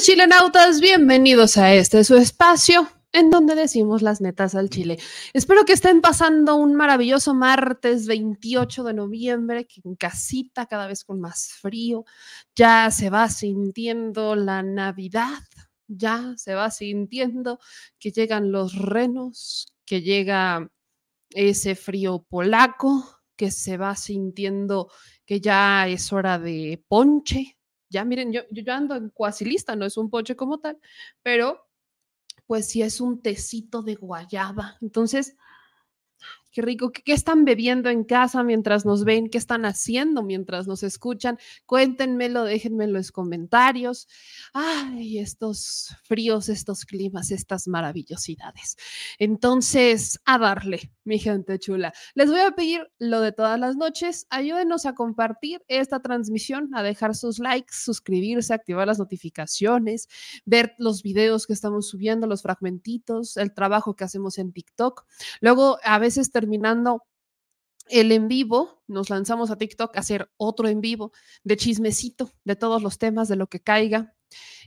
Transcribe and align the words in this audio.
Chilenautas, 0.00 0.80
bienvenidos 0.80 1.56
a 1.56 1.74
este 1.74 2.04
su 2.04 2.16
espacio 2.16 2.88
en 3.10 3.30
donde 3.30 3.56
decimos 3.56 4.00
las 4.00 4.20
netas 4.20 4.54
al 4.54 4.70
chile. 4.70 4.96
Espero 5.32 5.64
que 5.64 5.72
estén 5.72 6.00
pasando 6.00 6.54
un 6.54 6.76
maravilloso 6.76 7.34
martes 7.34 8.06
28 8.06 8.84
de 8.84 8.94
noviembre, 8.94 9.66
que 9.66 9.80
en 9.84 9.96
casita 9.96 10.66
cada 10.66 10.86
vez 10.86 11.04
con 11.04 11.20
más 11.20 11.48
frío, 11.60 12.04
ya 12.54 12.92
se 12.92 13.10
va 13.10 13.28
sintiendo 13.28 14.36
la 14.36 14.62
Navidad, 14.62 15.42
ya 15.88 16.34
se 16.36 16.54
va 16.54 16.70
sintiendo 16.70 17.58
que 17.98 18.12
llegan 18.12 18.52
los 18.52 18.76
renos, 18.76 19.74
que 19.84 20.02
llega 20.02 20.70
ese 21.30 21.74
frío 21.74 22.24
polaco, 22.28 23.20
que 23.34 23.50
se 23.50 23.76
va 23.76 23.96
sintiendo 23.96 24.92
que 25.26 25.40
ya 25.40 25.88
es 25.88 26.12
hora 26.12 26.38
de 26.38 26.84
ponche. 26.86 27.57
Ya 27.90 28.04
miren, 28.04 28.32
yo, 28.32 28.42
yo 28.50 28.72
ando 28.72 28.96
en 28.96 29.10
cuasi 29.10 29.44
lista, 29.44 29.76
no 29.76 29.86
es 29.86 29.96
un 29.96 30.10
ponche 30.10 30.36
como 30.36 30.58
tal, 30.58 30.78
pero 31.22 31.66
pues 32.46 32.66
sí 32.68 32.82
es 32.82 33.00
un 33.00 33.20
tecito 33.20 33.82
de 33.82 33.94
guayaba. 33.94 34.76
Entonces, 34.80 35.36
Qué 36.50 36.62
rico. 36.62 36.90
¿Qué, 36.90 37.12
están 37.12 37.44
bebiendo 37.44 37.90
en 37.90 38.04
casa 38.04 38.42
mientras 38.42 38.86
nos 38.86 39.04
ven? 39.04 39.28
¿Qué 39.28 39.36
están 39.36 39.66
haciendo 39.66 40.22
mientras 40.22 40.66
nos 40.66 40.82
escuchan? 40.82 41.38
Cuéntenmelo, 41.66 42.44
déjenmelo 42.44 42.90
en 42.90 42.92
los 42.94 43.12
comentarios. 43.12 44.08
Ay, 44.54 45.18
estos 45.18 45.94
fríos, 46.04 46.48
estos 46.48 46.86
climas, 46.86 47.30
estas 47.30 47.68
maravillosidades. 47.68 48.76
Entonces, 49.18 50.20
a 50.24 50.38
darle, 50.38 50.90
mi 51.04 51.18
gente 51.18 51.58
chula. 51.58 51.92
Les 52.14 52.30
voy 52.30 52.40
a 52.40 52.52
pedir 52.52 52.90
lo 52.98 53.20
de 53.20 53.32
todas 53.32 53.60
las 53.60 53.76
noches. 53.76 54.26
Ayúdenos 54.30 54.86
a 54.86 54.94
compartir 54.94 55.62
esta 55.68 56.00
transmisión, 56.00 56.70
a 56.74 56.82
dejar 56.82 57.14
sus 57.14 57.38
likes, 57.38 57.74
suscribirse, 57.74 58.54
activar 58.54 58.86
las 58.86 58.98
notificaciones, 58.98 60.08
ver 60.46 60.74
los 60.78 61.02
videos 61.02 61.46
que 61.46 61.52
estamos 61.52 61.88
subiendo, 61.88 62.26
los 62.26 62.40
fragmentitos, 62.40 63.36
el 63.36 63.52
trabajo 63.52 63.96
que 63.96 64.04
hacemos 64.04 64.38
en 64.38 64.52
TikTok. 64.52 65.04
Luego, 65.42 65.78
a 65.84 65.98
veces 65.98 66.32
terminando 66.48 67.04
el 67.90 68.10
en 68.12 68.26
vivo, 68.28 68.82
nos 68.86 69.10
lanzamos 69.10 69.50
a 69.50 69.56
TikTok 69.56 69.96
a 69.96 70.00
hacer 70.00 70.30
otro 70.38 70.68
en 70.68 70.80
vivo 70.80 71.12
de 71.44 71.56
chismecito 71.56 72.30
de 72.44 72.56
todos 72.56 72.82
los 72.82 72.98
temas, 72.98 73.28
de 73.28 73.36
lo 73.36 73.48
que 73.48 73.60
caiga. 73.60 74.14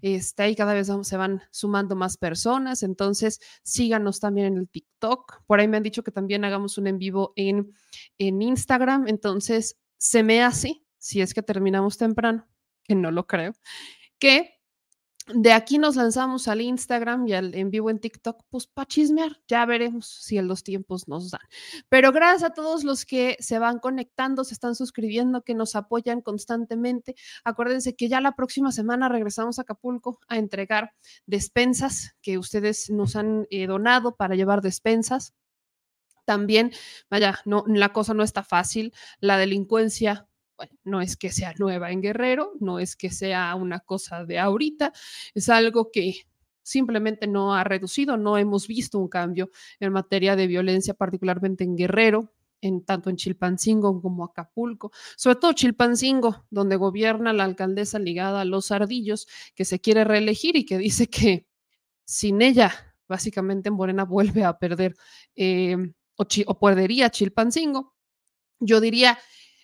Este, 0.02 0.44
ahí 0.44 0.56
cada 0.56 0.74
vez 0.74 0.92
se 1.04 1.18
van 1.18 1.42
sumando 1.52 1.96
más 1.96 2.18
personas, 2.18 2.84
entonces 2.84 3.40
síganos 3.64 4.20
también 4.20 4.48
en 4.48 4.58
el 4.58 4.70
TikTok. 4.70 5.44
Por 5.46 5.60
ahí 5.60 5.68
me 5.68 5.78
han 5.78 5.84
dicho 5.84 6.04
que 6.04 6.12
también 6.12 6.46
hagamos 6.46 6.78
un 6.78 6.88
en 6.88 7.00
vivo 7.00 7.34
en, 7.36 7.74
en 8.20 8.42
Instagram, 8.42 9.08
entonces 9.08 9.80
se 9.98 10.24
me 10.24 10.44
hace, 10.44 10.84
si 10.98 11.22
es 11.22 11.34
que 11.34 11.44
terminamos 11.44 11.98
temprano, 11.98 12.48
que 12.84 12.96
no 12.96 13.12
lo 13.12 13.26
creo, 13.26 13.54
que 14.20 14.61
de 15.34 15.54
aquí 15.54 15.78
nos 15.78 15.96
lanzamos 15.96 16.48
al 16.48 16.62
Instagram 16.62 17.28
y 17.28 17.34
al 17.34 17.56
en 17.56 17.70
vivo 17.70 17.90
en 17.90 18.00
TikTok, 18.00 18.44
pues 18.50 18.68
para 18.68 18.88
chismear, 18.88 19.40
ya 19.48 19.66
veremos 19.66 20.08
si 20.08 20.42
los 20.42 20.64
tiempos 20.64 21.08
nos 21.08 21.32
dan. 21.32 21.42
Pero 21.90 22.12
gracias 22.12 22.52
a 22.52 22.54
todos 22.54 22.84
los 22.84 23.06
que 23.06 23.38
se 23.40 23.60
van 23.60 23.80
conectando, 23.80 24.44
se 24.44 24.54
están 24.54 24.76
suscribiendo, 24.76 25.44
que 25.44 25.54
nos 25.54 25.76
apoyan 25.76 26.22
constantemente. 26.22 27.16
Acuérdense 27.44 27.96
que 27.96 28.10
ya 28.10 28.22
la 28.22 28.36
próxima 28.36 28.72
semana 28.72 29.10
regresamos 29.10 29.60
a 29.60 29.64
Acapulco 29.64 30.20
a 30.28 30.38
entregar 30.38 30.94
despensas 31.26 32.16
que 32.22 32.38
ustedes 32.38 32.90
nos 32.90 33.16
han 33.16 33.48
eh, 33.50 33.68
donado 33.68 34.16
para 34.16 34.36
llevar 34.36 34.62
despensas. 34.62 35.34
También, 36.26 36.72
vaya, 37.10 37.40
no, 37.46 37.64
la 37.68 37.94
cosa 37.94 38.14
no 38.14 38.24
está 38.24 38.44
fácil. 38.44 38.94
La 39.20 39.38
delincuencia 39.38 40.28
no 40.84 41.02
es 41.02 41.18
que 41.18 41.32
sea 41.32 41.54
nueva 41.58 41.92
en 41.92 42.02
Guerrero, 42.02 42.54
no 42.60 42.80
es 42.80 42.96
que 42.96 43.10
sea 43.10 43.56
una 43.56 43.80
cosa 43.80 44.26
de 44.26 44.40
ahorita, 44.40 44.94
es 45.34 45.50
algo 45.50 45.90
que 45.92 46.26
simplemente 46.64 47.28
no 47.28 47.54
ha 47.56 47.64
reducido, 47.64 48.18
no 48.18 48.38
hemos 48.38 48.68
visto 48.68 49.00
un 49.00 49.08
cambio 49.08 49.50
en 49.80 49.92
materia 49.92 50.36
de 50.36 50.48
violencia, 50.48 50.94
particularmente 50.94 51.64
en 51.64 51.76
Guerrero, 51.76 52.32
en 52.62 52.86
tanto 52.86 53.10
en 53.10 53.16
Chilpancingo 53.16 54.02
como 54.02 54.24
Acapulco, 54.24 54.92
sobre 55.18 55.38
todo 55.38 55.54
Chilpancingo, 55.54 56.46
donde 56.50 56.76
gobierna 56.76 57.34
la 57.34 57.44
alcaldesa 57.44 58.00
ligada 58.00 58.42
a 58.42 58.46
los 58.46 58.72
ardillos, 58.72 59.28
que 59.56 59.66
se 59.66 59.80
quiere 59.80 60.04
reelegir 60.04 60.56
y 60.56 60.66
que 60.66 60.78
dice 60.78 61.08
que 61.08 61.48
sin 62.06 62.42
ella, 62.42 62.72
básicamente 63.08 63.72
Morena 63.72 64.06
vuelve 64.06 64.44
a 64.44 64.58
perder 64.58 64.96
eh, 65.36 65.76
o 66.16 66.60
perdería 66.60 67.10
Chilpancingo. 67.10 67.96
Yo 68.60 68.80
diría 68.80 69.18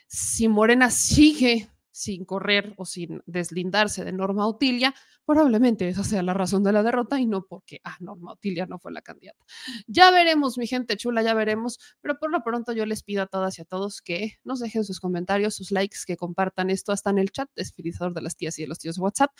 si 0.08 0.48
Morena 0.48 0.90
sigue 0.90 1.70
sin 1.98 2.26
correr 2.26 2.76
o 2.78 2.86
sin 2.86 3.24
deslindarse 3.26 4.06
de 4.06 4.12
Norma 4.12 4.46
Otilia, 4.46 4.94
probablemente 5.26 5.90
esa 5.90 6.04
sea 6.04 6.22
la 6.22 6.36
razón 6.36 6.64
de 6.64 6.72
la 6.72 6.84
derrota 6.84 7.20
y 7.20 7.26
no 7.26 7.48
porque, 7.48 7.82
ah, 7.84 7.98
Norma 8.00 8.34
Otilia 8.34 8.68
no 8.68 8.78
fue 8.78 8.92
la 8.92 9.02
candidata. 9.02 9.44
Ya 9.88 10.12
veremos, 10.12 10.60
mi 10.60 10.68
gente 10.68 10.96
chula, 10.96 11.24
ya 11.24 11.34
veremos, 11.34 11.80
pero 12.00 12.20
por 12.20 12.32
lo 12.32 12.44
pronto 12.44 12.72
yo 12.72 12.86
les 12.86 13.02
pido 13.02 13.24
a 13.24 13.26
todas 13.26 13.58
y 13.58 13.64
a 13.64 13.66
todos 13.66 14.04
que 14.04 14.38
nos 14.44 14.60
dejen 14.60 14.86
sus 14.86 15.00
comentarios, 15.00 15.56
sus 15.56 15.72
likes, 15.72 15.98
que 16.06 16.18
compartan 16.18 16.70
esto 16.70 16.92
hasta 16.92 17.10
en 17.10 17.18
el 17.18 17.32
chat, 17.32 17.50
espirituador 17.56 18.14
de 18.14 18.22
las 18.22 18.38
tías 18.38 18.60
y 18.60 18.62
de 18.62 18.68
los 18.68 18.78
tíos 18.78 18.98
de 18.98 19.02
WhatsApp. 19.02 19.32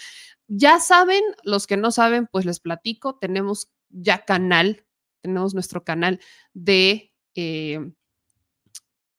Ya 0.48 0.80
saben, 0.80 1.22
los 1.44 1.68
que 1.68 1.78
no 1.78 1.92
saben, 1.92 2.28
pues 2.32 2.46
les 2.46 2.60
platico, 2.60 3.20
tenemos 3.20 3.70
ya 3.90 4.26
canal, 4.26 4.84
tenemos 5.22 5.54
nuestro 5.54 5.84
canal 5.84 6.20
de... 6.54 7.14
Eh, 7.36 7.94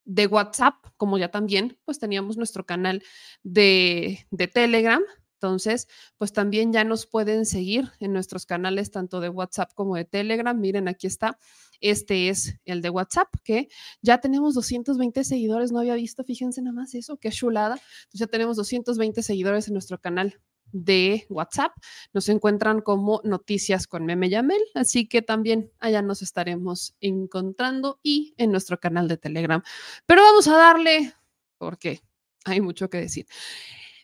de 0.08 0.26
WhatsApp, 0.26 0.74
como 0.96 1.18
ya 1.18 1.30
también, 1.30 1.78
pues 1.84 1.98
teníamos 1.98 2.38
nuestro 2.38 2.64
canal 2.64 3.02
de, 3.42 4.26
de, 4.30 4.48
Telegram. 4.48 5.02
Entonces, 5.34 5.86
pues 6.16 6.32
también 6.32 6.72
ya 6.72 6.82
nos 6.82 7.06
pueden 7.06 7.44
seguir 7.44 7.92
en 8.00 8.14
nuestros 8.14 8.46
canales 8.46 8.90
tanto 8.90 9.20
de 9.20 9.28
WhatsApp 9.28 9.70
como 9.74 9.96
de 9.96 10.06
Telegram. 10.06 10.58
Miren, 10.58 10.88
aquí 10.88 11.06
está. 11.06 11.38
Este 11.80 12.30
es 12.30 12.58
el 12.64 12.80
de 12.80 12.88
WhatsApp, 12.90 13.28
que 13.44 13.68
ya 14.00 14.18
tenemos 14.18 14.54
220 14.54 15.22
seguidores. 15.24 15.72
No 15.72 15.78
había 15.78 15.94
visto, 15.94 16.24
fíjense 16.24 16.62
nada 16.62 16.74
más 16.74 16.94
eso, 16.94 17.18
qué 17.18 17.30
chulada. 17.30 17.74
Entonces 17.74 18.20
ya 18.20 18.26
tenemos 18.26 18.56
220 18.56 19.22
seguidores 19.22 19.68
en 19.68 19.74
nuestro 19.74 20.00
canal 20.00 20.40
de 20.72 21.26
WhatsApp. 21.28 21.72
Nos 22.12 22.28
encuentran 22.28 22.80
como 22.80 23.20
Noticias 23.24 23.86
con 23.86 24.04
Meme 24.04 24.28
Yamel, 24.28 24.62
así 24.74 25.08
que 25.08 25.22
también 25.22 25.72
allá 25.78 26.02
nos 26.02 26.22
estaremos 26.22 26.94
encontrando 27.00 28.00
y 28.02 28.34
en 28.36 28.50
nuestro 28.50 28.78
canal 28.78 29.08
de 29.08 29.16
Telegram. 29.16 29.62
Pero 30.06 30.22
vamos 30.22 30.48
a 30.48 30.56
darle, 30.56 31.14
porque 31.58 32.00
hay 32.44 32.60
mucho 32.60 32.88
que 32.90 32.98
decir. 32.98 33.26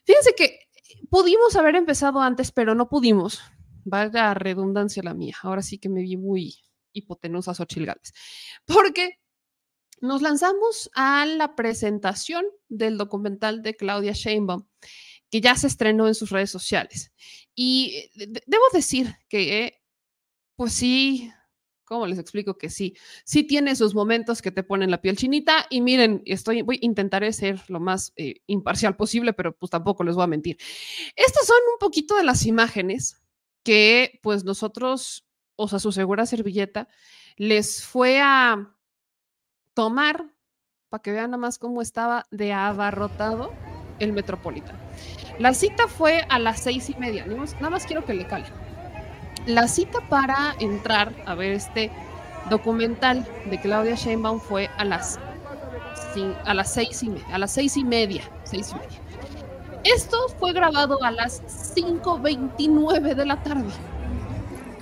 Fíjense 0.04 0.34
que 0.36 0.60
pudimos 1.10 1.56
haber 1.56 1.76
empezado 1.76 2.20
antes, 2.20 2.52
pero 2.52 2.74
no 2.74 2.88
pudimos. 2.88 3.40
Vaya 3.84 4.34
redundancia 4.34 5.02
la 5.02 5.14
mía. 5.14 5.36
Ahora 5.42 5.62
sí 5.62 5.78
que 5.78 5.88
me 5.88 6.02
vi 6.02 6.16
muy 6.16 6.54
hipotenusa 6.92 7.54
Xochil 7.54 7.90
Porque 8.64 9.18
nos 10.00 10.22
lanzamos 10.22 10.90
a 10.94 11.26
la 11.26 11.54
presentación 11.54 12.44
del 12.68 12.98
documental 12.98 13.62
de 13.62 13.74
Claudia 13.76 14.12
Sheinbaum 14.12 14.66
que 15.30 15.40
ya 15.40 15.56
se 15.56 15.66
estrenó 15.66 16.06
en 16.08 16.14
sus 16.14 16.30
redes 16.30 16.50
sociales. 16.50 17.12
Y 17.54 18.10
eh, 18.16 18.28
debo 18.46 18.64
decir 18.72 19.14
que, 19.28 19.82
pues 20.56 20.72
sí, 20.72 21.30
¿cómo 21.84 22.06
les 22.06 22.18
explico 22.18 22.56
que 22.56 22.70
sí? 22.70 22.96
Sí 23.24 23.44
tiene 23.44 23.76
sus 23.76 23.94
momentos 23.94 24.42
que 24.42 24.50
te 24.50 24.62
ponen 24.62 24.90
la 24.90 25.00
piel 25.00 25.16
chinita 25.16 25.66
y 25.70 25.80
miren, 25.80 26.22
estoy, 26.24 26.62
voy, 26.62 26.78
intentaré 26.82 27.32
ser 27.32 27.62
lo 27.68 27.80
más 27.80 28.12
eh, 28.16 28.42
imparcial 28.46 28.96
posible, 28.96 29.32
pero 29.32 29.56
pues 29.56 29.70
tampoco 29.70 30.04
les 30.04 30.14
voy 30.14 30.24
a 30.24 30.28
mentir. 30.28 30.56
Estas 31.16 31.46
son 31.46 31.58
un 31.72 31.78
poquito 31.78 32.16
de 32.16 32.24
las 32.24 32.46
imágenes 32.46 33.22
que 33.62 34.20
pues 34.22 34.44
nosotros, 34.44 35.26
o 35.56 35.68
sea, 35.68 35.78
su 35.78 35.92
segura 35.92 36.26
servilleta, 36.26 36.88
les 37.36 37.84
fue 37.84 38.20
a 38.20 38.76
tomar 39.74 40.32
para 40.88 41.02
que 41.02 41.10
vean 41.10 41.30
nada 41.30 41.40
más 41.40 41.58
cómo 41.58 41.82
estaba 41.82 42.26
de 42.30 42.52
abarrotado 42.52 43.52
el 43.98 44.12
Metropolitano. 44.12 44.78
La 45.38 45.52
cita 45.52 45.88
fue 45.88 46.24
a 46.28 46.38
las 46.38 46.60
seis 46.60 46.90
y 46.90 46.94
media. 46.94 47.26
Nada 47.26 47.70
más 47.70 47.86
quiero 47.86 48.04
que 48.04 48.14
le 48.14 48.26
cale. 48.26 48.46
La 49.46 49.68
cita 49.68 49.98
para 50.08 50.54
entrar 50.60 51.12
a 51.26 51.34
ver 51.34 51.52
este 51.52 51.90
documental 52.48 53.26
de 53.46 53.60
Claudia 53.60 53.94
Sheinbaum 53.94 54.40
fue 54.40 54.70
a 54.76 54.84
las, 54.84 55.18
a 56.44 56.54
las 56.54 56.72
seis 56.72 57.02
y 57.02 57.10
media. 57.10 57.26
A 57.32 57.38
las 57.38 57.52
seis 57.52 57.76
y 57.76 57.84
media. 57.84 58.22
Seis 58.44 58.70
y 58.70 58.74
media. 58.74 58.98
Esto 59.84 60.16
fue 60.38 60.52
grabado 60.52 61.02
a 61.02 61.10
las 61.10 61.42
5.29 61.76 63.14
de 63.14 63.26
la 63.26 63.42
tarde. 63.42 63.68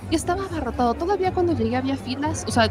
Y 0.09 0.15
estaba 0.15 0.45
abarrotado. 0.45 0.93
Todavía 0.93 1.33
cuando 1.33 1.53
llegué 1.53 1.75
había 1.75 1.97
filas. 1.97 2.45
O 2.47 2.51
sea, 2.51 2.69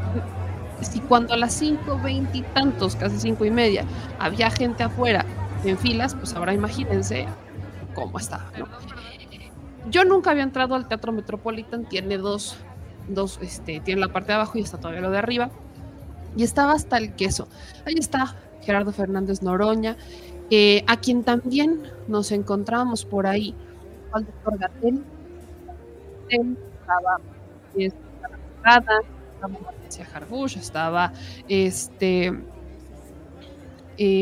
si 0.80 1.00
cuando 1.00 1.34
a 1.34 1.36
las 1.36 1.60
5.20 1.60 2.28
y 2.32 2.42
tantos, 2.42 2.96
casi 2.96 3.18
cinco 3.18 3.44
y 3.44 3.50
media, 3.50 3.84
había 4.18 4.50
gente 4.50 4.82
afuera 4.82 5.26
en 5.64 5.78
filas, 5.78 6.14
pues 6.14 6.34
ahora 6.34 6.54
imagínense 6.54 7.26
cómo 7.94 8.18
está. 8.18 8.46
Yo 9.90 10.04
nunca 10.04 10.30
había 10.30 10.42
entrado 10.42 10.74
al 10.74 10.88
Teatro 10.88 11.12
Metropolitan, 11.12 11.84
tiene 11.84 12.18
dos, 12.18 12.56
dos, 13.08 13.38
este, 13.42 13.80
tiene 13.80 14.00
la 14.00 14.12
parte 14.12 14.28
de 14.28 14.34
abajo 14.34 14.58
y 14.58 14.62
está 14.62 14.78
todavía 14.78 15.00
lo 15.00 15.10
de 15.10 15.18
arriba. 15.18 15.50
Y 16.36 16.44
estaba 16.44 16.72
hasta 16.72 16.96
el 16.96 17.14
queso. 17.14 17.48
Ahí 17.84 17.94
está 17.98 18.36
Gerardo 18.62 18.92
Fernández 18.92 19.42
Noroña, 19.42 19.96
eh, 20.50 20.84
a 20.86 20.96
quien 20.96 21.24
también 21.24 21.82
nos 22.08 22.32
encontramos 22.32 23.04
por 23.04 23.26
ahí, 23.26 23.54
al 24.12 24.24
doctor 24.24 24.58
Gatel, 24.58 25.04
estaba 26.28 27.18
estaba 27.74 29.00
estaba 29.88 30.22
estaba 30.46 31.12
este 31.48 32.32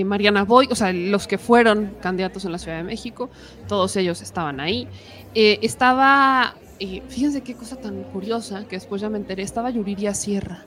Mariana 0.04 0.44
Boy, 0.44 0.68
o 0.70 0.74
sea, 0.74 0.92
los 0.92 1.26
que 1.26 1.38
fueron 1.38 1.94
candidatos 2.00 2.44
en 2.44 2.52
la 2.52 2.58
Ciudad 2.58 2.76
de 2.76 2.84
México, 2.84 3.30
todos 3.68 3.96
ellos 3.96 4.20
estaban 4.22 4.60
ahí. 4.60 4.88
Eh, 5.34 5.58
estaba, 5.62 6.56
eh, 6.78 7.02
fíjense 7.08 7.42
qué 7.42 7.54
cosa 7.54 7.76
tan 7.76 8.02
curiosa, 8.04 8.66
que 8.68 8.76
después 8.76 9.00
ya 9.00 9.08
me 9.08 9.18
enteré, 9.18 9.42
estaba 9.42 9.70
Yuriria 9.70 10.14
Sierra, 10.14 10.64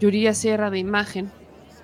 Yuriria 0.00 0.34
Sierra 0.34 0.70
de 0.70 0.78
imagen, 0.78 1.30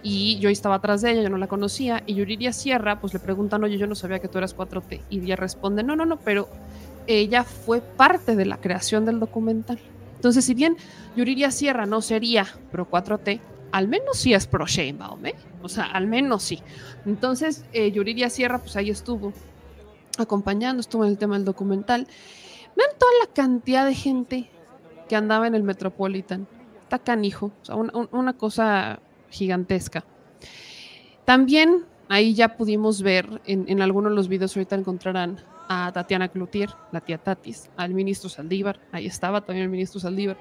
y 0.02 0.38
yo 0.38 0.49
estaba 0.49 0.76
atrás 0.76 1.02
de 1.02 1.10
ella, 1.10 1.22
yo 1.22 1.31
no 1.31 1.38
la 1.38 1.49
conocía, 1.49 2.02
y 2.06 2.14
Yuriria 2.14 2.52
Sierra, 2.52 3.00
pues 3.00 3.12
le 3.12 3.20
preguntan, 3.20 3.62
oye, 3.64 3.78
yo 3.78 3.87
no 3.87 3.94
sabía 3.94 4.20
que 4.20 4.28
tú 4.28 4.38
eras 4.38 4.56
4T, 4.56 5.02
y 5.11 5.20
ella 5.20 5.37
responde, 5.37 5.82
no, 5.82 5.96
no, 5.96 6.06
no, 6.06 6.19
pero 6.19 6.49
ella 7.06 7.44
fue 7.44 7.81
parte 7.81 8.37
de 8.37 8.46
la 8.46 8.58
creación 8.58 9.04
del 9.04 9.20
documental. 9.20 9.78
Entonces, 10.16 10.44
si 10.44 10.54
bien 10.54 10.76
Yuriria 11.16 11.50
Sierra 11.50 11.87
no 11.87 12.02
sería 12.02 12.46
pro 12.72 12.88
4T, 12.88 13.40
al 13.73 13.88
menos 13.88 14.19
sí 14.19 14.35
es 14.35 14.47
pro 14.47 14.67
Sheinbaum, 14.67 15.26
¿eh? 15.26 15.35
O 15.62 15.69
sea, 15.69 15.85
al 15.85 16.06
menos 16.06 16.43
sí. 16.43 16.61
Entonces, 17.06 17.65
eh, 17.73 17.91
Yuridia 17.91 18.31
Sierra, 18.31 18.59
pues 18.59 18.76
ahí 18.76 18.91
estuvo 18.91 19.32
acompañando, 20.19 20.81
estuvo 20.81 21.05
en 21.05 21.11
el 21.11 21.19
tema 21.19 21.37
del 21.37 21.44
documental. 21.44 22.06
Vean 22.76 22.91
toda 22.99 23.12
la 23.20 23.32
cantidad 23.32 23.87
de 23.87 23.94
gente 23.94 24.50
que 25.09 25.17
andaba 25.17 25.47
en 25.47 25.55
el 25.55 25.62
Metropolitan. 25.62 26.47
Está 26.82 26.99
canijo, 26.99 27.53
o 27.62 27.65
sea, 27.65 27.76
una, 27.76 28.32
cosa 28.32 29.00
gigantesca. 29.31 30.05
También 31.25 31.85
ahí 32.09 32.35
ya 32.35 32.56
pudimos 32.56 33.03
ver 33.03 33.43
en, 33.44 33.82
algunos 33.82 34.12
de 34.12 34.17
los 34.17 34.29
videos, 34.29 34.56
ahorita 34.56 34.76
encontrarán 34.76 35.38
a 35.69 35.93
Tatiana 35.93 36.29
Cloutier, 36.29 36.71
la 36.93 37.03
tía 37.03 37.19
Tatis, 37.19 37.69
al 37.76 37.93
ministro 37.93 38.31
Saldívar, 38.31 38.81
ahí 38.91 39.06
estaba 39.06 39.43
también 39.43 39.64
el 39.64 39.71
ministro 39.71 40.00
Saldívar. 40.00 40.38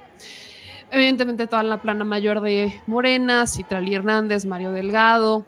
Evidentemente 0.91 1.47
toda 1.47 1.63
la 1.63 1.81
plana 1.81 2.05
mayor 2.05 2.41
de 2.41 2.81
Morena, 2.87 3.45
Citrali 3.45 3.93
Hernández, 3.93 4.45
Mario 4.45 4.71
Delgado, 4.71 5.45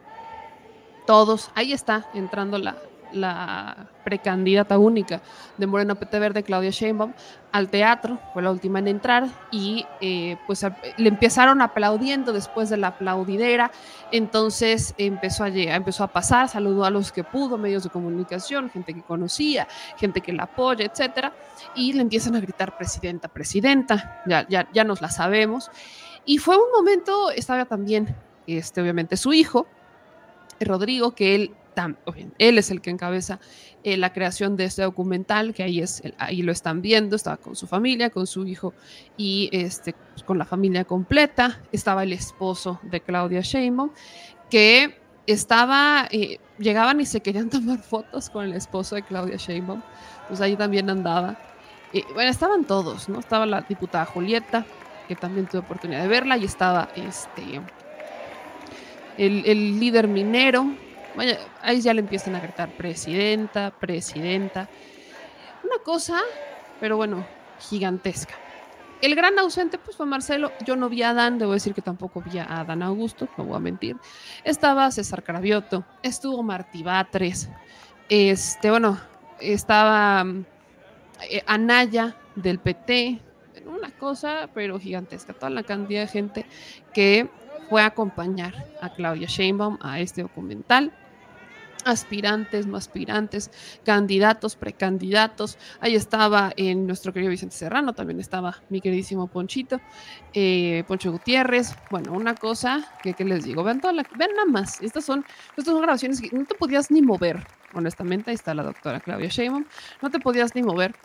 todos. 1.07 1.49
Ahí 1.55 1.71
está 1.71 2.07
entrando 2.13 2.57
la, 2.57 2.75
la 3.11 3.89
precandidata 4.03 4.77
única 4.77 5.21
de 5.57 5.67
Morena 5.67 5.95
PT 5.95 6.19
Verde, 6.19 6.43
Claudia 6.43 6.71
Sheinbaum, 6.71 7.13
al 7.51 7.69
teatro, 7.69 8.19
fue 8.33 8.41
la 8.41 8.51
última 8.51 8.79
en 8.79 8.87
entrar, 8.87 9.27
y 9.51 9.85
eh, 10.01 10.37
pues 10.45 10.65
le 10.97 11.09
empezaron 11.09 11.61
aplaudiendo 11.61 12.31
después 12.31 12.69
de 12.69 12.77
la 12.77 12.87
aplaudidera, 12.87 13.71
entonces 14.11 14.93
empezó 14.97 15.43
a, 15.43 15.49
empezó 15.49 16.03
a 16.03 16.07
pasar, 16.07 16.49
saludó 16.49 16.85
a 16.85 16.89
los 16.89 17.11
que 17.11 17.23
pudo, 17.23 17.57
medios 17.57 17.83
de 17.83 17.89
comunicación, 17.89 18.69
gente 18.69 18.93
que 18.93 19.01
conocía, 19.01 19.67
gente 19.97 20.21
que 20.21 20.33
la 20.33 20.43
apoya, 20.43 20.85
etcétera, 20.85 21.33
y 21.75 21.93
le 21.93 22.01
empiezan 22.01 22.35
a 22.35 22.39
gritar 22.39 22.77
presidenta, 22.77 23.27
presidenta, 23.27 24.21
ya, 24.25 24.47
ya, 24.47 24.67
ya 24.71 24.83
nos 24.83 25.01
la 25.01 25.09
sabemos, 25.09 25.71
y 26.25 26.37
fue 26.37 26.55
un 26.57 26.71
momento, 26.71 27.31
estaba 27.31 27.65
también, 27.65 28.15
este, 28.45 28.81
obviamente, 28.81 29.17
su 29.17 29.33
hijo, 29.33 29.65
Rodrigo, 30.59 31.11
que 31.15 31.35
él 31.35 31.55
él 32.37 32.57
es 32.57 32.71
el 32.71 32.81
que 32.81 32.89
encabeza 32.89 33.39
eh, 33.83 33.95
la 33.95 34.11
creación 34.11 34.57
de 34.57 34.65
este 34.65 34.81
documental, 34.81 35.53
que 35.53 35.63
ahí, 35.63 35.79
es, 35.79 36.01
ahí 36.17 36.41
lo 36.41 36.51
están 36.51 36.81
viendo, 36.81 37.15
estaba 37.15 37.37
con 37.37 37.55
su 37.55 37.65
familia, 37.65 38.09
con 38.09 38.27
su 38.27 38.45
hijo 38.45 38.73
y 39.15 39.49
este, 39.53 39.93
pues, 39.93 40.23
con 40.23 40.37
la 40.37 40.45
familia 40.45 40.83
completa. 40.83 41.61
Estaba 41.71 42.03
el 42.03 42.11
esposo 42.11 42.79
de 42.83 42.99
Claudia 42.99 43.41
Sheinbaum, 43.41 43.91
que 44.49 44.99
estaba, 45.27 46.07
eh, 46.11 46.39
llegaban 46.57 46.99
y 46.99 47.05
se 47.05 47.21
querían 47.21 47.49
tomar 47.51 47.79
fotos 47.79 48.29
con 48.29 48.45
el 48.45 48.53
esposo 48.53 48.95
de 48.95 49.03
Claudia 49.03 49.37
Sheinbaum, 49.37 49.81
pues 50.27 50.41
ahí 50.41 50.55
también 50.55 50.89
andaba. 50.89 51.37
bueno, 52.13 52.29
estaban 52.29 52.65
todos, 52.65 53.07
¿no? 53.07 53.19
Estaba 53.19 53.45
la 53.45 53.61
diputada 53.61 54.05
Julieta, 54.05 54.65
que 55.07 55.15
también 55.15 55.47
tuve 55.47 55.61
oportunidad 55.61 56.01
de 56.01 56.07
verla, 56.07 56.37
y 56.37 56.45
estaba 56.45 56.89
este, 56.95 57.61
el, 59.17 59.43
el 59.45 59.79
líder 59.79 60.07
minero, 60.07 60.65
ahí 61.61 61.81
ya 61.81 61.93
le 61.93 62.01
empiezan 62.01 62.35
a 62.35 62.39
gritar 62.39 62.69
presidenta, 62.75 63.71
presidenta. 63.71 64.69
Una 65.63 65.77
cosa, 65.83 66.19
pero 66.79 66.97
bueno, 66.97 67.25
gigantesca. 67.59 68.35
El 69.01 69.15
gran 69.15 69.39
ausente 69.39 69.77
pues 69.77 69.95
fue 69.95 70.05
Marcelo. 70.05 70.51
Yo 70.65 70.75
no 70.75 70.89
vi 70.89 71.03
a 71.03 71.11
Adán, 71.11 71.39
debo 71.39 71.53
decir 71.53 71.73
que 71.73 71.81
tampoco 71.81 72.21
vi 72.21 72.37
a 72.37 72.59
Adán 72.59 72.83
Augusto, 72.83 73.29
no 73.37 73.45
voy 73.45 73.55
a 73.55 73.59
mentir. 73.59 73.95
Estaba 74.43 74.91
César 74.91 75.23
Cravioto, 75.23 75.85
estuvo 76.03 76.43
Martí 76.43 76.83
Batres, 76.83 77.49
este, 78.09 78.71
bueno, 78.71 78.99
estaba 79.39 80.25
eh, 81.29 81.43
Anaya 81.45 82.15
del 82.35 82.59
PT, 82.59 83.19
una 83.65 83.91
cosa, 83.91 84.49
pero 84.53 84.79
gigantesca. 84.79 85.33
Toda 85.33 85.51
la 85.51 85.63
cantidad 85.63 86.01
de 86.01 86.07
gente 86.07 86.45
que 86.93 87.29
fue 87.69 87.81
a 87.83 87.87
acompañar 87.87 88.65
a 88.81 88.89
Claudia 88.89 89.27
Sheinbaum 89.27 89.77
a 89.81 89.99
este 89.99 90.23
documental 90.23 90.91
aspirantes, 91.85 92.67
no 92.67 92.77
aspirantes, 92.77 93.51
candidatos, 93.83 94.55
precandidatos. 94.55 95.57
Ahí 95.79 95.95
estaba 95.95 96.51
en 96.57 96.87
nuestro 96.87 97.13
querido 97.13 97.31
Vicente 97.31 97.55
Serrano, 97.55 97.93
también 97.93 98.19
estaba 98.19 98.61
mi 98.69 98.81
queridísimo 98.81 99.27
Ponchito, 99.27 99.79
eh, 100.33 100.83
Poncho 100.87 101.11
Gutiérrez. 101.11 101.75
Bueno, 101.89 102.13
una 102.13 102.35
cosa 102.35 102.85
que, 103.01 103.15
les 103.23 103.43
digo, 103.43 103.63
ven 103.63 103.81
nada 103.81 104.45
más, 104.47 104.81
estas 104.81 105.05
son, 105.05 105.25
estas 105.49 105.65
son 105.65 105.81
grabaciones 105.81 106.21
que 106.21 106.29
no 106.35 106.45
te 106.45 106.55
podías 106.55 106.91
ni 106.91 107.01
mover, 107.01 107.45
honestamente, 107.73 108.31
ahí 108.31 108.35
está 108.35 108.53
la 108.53 108.63
doctora 108.63 108.99
Claudia 108.99 109.29
Sheinbaum, 109.29 109.65
no 110.01 110.09
te 110.09 110.19
podías 110.19 110.55
ni 110.55 110.63
mover. 110.63 110.95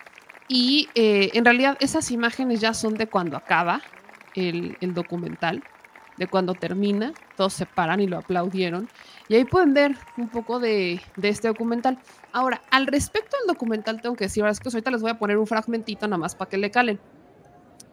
Y 0.47 0.89
eh, 0.95 1.31
en 1.33 1.45
realidad 1.45 1.77
esas 1.81 2.11
imágenes 2.11 2.61
ya 2.61 2.75
son 2.75 2.95
de 2.95 3.07
cuando 3.07 3.37
acaba 3.37 3.81
el 4.35 4.95
documental 4.95 5.63
de 6.17 6.27
cuando 6.29 6.55
termina, 6.55 7.13
todos 7.37 7.53
se 7.53 7.67
paran 7.67 8.01
y 8.01 8.07
lo 8.07 8.19
aplaudieron. 8.19 8.89
Y 9.29 9.35
ahí 9.35 9.45
pueden 9.45 9.75
ver 9.75 9.97
un 10.17 10.29
poco 10.29 10.61
de, 10.61 11.01
este 11.23 11.49
documental. 11.49 11.99
Ahora, 12.33 12.63
al 12.71 12.87
respecto 12.87 13.37
del 13.39 13.47
documental, 13.47 14.01
tengo 14.01 14.17
que 14.17 14.25
decir, 14.25 14.45
ahorita 14.45 14.91
les 14.91 15.03
voy 15.03 15.11
a 15.11 15.19
poner 15.19 15.39
un 15.39 15.47
fragmentito 15.47 16.07
nada 16.07 16.19
más 16.19 16.35
para 16.35 16.51
que 16.51 16.59
le 16.59 16.71
calen. 16.71 17.01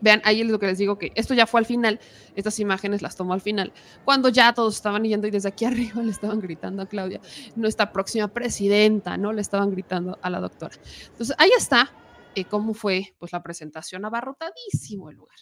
Vean, 0.01 0.21
ahí 0.25 0.41
es 0.41 0.47
lo 0.47 0.59
que 0.59 0.65
les 0.65 0.79
digo, 0.79 0.97
que 0.97 1.11
esto 1.13 1.35
ya 1.35 1.45
fue 1.45 1.59
al 1.59 1.65
final, 1.67 1.99
estas 2.35 2.59
imágenes 2.59 3.03
las 3.03 3.15
tomo 3.15 3.33
al 3.33 3.41
final, 3.41 3.71
cuando 4.03 4.29
ya 4.29 4.51
todos 4.51 4.75
estaban 4.75 5.03
yendo 5.03 5.27
y 5.27 5.31
desde 5.31 5.49
aquí 5.49 5.63
arriba 5.65 6.01
le 6.01 6.09
estaban 6.09 6.39
gritando 6.39 6.81
a 6.81 6.87
Claudia, 6.87 7.21
nuestra 7.55 7.91
próxima 7.91 8.27
presidenta, 8.27 9.15
¿no? 9.17 9.31
Le 9.31 9.41
estaban 9.41 9.69
gritando 9.69 10.17
a 10.21 10.29
la 10.31 10.39
doctora. 10.39 10.75
Entonces, 11.11 11.35
ahí 11.37 11.51
está 11.55 11.91
eh, 12.33 12.45
cómo 12.45 12.73
fue 12.73 13.13
pues 13.19 13.31
la 13.31 13.43
presentación, 13.43 14.05
abarrotadísimo 14.05 15.09
el 15.09 15.17
lugar. 15.17 15.37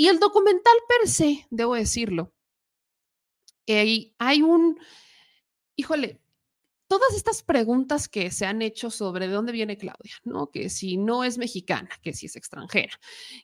Y 0.00 0.08
el 0.08 0.18
documental 0.18 0.72
per 0.88 1.10
se, 1.10 1.46
debo 1.50 1.74
decirlo, 1.74 2.32
eh, 3.66 4.14
hay 4.16 4.40
un, 4.40 4.80
híjole, 5.76 6.22
todas 6.88 7.12
estas 7.14 7.42
preguntas 7.42 8.08
que 8.08 8.30
se 8.30 8.46
han 8.46 8.62
hecho 8.62 8.88
sobre 8.88 9.28
de 9.28 9.34
dónde 9.34 9.52
viene 9.52 9.76
Claudia, 9.76 10.14
¿no? 10.24 10.50
Que 10.50 10.70
si 10.70 10.96
no 10.96 11.22
es 11.22 11.36
mexicana, 11.36 11.90
que 12.00 12.14
si 12.14 12.24
es 12.24 12.36
extranjera, 12.36 12.98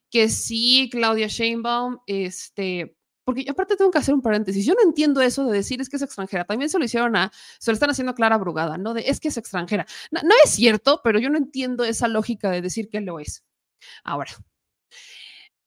que 0.08 0.30
si 0.30 0.88
Claudia 0.90 1.26
Sheinbaum, 1.26 1.98
este, 2.06 2.96
porque 3.24 3.44
aparte 3.50 3.76
tengo 3.76 3.90
que 3.90 3.98
hacer 3.98 4.14
un 4.14 4.22
paréntesis, 4.22 4.64
yo 4.64 4.72
no 4.72 4.82
entiendo 4.82 5.20
eso 5.20 5.44
de 5.44 5.58
decir 5.58 5.82
es 5.82 5.90
que 5.90 5.96
es 5.96 6.02
extranjera, 6.02 6.46
también 6.46 6.70
se 6.70 6.78
lo 6.78 6.86
hicieron 6.86 7.16
a, 7.16 7.30
se 7.58 7.70
lo 7.70 7.74
están 7.74 7.90
haciendo 7.90 8.12
a 8.12 8.14
Clara 8.14 8.38
Brugada, 8.38 8.78
¿no? 8.78 8.94
De 8.94 9.02
es 9.10 9.20
que 9.20 9.28
es 9.28 9.36
extranjera. 9.36 9.84
no 10.10 10.34
es 10.42 10.52
cierto, 10.52 11.02
pero 11.04 11.18
yo 11.18 11.28
no 11.28 11.36
entiendo 11.36 11.84
esa 11.84 12.08
lógica 12.08 12.50
de 12.50 12.62
decir 12.62 12.88
que 12.88 13.02
lo 13.02 13.20
es. 13.20 13.44
Ahora, 14.04 14.32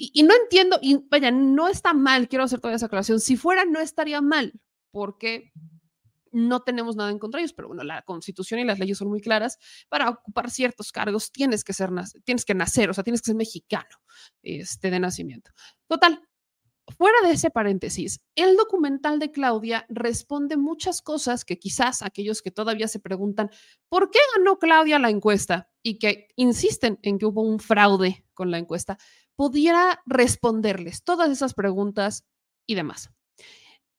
y, 0.02 0.24
no 0.24 0.34
entiendo, 0.34 0.80
y 0.82 1.06
vaya, 1.10 1.30
no 1.30 1.68
está 1.68 1.94
mal, 1.94 2.30
quiero 2.30 2.46
hacer 2.46 2.62
toda 2.62 2.74
esa 2.74 2.86
aclaración. 2.86 3.20
Si 3.20 3.36
fuera, 3.36 3.66
no 3.66 3.82
estaría 3.82 4.22
mal, 4.22 4.54
porque 4.92 5.52
no 6.32 6.62
tenemos 6.62 6.96
nada 6.96 7.12
en 7.12 7.20
contra 7.20 7.40
de 7.40 7.44
ellos, 7.44 7.54
pero 7.54 7.68
bueno, 7.68 7.84
la 7.84 8.02
constitución 8.04 8.62
y 8.62 8.64
las 8.64 8.80
leyes 8.80 8.98
son 8.98 9.10
muy 9.10 9.20
claras. 9.20 9.58
Para 9.90 10.10
ocupar 10.10 10.50
ciertos 10.50 10.94
cargos 10.94 11.34
tienes 11.34 11.66
que 11.66 11.74
ser, 11.74 11.90
tienes 12.24 12.46
que 12.46 12.56
nacer, 12.56 12.90
o 12.90 12.94
sea, 12.94 13.04
tienes 13.04 13.22
que 13.22 13.28
ser 13.28 13.36
mexicano 13.36 13.98
este, 14.42 14.90
de 14.90 15.02
nacimiento. 15.02 15.52
Total, 15.88 16.22
fuera 16.98 17.28
de 17.28 17.34
ese 17.34 17.50
paréntesis, 17.50 18.22
el 18.36 18.56
documental 18.56 19.20
de 19.20 19.32
Claudia 19.32 19.86
responde 19.90 20.56
muchas 20.56 21.02
cosas 21.02 21.44
que 21.44 21.60
quizás 21.60 22.04
aquellos 22.04 22.42
que 22.42 22.52
todavía 22.52 22.88
se 22.88 23.00
preguntan 23.00 23.50
por 23.90 24.12
qué 24.12 24.20
ganó 24.38 24.60
Claudia 24.60 24.98
la 24.98 25.10
encuesta 25.10 25.70
y 25.84 26.00
que 26.00 26.30
insisten 26.38 27.00
en 27.02 27.20
que 27.20 27.26
hubo 27.26 27.42
un 27.42 27.60
fraude 27.60 28.26
con 28.34 28.50
la 28.50 28.58
encuesta, 28.58 28.98
pudiera 29.40 30.02
responderles 30.06 31.02
todas 31.06 31.30
esas 31.30 31.54
preguntas 31.54 32.26
y 32.68 32.76
demás. 32.76 33.10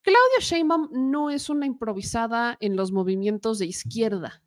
Claudia 0.03 0.39
Sheinbaum 0.39 0.89
no 0.91 1.31
es 1.31 1.49
una 1.49 1.65
improvisada 1.65 2.57
en 2.59 2.75
los 2.75 2.91
movimientos 2.91 3.57
de 3.57 3.65
izquierda. 3.65 4.43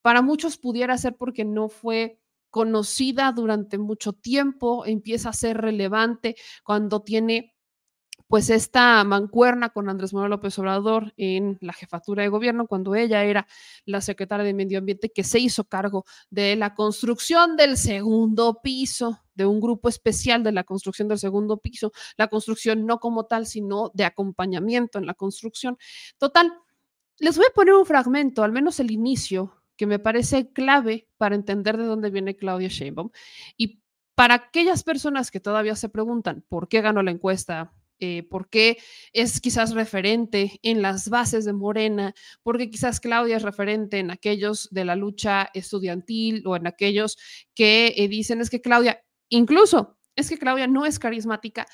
Para 0.00 0.22
muchos 0.22 0.58
pudiera 0.58 0.96
ser 0.96 1.16
porque 1.16 1.44
no 1.44 1.68
fue 1.68 2.20
conocida 2.50 3.32
durante 3.32 3.78
mucho 3.78 4.12
tiempo, 4.12 4.86
empieza 4.86 5.30
a 5.30 5.32
ser 5.32 5.56
relevante 5.56 6.36
cuando 6.62 7.02
tiene 7.02 7.56
pues 8.28 8.48
esta 8.48 9.02
mancuerna 9.02 9.70
con 9.70 9.88
Andrés 9.88 10.14
Manuel 10.14 10.30
López 10.30 10.56
Obrador 10.60 11.12
en 11.16 11.58
la 11.60 11.72
jefatura 11.72 12.22
de 12.22 12.28
gobierno, 12.28 12.68
cuando 12.68 12.94
ella 12.94 13.24
era 13.24 13.48
la 13.86 14.00
secretaria 14.00 14.44
de 14.44 14.54
Medio 14.54 14.78
Ambiente 14.78 15.10
que 15.10 15.24
se 15.24 15.40
hizo 15.40 15.64
cargo 15.64 16.04
de 16.30 16.54
la 16.54 16.76
construcción 16.76 17.56
del 17.56 17.76
segundo 17.76 18.60
piso 18.62 19.21
de 19.34 19.46
un 19.46 19.60
grupo 19.60 19.88
especial 19.88 20.42
de 20.42 20.52
la 20.52 20.64
construcción 20.64 21.08
del 21.08 21.18
segundo 21.18 21.58
piso, 21.58 21.92
la 22.16 22.28
construcción 22.28 22.86
no 22.86 22.98
como 22.98 23.24
tal, 23.24 23.46
sino 23.46 23.90
de 23.94 24.04
acompañamiento 24.04 24.98
en 24.98 25.06
la 25.06 25.14
construcción. 25.14 25.78
Total, 26.18 26.52
les 27.18 27.36
voy 27.36 27.46
a 27.48 27.54
poner 27.54 27.74
un 27.74 27.86
fragmento, 27.86 28.42
al 28.42 28.52
menos 28.52 28.80
el 28.80 28.90
inicio, 28.90 29.62
que 29.76 29.86
me 29.86 29.98
parece 29.98 30.52
clave 30.52 31.08
para 31.16 31.34
entender 31.34 31.76
de 31.76 31.84
dónde 31.84 32.10
viene 32.10 32.36
Claudia 32.36 32.68
Sheinbaum. 32.68 33.10
Y 33.56 33.82
para 34.14 34.34
aquellas 34.34 34.82
personas 34.82 35.30
que 35.30 35.40
todavía 35.40 35.76
se 35.76 35.88
preguntan 35.88 36.44
por 36.48 36.68
qué 36.68 36.80
ganó 36.80 37.02
la 37.02 37.10
encuesta, 37.10 37.72
eh, 37.98 38.24
por 38.24 38.48
qué 38.48 38.78
es 39.12 39.40
quizás 39.40 39.74
referente 39.74 40.58
en 40.62 40.82
las 40.82 41.08
bases 41.08 41.44
de 41.44 41.52
Morena, 41.52 42.14
porque 42.42 42.68
quizás 42.68 42.98
Claudia 42.98 43.36
es 43.36 43.42
referente 43.42 43.98
en 44.00 44.10
aquellos 44.10 44.68
de 44.72 44.84
la 44.84 44.96
lucha 44.96 45.50
estudiantil 45.54 46.42
o 46.46 46.56
en 46.56 46.66
aquellos 46.66 47.16
que 47.54 47.94
eh, 47.96 48.08
dicen 48.08 48.40
es 48.40 48.50
que 48.50 48.60
Claudia, 48.60 49.04
incluso 49.36 49.96
es 50.16 50.28
que 50.28 50.38
Claudia 50.38 50.66
no 50.66 50.86
es 50.86 50.98
carismática. 50.98 51.66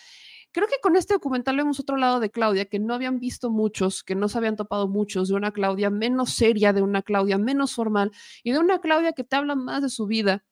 Creo 0.52 0.66
que 0.66 0.80
con 0.82 0.96
este 0.96 1.14
documental 1.14 1.56
vemos 1.56 1.78
otro 1.78 1.96
lado 1.96 2.20
de 2.20 2.30
Claudia 2.30 2.64
que 2.64 2.78
no 2.78 2.94
habían 2.94 3.18
visto 3.18 3.50
muchos, 3.50 4.02
que 4.02 4.14
no 4.14 4.28
se 4.28 4.38
habían 4.38 4.56
topado 4.56 4.88
muchos, 4.88 5.28
de 5.28 5.34
una 5.34 5.52
Claudia 5.52 5.90
menos 5.90 6.30
seria, 6.30 6.72
de 6.72 6.82
una 6.82 7.02
Claudia 7.02 7.36
menos 7.36 7.74
formal 7.74 8.10
y 8.42 8.52
de 8.52 8.58
una 8.58 8.80
Claudia 8.80 9.12
que 9.12 9.24
te 9.24 9.36
habla 9.36 9.54
más 9.54 9.82
de 9.82 9.90
su 9.90 10.06
vida. 10.06 10.44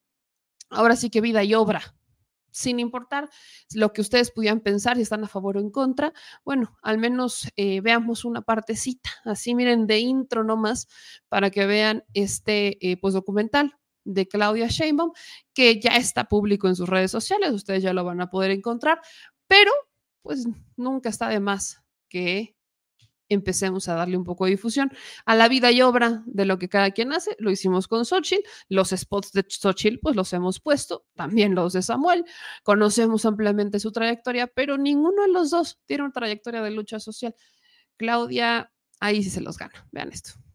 Ahora 0.69 0.97
sí 0.97 1.11
que 1.11 1.21
vida 1.21 1.45
y 1.45 1.55
obra, 1.55 1.97
sin 2.51 2.79
importar 2.81 3.31
lo 3.75 3.93
que 3.93 4.01
ustedes 4.03 4.31
pudieran 4.31 4.61
pensar, 4.61 4.97
si 4.97 5.03
están 5.03 5.25
a 5.25 5.29
favor 5.29 5.57
o 5.57 5.61
en 5.61 5.71
contra, 5.71 6.13
bueno, 6.45 6.77
al 6.83 6.99
menos 6.99 7.49
eh, 7.57 7.81
veamos 7.81 8.25
una 8.25 8.43
partecita, 8.43 9.11
así 9.25 9.55
miren, 9.55 9.87
de 9.87 10.01
intro 10.01 10.45
nomás, 10.45 10.89
para 11.29 11.51
que 11.51 11.67
vean 11.67 12.05
este 12.15 12.79
eh, 12.87 12.97
pues 12.99 13.15
documental 13.15 13.77
de 14.07 14.27
Claudia 14.27 14.69
Sheinbaum, 14.69 15.13
que 15.53 15.81
ya 15.81 15.97
está 15.97 16.25
público 16.25 16.69
en 16.69 16.77
sus 16.77 16.89
redes 16.89 17.11
sociales, 17.11 17.53
ustedes 17.53 17.83
ya 17.83 17.93
lo 17.93 18.05
van 18.05 18.21
a 18.21 18.31
poder 18.31 18.51
encontrar, 18.51 19.01
pero 19.47 19.73
pues 20.23 20.47
nunca 20.77 21.09
está 21.09 21.29
de 21.29 21.41
más 21.41 21.83
que 22.09 22.57
empecemos 23.29 23.89
a 23.89 23.95
darle 23.95 24.17
un 24.17 24.25
poco 24.25 24.45
de 24.45 24.53
difusión 24.53 24.93
a 25.25 25.35
la 25.35 25.49
vida 25.49 25.73
y 25.73 25.83
obra 25.83 26.23
de 26.27 26.45
lo 26.45 26.59
que 26.59 26.69
cada 26.69 26.93
quien 26.93 27.13
hace. 27.13 27.35
Lo 27.39 27.51
hicimos 27.51 27.89
con 27.89 28.05
Xochitl, 28.05 28.47
los 28.69 28.91
spots 28.91 29.33
de 29.33 29.45
Xochitl 29.49 29.99
pues 30.01 30.17
los 30.17 30.33
hemos 30.33 30.61
puesto, 30.61 31.07
también 31.15 31.55
los 31.55 31.73
de 31.73 31.83
Samuel, 31.83 32.25
conocemos 32.63 33.27
ampliamente 33.27 33.81
su 33.81 33.93
trayectoria, 33.93 34.47
pero 34.47 34.79
ninguno 34.79 35.23
de 35.23 35.29
los 35.29 35.51
dos 35.51 35.79
tiene 35.87 36.05
una 36.05 36.13
trayectoria 36.13 36.63
de 36.63 36.71
lucha 36.71 37.01
social. 37.01 37.35
Claudia, 37.97 38.73
ahí 39.01 39.23
sí 39.23 39.31
se 39.31 39.41
los 39.41 39.59
gana, 39.59 39.89
vean 39.91 40.13
esto. 40.13 40.46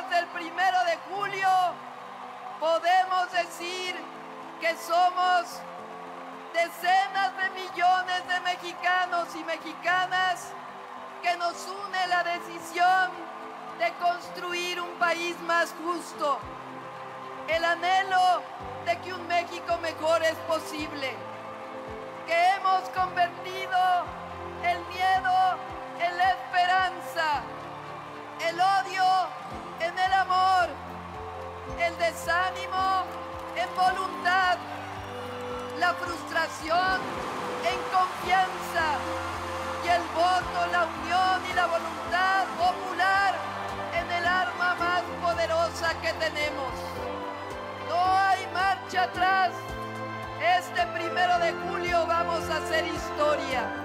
Días 0.00 0.10
del 0.10 0.26
primero 0.28 0.78
de 0.84 0.96
julio, 1.10 1.48
podemos 2.58 3.32
decir 3.32 3.94
que 4.60 4.76
somos 4.76 5.60
decenas 6.52 7.32
de 7.36 7.50
millones 7.50 8.28
de 8.28 8.40
mexicanos 8.40 9.28
y 9.34 9.44
mexicanas 9.44 10.52
que 11.22 11.36
nos 11.36 11.54
une 11.66 12.06
la 12.08 12.24
decisión 12.24 13.10
de 13.78 13.92
construir 13.94 14.80
un 14.80 14.90
país 14.98 15.38
más 15.42 15.74
justo, 15.84 16.38
el 17.48 17.64
anhelo 17.64 18.42
de 18.84 18.98
que 18.98 19.14
un 19.14 19.26
México 19.26 19.78
mejor 19.78 20.22
es 20.22 20.36
posible, 20.46 21.14
que 22.26 22.48
hemos 22.56 22.88
convertido 22.90 23.78
el 24.64 24.78
miedo 24.86 25.58
en 25.98 26.16
la 26.16 26.30
esperanza, 26.30 27.42
el 28.46 28.60
odio 28.60 29.40
en 29.80 29.98
el 29.98 30.12
amor 30.12 30.68
el 31.78 31.96
desánimo 31.98 33.04
en 33.56 33.68
voluntad, 33.74 34.58
la 35.78 35.94
frustración 35.94 37.00
en 37.64 37.78
confianza 37.90 38.98
y 39.84 39.88
el 39.88 40.02
voto, 40.14 40.66
la 40.72 40.84
unión 40.84 41.50
y 41.50 41.54
la 41.54 41.66
voluntad 41.66 42.44
popular 42.58 43.34
en 43.94 44.12
el 44.12 44.26
arma 44.26 44.74
más 44.74 45.02
poderosa 45.22 45.94
que 46.00 46.12
tenemos. 46.14 46.72
No 47.88 47.96
hay 47.96 48.46
marcha 48.52 49.04
atrás. 49.04 49.52
Este 50.58 50.86
primero 50.98 51.38
de 51.38 51.52
julio 51.52 52.06
vamos 52.06 52.48
a 52.50 52.56
hacer 52.56 52.86
historia. 52.86 53.79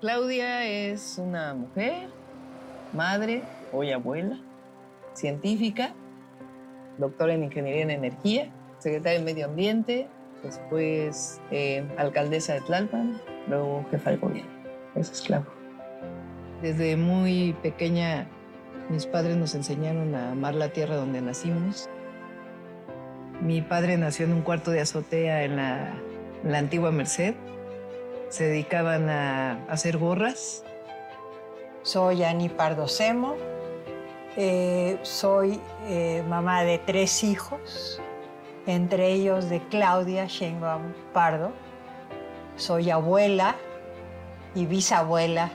Claudia 0.00 0.66
es 0.66 1.16
una 1.16 1.54
mujer, 1.54 2.08
madre, 2.92 3.42
hoy 3.72 3.92
abuela, 3.92 4.38
científica, 5.14 5.94
doctora 6.98 7.32
en 7.32 7.44
Ingeniería 7.44 7.82
en 7.84 7.90
Energía, 7.90 8.52
secretaria 8.78 9.20
de 9.20 9.24
Medio 9.24 9.46
Ambiente, 9.46 10.06
después 10.42 11.40
eh, 11.50 11.82
alcaldesa 11.96 12.52
de 12.52 12.60
Tlalpan, 12.60 13.22
luego 13.48 13.86
jefa 13.90 14.10
de 14.10 14.16
gobierno. 14.18 14.50
Es 14.96 15.22
Claudia. 15.22 15.48
Desde 16.60 16.98
muy 16.98 17.54
pequeña 17.62 18.28
mis 18.90 19.06
padres 19.06 19.38
nos 19.38 19.54
enseñaron 19.54 20.14
a 20.14 20.32
amar 20.32 20.54
la 20.54 20.68
tierra 20.68 20.96
donde 20.96 21.22
nacimos. 21.22 21.88
Mi 23.40 23.62
padre 23.62 23.96
nació 23.96 24.26
en 24.26 24.34
un 24.34 24.42
cuarto 24.42 24.72
de 24.72 24.80
azotea 24.80 25.44
en 25.44 25.56
la 25.56 26.58
antigua 26.58 26.90
Merced 26.90 27.34
se 28.36 28.44
dedicaban 28.44 29.08
a 29.08 29.64
hacer 29.66 29.96
gorras. 29.96 30.62
Soy 31.82 32.22
Ani 32.22 32.50
Pardo 32.50 32.86
Semo, 32.86 33.34
eh, 34.36 34.98
soy 35.02 35.58
eh, 35.86 36.22
mamá 36.28 36.62
de 36.62 36.76
tres 36.78 37.24
hijos, 37.24 37.98
entre 38.66 39.10
ellos 39.12 39.48
de 39.48 39.60
Claudia 39.68 40.26
Sheinbaum 40.26 40.92
Pardo. 41.14 41.50
Soy 42.56 42.90
abuela 42.90 43.56
y 44.54 44.66
bisabuela. 44.66 45.50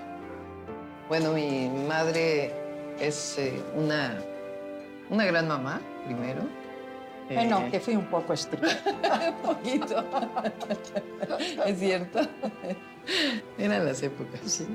Bueno, 1.08 1.34
mi 1.34 1.70
madre 1.88 2.52
es 3.00 3.38
eh, 3.38 3.62
una, 3.76 4.18
una 5.12 5.26
gran 5.26 5.48
mamá, 5.48 5.80
primero 6.06 6.61
bueno, 7.36 7.60
eh, 7.60 7.70
que 7.72 7.80
fui 7.80 7.96
un 7.96 8.06
poco 8.06 8.34
estricta. 8.34 8.68
un 9.30 9.56
poquito. 9.56 10.04
es 11.66 11.80
cierto. 11.80 12.20
Eran 13.58 13.86
las 13.86 14.02
épocas. 14.04 14.40
Sí. 14.46 14.68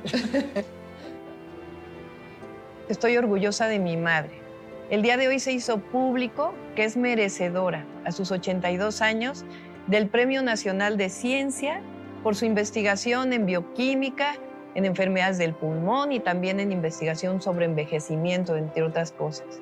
Estoy 2.89 3.17
orgullosa 3.17 3.67
de 3.67 3.79
mi 3.79 3.97
madre. 3.97 4.41
El 4.91 5.03
día 5.03 5.17
de 5.17 5.27
hoy 5.27 5.41
se 5.41 5.53
hizo 5.53 5.79
público 5.79 6.55
que 6.77 6.85
es 6.85 6.97
merecedora, 6.97 7.85
a 8.05 8.13
sus 8.13 8.31
82 8.31 9.03
años, 9.03 9.45
del 9.89 10.09
Premio 10.09 10.43
Nacional 10.43 10.97
de 10.97 11.09
Ciencia 11.09 11.83
por 12.23 12.37
su 12.37 12.45
investigación 12.45 13.33
en 13.33 13.47
bioquímica, 13.47 14.37
en 14.75 14.85
enfermedades 14.85 15.39
del 15.39 15.55
pulmón 15.55 16.13
y 16.13 16.21
también 16.21 16.61
en 16.61 16.71
investigación 16.71 17.41
sobre 17.43 17.65
envejecimiento, 17.65 18.57
entre 18.57 18.83
otras 18.83 19.11
cosas. 19.11 19.61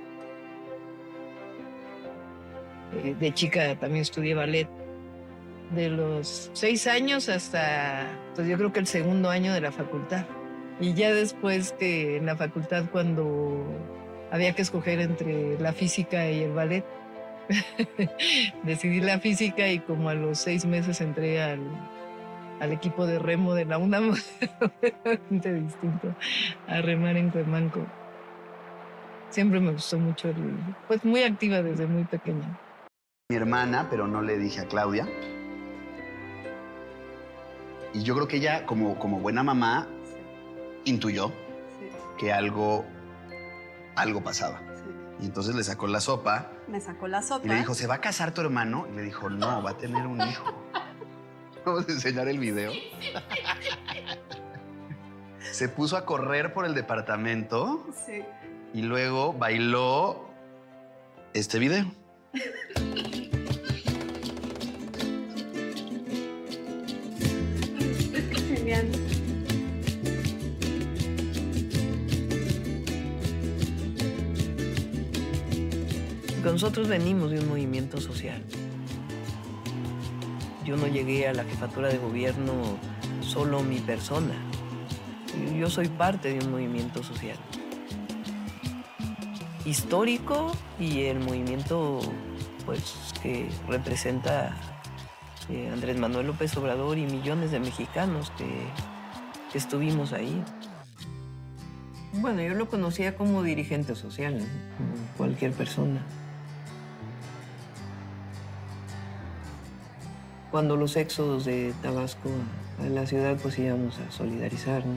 Eh, 3.03 3.15
de 3.19 3.33
chica 3.33 3.79
también 3.79 4.03
estudié 4.03 4.35
ballet. 4.35 4.69
De 5.75 5.89
los 5.89 6.51
seis 6.53 6.87
años 6.87 7.29
hasta, 7.29 8.07
pues 8.35 8.47
yo 8.47 8.57
creo 8.57 8.73
que 8.73 8.81
el 8.81 8.87
segundo 8.87 9.31
año 9.31 9.53
de 9.53 9.61
la 9.61 9.73
facultad. 9.73 10.27
Y 10.81 10.95
ya 10.95 11.13
después 11.13 11.73
que 11.73 12.17
en 12.17 12.27
la 12.27 12.37
facultad 12.37 12.85
cuando 12.91 13.65
había 14.31 14.53
que 14.53 14.63
escoger 14.63 15.01
entre 15.01 15.59
la 15.59 15.73
física 15.73 16.29
y 16.31 16.43
el 16.43 16.53
ballet, 16.53 16.85
decidí 18.65 19.01
la 19.01 19.19
física 19.21 19.69
y 19.69 19.79
como 19.79 20.09
a 20.09 20.15
los 20.15 20.39
seis 20.39 20.65
meses 20.65 21.01
entré 21.01 21.43
al, 21.43 21.61
al 22.61 22.73
equipo 22.73 23.07
de 23.07 23.19
remo 23.19 23.55
de 23.55 23.65
la 23.65 23.79
UNAM, 23.79 24.13
distinto 25.31 26.15
a 26.67 26.81
remar 26.81 27.17
en 27.17 27.31
Cuemanco. 27.31 27.87
Siempre 29.31 29.61
me 29.61 29.73
gustó 29.73 29.99
mucho, 29.99 30.29
el, 30.29 30.37
pues 30.87 31.05
muy 31.05 31.23
activa 31.23 31.63
desde 31.63 31.87
muy 31.87 32.05
pequeña. 32.05 32.59
Mi 33.35 33.39
hermana, 33.39 33.89
pero 33.91 34.07
no 34.07 34.23
le 34.23 34.39
dije 34.39 34.61
a 34.61 34.69
Claudia. 34.69 35.09
Y 37.93 38.05
yo 38.05 38.15
creo 38.15 38.29
que 38.29 38.37
ella, 38.37 38.65
como, 38.65 38.97
como 38.97 39.19
buena 39.19 39.43
mamá, 39.43 39.89
intuyó 40.85 41.33
que 42.17 42.33
algo, 42.33 42.85
algo 43.97 44.23
pasaba. 44.23 44.61
Y 45.21 45.25
entonces 45.25 45.57
le 45.57 45.65
sacó 45.65 45.89
la 45.89 46.01
sopa. 46.01 46.53
Me 46.69 46.81
sacó 46.81 47.09
la 47.09 47.23
sopa. 47.23 47.45
Y 47.45 47.49
le 47.49 47.57
dijo, 47.57 47.75
¿se 47.75 47.89
va 47.89 47.97
a 47.97 48.01
casar 48.01 48.33
tu 48.33 48.41
hermano? 48.41 48.87
Y 48.93 48.95
le 48.95 49.03
dijo, 49.03 49.29
no, 49.29 49.61
va 49.65 49.71
a 49.71 49.77
tener 49.79 50.07
un 50.07 50.21
hijo. 50.21 50.55
Vamos 51.67 51.89
a 51.89 51.91
enseñar 51.93 52.29
el 52.29 52.39
video. 52.39 52.71
Se 55.41 55.69
puso 55.69 55.97
a 55.97 56.07
correr 56.07 56.55
por 56.55 56.67
el 56.67 56.75
departamento 56.77 57.85
Sí. 58.07 58.23
y 58.73 58.83
luego 58.83 59.33
bailó 59.33 60.25
este 61.33 61.59
video. 61.59 61.91
Genial. 68.49 68.89
Nosotros 76.45 76.89
venimos 76.89 77.31
de 77.31 77.39
un 77.41 77.49
movimiento 77.49 78.01
social. 78.01 78.43
Yo 80.65 80.77
no 80.77 80.87
llegué 80.87 81.29
a 81.29 81.35
la 81.35 81.45
jefatura 81.45 81.89
de 81.89 81.99
gobierno 81.99 82.79
solo 83.21 83.63
mi 83.63 83.79
persona. 83.79 84.35
Yo 85.59 85.69
soy 85.69 85.89
parte 85.89 86.33
de 86.33 86.45
un 86.45 86.51
movimiento 86.53 87.03
social. 87.03 87.37
Histórico 89.65 90.53
y 90.79 91.05
el 91.05 91.21
movimiento 91.21 92.01
pues, 92.67 93.15
que 93.23 93.49
representa 93.67 94.55
eh, 95.49 95.71
Andrés 95.73 95.99
Manuel 95.99 96.27
López 96.27 96.55
Obrador 96.59 96.99
y 96.99 97.07
millones 97.07 97.51
de 97.51 97.61
mexicanos 97.61 98.31
que, 98.37 98.47
estuvimos 99.57 100.13
ahí. 100.13 100.43
Bueno, 102.15 102.43
yo 102.43 102.55
lo 102.55 102.69
conocía 102.69 103.17
como 103.17 103.45
dirigente 103.45 103.95
social, 103.95 104.39
como 104.77 105.17
cualquier 105.17 105.53
persona. 105.53 106.03
Cuando 110.51 110.77
los 110.77 110.97
éxodos 110.97 111.45
de 111.45 111.73
Tabasco 111.83 112.31
a 112.81 112.87
la 112.87 113.07
ciudad, 113.07 113.37
pues 113.41 113.57
íbamos 113.61 114.01
a 114.01 114.11
solidarizar, 114.11 114.85
¿no? 114.85 114.97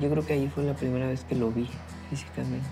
Yo 0.00 0.10
creo 0.10 0.26
que 0.26 0.32
ahí 0.32 0.50
fue 0.52 0.64
la 0.64 0.74
primera 0.74 1.06
vez 1.06 1.22
que 1.22 1.36
lo 1.36 1.52
vi 1.52 1.68
físicamente. 2.12 2.66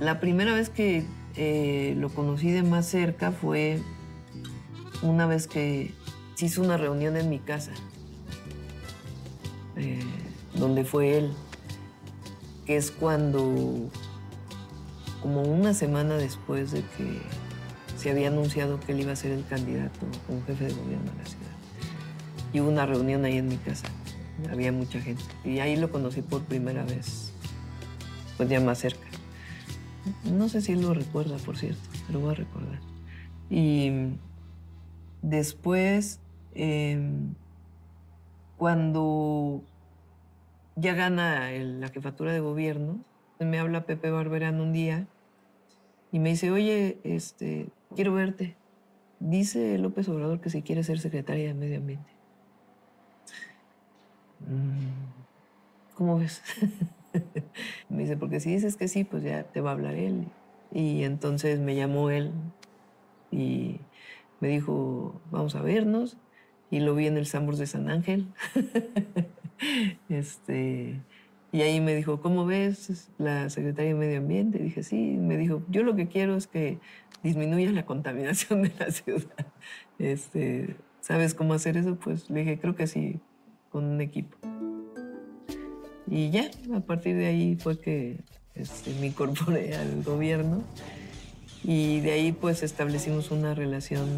La 0.00 0.18
primera 0.18 0.54
vez 0.54 0.70
que 0.70 1.04
eh, 1.36 1.94
lo 1.98 2.08
conocí 2.08 2.50
de 2.50 2.62
más 2.62 2.86
cerca 2.86 3.32
fue 3.32 3.82
una 5.02 5.26
vez 5.26 5.46
que 5.46 5.92
se 6.34 6.46
hizo 6.46 6.62
una 6.62 6.78
reunión 6.78 7.18
en 7.18 7.28
mi 7.28 7.38
casa, 7.38 7.72
eh, 9.76 10.00
donde 10.54 10.84
fue 10.84 11.18
él, 11.18 11.32
que 12.64 12.78
es 12.78 12.90
cuando, 12.90 13.90
como 15.20 15.42
una 15.42 15.74
semana 15.74 16.16
después 16.16 16.72
de 16.72 16.80
que 16.96 17.20
se 17.98 18.10
había 18.10 18.28
anunciado 18.28 18.80
que 18.80 18.92
él 18.92 19.00
iba 19.00 19.12
a 19.12 19.16
ser 19.16 19.32
el 19.32 19.46
candidato 19.46 20.06
como 20.26 20.42
jefe 20.46 20.64
de 20.64 20.72
gobierno 20.72 21.12
de 21.12 21.18
la 21.18 21.26
ciudad. 21.26 21.46
Y 22.54 22.60
hubo 22.60 22.70
una 22.70 22.86
reunión 22.86 23.22
ahí 23.26 23.36
en 23.36 23.48
mi 23.48 23.58
casa, 23.58 23.88
había 24.50 24.72
mucha 24.72 24.98
gente. 24.98 25.22
Y 25.44 25.58
ahí 25.58 25.76
lo 25.76 25.90
conocí 25.90 26.22
por 26.22 26.42
primera 26.44 26.84
vez, 26.84 27.29
pues 28.40 28.48
ya 28.48 28.58
más 28.58 28.78
cerca. 28.78 29.06
No 30.24 30.48
sé 30.48 30.62
si 30.62 30.72
él 30.72 30.80
lo 30.80 30.94
recuerda, 30.94 31.36
por 31.36 31.58
cierto, 31.58 31.82
lo 32.10 32.20
voy 32.20 32.30
a 32.30 32.36
recordar. 32.36 32.80
Y 33.50 34.14
después, 35.20 36.20
eh, 36.54 36.98
cuando 38.56 39.62
ya 40.74 40.94
gana 40.94 41.50
la 41.50 41.88
jefatura 41.88 42.32
de 42.32 42.40
gobierno, 42.40 43.04
me 43.40 43.58
habla 43.58 43.84
Pepe 43.84 44.10
Barberán 44.10 44.58
un 44.62 44.72
día 44.72 45.06
y 46.10 46.18
me 46.18 46.30
dice, 46.30 46.50
oye, 46.50 46.98
este, 47.04 47.68
quiero 47.94 48.14
verte. 48.14 48.56
Dice 49.18 49.76
López 49.76 50.08
Obrador 50.08 50.40
que 50.40 50.48
si 50.48 50.62
quiere 50.62 50.82
ser 50.82 50.98
secretaria 50.98 51.48
de 51.48 51.52
Medio 51.52 51.76
Ambiente. 51.76 52.10
"Mm, 54.48 55.94
¿Cómo 55.94 56.18
ves? 56.18 56.40
me 57.88 58.02
dice, 58.02 58.16
porque 58.16 58.40
si 58.40 58.52
dices 58.52 58.76
que 58.76 58.88
sí, 58.88 59.04
pues 59.04 59.22
ya 59.22 59.44
te 59.44 59.60
va 59.60 59.70
a 59.70 59.72
hablar 59.74 59.94
él. 59.94 60.26
Y 60.72 61.02
entonces 61.04 61.58
me 61.60 61.74
llamó 61.74 62.10
él 62.10 62.32
y 63.30 63.80
me 64.40 64.48
dijo, 64.48 65.20
vamos 65.30 65.54
a 65.54 65.62
vernos. 65.62 66.16
Y 66.70 66.80
lo 66.80 66.94
vi 66.94 67.06
en 67.06 67.16
el 67.16 67.26
Sambors 67.26 67.58
de 67.58 67.66
San 67.66 67.90
Ángel. 67.90 68.26
este, 70.08 71.00
y 71.52 71.62
ahí 71.62 71.80
me 71.80 71.94
dijo, 71.94 72.20
¿cómo 72.20 72.46
ves 72.46 73.10
la 73.18 73.50
secretaria 73.50 73.92
de 73.92 73.98
Medio 73.98 74.18
Ambiente? 74.18 74.58
Y 74.58 74.62
dije, 74.62 74.82
sí. 74.84 75.16
Me 75.18 75.36
dijo, 75.36 75.62
yo 75.68 75.82
lo 75.82 75.96
que 75.96 76.06
quiero 76.06 76.36
es 76.36 76.46
que 76.46 76.78
disminuya 77.22 77.72
la 77.72 77.84
contaminación 77.84 78.62
de 78.62 78.72
la 78.78 78.90
ciudad. 78.90 79.46
Este, 79.98 80.76
¿Sabes 81.00 81.34
cómo 81.34 81.54
hacer 81.54 81.76
eso? 81.76 81.96
Pues 81.96 82.30
le 82.30 82.40
dije, 82.40 82.60
creo 82.60 82.76
que 82.76 82.86
sí, 82.86 83.20
con 83.70 83.84
un 83.84 84.00
equipo. 84.00 84.36
Y 86.10 86.30
ya, 86.30 86.50
a 86.74 86.80
partir 86.80 87.16
de 87.16 87.26
ahí 87.26 87.56
fue 87.56 87.78
que 87.78 88.16
este, 88.56 88.92
me 89.00 89.06
incorporé 89.06 89.76
al 89.76 90.02
gobierno. 90.02 90.62
Y 91.62 92.00
de 92.00 92.12
ahí 92.12 92.32
pues 92.32 92.62
establecimos 92.62 93.30
una 93.30 93.54
relación, 93.54 94.08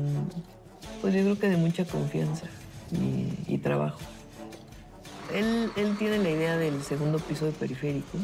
pues 1.01 1.13
yo 1.15 1.23
creo 1.23 1.39
que 1.39 1.49
de 1.49 1.57
mucha 1.57 1.85
confianza 1.85 2.47
y, 3.47 3.59
trabajo. 3.59 3.99
Él, 5.35 5.71
él 5.77 5.97
tiene 5.99 6.19
la 6.19 6.31
idea 6.31 6.57
del 6.57 6.83
segundo 6.83 7.19
piso 7.19 7.47
de 7.47 7.53
periférico. 7.53 8.19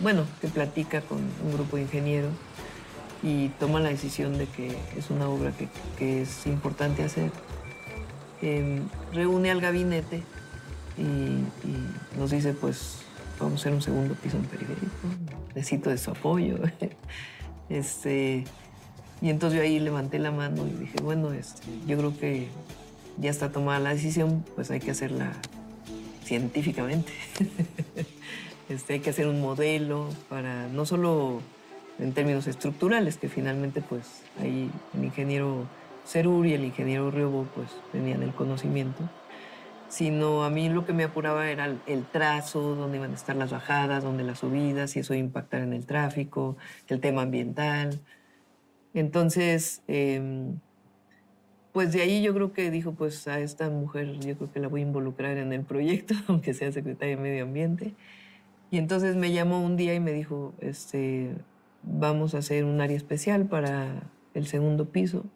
Bueno, 0.00 0.24
que 0.40 0.48
platica 0.48 1.00
con 1.02 1.18
un 1.18 1.52
grupo 1.52 1.76
de 1.76 1.82
ingenieros 1.82 2.32
y 3.22 3.48
toma 3.60 3.80
la 3.80 3.90
decisión 3.90 4.36
de 4.38 4.46
que 4.46 4.76
es 4.96 5.10
una 5.10 5.28
obra 5.28 5.52
que, 5.52 5.68
que 5.98 6.22
es 6.22 6.46
importante 6.46 7.04
hacer. 7.04 7.30
Em, 8.40 8.88
reúne 9.12 9.50
al 9.50 9.60
gabinete 9.60 10.22
y, 10.98 12.18
nos 12.18 12.30
dice, 12.30 12.52
pues 12.52 12.98
vamos 13.38 13.54
a 13.54 13.62
hacer 13.62 13.72
un 13.72 13.82
segundo 13.82 14.14
piso 14.14 14.36
en 14.36 14.44
periférico. 14.44 14.86
Necesito 15.54 15.90
de 15.90 15.98
su 15.98 16.10
apoyo. 16.10 16.58
este, 17.68 18.44
y 19.20 19.30
entonces 19.30 19.58
yo 19.58 19.62
ahí 19.62 19.80
levanté 19.80 20.18
la 20.18 20.30
mano 20.30 20.66
y 20.66 20.70
dije, 20.70 21.00
bueno, 21.02 21.32
este, 21.32 21.66
yo 21.86 21.96
creo 21.98 22.16
que 22.18 22.48
ya 23.18 23.30
está 23.30 23.52
tomada 23.52 23.78
la 23.78 23.90
decisión, 23.90 24.44
pues 24.54 24.70
hay 24.70 24.80
que 24.80 24.90
hacerla 24.90 25.32
científicamente. 26.24 27.12
este, 28.68 28.94
hay 28.94 29.00
que 29.00 29.10
hacer 29.10 29.26
un 29.28 29.40
modelo 29.40 30.08
para 30.28 30.68
no 30.68 30.86
solo 30.86 31.40
en 31.98 32.12
términos 32.12 32.46
estructurales, 32.46 33.16
que 33.16 33.28
finalmente 33.28 33.80
pues 33.80 34.22
ahí 34.40 34.70
el 34.94 35.04
ingeniero 35.04 35.66
Cerur 36.06 36.46
y 36.46 36.54
el 36.54 36.64
ingeniero 36.64 37.10
Riobo 37.10 37.46
pues 37.54 37.68
tenían 37.92 38.22
el 38.22 38.32
conocimiento, 38.32 39.08
sino 39.92 40.42
a 40.42 40.48
mí 40.48 40.70
lo 40.70 40.86
que 40.86 40.94
me 40.94 41.04
apuraba 41.04 41.50
era 41.50 41.66
el, 41.86 42.04
trazo, 42.06 42.74
dónde 42.76 42.96
iban 42.96 43.10
a 43.10 43.14
estar 43.14 43.36
las 43.36 43.50
bajadas, 43.52 44.02
dónde 44.02 44.24
las 44.24 44.38
subidas, 44.38 44.96
y 44.96 45.00
eso 45.00 45.12
iba 45.12 45.22
impactar 45.22 45.60
en 45.60 45.74
el 45.74 45.84
tráfico, 45.84 46.56
el 46.88 46.98
tema 46.98 47.22
ambiental. 47.22 48.00
Entonces, 48.94 49.82
em, 49.88 50.60
pues 51.72 51.92
de 51.92 52.00
ahí 52.00 52.22
yo 52.22 52.32
creo 52.32 52.54
que 52.54 52.70
dijo, 52.70 52.92
pues 52.94 53.28
a 53.28 53.40
esta 53.40 53.68
mujer 53.68 54.18
yo 54.20 54.34
creo 54.38 54.50
que 54.50 54.60
la 54.60 54.68
voy 54.68 54.80
a 54.80 54.84
involucrar 54.84 55.36
en 55.36 55.52
el 55.52 55.62
proyecto, 55.62 56.14
aunque 56.26 56.54
sea 56.54 56.72
secretaria 56.72 57.16
de 57.16 57.22
Medio 57.22 57.44
Ambiente. 57.44 57.94
Y 58.70 58.78
entonces 58.78 59.14
me 59.16 59.30
llamó 59.32 59.62
un 59.62 59.76
día 59.76 59.94
y 59.94 60.00
me 60.00 60.12
dijo, 60.12 60.54
este, 60.60 61.34
vamos 61.82 62.34
a 62.34 62.38
hacer 62.38 62.64
un 62.64 62.80
área 62.80 62.96
especial 62.96 63.46
para 63.46 64.10
el 64.32 64.46
segundo 64.46 64.90
piso 64.90 65.26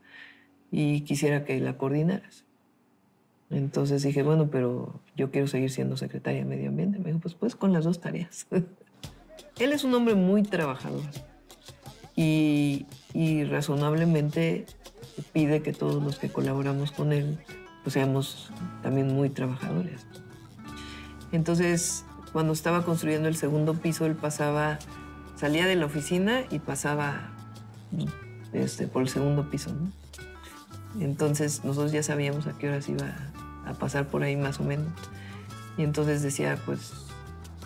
y 0.71 1.03
quisiera 1.03 1.45
que 1.45 1.61
la 1.61 1.77
coordinaras. 1.77 2.46
Entonces 3.51 4.03
dije, 4.03 4.23
bueno, 4.23 4.49
pero 4.51 5.01
yo 5.17 5.31
quiero 5.31 5.47
seguir 5.47 5.71
siendo 5.71 5.97
secretaria 5.97 6.41
de 6.41 6.47
Medio 6.47 6.69
Ambiente. 6.69 6.99
Me 6.99 7.07
dijo, 7.07 7.21
pues, 7.21 7.35
pues 7.35 7.57
con 7.57 7.73
las 7.73 7.85
dos 7.85 8.01
tareas. 8.01 8.47
Él 9.59 9.73
es 9.73 9.85
un 9.85 9.95
hombre 9.95 10.15
muy 10.15 10.43
trabajador 10.43 11.05
y, 12.15 12.87
y 13.15 13.45
razonablemente 13.45 14.67
pide 15.33 15.63
que 15.63 15.73
todos 15.73 16.03
los 16.03 16.19
que 16.19 16.29
colaboramos 16.29 16.93
con 16.93 17.13
él 17.13 17.39
pues 17.87 17.95
seamos 17.95 18.51
también 18.83 19.15
muy 19.15 19.31
trabajadores. 19.31 20.07
Entonces, 21.31 22.05
cuando 22.33 22.53
estaba 22.53 22.85
construyendo 22.85 23.29
el 23.29 23.37
segundo 23.37 23.75
piso, 23.75 24.07
él 24.07 24.17
pasaba, 24.17 24.81
salía 25.37 25.67
de 25.67 25.77
la 25.77 25.87
oficina 25.87 26.43
y 26.51 26.59
pasaba 26.59 27.31
este, 28.53 28.89
por 28.89 29.03
el 29.03 29.09
segundo 29.09 29.49
piso, 29.51 29.73
¿no? 29.73 29.93
Entonces 31.01 31.65
nosotros 31.65 31.93
ya 31.93 32.03
sabíamos 32.03 32.49
a 32.49 32.59
qué 32.59 32.69
horas 32.69 32.89
iba 32.89 33.15
a 33.67 33.75
pasar 33.75 34.07
por 34.07 34.23
ahí 34.23 34.37
más 34.37 34.61
o 34.61 34.65
menos. 34.65 34.93
Y 35.77 35.83
entonces 35.83 36.23
decía, 36.23 36.59
pues 36.65 36.93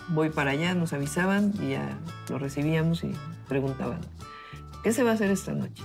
voy 0.09 0.29
para 0.29 0.51
allá, 0.51 0.73
nos 0.73 0.93
avisaban 0.93 1.53
y 1.61 1.71
ya 1.71 1.97
lo 2.29 2.39
recibíamos 2.39 3.03
y 3.03 3.13
preguntaban, 3.47 3.99
¿qué 4.83 4.91
se 4.91 5.03
va 5.03 5.11
a 5.11 5.13
hacer 5.13 5.31
esta 5.31 5.53
noche? 5.53 5.83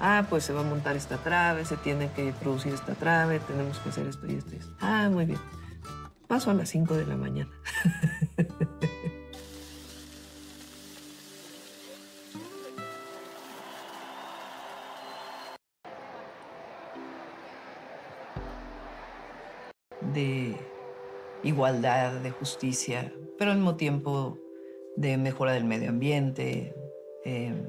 Ah, 0.00 0.26
pues 0.28 0.44
se 0.44 0.52
va 0.52 0.60
a 0.60 0.64
montar 0.64 0.96
esta 0.96 1.16
trave, 1.18 1.64
se 1.64 1.76
tiene 1.76 2.10
que 2.12 2.32
producir 2.32 2.74
esta 2.74 2.94
trave, 2.94 3.38
tenemos 3.40 3.78
que 3.78 3.90
hacer 3.90 4.06
esto 4.06 4.26
y 4.26 4.34
esto 4.34 4.54
y 4.54 4.58
esto. 4.58 4.72
Ah, 4.80 5.08
muy 5.10 5.24
bien. 5.24 5.38
Paso 6.26 6.50
a 6.50 6.54
las 6.54 6.70
5 6.70 6.94
de 6.94 7.06
la 7.06 7.16
mañana. 7.16 7.50
de 20.12 20.56
igualdad, 21.42 22.20
de 22.20 22.30
justicia, 22.30 23.12
pero 23.38 23.50
al 23.50 23.58
mismo 23.58 23.76
tiempo 23.76 24.38
de 24.96 25.16
mejora 25.16 25.52
del 25.52 25.64
medio 25.64 25.90
ambiente, 25.90 26.74
em, 27.24 27.66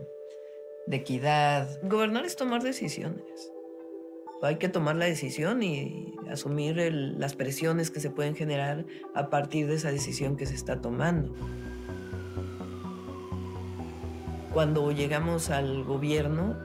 de 0.87 0.97
equidad. 0.97 1.79
Gobernar 1.83 2.25
es 2.25 2.35
tomar 2.35 2.61
decisiones. 2.61 3.51
Hay 4.41 4.57
que 4.57 4.67
tomar 4.67 4.97
la 4.97 5.05
decisión 5.05 5.63
y 5.63 6.15
asumir 6.29 6.75
las 6.77 7.33
presiones 7.33 7.89
que 7.89 8.01
se 8.01 8.09
pueden 8.09 8.35
generar 8.35 8.85
a 9.15 9.29
partir 9.29 9.67
de 9.67 9.75
esa 9.75 9.89
decisión 9.89 10.35
que 10.35 10.45
se 10.45 10.55
está 10.55 10.81
tomando. 10.81 11.33
Cuando 14.51 14.91
llegamos 14.91 15.49
al 15.49 15.85
gobierno, 15.85 16.57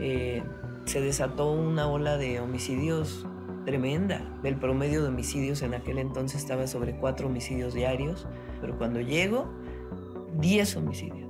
eh, 0.00 0.42
se 0.84 1.00
desató 1.00 1.52
una 1.52 1.88
ola 1.88 2.16
de 2.16 2.40
homicidios 2.40 3.24
tremenda. 3.64 4.40
El 4.42 4.56
promedio 4.56 5.02
de 5.02 5.08
homicidios 5.08 5.62
en 5.62 5.74
aquel 5.74 5.98
entonces 5.98 6.40
estaba 6.40 6.66
sobre 6.66 6.96
cuatro 6.96 7.28
homicidios 7.28 7.74
diarios, 7.74 8.26
pero 8.60 8.76
cuando 8.78 9.00
llego, 9.00 9.48
10 10.38 10.76
homicidios. 10.76 11.28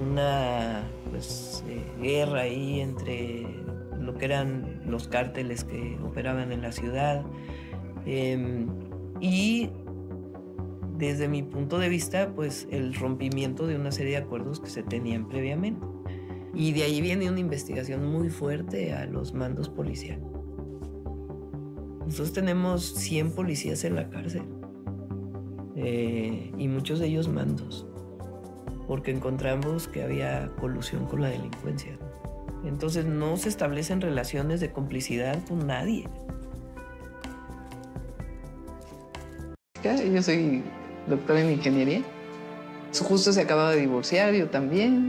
Una 0.00 0.82
pues, 1.10 1.64
eh, 1.68 1.84
guerra 2.00 2.42
ahí 2.42 2.80
entre 2.80 3.46
lo 3.98 4.16
que 4.16 4.24
eran 4.24 4.80
los 4.86 5.08
cárteles 5.08 5.64
que 5.64 5.98
operaban 6.02 6.52
en 6.52 6.62
la 6.62 6.72
ciudad 6.72 7.22
em, 8.06 8.66
y 9.20 9.70
desde 10.96 11.28
mi 11.28 11.42
punto 11.42 11.78
de 11.78 11.88
vista, 11.88 12.32
pues 12.34 12.66
el 12.70 12.94
rompimiento 12.94 13.66
de 13.66 13.76
una 13.76 13.92
serie 13.92 14.12
de 14.12 14.18
acuerdos 14.18 14.60
que 14.60 14.68
se 14.68 14.82
tenían 14.82 15.28
previamente. 15.28 15.89
Y 16.54 16.72
de 16.72 16.82
ahí 16.82 17.00
viene 17.00 17.30
una 17.30 17.40
investigación 17.40 18.04
muy 18.10 18.28
fuerte 18.28 18.92
a 18.92 19.06
los 19.06 19.34
mandos 19.34 19.68
policiales. 19.68 20.24
Nosotros 22.00 22.32
tenemos 22.32 22.84
100 22.94 23.32
policías 23.32 23.84
en 23.84 23.94
la 23.94 24.10
cárcel 24.10 24.42
eh, 25.76 26.52
y 26.58 26.66
muchos 26.66 26.98
de 26.98 27.06
ellos 27.06 27.28
mandos, 27.28 27.86
porque 28.88 29.12
encontramos 29.12 29.86
que 29.86 30.02
había 30.02 30.50
colusión 30.58 31.06
con 31.06 31.22
la 31.22 31.28
delincuencia. 31.28 31.96
Entonces 32.64 33.06
no 33.06 33.36
se 33.36 33.48
establecen 33.48 34.00
relaciones 34.00 34.60
de 34.60 34.72
complicidad 34.72 35.38
con 35.46 35.66
nadie. 35.66 36.08
Yo 39.82 40.22
soy 40.22 40.62
doctora 41.06 41.40
en 41.40 41.52
ingeniería. 41.52 42.02
Justo 42.98 43.32
se 43.32 43.40
acababa 43.40 43.70
de 43.70 43.80
divorciar, 43.80 44.34
yo 44.34 44.48
también. 44.50 45.08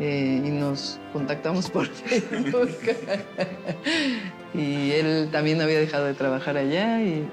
Eh, 0.00 0.42
y 0.44 0.50
nos 0.50 0.98
contactamos 1.12 1.70
por 1.70 1.86
Facebook. 1.88 2.70
y 4.54 4.92
él 4.92 5.28
también 5.30 5.60
había 5.60 5.78
dejado 5.78 6.06
de 6.06 6.14
trabajar 6.14 6.56
allá 6.56 7.00
y 7.02 7.26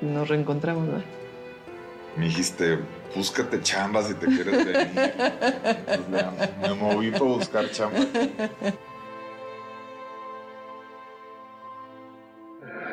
nos 0.00 0.28
reencontramos. 0.28 0.88
Me 2.16 2.26
dijiste, 2.26 2.78
búscate 3.14 3.60
chambas 3.60 4.08
si 4.08 4.14
te 4.14 4.26
quieres 4.26 4.64
venir. 4.64 4.90
me, 6.10 6.68
me 6.68 6.74
moví 6.74 7.10
para 7.10 7.24
buscar 7.24 7.70
chambas. 7.70 8.06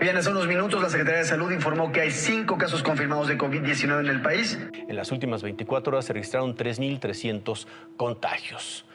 Bien, 0.04 0.18
hace 0.18 0.30
unos 0.32 0.48
minutos 0.48 0.82
la 0.82 0.90
Secretaría 0.90 1.20
de 1.20 1.26
Salud 1.26 1.50
informó 1.54 1.94
que 1.94 2.02
hay 2.02 2.12
cinco 2.12 2.58
casos 2.58 2.84
confirmados 2.84 3.30
de 3.30 3.38
COVID-19 3.38 4.02
en 4.02 4.08
el 4.08 4.22
país. 4.22 4.60
En 4.74 4.98
las 4.98 5.14
últimas 5.14 5.42
24 5.44 5.94
horas 5.94 6.04
se 6.04 6.12
registraron 6.12 6.58
3.300 6.58 7.66
contagios. 7.96 8.86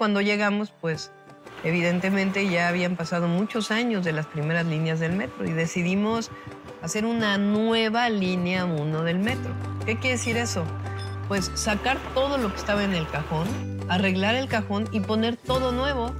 Cuando 0.00 0.22
llegamos, 0.22 0.72
pues 0.80 1.10
evidentemente 1.62 2.48
ya 2.48 2.68
habían 2.68 2.96
pasado 2.96 3.28
muchos 3.28 3.70
años 3.70 4.02
de 4.02 4.14
las 4.14 4.24
primeras 4.24 4.64
líneas 4.64 4.98
del 4.98 5.12
metro 5.12 5.46
y 5.46 5.52
decidimos 5.52 6.30
hacer 6.80 7.04
una 7.04 7.36
nueva 7.36 8.08
línea 8.08 8.64
1 8.64 9.02
del 9.02 9.18
metro. 9.18 9.52
¿Qué 9.84 9.98
quiere 9.98 10.16
decir 10.16 10.38
eso? 10.38 10.64
Pues 11.28 11.50
sacar 11.52 11.98
todo 12.14 12.38
lo 12.38 12.50
que 12.50 12.56
estaba 12.56 12.82
en 12.82 12.94
el 12.94 13.06
cajón, 13.10 13.46
arreglar 13.90 14.36
el 14.36 14.48
cajón 14.48 14.88
y 14.90 15.00
poner 15.00 15.36
todo 15.36 15.70
nuevo 15.70 16.14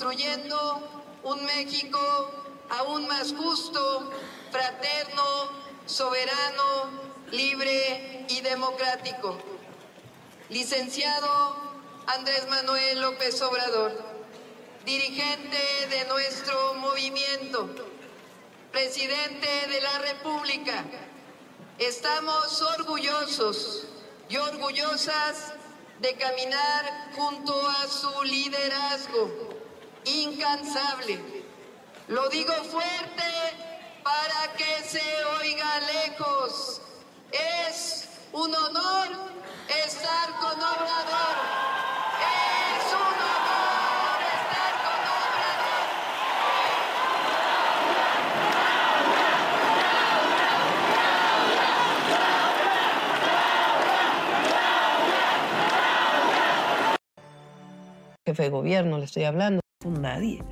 construyendo 0.00 0.80
un 1.24 1.44
México 1.44 1.98
aún 2.70 3.06
más 3.08 3.34
justo, 3.34 4.10
fraterno, 4.50 5.22
soberano, 5.90 6.88
libre 7.32 8.24
y 8.28 8.40
democrático. 8.42 9.36
Licenciado 10.48 11.56
Andrés 12.06 12.48
Manuel 12.48 13.00
López 13.00 13.42
Obrador, 13.42 13.92
dirigente 14.84 15.58
de 15.90 16.04
nuestro 16.06 16.74
movimiento, 16.74 17.68
presidente 18.70 19.48
de 19.68 19.80
la 19.80 19.98
República, 19.98 20.84
estamos 21.78 22.62
orgullosos 22.78 23.88
y 24.28 24.36
orgullosas 24.36 25.54
de 26.00 26.14
caminar 26.14 27.10
junto 27.16 27.68
a 27.68 27.88
su 27.88 28.22
liderazgo 28.22 29.28
incansable. 30.04 31.20
Lo 32.08 32.28
digo 32.28 32.52
fuerte 32.64 33.69
para 34.02 34.52
que 34.56 34.82
se 34.86 35.02
oiga 35.40 35.80
lejos. 35.80 36.80
Es 37.32 38.08
un 38.32 38.54
honor 38.54 39.08
estar 39.84 40.28
con 40.40 40.58
Obrador. 40.58 41.36
Es 42.20 42.92
un 42.92 43.16
honor 43.30 44.18
estar 44.36 44.72
con 44.84 45.00
Obrador. 45.16 45.80
Jefe 58.26 58.42
de 58.42 58.50
gobierno, 58.50 58.98
le 58.98 59.04
estoy 59.04 59.24
hablando 59.24 59.60
nadie. 59.84 60.42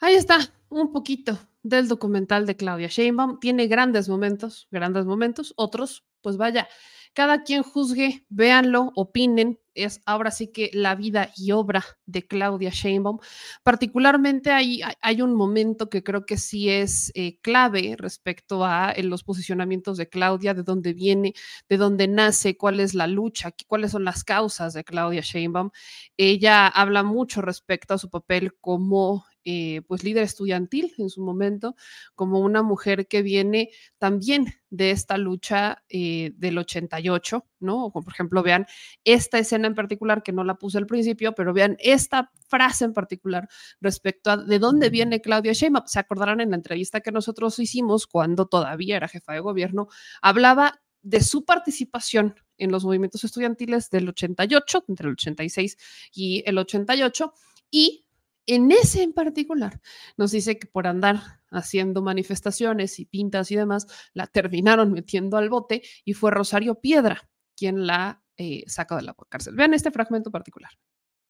Ahí 0.00 0.14
está, 0.14 0.38
un 0.70 0.92
poquito 0.92 1.38
del 1.62 1.88
documental 1.88 2.46
de 2.46 2.56
Claudia 2.56 2.88
Sheinbaum. 2.88 3.38
Tiene 3.40 3.66
grandes 3.66 4.08
momentos, 4.08 4.68
grandes 4.70 5.04
momentos, 5.04 5.52
otros, 5.56 6.04
pues 6.22 6.36
vaya, 6.36 6.68
cada 7.12 7.42
quien 7.42 7.62
juzgue, 7.62 8.24
véanlo, 8.28 8.92
opinen. 8.94 9.58
Es 9.74 10.00
ahora 10.04 10.30
sí 10.30 10.48
que 10.52 10.70
la 10.72 10.94
vida 10.94 11.30
y 11.36 11.52
obra 11.52 11.84
de 12.04 12.26
Claudia 12.26 12.70
Sheinbaum. 12.70 13.18
Particularmente 13.62 14.50
hay, 14.50 14.80
hay 15.00 15.22
un 15.22 15.34
momento 15.34 15.88
que 15.88 16.02
creo 16.02 16.26
que 16.26 16.36
sí 16.36 16.68
es 16.68 17.10
eh, 17.14 17.38
clave 17.40 17.94
respecto 17.98 18.64
a 18.64 18.94
los 19.02 19.24
posicionamientos 19.24 19.96
de 19.96 20.08
Claudia, 20.08 20.54
de 20.54 20.62
dónde 20.62 20.92
viene, 20.92 21.34
de 21.68 21.76
dónde 21.76 22.08
nace, 22.08 22.56
cuál 22.56 22.80
es 22.80 22.94
la 22.94 23.06
lucha, 23.06 23.52
cuáles 23.66 23.92
son 23.92 24.04
las 24.04 24.22
causas 24.24 24.72
de 24.74 24.84
Claudia 24.84 25.22
Sheinbaum. 25.22 25.70
Ella 26.16 26.66
habla 26.68 27.02
mucho 27.02 27.40
respecto 27.40 27.94
a 27.94 27.98
su 27.98 28.10
papel 28.10 28.54
como 28.60 29.24
eh, 29.44 29.82
pues 29.86 30.04
líder 30.04 30.24
estudiantil 30.24 30.92
en 30.98 31.08
su 31.08 31.22
momento, 31.22 31.76
como 32.14 32.40
una 32.40 32.62
mujer 32.62 33.08
que 33.08 33.22
viene 33.22 33.70
también 33.98 34.46
de 34.68 34.90
esta 34.90 35.18
lucha 35.18 35.82
eh, 35.88 36.32
del 36.36 36.58
88, 36.58 37.46
¿no? 37.60 37.90
Por 37.90 38.04
ejemplo, 38.08 38.42
vean 38.42 38.66
esta 39.04 39.38
escena 39.38 39.66
en 39.66 39.74
particular, 39.74 40.22
que 40.22 40.32
no 40.32 40.44
la 40.44 40.56
puse 40.56 40.78
al 40.78 40.86
principio, 40.86 41.34
pero 41.34 41.52
vean 41.52 41.76
esta 41.80 42.30
frase 42.48 42.84
en 42.84 42.92
particular 42.92 43.48
respecto 43.80 44.30
a 44.30 44.36
de 44.36 44.58
dónde 44.58 44.90
viene 44.90 45.20
Claudia 45.20 45.52
Sheinbaum. 45.52 45.86
Se 45.86 45.98
acordarán 45.98 46.40
en 46.40 46.50
la 46.50 46.56
entrevista 46.56 47.00
que 47.00 47.12
nosotros 47.12 47.58
hicimos 47.58 48.06
cuando 48.06 48.46
todavía 48.46 48.96
era 48.96 49.08
jefa 49.08 49.32
de 49.32 49.40
gobierno, 49.40 49.88
hablaba 50.22 50.80
de 51.02 51.22
su 51.22 51.44
participación 51.44 52.34
en 52.58 52.70
los 52.70 52.84
movimientos 52.84 53.24
estudiantiles 53.24 53.90
del 53.90 54.08
88, 54.08 54.84
entre 54.88 55.06
el 55.06 55.12
86 55.12 55.76
y 56.12 56.42
el 56.46 56.58
88, 56.58 57.32
y 57.70 58.04
en 58.54 58.70
ese 58.72 59.02
en 59.02 59.12
particular 59.12 59.80
nos 60.16 60.32
dice 60.32 60.58
que 60.58 60.66
por 60.66 60.86
andar 60.86 61.40
haciendo 61.50 62.02
manifestaciones 62.02 62.98
y 62.98 63.06
pintas 63.06 63.50
y 63.50 63.56
demás, 63.56 63.86
la 64.12 64.26
terminaron 64.26 64.92
metiendo 64.92 65.36
al 65.36 65.48
bote 65.48 65.82
y 66.04 66.14
fue 66.14 66.30
Rosario 66.30 66.76
Piedra 66.76 67.28
quien 67.56 67.86
la 67.86 68.22
eh, 68.36 68.64
sacó 68.66 68.96
de 68.96 69.02
la 69.02 69.14
cárcel. 69.28 69.54
Vean 69.54 69.74
este 69.74 69.90
fragmento 69.90 70.30
particular. 70.30 70.70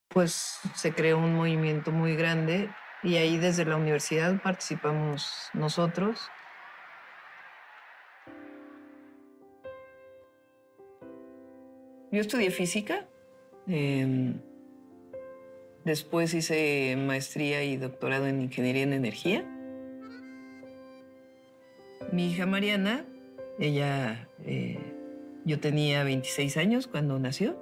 Pues 0.09 0.59
se 0.75 0.93
creó 0.93 1.19
un 1.19 1.35
movimiento 1.35 1.91
muy 1.91 2.15
grande 2.15 2.71
y 3.03 3.17
ahí 3.17 3.37
desde 3.39 3.65
la 3.65 3.77
universidad 3.77 4.41
participamos 4.43 5.33
nosotros 5.55 6.21
Yo 12.13 12.21
estudié 12.21 12.51
física. 12.51 13.07
Em, 13.69 14.41
después 15.91 16.33
hice 16.35 16.97
maestría 16.97 17.65
y 17.65 17.77
doctorado 17.77 18.29
en 18.29 18.41
ingeniería 18.41 18.85
en 18.85 18.93
energía. 18.93 19.45
Mi 22.13 22.31
hija 22.31 22.47
Mariana, 22.47 23.05
ella, 23.59 24.29
eh, 24.45 24.79
yo 25.45 25.59
tenía 25.59 26.05
26 26.05 26.57
años 26.59 26.87
cuando 26.87 27.19
nació 27.19 27.59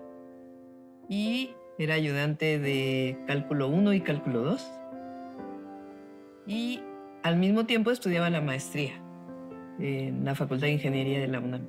y 1.08 1.52
era 1.78 1.94
ayudante 1.94 2.58
de 2.58 3.18
cálculo 3.26 3.68
1 3.68 3.94
y 3.94 4.00
cálculo 4.02 4.42
2. 4.42 4.72
Y 6.46 6.82
al 7.22 7.36
mismo 7.36 7.64
tiempo 7.64 7.90
estudiaba 7.90 8.28
la 8.28 8.42
maestría 8.42 8.92
en 9.80 10.24
la 10.26 10.34
Facultad 10.34 10.66
de 10.66 10.74
Ingeniería 10.74 11.18
de 11.18 11.28
la 11.28 11.40
UNAM. 11.40 11.66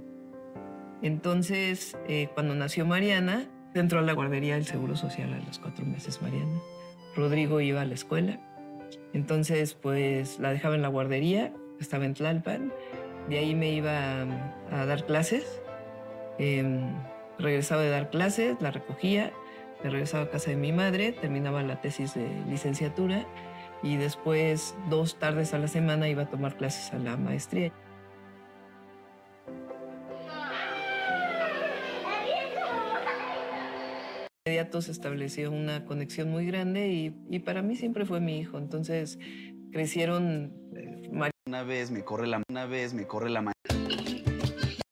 Entonces, 1.02 1.98
eh, 2.10 2.28
cuando 2.34 2.54
nació 2.54 2.86
Mariana, 2.86 3.48
entró 3.74 4.00
a 4.00 4.02
la 4.02 4.14
guardería 4.14 4.56
del 4.56 4.66
Seguro 4.66 4.96
Social 4.96 5.34
a 5.34 5.40
los 5.46 5.60
cuatro 5.60 5.86
meses 5.86 6.22
Mariana. 6.22 6.60
Rodrigo 7.16 7.62
iba 7.62 7.82
a 7.82 7.86
la 7.86 7.94
escuela. 7.94 8.40
Entonces, 9.14 9.74
pues 9.74 10.40
la 10.40 10.52
dejaba 10.52 10.76
en 10.76 10.82
la 10.82 10.88
guardería, 10.88 11.54
estaba 11.80 12.06
en 12.06 12.14
Tlalpan. 12.14 12.72
De 13.28 13.38
ahí 13.38 13.56
me 13.56 13.72
iba 13.72 14.22
a, 14.72 14.86
dar 14.86 15.06
clases. 15.06 15.62
Em, 16.38 16.94
regresaba 17.38 17.82
de 17.82 17.90
dar 17.90 18.10
clases, 18.10 18.58
la 18.62 18.72
recogía, 18.72 19.32
me 19.84 19.90
regresaba 19.90 20.26
a 20.26 20.30
casa 20.30 20.52
de 20.52 20.58
mi 20.58 20.72
madre, 20.72 21.12
terminaba 21.12 21.64
la 21.64 21.82
tesis 21.82 22.14
de 22.14 22.28
licenciatura 22.48 23.26
y 23.82 23.98
después 23.98 24.76
dos 24.90 25.18
tardes 25.20 25.54
a 25.54 25.58
la 25.58 25.68
semana 25.68 26.10
iba 26.10 26.24
a 26.24 26.30
tomar 26.30 26.56
clases 26.58 26.94
a 26.94 27.00
la 27.00 27.18
maestría. 27.18 27.72
Inmediato 34.70 34.82
se 34.82 34.92
estableció 34.92 35.52
una 35.52 35.86
conexión 35.86 36.30
muy 36.30 36.46
grande 36.46 37.14
y, 37.30 37.40
para 37.40 37.62
mí 37.62 37.76
siempre 37.76 38.06
fue 38.06 38.20
mi 38.20 38.40
hijo. 38.40 38.58
Entonces 38.58 39.18
crecieron. 39.72 40.54
Eh, 40.76 41.10
una 41.48 41.64
vez 41.64 41.90
me 41.90 42.04
corre 42.04 42.28
la 42.28 42.44
una 42.48 42.66
vez 42.68 42.94
me 42.94 43.08
corre 43.08 43.32
la 43.32 43.52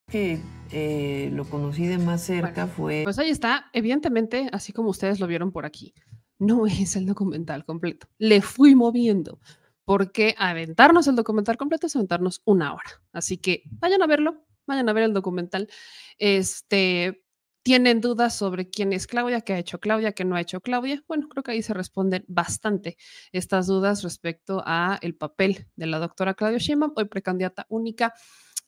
que 0.10 0.40
eh, 0.72 1.30
lo 1.34 1.46
conocí 1.46 1.86
de 1.86 2.00
más 2.00 2.24
cerca 2.24 2.66
fue. 2.66 3.02
Pues 3.04 3.20
ahí 3.20 3.30
está, 3.30 3.70
evidentemente, 3.74 4.50
así 4.52 4.74
como 4.74 4.90
ustedes 4.90 5.20
lo 5.20 5.28
vieron 5.28 5.52
por 5.52 5.66
aquí, 5.66 5.94
no 6.40 6.66
es 6.66 6.96
el 6.96 7.06
documental 7.06 7.64
completo. 7.64 8.08
Le 8.18 8.42
fui 8.42 8.74
moviendo 8.74 9.40
porque 9.86 10.34
aventarnos 10.38 11.08
el 11.08 11.16
documental 11.16 11.58
completo 11.58 11.88
es 11.88 11.96
aventarnos 11.96 12.42
una 12.46 12.74
hora. 12.74 13.02
Así 13.14 13.38
que 13.38 13.64
vayan 13.80 14.02
a 14.02 14.08
verlo, 14.08 14.44
vayan 14.66 14.90
a 14.90 14.94
ver 14.94 15.04
el 15.04 15.14
documental. 15.14 15.70
Este, 16.18 17.27
tienen 17.68 18.00
dudas 18.00 18.34
sobre 18.34 18.70
quién 18.70 18.94
es 18.94 19.08
Claudia, 19.08 19.42
qué 19.42 19.52
ha 19.52 19.60
hecho 19.60 19.82
Claudia, 19.82 20.14
qué 20.14 20.24
no 20.24 20.38
ha 20.38 20.40
hecho 20.40 20.62
Claudia. 20.62 21.04
Bueno, 21.06 21.28
creo 21.28 21.44
que 21.44 21.52
ahí 21.52 21.62
se 21.62 21.74
responden 21.74 22.24
bastante 22.30 22.96
estas 23.34 23.68
dudas 23.68 24.04
respecto 24.04 24.64
a 24.66 24.98
el 25.02 25.18
papel 25.18 25.68
de 25.76 25.88
la 25.88 26.00
doctora 26.00 26.34
Claudia 26.34 26.60
Sheinbaum, 26.60 26.94
hoy 26.96 27.10
precandidata 27.10 27.66
única 27.68 28.14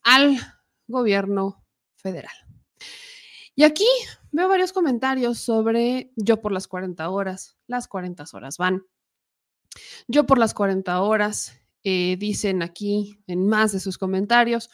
al 0.04 0.36
gobierno 0.86 1.64
federal. 1.96 2.34
Y 3.56 3.64
aquí 3.64 3.86
veo 4.34 4.50
varios 4.50 4.74
comentarios 4.74 5.38
sobre 5.38 6.12
yo 6.18 6.42
por 6.42 6.52
las 6.52 6.68
40 6.68 7.10
horas, 7.10 7.58
las 7.68 7.88
40 7.88 8.26
horas 8.34 8.58
van. 8.58 8.84
Yo 10.10 10.26
por 10.26 10.38
las 10.38 10.54
40 10.54 11.02
horas, 11.02 11.58
eh, 11.86 12.18
dicen 12.20 12.62
aquí 12.62 13.24
en 13.28 13.48
más 13.48 13.72
de 13.72 13.80
sus 13.80 13.98
comentarios. 13.98 14.70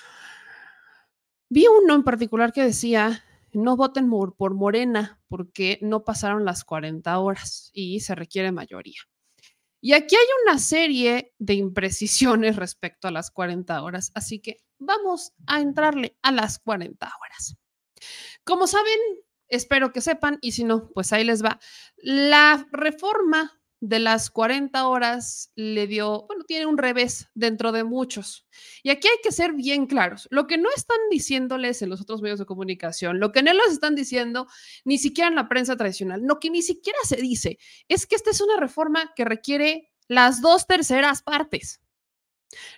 Vi 1.48 1.68
uno 1.68 1.94
en 1.94 2.02
particular 2.02 2.52
que 2.52 2.64
decía 2.64 3.22
no 3.56 3.76
voten 3.76 4.10
por 4.10 4.54
Morena 4.54 5.20
porque 5.28 5.80
no 5.82 6.04
pasaron 6.04 6.46
las 6.46 6.64
40 6.64 7.18
horas 7.20 7.72
y 7.74 8.00
se 8.00 8.16
requiere 8.16 8.52
mayoría. 8.52 9.02
Y 9.82 9.94
aquí 9.94 10.16
hay 10.16 10.26
una 10.46 10.58
serie 10.58 11.34
de 11.38 11.54
imprecisiones 11.54 12.56
respecto 12.56 13.08
a 13.08 13.12
las 13.12 13.30
40 13.32 13.84
horas, 13.84 14.12
así 14.16 14.40
que 14.40 14.58
vamos 14.80 15.34
a 15.46 15.62
entrarle 15.62 16.18
a 16.22 16.32
las 16.32 16.60
40 16.60 17.06
horas. 17.06 17.56
Como 18.44 18.68
saben, 18.68 19.00
espero 19.48 19.92
que 19.92 20.02
sepan, 20.02 20.40
y 20.42 20.54
si 20.54 20.64
no, 20.64 20.90
pues 20.94 21.14
ahí 21.14 21.24
les 21.24 21.44
va. 21.44 21.60
La 21.98 22.68
reforma 22.72 23.60
de 23.82 24.00
las 24.00 24.30
40 24.30 24.88
horas 24.88 25.52
le 25.56 25.88
dio, 25.88 26.26
bueno, 26.28 26.44
tiene 26.46 26.66
un 26.66 26.78
revés 26.78 27.28
dentro 27.34 27.72
de 27.72 27.84
muchos. 27.84 28.48
Y 28.84 28.90
aquí 28.90 29.08
hay 29.08 29.18
que 29.24 29.32
ser 29.32 29.54
bien 29.54 29.86
claros. 29.86 30.28
Lo 30.32 30.48
que 30.48 30.58
no 30.58 30.70
están 30.76 30.98
diciéndoles 31.12 31.82
en 31.82 31.90
los 31.90 32.02
otros 32.02 32.22
medios 32.22 32.40
de 32.40 32.46
comunicación, 32.46 33.20
lo 33.20 33.32
que 33.32 33.44
no 33.44 33.54
les 33.54 33.72
están 33.72 33.96
diciendo 33.96 34.48
ni 34.86 34.98
siquiera 34.98 35.28
en 35.28 35.36
la 35.36 35.50
prensa 35.50 35.76
tradicional, 35.76 36.22
lo 36.24 36.40
que 36.40 36.50
ni 36.50 36.62
siquiera 36.62 37.00
se 37.04 37.18
dice, 37.18 37.58
es 37.88 38.08
que 38.08 38.16
esta 38.16 38.32
es 38.32 38.42
una 38.42 38.58
reforma 38.58 39.14
que 39.16 39.26
requiere 39.26 39.92
las 40.08 40.42
dos 40.42 40.68
terceras 40.68 41.22
partes. 41.22 41.82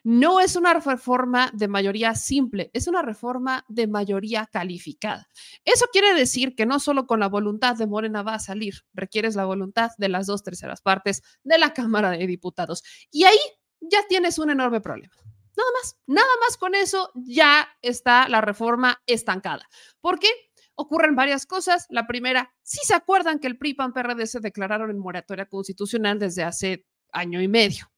No 0.03 0.39
es 0.39 0.55
una 0.55 0.73
reforma 0.73 1.51
de 1.53 1.67
mayoría 1.67 2.15
simple, 2.15 2.71
es 2.73 2.87
una 2.87 3.01
reforma 3.01 3.65
de 3.67 3.87
mayoría 3.87 4.47
calificada. 4.51 5.27
Eso 5.63 5.85
quiere 5.91 6.13
decir 6.13 6.55
que 6.55 6.65
no 6.65 6.79
solo 6.79 7.07
con 7.07 7.19
la 7.19 7.29
voluntad 7.29 7.75
de 7.75 7.87
Morena 7.87 8.23
va 8.23 8.35
a 8.35 8.39
salir, 8.39 8.75
requieres 8.93 9.35
la 9.35 9.45
voluntad 9.45 9.91
de 9.97 10.09
las 10.09 10.27
dos 10.27 10.43
terceras 10.43 10.81
partes 10.81 11.21
de 11.43 11.57
la 11.57 11.73
Cámara 11.73 12.11
de 12.11 12.27
Diputados. 12.27 12.83
Y 13.11 13.23
ahí 13.23 13.37
ya 13.79 13.99
tienes 14.07 14.39
un 14.39 14.49
enorme 14.49 14.81
problema. 14.81 15.13
Nada 15.57 15.69
más, 15.81 15.99
nada 16.05 16.29
más 16.45 16.57
con 16.57 16.75
eso 16.75 17.11
ya 17.15 17.67
está 17.81 18.29
la 18.29 18.41
reforma 18.41 19.01
estancada. 19.07 19.67
¿Por 20.01 20.19
qué? 20.19 20.27
Ocurren 20.75 21.15
varias 21.15 21.47
cosas. 21.47 21.87
La 21.89 22.05
primera, 22.05 22.53
si 22.61 22.85
se 22.85 22.93
acuerdan 22.93 23.39
que 23.39 23.47
el 23.47 23.57
PRI, 23.57 23.73
PAN, 23.73 23.93
se 24.27 24.39
declararon 24.39 24.91
en 24.91 24.99
moratoria 24.99 25.47
constitucional 25.47 26.19
desde 26.19 26.43
hace 26.43 26.85
año 27.11 27.41
y 27.41 27.47
medio, 27.47 27.91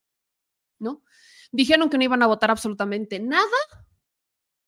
¿no? 0.79 1.03
Dijeron 1.51 1.89
que 1.89 1.97
no 1.97 2.03
iban 2.03 2.23
a 2.23 2.27
votar 2.27 2.51
absolutamente 2.51 3.19
nada 3.19 3.45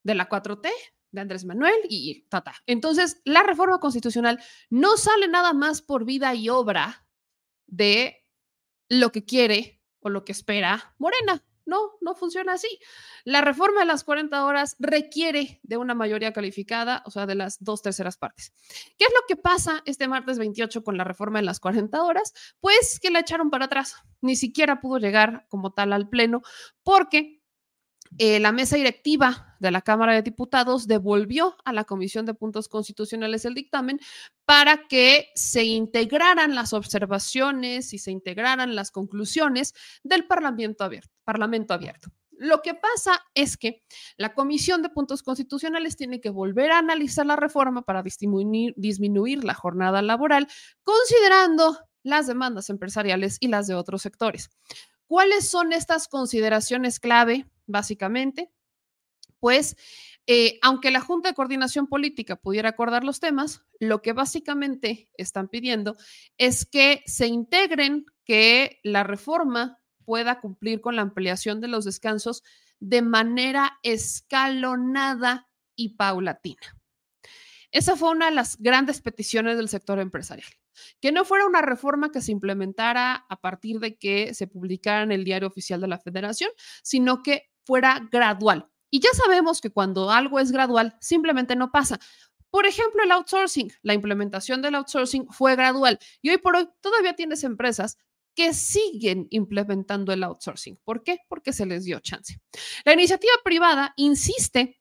de 0.04 0.15
la 0.15 0.30
4T, 0.30 0.70
de 1.12 1.22
Andrés 1.22 1.46
Manuel 1.46 1.80
y 1.89 2.24
tata. 2.30 2.56
Entonces, 2.65 3.22
la 3.26 3.44
reforma 3.44 3.80
constitucional 3.80 4.41
no 4.70 4.98
sale 4.98 5.28
nada 5.28 5.54
más 5.54 5.82
por 5.82 6.06
vida 6.06 6.34
y 6.34 6.50
obra 6.50 7.06
de 7.67 8.26
lo 8.89 9.12
que 9.12 9.26
quiere 9.26 9.82
o 10.00 10.10
lo 10.10 10.26
que 10.26 10.32
espera 10.32 10.96
Morena. 10.98 11.44
No, 11.65 11.91
no 12.02 12.15
funciona 12.15 12.54
así. 12.54 12.80
La 13.24 13.41
reforma 13.41 13.82
de 13.82 13.86
las 13.86 14.04
40 14.04 14.45
horas 14.45 14.76
requiere 14.80 15.60
de 15.63 15.78
una 15.78 15.93
mayoría 15.93 16.34
calificada, 16.34 17.04
o 17.06 17.12
sea, 17.12 17.26
de 17.26 17.36
las 17.36 17.63
dos 17.63 17.82
terceras 17.82 18.17
partes. 18.17 18.54
¿Qué 18.97 19.06
es 19.06 19.12
lo 19.13 19.21
que 19.28 19.36
pasa 19.36 19.82
este 19.86 20.08
martes 20.08 20.39
28 20.39 20.84
con 20.84 20.97
la 20.97 21.04
reforma 21.04 21.39
de 21.39 21.45
las 21.45 21.60
40 21.60 22.04
horas? 22.04 22.34
Pues 22.60 23.00
que 23.00 23.12
la 23.12 23.19
echaron 23.19 23.50
para 23.50 23.65
atrás. 23.65 23.95
Ni 24.21 24.36
siquiera 24.36 24.82
pudo 24.82 24.97
llegar 24.97 25.45
como 25.50 25.74
tal 25.74 25.93
al 25.93 26.10
Pleno 26.10 26.41
porque 26.84 27.40
eh, 28.17 28.39
la 28.39 28.52
mesa 28.52 28.76
directiva 28.76 29.56
de 29.60 29.71
la 29.71 29.82
Cámara 29.82 30.13
de 30.13 30.21
Diputados 30.21 30.88
devolvió 30.88 31.56
a 31.63 31.74
la 31.74 31.86
Comisión 31.86 32.26
de 32.26 32.34
Puntos 32.34 32.67
Constitucionales 32.67 33.45
el 33.45 33.54
dictamen 33.54 34.00
para 34.45 34.88
que 34.88 35.30
se 35.36 35.63
integraran 35.63 36.56
las 36.56 36.74
observaciones 36.74 37.93
y 37.93 38.00
se 38.00 38.12
integraran 38.12 38.76
las 38.76 38.91
conclusiones 38.91 39.74
del 40.04 40.26
Parlamento 40.26 40.84
abierto. 40.84 41.10
Parlamento 41.24 41.74
abierto. 41.74 42.10
Lo 42.32 42.63
que 42.63 42.74
pasa 42.74 43.21
es 43.36 43.56
que 43.56 43.84
la 44.17 44.34
Comisión 44.34 44.82
de 44.82 44.89
Puntos 44.89 45.21
Constitucionales 45.21 45.95
tiene 45.95 46.19
que 46.19 46.32
volver 46.32 46.71
a 46.71 46.80
analizar 46.80 47.24
la 47.24 47.36
reforma 47.36 47.84
para 47.84 48.02
disminuir, 48.02 48.74
disminuir 48.78 49.43
la 49.43 49.54
jornada 49.54 50.02
laboral, 50.02 50.47
considerando 50.84 51.78
las 52.02 52.26
demandas 52.26 52.71
empresariales 52.71 53.38
y 53.39 53.47
las 53.47 53.67
de 53.67 53.76
otros 53.76 54.02
sectores. 54.02 54.50
¿Cuáles 55.06 55.47
son 55.47 55.71
estas 55.71 56.08
consideraciones 56.08 57.00
clave, 57.00 57.45
básicamente? 57.67 58.52
Pues 59.39 59.76
eh, 60.28 60.60
aunque 60.62 60.91
la 60.91 61.02
Junta 61.02 61.30
de 61.30 61.36
Coordinación 61.36 61.88
Política 61.88 62.36
pudiera 62.36 62.69
acordar 62.69 63.04
los 63.04 63.19
temas, 63.19 63.63
lo 63.80 64.02
que 64.02 64.13
básicamente 64.13 65.10
están 65.17 65.47
pidiendo 65.47 65.97
es 66.38 66.65
que 66.65 67.02
se 67.06 67.28
integren, 67.28 68.06
que 68.24 68.80
la 68.84 69.04
reforma 69.04 69.80
pueda 70.06 70.39
cumplir 70.39 70.80
con 70.82 70.95
la 70.95 71.02
ampliación 71.02 71.60
de 71.60 71.67
los 71.67 71.86
descansos 71.86 72.43
de 72.80 73.02
manera 73.02 73.80
escalonada 73.84 75.50
y 75.76 75.95
paulatina. 75.95 76.78
Esa 77.71 77.95
fue 77.95 78.10
una 78.10 78.26
de 78.26 78.36
las 78.36 78.58
grandes 78.58 79.02
peticiones 79.02 79.58
del 79.58 79.69
sector 79.69 80.00
empresarial. 80.00 80.50
Que 81.00 81.12
no 81.12 81.26
fuera 81.26 81.45
una 81.45 81.62
reforma 81.62 82.12
que 82.12 82.21
se 82.21 82.32
implementara 82.32 83.26
a 83.30 83.39
partir 83.39 83.80
de 83.80 83.97
que 83.97 84.34
se 84.34 84.47
publicara 84.47 85.04
en 85.04 85.12
el 85.12 85.24
diario 85.24 85.47
oficial 85.47 85.80
de 85.80 85.88
la 85.88 86.00
federación, 86.00 86.52
sino 86.84 87.24
que 87.24 87.50
fuera 87.65 88.08
gradual. 88.12 88.67
Y 88.89 89.00
ya 89.00 89.10
sabemos 89.13 89.62
que 89.62 89.69
cuando 89.69 90.12
algo 90.12 90.39
es 90.39 90.52
gradual, 90.52 90.97
simplemente 91.00 91.56
no 91.56 91.71
pasa. 91.71 92.00
Por 92.50 92.65
ejemplo, 92.65 93.02
el 93.04 93.12
outsourcing, 93.12 93.71
la 93.82 93.93
implementación 93.93 94.62
del 94.62 94.76
outsourcing 94.76 95.28
fue 95.30 95.56
gradual 95.56 95.97
y 96.21 96.30
hoy 96.30 96.38
por 96.38 96.58
hoy 96.58 96.67
todavía 96.82 97.15
tienes 97.15 97.45
empresas 97.45 97.97
que 98.36 98.54
siguen 98.54 99.28
implementando 99.30 100.12
el 100.12 100.24
outsourcing. 100.24 100.78
¿Por 100.84 101.04
qué? 101.04 101.19
Porque 101.30 101.54
se 101.54 101.65
les 101.65 101.86
dio 101.86 102.00
chance. 102.00 102.39
La 102.84 102.93
iniciativa 102.93 103.34
privada 103.43 103.93
insiste 103.95 104.81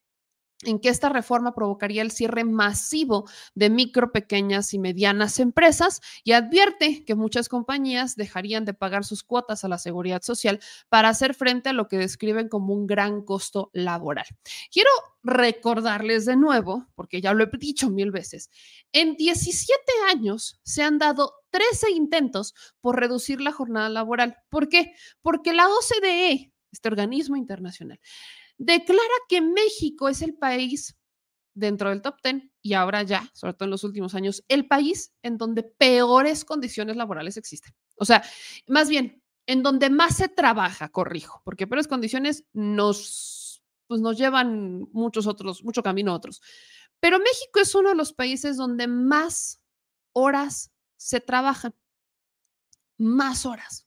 en 0.65 0.79
que 0.79 0.91
esta 0.91 1.09
reforma 1.09 1.55
provocaría 1.55 2.03
el 2.03 2.11
cierre 2.11 2.45
masivo 2.45 3.29
de 3.55 3.71
micro, 3.71 4.13
pequeñas 4.13 4.75
y 4.75 4.79
medianas 4.79 5.39
empresas 5.39 6.01
y 6.23 6.33
advierte 6.33 7.05
que 7.05 7.15
muchas 7.15 7.49
compañías 7.49 8.15
dejarían 8.17 8.65
de 8.65 8.75
pagar 8.75 9.05
sus 9.05 9.23
cuotas 9.23 9.65
a 9.65 9.69
la 9.69 9.79
seguridad 9.79 10.23
social 10.23 10.61
para 10.89 11.09
hacer 11.09 11.35
frente 11.35 11.71
a 11.71 11.73
lo 11.73 11.89
que 11.89 11.97
describen 11.97 12.49
como 12.49 12.75
un 12.75 12.87
gran 12.87 13.23
costo 13.23 13.71
laboral. 13.73 14.27
Quiero 14.71 14.91
recordarles 15.23 16.27
de 16.27 16.37
nuevo, 16.37 16.87
porque 16.95 17.21
ya 17.21 17.33
lo 17.33 17.45
he 17.45 17.51
dicho 17.59 17.91
mil 17.91 18.11
veces, 18.11 18.51
en 18.93 19.17
17 19.17 19.81
años 20.11 20.61
se 20.63 20.83
han 20.83 20.99
dado 20.99 21.35
13 21.51 21.91
intentos 21.91 22.55
por 22.81 22.99
reducir 22.99 23.41
la 23.41 23.53
jornada 23.53 23.89
laboral. 23.89 24.37
¿Por 24.49 24.69
qué? 24.69 24.93
Porque 25.23 25.53
la 25.53 25.69
OCDE, 25.69 26.53
este 26.71 26.89
organismo 26.89 27.37
internacional, 27.37 28.01
declara 28.61 29.15
que 29.27 29.41
México 29.41 30.09
es 30.11 30.21
el 30.21 30.35
país 30.35 30.97
dentro 31.55 31.89
del 31.89 32.03
top 32.03 32.17
10 32.23 32.45
y 32.61 32.75
ahora 32.75 33.03
ya, 33.03 33.29
sobre 33.33 33.55
todo 33.55 33.65
en 33.65 33.71
los 33.71 33.85
últimos 33.85 34.15
años, 34.15 34.45
el 34.49 34.69
país 34.69 35.15
en 35.23 35.39
donde 35.39 35.63
peores 35.63 36.45
condiciones 36.45 36.97
laborales 36.97 37.39
existen. 37.39 37.73
O 37.97 38.05
sea, 38.05 38.23
más 38.67 38.91
bien, 38.91 39.23
en 39.47 39.63
donde 39.63 39.89
más 39.89 40.19
se 40.19 40.29
trabaja, 40.29 40.91
corrijo, 40.91 41.41
porque 41.43 41.67
peores 41.67 41.89
condiciones 41.89 42.45
nos, 42.53 43.63
pues 43.87 44.03
nos 44.03 44.19
llevan 44.19 44.87
muchos 44.93 45.27
otros, 45.27 45.65
mucho 45.65 45.83
camino 45.83 46.13
a 46.13 46.17
otros. 46.17 46.43
Pero 47.01 47.19
México 47.19 47.61
es 47.61 47.75
uno 47.75 47.89
de 47.89 47.97
los 47.97 48.13
países 48.13 48.59
donde 48.59 48.87
más 48.87 49.63
horas 50.13 50.71
se 50.99 51.21
trabajan, 51.21 51.75
más 52.99 53.47
horas. 53.47 53.87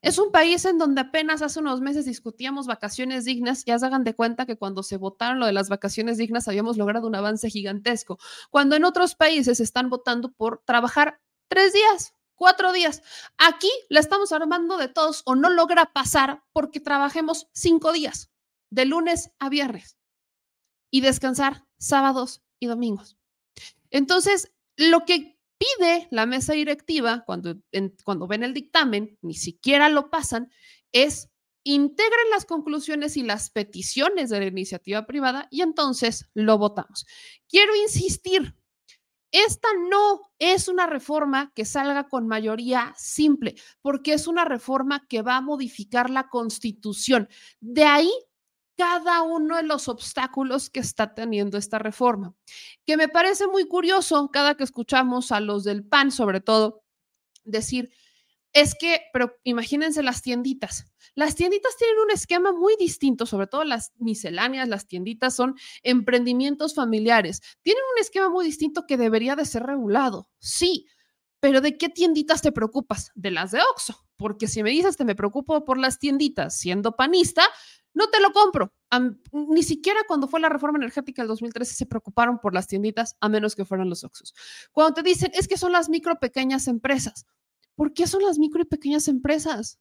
Es 0.00 0.18
un 0.18 0.30
país 0.30 0.64
en 0.64 0.78
donde 0.78 1.00
apenas 1.00 1.42
hace 1.42 1.58
unos 1.58 1.80
meses 1.80 2.04
discutíamos 2.04 2.66
vacaciones 2.68 3.24
dignas 3.24 3.64
y 3.66 3.72
hagan 3.72 4.04
de 4.04 4.14
cuenta 4.14 4.46
que 4.46 4.56
cuando 4.56 4.84
se 4.84 4.96
votaron 4.96 5.40
lo 5.40 5.46
de 5.46 5.52
las 5.52 5.68
vacaciones 5.68 6.18
dignas 6.18 6.46
habíamos 6.46 6.76
logrado 6.76 7.08
un 7.08 7.16
avance 7.16 7.50
gigantesco, 7.50 8.18
cuando 8.50 8.76
en 8.76 8.84
otros 8.84 9.16
países 9.16 9.58
están 9.58 9.90
votando 9.90 10.32
por 10.32 10.62
trabajar 10.64 11.20
tres 11.48 11.72
días, 11.72 12.14
cuatro 12.36 12.72
días. 12.72 13.02
Aquí 13.38 13.70
la 13.88 13.98
estamos 13.98 14.30
armando 14.30 14.76
de 14.76 14.88
todos 14.88 15.22
o 15.26 15.34
no 15.34 15.50
logra 15.50 15.92
pasar 15.92 16.44
porque 16.52 16.78
trabajemos 16.78 17.48
cinco 17.52 17.92
días, 17.92 18.30
de 18.70 18.84
lunes 18.84 19.32
a 19.40 19.48
viernes, 19.48 19.98
y 20.90 21.00
descansar 21.00 21.66
sábados 21.78 22.42
y 22.60 22.66
domingos. 22.66 23.18
Entonces, 23.90 24.52
lo 24.76 25.04
que 25.04 25.37
pide 25.58 26.08
la 26.10 26.26
mesa 26.26 26.54
directiva 26.54 27.24
cuando, 27.26 27.56
cuando 28.04 28.26
ven 28.26 28.44
el 28.44 28.54
dictamen, 28.54 29.18
ni 29.22 29.34
siquiera 29.34 29.88
lo 29.88 30.10
pasan, 30.10 30.50
es 30.92 31.28
integren 31.64 32.30
las 32.30 32.46
conclusiones 32.46 33.16
y 33.16 33.22
las 33.22 33.50
peticiones 33.50 34.30
de 34.30 34.40
la 34.40 34.46
iniciativa 34.46 35.06
privada 35.06 35.48
y 35.50 35.60
entonces 35.60 36.30
lo 36.32 36.56
votamos. 36.56 37.06
Quiero 37.48 37.76
insistir, 37.76 38.54
esta 39.30 39.68
no 39.90 40.22
es 40.38 40.68
una 40.68 40.86
reforma 40.86 41.52
que 41.54 41.66
salga 41.66 42.08
con 42.08 42.26
mayoría 42.26 42.94
simple, 42.96 43.56
porque 43.82 44.14
es 44.14 44.26
una 44.26 44.46
reforma 44.46 45.06
que 45.08 45.20
va 45.20 45.36
a 45.36 45.42
modificar 45.42 46.08
la 46.08 46.28
constitución. 46.28 47.28
De 47.60 47.84
ahí 47.84 48.10
cada 48.78 49.22
uno 49.22 49.56
de 49.56 49.64
los 49.64 49.88
obstáculos 49.88 50.70
que 50.70 50.78
está 50.80 51.12
teniendo 51.12 51.58
esta 51.58 51.80
reforma, 51.80 52.34
que 52.86 52.96
me 52.96 53.08
parece 53.08 53.48
muy 53.48 53.66
curioso 53.66 54.30
cada 54.32 54.56
que 54.56 54.62
escuchamos 54.64 55.32
a 55.32 55.40
los 55.40 55.64
del 55.64 55.84
PAN, 55.84 56.12
sobre 56.12 56.40
todo, 56.40 56.84
decir, 57.44 57.90
es 58.52 58.74
que, 58.74 59.02
pero 59.12 59.34
imagínense 59.44 60.02
las 60.02 60.22
tienditas. 60.22 60.86
Las 61.14 61.34
tienditas 61.34 61.76
tienen 61.76 61.98
un 61.98 62.12
esquema 62.12 62.52
muy 62.52 62.76
distinto, 62.78 63.26
sobre 63.26 63.48
todo 63.48 63.64
las 63.64 63.92
misceláneas, 63.98 64.68
las 64.68 64.86
tienditas 64.86 65.34
son 65.34 65.56
emprendimientos 65.82 66.74
familiares. 66.74 67.40
Tienen 67.62 67.82
un 67.96 68.00
esquema 68.00 68.30
muy 68.30 68.44
distinto 68.44 68.86
que 68.86 68.96
debería 68.96 69.36
de 69.36 69.44
ser 69.44 69.64
regulado. 69.64 70.28
Sí, 70.38 70.86
pero 71.40 71.60
¿de 71.60 71.76
qué 71.76 71.88
tienditas 71.88 72.42
te 72.42 72.52
preocupas? 72.52 73.10
De 73.16 73.30
las 73.32 73.50
de 73.50 73.60
Oxxo, 73.60 74.07
porque 74.18 74.48
si 74.48 74.62
me 74.62 74.70
dices 74.70 74.96
que 74.96 75.04
me 75.04 75.14
preocupo 75.14 75.64
por 75.64 75.78
las 75.78 75.98
tienditas 75.98 76.58
siendo 76.58 76.96
panista, 76.96 77.42
no 77.94 78.08
te 78.10 78.20
lo 78.20 78.32
compro. 78.32 78.72
ni 79.32 79.62
siquiera 79.62 80.00
cuando 80.06 80.28
fue 80.28 80.40
la 80.40 80.48
reforma 80.48 80.78
energética 80.78 81.22
del 81.22 81.28
2013 81.28 81.74
se 81.74 81.86
preocuparon 81.86 82.38
por 82.38 82.52
las 82.52 82.66
tienditas, 82.66 83.16
a 83.20 83.28
menos 83.28 83.54
que 83.54 83.64
fueran 83.64 83.88
los 83.88 84.04
Oxxos. 84.04 84.34
Cuando 84.72 84.94
te 84.94 85.02
dicen, 85.02 85.30
es 85.34 85.48
que 85.48 85.56
son 85.56 85.72
las 85.72 85.88
micro 85.88 86.18
pequeñas 86.18 86.68
empresas. 86.68 87.26
¿Por 87.74 87.94
qué 87.94 88.06
son 88.06 88.22
las 88.22 88.38
micro 88.38 88.60
y 88.62 88.66
pequeñas 88.66 89.08
empresas? 89.08 89.78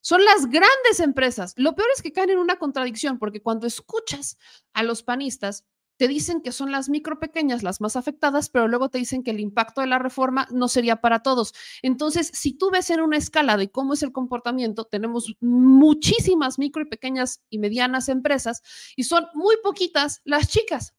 Son 0.00 0.24
las 0.24 0.46
grandes 0.46 1.00
empresas. 1.00 1.54
Lo 1.56 1.74
peor 1.74 1.88
es 1.94 2.02
que 2.02 2.12
caen 2.12 2.30
en 2.30 2.38
una 2.38 2.56
contradicción, 2.56 3.18
porque 3.18 3.42
cuando 3.42 3.66
escuchas 3.66 4.38
a 4.72 4.82
los 4.82 5.02
panistas, 5.02 5.64
te 5.98 6.08
dicen 6.08 6.40
que 6.40 6.52
son 6.52 6.70
las 6.70 6.88
micro 6.88 7.18
pequeñas 7.18 7.62
las 7.62 7.80
más 7.80 7.96
afectadas, 7.96 8.48
pero 8.48 8.68
luego 8.68 8.88
te 8.88 8.98
dicen 8.98 9.22
que 9.22 9.32
el 9.32 9.40
impacto 9.40 9.80
de 9.80 9.88
la 9.88 9.98
reforma 9.98 10.46
no 10.50 10.68
sería 10.68 11.00
para 11.00 11.22
todos. 11.22 11.52
Entonces, 11.82 12.30
si 12.32 12.52
tú 12.56 12.70
ves 12.70 12.88
en 12.90 13.00
una 13.00 13.16
escala 13.16 13.56
de 13.56 13.70
cómo 13.70 13.94
es 13.94 14.02
el 14.04 14.12
comportamiento, 14.12 14.84
tenemos 14.84 15.34
muchísimas 15.40 16.58
micro 16.58 16.82
y 16.82 16.88
pequeñas 16.88 17.42
y 17.50 17.58
medianas 17.58 18.08
empresas 18.08 18.62
y 18.96 19.04
son 19.04 19.26
muy 19.34 19.56
poquitas 19.62 20.22
las 20.24 20.48
chicas. 20.48 20.94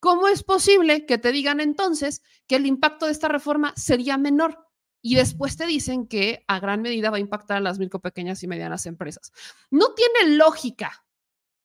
¿Cómo 0.00 0.28
es 0.28 0.42
posible 0.42 1.06
que 1.06 1.16
te 1.16 1.32
digan 1.32 1.60
entonces 1.60 2.22
que 2.46 2.56
el 2.56 2.66
impacto 2.66 3.06
de 3.06 3.12
esta 3.12 3.28
reforma 3.28 3.72
sería 3.74 4.18
menor? 4.18 4.68
Y 5.00 5.14
después 5.14 5.56
te 5.56 5.66
dicen 5.66 6.06
que 6.06 6.44
a 6.46 6.60
gran 6.60 6.82
medida 6.82 7.10
va 7.10 7.16
a 7.16 7.20
impactar 7.20 7.56
a 7.56 7.60
las 7.60 7.78
micro, 7.78 8.00
pequeñas 8.00 8.42
y 8.42 8.48
medianas 8.48 8.84
empresas. 8.84 9.32
No 9.70 9.94
tiene 9.94 10.36
lógica 10.36 11.03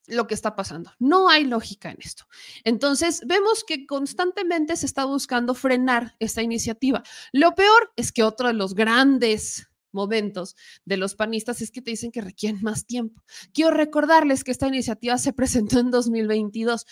lo 0.09 0.27
que 0.27 0.33
está 0.33 0.55
pasando. 0.55 0.91
No 0.99 1.29
hay 1.29 1.45
lógica 1.45 1.91
en 1.91 1.97
esto. 1.99 2.25
Entonces, 2.63 3.21
vemos 3.25 3.63
que 3.63 3.85
constantemente 3.85 4.75
se 4.75 4.85
está 4.85 5.05
buscando 5.05 5.53
frenar 5.53 6.15
esta 6.19 6.41
iniciativa. 6.41 7.03
Lo 7.31 7.55
peor 7.55 7.91
es 7.95 8.11
que 8.11 8.23
otro 8.23 8.47
de 8.47 8.53
los 8.53 8.75
grandes 8.75 9.67
momentos 9.91 10.55
de 10.85 10.97
los 10.97 11.15
panistas 11.15 11.61
es 11.61 11.71
que 11.71 11.81
te 11.81 11.91
dicen 11.91 12.11
que 12.11 12.21
requieren 12.21 12.61
más 12.61 12.85
tiempo. 12.85 13.23
Quiero 13.53 13.71
recordarles 13.71 14.43
que 14.43 14.51
esta 14.51 14.67
iniciativa 14.67 15.17
se 15.17 15.33
presentó 15.33 15.79
en 15.79 15.91
2022, 15.91 16.85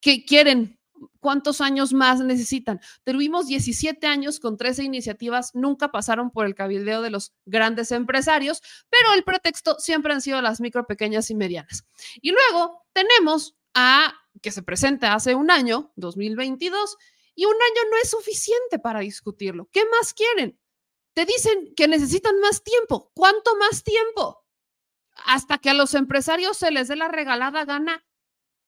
que 0.00 0.24
quieren 0.24 0.78
¿Cuántos 1.20 1.60
años 1.60 1.92
más 1.92 2.20
necesitan? 2.20 2.80
Tuvimos 3.04 3.46
17 3.46 4.06
años 4.06 4.40
con 4.40 4.56
13 4.56 4.84
iniciativas, 4.84 5.54
nunca 5.54 5.90
pasaron 5.90 6.30
por 6.30 6.46
el 6.46 6.54
cabildeo 6.54 7.02
de 7.02 7.10
los 7.10 7.32
grandes 7.46 7.90
empresarios, 7.92 8.62
pero 8.90 9.14
el 9.14 9.24
pretexto 9.24 9.78
siempre 9.78 10.12
han 10.12 10.20
sido 10.20 10.40
las 10.42 10.60
micro, 10.60 10.86
pequeñas 10.86 11.30
y 11.30 11.34
medianas. 11.34 11.84
Y 12.20 12.32
luego 12.32 12.86
tenemos 12.92 13.56
a 13.74 14.14
que 14.42 14.50
se 14.50 14.62
presenta 14.62 15.14
hace 15.14 15.34
un 15.34 15.50
año, 15.50 15.92
2022, 15.96 16.96
y 17.34 17.46
un 17.46 17.54
año 17.54 17.90
no 17.90 17.96
es 18.02 18.10
suficiente 18.10 18.78
para 18.78 19.00
discutirlo. 19.00 19.68
¿Qué 19.72 19.82
más 19.86 20.14
quieren? 20.14 20.58
Te 21.14 21.24
dicen 21.24 21.74
que 21.76 21.88
necesitan 21.88 22.38
más 22.40 22.62
tiempo. 22.62 23.10
¿Cuánto 23.14 23.56
más 23.56 23.82
tiempo? 23.82 24.44
Hasta 25.24 25.58
que 25.58 25.70
a 25.70 25.74
los 25.74 25.94
empresarios 25.94 26.56
se 26.56 26.70
les 26.70 26.88
dé 26.88 26.96
la 26.96 27.08
regalada 27.08 27.64
gana 27.64 28.04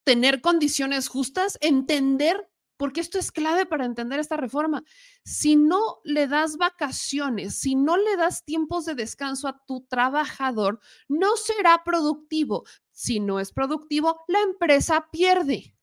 tener 0.07 0.41
condiciones 0.41 1.09
justas, 1.09 1.59
entender, 1.61 2.49
porque 2.77 3.01
esto 3.01 3.19
es 3.19 3.33
clave 3.33 3.67
para 3.67 3.85
entender 3.85 4.21
esta 4.21 4.37
reforma. 4.37 4.85
Si 5.25 5.57
no 5.57 5.99
le 6.05 6.29
das 6.29 6.59
vacaciones, 6.59 7.59
si 7.59 7.75
no 7.75 7.97
le 7.97 8.17
das 8.17 8.45
tiempos 8.45 8.85
de 8.85 8.95
descanso 8.95 9.49
a 9.49 9.65
tu 9.67 9.85
trabajador, 9.89 10.79
no 11.09 11.37
será 11.37 11.83
productivo. 11.83 12.65
Si 12.93 13.19
no 13.19 13.41
es 13.41 13.51
productivo, 13.51 14.21
la 14.29 14.41
empresa 14.43 15.09
pierde. 15.11 15.75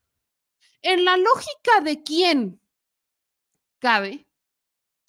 En 0.81 1.03
la 1.03 1.17
lógica 1.17 1.81
de 1.83 2.01
quién 2.01 2.61
cabe 3.79 4.25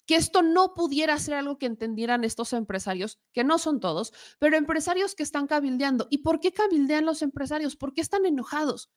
que 0.05 0.15
esto 0.15 0.41
no 0.41 0.73
pudiera 0.73 1.17
ser 1.19 1.35
algo 1.35 1.57
que 1.57 1.65
entendieran 1.67 2.25
estos 2.25 2.51
empresarios, 2.51 3.17
que 3.31 3.45
no 3.45 3.57
son 3.59 3.79
todos, 3.79 4.13
pero 4.39 4.57
empresarios 4.57 5.15
que 5.15 5.23
están 5.23 5.47
cabildeando. 5.47 6.07
¿Y 6.09 6.19
por 6.19 6.41
qué 6.41 6.51
cabildean 6.51 7.05
los 7.05 7.21
empresarios? 7.21 7.77
¿Por 7.77 7.93
qué 7.93 8.01
están 8.01 8.25
enojados? 8.25 8.91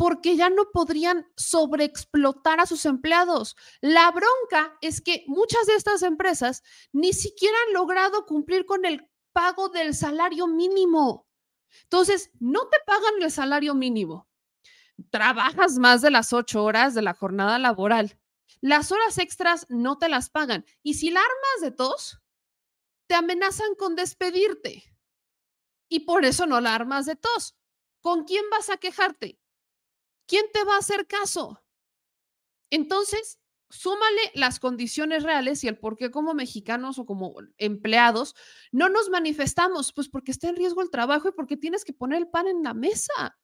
Porque 0.00 0.34
ya 0.34 0.48
no 0.48 0.70
podrían 0.72 1.26
sobreexplotar 1.36 2.58
a 2.58 2.64
sus 2.64 2.86
empleados. 2.86 3.54
La 3.82 4.10
bronca 4.10 4.78
es 4.80 5.02
que 5.02 5.24
muchas 5.26 5.66
de 5.66 5.74
estas 5.74 6.02
empresas 6.02 6.62
ni 6.92 7.12
siquiera 7.12 7.56
han 7.66 7.74
logrado 7.74 8.24
cumplir 8.24 8.64
con 8.64 8.86
el 8.86 9.06
pago 9.32 9.68
del 9.68 9.94
salario 9.94 10.46
mínimo. 10.46 11.28
Entonces, 11.82 12.30
no 12.40 12.66
te 12.68 12.78
pagan 12.86 13.20
el 13.20 13.30
salario 13.30 13.74
mínimo. 13.74 14.26
Trabajas 15.10 15.78
más 15.78 16.00
de 16.00 16.10
las 16.10 16.32
ocho 16.32 16.64
horas 16.64 16.94
de 16.94 17.02
la 17.02 17.12
jornada 17.12 17.58
laboral 17.58 18.16
las 18.60 18.92
horas 18.92 19.18
extras 19.18 19.66
no 19.68 19.98
te 19.98 20.08
las 20.08 20.30
pagan. 20.30 20.64
Y 20.82 20.94
si 20.94 21.10
la 21.10 21.20
armas 21.20 21.60
de 21.62 21.70
tos, 21.70 22.20
te 23.06 23.14
amenazan 23.14 23.74
con 23.76 23.96
despedirte. 23.96 24.84
Y 25.88 26.00
por 26.00 26.24
eso 26.24 26.46
no 26.46 26.60
la 26.60 26.74
armas 26.74 27.06
de 27.06 27.16
tos. 27.16 27.56
¿Con 28.00 28.24
quién 28.24 28.44
vas 28.50 28.70
a 28.70 28.76
quejarte? 28.76 29.39
¿Quién 30.30 30.46
te 30.52 30.62
va 30.62 30.76
a 30.76 30.78
hacer 30.78 31.08
caso? 31.08 31.60
Entonces, 32.70 33.40
súmale 33.68 34.30
las 34.34 34.60
condiciones 34.60 35.24
reales 35.24 35.64
y 35.64 35.66
el 35.66 35.76
por 35.76 35.96
qué 35.96 36.12
como 36.12 36.34
mexicanos 36.34 37.00
o 37.00 37.04
como 37.04 37.34
empleados 37.58 38.36
no 38.70 38.88
nos 38.88 39.10
manifestamos, 39.10 39.92
pues 39.92 40.08
porque 40.08 40.30
está 40.30 40.48
en 40.48 40.54
riesgo 40.54 40.82
el 40.82 40.90
trabajo 40.90 41.28
y 41.28 41.32
porque 41.32 41.56
tienes 41.56 41.84
que 41.84 41.92
poner 41.92 42.18
el 42.18 42.28
pan 42.28 42.46
en 42.46 42.62
la 42.62 42.74
mesa. 42.74 43.40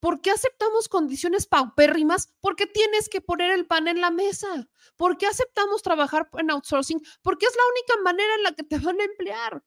¿Por 0.00 0.22
qué 0.22 0.30
aceptamos 0.30 0.88
condiciones 0.88 1.46
paupérrimas? 1.46 2.34
Porque 2.40 2.66
tienes 2.66 3.10
que 3.10 3.20
poner 3.20 3.50
el 3.50 3.66
pan 3.66 3.86
en 3.86 4.00
la 4.00 4.10
mesa. 4.10 4.66
¿Por 4.96 5.18
qué 5.18 5.26
aceptamos 5.26 5.82
trabajar 5.82 6.30
en 6.38 6.50
outsourcing? 6.50 7.02
Porque 7.20 7.44
es 7.44 7.54
la 7.54 7.64
única 7.70 8.02
manera 8.02 8.34
en 8.36 8.42
la 8.44 8.52
que 8.52 8.62
te 8.62 8.78
van 8.78 8.98
a 8.98 9.04
emplear. 9.04 9.62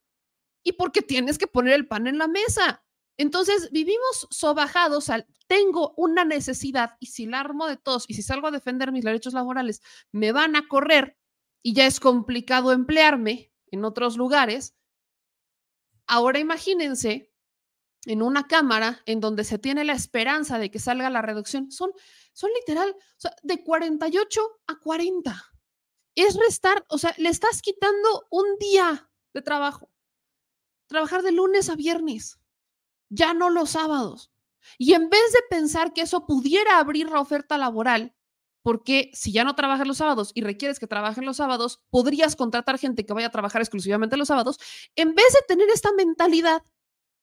Y 0.63 0.71
porque 0.71 1.03
tienes 1.03 1.37
que 1.37 1.45
poner 1.45 1.75
el 1.75 1.87
pan 1.87 2.07
en 2.07 2.17
la 2.17 2.27
mesa. 2.27 2.83
Entonces, 3.21 3.69
vivimos 3.71 4.27
sobajados 4.31 5.11
al 5.11 5.27
tengo 5.45 5.93
una 5.95 6.25
necesidad 6.25 6.97
y 6.99 7.05
si 7.05 7.27
la 7.27 7.39
armo 7.39 7.67
de 7.67 7.77
todos 7.77 8.05
y 8.07 8.15
si 8.15 8.23
salgo 8.23 8.47
a 8.47 8.51
defender 8.51 8.91
mis 8.91 9.03
derechos 9.03 9.33
laborales, 9.33 9.83
me 10.11 10.31
van 10.31 10.55
a 10.55 10.67
correr 10.67 11.19
y 11.61 11.75
ya 11.75 11.85
es 11.85 11.99
complicado 11.99 12.71
emplearme 12.71 13.53
en 13.67 13.85
otros 13.85 14.17
lugares. 14.17 14.75
Ahora 16.07 16.39
imagínense 16.39 17.31
en 18.07 18.23
una 18.23 18.47
cámara 18.47 19.03
en 19.05 19.19
donde 19.19 19.43
se 19.43 19.59
tiene 19.59 19.83
la 19.85 19.93
esperanza 19.93 20.57
de 20.57 20.71
que 20.71 20.79
salga 20.79 21.11
la 21.11 21.21
reducción, 21.21 21.71
son, 21.71 21.91
son 22.33 22.49
literal, 22.59 22.95
de 23.43 23.63
48 23.63 24.41
a 24.65 24.79
40. 24.79 25.45
Es 26.15 26.35
restar, 26.37 26.83
o 26.89 26.97
sea, 26.97 27.13
le 27.19 27.29
estás 27.29 27.61
quitando 27.61 28.25
un 28.31 28.57
día 28.57 29.11
de 29.35 29.43
trabajo. 29.43 29.91
Trabajar 30.87 31.21
de 31.21 31.33
lunes 31.33 31.69
a 31.69 31.75
viernes, 31.75 32.40
ya 33.11 33.33
no 33.33 33.49
los 33.49 33.71
sábados. 33.71 34.31
Y 34.77 34.93
en 34.93 35.09
vez 35.09 35.33
de 35.33 35.39
pensar 35.49 35.93
que 35.93 36.01
eso 36.01 36.25
pudiera 36.25 36.79
abrir 36.79 37.09
la 37.09 37.19
oferta 37.19 37.57
laboral, 37.57 38.15
porque 38.63 39.11
si 39.13 39.31
ya 39.31 39.43
no 39.43 39.55
trabajas 39.55 39.87
los 39.87 39.97
sábados 39.97 40.31
y 40.33 40.41
requieres 40.41 40.79
que 40.79 40.87
trabajen 40.87 41.25
los 41.25 41.37
sábados, 41.37 41.81
podrías 41.89 42.35
contratar 42.35 42.77
gente 42.77 43.05
que 43.05 43.13
vaya 43.13 43.27
a 43.27 43.31
trabajar 43.31 43.61
exclusivamente 43.61 44.17
los 44.17 44.27
sábados, 44.27 44.59
en 44.95 45.13
vez 45.15 45.33
de 45.33 45.41
tener 45.47 45.69
esta 45.69 45.91
mentalidad, 45.93 46.63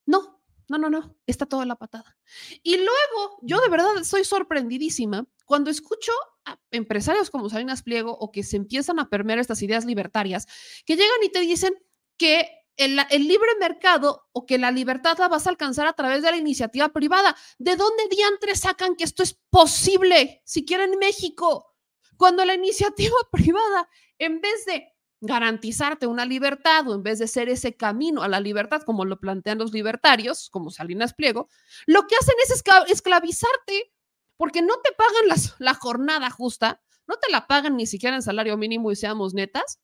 no, 0.05 0.43
no, 0.68 0.78
no, 0.78 0.91
no, 0.91 1.16
está 1.26 1.47
toda 1.47 1.64
la 1.64 1.76
patada. 1.76 2.18
Y 2.62 2.76
luego, 2.76 3.39
yo 3.43 3.61
de 3.61 3.68
verdad 3.68 4.05
soy 4.05 4.24
sorprendidísima 4.24 5.26
cuando 5.47 5.70
escucho 5.70 6.12
a 6.45 6.59
empresarios 6.70 7.30
como 7.30 7.49
Salinas 7.49 7.82
Pliego 7.82 8.16
o 8.18 8.30
que 8.30 8.43
se 8.43 8.57
empiezan 8.57 8.99
a 8.99 9.09
permear 9.09 9.39
estas 9.39 9.62
ideas 9.62 9.84
libertarias, 9.86 10.47
que 10.84 10.97
llegan 10.97 11.22
y 11.22 11.30
te 11.30 11.41
dicen 11.41 11.74
que 12.18 12.51
el, 12.78 12.96
libre 13.26 13.48
mercado 13.58 14.28
o 14.32 14.46
que 14.46 14.56
la 14.56 14.70
libertad 14.70 15.18
la 15.18 15.28
vas 15.28 15.46
a 15.46 15.50
alcanzar 15.50 15.86
a 15.86 15.92
través 15.92 16.22
de 16.22 16.30
la 16.30 16.36
iniciativa 16.36 16.88
privada. 16.90 17.36
¿De 17.58 17.76
dónde 17.76 18.08
diantres 18.08 18.60
sacan 18.60 18.94
que 18.94 19.04
esto 19.04 19.22
es 19.22 19.34
posible, 19.50 20.40
si 20.44 20.64
quieren 20.64 20.98
México? 20.98 21.74
Cuando 22.16 22.44
la 22.44 22.54
iniciativa 22.54 23.16
privada, 23.32 23.88
en 24.18 24.40
vez 24.40 24.64
de 24.64 24.94
garantizarte 25.20 26.06
una 26.06 26.24
libertad 26.24 26.88
o 26.88 26.94
en 26.94 27.02
vez 27.02 27.18
de 27.18 27.26
ser 27.26 27.48
ese 27.48 27.76
camino 27.76 28.22
a 28.22 28.28
la 28.28 28.38
libertad 28.38 28.82
como 28.82 29.04
lo 29.04 29.18
plantean 29.18 29.58
los 29.58 29.72
libertarios, 29.72 30.48
como 30.48 30.70
Salinas 30.70 31.12
Pliego, 31.12 31.48
lo 31.86 32.06
que 32.06 32.14
hacen 32.14 32.36
es 32.44 32.62
esclavizarte 32.92 33.92
porque 34.36 34.62
no 34.62 34.74
te 34.84 34.92
pagan 34.92 35.42
la 35.58 35.74
jornada 35.74 36.30
justa, 36.30 36.80
no 37.08 37.16
te 37.16 37.32
la 37.32 37.48
pagan 37.48 37.76
ni 37.76 37.86
siquiera 37.86 38.14
en 38.14 38.22
salario 38.22 38.56
mínimo 38.56 38.92
y 38.92 38.96
seamos 38.96 39.34
netas, 39.34 39.80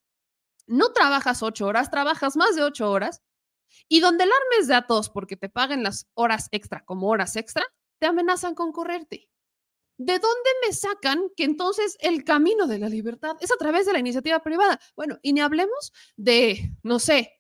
no 0.66 0.92
trabajas 0.92 1.42
ocho 1.42 1.66
horas, 1.66 1.90
trabajas 1.90 2.36
más 2.36 2.56
de 2.56 2.62
ocho 2.62 2.90
horas 2.90 3.22
y 3.88 4.00
donde 4.00 4.24
el 4.24 4.30
armes 4.30 4.68
datos 4.68 5.10
porque 5.10 5.36
te 5.36 5.48
paguen 5.48 5.82
las 5.82 6.08
horas 6.14 6.48
extra 6.52 6.84
como 6.84 7.08
horas 7.08 7.36
extra, 7.36 7.64
te 7.98 8.06
amenazan 8.06 8.54
con 8.54 8.72
correrte. 8.72 9.28
¿De 9.96 10.14
dónde 10.14 10.50
me 10.66 10.72
sacan 10.72 11.28
que 11.36 11.44
entonces 11.44 11.96
el 12.00 12.24
camino 12.24 12.66
de 12.66 12.78
la 12.78 12.88
libertad 12.88 13.36
es 13.40 13.52
a 13.52 13.56
través 13.56 13.86
de 13.86 13.92
la 13.92 14.00
iniciativa 14.00 14.40
privada? 14.40 14.80
Bueno, 14.96 15.18
y 15.22 15.32
ni 15.32 15.40
hablemos 15.40 15.92
de, 16.16 16.76
no 16.82 16.98
sé, 16.98 17.32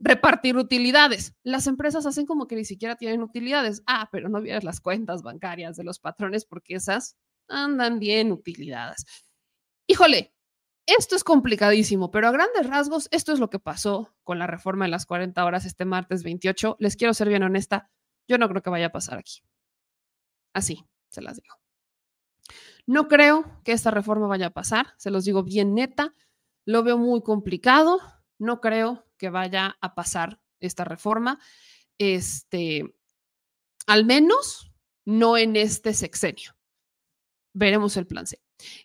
repartir 0.00 0.56
utilidades. 0.56 1.34
Las 1.44 1.66
empresas 1.66 2.06
hacen 2.06 2.26
como 2.26 2.46
que 2.48 2.56
ni 2.56 2.64
siquiera 2.64 2.96
tienen 2.96 3.22
utilidades. 3.22 3.82
Ah, 3.86 4.08
pero 4.10 4.28
no 4.28 4.40
vieras 4.40 4.64
las 4.64 4.80
cuentas 4.80 5.22
bancarias 5.22 5.76
de 5.76 5.84
los 5.84 6.00
patrones 6.00 6.44
porque 6.44 6.74
esas 6.74 7.16
andan 7.48 7.98
bien 8.00 8.32
utilizadas. 8.32 9.04
Híjole, 9.86 10.34
esto 10.88 11.16
es 11.16 11.22
complicadísimo, 11.22 12.10
pero 12.10 12.28
a 12.28 12.32
grandes 12.32 12.66
rasgos, 12.66 13.08
esto 13.10 13.32
es 13.32 13.38
lo 13.38 13.50
que 13.50 13.58
pasó 13.58 14.14
con 14.24 14.38
la 14.38 14.46
reforma 14.46 14.86
de 14.86 14.90
las 14.90 15.04
40 15.04 15.44
horas 15.44 15.66
este 15.66 15.84
martes 15.84 16.22
28. 16.22 16.76
Les 16.80 16.96
quiero 16.96 17.12
ser 17.12 17.28
bien 17.28 17.42
honesta, 17.42 17.90
yo 18.26 18.38
no 18.38 18.48
creo 18.48 18.62
que 18.62 18.70
vaya 18.70 18.86
a 18.86 18.92
pasar 18.92 19.18
aquí. 19.18 19.42
Así, 20.54 20.86
se 21.10 21.20
las 21.20 21.36
digo. 21.36 21.54
No 22.86 23.06
creo 23.06 23.60
que 23.64 23.72
esta 23.72 23.90
reforma 23.90 24.28
vaya 24.28 24.46
a 24.46 24.54
pasar, 24.54 24.94
se 24.96 25.10
los 25.10 25.26
digo 25.26 25.42
bien 25.42 25.74
neta, 25.74 26.14
lo 26.64 26.82
veo 26.82 26.96
muy 26.96 27.22
complicado, 27.22 28.00
no 28.38 28.62
creo 28.62 29.06
que 29.18 29.28
vaya 29.28 29.76
a 29.82 29.94
pasar 29.94 30.40
esta 30.58 30.84
reforma, 30.84 31.38
este, 31.98 32.94
al 33.86 34.06
menos 34.06 34.72
no 35.04 35.36
en 35.36 35.56
este 35.56 35.92
sexenio. 35.92 36.56
Veremos 37.52 37.96
el 37.98 38.06
plan 38.06 38.26
C. 38.26 38.40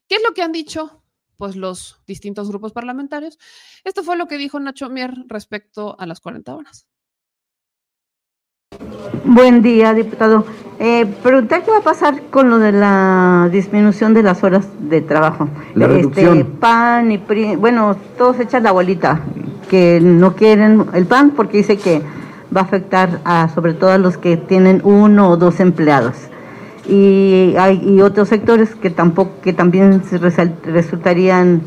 ¿Qué 0.08 0.16
es 0.16 0.24
lo 0.24 0.34
que 0.34 0.41
han 0.41 0.51
dicho 0.51 1.03
pues 1.43 1.57
los 1.57 1.99
distintos 2.07 2.47
grupos 2.47 2.71
parlamentarios? 2.71 3.37
Esto 3.83 4.01
fue 4.01 4.15
lo 4.15 4.27
que 4.27 4.37
dijo 4.37 4.61
Nacho 4.61 4.89
Mier 4.89 5.13
respecto 5.27 5.93
a 5.99 6.05
las 6.05 6.21
40 6.21 6.55
horas. 6.55 6.87
Buen 9.25 9.61
día, 9.61 9.93
diputado. 9.93 10.45
Eh, 10.79 11.05
preguntar 11.21 11.65
qué 11.65 11.71
va 11.71 11.79
a 11.79 11.83
pasar 11.83 12.29
con 12.29 12.49
lo 12.49 12.59
de 12.59 12.71
la 12.71 13.49
disminución 13.51 14.13
de 14.13 14.23
las 14.23 14.41
horas 14.41 14.69
de 14.79 15.01
trabajo. 15.01 15.49
La 15.75 15.87
este, 15.87 16.45
pan 16.45 17.11
y 17.11 17.17
bueno, 17.57 17.97
todos 18.17 18.39
echan 18.39 18.63
la 18.63 18.71
bolita 18.71 19.19
que 19.69 19.99
no 20.01 20.37
quieren 20.37 20.85
el 20.93 21.05
pan 21.05 21.31
porque 21.31 21.57
dice 21.57 21.77
que 21.77 22.01
va 22.55 22.61
a 22.61 22.63
afectar 22.63 23.19
a 23.25 23.49
sobre 23.49 23.73
todo 23.73 23.89
a 23.89 23.97
los 23.97 24.17
que 24.17 24.37
tienen 24.37 24.79
uno 24.85 25.29
o 25.29 25.35
dos 25.35 25.59
empleados. 25.59 26.15
Y 26.88 27.55
hay 27.57 27.81
y 27.86 28.01
otros 28.01 28.29
sectores 28.29 28.75
que 28.75 28.89
tampoco 28.89 29.31
que 29.41 29.53
también 29.53 30.01
resultarían 30.63 31.61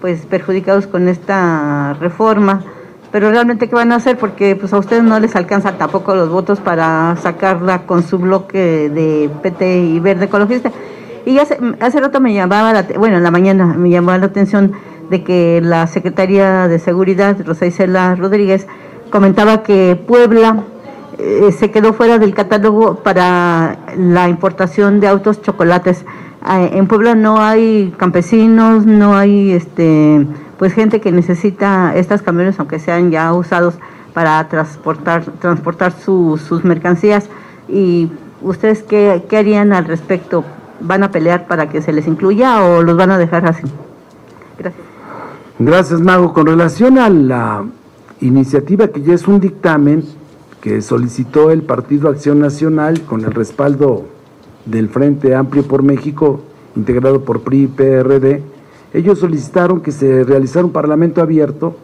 pues 0.00 0.26
perjudicados 0.26 0.86
con 0.86 1.08
esta 1.08 1.94
reforma 1.94 2.64
pero 3.12 3.30
realmente 3.30 3.68
qué 3.68 3.74
van 3.74 3.92
a 3.92 3.96
hacer 3.96 4.16
porque 4.16 4.54
pues 4.56 4.72
a 4.72 4.78
ustedes 4.78 5.02
no 5.02 5.18
les 5.18 5.34
alcanza 5.34 5.72
tampoco 5.72 6.14
los 6.14 6.28
votos 6.28 6.60
para 6.60 7.16
sacarla 7.16 7.86
con 7.86 8.02
su 8.02 8.18
bloque 8.18 8.88
de 8.88 9.30
PT 9.42 9.78
y 9.80 10.00
Verde 10.00 10.26
Ecologista. 10.26 10.70
Y 11.26 11.38
hace, 11.38 11.58
hace 11.80 12.00
rato 12.00 12.20
me 12.20 12.32
llamaba, 12.32 12.72
la, 12.72 12.86
bueno, 12.96 13.16
en 13.16 13.22
la 13.22 13.30
mañana 13.30 13.66
me 13.66 13.90
llamaba 13.90 14.18
la 14.18 14.26
atención 14.26 14.72
de 15.10 15.24
que 15.24 15.60
la 15.62 15.86
Secretaría 15.86 16.68
de 16.68 16.78
Seguridad, 16.78 17.36
Rosa 17.44 17.66
Isela 17.66 18.14
Rodríguez, 18.14 18.66
comentaba 19.10 19.62
que 19.62 20.00
Puebla 20.06 20.62
eh, 21.22 21.52
se 21.52 21.70
quedó 21.70 21.92
fuera 21.92 22.18
del 22.18 22.34
catálogo 22.34 22.96
para 22.96 23.78
la 23.96 24.28
importación 24.28 25.00
de 25.00 25.08
autos 25.08 25.42
chocolates. 25.42 26.04
Ah, 26.42 26.62
en 26.62 26.86
Puebla 26.86 27.14
no 27.14 27.40
hay 27.42 27.92
campesinos, 27.98 28.86
no 28.86 29.14
hay 29.14 29.52
este 29.52 30.26
pues 30.58 30.72
gente 30.72 31.00
que 31.00 31.12
necesita 31.12 31.94
estas 31.94 32.22
camiones, 32.22 32.58
aunque 32.58 32.78
sean 32.78 33.10
ya 33.10 33.32
usados 33.32 33.74
para 34.14 34.46
transportar, 34.48 35.24
transportar 35.24 35.92
sus 35.92 36.64
mercancías. 36.64 37.28
¿Y 37.68 38.10
ustedes 38.42 38.82
qué, 38.82 39.24
qué 39.28 39.38
harían 39.38 39.72
al 39.72 39.84
respecto? 39.84 40.44
¿Van 40.80 41.02
a 41.02 41.10
pelear 41.10 41.46
para 41.46 41.68
que 41.68 41.82
se 41.82 41.92
les 41.92 42.06
incluya 42.06 42.62
o 42.62 42.82
los 42.82 42.96
van 42.96 43.10
a 43.10 43.18
dejar 43.18 43.46
así? 43.46 43.62
Gracias. 44.58 44.84
Gracias, 45.58 46.00
Mago. 46.00 46.32
Con 46.32 46.46
relación 46.46 46.98
a 46.98 47.10
la 47.10 47.64
iniciativa 48.20 48.88
que 48.88 49.02
ya 49.02 49.14
es 49.14 49.28
un 49.28 49.40
dictamen 49.40 50.04
que 50.60 50.82
solicitó 50.82 51.50
el 51.50 51.62
Partido 51.62 52.08
Acción 52.08 52.38
Nacional 52.38 53.02
con 53.02 53.24
el 53.24 53.32
respaldo 53.32 54.06
del 54.66 54.88
Frente 54.88 55.34
Amplio 55.34 55.64
por 55.64 55.82
México, 55.82 56.40
integrado 56.76 57.24
por 57.24 57.40
PRI 57.40 57.62
y 57.62 57.66
PRD, 57.66 58.42
ellos 58.92 59.20
solicitaron 59.20 59.80
que 59.80 59.92
se 59.92 60.24
realizara 60.24 60.66
un 60.66 60.72
parlamento 60.72 61.22
abierto 61.22 61.76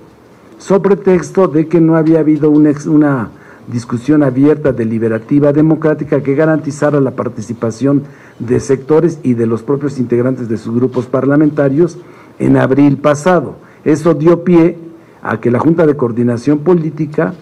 sobre 0.59 0.97
texto 0.97 1.49
de 1.49 1.69
que 1.69 1.81
no 1.81 1.97
había 1.97 2.21
habido 2.21 2.51
una, 2.51 2.73
una 2.87 3.31
discusión 3.69 4.23
abierta, 4.23 4.73
deliberativa, 4.73 5.53
democrática 5.53 6.23
que 6.23 6.35
garantizara 6.35 7.01
la 7.01 7.13
participación 7.13 8.03
de 8.39 8.61
sectores 8.61 9.21
y 9.23 9.35
de 9.35 9.47
los 9.47 9.63
propios 9.63 9.99
integrantes 9.99 10.49
de 10.49 10.57
sus 10.57 10.75
grupos 10.75 11.07
parlamentarios 11.07 11.99
en 12.39 12.57
abril 12.57 12.99
pasado. 12.99 13.57
Eso 13.85 14.15
dio 14.15 14.45
pie 14.45 14.79
a 15.23 15.41
que 15.41 15.51
la 15.51 15.61
Junta 15.61 15.87
de 15.87 15.97
Coordinación 15.97 16.59
Política 16.59 17.35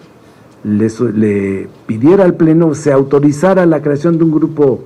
le, 0.65 1.69
pidiera 1.85 2.23
al 2.23 2.33
Pleno 2.33 2.73
se 2.73 2.91
autorizara 2.91 3.65
la 3.65 3.81
creación 3.81 4.17
de 4.17 4.23
un 4.23 4.31
grupo 4.31 4.79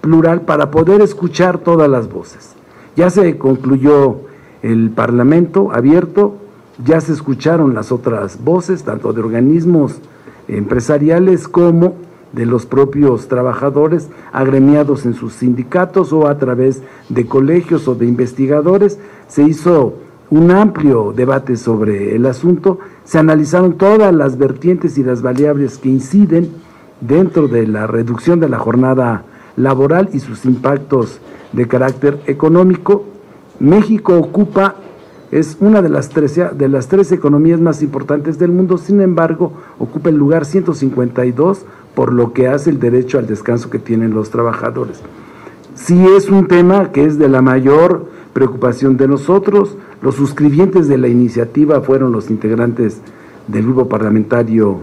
plural 0.00 0.42
para 0.42 0.70
poder 0.70 1.00
escuchar 1.00 1.58
todas 1.58 1.90
las 1.90 2.08
voces. 2.08 2.54
Ya 2.96 3.10
se 3.10 3.36
concluyó 3.36 4.20
el 4.62 4.90
Parlamento 4.90 5.72
abierto, 5.72 6.36
ya 6.84 7.00
se 7.00 7.12
escucharon 7.12 7.74
las 7.74 7.90
otras 7.90 8.42
voces, 8.44 8.84
tanto 8.84 9.12
de 9.12 9.20
organismos 9.20 9.96
empresariales 10.46 11.48
como 11.48 11.94
de 12.32 12.46
los 12.46 12.66
propios 12.66 13.28
trabajadores 13.28 14.10
agremiados 14.32 15.04
en 15.04 15.14
sus 15.14 15.34
sindicatos 15.34 16.12
o 16.12 16.28
a 16.28 16.38
través 16.38 16.82
de 17.08 17.26
colegios 17.26 17.88
o 17.88 17.94
de 17.94 18.06
investigadores. 18.06 18.98
Se 19.28 19.42
hizo 19.42 19.94
un 20.30 20.50
amplio 20.50 21.12
debate 21.14 21.56
sobre 21.56 22.16
el 22.16 22.26
asunto, 22.26 22.78
se 23.04 23.18
analizaron 23.18 23.74
todas 23.74 24.14
las 24.14 24.38
vertientes 24.38 24.98
y 24.98 25.04
las 25.04 25.22
variables 25.22 25.78
que 25.78 25.88
inciden 25.88 26.50
dentro 27.00 27.48
de 27.48 27.66
la 27.66 27.86
reducción 27.86 28.40
de 28.40 28.48
la 28.48 28.58
jornada 28.58 29.24
laboral 29.56 30.08
y 30.12 30.20
sus 30.20 30.44
impactos 30.44 31.20
de 31.52 31.68
carácter 31.68 32.20
económico. 32.26 33.04
México 33.60 34.18
ocupa, 34.18 34.76
es 35.30 35.56
una 35.60 35.82
de 35.82 35.88
las, 35.88 36.08
tres, 36.08 36.34
de 36.36 36.68
las 36.68 36.88
tres 36.88 37.12
economías 37.12 37.60
más 37.60 37.82
importantes 37.82 38.38
del 38.38 38.50
mundo, 38.50 38.78
sin 38.78 39.00
embargo, 39.00 39.52
ocupa 39.78 40.08
el 40.08 40.16
lugar 40.16 40.44
152 40.44 41.64
por 41.94 42.12
lo 42.12 42.32
que 42.32 42.48
hace 42.48 42.70
el 42.70 42.80
derecho 42.80 43.18
al 43.18 43.26
descanso 43.26 43.70
que 43.70 43.78
tienen 43.78 44.14
los 44.14 44.30
trabajadores. 44.30 45.00
Sí 45.74 46.06
es 46.16 46.28
un 46.28 46.46
tema 46.46 46.92
que 46.92 47.04
es 47.04 47.18
de 47.18 47.28
la 47.28 47.42
mayor 47.42 48.06
preocupación 48.32 48.96
de 48.96 49.08
nosotros. 49.08 49.76
Los 50.04 50.16
suscribientes 50.16 50.86
de 50.86 50.98
la 50.98 51.08
iniciativa 51.08 51.80
fueron 51.80 52.12
los 52.12 52.28
integrantes 52.28 53.00
del 53.48 53.62
grupo 53.62 53.88
parlamentario 53.88 54.80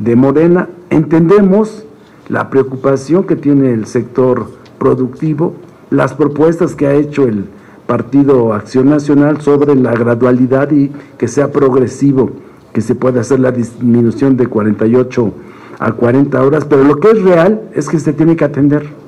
de 0.00 0.16
Morena. 0.16 0.68
Entendemos 0.90 1.84
la 2.28 2.50
preocupación 2.50 3.22
que 3.22 3.36
tiene 3.36 3.72
el 3.72 3.86
sector 3.86 4.48
productivo, 4.80 5.54
las 5.90 6.12
propuestas 6.14 6.74
que 6.74 6.88
ha 6.88 6.94
hecho 6.94 7.22
el 7.22 7.44
Partido 7.86 8.52
Acción 8.52 8.90
Nacional 8.90 9.40
sobre 9.42 9.76
la 9.76 9.92
gradualidad 9.92 10.72
y 10.72 10.90
que 11.18 11.28
sea 11.28 11.52
progresivo, 11.52 12.32
que 12.72 12.80
se 12.80 12.96
pueda 12.96 13.20
hacer 13.20 13.38
la 13.38 13.52
disminución 13.52 14.36
de 14.36 14.48
48 14.48 15.32
a 15.78 15.92
40 15.92 16.42
horas, 16.42 16.64
pero 16.64 16.82
lo 16.82 16.98
que 16.98 17.12
es 17.12 17.22
real 17.22 17.62
es 17.76 17.88
que 17.88 18.00
se 18.00 18.12
tiene 18.12 18.34
que 18.34 18.44
atender. 18.44 19.03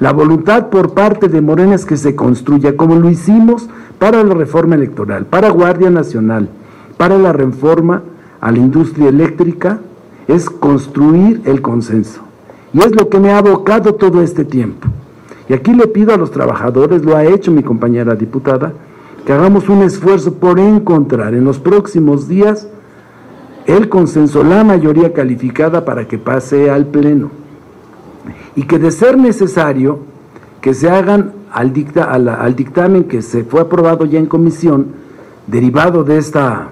La 0.00 0.12
voluntad 0.12 0.70
por 0.70 0.92
parte 0.92 1.28
de 1.28 1.40
Morena 1.40 1.74
es 1.74 1.84
que 1.84 1.96
se 1.96 2.16
construya, 2.16 2.76
como 2.76 2.96
lo 2.96 3.10
hicimos 3.10 3.68
para 3.98 4.22
la 4.24 4.34
reforma 4.34 4.74
electoral, 4.74 5.26
para 5.26 5.50
Guardia 5.50 5.90
Nacional, 5.90 6.48
para 6.96 7.16
la 7.16 7.32
reforma 7.32 8.02
a 8.40 8.50
la 8.50 8.58
industria 8.58 9.08
eléctrica, 9.08 9.78
es 10.26 10.50
construir 10.50 11.42
el 11.44 11.62
consenso. 11.62 12.22
Y 12.72 12.80
es 12.80 12.94
lo 12.94 13.08
que 13.08 13.20
me 13.20 13.30
ha 13.30 13.38
abocado 13.38 13.94
todo 13.94 14.20
este 14.20 14.44
tiempo. 14.44 14.88
Y 15.48 15.52
aquí 15.52 15.72
le 15.74 15.86
pido 15.86 16.12
a 16.12 16.16
los 16.16 16.30
trabajadores, 16.30 17.04
lo 17.04 17.16
ha 17.16 17.24
hecho 17.24 17.52
mi 17.52 17.62
compañera 17.62 18.14
diputada, 18.14 18.72
que 19.24 19.32
hagamos 19.32 19.68
un 19.68 19.82
esfuerzo 19.82 20.34
por 20.34 20.58
encontrar 20.58 21.34
en 21.34 21.44
los 21.44 21.58
próximos 21.58 22.28
días 22.28 22.68
el 23.66 23.88
consenso, 23.88 24.42
la 24.42 24.64
mayoría 24.64 25.12
calificada 25.12 25.84
para 25.84 26.06
que 26.06 26.18
pase 26.18 26.70
al 26.70 26.86
Pleno. 26.86 27.43
Y 28.56 28.64
que 28.64 28.78
de 28.78 28.90
ser 28.90 29.18
necesario, 29.18 30.00
que 30.60 30.74
se 30.74 30.88
hagan 30.90 31.32
al, 31.52 31.72
dicta, 31.72 32.04
al, 32.04 32.56
dictamen 32.56 33.04
que 33.04 33.22
se 33.22 33.44
fue 33.44 33.60
aprobado 33.60 34.04
ya 34.04 34.18
en 34.18 34.26
comisión, 34.26 34.86
derivado 35.46 36.04
de, 36.04 36.18
esta, 36.18 36.68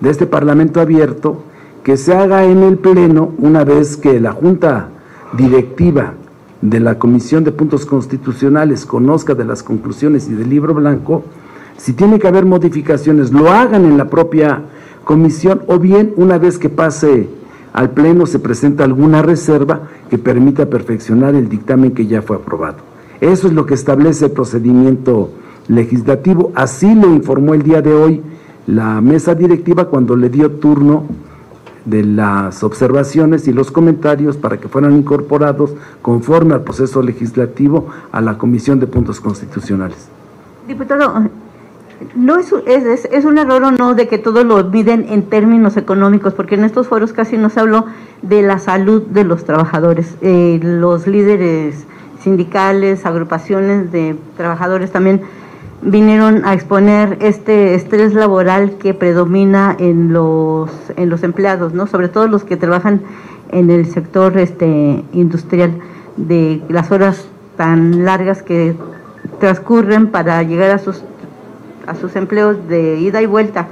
de 0.00 0.10
este 0.10 0.26
Parlamento 0.26 0.80
abierto, 0.80 1.42
que 1.82 1.96
se 1.96 2.14
haga 2.14 2.44
en 2.44 2.62
el 2.62 2.78
Pleno 2.78 3.32
una 3.38 3.64
vez 3.64 3.96
que 3.96 4.20
la 4.20 4.32
Junta 4.32 4.88
directiva 5.36 6.14
de 6.62 6.80
la 6.80 6.98
Comisión 6.98 7.44
de 7.44 7.52
Puntos 7.52 7.84
Constitucionales 7.84 8.86
conozca 8.86 9.34
de 9.34 9.44
las 9.44 9.62
conclusiones 9.62 10.28
y 10.28 10.34
del 10.34 10.48
libro 10.48 10.72
blanco, 10.72 11.24
si 11.76 11.92
tiene 11.92 12.18
que 12.18 12.28
haber 12.28 12.46
modificaciones, 12.46 13.32
lo 13.32 13.50
hagan 13.50 13.84
en 13.84 13.98
la 13.98 14.08
propia 14.08 14.62
comisión 15.04 15.62
o 15.66 15.78
bien 15.78 16.14
una 16.16 16.38
vez 16.38 16.58
que 16.58 16.70
pase 16.70 17.28
al 17.74 17.90
Pleno 17.90 18.24
se 18.24 18.38
presenta 18.38 18.84
alguna 18.84 19.20
reserva 19.20 19.88
que 20.08 20.16
permita 20.16 20.66
perfeccionar 20.66 21.34
el 21.34 21.48
dictamen 21.48 21.90
que 21.90 22.06
ya 22.06 22.22
fue 22.22 22.36
aprobado. 22.36 22.76
Eso 23.20 23.48
es 23.48 23.52
lo 23.52 23.66
que 23.66 23.74
establece 23.74 24.26
el 24.26 24.30
procedimiento 24.30 25.30
legislativo. 25.66 26.52
Así 26.54 26.94
lo 26.94 27.12
informó 27.12 27.52
el 27.52 27.64
día 27.64 27.82
de 27.82 27.92
hoy 27.92 28.22
la 28.68 29.00
mesa 29.00 29.34
directiva 29.34 29.86
cuando 29.86 30.14
le 30.14 30.30
dio 30.30 30.52
turno 30.52 31.04
de 31.84 32.04
las 32.04 32.62
observaciones 32.62 33.48
y 33.48 33.52
los 33.52 33.72
comentarios 33.72 34.36
para 34.36 34.58
que 34.58 34.68
fueran 34.68 34.96
incorporados 34.96 35.74
conforme 36.00 36.54
al 36.54 36.62
proceso 36.62 37.02
legislativo 37.02 37.88
a 38.12 38.20
la 38.20 38.38
Comisión 38.38 38.78
de 38.78 38.86
Puntos 38.86 39.20
Constitucionales. 39.20 40.08
Diputado, 40.68 41.28
no 42.14 42.38
es, 42.38 42.52
es, 42.66 43.04
es, 43.04 43.24
un 43.24 43.38
error 43.38 43.62
o 43.64 43.70
no 43.70 43.94
de 43.94 44.08
que 44.08 44.18
todos 44.18 44.44
lo 44.44 44.62
miden 44.64 45.06
en 45.08 45.22
términos 45.24 45.76
económicos, 45.76 46.34
porque 46.34 46.54
en 46.54 46.64
estos 46.64 46.88
foros 46.88 47.12
casi 47.12 47.36
no 47.36 47.50
se 47.50 47.60
habló 47.60 47.86
de 48.22 48.42
la 48.42 48.58
salud 48.58 49.02
de 49.02 49.24
los 49.24 49.44
trabajadores. 49.44 50.16
Eh, 50.20 50.60
los 50.62 51.06
líderes 51.06 51.86
sindicales, 52.20 53.04
agrupaciones 53.06 53.92
de 53.92 54.16
trabajadores 54.36 54.90
también 54.90 55.22
vinieron 55.82 56.44
a 56.46 56.54
exponer 56.54 57.18
este 57.20 57.74
estrés 57.74 58.14
laboral 58.14 58.78
que 58.78 58.94
predomina 58.94 59.76
en 59.78 60.12
los, 60.12 60.70
en 60.96 61.10
los 61.10 61.22
empleados, 61.22 61.74
¿no? 61.74 61.86
sobre 61.86 62.08
todo 62.08 62.26
los 62.26 62.44
que 62.44 62.56
trabajan 62.56 63.02
en 63.50 63.70
el 63.70 63.86
sector 63.86 64.38
este, 64.38 65.04
industrial, 65.12 65.72
de 66.16 66.62
las 66.68 66.90
horas 66.90 67.26
tan 67.56 68.04
largas 68.04 68.42
que 68.42 68.74
transcurren 69.40 70.08
para 70.08 70.42
llegar 70.42 70.70
a 70.70 70.78
sus, 70.78 71.02
a 71.86 71.94
sus 71.94 72.16
empleos 72.16 72.68
de 72.68 72.96
ida 72.96 73.22
y 73.22 73.26
vuelta, 73.26 73.68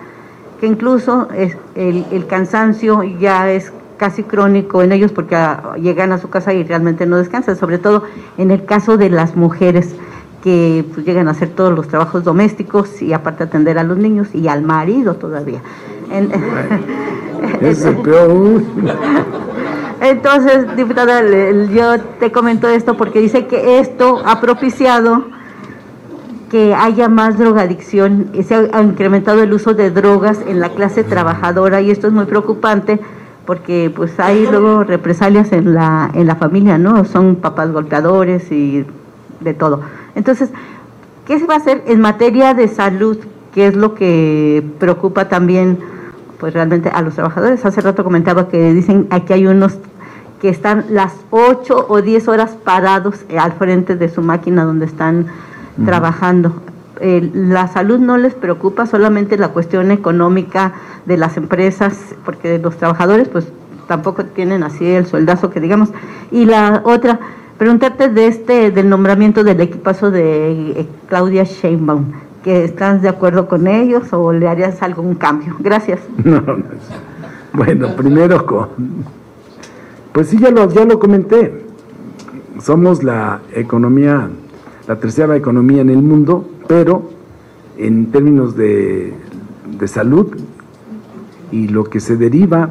que 0.61 0.67
incluso 0.67 1.29
es 1.35 1.57
el, 1.75 2.05
el 2.11 2.27
cansancio 2.27 3.03
ya 3.03 3.51
es 3.51 3.73
casi 3.97 4.25
crónico 4.25 4.83
en 4.83 4.91
ellos 4.91 5.13
porque 5.13 5.37
ah, 5.37 5.75
llegan 5.81 6.13
a 6.13 6.19
su 6.19 6.29
casa 6.29 6.53
y 6.53 6.65
realmente 6.65 7.07
no 7.07 7.19
descansan, 7.19 7.57
sobre 7.57 7.79
todo 7.79 8.03
en 8.37 8.51
el 8.51 8.65
caso 8.65 8.97
de 8.97 9.11
las 9.11 9.37
mujeres 9.37 9.95
que 10.43 10.85
pues, 10.93 11.07
llegan 11.07 11.29
a 11.29 11.31
hacer 11.31 11.51
todos 11.51 11.73
los 11.73 11.89
trabajos 11.89 12.25
domésticos 12.25 13.01
y 13.01 13.13
aparte 13.13 13.45
atender 13.45 13.79
a 13.79 13.85
los 13.85 13.97
niños 13.97 14.35
y 14.35 14.49
al 14.49 14.63
marido 14.63 15.15
todavía. 15.15 15.61
es 17.61 17.85
el 17.85 17.97
peor. 17.97 18.63
Entonces, 20.01 20.77
diputada, 20.77 21.23
yo 21.73 22.01
te 22.19 22.33
comento 22.33 22.69
esto 22.69 22.97
porque 22.97 23.21
dice 23.21 23.47
que 23.47 23.79
esto 23.79 24.21
ha 24.25 24.41
propiciado 24.41 25.27
que 26.53 26.75
haya 26.75 27.09
más 27.09 27.39
drogadicción, 27.39 28.31
se 28.47 28.55
ha 28.55 28.83
incrementado 28.83 29.43
el 29.43 29.55
uso 29.55 29.73
de 29.73 29.91
drogas 29.91 30.39
en 30.47 30.61
la 30.61 30.69
clase 30.69 31.03
trabajadora 31.03 31.81
y 31.81 31.91
esto 31.91 32.09
es 32.09 32.13
muy 32.13 32.27
preocupante 32.27 33.01
porque 33.47 33.91
pues 33.97 34.21
hay 34.21 34.47
luego 34.47 34.85
represalias 34.85 35.51
en 35.53 35.73
la, 35.73 36.11
en 36.13 36.27
la 36.27 36.37
familia, 36.37 36.77
¿no? 36.77 37.07
Son 37.07 37.37
papás 37.37 37.73
golpeadores 37.73 38.53
y 38.53 38.85
de 39.41 39.55
todo. 39.55 39.81
Entonces, 40.15 40.51
¿qué 41.27 41.39
se 41.39 41.47
va 41.47 41.55
a 41.55 41.57
hacer 41.57 41.85
en 41.87 42.03
materia 42.03 42.53
de 42.53 42.69
salud? 42.69 43.17
¿Qué 43.55 43.69
es 43.69 43.75
lo 43.75 43.95
que 43.95 44.63
preocupa 44.79 45.31
también, 45.31 45.79
pues 46.39 46.53
realmente 46.53 46.91
a 46.91 47.01
los 47.01 47.15
trabajadores? 47.15 47.65
Hace 47.65 47.81
rato 47.81 48.05
comentaba 48.05 48.49
que 48.51 48.75
dicen 48.75 49.07
aquí 49.09 49.33
hay 49.33 49.47
unos 49.47 49.79
que 50.43 50.51
están 50.51 50.85
las 50.91 51.15
8 51.31 51.87
o 51.89 52.03
10 52.03 52.29
horas 52.29 52.59
parados 52.63 53.25
al 53.41 53.53
frente 53.53 53.97
de 53.97 54.11
su 54.11 54.21
máquina 54.21 54.65
donde 54.65 54.85
están 54.85 55.29
trabajando. 55.85 56.53
la 57.01 57.67
salud 57.69 57.99
no 57.99 58.17
les 58.17 58.35
preocupa, 58.35 58.87
solamente 58.87 59.37
la 59.37 59.49
cuestión 59.49 59.91
económica 59.91 60.73
de 61.07 61.17
las 61.17 61.37
empresas, 61.37 62.15
porque 62.25 62.59
los 62.59 62.77
trabajadores 62.77 63.29
pues 63.29 63.47
tampoco 63.89 64.25
tienen 64.25 64.63
así 64.63 64.87
el 64.87 65.07
sueldazo 65.07 65.51
que 65.51 65.61
digamos. 65.61 65.91
Y 66.31 66.45
la 66.45 66.83
otra, 66.85 67.19
preguntarte 67.59 68.09
de 68.09 68.27
este 68.27 68.71
del 68.71 68.89
nombramiento 68.89 69.45
del 69.45 69.61
equipazo 69.61 70.11
de 70.11 70.71
eh, 70.71 70.87
Claudia 71.09 71.45
Sheinbaum, 71.45 72.13
que 72.43 72.65
estás 72.65 73.03
de 73.03 73.09
acuerdo 73.09 73.49
con 73.49 73.67
ellos 73.67 74.13
o 74.13 74.33
le 74.33 74.49
harías 74.49 74.83
algún 74.83 75.15
cambio. 75.15 75.57
Gracias. 75.59 76.01
Bueno, 77.55 77.95
primero 77.95 78.47
con 78.47 78.69
pues 80.13 80.29
sí 80.29 80.39
ya 80.39 80.51
lo 80.51 80.71
ya 80.71 80.87
lo 80.87 80.99
comenté. 80.99 81.67
Somos 82.61 83.03
la 83.03 83.41
economía 83.55 84.31
la 84.87 84.99
tercera 84.99 85.37
economía 85.37 85.83
en 85.83 85.91
el 85.91 86.03
mundo, 86.03 86.49
pero 86.69 87.11
en 87.79 88.07
términos 88.11 88.57
de, 88.57 89.15
de 89.79 89.89
salud 89.89 90.29
y 91.51 91.69
lo 91.69 91.85
que 91.85 92.01
se 92.01 92.17
deriva, 92.17 92.71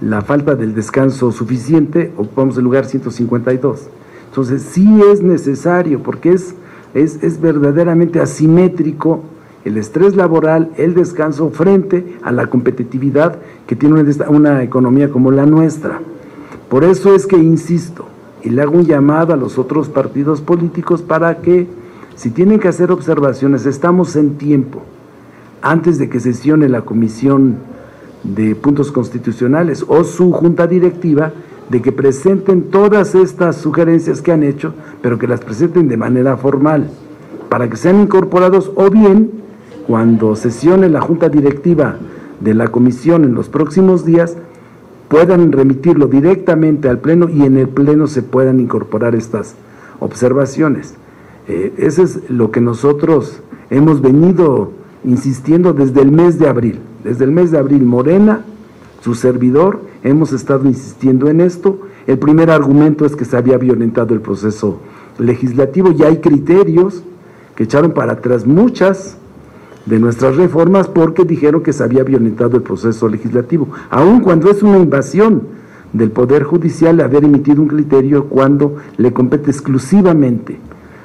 la 0.00 0.22
falta 0.22 0.54
del 0.54 0.74
descanso 0.74 1.30
suficiente, 1.32 2.12
ocupamos 2.16 2.56
el 2.56 2.64
lugar 2.64 2.86
152. 2.86 3.88
Entonces 4.28 4.62
sí 4.62 5.00
es 5.12 5.22
necesario, 5.22 6.02
porque 6.02 6.32
es, 6.32 6.54
es, 6.94 7.22
es 7.22 7.40
verdaderamente 7.40 8.20
asimétrico 8.20 9.22
el 9.64 9.76
estrés 9.76 10.16
laboral, 10.16 10.70
el 10.76 10.94
descanso 10.94 11.50
frente 11.50 12.16
a 12.22 12.32
la 12.32 12.46
competitividad 12.46 13.38
que 13.66 13.76
tiene 13.76 14.00
una, 14.00 14.28
una 14.30 14.62
economía 14.62 15.10
como 15.10 15.30
la 15.30 15.44
nuestra. 15.44 16.00
Por 16.68 16.84
eso 16.84 17.14
es 17.14 17.26
que 17.26 17.36
insisto, 17.36 18.06
y 18.42 18.50
le 18.50 18.62
hago 18.62 18.76
un 18.76 18.86
llamado 18.86 19.32
a 19.32 19.36
los 19.36 19.58
otros 19.58 19.88
partidos 19.88 20.40
políticos 20.40 21.02
para 21.02 21.38
que, 21.38 21.68
si 22.14 22.30
tienen 22.30 22.58
que 22.58 22.68
hacer 22.68 22.90
observaciones, 22.90 23.66
estamos 23.66 24.16
en 24.16 24.36
tiempo, 24.36 24.82
antes 25.62 25.98
de 25.98 26.08
que 26.08 26.20
sesione 26.20 26.68
la 26.68 26.82
Comisión 26.82 27.56
de 28.22 28.54
Puntos 28.54 28.92
Constitucionales 28.92 29.84
o 29.86 30.04
su 30.04 30.32
Junta 30.32 30.66
Directiva, 30.66 31.32
de 31.68 31.80
que 31.82 31.92
presenten 31.92 32.70
todas 32.70 33.14
estas 33.14 33.56
sugerencias 33.56 34.22
que 34.22 34.32
han 34.32 34.42
hecho, 34.42 34.74
pero 35.02 35.18
que 35.18 35.28
las 35.28 35.40
presenten 35.40 35.88
de 35.88 35.96
manera 35.96 36.36
formal, 36.36 36.90
para 37.48 37.68
que 37.68 37.76
sean 37.76 38.00
incorporados 38.00 38.72
o 38.74 38.90
bien, 38.90 39.30
cuando 39.86 40.36
sesione 40.36 40.88
la 40.88 41.00
Junta 41.00 41.28
Directiva 41.28 41.96
de 42.40 42.54
la 42.54 42.68
Comisión 42.68 43.24
en 43.24 43.34
los 43.34 43.48
próximos 43.48 44.04
días, 44.04 44.36
puedan 45.10 45.50
remitirlo 45.50 46.06
directamente 46.06 46.88
al 46.88 47.00
Pleno 47.00 47.28
y 47.28 47.42
en 47.42 47.56
el 47.56 47.68
Pleno 47.68 48.06
se 48.06 48.22
puedan 48.22 48.60
incorporar 48.60 49.16
estas 49.16 49.56
observaciones. 49.98 50.94
Eh, 51.48 51.74
eso 51.78 52.04
es 52.04 52.30
lo 52.30 52.52
que 52.52 52.60
nosotros 52.60 53.42
hemos 53.70 54.00
venido 54.00 54.70
insistiendo 55.02 55.72
desde 55.72 56.00
el 56.02 56.12
mes 56.12 56.38
de 56.38 56.48
abril. 56.48 56.78
Desde 57.02 57.24
el 57.24 57.32
mes 57.32 57.50
de 57.50 57.58
abril, 57.58 57.82
Morena, 57.82 58.44
su 59.02 59.16
servidor, 59.16 59.80
hemos 60.04 60.32
estado 60.32 60.68
insistiendo 60.68 61.28
en 61.28 61.40
esto. 61.40 61.80
El 62.06 62.20
primer 62.20 62.48
argumento 62.48 63.04
es 63.04 63.16
que 63.16 63.24
se 63.24 63.36
había 63.36 63.58
violentado 63.58 64.14
el 64.14 64.20
proceso 64.20 64.78
legislativo 65.18 65.90
y 65.90 66.04
hay 66.04 66.18
criterios 66.18 67.02
que 67.56 67.64
echaron 67.64 67.94
para 67.94 68.12
atrás 68.12 68.46
muchas 68.46 69.16
de 69.86 69.98
nuestras 69.98 70.36
reformas 70.36 70.88
porque 70.88 71.24
dijeron 71.24 71.62
que 71.62 71.72
se 71.72 71.82
había 71.82 72.04
violentado 72.04 72.56
el 72.56 72.62
proceso 72.62 73.08
legislativo, 73.08 73.68
aun 73.88 74.20
cuando 74.20 74.50
es 74.50 74.62
una 74.62 74.78
invasión 74.78 75.42
del 75.92 76.10
Poder 76.10 76.44
Judicial 76.44 77.00
haber 77.00 77.24
emitido 77.24 77.62
un 77.62 77.68
criterio 77.68 78.26
cuando 78.26 78.76
le 78.96 79.12
compete 79.12 79.50
exclusivamente 79.50 80.58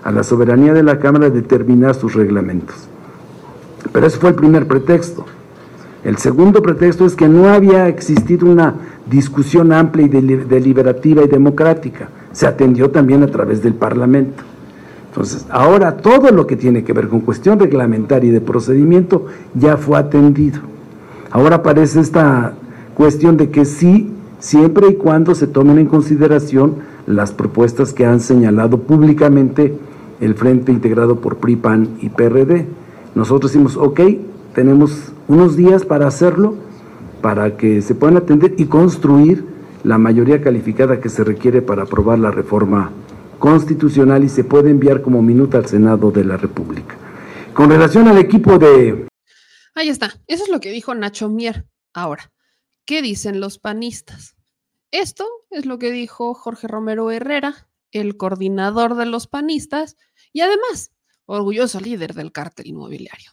a 0.03 0.11
la 0.11 0.23
soberanía 0.23 0.73
de 0.73 0.83
la 0.83 0.99
Cámara 0.99 1.29
determinar 1.29 1.95
sus 1.95 2.13
reglamentos. 2.13 2.75
Pero 3.91 4.05
ese 4.05 4.19
fue 4.19 4.29
el 4.29 4.35
primer 4.35 4.67
pretexto. 4.67 5.25
El 6.03 6.17
segundo 6.17 6.61
pretexto 6.61 7.05
es 7.05 7.15
que 7.15 7.27
no 7.27 7.49
había 7.49 7.87
existido 7.87 8.47
una 8.47 8.75
discusión 9.09 9.73
amplia 9.73 10.05
y 10.05 10.09
deliberativa 10.09 11.23
y 11.23 11.27
democrática. 11.27 12.09
Se 12.31 12.45
atendió 12.45 12.91
también 12.91 13.23
a 13.23 13.27
través 13.27 13.63
del 13.63 13.73
Parlamento. 13.73 14.43
Entonces, 15.15 15.45
ahora 15.49 15.95
todo 15.95 16.29
lo 16.31 16.45
que 16.45 16.57
tiene 16.57 16.83
que 16.83 16.91
ver 16.91 17.07
con 17.07 17.21
cuestión 17.21 17.57
reglamentaria 17.57 18.27
y 18.27 18.33
de 18.33 18.41
procedimiento 18.41 19.27
ya 19.53 19.77
fue 19.77 19.97
atendido. 19.97 20.59
Ahora 21.31 21.55
aparece 21.55 22.01
esta 22.01 22.53
cuestión 22.95 23.37
de 23.37 23.49
que 23.49 23.63
sí, 23.63 24.11
siempre 24.39 24.89
y 24.89 24.95
cuando 24.95 25.33
se 25.33 25.47
tomen 25.47 25.79
en 25.79 25.85
consideración 25.85 26.75
las 27.07 27.31
propuestas 27.31 27.93
que 27.93 28.05
han 28.05 28.19
señalado 28.19 28.81
públicamente 28.81 29.77
el 30.19 30.35
Frente 30.35 30.73
Integrado 30.73 31.21
por 31.21 31.37
PRI, 31.37 31.55
PAN 31.55 31.87
y 32.01 32.09
PRD. 32.09 32.65
Nosotros 33.15 33.53
decimos, 33.53 33.77
ok, 33.77 34.01
tenemos 34.53 35.13
unos 35.29 35.55
días 35.55 35.85
para 35.85 36.07
hacerlo, 36.07 36.55
para 37.21 37.55
que 37.55 37.81
se 37.81 37.95
puedan 37.95 38.17
atender 38.17 38.55
y 38.57 38.65
construir 38.65 39.45
la 39.85 39.97
mayoría 39.97 40.41
calificada 40.41 40.99
que 40.99 41.07
se 41.07 41.23
requiere 41.23 41.61
para 41.61 41.83
aprobar 41.83 42.19
la 42.19 42.31
reforma 42.31 42.91
constitucional 43.45 44.23
y 44.23 44.29
se 44.29 44.43
puede 44.43 44.71
enviar 44.71 45.03
como 45.03 45.21
minuta 45.21 45.59
al 45.59 45.67
Senado 45.67 46.09
de 46.09 46.25
la 46.25 46.35
República. 46.35 46.97
Con 47.53 47.69
relación 47.69 48.07
al 48.07 48.17
equipo 48.17 48.57
de... 48.57 49.07
Ahí 49.75 49.89
está, 49.89 50.19
eso 50.25 50.45
es 50.45 50.49
lo 50.49 50.59
que 50.59 50.71
dijo 50.71 50.95
Nacho 50.95 51.29
Mier. 51.29 51.67
Ahora, 51.93 52.31
¿qué 52.85 53.03
dicen 53.03 53.39
los 53.39 53.59
panistas? 53.59 54.35
Esto 54.89 55.27
es 55.51 55.67
lo 55.67 55.77
que 55.77 55.91
dijo 55.91 56.33
Jorge 56.33 56.67
Romero 56.67 57.11
Herrera, 57.11 57.69
el 57.91 58.17
coordinador 58.17 58.95
de 58.95 59.05
los 59.05 59.27
panistas 59.27 59.95
y 60.33 60.41
además 60.41 60.91
orgulloso 61.27 61.79
líder 61.79 62.15
del 62.15 62.31
cártel 62.31 62.65
inmobiliario. 62.65 63.29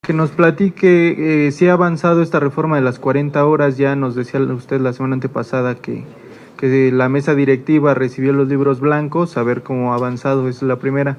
Que 0.00 0.12
nos 0.12 0.30
platique 0.30 1.46
eh, 1.48 1.50
si 1.50 1.66
ha 1.66 1.72
avanzado 1.72 2.22
esta 2.22 2.38
reforma 2.38 2.76
de 2.76 2.82
las 2.82 3.00
40 3.00 3.44
horas, 3.44 3.76
ya 3.76 3.96
nos 3.96 4.14
decía 4.14 4.38
usted 4.40 4.80
la 4.80 4.92
semana 4.92 5.14
antepasada 5.14 5.74
que 5.74 6.04
que 6.70 6.90
la 6.90 7.10
mesa 7.10 7.34
directiva 7.34 7.92
recibió 7.92 8.32
los 8.32 8.48
libros 8.48 8.80
blancos, 8.80 9.36
a 9.36 9.42
ver 9.42 9.62
cómo 9.62 9.92
ha 9.92 9.96
avanzado, 9.96 10.48
esa 10.48 10.60
es 10.64 10.68
la 10.68 10.76
primera. 10.76 11.18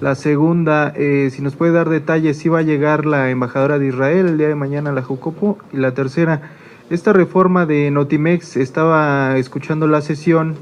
La 0.00 0.14
segunda, 0.14 0.94
eh, 0.96 1.28
si 1.30 1.42
nos 1.42 1.56
puede 1.56 1.72
dar 1.72 1.90
detalles, 1.90 2.38
si 2.38 2.48
va 2.48 2.60
a 2.60 2.62
llegar 2.62 3.04
la 3.04 3.28
embajadora 3.28 3.78
de 3.78 3.88
Israel 3.88 4.28
el 4.28 4.38
día 4.38 4.48
de 4.48 4.54
mañana 4.54 4.88
a 4.88 4.92
la 4.94 5.02
Jucopo. 5.02 5.58
Y 5.74 5.76
la 5.76 5.92
tercera, 5.92 6.40
esta 6.88 7.12
reforma 7.12 7.66
de 7.66 7.90
Notimex, 7.90 8.56
estaba 8.56 9.36
escuchando 9.36 9.86
la 9.88 10.00
sesión 10.00 10.56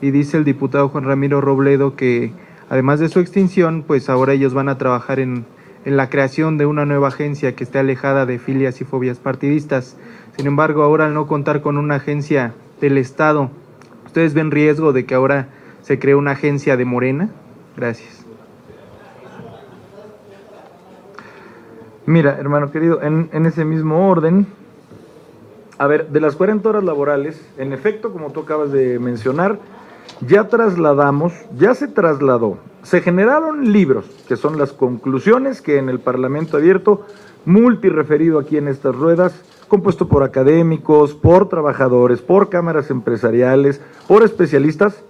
y 0.00 0.12
dice 0.12 0.36
el 0.36 0.44
diputado 0.44 0.88
Juan 0.88 1.04
Ramiro 1.04 1.40
Robledo 1.40 1.96
que 1.96 2.30
además 2.70 3.00
de 3.00 3.08
su 3.08 3.18
extinción, 3.18 3.82
pues 3.84 4.08
ahora 4.08 4.32
ellos 4.32 4.54
van 4.54 4.68
a 4.68 4.78
trabajar 4.78 5.18
en, 5.18 5.44
en 5.84 5.96
la 5.96 6.08
creación 6.08 6.56
de 6.56 6.66
una 6.66 6.86
nueva 6.86 7.08
agencia 7.08 7.56
que 7.56 7.64
esté 7.64 7.80
alejada 7.80 8.26
de 8.26 8.38
filias 8.38 8.80
y 8.80 8.84
fobias 8.84 9.18
partidistas. 9.18 9.96
Sin 10.36 10.46
embargo, 10.46 10.84
ahora 10.84 11.06
al 11.06 11.14
no 11.14 11.26
contar 11.26 11.62
con 11.62 11.78
una 11.78 11.96
agencia 11.96 12.54
del 12.80 12.96
Estado, 12.96 13.50
¿Ustedes 14.12 14.34
ven 14.34 14.50
riesgo 14.50 14.92
de 14.92 15.06
que 15.06 15.14
ahora 15.14 15.48
se 15.80 15.98
cree 15.98 16.14
una 16.14 16.32
agencia 16.32 16.76
de 16.76 16.84
Morena? 16.84 17.30
Gracias. 17.74 18.26
Mira, 22.04 22.36
hermano 22.38 22.70
querido, 22.70 23.00
en, 23.00 23.46
ese 23.46 23.64
mismo 23.64 24.10
orden, 24.10 24.46
a 25.78 25.86
ver, 25.86 26.10
de 26.10 26.20
las 26.20 26.36
40 26.36 26.68
horas 26.68 26.84
laborales, 26.84 27.42
en 27.56 27.72
efecto, 27.72 28.12
como 28.12 28.32
tú 28.32 28.40
acabas 28.40 28.70
de 28.70 28.98
mencionar, 28.98 29.58
ya 30.20 30.46
trasladamos, 30.46 31.32
ya 31.56 31.74
se 31.74 31.88
trasladó, 31.88 32.58
se 32.82 33.00
generaron 33.00 33.72
libros, 33.72 34.04
que 34.28 34.36
son 34.36 34.58
las 34.58 34.74
conclusiones 34.74 35.62
que 35.62 35.78
en 35.78 35.88
el 35.88 36.00
Parlamento 36.00 36.58
abierto, 36.58 37.06
multireferido 37.46 38.38
aquí 38.38 38.58
en 38.58 38.68
estas 38.68 38.94
ruedas, 38.94 39.40
compuesto 39.72 40.06
por 40.06 40.22
académicos, 40.22 41.14
por 41.14 41.48
trabajadores, 41.48 42.20
por 42.20 42.50
cámaras 42.50 42.90
empresariales, 42.90 43.80
por 44.06 44.22
especialistas, 44.22 45.02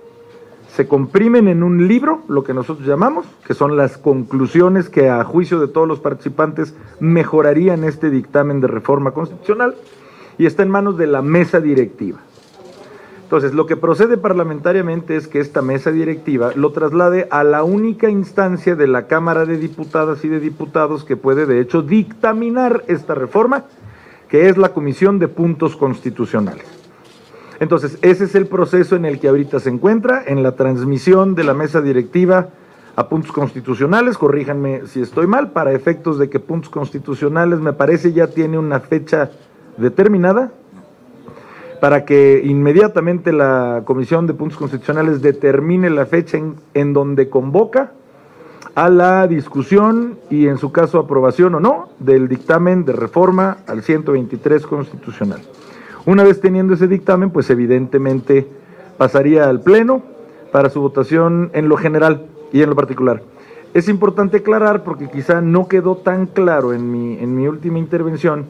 se 0.69 0.87
comprimen 0.87 1.49
en 1.49 1.65
un 1.65 1.89
libro, 1.89 2.21
lo 2.29 2.45
que 2.45 2.55
nosotros 2.55 2.87
llamamos, 2.87 3.27
que 3.45 3.55
son 3.55 3.77
las 3.77 3.99
conclusiones 3.99 4.89
que 4.89 5.11
a 5.11 5.25
juicio 5.25 5.59
de 5.59 5.67
todos 5.67 5.89
los 5.89 5.99
participantes 5.99 6.77
mejorarían 7.01 7.83
este 7.83 8.09
dictamen 8.09 8.61
de 8.61 8.69
reforma 8.69 9.11
constitucional 9.11 9.75
y 10.39 10.47
está 10.47 10.63
en 10.63 10.71
manos 10.71 10.97
de 10.97 11.09
la 11.09 11.23
mesa 11.23 11.59
directiva. 11.59 12.21
Entonces, 13.25 13.55
lo 13.55 13.67
que 13.67 13.77
procede 13.77 14.17
parlamentariamente 14.17 15.17
es 15.17 15.27
que 15.27 15.41
esta 15.41 15.61
mesa 15.61 15.91
directiva 15.91 16.53
lo 16.55 16.71
traslade 16.71 17.27
a 17.33 17.43
la 17.43 17.65
única 17.65 18.09
instancia 18.09 18.77
de 18.77 18.87
la 18.87 19.09
Cámara 19.09 19.45
de 19.45 19.57
Diputadas 19.57 20.25
y 20.25 20.29
de 20.29 20.39
Diputados 20.39 21.03
que 21.03 21.17
puede, 21.17 21.47
de 21.47 21.59
hecho, 21.59 21.83
dictaminar 21.83 22.85
esta 22.87 23.17
reforma, 23.17 23.65
que 24.33 24.49
es 24.49 24.57
la 24.57 24.71
Comisión 24.71 25.19
de 25.19 25.29
Puntos 25.29 25.77
Constitucionales. 25.77 26.65
Entonces, 27.61 27.99
ese 28.01 28.25
es 28.25 28.35
el 28.35 28.47
proceso 28.47 28.97
en 28.97 29.05
el 29.05 29.21
que 29.21 29.29
ahorita 29.29 29.61
se 29.61 29.69
encuentra, 29.69 30.25
en 30.27 30.43
la 30.43 30.53
transmisión 30.53 31.35
de 31.35 31.45
la 31.45 31.53
mesa 31.53 31.83
directiva 31.83 32.49
a 32.97 33.11
puntos 33.11 33.31
constitucionales, 33.31 34.17
corríjanme 34.17 34.87
si 34.87 35.03
estoy 35.03 35.27
mal, 35.27 35.51
para 35.51 35.73
efectos 35.73 36.19
de 36.19 36.31
que 36.31 36.41
puntos 36.41 36.71
constitucionales 36.71 37.61
me 37.61 37.75
parece 37.75 38.15
ya 38.15 38.29
tiene 38.29 38.59
una 38.59 38.81
fecha 38.81 39.31
determinada, 39.77 40.51
para 41.83 42.07
que 42.07 42.41
inmediatamente 42.43 43.35
la 43.35 43.83
Comisión 43.85 44.27
de 44.27 44.33
Puntos 44.33 44.57
Constitucionales 44.57 45.21
determine 45.21 45.91
la 45.91 46.07
fecha 46.07 46.39
en, 46.39 46.57
en 46.73 46.95
donde 46.95 47.29
convoca 47.29 47.93
a 48.75 48.89
la 48.89 49.27
discusión 49.27 50.19
y 50.31 50.47
en 50.47 50.59
su 50.59 50.73
caso 50.73 50.99
aprobación 50.99 51.55
o 51.55 51.61
no 51.61 51.91
del 51.99 52.29
dictamen 52.29 52.85
de 52.85 52.93
reforma 52.93 53.59
al 53.67 53.83
123 53.83 54.67
constitucional. 54.67 55.41
Una 56.07 56.25
vez 56.25 56.41
teniendo 56.41 56.75
ese 56.75 56.89
dictamen, 56.89 57.31
pues 57.31 57.51
evidentemente 57.51 58.47
pasaría 58.97 59.49
al 59.49 59.61
Pleno 59.61 60.03
para 60.51 60.71
su 60.71 60.81
votación 60.81 61.51
en 61.53 61.69
lo 61.69 61.77
general 61.77 62.27
y 62.53 62.63
en 62.63 62.71
lo 62.71 62.77
particular. 62.77 63.23
Es 63.75 63.89
importante 63.89 64.39
aclarar, 64.39 64.85
porque 64.85 65.09
quizá 65.09 65.41
no 65.41 65.69
quedó 65.69 65.97
tan 65.97 66.27
claro 66.27 66.73
en 66.73 66.91
mi, 66.91 67.19
en 67.19 67.37
mi 67.37 67.47
última 67.49 67.79
intervención, 67.79 68.47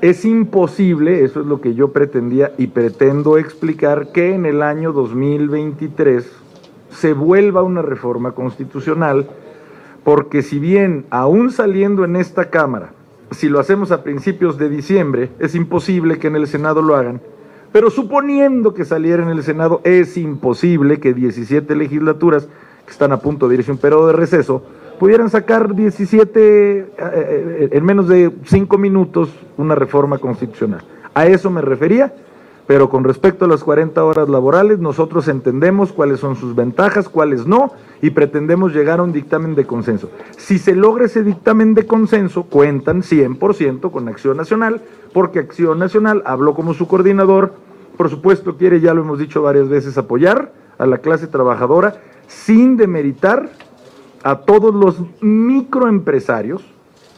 es 0.00 0.24
imposible, 0.24 1.24
eso 1.24 1.40
es 1.40 1.46
lo 1.46 1.60
que 1.60 1.74
yo 1.74 1.88
pretendía 1.92 2.52
y 2.56 2.68
pretendo 2.68 3.38
explicar, 3.38 4.12
que 4.12 4.34
en 4.34 4.46
el 4.46 4.62
año 4.62 4.92
2023 4.92 6.30
se 6.90 7.12
vuelva 7.12 7.62
una 7.62 7.82
reforma 7.82 8.32
constitucional, 8.32 9.28
porque 10.04 10.42
si 10.42 10.58
bien 10.58 11.06
aún 11.10 11.50
saliendo 11.50 12.04
en 12.04 12.16
esta 12.16 12.50
Cámara, 12.50 12.92
si 13.30 13.48
lo 13.48 13.60
hacemos 13.60 13.92
a 13.92 14.02
principios 14.02 14.58
de 14.58 14.68
diciembre, 14.68 15.30
es 15.38 15.54
imposible 15.54 16.18
que 16.18 16.26
en 16.26 16.36
el 16.36 16.46
Senado 16.46 16.82
lo 16.82 16.96
hagan, 16.96 17.20
pero 17.72 17.90
suponiendo 17.90 18.74
que 18.74 18.84
saliera 18.84 19.22
en 19.22 19.28
el 19.28 19.42
Senado, 19.42 19.80
es 19.84 20.16
imposible 20.16 20.98
que 20.98 21.14
17 21.14 21.74
legislaturas 21.76 22.48
que 22.84 22.90
están 22.90 23.12
a 23.12 23.20
punto 23.20 23.48
de 23.48 23.56
irse 23.56 23.70
un 23.70 23.78
periodo 23.78 24.08
de 24.08 24.14
receso 24.14 24.64
pudieran 24.98 25.30
sacar 25.30 25.74
17 25.74 26.40
eh, 26.40 26.86
eh, 26.98 27.68
en 27.72 27.84
menos 27.84 28.08
de 28.08 28.32
5 28.44 28.76
minutos 28.76 29.30
una 29.56 29.74
reforma 29.74 30.18
constitucional. 30.18 30.82
A 31.14 31.26
eso 31.26 31.50
me 31.50 31.60
refería, 31.60 32.12
pero 32.66 32.88
con 32.88 33.04
respecto 33.04 33.44
a 33.44 33.48
las 33.48 33.64
40 33.64 34.04
horas 34.04 34.28
laborales, 34.28 34.78
nosotros 34.78 35.28
entendemos 35.28 35.92
cuáles 35.92 36.20
son 36.20 36.36
sus 36.36 36.54
ventajas, 36.54 37.08
cuáles 37.08 37.46
no, 37.46 37.72
y 38.02 38.10
pretendemos 38.10 38.72
llegar 38.72 39.00
a 39.00 39.02
un 39.02 39.12
dictamen 39.12 39.54
de 39.54 39.66
consenso. 39.66 40.10
Si 40.36 40.58
se 40.58 40.74
logra 40.74 41.06
ese 41.06 41.22
dictamen 41.22 41.74
de 41.74 41.86
consenso, 41.86 42.44
cuentan 42.44 43.02
100% 43.02 43.90
con 43.90 44.08
Acción 44.08 44.36
Nacional, 44.36 44.82
porque 45.12 45.40
Acción 45.40 45.78
Nacional 45.78 46.22
habló 46.26 46.54
como 46.54 46.74
su 46.74 46.86
coordinador, 46.86 47.52
por 47.96 48.08
supuesto 48.08 48.56
quiere, 48.56 48.80
ya 48.80 48.94
lo 48.94 49.02
hemos 49.02 49.18
dicho 49.18 49.42
varias 49.42 49.68
veces, 49.68 49.98
apoyar 49.98 50.52
a 50.78 50.86
la 50.86 50.98
clase 50.98 51.26
trabajadora 51.26 52.00
sin 52.26 52.76
demeritar 52.76 53.50
a 54.22 54.40
todos 54.40 54.74
los 54.74 55.02
microempresarios, 55.20 56.64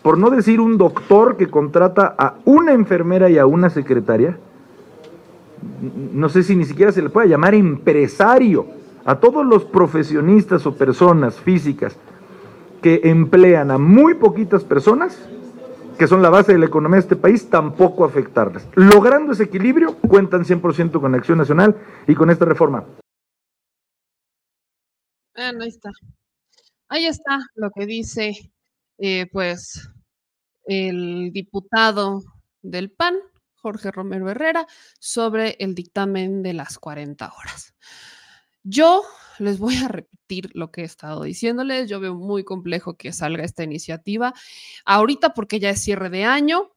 por 0.03 0.19
no 0.19 0.31
decir 0.31 0.61
un 0.61 0.79
doctor 0.79 1.37
que 1.37 1.49
contrata 1.49 2.15
a 2.19 2.35
una 2.45 2.73
enfermera 2.73 3.31
y 3.31 3.39
a 3.39 3.47
una 3.47 3.71
secretaria, 3.71 4.39
no 6.13 6.29
sé 6.29 6.43
si 6.43 6.57
ni 6.57 6.65
siquiera 6.65 6.93
se 6.93 7.03
le 7.03 7.11
puede 7.11 7.29
llamar 7.29 7.55
empresario, 7.55 8.67
a 9.05 9.19
todos 9.19 9.45
los 9.45 9.65
profesionistas 9.65 10.67
o 10.67 10.77
personas 10.77 11.35
físicas 11.37 11.97
que 12.81 13.01
emplean 13.05 13.71
a 13.71 13.79
muy 13.79 14.15
poquitas 14.15 14.65
personas, 14.65 15.29
que 15.99 16.07
son 16.07 16.23
la 16.23 16.31
base 16.31 16.53
de 16.53 16.59
la 16.59 16.67
economía 16.67 16.97
de 16.97 17.03
este 17.03 17.17
país, 17.17 17.49
tampoco 17.49 18.05
afectarlas. 18.05 18.67
Logrando 18.75 19.33
ese 19.33 19.45
equilibrio, 19.45 19.97
cuentan 19.99 20.45
100% 20.45 21.01
con 21.01 21.15
Acción 21.15 21.39
Nacional 21.39 21.77
y 22.07 22.15
con 22.15 22.31
esta 22.31 22.45
reforma. 22.45 22.85
ahí 25.35 25.69
está. 25.69 25.91
Ahí 26.89 27.07
está 27.07 27.39
lo 27.55 27.71
que 27.71 27.87
dice, 27.87 28.33
eh, 28.99 29.27
pues, 29.33 29.89
el 30.65 31.31
diputado 31.33 32.21
del 32.63 32.91
PAN, 32.91 33.15
Jorge 33.63 33.91
Romero 33.91 34.29
Herrera, 34.29 34.67
sobre 34.99 35.57
el 35.61 35.75
dictamen 35.75 36.43
de 36.43 36.53
las 36.53 36.79
40 36.79 37.33
horas. 37.33 37.75
Yo 38.65 39.03
les 39.39 39.59
voy 39.59 39.77
a 39.77 39.89
repetir 39.89 40.51
lo 40.55 40.71
que 40.71 40.83
he 40.83 40.85
estado 40.85 41.23
diciéndoles. 41.23 41.89
Yo 41.89 42.01
veo 42.01 42.15
muy 42.15 42.45
complejo 42.45 42.97
que 42.97 43.13
salga 43.13 43.45
esta 43.45 43.65
iniciativa 43.65 44.35
ahorita 44.85 45.35
porque 45.35 45.59
ya 45.59 45.71
es 45.71 45.83
cierre 45.83 46.11
de 46.11 46.25
año 46.25 46.72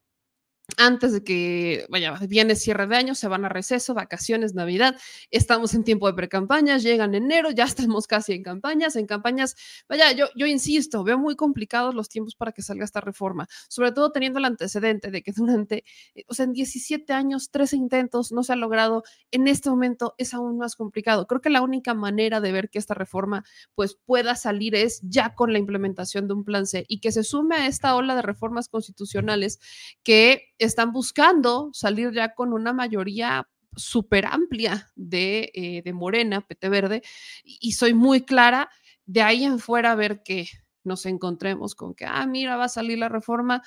antes 0.77 1.13
de 1.13 1.23
que, 1.23 1.85
vaya, 1.89 2.17
viene 2.27 2.55
cierre 2.55 2.87
de 2.87 2.95
año, 2.95 3.15
se 3.15 3.27
van 3.27 3.45
a 3.45 3.49
receso, 3.49 3.93
vacaciones, 3.93 4.53
Navidad, 4.53 4.95
estamos 5.31 5.73
en 5.73 5.83
tiempo 5.83 6.07
de 6.07 6.13
precampañas, 6.13 6.83
llegan 6.83 7.15
enero, 7.15 7.51
ya 7.51 7.63
estamos 7.65 8.07
casi 8.07 8.33
en 8.33 8.43
campañas, 8.43 8.95
en 8.95 9.05
campañas, 9.05 9.55
vaya, 9.87 10.11
yo, 10.11 10.27
yo 10.35 10.47
insisto, 10.47 11.03
veo 11.03 11.17
muy 11.17 11.35
complicados 11.35 11.95
los 11.95 12.09
tiempos 12.09 12.35
para 12.35 12.51
que 12.51 12.61
salga 12.61 12.83
esta 12.83 13.01
reforma, 13.01 13.47
sobre 13.69 13.91
todo 13.91 14.11
teniendo 14.11 14.39
el 14.39 14.45
antecedente 14.45 15.11
de 15.11 15.21
que 15.21 15.31
durante, 15.31 15.83
eh, 16.15 16.23
o 16.27 16.33
sea, 16.33 16.45
en 16.45 16.53
17 16.53 17.13
años, 17.13 17.51
tres 17.51 17.73
intentos 17.73 18.31
no 18.31 18.43
se 18.43 18.53
ha 18.53 18.55
logrado, 18.55 19.03
en 19.31 19.47
este 19.47 19.69
momento 19.69 20.15
es 20.17 20.33
aún 20.33 20.57
más 20.57 20.75
complicado. 20.75 21.27
Creo 21.27 21.41
que 21.41 21.49
la 21.49 21.61
única 21.61 21.93
manera 21.93 22.41
de 22.41 22.51
ver 22.51 22.69
que 22.69 22.79
esta 22.79 22.93
reforma 22.93 23.43
pues 23.75 23.97
pueda 24.05 24.35
salir 24.35 24.75
es 24.75 25.01
ya 25.03 25.35
con 25.35 25.53
la 25.53 25.59
implementación 25.59 26.27
de 26.27 26.33
un 26.33 26.43
plan 26.43 26.65
C 26.65 26.85
y 26.87 26.99
que 26.99 27.11
se 27.11 27.23
sume 27.23 27.55
a 27.55 27.67
esta 27.67 27.95
ola 27.95 28.15
de 28.15 28.21
reformas 28.21 28.67
constitucionales 28.69 29.59
que 30.03 30.54
están 30.57 30.91
buscando 30.91 31.69
salir 31.73 32.11
ya 32.13 32.33
con 32.33 32.53
una 32.53 32.73
mayoría 32.73 33.47
súper 33.75 34.25
amplia 34.25 34.89
de, 34.95 35.51
eh, 35.53 35.81
de, 35.83 35.93
Morena, 35.93 36.41
PT 36.41 36.69
Verde, 36.69 37.01
y 37.43 37.73
soy 37.73 37.93
muy 37.93 38.21
clara, 38.21 38.69
de 39.05 39.21
ahí 39.21 39.43
en 39.43 39.59
fuera 39.59 39.91
a 39.91 39.95
ver 39.95 40.23
que 40.23 40.47
nos 40.83 41.05
encontremos 41.05 41.75
con 41.75 41.93
que, 41.93 42.05
ah, 42.05 42.25
mira, 42.25 42.55
va 42.55 42.65
a 42.65 42.69
salir 42.69 42.97
la 42.97 43.09
reforma. 43.09 43.63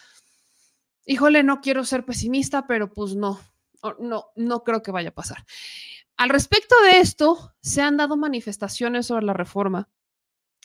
Híjole, 1.04 1.42
no 1.42 1.60
quiero 1.60 1.84
ser 1.84 2.04
pesimista, 2.04 2.66
pero 2.66 2.92
pues 2.92 3.14
no, 3.14 3.40
no, 3.98 4.26
no 4.36 4.64
creo 4.64 4.82
que 4.82 4.90
vaya 4.90 5.10
a 5.10 5.14
pasar. 5.14 5.44
Al 6.16 6.30
respecto 6.30 6.74
de 6.82 7.00
esto, 7.00 7.54
se 7.60 7.82
han 7.82 7.96
dado 7.96 8.16
manifestaciones 8.16 9.06
sobre 9.06 9.26
la 9.26 9.34
reforma 9.34 9.88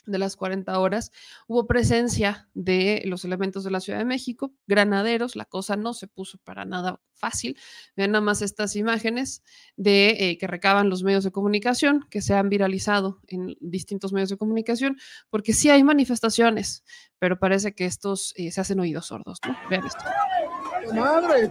de 0.06 0.18
las 0.18 0.36
40 0.36 0.78
horas, 0.78 1.12
hubo 1.46 1.66
presencia 1.66 2.48
de 2.54 3.02
los 3.06 3.24
elementos 3.24 3.64
de 3.64 3.70
la 3.70 3.80
Ciudad 3.80 3.98
de 3.98 4.04
México, 4.04 4.52
granaderos, 4.66 5.36
la 5.36 5.44
cosa 5.44 5.76
no 5.76 5.94
se 5.94 6.06
puso 6.06 6.38
para 6.38 6.64
nada 6.64 7.00
fácil. 7.14 7.56
Vean 7.96 8.12
nada 8.12 8.24
más 8.24 8.42
estas 8.42 8.76
imágenes 8.76 9.42
de 9.76 10.10
eh, 10.18 10.38
que 10.38 10.46
recaban 10.46 10.90
los 10.90 11.02
medios 11.02 11.24
de 11.24 11.32
comunicación, 11.32 12.06
que 12.10 12.20
se 12.20 12.34
han 12.34 12.48
viralizado 12.48 13.20
en 13.26 13.56
distintos 13.60 14.12
medios 14.12 14.28
de 14.28 14.36
comunicación, 14.36 14.98
porque 15.30 15.52
sí 15.52 15.70
hay 15.70 15.82
manifestaciones, 15.84 16.84
pero 17.18 17.38
parece 17.38 17.74
que 17.74 17.86
estos 17.86 18.34
eh, 18.36 18.50
se 18.50 18.60
hacen 18.60 18.80
oídos 18.80 19.06
sordos. 19.06 19.38
Vean 19.70 19.86
esto. 19.86 20.04
¡Madre! 20.94 21.50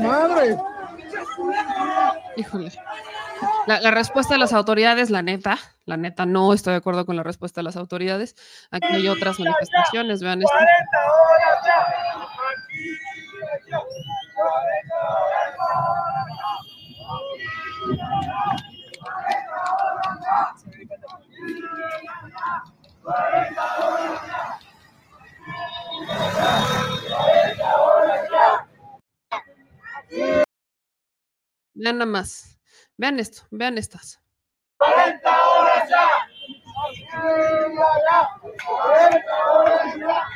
Madre! 0.00 0.58
Híjole. 2.36 2.72
La, 3.66 3.90
respuesta 3.90 4.34
de 4.34 4.40
las 4.40 4.52
autoridades, 4.52 5.10
la 5.10 5.22
neta, 5.22 5.58
la 5.84 5.96
neta, 5.96 6.26
no 6.26 6.52
estoy 6.52 6.72
de 6.72 6.78
acuerdo 6.78 7.06
con 7.06 7.16
la 7.16 7.22
respuesta 7.22 7.60
de 7.60 7.64
las 7.64 7.76
autoridades. 7.76 8.34
Aquí 8.70 8.86
hay 8.88 9.08
otras 9.08 9.38
manifestaciones, 9.38 10.22
vean 10.22 10.42
esto. 10.42 10.56
Vean 30.10 31.98
nada 31.98 32.06
más. 32.06 32.58
Vean 32.96 33.18
esto, 33.20 33.42
vean 33.50 33.78
estas. 33.78 34.20
40 34.78 35.42
horas 35.42 35.88
ya. 35.88 36.08
40 38.66 39.52
horas 39.52 39.96
ya. 39.98 40.28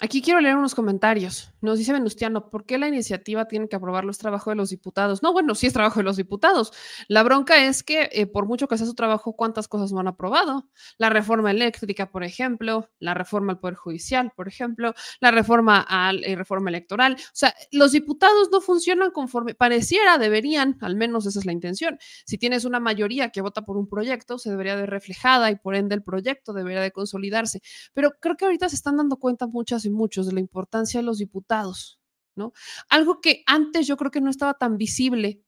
Aquí 0.00 0.20
quiero 0.22 0.40
leer 0.40 0.56
unos 0.56 0.74
comentarios. 0.74 1.52
Nos 1.60 1.78
dice 1.78 1.92
Venustiano, 1.92 2.50
¿por 2.50 2.66
qué 2.66 2.78
la 2.78 2.88
iniciativa 2.88 3.46
tiene 3.46 3.68
que 3.68 3.76
aprobar 3.76 4.04
los 4.04 4.18
trabajos 4.18 4.50
de 4.50 4.56
los 4.56 4.70
diputados? 4.70 5.22
No, 5.22 5.32
bueno, 5.32 5.54
sí 5.54 5.68
es 5.68 5.72
trabajo 5.72 6.00
de 6.00 6.02
los 6.02 6.16
diputados. 6.16 6.72
La 7.06 7.22
bronca 7.22 7.64
es 7.64 7.84
que, 7.84 8.10
eh, 8.12 8.26
por 8.26 8.46
mucho 8.46 8.66
que 8.66 8.76
sea 8.76 8.88
su 8.88 8.94
trabajo, 8.94 9.36
¿cuántas 9.36 9.68
cosas 9.68 9.92
no 9.92 10.00
han 10.00 10.08
aprobado? 10.08 10.68
La 10.98 11.10
reforma 11.10 11.52
eléctrica, 11.52 12.10
por 12.10 12.24
ejemplo, 12.24 12.90
la 12.98 13.14
reforma 13.14 13.52
al 13.52 13.60
Poder 13.60 13.76
Judicial, 13.76 14.32
por 14.34 14.48
ejemplo, 14.48 14.94
la 15.20 15.30
reforma 15.30 15.86
a 15.88 16.12
la 16.12 16.26
eh, 16.26 16.34
reforma 16.34 16.70
electoral. 16.70 17.14
O 17.14 17.30
sea, 17.32 17.54
los 17.70 17.92
diputados 17.92 18.48
no 18.50 18.60
funcionan 18.60 19.12
conforme 19.12 19.54
pareciera, 19.54 20.18
deberían, 20.18 20.76
al 20.80 20.96
menos 20.96 21.24
esa 21.26 21.38
es 21.38 21.46
la 21.46 21.52
intención. 21.52 21.98
Si 22.26 22.36
tienes 22.36 22.64
una 22.64 22.80
mayoría 22.80 23.30
que 23.30 23.42
vota 23.42 23.62
por 23.62 23.76
un 23.76 23.88
proyecto, 23.88 24.38
se 24.38 24.50
debería 24.50 24.76
de 24.76 24.86
reflejada 24.86 25.52
y 25.52 25.56
por 25.56 25.76
ende 25.76 25.94
el 25.94 26.02
proyecto 26.02 26.52
debería 26.52 26.80
de 26.80 26.90
consolidarse. 26.90 27.62
Pero 27.94 28.10
creo 28.20 28.36
que 28.36 28.44
ahorita 28.44 28.68
se 28.68 28.74
están 28.74 28.96
dando 28.96 29.18
cuenta 29.18 29.46
muchas 29.46 29.83
y 29.84 29.90
muchos 29.90 30.26
de 30.26 30.32
la 30.32 30.40
importancia 30.40 31.00
de 31.00 31.06
los 31.06 31.18
diputados 31.18 31.98
¿no? 32.36 32.52
Algo 32.88 33.20
que 33.20 33.42
antes 33.46 33.86
yo 33.86 33.96
creo 33.96 34.10
que 34.10 34.20
no 34.20 34.30
estaba 34.30 34.54
tan 34.54 34.76
visible. 34.78 35.42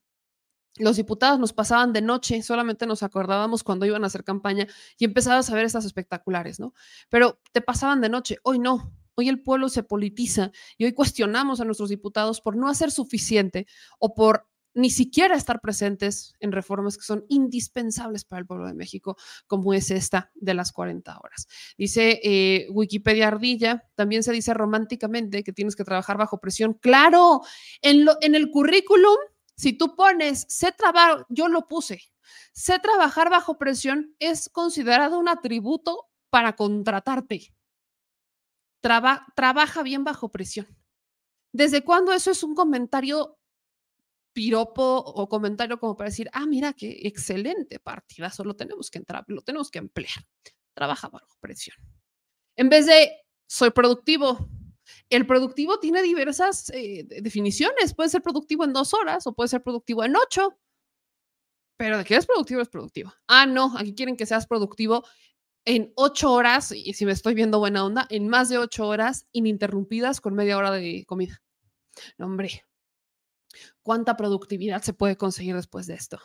Los 0.77 0.95
diputados 0.95 1.39
nos 1.39 1.53
pasaban 1.53 1.91
de 1.91 2.01
noche, 2.01 2.41
solamente 2.43 2.85
nos 2.85 3.01
acordábamos 3.01 3.63
cuando 3.63 3.85
iban 3.85 4.03
a 4.03 4.07
hacer 4.07 4.23
campaña 4.23 4.67
y 4.97 5.05
empezabas 5.05 5.49
a 5.49 5.55
ver 5.55 5.65
estas 5.65 5.85
espectaculares, 5.85 6.59
¿no? 6.59 6.73
Pero 7.09 7.39
te 7.51 7.61
pasaban 7.61 7.99
de 8.01 8.09
noche, 8.09 8.37
hoy 8.43 8.59
no, 8.59 8.93
Hoy 9.19 9.29
el 9.29 9.41
pueblo 9.41 9.67
se 9.67 9.81
politiza 9.81 10.51
y 10.77 10.85
hoy 10.85 10.93
cuestionamos 10.93 11.59
a 11.59 11.65
nuestros 11.65 11.89
diputados 11.89 12.39
por 12.39 12.55
no 12.55 12.69
hacer 12.69 12.91
suficiente 12.91 13.65
o 13.97 14.13
por 14.13 14.47
ni 14.77 14.91
siquiera 14.91 15.35
estar 15.35 15.59
presentes 15.59 16.35
en 16.39 16.51
reformas 16.51 16.97
que 16.97 17.03
son 17.03 17.25
indispensables 17.29 18.25
para 18.25 18.41
el 18.41 18.45
pueblo 18.45 18.67
de 18.67 18.75
México, 18.75 19.17
como 19.47 19.73
es 19.73 19.89
esta 19.89 20.31
de 20.35 20.53
las 20.53 20.71
40 20.71 21.17
horas. 21.17 21.47
Dice 21.79 22.19
eh, 22.23 22.67
Wikipedia 22.69 23.27
Ardilla, 23.27 23.83
también 23.95 24.21
se 24.21 24.31
dice 24.31 24.53
románticamente 24.53 25.43
que 25.43 25.51
tienes 25.51 25.75
que 25.75 25.83
trabajar 25.83 26.17
bajo 26.17 26.39
presión. 26.39 26.75
Claro, 26.75 27.41
en, 27.81 28.05
lo, 28.05 28.17
en 28.21 28.35
el 28.35 28.51
currículum 28.51 29.17
Si 29.55 29.73
tú 29.73 29.95
pones, 29.95 30.45
sé 30.47 30.71
trabajar, 30.71 31.25
yo 31.29 31.47
lo 31.47 31.67
puse, 31.67 31.99
sé 32.53 32.77
trabajar 32.77 33.31
bajo 33.31 33.57
presión 33.57 34.15
es 34.19 34.47
considerado 34.49 35.17
un 35.17 35.27
atributo 35.27 36.05
para 36.29 36.55
contratarte. 36.55 37.51
trabaja 39.35 39.81
bien 39.81 40.03
bajo 40.03 40.29
presión. 40.29 40.67
¿Desde 41.51 41.83
cuándo 41.83 42.13
eso 42.13 42.29
es 42.29 42.43
un 42.43 42.53
comentario 42.53 43.36
piropo 44.37 44.83
o 44.83 45.27
comentario 45.27 45.79
como 45.79 45.97
para 45.97 46.11
decir, 46.11 46.29
ah, 46.31 46.45
mira 46.45 46.71
qué 46.71 46.95
excelente 47.05 47.79
partida, 47.79 48.29
solo 48.29 48.55
tenemos 48.55 48.91
que 48.91 48.99
entrar, 48.99 49.25
lo 49.29 49.41
tenemos 49.41 49.71
que 49.71 49.79
emplear. 49.79 50.13
Trabaja 50.75 51.09
bajo 51.09 51.35
presión. 51.39 51.75
En 52.55 52.69
vez 52.69 52.85
de 52.85 53.13
soy 53.47 53.71
productivo, 53.71 54.47
el 55.09 55.25
productivo 55.25 55.79
tiene 55.79 56.03
diversas 56.03 56.69
eh, 56.69 57.03
definiciones. 57.23 57.95
Puede 57.95 58.11
ser 58.11 58.21
productivo 58.21 58.63
en 58.63 58.73
dos 58.73 58.93
horas 58.93 59.25
o 59.25 59.33
puede 59.33 59.47
ser 59.47 59.63
productivo 59.63 60.03
en 60.03 60.15
ocho. 60.15 60.55
Pero 61.79 61.97
de 61.97 62.03
que 62.03 62.13
eres 62.13 62.27
productivo, 62.27 62.61
es 62.61 62.69
productivo. 62.69 63.11
Ah, 63.27 63.47
no, 63.47 63.75
aquí 63.75 63.95
quieren 63.95 64.17
que 64.17 64.27
seas 64.27 64.45
productivo 64.45 65.03
en 65.65 65.91
ocho 65.95 66.31
horas, 66.31 66.71
y 66.71 66.93
si 66.93 67.07
me 67.07 67.11
estoy 67.11 67.33
viendo 67.33 67.57
buena 67.57 67.83
onda, 67.83 68.05
en 68.11 68.27
más 68.27 68.49
de 68.49 68.59
ocho 68.59 68.87
horas 68.87 69.25
ininterrumpidas 69.31 70.21
con 70.21 70.35
media 70.35 70.57
hora 70.57 70.69
de 70.69 71.05
comida. 71.07 71.41
No, 72.19 72.27
hombre, 72.27 72.66
¿cuánta 73.81 74.17
productividad 74.17 74.81
se 74.81 74.93
puede 74.93 75.17
conseguir 75.17 75.55
después 75.55 75.87
de 75.87 75.95
esto? 75.95 76.19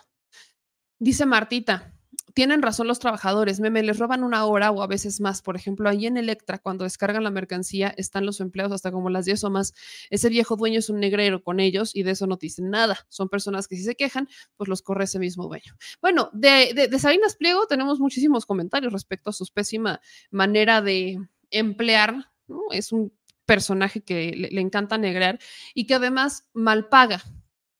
Dice 0.99 1.27
Martita, 1.27 1.95
tienen 2.35 2.63
razón 2.63 2.87
los 2.87 2.99
trabajadores, 2.99 3.61
meme, 3.61 3.83
les 3.83 3.99
roban 3.99 4.25
una 4.25 4.45
hora 4.47 4.71
o 4.71 4.83
a 4.83 4.87
veces 4.87 5.21
más. 5.21 5.43
Por 5.43 5.57
ejemplo, 5.57 5.89
ahí 5.89 6.07
en 6.07 6.17
Electra, 6.17 6.59
cuando 6.59 6.85
descargan 6.85 7.25
la 7.25 7.31
mercancía, 7.31 7.93
están 7.97 8.27
los 8.27 8.41
empleados 8.41 8.73
hasta 8.73 8.91
como 8.91 9.11
las 9.11 9.25
10 9.25 9.45
o 9.45 9.51
más. 9.51 9.75
Ese 10.11 10.29
viejo 10.29 10.57
dueño 10.57 10.79
es 10.79 10.89
un 10.89 11.01
negrero 11.01 11.43
con 11.43 11.61
ellos 11.61 11.95
y 11.95 12.03
de 12.03 12.13
eso 12.13 12.27
no 12.27 12.37
dicen 12.37 12.71
nada. 12.71 12.99
Son 13.09 13.29
personas 13.29 13.69
que 13.69 13.77
si 13.77 13.83
se 13.83 13.97
quejan, 13.97 14.29
pues 14.57 14.69
los 14.69 14.83
corre 14.83 15.05
ese 15.05 15.19
mismo 15.19 15.47
dueño. 15.47 15.75
Bueno, 16.01 16.31
de, 16.33 16.89
de, 16.91 16.99
Sabinas 16.99 17.37
Pliego 17.37 17.67
tenemos 17.67 18.01
muchísimos 18.01 18.47
comentarios 18.47 18.93
respecto 18.93 19.31
a 19.31 19.33
su 19.33 19.45
pésima 19.53 20.01
manera 20.31 20.81
de 20.81 21.19
emplear. 21.51 22.31
Es 22.71 22.93
un 22.93 23.13
personaje 23.47 24.03
que 24.03 24.33
le, 24.33 24.61
encanta 24.61 24.99
negrear 24.99 25.39
y 25.75 25.87
que 25.87 25.95
además 25.95 26.49
mal 26.53 26.89
paga, 26.89 27.23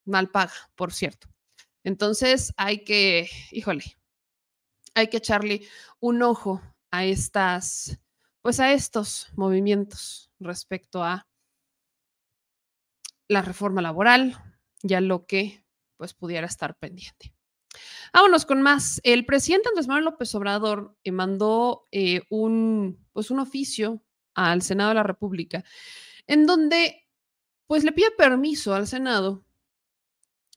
mal 0.05 0.31
paga, 0.31 0.55
por 0.75 0.93
cierto. 0.93 1.29
Entonces 1.85 2.53
hay 2.57 2.85
que, 2.85 3.29
híjole, 3.51 3.85
hay 4.95 5.09
que 5.09 5.19
echarle 5.19 5.67
un 6.01 6.23
ojo 6.23 6.61
a 6.91 7.05
estas, 7.05 7.99
pues 8.43 8.61
a 8.61 8.73
estos 8.73 9.29
movimientos 9.37 10.31
respecto 10.39 11.03
a 11.03 11.27
la 13.29 13.43
reforma 13.43 13.83
laboral 13.83 14.37
y 14.83 14.95
a 14.95 15.01
lo 15.01 15.27
que 15.27 15.65
pues 15.97 16.15
pudiera 16.15 16.47
estar 16.47 16.77
pendiente. 16.77 17.35
Vámonos 18.13 18.45
con 18.45 18.61
más. 18.61 19.01
El 19.05 19.25
presidente 19.25 19.69
Andrés 19.69 19.89
Manuel 19.89 20.05
López 20.05 20.35
Obrador 20.35 20.97
eh, 21.05 21.13
mandó 21.13 21.89
eh, 21.93 22.23
un, 22.29 23.07
pues 23.13 23.31
un 23.31 23.39
oficio 23.41 24.03
al 24.35 24.63
Senado 24.63 24.91
de 24.91 24.95
la 24.97 25.03
República 25.03 25.65
en 26.27 26.47
donde 26.47 27.09
pues 27.67 27.85
le 27.85 27.93
pide 27.93 28.11
permiso 28.11 28.75
al 28.75 28.87
Senado 28.87 29.45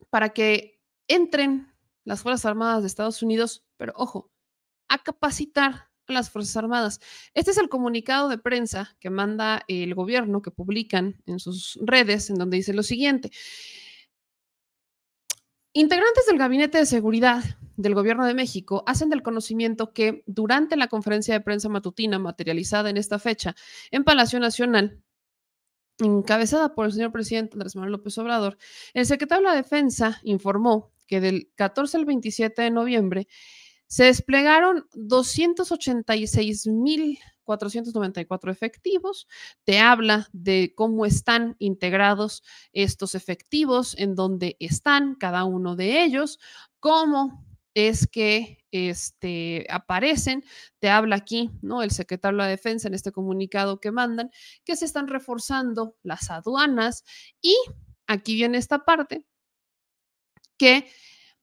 para 0.09 0.29
que 0.29 0.81
entren 1.07 1.73
las 2.03 2.21
Fuerzas 2.21 2.45
Armadas 2.45 2.81
de 2.81 2.87
Estados 2.87 3.21
Unidos, 3.23 3.65
pero 3.77 3.93
ojo, 3.95 4.31
a 4.87 4.99
capacitar 4.99 5.89
a 6.07 6.13
las 6.13 6.29
Fuerzas 6.29 6.57
Armadas. 6.57 6.99
Este 7.33 7.51
es 7.51 7.57
el 7.57 7.69
comunicado 7.69 8.29
de 8.29 8.37
prensa 8.37 8.95
que 8.99 9.09
manda 9.09 9.63
el 9.67 9.95
gobierno, 9.95 10.41
que 10.41 10.51
publican 10.51 11.21
en 11.25 11.39
sus 11.39 11.79
redes, 11.81 12.29
en 12.29 12.37
donde 12.37 12.57
dice 12.57 12.73
lo 12.73 12.83
siguiente. 12.83 13.31
Integrantes 15.77 16.25
del 16.25 16.37
Gabinete 16.37 16.77
de 16.77 16.85
Seguridad 16.85 17.43
del 17.75 17.95
Gobierno 17.95 18.25
de 18.25 18.33
México 18.33 18.85
hacen 18.87 19.09
del 19.09 19.21
conocimiento 19.21 19.91
que 19.91 20.23
durante 20.25 20.77
la 20.77 20.87
conferencia 20.87 21.33
de 21.33 21.41
prensa 21.41 21.67
matutina 21.67 22.17
materializada 22.17 22.89
en 22.89 22.95
esta 22.95 23.19
fecha 23.19 23.57
en 23.91 24.05
Palacio 24.05 24.39
Nacional, 24.39 25.01
encabezada 25.99 26.73
por 26.75 26.85
el 26.85 26.93
señor 26.93 27.11
presidente 27.11 27.55
Andrés 27.55 27.75
Manuel 27.75 27.91
López 27.91 28.17
Obrador, 28.17 28.57
el 28.93 29.05
secretario 29.05 29.43
de 29.43 29.49
la 29.49 29.61
Defensa 29.61 30.21
informó 30.23 30.93
que 31.07 31.19
del 31.19 31.51
14 31.55 31.97
al 31.97 32.05
27 32.05 32.61
de 32.61 32.71
noviembre 32.71 33.27
se 33.87 34.05
desplegaron 34.05 34.87
286.494 37.45 38.51
efectivos. 38.51 39.27
Te 39.63 39.79
habla 39.79 40.29
de 40.33 40.73
cómo 40.75 41.05
están 41.05 41.55
integrados 41.59 42.43
estos 42.73 43.15
efectivos, 43.15 43.95
en 43.97 44.15
dónde 44.15 44.57
están 44.59 45.15
cada 45.15 45.43
uno 45.43 45.75
de 45.75 46.03
ellos, 46.03 46.39
cómo 46.79 47.45
es 47.73 48.07
que 48.07 48.65
este, 48.71 49.67
aparecen. 49.69 50.43
Te 50.79 50.89
habla 50.89 51.17
aquí, 51.17 51.51
¿no? 51.61 51.83
El 51.83 51.91
secretario 51.91 52.37
de 52.37 52.43
la 52.43 52.49
Defensa 52.49 52.87
en 52.87 52.93
este 52.93 53.11
comunicado 53.11 53.79
que 53.79 53.91
mandan, 53.91 54.31
que 54.63 54.75
se 54.75 54.85
están 54.85 55.07
reforzando 55.07 55.95
las 56.03 56.31
aduanas 56.31 57.03
y 57.41 57.55
aquí 58.07 58.35
viene 58.35 58.57
esta 58.57 58.85
parte 58.85 59.25
que 60.57 60.87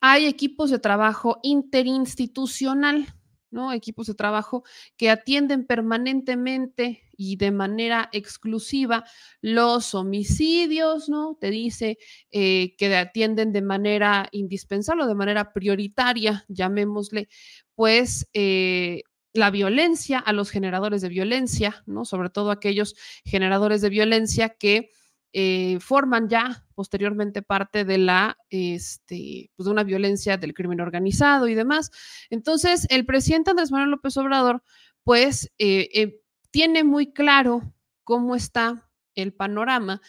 hay 0.00 0.26
equipos 0.26 0.70
de 0.70 0.78
trabajo 0.78 1.38
interinstitucional, 1.42 3.14
¿no? 3.52 3.72
Equipos 3.72 4.06
de 4.08 4.14
trabajo 4.14 4.64
que 4.96 5.10
atienden 5.10 5.66
permanentemente 5.66 7.02
y 7.16 7.36
de 7.36 7.52
manera 7.52 8.08
exclusiva 8.12 9.04
los 9.40 9.94
homicidios, 9.94 11.08
¿no? 11.08 11.36
Te 11.40 11.50
dice 11.50 11.98
eh, 12.30 12.74
que 12.76 12.94
atienden 12.96 13.52
de 13.52 13.62
manera 13.62 14.28
indispensable 14.32 15.04
o 15.04 15.06
de 15.06 15.14
manera 15.14 15.52
prioritaria, 15.52 16.44
llamémosle, 16.48 17.28
pues, 17.74 18.28
eh, 18.32 19.02
la 19.34 19.50
violencia, 19.50 20.18
a 20.18 20.32
los 20.32 20.50
generadores 20.50 21.00
de 21.00 21.08
violencia, 21.08 21.82
¿no? 21.86 22.04
Sobre 22.04 22.30
todo 22.30 22.50
aquellos 22.50 22.94
generadores 23.24 23.80
de 23.80 23.88
violencia 23.88 24.50
que 24.50 24.90
eh, 25.32 25.78
forman 25.80 26.28
ya 26.28 26.66
posteriormente 26.74 27.42
parte 27.42 27.84
de 27.84 27.98
la, 27.98 28.36
este, 28.50 29.50
pues 29.56 29.64
de 29.64 29.70
una 29.70 29.84
violencia 29.84 30.36
del 30.36 30.54
crimen 30.54 30.80
organizado 30.80 31.48
y 31.48 31.54
demás. 31.54 31.90
Entonces, 32.30 32.86
el 32.90 33.06
presidente 33.06 33.50
Andrés 33.50 33.70
Manuel 33.70 33.90
López 33.90 34.16
Obrador, 34.16 34.62
pues, 35.04 35.50
eh, 35.58 35.88
eh, 35.94 36.20
tiene 36.50 36.84
muy 36.84 37.12
claro 37.12 37.62
cómo 38.04 38.34
está 38.36 38.90
el 39.14 39.32
panorama 39.32 40.02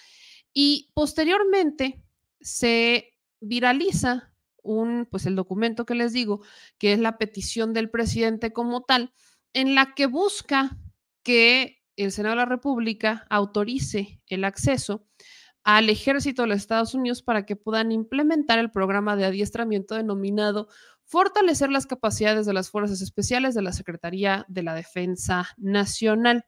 y 0.53 0.91
posteriormente 0.93 2.01
se 2.41 3.17
viraliza 3.39 4.33
un, 4.61 5.07
pues 5.09 5.25
el 5.25 5.35
documento 5.35 5.85
que 5.85 5.95
les 5.95 6.13
digo, 6.13 6.41
que 6.77 6.93
es 6.93 6.99
la 6.99 7.17
petición 7.17 7.73
del 7.73 7.89
presidente 7.89 8.53
como 8.53 8.81
tal, 8.81 9.13
en 9.53 9.75
la 9.75 9.93
que 9.93 10.05
busca 10.07 10.77
que 11.23 11.82
el 11.95 12.11
Senado 12.11 12.35
de 12.35 12.41
la 12.41 12.45
República 12.45 13.25
autorice 13.29 14.21
el 14.27 14.43
acceso 14.43 15.05
al 15.63 15.89
ejército 15.89 16.41
de 16.41 16.49
los 16.49 16.57
Estados 16.57 16.93
Unidos 16.93 17.21
para 17.21 17.45
que 17.45 17.55
puedan 17.55 17.91
implementar 17.91 18.59
el 18.59 18.71
programa 18.71 19.15
de 19.15 19.25
adiestramiento 19.25 19.95
denominado 19.95 20.67
Fortalecer 21.05 21.69
las 21.69 21.85
capacidades 21.85 22.45
de 22.45 22.53
las 22.53 22.69
Fuerzas 22.69 23.01
Especiales 23.01 23.53
de 23.53 23.61
la 23.61 23.73
Secretaría 23.73 24.45
de 24.47 24.63
la 24.63 24.73
Defensa 24.73 25.49
Nacional. 25.57 26.45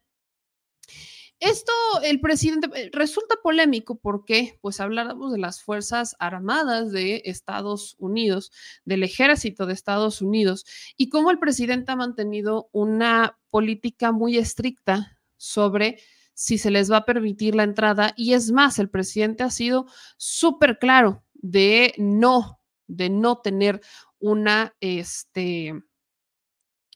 Esto, 1.38 1.72
el 2.02 2.20
presidente, 2.20 2.68
eh, 2.74 2.90
resulta 2.92 3.36
polémico 3.42 3.98
porque, 3.98 4.58
pues, 4.62 4.80
hablamos 4.80 5.32
de 5.32 5.38
las 5.38 5.62
Fuerzas 5.62 6.16
Armadas 6.18 6.90
de 6.90 7.22
Estados 7.26 7.94
Unidos, 7.98 8.50
del 8.86 9.02
Ejército 9.02 9.66
de 9.66 9.74
Estados 9.74 10.22
Unidos, 10.22 10.64
y 10.96 11.10
cómo 11.10 11.30
el 11.30 11.38
presidente 11.38 11.92
ha 11.92 11.96
mantenido 11.96 12.70
una 12.72 13.38
política 13.50 14.12
muy 14.12 14.38
estricta 14.38 15.15
sobre 15.36 15.98
si 16.34 16.58
se 16.58 16.70
les 16.70 16.90
va 16.90 16.98
a 16.98 17.04
permitir 17.04 17.54
la 17.54 17.62
entrada. 17.62 18.12
Y 18.16 18.34
es 18.34 18.52
más, 18.52 18.78
el 18.78 18.90
presidente 18.90 19.42
ha 19.42 19.50
sido 19.50 19.86
súper 20.16 20.78
claro 20.78 21.24
de 21.34 21.94
no, 21.98 22.60
de 22.86 23.10
no 23.10 23.38
tener 23.38 23.80
una, 24.18 24.74
este, 24.80 25.74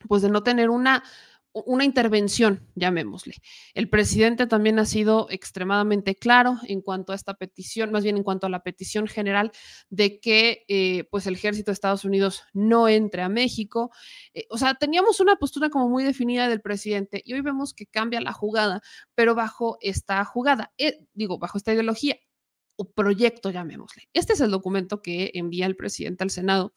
pues 0.07 0.21
de 0.21 0.29
no 0.29 0.43
tener 0.43 0.69
una 0.69 1.03
una 1.53 1.83
intervención, 1.83 2.67
llamémosle. 2.75 3.35
El 3.73 3.89
presidente 3.89 4.47
también 4.47 4.79
ha 4.79 4.85
sido 4.85 5.27
extremadamente 5.29 6.15
claro 6.15 6.57
en 6.67 6.81
cuanto 6.81 7.11
a 7.11 7.15
esta 7.15 7.33
petición, 7.33 7.91
más 7.91 8.03
bien 8.03 8.17
en 8.17 8.23
cuanto 8.23 8.47
a 8.47 8.49
la 8.49 8.63
petición 8.63 9.07
general 9.07 9.51
de 9.89 10.19
que 10.19 10.63
eh, 10.67 11.05
pues 11.11 11.27
el 11.27 11.35
ejército 11.35 11.71
de 11.71 11.73
Estados 11.73 12.05
Unidos 12.05 12.43
no 12.53 12.87
entre 12.87 13.21
a 13.21 13.29
México. 13.29 13.91
Eh, 14.33 14.45
o 14.49 14.57
sea, 14.57 14.75
teníamos 14.75 15.19
una 15.19 15.35
postura 15.35 15.69
como 15.69 15.89
muy 15.89 16.03
definida 16.03 16.47
del 16.47 16.61
presidente 16.61 17.21
y 17.25 17.33
hoy 17.33 17.41
vemos 17.41 17.73
que 17.73 17.85
cambia 17.85 18.21
la 18.21 18.33
jugada, 18.33 18.81
pero 19.13 19.35
bajo 19.35 19.77
esta 19.81 20.23
jugada, 20.23 20.71
eh, 20.77 20.99
digo, 21.13 21.37
bajo 21.37 21.57
esta 21.57 21.73
ideología 21.73 22.17
o 22.77 22.89
proyecto, 22.91 23.51
llamémosle. 23.51 24.03
Este 24.13 24.33
es 24.33 24.41
el 24.41 24.51
documento 24.51 25.01
que 25.01 25.31
envía 25.33 25.65
el 25.65 25.75
presidente 25.75 26.23
al 26.23 26.31
Senado. 26.31 26.73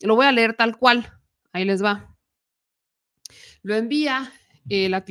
Lo 0.00 0.16
voy 0.16 0.26
a 0.26 0.32
leer 0.32 0.54
tal 0.54 0.78
cual. 0.78 1.12
Ahí 1.52 1.64
les 1.64 1.82
va 1.82 2.13
lo 3.64 3.74
envía 3.74 4.30
eh, 4.68 4.88
la 4.88 5.04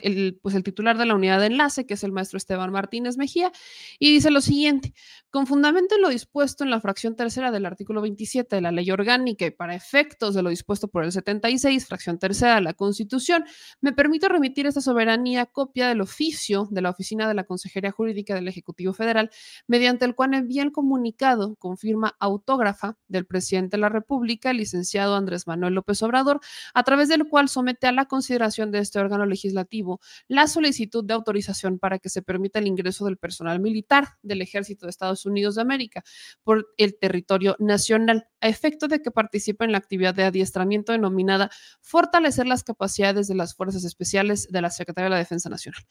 el, 0.00 0.38
pues 0.42 0.54
el 0.54 0.62
titular 0.62 0.96
de 0.98 1.06
la 1.06 1.14
unidad 1.14 1.40
de 1.40 1.46
enlace, 1.46 1.86
que 1.86 1.94
es 1.94 2.04
el 2.04 2.12
maestro 2.12 2.36
Esteban 2.38 2.72
Martínez 2.72 3.16
Mejía, 3.16 3.52
y 3.98 4.12
dice 4.12 4.30
lo 4.30 4.40
siguiente, 4.40 4.94
con 5.30 5.46
fundamento 5.46 5.96
en 5.96 6.02
lo 6.02 6.08
dispuesto 6.08 6.64
en 6.64 6.70
la 6.70 6.80
fracción 6.80 7.16
tercera 7.16 7.50
del 7.50 7.66
artículo 7.66 8.00
27 8.00 8.56
de 8.56 8.62
la 8.62 8.72
ley 8.72 8.90
orgánica 8.90 9.46
y 9.46 9.50
para 9.50 9.74
efectos 9.74 10.34
de 10.34 10.42
lo 10.42 10.50
dispuesto 10.50 10.88
por 10.88 11.04
el 11.04 11.12
76, 11.12 11.86
fracción 11.86 12.18
tercera 12.18 12.54
de 12.56 12.60
la 12.60 12.72
Constitución, 12.74 13.44
me 13.80 13.92
permito 13.92 14.28
remitir 14.28 14.66
esta 14.66 14.80
soberanía 14.80 15.46
copia 15.46 15.88
del 15.88 16.00
oficio 16.00 16.68
de 16.70 16.82
la 16.82 16.90
Oficina 16.90 17.28
de 17.28 17.34
la 17.34 17.44
Consejería 17.44 17.90
Jurídica 17.90 18.34
del 18.34 18.48
Ejecutivo 18.48 18.92
Federal, 18.92 19.30
mediante 19.66 20.04
el 20.04 20.14
cual 20.14 20.34
envía 20.34 20.62
el 20.62 20.72
comunicado 20.72 21.56
con 21.56 21.76
firma 21.76 22.16
autógrafa 22.20 22.96
del 23.08 23.26
presidente 23.26 23.76
de 23.76 23.80
la 23.80 23.88
República, 23.88 24.50
el 24.50 24.58
licenciado 24.58 25.16
Andrés 25.16 25.46
Manuel 25.46 25.74
López 25.74 26.02
Obrador, 26.02 26.40
a 26.74 26.82
través 26.84 27.08
del 27.08 27.28
cual 27.28 27.48
somete 27.48 27.86
a 27.86 27.92
la 27.92 28.06
consideración 28.06 28.70
de 28.70 28.78
este 28.78 28.93
órgano 29.00 29.26
legislativo 29.26 30.00
la 30.28 30.46
solicitud 30.46 31.04
de 31.04 31.14
autorización 31.14 31.78
para 31.78 31.98
que 31.98 32.08
se 32.08 32.22
permita 32.22 32.58
el 32.58 32.66
ingreso 32.66 33.04
del 33.04 33.16
personal 33.16 33.60
militar 33.60 34.16
del 34.22 34.42
Ejército 34.42 34.86
de 34.86 34.90
Estados 34.90 35.26
Unidos 35.26 35.54
de 35.54 35.62
América 35.62 36.02
por 36.42 36.66
el 36.76 36.98
territorio 36.98 37.56
nacional, 37.58 38.28
a 38.40 38.48
efecto 38.48 38.88
de 38.88 39.00
que 39.00 39.10
participe 39.10 39.64
en 39.64 39.72
la 39.72 39.78
actividad 39.78 40.14
de 40.14 40.24
adiestramiento 40.24 40.92
denominada 40.92 41.50
Fortalecer 41.80 42.46
las 42.46 42.64
capacidades 42.64 43.28
de 43.28 43.34
las 43.34 43.54
Fuerzas 43.54 43.84
Especiales 43.84 44.48
de 44.50 44.62
la 44.62 44.70
Secretaría 44.70 45.06
de 45.06 45.10
la 45.10 45.18
Defensa 45.18 45.48
Nacional, 45.48 45.82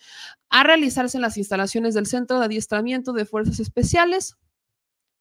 a 0.50 0.64
realizarse 0.64 1.18
en 1.18 1.22
las 1.22 1.38
instalaciones 1.38 1.94
del 1.94 2.06
Centro 2.06 2.40
de 2.40 2.46
Adiestramiento 2.46 3.14
de 3.14 3.26
Fuerzas 3.26 3.60
Especiales 3.60 4.36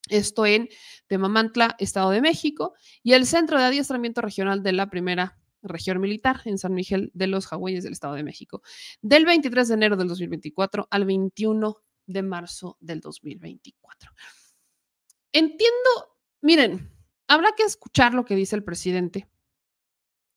esto 0.08 0.46
en 0.46 0.68
Temamantla, 1.06 1.76
Estado 1.78 2.10
de 2.10 2.20
México, 2.20 2.74
y 3.02 3.12
el 3.12 3.26
Centro 3.26 3.58
de 3.58 3.64
Adiestramiento 3.64 4.20
Regional 4.20 4.62
de 4.62 4.72
la 4.72 4.90
Primera 4.90 5.38
Región 5.62 6.00
Militar 6.00 6.40
en 6.44 6.58
San 6.58 6.74
Miguel 6.74 7.10
de 7.14 7.26
los 7.26 7.52
Hawaiies 7.52 7.84
del 7.84 7.92
Estado 7.92 8.14
de 8.14 8.24
México, 8.24 8.62
del 9.00 9.24
23 9.24 9.68
de 9.68 9.74
enero 9.74 9.96
del 9.96 10.08
2024 10.08 10.88
al 10.90 11.04
21 11.04 11.76
de 12.06 12.22
marzo 12.22 12.76
del 12.80 13.00
2024. 13.00 14.12
Entiendo, 15.32 16.18
miren, 16.40 16.90
habrá 17.26 17.52
que 17.56 17.62
escuchar 17.62 18.14
lo 18.14 18.24
que 18.24 18.36
dice 18.36 18.56
el 18.56 18.64
presidente, 18.64 19.28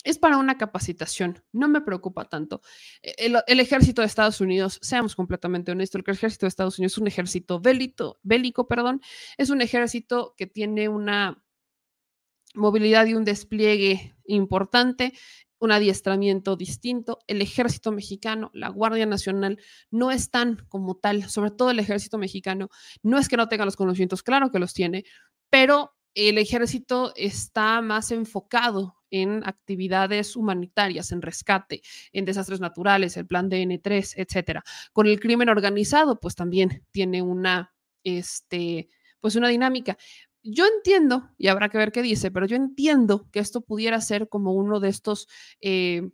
es 0.05 0.19
para 0.19 0.37
una 0.37 0.57
capacitación, 0.57 1.43
no 1.51 1.67
me 1.67 1.81
preocupa 1.81 2.25
tanto. 2.25 2.61
E, 3.01 3.15
el, 3.17 3.59
ejército 3.59 4.01
de 4.01 4.05
Estados 4.05 4.39
Unidos, 4.39 4.79
seamos 4.81 5.15
completamente 5.15 5.71
honestos, 5.71 6.01
el 6.05 6.13
ejército 6.13 6.45
de 6.45 6.49
Estados 6.49 6.79
Unidos 6.79 6.93
es 6.93 6.97
un 6.99 7.07
ejército 7.07 7.59
bélico, 7.59 8.67
perdón, 8.67 9.01
es 9.37 9.49
un 9.49 9.61
ejército 9.61 10.35
que 10.37 10.45
tiene 10.45 10.87
una 10.87 11.43
movilidad 12.55 13.05
y 13.05 13.13
un 13.13 13.25
despliegue 13.25 14.15
importante, 14.25 15.13
un 15.59 15.71
adiestramiento 15.71 16.55
distinto. 16.55 17.19
El 17.27 17.41
ejército 17.41 17.91
mexicano, 17.91 18.51
la 18.53 18.69
Guardia 18.69 19.05
Nacional, 19.05 19.59
no 19.91 20.11
están 20.11 20.65
como 20.69 20.95
tal, 20.95 21.29
sobre 21.29 21.51
todo 21.51 21.71
el 21.71 21.79
ejército 21.79 22.17
mexicano, 22.17 22.69
no 23.03 23.17
es 23.17 23.29
que 23.29 23.37
no 23.37 23.47
tenga 23.47 23.65
los 23.65 23.75
conocimientos, 23.75 24.23
claro 24.23 24.51
que 24.51 24.59
los 24.59 24.73
tiene, 24.73 25.05
pero 25.49 25.95
el 26.13 26.37
ejército 26.37 27.11
está 27.15 27.81
más 27.81 28.11
enfocado 28.11 28.95
en 29.11 29.43
actividades 29.45 30.35
humanitarias, 30.35 31.11
en 31.11 31.21
rescate, 31.21 31.81
en 32.11 32.25
desastres 32.25 32.59
naturales, 32.59 33.17
el 33.17 33.27
plan 33.27 33.49
DN3, 33.49 34.13
etcétera. 34.15 34.63
Con 34.93 35.07
el 35.07 35.19
crimen 35.19 35.49
organizado, 35.49 36.19
pues 36.19 36.35
también 36.35 36.85
tiene 36.91 37.21
una, 37.21 37.73
este, 38.03 38.89
pues 39.19 39.35
una 39.35 39.49
dinámica. 39.49 39.97
Yo 40.47 40.65
entiendo, 40.67 41.31
y 41.39 41.47
habrá 41.47 41.69
que 41.69 41.79
ver 41.79 41.91
qué 41.91 42.03
dice, 42.03 42.29
pero 42.29 42.45
yo 42.45 42.55
entiendo 42.55 43.27
que 43.31 43.39
esto 43.39 43.61
pudiera 43.61 43.99
ser 43.99 44.29
como 44.29 44.53
uno 44.53 44.79
de 44.79 44.89
estos, 44.89 45.27
eh, 45.59 46.11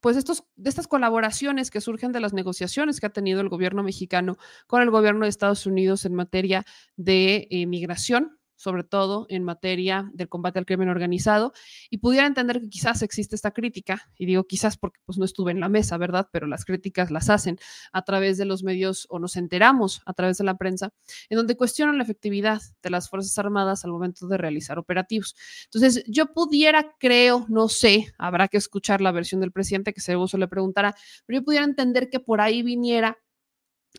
pues 0.00 0.16
estos, 0.16 0.44
de 0.56 0.70
estas 0.70 0.88
colaboraciones 0.88 1.70
que 1.70 1.82
surgen 1.82 2.12
de 2.12 2.20
las 2.20 2.32
negociaciones 2.32 3.00
que 3.00 3.06
ha 3.06 3.12
tenido 3.12 3.42
el 3.42 3.50
gobierno 3.50 3.82
mexicano 3.82 4.38
con 4.66 4.80
el 4.80 4.90
gobierno 4.90 5.26
de 5.26 5.28
Estados 5.28 5.66
Unidos 5.66 6.06
en 6.06 6.14
materia 6.14 6.64
de 6.96 7.46
eh, 7.50 7.66
migración, 7.66 8.38
sobre 8.56 8.84
todo 8.84 9.26
en 9.28 9.44
materia 9.44 10.10
del 10.14 10.28
combate 10.28 10.58
al 10.58 10.66
crimen 10.66 10.88
organizado, 10.88 11.52
y 11.90 11.98
pudiera 11.98 12.26
entender 12.26 12.60
que 12.60 12.68
quizás 12.68 13.02
existe 13.02 13.34
esta 13.36 13.50
crítica, 13.50 14.10
y 14.16 14.26
digo 14.26 14.44
quizás 14.44 14.76
porque 14.76 15.00
pues 15.04 15.18
no 15.18 15.24
estuve 15.24 15.52
en 15.52 15.60
la 15.60 15.68
mesa, 15.68 15.96
¿verdad? 15.96 16.28
Pero 16.32 16.46
las 16.46 16.64
críticas 16.64 17.10
las 17.10 17.30
hacen 17.30 17.58
a 17.92 18.02
través 18.02 18.38
de 18.38 18.44
los 18.44 18.62
medios 18.62 19.06
o 19.10 19.18
nos 19.18 19.36
enteramos 19.36 20.02
a 20.06 20.12
través 20.12 20.38
de 20.38 20.44
la 20.44 20.56
prensa, 20.56 20.92
en 21.28 21.36
donde 21.36 21.56
cuestionan 21.56 21.96
la 21.96 22.04
efectividad 22.04 22.60
de 22.82 22.90
las 22.90 23.08
Fuerzas 23.08 23.36
Armadas 23.38 23.84
al 23.84 23.92
momento 23.92 24.26
de 24.26 24.38
realizar 24.38 24.78
operativos. 24.78 25.34
Entonces, 25.64 26.04
yo 26.06 26.32
pudiera, 26.32 26.94
creo, 26.98 27.46
no 27.48 27.68
sé, 27.68 28.12
habrá 28.18 28.48
que 28.48 28.56
escuchar 28.56 29.00
la 29.00 29.12
versión 29.12 29.40
del 29.40 29.52
presidente 29.52 29.92
que 29.92 30.00
se 30.00 30.14
le 30.14 30.48
preguntará, 30.48 30.94
pero 31.26 31.40
yo 31.40 31.44
pudiera 31.44 31.64
entender 31.64 32.08
que 32.10 32.20
por 32.20 32.40
ahí 32.40 32.62
viniera 32.62 33.18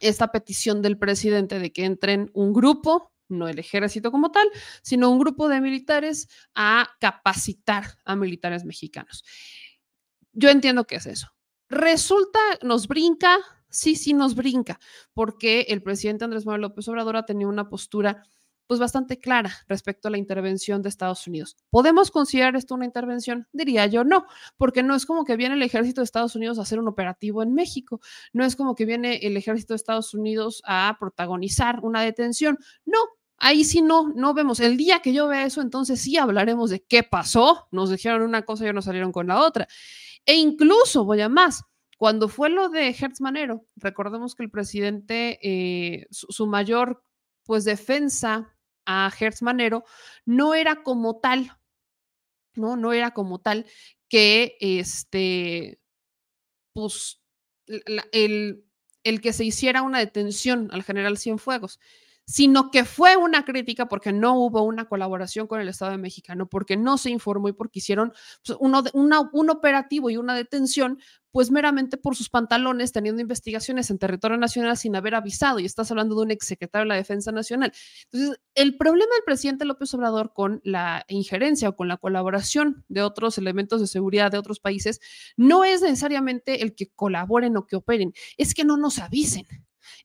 esta 0.02 0.32
petición 0.32 0.82
del 0.82 0.98
presidente 0.98 1.60
de 1.60 1.72
que 1.72 1.86
entren 1.86 2.30
un 2.34 2.54
grupo 2.54 3.12
no 3.28 3.48
el 3.48 3.60
ejército 3.60 4.12
como 4.12 4.32
tal, 4.32 4.48
sino 4.82 5.10
un 5.10 5.20
grupo 5.20 5.48
de 5.50 5.62
militares 5.62 6.28
a 6.54 6.90
capacitar 7.00 7.98
a 8.06 8.16
militares 8.16 8.66
mexicanos. 8.66 9.24
Yo 10.34 10.50
entiendo 10.50 10.86
que 10.86 10.96
es 10.96 11.06
eso. 11.06 11.28
Resulta, 11.70 12.40
nos 12.62 12.88
brinca, 12.88 13.38
sí, 13.70 13.96
sí 13.96 14.14
nos 14.14 14.36
brinca, 14.36 14.80
porque 15.14 15.62
el 15.70 15.82
presidente 15.82 16.26
Andrés 16.26 16.46
Manuel 16.46 16.62
López 16.62 16.88
Obrador 16.88 17.18
ha 17.18 17.26
tenido 17.26 17.50
una 17.50 17.70
postura 17.70 18.24
pues 18.68 18.80
bastante 18.80 19.20
clara 19.20 19.52
respecto 19.68 20.08
a 20.08 20.12
la 20.12 20.18
intervención 20.18 20.82
de 20.82 20.90
Estados 20.90 21.28
Unidos. 21.28 21.58
¿Podemos 21.70 22.12
considerar 22.12 22.56
esto 22.56 22.76
una 22.76 22.86
intervención? 22.86 23.48
Diría 23.54 23.86
yo 23.88 24.04
no, 24.04 24.26
porque 24.58 24.84
no 24.84 24.96
es 24.96 25.06
como 25.06 25.26
que 25.26 25.36
viene 25.36 25.56
el 25.56 25.62
ejército 25.62 26.02
de 26.02 26.06
Estados 26.06 26.36
Unidos 26.36 26.58
a 26.58 26.64
hacer 26.64 26.80
un 26.80 26.88
operativo 26.88 27.44
en 27.44 27.54
México, 27.54 28.02
no 28.34 28.46
es 28.46 28.56
como 28.56 28.76
que 28.76 28.86
viene 28.86 29.18
el 29.18 29.38
ejército 29.38 29.74
de 29.74 29.78
Estados 29.78 30.14
Unidos 30.14 30.62
a 30.66 30.96
protagonizar 31.00 31.80
una 31.84 32.02
detención, 32.02 32.58
no. 32.86 33.00
Ahí 33.38 33.66
sí 33.66 33.82
no, 33.82 34.14
no 34.16 34.34
vemos. 34.34 34.62
El 34.62 34.78
día 34.78 35.02
que 35.02 35.12
yo 35.12 35.28
vea 35.28 35.46
eso, 35.46 35.62
entonces 35.62 36.00
sí 36.00 36.16
hablaremos 36.16 36.70
de 36.70 36.84
qué 36.84 37.04
pasó. 37.04 37.68
Nos 37.70 37.90
dijeron 37.90 38.22
una 38.22 38.44
cosa 38.44 38.66
y 38.66 38.72
nos 38.72 38.86
salieron 38.86 39.12
con 39.12 39.28
la 39.28 39.42
otra. 39.42 39.68
E 40.26 40.36
incluso, 40.36 41.04
voy 41.04 41.20
a 41.20 41.28
más, 41.28 41.62
cuando 41.98 42.30
fue 42.30 42.50
lo 42.50 42.70
de 42.70 42.90
Hertz 42.90 43.22
Manero, 43.22 43.66
recordemos 43.76 44.36
que 44.36 44.44
el 44.44 44.52
presidente, 44.52 45.40
eh, 45.42 46.08
su, 46.12 46.28
su, 46.30 46.48
mayor 46.48 47.04
pues 47.44 47.64
defensa 47.64 48.55
a 48.86 49.12
Hertz 49.20 49.42
Manero 49.42 49.84
no 50.26 50.54
era 50.54 50.84
como 50.84 51.20
tal, 51.20 51.52
¿no? 52.56 52.76
No 52.76 52.94
era 52.94 53.12
como 53.12 53.40
tal 53.40 53.66
que 54.10 54.58
este, 54.60 55.80
pues, 56.74 57.22
el, 57.68 58.66
el 59.04 59.22
que 59.22 59.34
se 59.34 59.46
hiciera 59.46 59.82
una 59.82 60.00
detención 60.00 60.70
al 60.72 60.84
general 60.84 61.18
Cienfuegos, 61.18 61.80
sino 62.26 62.72
que 62.72 62.86
fue 62.86 63.16
una 63.18 63.46
crítica 63.46 63.88
porque 63.88 64.12
no 64.12 64.38
hubo 64.40 64.64
una 64.64 64.86
colaboración 64.86 65.48
con 65.48 65.62
el 65.62 65.70
Estado 65.70 65.98
Mexicano, 65.98 66.48
porque 66.48 66.76
no 66.76 66.98
se 66.98 67.12
informó 67.12 67.50
y 67.50 67.54
porque 67.54 67.80
hicieron 67.80 68.14
pues, 68.46 68.58
uno, 68.60 68.84
un 68.94 69.50
operativo 69.50 70.10
y 70.10 70.18
una 70.18 70.36
detención 70.36 71.00
pues 71.36 71.52
meramente 71.52 71.98
por 71.98 72.16
sus 72.16 72.30
pantalones, 72.30 72.94
teniendo 72.94 73.22
investigaciones 73.22 73.90
en 73.90 74.00
territorio 74.00 74.38
nacional 74.38 74.78
sin 74.78 74.96
haber 74.96 75.16
avisado, 75.16 75.60
y 75.60 75.66
estás 75.66 75.92
hablando 75.92 76.16
de 76.16 76.22
un 76.22 76.32
exsecretario 76.32 76.86
de 76.86 76.88
la 76.88 76.96
Defensa 76.96 77.34
Nacional. 77.34 77.74
Entonces, 78.06 78.40
el 78.56 78.78
problema 78.78 79.14
del 79.16 79.26
presidente 79.26 79.66
López 79.66 79.94
Obrador 79.94 80.32
con 80.34 80.62
la 80.64 81.04
injerencia 81.10 81.68
o 81.68 81.76
con 81.76 81.90
la 81.90 81.98
colaboración 81.98 82.86
de 82.88 83.02
otros 83.02 83.38
elementos 83.38 83.82
de 83.82 83.88
seguridad 83.88 84.32
de 84.32 84.38
otros 84.38 84.62
países 84.62 85.02
no 85.36 85.66
es 85.66 85.82
necesariamente 85.82 86.64
el 86.64 86.74
que 86.74 86.88
colaboren 86.88 87.58
o 87.58 87.68
que 87.68 87.76
operen, 87.76 88.14
es 88.38 88.54
que 88.54 88.64
no 88.64 88.78
nos 88.78 89.00
avisen 89.00 89.46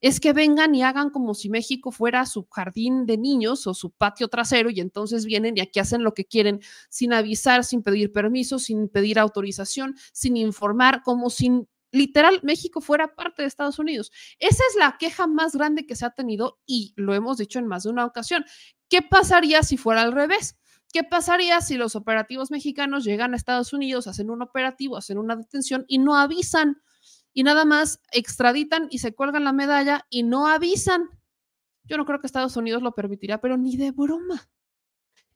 es 0.01 0.19
que 0.19 0.33
vengan 0.33 0.73
y 0.75 0.83
hagan 0.83 1.09
como 1.09 1.33
si 1.33 1.49
México 1.49 1.91
fuera 1.91 2.25
su 2.25 2.47
jardín 2.49 3.05
de 3.05 3.17
niños 3.17 3.67
o 3.67 3.73
su 3.73 3.91
patio 3.91 4.27
trasero 4.27 4.69
y 4.69 4.79
entonces 4.79 5.25
vienen 5.25 5.57
y 5.57 5.61
aquí 5.61 5.79
hacen 5.79 6.03
lo 6.03 6.13
que 6.13 6.25
quieren 6.25 6.61
sin 6.89 7.13
avisar, 7.13 7.63
sin 7.63 7.83
pedir 7.83 8.11
permiso, 8.11 8.59
sin 8.59 8.89
pedir 8.89 9.19
autorización, 9.19 9.95
sin 10.13 10.37
informar, 10.37 11.03
como 11.03 11.29
sin 11.29 11.67
literal 11.91 12.39
México 12.43 12.81
fuera 12.81 13.15
parte 13.15 13.41
de 13.41 13.47
Estados 13.47 13.79
Unidos. 13.79 14.11
Esa 14.39 14.63
es 14.69 14.75
la 14.79 14.97
queja 14.97 15.27
más 15.27 15.55
grande 15.55 15.85
que 15.85 15.95
se 15.95 16.05
ha 16.05 16.11
tenido 16.11 16.59
y 16.65 16.93
lo 16.95 17.13
hemos 17.13 17.37
dicho 17.37 17.59
en 17.59 17.67
más 17.67 17.83
de 17.83 17.89
una 17.89 18.05
ocasión. 18.05 18.45
¿Qué 18.89 19.01
pasaría 19.01 19.63
si 19.63 19.77
fuera 19.77 20.01
al 20.01 20.13
revés? 20.13 20.57
¿Qué 20.91 21.03
pasaría 21.03 21.61
si 21.61 21.77
los 21.77 21.95
operativos 21.95 22.51
mexicanos 22.51 23.05
llegan 23.05 23.33
a 23.33 23.37
Estados 23.37 23.71
Unidos, 23.71 24.07
hacen 24.07 24.29
un 24.29 24.41
operativo, 24.41 24.97
hacen 24.97 25.17
una 25.17 25.35
detención 25.35 25.85
y 25.87 25.99
no 25.99 26.17
avisan? 26.17 26.81
Y 27.33 27.43
nada 27.43 27.65
más 27.65 28.01
extraditan 28.11 28.87
y 28.89 28.99
se 28.99 29.13
cuelgan 29.13 29.43
la 29.43 29.53
medalla 29.53 30.05
y 30.09 30.23
no 30.23 30.47
avisan. 30.47 31.09
Yo 31.83 31.97
no 31.97 32.05
creo 32.05 32.19
que 32.19 32.27
Estados 32.27 32.57
Unidos 32.57 32.83
lo 32.83 32.93
permitiría, 32.93 33.41
pero 33.41 33.57
ni 33.57 33.77
de 33.77 33.91
broma. 33.91 34.49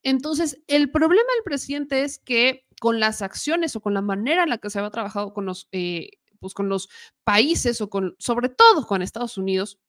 Entonces, 0.03 0.61
el 0.67 0.91
problema 0.91 1.29
del 1.35 1.43
presidente 1.43 2.03
es 2.03 2.19
que 2.19 2.65
con 2.79 2.99
las 2.99 3.21
acciones 3.21 3.75
o 3.75 3.81
con 3.81 3.93
la 3.93 4.01
manera 4.01 4.43
en 4.43 4.49
la 4.49 4.59
que 4.59 4.69
se 4.69 4.79
había 4.79 4.91
trabajado 4.91 5.33
con 5.33 5.45
los, 5.45 5.67
eh, 5.71 6.11
pues 6.39 6.53
con 6.53 6.69
los 6.69 6.89
países 7.23 7.81
o 7.81 7.89
con, 7.89 8.15
sobre 8.19 8.49
todo 8.49 8.85
con 8.85 9.01
Estados 9.01 9.37
Unidos, 9.37 9.79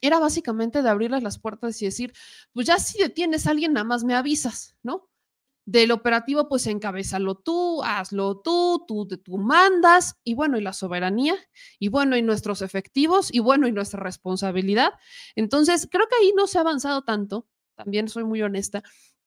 era 0.00 0.18
básicamente 0.18 0.82
de 0.82 0.88
abrirles 0.88 1.22
las 1.22 1.38
puertas 1.38 1.80
y 1.82 1.84
decir, 1.84 2.14
pues 2.52 2.66
ya 2.66 2.78
si 2.78 2.98
detienes 2.98 3.46
a 3.46 3.50
alguien, 3.50 3.74
nada 3.74 3.84
más 3.84 4.04
me 4.04 4.14
avisas, 4.14 4.76
¿no? 4.82 5.10
Del 5.64 5.92
operativo, 5.92 6.48
pues 6.48 6.66
encabezalo 6.66 7.36
tú, 7.36 7.82
hazlo 7.84 8.40
tú, 8.40 8.84
tú, 8.86 9.06
tú 9.06 9.38
mandas, 9.38 10.16
y 10.24 10.34
bueno, 10.34 10.58
y 10.58 10.60
la 10.62 10.72
soberanía, 10.72 11.36
y 11.78 11.88
bueno, 11.88 12.16
y 12.16 12.22
nuestros 12.22 12.62
efectivos, 12.62 13.32
y 13.32 13.38
bueno, 13.38 13.68
y 13.68 13.72
nuestra 13.72 14.00
responsabilidad. 14.00 14.92
Entonces, 15.36 15.88
creo 15.90 16.06
que 16.08 16.16
ahí 16.20 16.32
no 16.36 16.46
se 16.46 16.58
ha 16.58 16.62
avanzado 16.62 17.02
tanto, 17.02 17.46
también 17.76 18.08
soy 18.08 18.24
muy 18.24 18.42
honesta, 18.42 18.82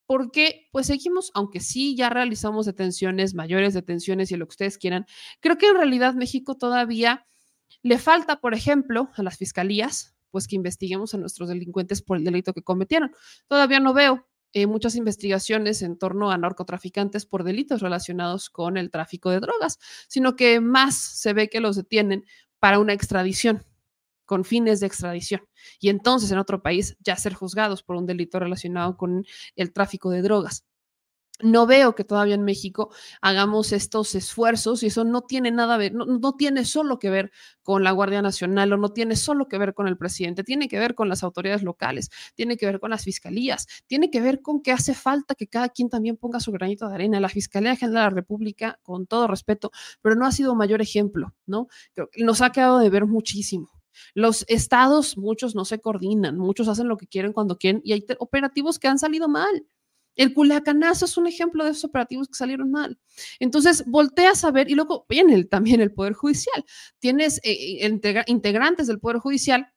porque 0.06 0.68
pues 0.72 0.88
seguimos, 0.88 1.32
aunque 1.34 1.60
sí 1.60 1.96
ya 1.96 2.10
realizamos 2.10 2.66
detenciones, 2.66 3.34
mayores 3.34 3.74
detenciones 3.74 4.32
y 4.32 4.38
lo 4.38 4.46
que 4.46 4.54
ustedes 4.54 4.78
quieran, 4.78 5.06
creo 5.40 5.58
que 5.58 5.68
en 5.68 5.76
realidad 5.76 6.14
México 6.14 6.56
todavía 6.56 7.26
le 7.82 7.98
falta, 7.98 8.40
por 8.40 8.54
ejemplo, 8.54 9.10
a 9.16 9.24
las 9.24 9.38
fiscalías, 9.38 10.16
pues 10.32 10.48
que 10.48 10.56
investiguemos 10.56 11.14
a 11.14 11.18
nuestros 11.18 11.50
delincuentes 11.50 12.02
por 12.02 12.18
el 12.18 12.24
delito 12.24 12.54
que 12.54 12.62
cometieron. 12.62 13.12
Todavía 13.48 13.80
no 13.80 13.94
veo 13.94 14.28
eh, 14.56 14.68
muchas 14.68 14.96
investigaciones 14.96 15.82
en 15.82 15.98
torno 15.98 16.32
a 16.32 16.38
narcotraficantes 16.38 17.26
por 17.26 17.44
delitos 17.44 17.82
relacionados 17.82 18.50
con 18.50 18.78
el 18.78 18.90
tráfico 18.90 19.30
de 19.30 19.42
drogas, 19.42 19.80
sino 20.08 20.38
que 20.38 20.62
más 20.62 20.96
se 20.96 21.34
ve 21.34 21.50
que 21.50 21.60
los 21.60 21.76
detienen 21.76 22.24
para 22.60 22.80
una 22.80 22.94
extradición, 22.94 23.66
con 24.24 24.46
fines 24.46 24.80
de 24.80 24.88
extradición. 24.88 25.42
Y 25.82 25.90
entonces 25.90 26.32
en 26.32 26.38
otro 26.38 26.64
país 26.64 26.96
ya 27.02 27.18
ser 27.18 27.34
juzgados 27.34 27.84
por 27.84 27.98
un 27.98 28.06
delito 28.06 28.40
relacionado 28.40 28.96
con 28.96 29.26
el 29.58 29.74
tráfico 29.74 30.10
de 30.10 30.22
drogas 30.22 30.64
no 31.42 31.66
veo 31.66 31.96
que 31.96 32.04
todavía 32.04 32.36
en 32.36 32.44
México 32.44 32.94
hagamos 33.22 33.72
estos 33.74 34.16
esfuerzos 34.16 34.84
y 34.84 34.88
eso 34.88 35.04
no 35.04 35.22
tiene 35.22 35.52
nada 35.52 35.78
ver, 35.78 35.94
no, 35.94 36.34
tiene 36.36 36.66
solo 36.66 37.00
que 37.00 37.10
ver 37.10 37.32
con 37.62 37.84
la 37.84 37.92
Guardia 37.92 38.22
Nacional 38.22 38.72
o 38.74 38.78
no 38.78 38.90
tiene 38.90 39.16
solo 39.16 39.48
que 39.48 39.58
ver 39.58 39.74
con 39.74 39.88
el 39.88 39.98
presidente, 39.98 40.44
tiene 40.44 40.68
que 40.68 40.80
ver 40.80 40.96
con 40.96 41.10
las 41.10 41.24
autoridades 41.24 41.64
locales, 41.64 42.10
tiene 42.36 42.58
que 42.58 42.66
ver 42.66 42.80
con 42.80 42.90
las 42.92 43.04
fiscalías, 43.04 43.68
tiene 43.88 44.10
que 44.10 44.22
ver 44.22 44.42
con 44.42 44.62
que 44.62 44.72
hace 44.72 44.94
falta 44.94 45.36
que 45.36 45.48
cada 45.48 45.70
quien 45.70 45.90
también 45.90 46.18
ponga 46.18 46.40
su 46.40 46.52
granito 46.52 46.88
de 46.88 46.96
arena. 46.96 47.20
La 47.20 47.30
Fiscalía 47.30 47.76
General 47.76 47.96
de 47.96 48.10
la 48.10 48.22
República, 48.22 48.80
con 48.84 49.08
todo 49.08 49.28
respeto, 49.28 49.72
pero 50.02 50.16
no 50.16 50.26
ha 50.26 50.32
sido 50.32 50.56
mayor 50.56 50.82
ejemplo, 50.82 51.34
¿no? 51.46 51.68
Nos 52.18 52.42
ha 52.42 52.52
quedado 52.52 52.80
de 52.80 52.90
ver 52.90 53.06
muchísimo. 53.06 53.70
Los 54.14 54.46
estados, 54.48 55.18
muchos 55.18 55.56
no 55.56 55.66
se 55.66 55.80
coordinan, 55.80 56.38
muchos 56.38 56.68
hacen 56.68 56.88
lo 56.88 56.98
que 56.98 57.08
quieren 57.08 57.34
cuando 57.34 57.58
quieren 57.58 57.82
y 57.84 57.94
hay 57.94 58.06
operativos 58.20 58.80
que 58.80 58.88
han 58.88 59.00
salido 59.00 59.28
mal. 59.28 59.66
El 60.16 60.34
Culiacanazo 60.34 61.06
es 61.06 61.18
un 61.18 61.28
ejemplo 61.28 61.64
de 61.64 61.72
esos 61.72 61.86
operativos 61.86 62.28
que 62.28 62.36
salieron 62.36 62.72
mal. 62.72 62.98
Entonces, 63.40 63.84
volteas 63.86 64.44
a 64.44 64.52
ver 64.52 64.70
y 64.70 64.76
luego 64.76 65.06
viene 65.10 65.44
también 65.46 65.82
el 65.82 65.94
Poder 65.94 66.14
Judicial. 66.14 66.64
Tienes 67.00 67.40
eh, 67.44 67.86
eh, 67.86 68.24
integrantes 68.28 68.88
del 68.88 69.00
Poder 69.00 69.20
Judicial 69.20 69.72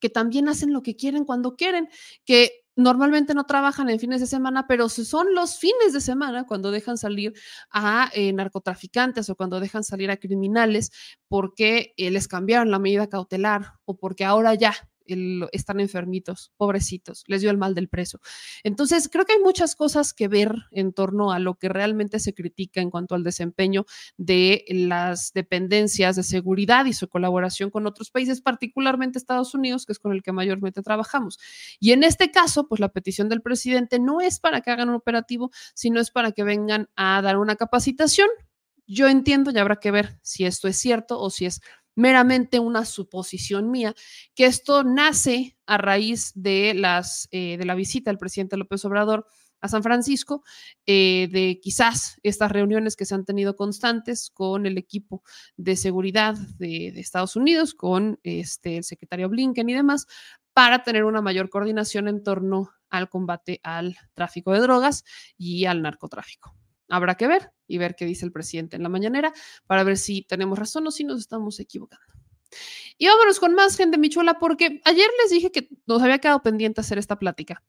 que 0.00 0.08
también 0.10 0.48
hacen 0.48 0.72
lo 0.72 0.82
que 0.82 0.94
quieren 0.94 1.24
cuando 1.24 1.56
quieren, 1.56 1.88
que 2.24 2.52
normalmente 2.76 3.34
no 3.34 3.46
trabajan 3.46 3.90
en 3.90 3.98
fines 3.98 4.20
de 4.20 4.28
semana, 4.28 4.68
pero 4.68 4.88
son 4.88 5.34
los 5.34 5.58
fines 5.58 5.92
de 5.92 6.00
semana 6.00 6.46
cuando 6.46 6.70
dejan 6.70 6.96
salir 6.96 7.34
a 7.70 8.08
eh, 8.14 8.32
narcotraficantes 8.32 9.28
o 9.28 9.34
cuando 9.34 9.58
dejan 9.58 9.82
salir 9.82 10.12
a 10.12 10.16
criminales 10.16 10.92
porque 11.26 11.94
les 11.96 12.28
cambiaron 12.28 12.70
la 12.70 12.78
medida 12.78 13.08
cautelar 13.08 13.72
o 13.84 13.96
porque 13.96 14.24
ahora 14.24 14.54
ya 14.54 14.74
están 15.52 15.80
enfermitos, 15.80 16.52
pobrecitos, 16.56 17.24
les 17.26 17.40
dio 17.40 17.50
el 17.50 17.58
mal 17.58 17.74
del 17.74 17.88
preso. 17.88 18.20
Entonces, 18.62 19.08
creo 19.08 19.24
que 19.24 19.32
hay 19.32 19.40
muchas 19.40 19.74
cosas 19.74 20.12
que 20.12 20.28
ver 20.28 20.54
en 20.70 20.92
torno 20.92 21.32
a 21.32 21.38
lo 21.38 21.54
que 21.54 21.68
realmente 21.68 22.20
se 22.20 22.34
critica 22.34 22.80
en 22.80 22.90
cuanto 22.90 23.14
al 23.14 23.24
desempeño 23.24 23.86
de 24.16 24.64
las 24.68 25.32
dependencias 25.32 26.16
de 26.16 26.22
seguridad 26.22 26.84
y 26.86 26.92
su 26.92 27.08
colaboración 27.08 27.70
con 27.70 27.86
otros 27.86 28.10
países, 28.10 28.40
particularmente 28.40 29.18
Estados 29.18 29.54
Unidos, 29.54 29.86
que 29.86 29.92
es 29.92 29.98
con 29.98 30.12
el 30.12 30.22
que 30.22 30.32
mayormente 30.32 30.82
trabajamos. 30.82 31.38
Y 31.80 31.92
en 31.92 32.04
este 32.04 32.30
caso, 32.30 32.68
pues 32.68 32.80
la 32.80 32.88
petición 32.90 33.28
del 33.28 33.42
presidente 33.42 33.98
no 33.98 34.20
es 34.20 34.40
para 34.40 34.60
que 34.60 34.70
hagan 34.70 34.88
un 34.88 34.96
operativo, 34.96 35.50
sino 35.74 36.00
es 36.00 36.10
para 36.10 36.32
que 36.32 36.44
vengan 36.44 36.88
a 36.96 37.22
dar 37.22 37.38
una 37.38 37.56
capacitación 37.56 38.28
yo 38.88 39.06
entiendo 39.06 39.50
y 39.50 39.58
habrá 39.58 39.76
que 39.76 39.90
ver 39.90 40.18
si 40.22 40.46
esto 40.46 40.66
es 40.66 40.78
cierto 40.78 41.20
o 41.20 41.28
si 41.30 41.44
es 41.44 41.60
meramente 41.98 42.60
una 42.60 42.84
suposición 42.84 43.72
mía, 43.72 43.92
que 44.36 44.46
esto 44.46 44.84
nace 44.84 45.58
a 45.66 45.78
raíz 45.78 46.30
de, 46.36 46.72
las, 46.74 47.28
eh, 47.32 47.56
de 47.58 47.64
la 47.64 47.74
visita 47.74 48.10
del 48.10 48.18
presidente 48.18 48.56
López 48.56 48.84
Obrador 48.84 49.26
a 49.60 49.66
San 49.66 49.82
Francisco, 49.82 50.44
eh, 50.86 51.28
de 51.32 51.58
quizás 51.60 52.20
estas 52.22 52.52
reuniones 52.52 52.94
que 52.94 53.04
se 53.04 53.16
han 53.16 53.24
tenido 53.24 53.56
constantes 53.56 54.30
con 54.30 54.64
el 54.64 54.78
equipo 54.78 55.24
de 55.56 55.74
seguridad 55.74 56.34
de, 56.58 56.92
de, 56.94 57.00
Estados 57.00 57.34
Unidos, 57.34 57.74
con 57.74 58.20
este, 58.22 58.76
el 58.76 58.84
secretario 58.84 59.28
Blinken 59.28 59.68
y 59.68 59.74
demás, 59.74 60.06
para 60.52 60.84
tener 60.84 61.02
una 61.02 61.20
mayor 61.20 61.50
coordinación 61.50 62.06
en 62.06 62.22
torno 62.22 62.70
al 62.90 63.08
combate 63.08 63.58
al 63.64 63.96
tráfico 64.14 64.52
de 64.52 64.60
drogas 64.60 65.02
y 65.36 65.64
al 65.64 65.82
narcotráfico. 65.82 66.54
Habrá 66.88 67.16
que 67.16 67.26
ver 67.26 67.52
y 67.66 67.78
ver 67.78 67.94
qué 67.94 68.06
dice 68.06 68.24
el 68.24 68.32
presidente 68.32 68.76
en 68.76 68.82
la 68.82 68.88
mañanera 68.88 69.32
para 69.66 69.84
ver 69.84 69.96
si 69.96 70.22
tenemos 70.22 70.58
razón 70.58 70.86
o 70.86 70.90
si 70.90 71.04
nos 71.04 71.20
estamos 71.20 71.60
equivocando. 71.60 72.06
Y 72.96 73.06
vámonos 73.06 73.38
con 73.38 73.54
más 73.54 73.76
gente, 73.76 73.98
Michuela, 73.98 74.38
porque 74.38 74.80
ayer 74.84 75.08
les 75.22 75.30
dije 75.30 75.52
que 75.52 75.68
nos 75.86 76.02
había 76.02 76.18
quedado 76.18 76.42
pendiente 76.42 76.80
hacer 76.80 76.98
esta 76.98 77.18
plática, 77.18 77.62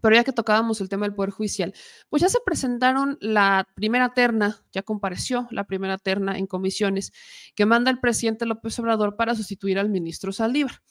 pero 0.00 0.14
ya 0.14 0.24
que 0.24 0.32
tocábamos 0.32 0.80
el 0.80 0.88
tema 0.88 1.06
del 1.06 1.14
Poder 1.14 1.30
Judicial, 1.30 1.72
pues 2.08 2.22
ya 2.22 2.28
se 2.28 2.38
presentaron 2.44 3.16
la 3.20 3.66
primera 3.74 4.12
terna, 4.12 4.64
ya 4.72 4.82
compareció 4.82 5.48
la 5.50 5.64
primera 5.64 5.96
terna 5.96 6.38
en 6.38 6.46
comisiones 6.46 7.12
que 7.54 7.66
manda 7.66 7.90
el 7.90 8.00
presidente 8.00 8.46
López 8.46 8.78
Obrador 8.78 9.16
para 9.16 9.34
sustituir 9.34 9.78
al 9.78 9.88
ministro 9.88 10.32
Saldívar. 10.32 10.82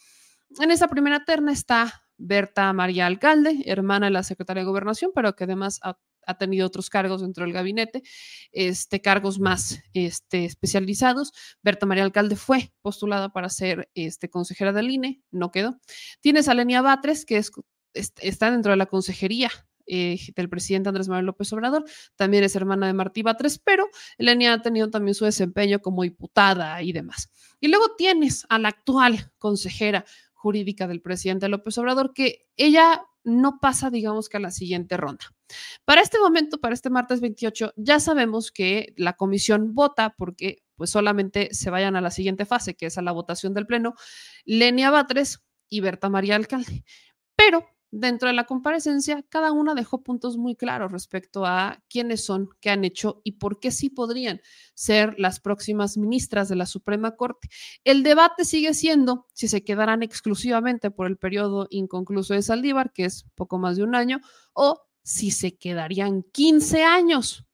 En 0.59 0.71
esa 0.71 0.87
primera 0.87 1.23
terna 1.23 1.51
está 1.51 2.03
Berta 2.17 2.71
María 2.73 3.05
Alcalde, 3.05 3.63
hermana 3.65 4.07
de 4.07 4.11
la 4.11 4.23
secretaria 4.23 4.61
de 4.61 4.67
Gobernación, 4.67 5.11
pero 5.13 5.35
que 5.35 5.45
además 5.45 5.79
ha 5.83 5.97
tenido 6.37 6.67
otros 6.67 6.89
cargos 6.89 7.21
dentro 7.21 7.43
del 7.43 7.53
gabinete, 7.53 8.03
este, 8.51 9.01
cargos 9.01 9.39
más 9.39 9.79
este, 9.93 10.45
especializados. 10.45 11.33
Berta 11.61 11.85
María 11.85 12.03
Alcalde 12.03 12.35
fue 12.35 12.73
postulada 12.81 13.29
para 13.29 13.49
ser 13.49 13.89
este, 13.95 14.29
consejera 14.29 14.73
del 14.73 14.89
INE, 14.89 15.21
no 15.31 15.51
quedó. 15.51 15.79
Tienes 16.21 16.47
a 16.47 16.53
Lenia 16.53 16.81
Batres, 16.81 17.25
que 17.25 17.37
es, 17.37 17.51
está 17.93 18.51
dentro 18.51 18.71
de 18.71 18.77
la 18.77 18.85
consejería 18.85 19.51
eh, 19.87 20.19
del 20.35 20.47
presidente 20.47 20.89
Andrés 20.89 21.09
Manuel 21.09 21.25
López 21.25 21.51
Obrador, 21.53 21.83
también 22.15 22.43
es 22.43 22.55
hermana 22.55 22.87
de 22.87 22.93
Martí 22.93 23.23
Batres, 23.23 23.59
pero 23.59 23.89
Lenia 24.17 24.53
ha 24.53 24.61
tenido 24.61 24.89
también 24.89 25.15
su 25.15 25.25
desempeño 25.25 25.79
como 25.79 26.03
diputada 26.03 26.81
y 26.81 26.93
demás. 26.93 27.29
Y 27.59 27.67
luego 27.67 27.95
tienes 27.97 28.45
a 28.47 28.59
la 28.59 28.69
actual 28.69 29.31
consejera 29.37 30.05
jurídica 30.33 30.87
del 30.87 31.01
presidente 31.01 31.49
López 31.49 31.77
Obrador, 31.77 32.13
que 32.13 32.47
ella 32.55 33.03
no 33.23 33.59
pasa, 33.59 33.89
digamos 33.89 34.29
que 34.29 34.37
a 34.37 34.39
la 34.39 34.51
siguiente 34.51 34.97
ronda. 34.97 35.25
Para 35.85 36.01
este 36.01 36.19
momento, 36.19 36.59
para 36.59 36.73
este 36.73 36.89
martes 36.89 37.21
28, 37.21 37.73
ya 37.75 37.99
sabemos 37.99 38.51
que 38.51 38.93
la 38.97 39.13
comisión 39.13 39.75
vota 39.75 40.15
porque 40.17 40.63
pues 40.75 40.89
solamente 40.89 41.53
se 41.53 41.69
vayan 41.69 41.95
a 41.95 42.01
la 42.01 42.11
siguiente 42.11 42.45
fase, 42.45 42.75
que 42.75 42.87
es 42.87 42.97
a 42.97 43.01
la 43.01 43.11
votación 43.11 43.53
del 43.53 43.67
Pleno, 43.67 43.93
Lenia 44.45 44.89
Batres 44.89 45.43
y 45.69 45.81
Berta 45.81 46.09
María 46.09 46.35
Alcalde. 46.35 46.83
Pero 47.35 47.65
Dentro 47.93 48.29
de 48.29 48.33
la 48.33 48.45
comparecencia, 48.45 49.21
cada 49.27 49.51
una 49.51 49.75
dejó 49.75 50.01
puntos 50.01 50.37
muy 50.37 50.55
claros 50.55 50.93
respecto 50.93 51.45
a 51.45 51.83
quiénes 51.89 52.23
son, 52.23 52.47
qué 52.61 52.69
han 52.69 52.85
hecho 52.85 53.19
y 53.25 53.33
por 53.33 53.59
qué 53.59 53.69
sí 53.69 53.89
podrían 53.89 54.39
ser 54.73 55.19
las 55.19 55.41
próximas 55.41 55.97
ministras 55.97 56.47
de 56.47 56.55
la 56.55 56.65
Suprema 56.65 57.17
Corte. 57.17 57.49
El 57.83 58.03
debate 58.03 58.45
sigue 58.45 58.73
siendo 58.73 59.27
si 59.33 59.49
se 59.49 59.65
quedarán 59.65 60.03
exclusivamente 60.03 60.89
por 60.89 61.05
el 61.05 61.17
periodo 61.17 61.67
inconcluso 61.69 62.33
de 62.33 62.41
Saldívar, 62.41 62.93
que 62.93 63.03
es 63.03 63.25
poco 63.35 63.57
más 63.57 63.75
de 63.75 63.83
un 63.83 63.93
año, 63.93 64.21
o 64.53 64.79
si 65.03 65.31
se 65.31 65.57
quedarían 65.57 66.23
15 66.23 66.85
años, 66.85 67.45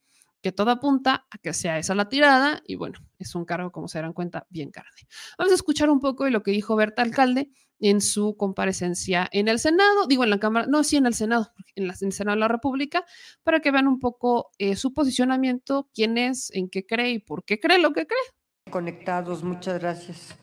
que 0.41 0.51
todo 0.51 0.69
apunta 0.69 1.25
a 1.31 1.37
que 1.39 1.51
sea 1.53 1.79
esa 1.79 1.95
la 1.95 2.09
tirada 2.09 2.61
y 2.65 2.75
bueno, 2.75 2.99
es 3.17 3.33
un 3.33 3.43
cargo, 3.43 3.71
como 3.71 3.87
se 3.87 3.97
darán 3.97 4.13
cuenta, 4.13 4.45
bien 4.49 4.69
carne. 4.69 5.07
Vamos 5.37 5.51
a 5.51 5.55
escuchar 5.55 5.89
un 5.89 5.99
poco 5.99 6.25
de 6.25 6.31
lo 6.31 6.43
que 6.43 6.51
dijo 6.51 6.75
Berta 6.75 7.01
Alcalde 7.01 7.49
en 7.79 8.01
su 8.01 8.35
comparecencia 8.37 9.29
en 9.31 9.47
el 9.47 9.59
Senado, 9.59 10.07
digo 10.07 10.23
en 10.23 10.29
la 10.29 10.39
Cámara, 10.39 10.67
no, 10.67 10.83
sí 10.83 10.97
en 10.97 11.05
el 11.05 11.13
Senado, 11.13 11.51
en, 11.75 11.85
el 11.85 12.13
Senado 12.13 12.35
de 12.35 12.39
la 12.39 12.47
República, 12.47 13.05
para 13.43 13.59
que 13.59 13.71
vean 13.71 13.87
un 13.87 13.99
poco 13.99 14.51
eh, 14.57 14.75
su 14.75 14.93
posicionamiento, 14.93 15.89
quién 15.93 16.17
es, 16.17 16.51
en 16.53 16.69
qué 16.69 16.85
cree 16.85 17.11
y 17.11 17.19
por 17.19 17.43
qué 17.43 17.59
cree 17.59 17.79
lo 17.79 17.93
que 17.93 18.07
cree. 18.07 18.71
Conectados, 18.71 19.43
muchas 19.43 19.79
gracias. 19.79 20.35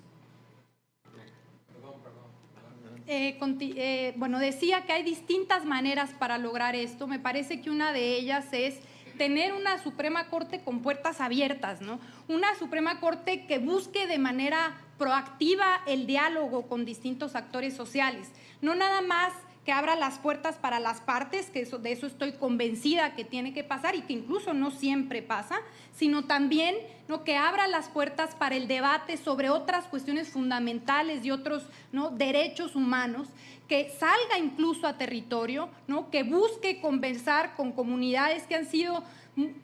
Eh, 3.06 3.39
eh, 3.61 4.15
bueno, 4.16 4.39
decía 4.39 4.86
que 4.86 4.93
hay 4.93 5.02
distintas 5.02 5.66
maneras 5.66 6.11
para 6.19 6.39
lograr 6.39 6.74
esto. 6.74 7.06
Me 7.06 7.19
parece 7.19 7.61
que 7.61 7.69
una 7.69 7.93
de 7.93 8.16
ellas 8.16 8.47
es 8.52 8.78
tener 9.19 9.52
una 9.52 9.82
Suprema 9.82 10.28
Corte 10.28 10.62
con 10.65 10.81
puertas 10.81 11.20
abiertas, 11.20 11.82
¿no? 11.82 12.01
Una 12.28 12.55
Suprema 12.59 13.01
Corte 13.01 13.47
que 13.47 13.59
busque 13.59 14.06
de 14.06 14.19
manera 14.19 14.74
proactiva 14.99 15.81
el 15.87 16.07
diálogo 16.07 16.66
con 16.69 16.85
distintos 16.85 17.35
actores 17.35 17.75
sociales, 17.75 18.31
no 18.61 18.75
nada 18.75 19.01
más 19.01 19.33
que 19.65 19.73
abra 19.73 19.97
las 19.97 20.19
puertas 20.19 20.57
para 20.57 20.79
las 20.79 21.01
partes, 21.01 21.49
que 21.49 21.62
eso, 21.62 21.79
de 21.79 21.93
eso 21.93 22.07
estoy 22.07 22.33
convencida 22.33 23.15
que 23.15 23.25
tiene 23.25 23.55
que 23.55 23.65
pasar 23.65 23.95
y 23.95 24.03
que 24.03 24.12
incluso 24.12 24.53
no 24.53 24.71
siempre 24.71 25.23
pasa, 25.23 25.57
sino 25.95 26.25
también 26.25 26.77
¿no? 27.09 27.25
que 27.25 27.37
abra 27.37 27.66
las 27.66 27.89
puertas 27.89 28.35
para 28.35 28.57
el 28.57 28.69
debate 28.69 29.16
sobre 29.16 29.49
otras 29.49 29.87
cuestiones 29.87 30.29
fundamentales 30.29 31.25
y 31.25 31.31
otros 31.31 31.66
derechos 32.12 32.77
humanos, 32.77 33.29
que 33.66 33.91
salga 33.99 34.39
incluso 34.39 34.87
a 34.87 34.99
territorio, 34.99 35.71
¿no? 35.87 36.11
que 36.11 36.23
busque 36.25 36.83
conversar 36.83 37.57
con 37.57 37.73
comunidades 37.73 38.43
que 38.43 38.57
han 38.57 38.66
sido 38.66 39.03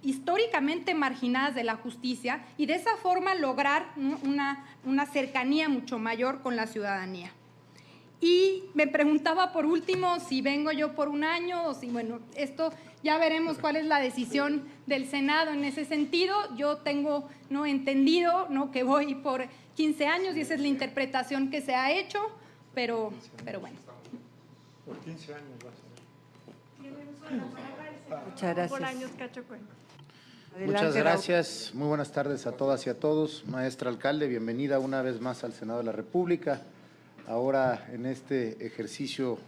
históricamente 0.02 0.94
marginadas 0.94 1.54
de 1.54 1.64
la 1.64 1.76
justicia 1.76 2.44
y 2.56 2.66
de 2.66 2.74
esa 2.74 2.96
forma 2.96 3.34
lograr 3.34 3.92
una, 4.24 4.66
una 4.84 5.06
cercanía 5.06 5.68
mucho 5.68 5.98
mayor 5.98 6.40
con 6.42 6.56
la 6.56 6.66
ciudadanía. 6.66 7.32
Y 8.20 8.64
me 8.74 8.86
preguntaba 8.86 9.52
por 9.52 9.64
último 9.64 10.20
si 10.20 10.42
vengo 10.42 10.72
yo 10.72 10.94
por 10.94 11.08
un 11.08 11.24
año 11.24 11.64
o 11.64 11.74
si, 11.74 11.88
bueno, 11.88 12.20
esto 12.36 12.70
ya 13.02 13.16
veremos 13.16 13.56
cuál 13.58 13.76
es 13.76 13.86
la 13.86 13.98
decisión 13.98 14.64
del 14.86 15.06
Senado 15.06 15.52
en 15.52 15.64
ese 15.64 15.86
sentido. 15.86 16.34
Yo 16.56 16.76
tengo 16.78 17.28
no 17.48 17.64
entendido 17.64 18.46
¿no? 18.50 18.70
que 18.70 18.82
voy 18.82 19.14
por 19.14 19.46
15 19.76 20.06
años 20.06 20.36
y 20.36 20.40
esa 20.40 20.54
es 20.54 20.60
la 20.60 20.68
interpretación 20.68 21.50
que 21.50 21.62
se 21.62 21.74
ha 21.74 21.92
hecho, 21.92 22.20
pero, 22.74 23.12
pero 23.42 23.60
bueno. 23.60 23.78
Por 24.84 24.98
15 24.98 25.34
años 25.34 25.54
Muchas 28.26 28.56
gracias. 28.56 28.70
Muchas 30.66 30.96
gracias. 30.96 31.70
Muy 31.74 31.86
buenas 31.86 32.10
tardes 32.10 32.46
a 32.46 32.52
todas 32.52 32.84
y 32.86 32.90
a 32.90 32.98
todos. 32.98 33.44
Maestra 33.46 33.88
alcalde, 33.88 34.26
bienvenida 34.26 34.80
una 34.80 35.00
vez 35.00 35.20
más 35.20 35.44
al 35.44 35.52
Senado 35.52 35.78
de 35.78 35.84
la 35.84 35.92
República 35.92 36.62
ahora 37.28 37.86
en 37.92 38.06
este 38.06 38.66
ejercicio 38.66 39.38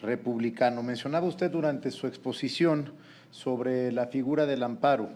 republicano. 0.00 0.82
Mencionaba 0.82 1.26
usted 1.26 1.50
durante 1.50 1.90
su 1.90 2.06
exposición 2.06 2.94
sobre 3.30 3.92
la 3.92 4.06
figura 4.06 4.46
del 4.46 4.62
amparo. 4.62 5.10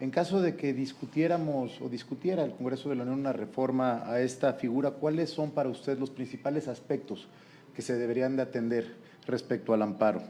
En 0.00 0.10
caso 0.10 0.42
de 0.42 0.56
que 0.56 0.72
discutiéramos 0.72 1.80
o 1.80 1.88
discutiera 1.88 2.42
el 2.42 2.52
Congreso 2.52 2.88
de 2.88 2.96
la 2.96 3.04
Unión 3.04 3.20
una 3.20 3.32
reforma 3.32 4.02
a 4.04 4.20
esta 4.20 4.54
figura, 4.54 4.90
¿cuáles 4.90 5.30
son 5.30 5.52
para 5.52 5.68
usted 5.68 5.96
los 5.96 6.10
principales 6.10 6.66
aspectos 6.66 7.28
que 7.72 7.82
se 7.82 7.94
deberían 7.94 8.34
de 8.34 8.42
atender 8.42 8.96
respecto 9.26 9.72
al 9.72 9.82
amparo? 9.82 10.22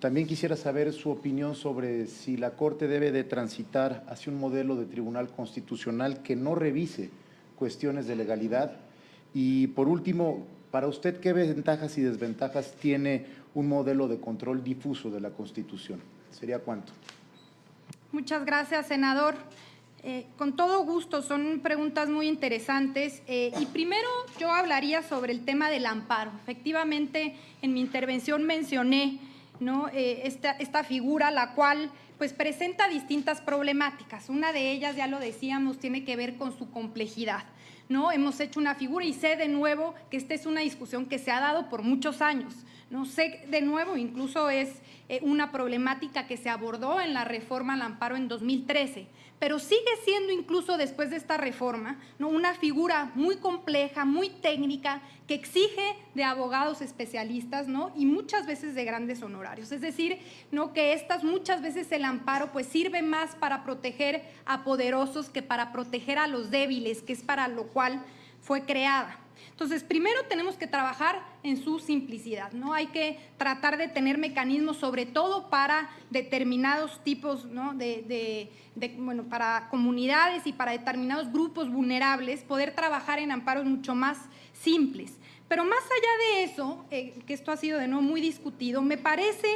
También 0.00 0.26
quisiera 0.26 0.56
saber 0.56 0.92
su 0.92 1.10
opinión 1.10 1.54
sobre 1.54 2.06
si 2.06 2.36
la 2.36 2.50
Corte 2.50 2.86
debe 2.86 3.12
de 3.12 3.24
transitar 3.24 4.04
hacia 4.08 4.32
un 4.32 4.38
modelo 4.38 4.76
de 4.76 4.84
tribunal 4.84 5.28
constitucional 5.28 6.22
que 6.22 6.36
no 6.36 6.54
revise 6.54 7.10
cuestiones 7.56 8.06
de 8.06 8.16
legalidad 8.16 8.76
y 9.38 9.66
por 9.66 9.86
último, 9.86 10.46
para 10.70 10.86
usted, 10.86 11.20
¿qué 11.20 11.34
ventajas 11.34 11.98
y 11.98 12.00
desventajas 12.00 12.72
tiene 12.80 13.26
un 13.54 13.68
modelo 13.68 14.08
de 14.08 14.18
control 14.18 14.64
difuso 14.64 15.10
de 15.10 15.20
la 15.20 15.28
Constitución? 15.28 16.00
¿Sería 16.30 16.58
cuánto? 16.58 16.94
Muchas 18.12 18.46
gracias, 18.46 18.86
senador. 18.86 19.34
Eh, 20.02 20.24
con 20.38 20.56
todo 20.56 20.84
gusto, 20.84 21.20
son 21.20 21.60
preguntas 21.62 22.08
muy 22.08 22.28
interesantes. 22.28 23.22
Eh, 23.26 23.52
y 23.60 23.66
primero 23.66 24.08
yo 24.40 24.50
hablaría 24.50 25.02
sobre 25.02 25.34
el 25.34 25.44
tema 25.44 25.68
del 25.68 25.84
amparo. 25.84 26.30
Efectivamente, 26.42 27.36
en 27.60 27.74
mi 27.74 27.80
intervención 27.80 28.44
mencioné 28.44 29.18
¿no? 29.60 29.88
Eh, 29.88 30.22
esta, 30.24 30.52
esta 30.52 30.84
figura, 30.84 31.30
la 31.30 31.54
cual 31.54 31.90
pues 32.18 32.32
presenta 32.32 32.88
distintas 32.88 33.40
problemáticas. 33.40 34.28
Una 34.28 34.52
de 34.52 34.70
ellas, 34.70 34.96
ya 34.96 35.06
lo 35.06 35.18
decíamos, 35.18 35.78
tiene 35.78 36.04
que 36.04 36.16
ver 36.16 36.36
con 36.36 36.56
su 36.56 36.70
complejidad. 36.70 37.44
¿no? 37.88 38.10
Hemos 38.10 38.40
hecho 38.40 38.58
una 38.58 38.74
figura 38.74 39.04
y 39.04 39.12
sé 39.12 39.36
de 39.36 39.48
nuevo 39.48 39.94
que 40.10 40.16
esta 40.16 40.34
es 40.34 40.46
una 40.46 40.60
discusión 40.60 41.06
que 41.06 41.18
se 41.18 41.30
ha 41.30 41.40
dado 41.40 41.68
por 41.68 41.82
muchos 41.82 42.22
años. 42.22 42.54
No 42.90 43.04
sé 43.04 43.44
de 43.48 43.62
nuevo, 43.62 43.96
incluso 43.96 44.48
es 44.48 44.80
eh, 45.08 45.20
una 45.22 45.52
problemática 45.52 46.26
que 46.26 46.36
se 46.36 46.48
abordó 46.48 47.00
en 47.00 47.14
la 47.14 47.24
reforma 47.24 47.74
al 47.74 47.82
amparo 47.82 48.16
en 48.16 48.28
2013 48.28 49.06
pero 49.38 49.58
sigue 49.58 49.80
siendo 50.04 50.32
incluso 50.32 50.76
después 50.76 51.10
de 51.10 51.16
esta 51.16 51.36
reforma 51.36 51.98
¿no? 52.18 52.28
una 52.28 52.54
figura 52.54 53.10
muy 53.14 53.36
compleja, 53.36 54.04
muy 54.04 54.30
técnica, 54.30 55.02
que 55.26 55.34
exige 55.34 55.96
de 56.14 56.24
abogados 56.24 56.80
especialistas 56.80 57.68
¿no? 57.68 57.92
y 57.96 58.06
muchas 58.06 58.46
veces 58.46 58.74
de 58.74 58.84
grandes 58.84 59.22
honorarios. 59.22 59.72
Es 59.72 59.80
decir, 59.80 60.18
¿no? 60.50 60.72
que 60.72 60.92
estas 60.92 61.24
muchas 61.24 61.60
veces 61.60 61.90
el 61.92 62.04
amparo 62.04 62.52
pues, 62.52 62.66
sirve 62.66 63.02
más 63.02 63.34
para 63.34 63.64
proteger 63.64 64.22
a 64.46 64.64
poderosos 64.64 65.28
que 65.28 65.42
para 65.42 65.72
proteger 65.72 66.18
a 66.18 66.26
los 66.26 66.50
débiles, 66.50 67.02
que 67.02 67.12
es 67.12 67.22
para 67.22 67.48
lo 67.48 67.64
cual 67.64 68.02
fue 68.40 68.62
creada. 68.62 69.18
Entonces, 69.56 69.84
primero 69.84 70.22
tenemos 70.28 70.58
que 70.58 70.66
trabajar 70.66 71.22
en 71.42 71.56
su 71.56 71.78
simplicidad, 71.78 72.52
¿no? 72.52 72.74
Hay 72.74 72.88
que 72.88 73.18
tratar 73.38 73.78
de 73.78 73.88
tener 73.88 74.18
mecanismos, 74.18 74.76
sobre 74.76 75.06
todo 75.06 75.48
para 75.48 75.88
determinados 76.10 77.02
tipos, 77.02 77.46
¿no? 77.46 77.72
De, 77.72 78.50
bueno, 78.98 79.24
para 79.30 79.70
comunidades 79.70 80.46
y 80.46 80.52
para 80.52 80.72
determinados 80.72 81.32
grupos 81.32 81.72
vulnerables, 81.72 82.42
poder 82.42 82.74
trabajar 82.74 83.18
en 83.18 83.30
amparos 83.30 83.64
mucho 83.64 83.94
más 83.94 84.18
simples. 84.52 85.14
Pero 85.48 85.64
más 85.64 85.84
allá 85.84 86.34
de 86.34 86.44
eso, 86.44 86.84
eh, 86.90 87.18
que 87.26 87.32
esto 87.32 87.50
ha 87.50 87.56
sido 87.56 87.78
de 87.78 87.88
nuevo 87.88 88.02
muy 88.02 88.20
discutido, 88.20 88.82
me 88.82 88.98
parece 88.98 89.48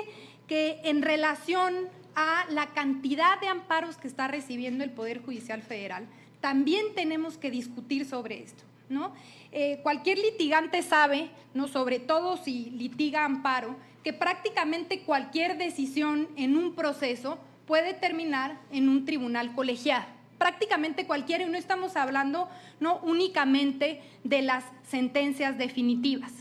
que 0.49 0.81
en 0.83 1.03
relación 1.03 1.75
a 2.15 2.47
la 2.49 2.69
cantidad 2.73 3.39
de 3.39 3.49
amparos 3.49 3.99
que 3.99 4.09
está 4.09 4.29
recibiendo 4.29 4.83
el 4.83 4.93
Poder 4.93 5.21
Judicial 5.21 5.61
Federal, 5.61 6.09
también 6.41 6.87
tenemos 6.95 7.37
que 7.37 7.51
discutir 7.51 8.07
sobre 8.07 8.43
esto. 8.43 8.70
¿No? 8.91 9.15
Eh, 9.53 9.81
cualquier 9.83 10.19
litigante 10.19 10.83
sabe, 10.83 11.31
¿no? 11.55 11.69
sobre 11.69 11.99
todo 11.99 12.37
si 12.37 12.71
litiga 12.71 13.25
amparo, 13.25 13.77
que 14.05 14.13
prácticamente 14.13 15.01
cualquier 15.01 15.57
decisión 15.57 16.29
en 16.37 16.59
un 16.59 16.75
proceso 16.75 17.39
puede 17.67 17.95
terminar 17.95 18.61
en 18.73 18.89
un 18.89 19.05
tribunal 19.05 19.55
colegiado. 19.55 20.05
Prácticamente 20.39 21.07
cualquiera, 21.07 21.45
y 21.45 21.49
no 21.49 21.59
estamos 21.59 21.97
hablando 21.97 22.49
no 22.81 22.99
únicamente 23.03 24.01
de 24.25 24.43
las 24.43 24.65
sentencias 24.83 25.57
definitivas. 25.57 26.33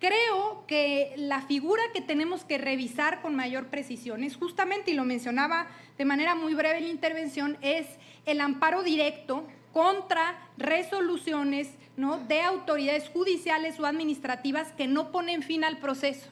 Creo 0.00 0.64
que 0.66 1.14
la 1.16 1.40
figura 1.40 1.82
que 1.94 2.02
tenemos 2.02 2.44
que 2.44 2.58
revisar 2.58 3.22
con 3.22 3.34
mayor 3.34 3.68
precisión 3.68 4.24
es 4.24 4.36
justamente, 4.36 4.90
y 4.90 4.94
lo 4.94 5.04
mencionaba 5.04 5.68
de 5.96 6.04
manera 6.04 6.34
muy 6.34 6.52
breve 6.54 6.78
en 6.78 6.84
la 6.84 6.90
intervención, 6.90 7.56
es 7.62 7.86
el 8.26 8.40
amparo 8.40 8.82
directo 8.82 9.46
contra 9.72 10.36
resoluciones 10.58 11.70
¿no? 11.96 12.18
de 12.18 12.40
autoridades 12.40 13.08
judiciales 13.08 13.78
o 13.78 13.86
administrativas 13.86 14.72
que 14.72 14.86
no 14.86 15.12
ponen 15.12 15.42
fin 15.42 15.64
al 15.64 15.78
proceso. 15.78 16.28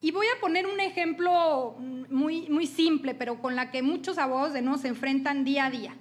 Y 0.00 0.10
voy 0.10 0.26
a 0.36 0.40
poner 0.40 0.66
un 0.66 0.80
ejemplo 0.80 1.76
muy, 1.78 2.48
muy 2.48 2.66
simple, 2.66 3.14
pero 3.14 3.40
con 3.40 3.54
la 3.54 3.70
que 3.70 3.82
muchos 3.82 4.18
abogados 4.18 4.52
de 4.52 4.60
no 4.60 4.76
se 4.76 4.88
enfrentan 4.88 5.44
día 5.44 5.66
a 5.66 5.70
día. 5.70 5.96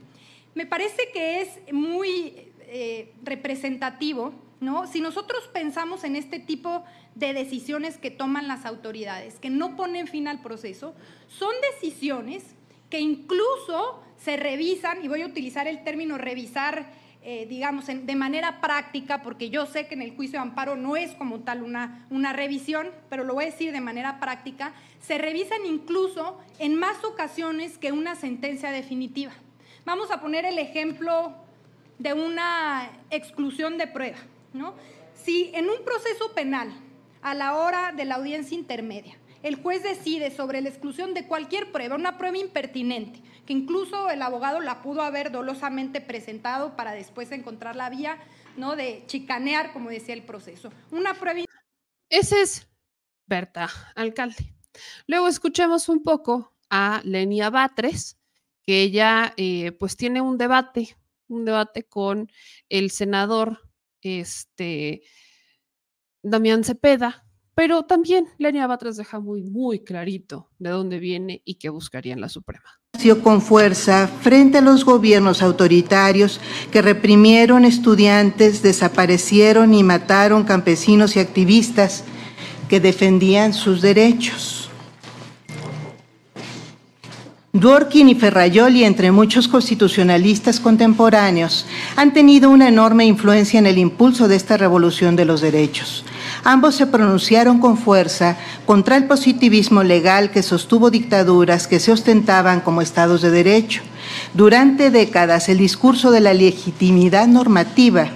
Me 0.55 0.65
parece 0.65 1.09
que 1.13 1.41
es 1.41 1.59
muy 1.71 2.49
eh, 2.61 3.13
representativo, 3.23 4.33
¿no? 4.59 4.87
Si 4.87 5.01
nosotros 5.01 5.47
pensamos 5.53 6.03
en 6.03 6.15
este 6.15 6.39
tipo 6.39 6.83
de 7.13 7.33
decisiones 7.33 7.97
que 7.97 8.09
toman 8.09 8.47
las 8.47 8.65
autoridades, 8.65 9.39
que 9.39 9.49
no 9.51 9.75
ponen 9.75 10.07
fin 10.07 10.27
al 10.27 10.41
proceso, 10.41 10.95
son 11.27 11.53
decisiones 11.73 12.43
que 12.89 12.99
incluso 12.99 14.01
se 14.17 14.35
revisan, 14.35 15.03
y 15.03 15.07
voy 15.07 15.21
a 15.21 15.27
utilizar 15.27 15.67
el 15.67 15.83
término 15.83 16.17
revisar 16.17 16.91
eh, 17.23 17.45
digamos, 17.47 17.85
de 17.85 18.15
manera 18.15 18.61
práctica, 18.61 19.21
porque 19.21 19.49
yo 19.49 19.67
sé 19.67 19.87
que 19.87 19.93
en 19.93 20.01
el 20.01 20.15
juicio 20.15 20.39
de 20.39 20.43
amparo 20.43 20.75
no 20.75 20.95
es 20.95 21.11
como 21.11 21.41
tal 21.41 21.61
una, 21.61 22.07
una 22.09 22.33
revisión, 22.33 22.89
pero 23.09 23.23
lo 23.23 23.35
voy 23.35 23.43
a 23.43 23.51
decir 23.51 23.71
de 23.71 23.81
manera 23.81 24.19
práctica, 24.19 24.73
se 24.99 25.19
revisan 25.19 25.65
incluso 25.65 26.39
en 26.57 26.75
más 26.75 27.03
ocasiones 27.03 27.77
que 27.77 27.91
una 27.91 28.15
sentencia 28.15 28.71
definitiva. 28.71 29.33
Vamos 29.85 30.09
a 30.09 30.19
poner 30.19 30.45
el 30.45 30.57
ejemplo 30.57 31.35
de 31.99 32.13
una 32.13 32.89
exclusión 33.11 33.77
de 33.77 33.85
prueba. 33.85 34.17
¿no? 34.53 34.73
Si 35.13 35.51
en 35.53 35.69
un 35.69 35.83
proceso 35.85 36.33
penal, 36.33 36.71
a 37.21 37.35
la 37.35 37.55
hora 37.55 37.91
de 37.91 38.05
la 38.05 38.15
audiencia 38.15 38.57
intermedia, 38.57 39.17
el 39.43 39.55
juez 39.55 39.83
decide 39.83 40.31
sobre 40.31 40.61
la 40.61 40.69
exclusión 40.69 41.13
de 41.13 41.27
cualquier 41.27 41.71
prueba, 41.71 41.95
una 41.95 42.17
prueba 42.17 42.37
impertinente, 42.37 43.19
incluso 43.51 44.09
el 44.09 44.21
abogado 44.21 44.59
la 44.59 44.81
pudo 44.81 45.01
haber 45.01 45.31
dolosamente 45.31 46.01
presentado 46.01 46.75
para 46.75 46.93
después 46.93 47.31
encontrar 47.31 47.75
la 47.75 47.89
vía 47.89 48.17
¿no? 48.57 48.75
de 48.75 49.03
chicanear, 49.07 49.73
como 49.73 49.89
decía 49.89 50.13
el 50.13 50.23
proceso. 50.23 50.71
Una 50.91 51.13
prueba. 51.13 51.41
Ese 52.09 52.41
es 52.41 52.67
Berta, 53.27 53.69
alcalde. 53.95 54.53
Luego 55.07 55.27
escuchemos 55.27 55.89
un 55.89 56.03
poco 56.03 56.53
a 56.69 57.01
Lenia 57.03 57.49
Batres, 57.49 58.17
que 58.63 58.81
ella 58.81 59.33
eh, 59.37 59.71
pues 59.73 59.95
tiene 59.95 60.21
un 60.21 60.37
debate, 60.37 60.97
un 61.27 61.45
debate 61.45 61.83
con 61.83 62.31
el 62.69 62.91
senador 62.91 63.71
este, 64.01 65.03
Damián 66.21 66.63
Cepeda, 66.63 67.25
pero 67.55 67.83
también 67.83 68.27
Lenia 68.37 68.67
Batres 68.67 68.97
deja 68.97 69.19
muy, 69.19 69.43
muy 69.43 69.79
clarito 69.79 70.49
de 70.59 70.69
dónde 70.69 70.99
viene 70.99 71.41
y 71.45 71.55
qué 71.55 71.69
buscaría 71.69 72.13
en 72.13 72.21
la 72.21 72.29
Suprema. 72.29 72.79
Con 73.23 73.41
fuerza 73.41 74.07
frente 74.07 74.59
a 74.59 74.61
los 74.61 74.85
gobiernos 74.85 75.41
autoritarios 75.41 76.39
que 76.71 76.81
reprimieron 76.81 77.65
estudiantes, 77.65 78.61
desaparecieron 78.61 79.73
y 79.73 79.83
mataron 79.83 80.43
campesinos 80.43 81.15
y 81.15 81.19
activistas, 81.19 82.03
que 82.69 82.79
defendían 82.79 83.53
sus 83.53 83.81
derechos. 83.81 84.69
Dworkin 87.53 88.07
y 88.07 88.15
Ferrayoli, 88.15 88.85
entre 88.85 89.11
muchos 89.11 89.49
constitucionalistas 89.49 90.61
contemporáneos, 90.61 91.65
han 91.97 92.13
tenido 92.13 92.49
una 92.49 92.69
enorme 92.69 93.05
influencia 93.05 93.59
en 93.59 93.67
el 93.67 93.77
impulso 93.77 94.29
de 94.29 94.37
esta 94.37 94.55
revolución 94.55 95.17
de 95.17 95.25
los 95.25 95.41
derechos. 95.41 96.05
Ambos 96.43 96.75
se 96.75 96.87
pronunciaron 96.87 97.59
con 97.59 97.77
fuerza 97.77 98.37
contra 98.65 98.97
el 98.97 99.05
positivismo 99.05 99.83
legal 99.83 100.31
que 100.31 100.43
sostuvo 100.43 100.89
dictaduras 100.89 101.67
que 101.67 101.79
se 101.79 101.91
ostentaban 101.91 102.61
como 102.61 102.81
estados 102.81 103.21
de 103.21 103.31
derecho. 103.31 103.81
Durante 104.33 104.89
décadas, 104.89 105.49
el 105.49 105.57
discurso 105.57 106.11
de 106.11 106.21
la 106.21 106.33
legitimidad 106.33 107.27
normativa 107.27 108.09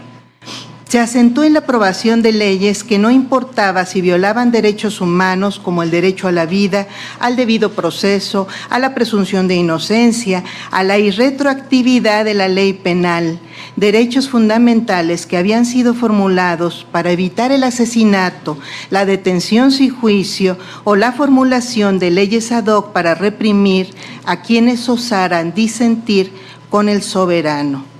se 0.95 1.01
asentó 1.01 1.43
en 1.43 1.51
la 1.51 1.59
aprobación 1.59 2.21
de 2.21 2.31
leyes 2.31 2.85
que 2.85 2.97
no 2.97 3.11
importaba 3.11 3.85
si 3.85 3.99
violaban 3.99 4.49
derechos 4.49 5.01
humanos 5.01 5.59
como 5.59 5.83
el 5.83 5.91
derecho 5.91 6.29
a 6.29 6.31
la 6.31 6.45
vida, 6.45 6.87
al 7.19 7.35
debido 7.35 7.73
proceso, 7.73 8.47
a 8.69 8.79
la 8.79 8.95
presunción 8.95 9.49
de 9.49 9.55
inocencia, 9.55 10.45
a 10.71 10.85
la 10.85 10.97
irretroactividad 10.97 12.23
de 12.23 12.33
la 12.33 12.47
ley 12.47 12.71
penal, 12.71 13.39
derechos 13.75 14.29
fundamentales 14.29 15.25
que 15.25 15.35
habían 15.35 15.65
sido 15.65 15.95
formulados 15.95 16.87
para 16.93 17.11
evitar 17.11 17.51
el 17.51 17.65
asesinato, 17.65 18.57
la 18.89 19.05
detención 19.05 19.73
sin 19.73 19.93
juicio 19.93 20.57
o 20.85 20.95
la 20.95 21.11
formulación 21.11 21.99
de 21.99 22.09
leyes 22.11 22.53
ad 22.53 22.67
hoc 22.67 22.93
para 22.93 23.15
reprimir 23.15 23.93
a 24.23 24.41
quienes 24.43 24.87
osaran 24.87 25.53
disentir 25.53 26.31
con 26.69 26.87
el 26.87 27.03
soberano. 27.03 27.94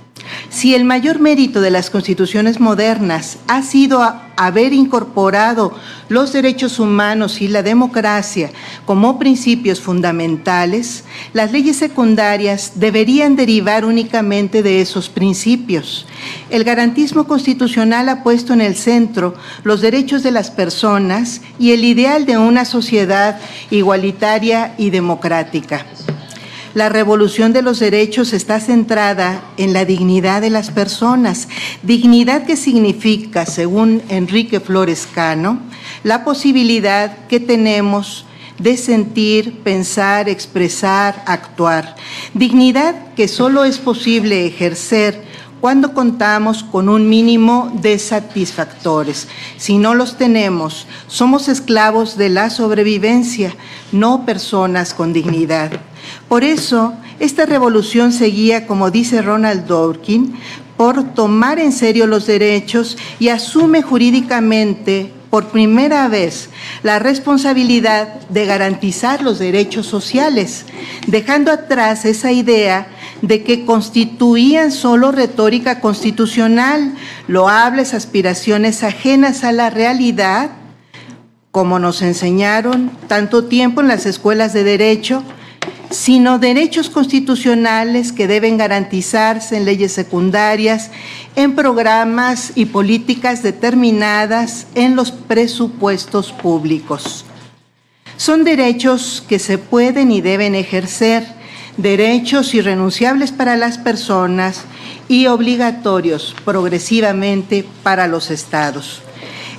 Si 0.48 0.74
el 0.74 0.84
mayor 0.84 1.18
mérito 1.18 1.60
de 1.60 1.70
las 1.70 1.90
constituciones 1.90 2.60
modernas 2.60 3.38
ha 3.48 3.62
sido 3.62 4.02
haber 4.36 4.72
incorporado 4.72 5.74
los 6.08 6.32
derechos 6.32 6.78
humanos 6.78 7.40
y 7.40 7.48
la 7.48 7.62
democracia 7.62 8.50
como 8.84 9.18
principios 9.18 9.80
fundamentales, 9.80 11.04
las 11.32 11.52
leyes 11.52 11.76
secundarias 11.76 12.72
deberían 12.76 13.34
derivar 13.34 13.84
únicamente 13.84 14.62
de 14.62 14.80
esos 14.80 15.08
principios. 15.08 16.06
El 16.50 16.64
garantismo 16.64 17.26
constitucional 17.26 18.08
ha 18.08 18.22
puesto 18.22 18.52
en 18.52 18.60
el 18.60 18.76
centro 18.76 19.34
los 19.64 19.80
derechos 19.80 20.22
de 20.22 20.30
las 20.30 20.50
personas 20.50 21.40
y 21.58 21.72
el 21.72 21.84
ideal 21.84 22.26
de 22.26 22.38
una 22.38 22.64
sociedad 22.64 23.38
igualitaria 23.70 24.74
y 24.78 24.90
democrática. 24.90 25.86
La 26.76 26.90
revolución 26.90 27.54
de 27.54 27.62
los 27.62 27.78
derechos 27.78 28.34
está 28.34 28.60
centrada 28.60 29.42
en 29.56 29.72
la 29.72 29.86
dignidad 29.86 30.42
de 30.42 30.50
las 30.50 30.70
personas, 30.70 31.48
dignidad 31.82 32.44
que 32.44 32.54
significa, 32.54 33.46
según 33.46 34.02
Enrique 34.10 34.60
Flores 34.60 35.08
Cano, 35.10 35.58
la 36.04 36.22
posibilidad 36.22 37.16
que 37.28 37.40
tenemos 37.40 38.26
de 38.58 38.76
sentir, 38.76 39.60
pensar, 39.60 40.28
expresar, 40.28 41.22
actuar. 41.24 41.96
Dignidad 42.34 43.14
que 43.14 43.26
solo 43.26 43.64
es 43.64 43.78
posible 43.78 44.44
ejercer 44.44 45.24
cuando 45.62 45.94
contamos 45.94 46.62
con 46.62 46.90
un 46.90 47.08
mínimo 47.08 47.72
de 47.80 47.98
satisfactores. 47.98 49.28
Si 49.56 49.78
no 49.78 49.94
los 49.94 50.18
tenemos, 50.18 50.86
somos 51.06 51.48
esclavos 51.48 52.18
de 52.18 52.28
la 52.28 52.50
sobrevivencia, 52.50 53.56
no 53.92 54.26
personas 54.26 54.92
con 54.92 55.14
dignidad. 55.14 55.70
Por 56.28 56.44
eso, 56.44 56.94
esta 57.18 57.46
revolución 57.46 58.12
seguía, 58.12 58.66
como 58.66 58.90
dice 58.90 59.22
Ronald 59.22 59.66
Dworkin, 59.66 60.34
por 60.76 61.14
tomar 61.14 61.58
en 61.58 61.72
serio 61.72 62.06
los 62.06 62.26
derechos 62.26 62.98
y 63.18 63.28
asume 63.28 63.82
jurídicamente 63.82 65.12
por 65.30 65.48
primera 65.48 66.08
vez 66.08 66.50
la 66.82 66.98
responsabilidad 66.98 68.20
de 68.28 68.46
garantizar 68.46 69.22
los 69.22 69.38
derechos 69.38 69.86
sociales, 69.86 70.64
dejando 71.06 71.50
atrás 71.50 72.04
esa 72.04 72.32
idea 72.32 72.88
de 73.22 73.42
que 73.42 73.64
constituían 73.64 74.70
solo 74.70 75.12
retórica 75.12 75.80
constitucional, 75.80 76.94
loables 77.28 77.94
aspiraciones 77.94 78.82
ajenas 78.82 79.44
a 79.44 79.52
la 79.52 79.70
realidad, 79.70 80.50
como 81.50 81.78
nos 81.78 82.02
enseñaron 82.02 82.90
tanto 83.08 83.44
tiempo 83.44 83.80
en 83.80 83.88
las 83.88 84.06
escuelas 84.06 84.52
de 84.52 84.64
derecho, 84.64 85.22
sino 85.90 86.38
derechos 86.38 86.90
constitucionales 86.90 88.12
que 88.12 88.26
deben 88.26 88.56
garantizarse 88.56 89.56
en 89.56 89.64
leyes 89.64 89.92
secundarias, 89.92 90.90
en 91.36 91.54
programas 91.54 92.52
y 92.54 92.66
políticas 92.66 93.42
determinadas 93.42 94.66
en 94.74 94.96
los 94.96 95.10
presupuestos 95.10 96.32
públicos. 96.32 97.24
Son 98.16 98.44
derechos 98.44 99.22
que 99.28 99.38
se 99.38 99.58
pueden 99.58 100.10
y 100.10 100.20
deben 100.20 100.54
ejercer, 100.54 101.26
derechos 101.76 102.54
irrenunciables 102.54 103.32
para 103.32 103.56
las 103.56 103.76
personas 103.76 104.62
y 105.08 105.26
obligatorios 105.26 106.34
progresivamente 106.44 107.66
para 107.82 108.06
los 108.06 108.30
estados. 108.30 109.02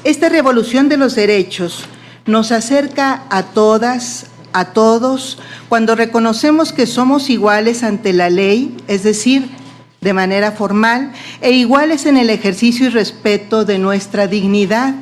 Esta 0.03 0.29
revolución 0.29 0.89
de 0.89 0.97
los 0.97 1.15
derechos 1.15 1.85
nos 2.25 2.51
acerca 2.51 3.23
a 3.29 3.43
todas, 3.43 4.27
a 4.59 4.73
todos 4.73 5.37
cuando 5.69 5.95
reconocemos 5.95 6.73
que 6.73 6.87
somos 6.87 7.29
iguales 7.29 7.83
ante 7.83 8.11
la 8.11 8.31
ley, 8.31 8.75
es 8.87 9.03
decir, 9.03 9.47
de 10.01 10.13
manera 10.13 10.51
formal, 10.51 11.13
e 11.41 11.51
iguales 11.51 12.07
en 12.07 12.17
el 12.17 12.31
ejercicio 12.31 12.87
y 12.87 12.89
respeto 12.89 13.65
de 13.65 13.77
nuestra 13.77 14.25
dignidad, 14.25 14.95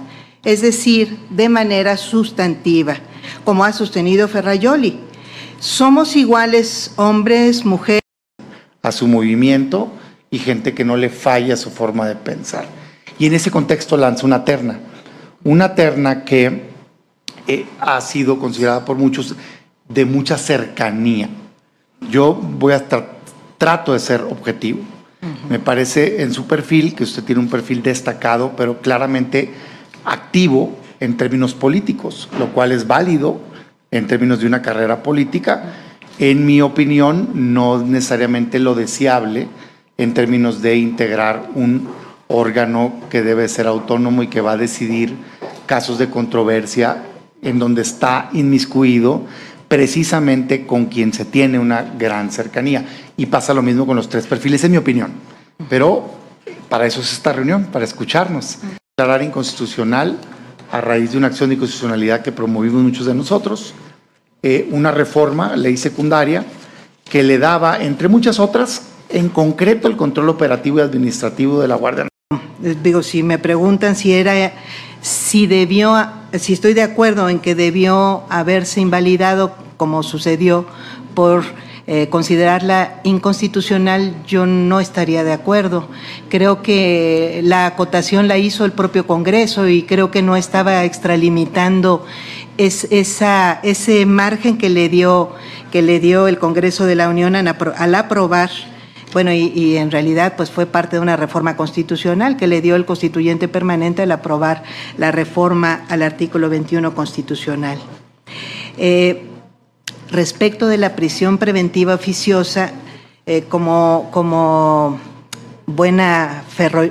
es 0.43 0.61
decir, 0.61 1.17
de 1.29 1.47
manera 1.47 1.95
sustantiva, 1.95 2.97
como 3.45 3.63
ha 3.63 3.71
sostenido 3.71 4.27
Ferrayoli. 4.27 4.99
Somos 5.59 6.17
iguales 6.17 6.91
hombres, 6.97 7.63
mujeres. 7.63 8.01
A 8.81 8.91
su 8.91 9.07
movimiento 9.07 9.89
y 10.31 10.39
gente 10.39 10.73
que 10.73 10.83
no 10.83 10.97
le 10.97 11.09
falla 11.09 11.55
su 11.55 11.71
forma 11.71 12.07
de 12.07 12.15
pensar. 12.15 12.65
Y 13.17 13.27
en 13.27 13.33
ese 13.35 13.51
contexto 13.51 13.95
lanza 13.95 14.25
una 14.25 14.43
terna, 14.43 14.79
una 15.45 15.75
terna 15.75 16.25
que 16.25 16.74
eh, 17.47 17.65
ha 17.79 18.01
sido 18.01 18.39
considerada 18.39 18.85
por 18.85 18.97
muchos 18.97 19.35
de 19.87 20.05
mucha 20.05 20.37
cercanía. 20.37 21.29
Yo 22.09 22.33
voy 22.33 22.73
a 22.73 22.83
trato 23.57 23.93
de 23.93 23.99
ser 23.99 24.21
objetivo. 24.21 24.79
Me 25.49 25.57
parece 25.57 26.21
en 26.21 26.33
su 26.33 26.45
perfil 26.45 26.93
que 26.93 27.03
usted 27.03 27.23
tiene 27.23 27.41
un 27.41 27.49
perfil 27.49 27.81
destacado, 27.81 28.53
pero 28.55 28.79
claramente 28.79 29.51
activo 30.03 30.77
en 30.99 31.17
términos 31.17 31.55
políticos, 31.55 32.29
lo 32.37 32.53
cual 32.53 32.71
es 32.71 32.85
válido 32.85 33.39
en 33.89 34.05
términos 34.05 34.39
de 34.39 34.47
una 34.47 34.61
carrera 34.61 35.01
política. 35.01 35.73
En 36.19 36.45
mi 36.45 36.61
opinión, 36.61 37.29
no 37.33 37.79
necesariamente 37.79 38.59
lo 38.59 38.75
deseable 38.75 39.47
en 39.97 40.13
términos 40.13 40.61
de 40.61 40.77
integrar 40.77 41.49
un 41.55 41.87
órgano 42.27 42.93
que 43.09 43.23
debe 43.23 43.47
ser 43.47 43.65
autónomo 43.65 44.21
y 44.23 44.27
que 44.27 44.41
va 44.41 44.53
a 44.53 44.57
decidir 44.57 45.15
casos 45.65 45.97
de 45.97 46.09
controversia 46.09 47.03
en 47.45 47.59
donde 47.59 47.83
está 47.83 48.29
inmiscuido 48.33 49.23
precisamente 49.67 50.65
con 50.65 50.87
quien 50.87 51.13
se 51.13 51.25
tiene 51.25 51.57
una 51.57 51.81
gran 51.97 52.31
cercanía. 52.31 52.85
Y 53.15 53.27
pasa 53.27 53.53
lo 53.53 53.61
mismo 53.61 53.85
con 53.85 53.95
los 53.95 54.09
tres 54.09 54.27
perfiles, 54.27 54.63
en 54.63 54.71
mi 54.71 54.77
opinión. 54.77 55.11
Pero 55.69 56.09
para 56.69 56.85
eso 56.85 56.99
es 57.01 57.13
esta 57.13 57.31
reunión, 57.31 57.65
para 57.71 57.85
escucharnos. 57.85 58.57
Declarar 58.97 59.23
inconstitucional 59.23 60.17
a 60.71 60.81
raíz 60.81 61.11
de 61.11 61.17
una 61.17 61.27
acción 61.27 61.49
de 61.49 61.55
inconstitucionalidad 61.55 62.21
que 62.21 62.31
promovimos 62.31 62.81
muchos 62.81 63.05
de 63.05 63.13
nosotros, 63.13 63.73
eh, 64.41 64.67
una 64.71 64.91
reforma, 64.91 65.55
ley 65.55 65.77
secundaria, 65.77 66.45
que 67.09 67.23
le 67.23 67.37
daba, 67.37 67.81
entre 67.81 68.07
muchas 68.07 68.39
otras, 68.39 68.83
en 69.09 69.29
concreto 69.29 69.87
el 69.87 69.95
control 69.95 70.29
operativo 70.29 70.79
y 70.79 70.81
administrativo 70.81 71.61
de 71.61 71.67
la 71.67 71.75
Guardia 71.75 72.07
Nacional. 72.31 72.83
Digo, 72.83 73.03
si 73.03 73.21
me 73.21 73.37
preguntan 73.37 73.95
si 73.95 74.13
era 74.13 74.53
si 75.05 75.45
debió, 75.45 75.95
si 76.33 76.53
estoy 76.53 76.73
de 76.73 76.81
acuerdo 76.81 77.29
en 77.29 77.37
que 77.37 77.53
debió 77.53 78.23
haberse 78.27 78.81
invalidado 78.81 79.55
como 79.77 80.01
sucedió 80.01 80.65
por 81.13 81.43
eh, 81.85 82.09
considerarla 82.09 83.01
inconstitucional, 83.03 84.15
yo 84.25 84.47
no 84.47 84.79
estaría 84.79 85.23
de 85.23 85.31
acuerdo. 85.31 85.87
Creo 86.27 86.63
que 86.63 87.41
la 87.43 87.67
acotación 87.67 88.27
la 88.27 88.39
hizo 88.39 88.65
el 88.65 88.71
propio 88.71 89.05
Congreso 89.05 89.67
y 89.67 89.83
creo 89.83 90.09
que 90.09 90.23
no 90.23 90.35
estaba 90.35 90.83
extralimitando 90.85 92.03
esa, 92.57 93.59
ese 93.61 94.07
margen 94.07 94.57
que 94.57 94.71
le 94.71 94.89
dio 94.89 95.33
que 95.71 95.83
le 95.83 95.99
dio 95.99 96.27
el 96.27 96.39
Congreso 96.39 96.87
de 96.87 96.95
la 96.95 97.09
Unión 97.09 97.35
al 97.35 97.95
aprobar 97.95 98.49
bueno, 99.15 99.31
y, 99.31 99.77
en 99.77 99.91
realidad 99.91 100.33
pues 100.35 100.51
fue 100.51 100.65
parte 100.65 100.97
de 100.97 101.01
una 101.01 101.15
reforma 101.15 101.55
constitucional 101.55 102.35
que 102.35 102.47
le 102.47 102.59
dio 102.59 102.75
el 102.75 102.83
constituyente 102.83 103.47
permanente 103.47 104.01
al 104.01 104.11
aprobar 104.11 104.63
la 104.97 105.13
reforma 105.13 105.85
al 105.87 106.01
artículo 106.01 106.49
21 106.49 106.93
constitucional. 106.93 107.77
Eh, 108.77 109.23
respecto 110.11 110.67
de 110.67 110.77
la 110.77 110.97
prisión 110.97 111.37
preventiva 111.37 111.93
oficiosa, 111.93 112.73
eh, 113.25 113.45
como, 113.47 114.09
como 114.11 114.99
buena 115.65 116.43
ferro, 116.49 116.83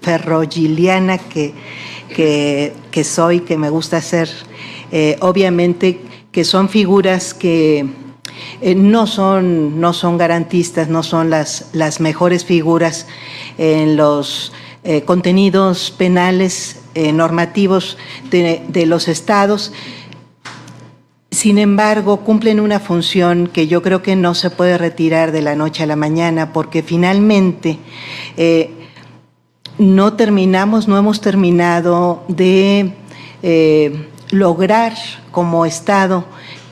ferrogiliana 0.00 1.18
que, 1.18 1.54
que, 2.14 2.72
que 2.92 3.02
soy, 3.02 3.40
que 3.40 3.58
me 3.58 3.68
gusta 3.68 3.96
hacer. 3.96 4.30
Eh, 4.92 5.16
obviamente 5.22 6.02
que 6.30 6.44
son 6.44 6.68
figuras 6.68 7.34
que 7.34 8.05
eh, 8.60 8.74
no, 8.74 9.06
son, 9.06 9.80
no 9.80 9.92
son 9.92 10.18
garantistas, 10.18 10.88
no 10.88 11.02
son 11.02 11.30
las, 11.30 11.70
las 11.72 12.00
mejores 12.00 12.44
figuras 12.44 13.06
en 13.58 13.96
los 13.96 14.52
eh, 14.84 15.02
contenidos 15.02 15.90
penales 15.90 16.82
normativos 17.12 17.98
de, 18.30 18.62
de 18.68 18.86
los 18.86 19.08
estados. 19.08 19.72
Sin 21.36 21.58
embargo, 21.58 22.20
cumplen 22.20 22.60
una 22.60 22.80
función 22.80 23.48
que 23.48 23.66
yo 23.66 23.82
creo 23.82 24.00
que 24.00 24.16
no 24.16 24.34
se 24.34 24.48
puede 24.48 24.78
retirar 24.78 25.32
de 25.32 25.42
la 25.42 25.54
noche 25.54 25.82
a 25.82 25.86
la 25.86 25.94
mañana, 25.94 26.54
porque 26.54 26.82
finalmente 26.82 27.78
eh, 28.38 28.70
no 29.76 30.14
terminamos, 30.14 30.88
no 30.88 30.96
hemos 30.96 31.20
terminado 31.20 32.24
de 32.28 32.94
eh, 33.42 34.08
lograr 34.30 34.94
como 35.30 35.66
Estado 35.66 36.24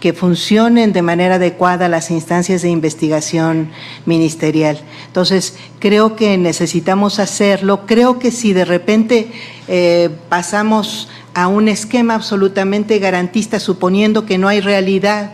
que 0.05 0.12
funcionen 0.12 0.93
de 0.93 1.01
manera 1.01 1.36
adecuada 1.36 1.89
las 1.89 2.10
instancias 2.10 2.60
de 2.60 2.68
investigación 2.68 3.70
ministerial. 4.05 4.78
Entonces, 5.06 5.56
creo 5.78 6.14
que 6.14 6.36
necesitamos 6.36 7.18
hacerlo. 7.18 7.86
Creo 7.86 8.18
que 8.18 8.31
si 8.31 8.52
de 8.52 8.66
repente 8.66 9.32
eh, 9.66 10.10
pasamos 10.28 11.09
a 11.32 11.48
un 11.48 11.68
esquema 11.68 12.16
absolutamente 12.16 12.98
garantista, 12.98 13.59
suponiendo 13.59 14.26
que 14.26 14.36
no 14.36 14.48
hay 14.48 14.60
realidad, 14.60 15.31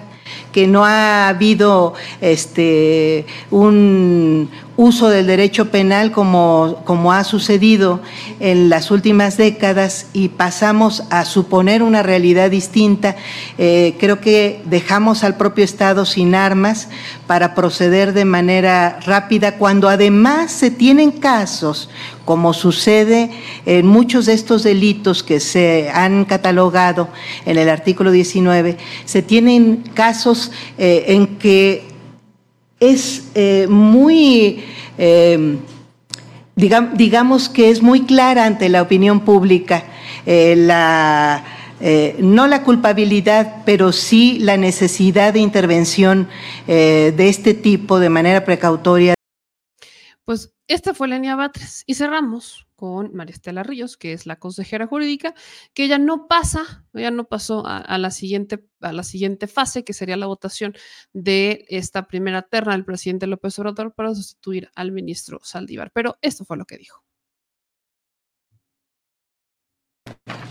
que 0.52 0.68
no 0.68 0.84
ha 0.84 1.26
habido 1.26 1.94
este, 2.20 3.26
un 3.50 4.50
uso 4.80 5.10
del 5.10 5.26
derecho 5.26 5.70
penal 5.70 6.10
como, 6.10 6.80
como 6.86 7.12
ha 7.12 7.22
sucedido 7.22 8.00
en 8.40 8.70
las 8.70 8.90
últimas 8.90 9.36
décadas 9.36 10.06
y 10.14 10.28
pasamos 10.28 11.02
a 11.10 11.26
suponer 11.26 11.82
una 11.82 12.02
realidad 12.02 12.50
distinta, 12.50 13.14
eh, 13.58 13.94
creo 14.00 14.22
que 14.22 14.62
dejamos 14.64 15.22
al 15.22 15.36
propio 15.36 15.66
Estado 15.66 16.06
sin 16.06 16.34
armas 16.34 16.88
para 17.26 17.54
proceder 17.54 18.14
de 18.14 18.24
manera 18.24 18.98
rápida 19.04 19.58
cuando 19.58 19.86
además 19.86 20.50
se 20.50 20.70
tienen 20.70 21.10
casos 21.10 21.90
como 22.24 22.54
sucede 22.54 23.30
en 23.66 23.86
muchos 23.86 24.26
de 24.26 24.32
estos 24.32 24.62
delitos 24.62 25.22
que 25.22 25.40
se 25.40 25.90
han 25.92 26.24
catalogado 26.24 27.08
en 27.44 27.58
el 27.58 27.68
artículo 27.68 28.12
19, 28.12 28.78
se 29.04 29.20
tienen 29.20 29.84
casos 29.92 30.52
eh, 30.78 31.04
en 31.08 31.38
que 31.38 31.89
es 32.80 33.30
eh, 33.34 33.66
muy, 33.68 34.64
eh, 34.98 35.58
digamos 36.56 37.48
que 37.48 37.70
es 37.70 37.82
muy 37.82 38.02
clara 38.06 38.46
ante 38.46 38.68
la 38.68 38.82
opinión 38.82 39.20
pública 39.20 39.84
la... 40.26 41.44
no 42.18 42.46
la 42.46 42.62
culpabilidad, 42.62 43.62
pero 43.64 43.92
sí 43.92 44.38
la 44.38 44.56
necesidad 44.56 45.32
de 45.32 45.40
intervención 45.40 46.28
de 46.66 47.28
este 47.28 47.54
tipo 47.54 47.98
de 47.98 48.10
manera 48.10 48.44
precautoria. 48.44 49.14
Pues 50.24 50.52
esta 50.68 50.94
fue 50.94 51.08
Lenia 51.08 51.36
Batres 51.36 51.82
y 51.86 51.94
cerramos 51.94 52.66
con 52.80 53.14
María 53.14 53.34
Estela 53.34 53.62
Ríos, 53.62 53.98
que 53.98 54.14
es 54.14 54.24
la 54.24 54.36
consejera 54.36 54.86
jurídica, 54.86 55.34
que 55.74 55.84
ella 55.84 55.98
no 55.98 56.28
pasa, 56.28 56.86
ya 56.94 57.10
no 57.10 57.24
pasó 57.28 57.62
a, 57.66 57.98
la 57.98 58.10
siguiente, 58.10 58.64
a 58.80 58.94
la 58.94 59.02
siguiente 59.02 59.48
fase, 59.48 59.84
que 59.84 59.92
sería 59.92 60.16
la 60.16 60.24
votación 60.24 60.72
de 61.12 61.66
esta 61.68 62.08
primera 62.08 62.40
terna 62.40 62.72
del 62.72 62.86
presidente 62.86 63.26
López 63.26 63.58
Obrador 63.58 63.92
para 63.92 64.14
sustituir 64.14 64.70
al 64.74 64.92
ministro 64.92 65.40
Saldívar. 65.42 65.90
Pero 65.92 66.16
esto 66.22 66.46
fue 66.46 66.56
lo 66.56 66.64
que 66.64 66.78
dijo. 66.78 67.04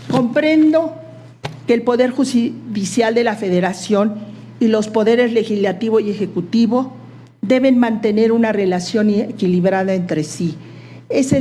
Comprendo 0.08 0.94
que 1.66 1.74
el 1.74 1.82
Poder 1.82 2.12
Judicial 2.12 3.12
de 3.12 3.24
la 3.24 3.34
Federación 3.34 4.20
y 4.60 4.68
los 4.68 4.86
poderes 4.86 5.32
legislativo 5.32 5.98
y 5.98 6.10
ejecutivo 6.10 6.96
deben 7.42 7.80
mantener 7.80 8.30
una 8.30 8.52
relación 8.52 9.10
equilibrada 9.10 9.94
entre 9.94 10.22
sí. 10.22 10.56
Ese 11.10 11.38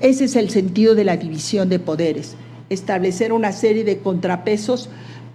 es 0.00 0.36
el 0.36 0.50
sentido 0.50 0.94
de 0.94 1.04
la 1.04 1.16
división 1.16 1.68
de 1.68 1.78
poderes, 1.78 2.36
establecer 2.70 3.32
una 3.32 3.52
serie 3.52 3.84
de 3.84 3.98
contrapesos 3.98 4.88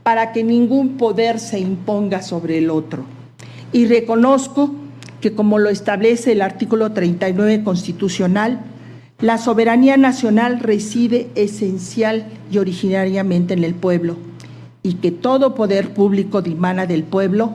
para 0.04 0.32
que 0.32 0.44
ningún 0.44 0.98
poder 0.98 1.40
se 1.40 1.60
imponga 1.60 2.22
sobre 2.22 2.58
el 2.58 2.70
otro. 2.70 3.06
Y 3.72 3.86
reconozco 3.86 4.72
que 5.22 5.34
como 5.34 5.60
lo 5.60 5.70
establece 5.70 6.32
el 6.32 6.42
artículo 6.42 6.92
39 6.92 7.64
constitucional, 7.64 8.62
la 9.20 9.38
soberanía 9.38 9.98
nacional 9.98 10.60
reside 10.60 11.30
esencial 11.36 12.28
y 12.52 12.58
originariamente 12.58 13.54
en 13.54 13.64
el 13.64 13.74
pueblo 13.74 14.18
y 14.84 14.96
que 14.96 15.12
todo 15.12 15.56
poder 15.56 15.94
público 15.94 16.42
dimana 16.42 16.86
del 16.86 17.04
pueblo 17.04 17.54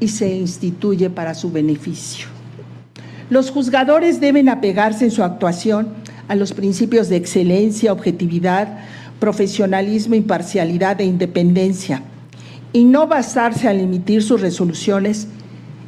y 0.00 0.08
se 0.08 0.34
instituye 0.34 1.10
para 1.10 1.34
su 1.34 1.50
beneficio. 1.50 2.33
Los 3.30 3.50
juzgadores 3.50 4.20
deben 4.20 4.48
apegarse 4.48 5.06
en 5.06 5.10
su 5.10 5.22
actuación 5.22 5.88
a 6.28 6.34
los 6.34 6.52
principios 6.52 7.08
de 7.08 7.16
excelencia, 7.16 7.92
objetividad, 7.92 8.78
profesionalismo, 9.18 10.14
imparcialidad 10.14 11.00
e 11.00 11.04
independencia 11.04 12.02
y 12.72 12.84
no 12.84 13.06
basarse 13.06 13.68
al 13.68 13.80
emitir 13.80 14.22
sus 14.22 14.40
resoluciones 14.40 15.28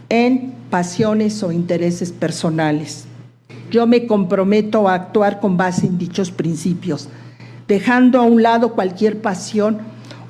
en 0.08 0.54
pasiones 0.70 1.42
o 1.42 1.52
intereses 1.52 2.12
personales. 2.12 3.04
Yo 3.70 3.86
me 3.86 4.06
comprometo 4.06 4.88
a 4.88 4.94
actuar 4.94 5.40
con 5.40 5.56
base 5.56 5.86
en 5.86 5.98
dichos 5.98 6.30
principios, 6.30 7.08
dejando 7.68 8.20
a 8.20 8.22
un 8.22 8.42
lado 8.42 8.72
cualquier 8.72 9.20
pasión 9.20 9.78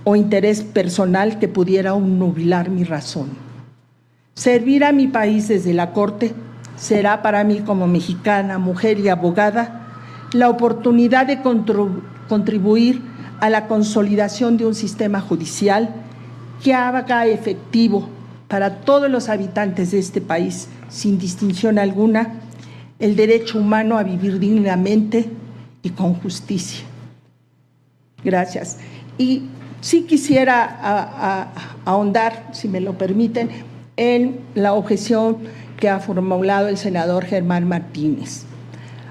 o 0.04 0.16
interés 0.16 0.62
personal 0.62 1.38
que 1.38 1.48
pudiera 1.48 1.90
nubilar 1.90 2.70
mi 2.70 2.84
razón. 2.84 3.28
Servir 4.34 4.84
a 4.84 4.92
mi 4.92 5.06
país 5.06 5.48
desde 5.48 5.74
la 5.74 5.92
Corte 5.92 6.34
será 6.76 7.22
para 7.22 7.42
mí 7.44 7.60
como 7.60 7.86
mexicana, 7.86 8.58
mujer 8.58 9.00
y 9.00 9.08
abogada 9.08 9.82
la 10.32 10.48
oportunidad 10.48 11.26
de 11.26 11.40
contribuir 12.28 13.02
a 13.40 13.50
la 13.50 13.66
consolidación 13.66 14.56
de 14.56 14.66
un 14.66 14.74
sistema 14.74 15.20
judicial 15.20 15.90
que 16.62 16.74
haga 16.74 17.26
efectivo 17.26 18.08
para 18.48 18.80
todos 18.80 19.10
los 19.10 19.28
habitantes 19.28 19.90
de 19.90 19.98
este 19.98 20.20
país, 20.20 20.68
sin 20.88 21.18
distinción 21.18 21.78
alguna, 21.78 22.34
el 22.98 23.16
derecho 23.16 23.58
humano 23.58 23.98
a 23.98 24.02
vivir 24.02 24.38
dignamente 24.38 25.30
y 25.82 25.90
con 25.90 26.14
justicia. 26.14 26.84
Gracias. 28.24 28.78
Y 29.18 29.42
sí 29.80 30.02
quisiera 30.02 31.60
ahondar, 31.84 32.48
si 32.52 32.68
me 32.68 32.80
lo 32.80 32.96
permiten, 32.96 33.50
en 33.96 34.40
la 34.54 34.74
objeción 34.74 35.38
que 35.78 35.88
ha 35.88 36.00
formulado 36.00 36.68
el 36.68 36.76
senador 36.76 37.24
Germán 37.24 37.68
Martínez. 37.68 38.44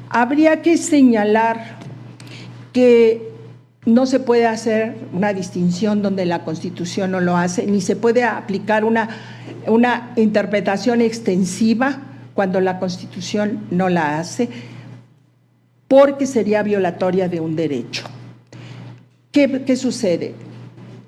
Habría 0.09 0.61
que 0.61 0.77
señalar 0.77 1.77
que 2.73 3.31
no 3.85 4.05
se 4.05 4.19
puede 4.19 4.47
hacer 4.47 4.95
una 5.13 5.33
distinción 5.33 6.01
donde 6.01 6.25
la 6.25 6.43
Constitución 6.43 7.11
no 7.11 7.19
lo 7.19 7.37
hace, 7.37 7.67
ni 7.67 7.81
se 7.81 7.95
puede 7.95 8.23
aplicar 8.23 8.83
una, 8.83 9.09
una 9.67 10.11
interpretación 10.15 11.01
extensiva 11.01 12.01
cuando 12.33 12.59
la 12.61 12.79
Constitución 12.79 13.61
no 13.69 13.89
la 13.89 14.19
hace, 14.19 14.49
porque 15.87 16.25
sería 16.25 16.63
violatoria 16.63 17.29
de 17.29 17.39
un 17.39 17.55
derecho. 17.55 18.05
¿Qué, 19.31 19.63
qué 19.65 19.75
sucede? 19.75 20.33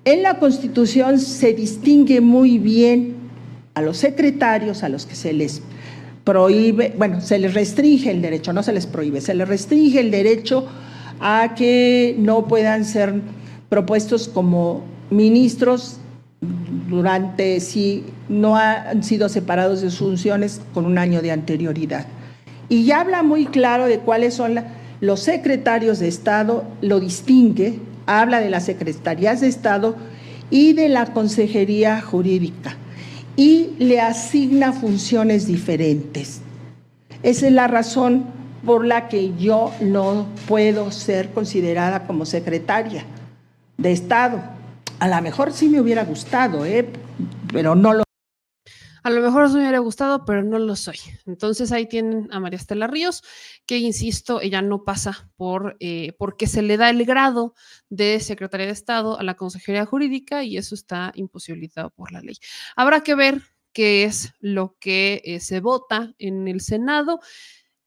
En 0.06 0.22
la 0.22 0.40
Constitución 0.40 1.20
se 1.20 1.54
distingue 1.54 2.22
muy 2.22 2.60
bien 2.60 3.16
a 3.78 3.82
los 3.84 3.98
secretarios 3.98 4.82
a 4.82 4.90
los 4.90 5.06
que 5.06 5.14
se 5.14 5.34
les 5.34 5.62
prohíbe, 6.24 6.95
bueno, 6.98 7.22
se 7.22 7.38
les 7.38 7.54
restringe 7.54 8.10
el 8.10 8.24
derecho, 8.24 8.52
no 8.52 8.64
se 8.64 8.74
les 8.74 8.88
prohíbe, 8.88 9.22
se 9.22 9.36
les 9.36 9.48
restringe 9.48 9.99
el 9.99 10.10
derecho 10.10 10.66
a 11.20 11.54
que 11.56 12.16
no 12.18 12.48
puedan 12.48 12.86
ser 12.86 13.14
propuestos 13.70 14.30
como 14.30 14.84
ministros 15.12 15.98
durante 16.90 17.60
si 17.60 18.04
no 18.30 18.56
han 18.56 19.04
sido 19.04 19.30
separados 19.30 19.82
de 19.82 19.91
sus 19.91 19.99
funciones 19.99 20.60
con 20.74 20.88
un 20.88 20.98
año 20.98 21.22
de 21.22 21.32
anterioridad. 21.32 22.08
Y 22.70 22.84
ya 22.84 23.02
habla 23.02 23.22
muy 23.22 23.45
claro 23.45 23.86
de 23.86 23.99
cuáles 23.99 24.34
son 24.34 24.56
los 25.02 25.20
secretarios 25.20 25.99
de 25.99 26.08
Estado, 26.08 26.64
lo 26.82 26.99
distingue, 26.99 27.80
habla 28.08 28.40
de 28.40 28.49
las 28.49 28.66
secretarías 28.66 29.41
de 29.41 29.49
Estado 29.49 29.95
y 30.49 30.74
de 30.74 30.90
la 30.90 31.14
Consejería 31.14 32.02
Jurídica 32.02 32.76
y 33.38 33.76
le 33.80 34.01
asigna 34.01 34.73
funciones 34.73 35.47
diferentes. 35.47 36.41
Esa 37.23 37.47
es 37.47 37.53
la 37.53 37.68
razón 37.68 38.26
por 38.65 38.84
la 38.85 39.07
que 39.07 39.34
yo 39.38 39.72
no 39.80 40.26
puedo 40.47 40.91
ser 40.91 41.30
considerada 41.30 42.05
como 42.05 42.26
secretaria 42.26 43.05
de 43.77 43.93
Estado. 43.93 44.41
A 44.99 45.07
lo 45.07 45.22
mejor 45.22 45.53
sí 45.53 45.69
me 45.69 45.80
hubiera 45.80 46.03
gustado, 46.03 46.65
¿eh? 46.65 46.89
pero 47.53 47.76
no 47.76 47.93
lo 47.93 48.07
A 49.08 49.10
lo 49.10 49.22
mejor 49.22 49.44
os 49.44 49.54
me 49.54 49.62
hubiera 49.62 49.80
gustado, 49.80 50.26
pero 50.26 50.44
no 50.44 50.60
lo 50.60 50.76
soy. 50.76 50.98
Entonces 51.26 51.72
ahí 51.72 51.86
tienen 51.86 52.28
a 52.30 52.42
María 52.42 52.58
Estela 52.58 52.88
Ríos, 52.88 53.24
que 53.66 53.78
insisto, 53.78 54.42
ella 54.42 54.62
no 54.62 54.84
pasa 54.84 55.32
por 55.38 55.78
eh, 55.80 56.12
porque 56.20 56.46
se 56.46 56.62
le 56.62 56.76
da 56.76 56.90
el 56.90 57.06
grado 57.06 57.56
de 57.88 58.20
Secretaría 58.20 58.66
de 58.66 58.74
Estado 58.74 59.18
a 59.18 59.24
la 59.24 59.36
Consejería 59.36 59.86
Jurídica 59.86 60.44
y 60.44 60.58
eso 60.58 60.76
está 60.76 61.14
imposibilitado 61.16 61.90
por 61.92 62.12
la 62.12 62.20
ley. 62.20 62.36
Habrá 62.76 63.00
que 63.00 63.16
ver 63.16 63.44
qué 63.72 64.04
es 64.04 64.34
lo 64.42 64.76
que 64.78 65.22
eh, 65.24 65.40
se 65.40 65.62
vota 65.62 66.14
en 66.20 66.50
el 66.50 66.60
Senado. 66.60 67.22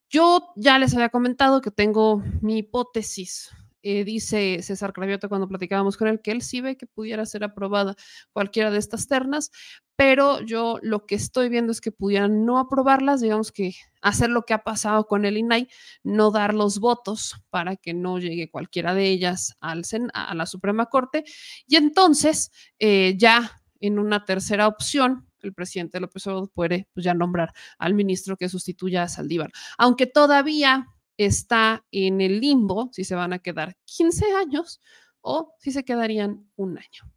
Yo 0.09 0.55
ya 0.57 0.79
les 0.79 0.95
había 0.95 1.11
comentado 1.11 1.61
que 1.61 1.71
tengo 1.71 2.25
mi 2.41 2.57
hipótesis 2.57 3.51
eh, 3.83 4.05
dice 4.05 4.63
César 4.63 4.93
Cravioto 4.93 5.29
cuando 5.29 5.49
platicábamos 5.49 5.97
con 5.97 6.09
él 6.09 6.21
que 6.23 6.33
él 6.33 6.43
sí 6.43 6.61
ve 6.61 6.77
que 6.77 6.87
pudiera 6.87 7.25
ser 7.27 7.45
aprobada 7.45 7.95
cualquiera 8.33 8.71
de 8.71 8.79
estas 8.79 9.07
ternas, 9.07 9.51
pero 9.97 10.41
yo 10.41 10.79
lo 10.83 11.07
que 11.07 11.15
estoy 11.15 11.49
viendo 11.49 11.73
es 11.73 11.81
que 11.81 11.93
pudieran 11.93 12.45
no 12.45 12.59
aprobarlas, 12.59 13.21
digamos 13.21 13.53
que 13.53 13.75
hacer 14.01 14.31
lo 14.31 14.43
que 14.43 14.55
ha 14.55 14.65
pasado 14.65 15.07
con 15.07 15.25
el 15.25 15.37
INAI, 15.37 15.69
no 16.03 16.31
dar 16.31 16.55
los 16.55 16.79
votos 16.79 17.43
para 17.51 17.77
que 17.77 17.93
no 17.95 18.19
llegue 18.19 18.51
cualquiera 18.51 18.95
de 18.95 19.09
ellas 19.09 19.57
al 19.61 19.83
a 20.15 20.35
la 20.35 20.47
Suprema 20.47 20.87
Corte, 20.87 21.25
y 21.67 21.77
entonces 21.77 22.51
eh, 22.79 23.15
ya 23.19 23.63
en 23.81 23.99
una 23.99 24.25
tercera 24.25 24.69
opción, 24.69 25.27
el 25.43 25.55
presidente 25.55 26.01
López 26.01 26.27
Obrador 26.27 26.51
puede 26.53 26.87
pues, 26.93 27.05
ya 27.05 27.15
nombrar 27.15 27.53
al 27.79 27.95
ministro 27.95 28.37
que 28.37 28.49
sustituya 28.49 29.03
a 29.03 29.09
Saldívar, 29.09 29.51
aunque 29.79 30.07
todavía 30.07 30.87
está 31.27 31.85
en 31.91 32.21
el 32.23 32.41
limbo 32.41 32.89
si 32.93 33.05
se 33.05 33.15
van 33.15 33.35
a 33.35 33.41
quedar 33.41 33.77
15 33.85 34.33
años 34.33 34.81
o 35.21 35.55
si 35.59 35.71
se 35.71 35.85
quedarían 35.85 36.51
un 36.57 36.79
año. 36.79 37.13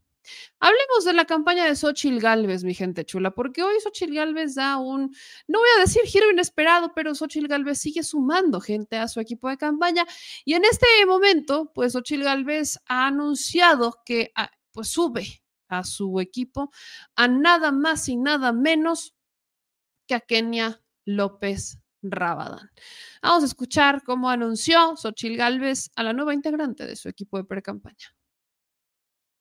Hablemos 0.60 1.06
de 1.06 1.14
la 1.14 1.26
campaña 1.26 1.66
de 1.66 1.76
Xochitl 1.76 2.20
Galvez, 2.20 2.64
mi 2.64 2.74
gente 2.74 3.06
chula, 3.06 3.32
porque 3.32 3.64
hoy 3.64 3.76
Xochitl 3.82 4.14
Galvez 4.14 4.56
da 4.56 4.78
un, 4.78 5.16
no 5.48 5.60
voy 5.60 5.70
a 5.78 5.82
decir 5.82 6.04
giro 6.04 6.32
inesperado, 6.32 6.94
pero 6.94 7.16
Xochitl 7.16 7.48
Galvez 7.48 7.80
sigue 7.80 8.04
sumando 8.04 8.60
gente 8.60 8.98
a 8.98 9.08
su 9.08 9.20
equipo 9.20 9.50
de 9.50 9.58
campaña 9.58 10.06
y 10.46 10.54
en 10.54 10.66
este 10.66 10.86
momento, 11.06 11.72
pues 11.74 11.94
Xochitl 11.94 12.24
Galvez 12.24 12.80
ha 12.88 13.08
anunciado 13.08 14.02
que 14.06 14.32
ah, 14.36 14.52
pues 14.72 14.90
sube 14.90 15.44
a 15.68 15.84
su 15.84 16.20
equipo 16.20 16.72
a 17.16 17.28
nada 17.28 17.72
más 17.72 18.08
y 18.10 18.18
nada 18.18 18.52
menos 18.52 19.16
que 20.08 20.16
a 20.16 20.20
Kenia 20.20 20.82
López 21.06 21.83
Rabadán. 22.04 22.70
Vamos 23.22 23.44
a 23.44 23.48
escuchar 23.48 24.04
cómo 24.04 24.30
anunció 24.30 24.96
Xochil 24.96 25.38
Gálvez 25.38 25.92
a 25.96 26.04
la 26.04 26.14
nueva 26.14 26.34
integrante 26.34 26.86
de 26.86 26.96
su 26.96 27.10
equipo 27.10 27.38
de 27.38 27.46
pre-campaña. 27.46 28.14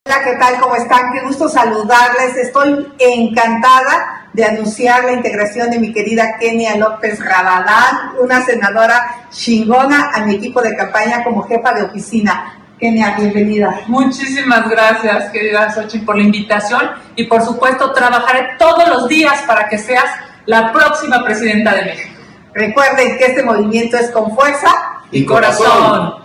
Hola, 0.05 0.21
¿qué 0.21 0.35
tal? 0.35 0.59
¿Cómo 0.59 0.75
están? 0.75 1.13
Qué 1.13 1.21
gusto 1.21 1.47
saludarles. 1.47 2.35
Estoy 2.35 2.93
encantada 2.99 4.29
de 4.33 4.43
anunciar 4.43 5.05
la 5.05 5.13
integración 5.13 5.69
de 5.69 5.79
mi 5.79 5.93
querida 5.93 6.37
Kenia 6.37 6.75
López 6.75 7.23
Rabadán, 7.23 8.17
una 8.21 8.41
senadora 8.43 9.27
chingona 9.29 10.11
a 10.13 10.25
mi 10.25 10.35
equipo 10.35 10.61
de 10.61 10.75
campaña 10.75 11.23
como 11.23 11.43
jefa 11.43 11.73
de 11.73 11.83
oficina. 11.83 12.59
Kenia, 12.77 13.15
bienvenida. 13.17 13.81
Muchísimas 13.87 14.67
gracias, 14.67 15.31
querida 15.31 15.71
Xochitl, 15.71 16.03
por 16.05 16.17
la 16.17 16.23
invitación 16.23 16.89
y 17.15 17.23
por 17.23 17.41
supuesto 17.41 17.93
trabajaré 17.93 18.57
todos 18.59 18.89
los 18.89 19.07
días 19.07 19.41
para 19.43 19.69
que 19.69 19.77
seas 19.77 20.03
la 20.45 20.73
próxima 20.73 21.23
presidenta 21.23 21.73
de 21.75 21.85
México. 21.85 22.12
Recuerden 22.53 23.17
que 23.17 23.25
este 23.25 23.43
movimiento 23.43 23.97
es 23.97 24.11
con 24.11 24.35
fuerza 24.35 24.69
y 25.11 25.25
corazón. 25.25 26.23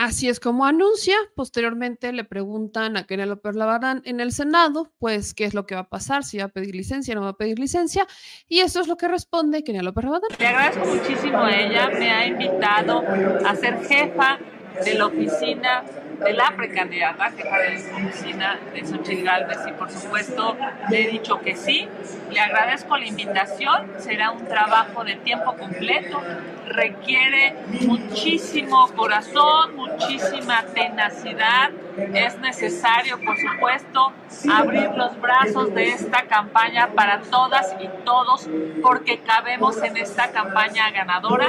Así 0.00 0.30
es 0.30 0.40
como 0.40 0.64
anuncia. 0.64 1.14
Posteriormente 1.34 2.10
le 2.14 2.24
preguntan 2.24 2.96
a 2.96 3.04
Kenia 3.04 3.26
López 3.26 3.54
Labadán 3.54 4.00
en 4.06 4.20
el 4.20 4.32
Senado, 4.32 4.90
pues, 4.98 5.34
qué 5.34 5.44
es 5.44 5.52
lo 5.52 5.66
que 5.66 5.74
va 5.74 5.82
a 5.82 5.88
pasar, 5.90 6.24
si 6.24 6.38
va 6.38 6.44
a 6.44 6.48
pedir 6.48 6.74
licencia 6.74 7.12
o 7.12 7.16
no 7.16 7.24
va 7.24 7.32
a 7.32 7.36
pedir 7.36 7.58
licencia. 7.58 8.06
Y 8.48 8.60
eso 8.60 8.80
es 8.80 8.88
lo 8.88 8.96
que 8.96 9.08
responde 9.08 9.62
Kenia 9.62 9.82
López 9.82 10.04
Labadán. 10.04 10.30
Le 10.38 10.46
agradezco 10.46 10.86
muchísimo 10.86 11.40
a 11.40 11.54
ella. 11.54 11.90
Me 11.90 12.10
ha 12.10 12.26
invitado 12.26 13.04
a 13.44 13.54
ser 13.56 13.84
jefa 13.86 14.38
de 14.82 14.94
la 14.94 15.06
oficina 15.06 15.84
de 16.20 16.32
la 16.34 16.52
precandidata, 16.56 17.30
jefa 17.30 17.58
de 17.58 17.76
oficina 18.06 18.58
de 18.72 18.84
Xochitl 18.84 19.24
Galvez, 19.24 19.58
y 19.66 19.72
por 19.72 19.90
supuesto 19.90 20.56
le 20.90 21.04
he 21.04 21.10
dicho 21.10 21.40
que 21.40 21.56
sí. 21.56 21.88
Le 22.30 22.40
agradezco 22.40 22.96
la 22.96 23.06
invitación, 23.06 23.90
será 23.98 24.30
un 24.30 24.46
trabajo 24.46 25.02
de 25.04 25.16
tiempo 25.16 25.54
completo, 25.56 26.20
requiere 26.66 27.54
muchísimo 27.86 28.88
corazón, 28.94 29.74
muchísima 29.74 30.62
tenacidad. 30.74 31.70
Es 32.14 32.38
necesario, 32.38 33.18
por 33.18 33.36
supuesto, 33.36 34.12
abrir 34.52 34.90
los 34.96 35.20
brazos 35.20 35.74
de 35.74 35.88
esta 35.88 36.22
campaña 36.22 36.88
para 36.94 37.20
todas 37.22 37.74
y 37.80 37.88
todos, 38.04 38.48
porque 38.82 39.18
cabemos 39.18 39.82
en 39.82 39.96
esta 39.96 40.30
campaña 40.30 40.90
ganadora. 40.90 41.48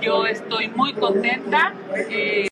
Yo 0.00 0.26
estoy 0.26 0.68
muy 0.68 0.92
contenta. 0.92 1.72
Eh, 2.10 2.48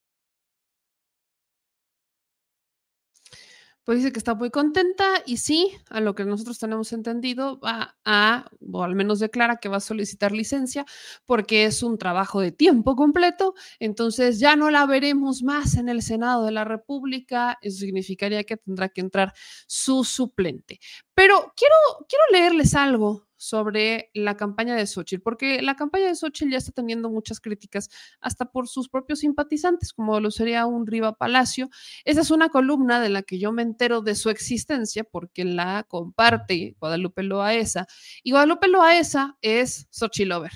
pues 3.86 3.98
dice 3.98 4.12
que 4.12 4.18
está 4.18 4.34
muy 4.34 4.50
contenta 4.50 5.22
y 5.26 5.36
sí, 5.36 5.70
a 5.90 6.00
lo 6.00 6.16
que 6.16 6.24
nosotros 6.24 6.58
tenemos 6.58 6.92
entendido, 6.92 7.60
va 7.60 7.96
a, 8.04 8.50
o 8.72 8.82
al 8.82 8.96
menos 8.96 9.20
declara 9.20 9.58
que 9.58 9.68
va 9.68 9.76
a 9.76 9.80
solicitar 9.80 10.32
licencia 10.32 10.84
porque 11.24 11.66
es 11.66 11.84
un 11.84 11.96
trabajo 11.96 12.40
de 12.40 12.50
tiempo 12.50 12.96
completo, 12.96 13.54
entonces 13.78 14.40
ya 14.40 14.56
no 14.56 14.72
la 14.72 14.86
veremos 14.86 15.44
más 15.44 15.76
en 15.76 15.88
el 15.88 16.02
Senado 16.02 16.44
de 16.44 16.50
la 16.50 16.64
República, 16.64 17.58
eso 17.62 17.78
significaría 17.78 18.42
que 18.42 18.56
tendrá 18.56 18.88
que 18.88 19.02
entrar 19.02 19.32
su 19.68 20.02
suplente. 20.02 20.80
Pero 21.14 21.52
quiero, 21.56 21.76
quiero 22.08 22.24
leerles 22.32 22.74
algo 22.74 23.28
sobre 23.36 24.10
la 24.14 24.36
campaña 24.36 24.74
de 24.74 24.86
Xochitl, 24.86 25.22
porque 25.22 25.62
la 25.62 25.76
campaña 25.76 26.06
de 26.06 26.14
Xochitl 26.14 26.50
ya 26.50 26.58
está 26.58 26.72
teniendo 26.72 27.10
muchas 27.10 27.40
críticas, 27.40 27.88
hasta 28.20 28.46
por 28.46 28.68
sus 28.68 28.88
propios 28.88 29.20
simpatizantes, 29.20 29.92
como 29.92 30.18
lo 30.20 30.30
sería 30.30 30.66
un 30.66 30.86
Riva 30.86 31.14
Palacio. 31.14 31.68
Esa 32.04 32.20
es 32.22 32.30
una 32.30 32.48
columna 32.48 33.00
de 33.00 33.08
la 33.08 33.22
que 33.22 33.38
yo 33.38 33.52
me 33.52 33.62
entero 33.62 34.00
de 34.00 34.14
su 34.14 34.30
existencia, 34.30 35.04
porque 35.04 35.44
la 35.44 35.84
comparte 35.88 36.76
Guadalupe 36.80 37.22
Loaesa, 37.22 37.86
y 38.22 38.30
Guadalupe 38.30 38.68
Loaesa 38.68 39.36
es 39.42 39.86
Xochitl 39.90 40.30
Lover. 40.30 40.52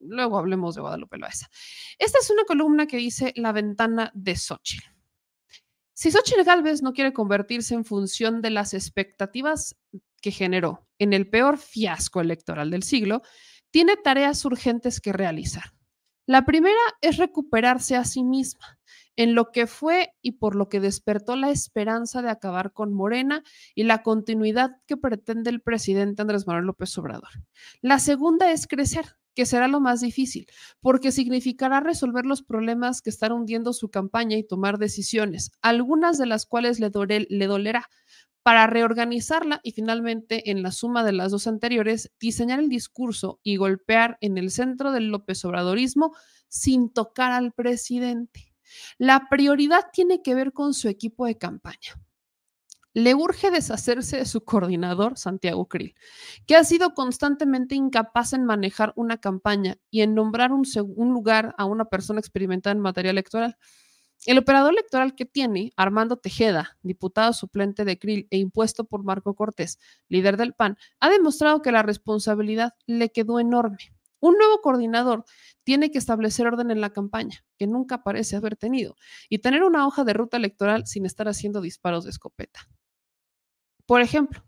Luego 0.00 0.38
hablemos 0.38 0.74
de 0.74 0.80
Guadalupe 0.80 1.16
Loaesa. 1.16 1.48
Esta 1.98 2.18
es 2.20 2.30
una 2.30 2.44
columna 2.44 2.86
que 2.86 2.96
dice 2.96 3.32
La 3.36 3.52
ventana 3.52 4.10
de 4.14 4.34
Xochitl. 4.36 4.84
Si 5.94 6.10
Xochitl 6.10 6.42
Galvez 6.42 6.82
no 6.82 6.92
quiere 6.92 7.12
convertirse 7.12 7.74
en 7.74 7.84
función 7.84 8.42
de 8.42 8.50
las 8.50 8.74
expectativas 8.74 9.76
que 10.22 10.30
generó 10.30 10.86
en 10.98 11.12
el 11.12 11.28
peor 11.28 11.58
fiasco 11.58 12.22
electoral 12.22 12.70
del 12.70 12.82
siglo, 12.82 13.20
tiene 13.70 13.96
tareas 13.96 14.44
urgentes 14.46 15.00
que 15.00 15.12
realizar. 15.12 15.74
La 16.26 16.44
primera 16.44 16.78
es 17.00 17.16
recuperarse 17.16 17.96
a 17.96 18.04
sí 18.04 18.22
misma 18.22 18.78
en 19.16 19.34
lo 19.34 19.50
que 19.50 19.66
fue 19.66 20.14
y 20.22 20.32
por 20.32 20.54
lo 20.54 20.68
que 20.68 20.80
despertó 20.80 21.36
la 21.36 21.50
esperanza 21.50 22.22
de 22.22 22.30
acabar 22.30 22.72
con 22.72 22.94
Morena 22.94 23.42
y 23.74 23.82
la 23.82 24.02
continuidad 24.02 24.76
que 24.86 24.96
pretende 24.96 25.50
el 25.50 25.60
presidente 25.60 26.22
Andrés 26.22 26.46
Manuel 26.46 26.66
López 26.66 26.96
Obrador. 26.96 27.28
La 27.82 27.98
segunda 27.98 28.52
es 28.52 28.66
crecer, 28.66 29.16
que 29.34 29.46
será 29.46 29.68
lo 29.68 29.80
más 29.80 30.00
difícil, 30.00 30.46
porque 30.80 31.12
significará 31.12 31.80
resolver 31.80 32.24
los 32.24 32.42
problemas 32.42 33.02
que 33.02 33.10
están 33.10 33.32
hundiendo 33.32 33.72
su 33.72 33.90
campaña 33.90 34.36
y 34.36 34.46
tomar 34.46 34.78
decisiones, 34.78 35.50
algunas 35.60 36.18
de 36.18 36.26
las 36.26 36.46
cuales 36.46 36.80
le, 36.80 36.90
le 37.28 37.46
dolerá, 37.46 37.88
para 38.42 38.66
reorganizarla 38.66 39.60
y 39.62 39.72
finalmente, 39.72 40.50
en 40.50 40.62
la 40.62 40.72
suma 40.72 41.04
de 41.04 41.12
las 41.12 41.30
dos 41.30 41.46
anteriores, 41.46 42.12
diseñar 42.18 42.58
el 42.60 42.68
discurso 42.68 43.40
y 43.42 43.56
golpear 43.56 44.18
en 44.20 44.38
el 44.38 44.50
centro 44.50 44.92
del 44.92 45.08
López 45.08 45.44
Obradorismo 45.44 46.14
sin 46.48 46.92
tocar 46.92 47.32
al 47.32 47.52
presidente. 47.52 48.52
La 48.98 49.28
prioridad 49.28 49.86
tiene 49.92 50.22
que 50.22 50.34
ver 50.34 50.52
con 50.52 50.74
su 50.74 50.88
equipo 50.88 51.26
de 51.26 51.38
campaña. 51.38 52.00
Le 52.94 53.14
urge 53.14 53.50
deshacerse 53.50 54.18
de 54.18 54.26
su 54.26 54.44
coordinador, 54.44 55.16
Santiago 55.16 55.66
Krill, 55.66 55.94
que 56.46 56.56
ha 56.56 56.64
sido 56.64 56.92
constantemente 56.92 57.74
incapaz 57.74 58.34
en 58.34 58.44
manejar 58.44 58.92
una 58.96 59.16
campaña 59.18 59.78
y 59.90 60.02
en 60.02 60.14
nombrar 60.14 60.52
un, 60.52 60.64
un 60.96 61.12
lugar 61.12 61.54
a 61.56 61.64
una 61.64 61.86
persona 61.86 62.20
experimentada 62.20 62.74
en 62.74 62.80
materia 62.80 63.10
electoral. 63.10 63.56
El 64.24 64.38
operador 64.38 64.72
electoral 64.72 65.16
que 65.16 65.24
tiene, 65.24 65.72
Armando 65.76 66.16
Tejeda, 66.16 66.78
diputado 66.82 67.32
suplente 67.32 67.84
de 67.84 67.98
Krill 67.98 68.28
e 68.30 68.38
impuesto 68.38 68.84
por 68.84 69.02
Marco 69.02 69.34
Cortés, 69.34 69.80
líder 70.08 70.36
del 70.36 70.52
PAN, 70.52 70.78
ha 71.00 71.10
demostrado 71.10 71.60
que 71.60 71.72
la 71.72 71.82
responsabilidad 71.82 72.74
le 72.86 73.10
quedó 73.10 73.40
enorme. 73.40 73.92
Un 74.20 74.38
nuevo 74.38 74.60
coordinador 74.60 75.24
tiene 75.64 75.90
que 75.90 75.98
establecer 75.98 76.46
orden 76.46 76.70
en 76.70 76.80
la 76.80 76.90
campaña, 76.90 77.44
que 77.58 77.66
nunca 77.66 78.04
parece 78.04 78.36
haber 78.36 78.56
tenido, 78.56 78.94
y 79.28 79.38
tener 79.38 79.64
una 79.64 79.84
hoja 79.88 80.04
de 80.04 80.12
ruta 80.12 80.36
electoral 80.36 80.86
sin 80.86 81.04
estar 81.04 81.26
haciendo 81.26 81.60
disparos 81.60 82.04
de 82.04 82.10
escopeta. 82.10 82.60
Por 83.86 84.00
ejemplo, 84.00 84.44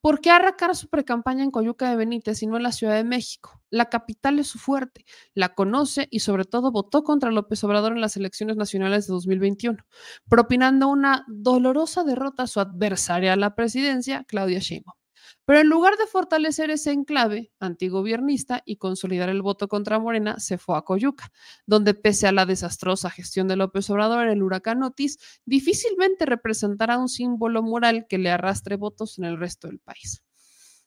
¿Por 0.00 0.20
qué 0.20 0.30
arrancar 0.30 0.74
su 0.76 0.88
precampaña 0.88 1.44
en 1.44 1.50
Coyuca 1.50 1.88
de 1.88 1.96
Benítez 1.96 2.42
y 2.42 2.46
no 2.46 2.56
en 2.56 2.62
la 2.62 2.72
Ciudad 2.72 2.94
de 2.94 3.04
México? 3.04 3.60
La 3.70 3.88
capital 3.90 4.38
es 4.38 4.48
su 4.48 4.58
fuerte, 4.58 5.04
la 5.34 5.54
conoce 5.54 6.08
y 6.10 6.20
sobre 6.20 6.44
todo 6.44 6.70
votó 6.70 7.02
contra 7.02 7.30
López 7.30 7.62
Obrador 7.64 7.92
en 7.92 8.00
las 8.00 8.16
elecciones 8.16 8.56
nacionales 8.56 9.06
de 9.06 9.14
2021, 9.14 9.84
propinando 10.28 10.88
una 10.88 11.24
dolorosa 11.28 12.04
derrota 12.04 12.44
a 12.44 12.46
su 12.46 12.60
adversaria 12.60 13.32
a 13.32 13.36
la 13.36 13.54
presidencia, 13.54 14.24
Claudia 14.24 14.58
Sheinbaum. 14.58 15.03
Pero 15.44 15.60
en 15.60 15.68
lugar 15.68 15.96
de 15.96 16.06
fortalecer 16.06 16.70
ese 16.70 16.92
enclave 16.92 17.52
antigobiernista 17.60 18.62
y 18.64 18.76
consolidar 18.76 19.28
el 19.28 19.42
voto 19.42 19.68
contra 19.68 19.98
Morena, 19.98 20.38
se 20.40 20.58
fue 20.58 20.76
a 20.76 20.82
Coyuca, 20.82 21.32
donde 21.66 21.94
pese 21.94 22.26
a 22.26 22.32
la 22.32 22.46
desastrosa 22.46 23.10
gestión 23.10 23.48
de 23.48 23.56
López 23.56 23.88
Obrador 23.90 24.28
el 24.28 24.42
huracán 24.42 24.82
Otis, 24.82 25.18
difícilmente 25.44 26.26
representará 26.26 26.98
un 26.98 27.08
símbolo 27.08 27.62
moral 27.62 28.06
que 28.08 28.18
le 28.18 28.30
arrastre 28.30 28.76
votos 28.76 29.18
en 29.18 29.24
el 29.24 29.38
resto 29.38 29.68
del 29.68 29.78
país. 29.78 30.22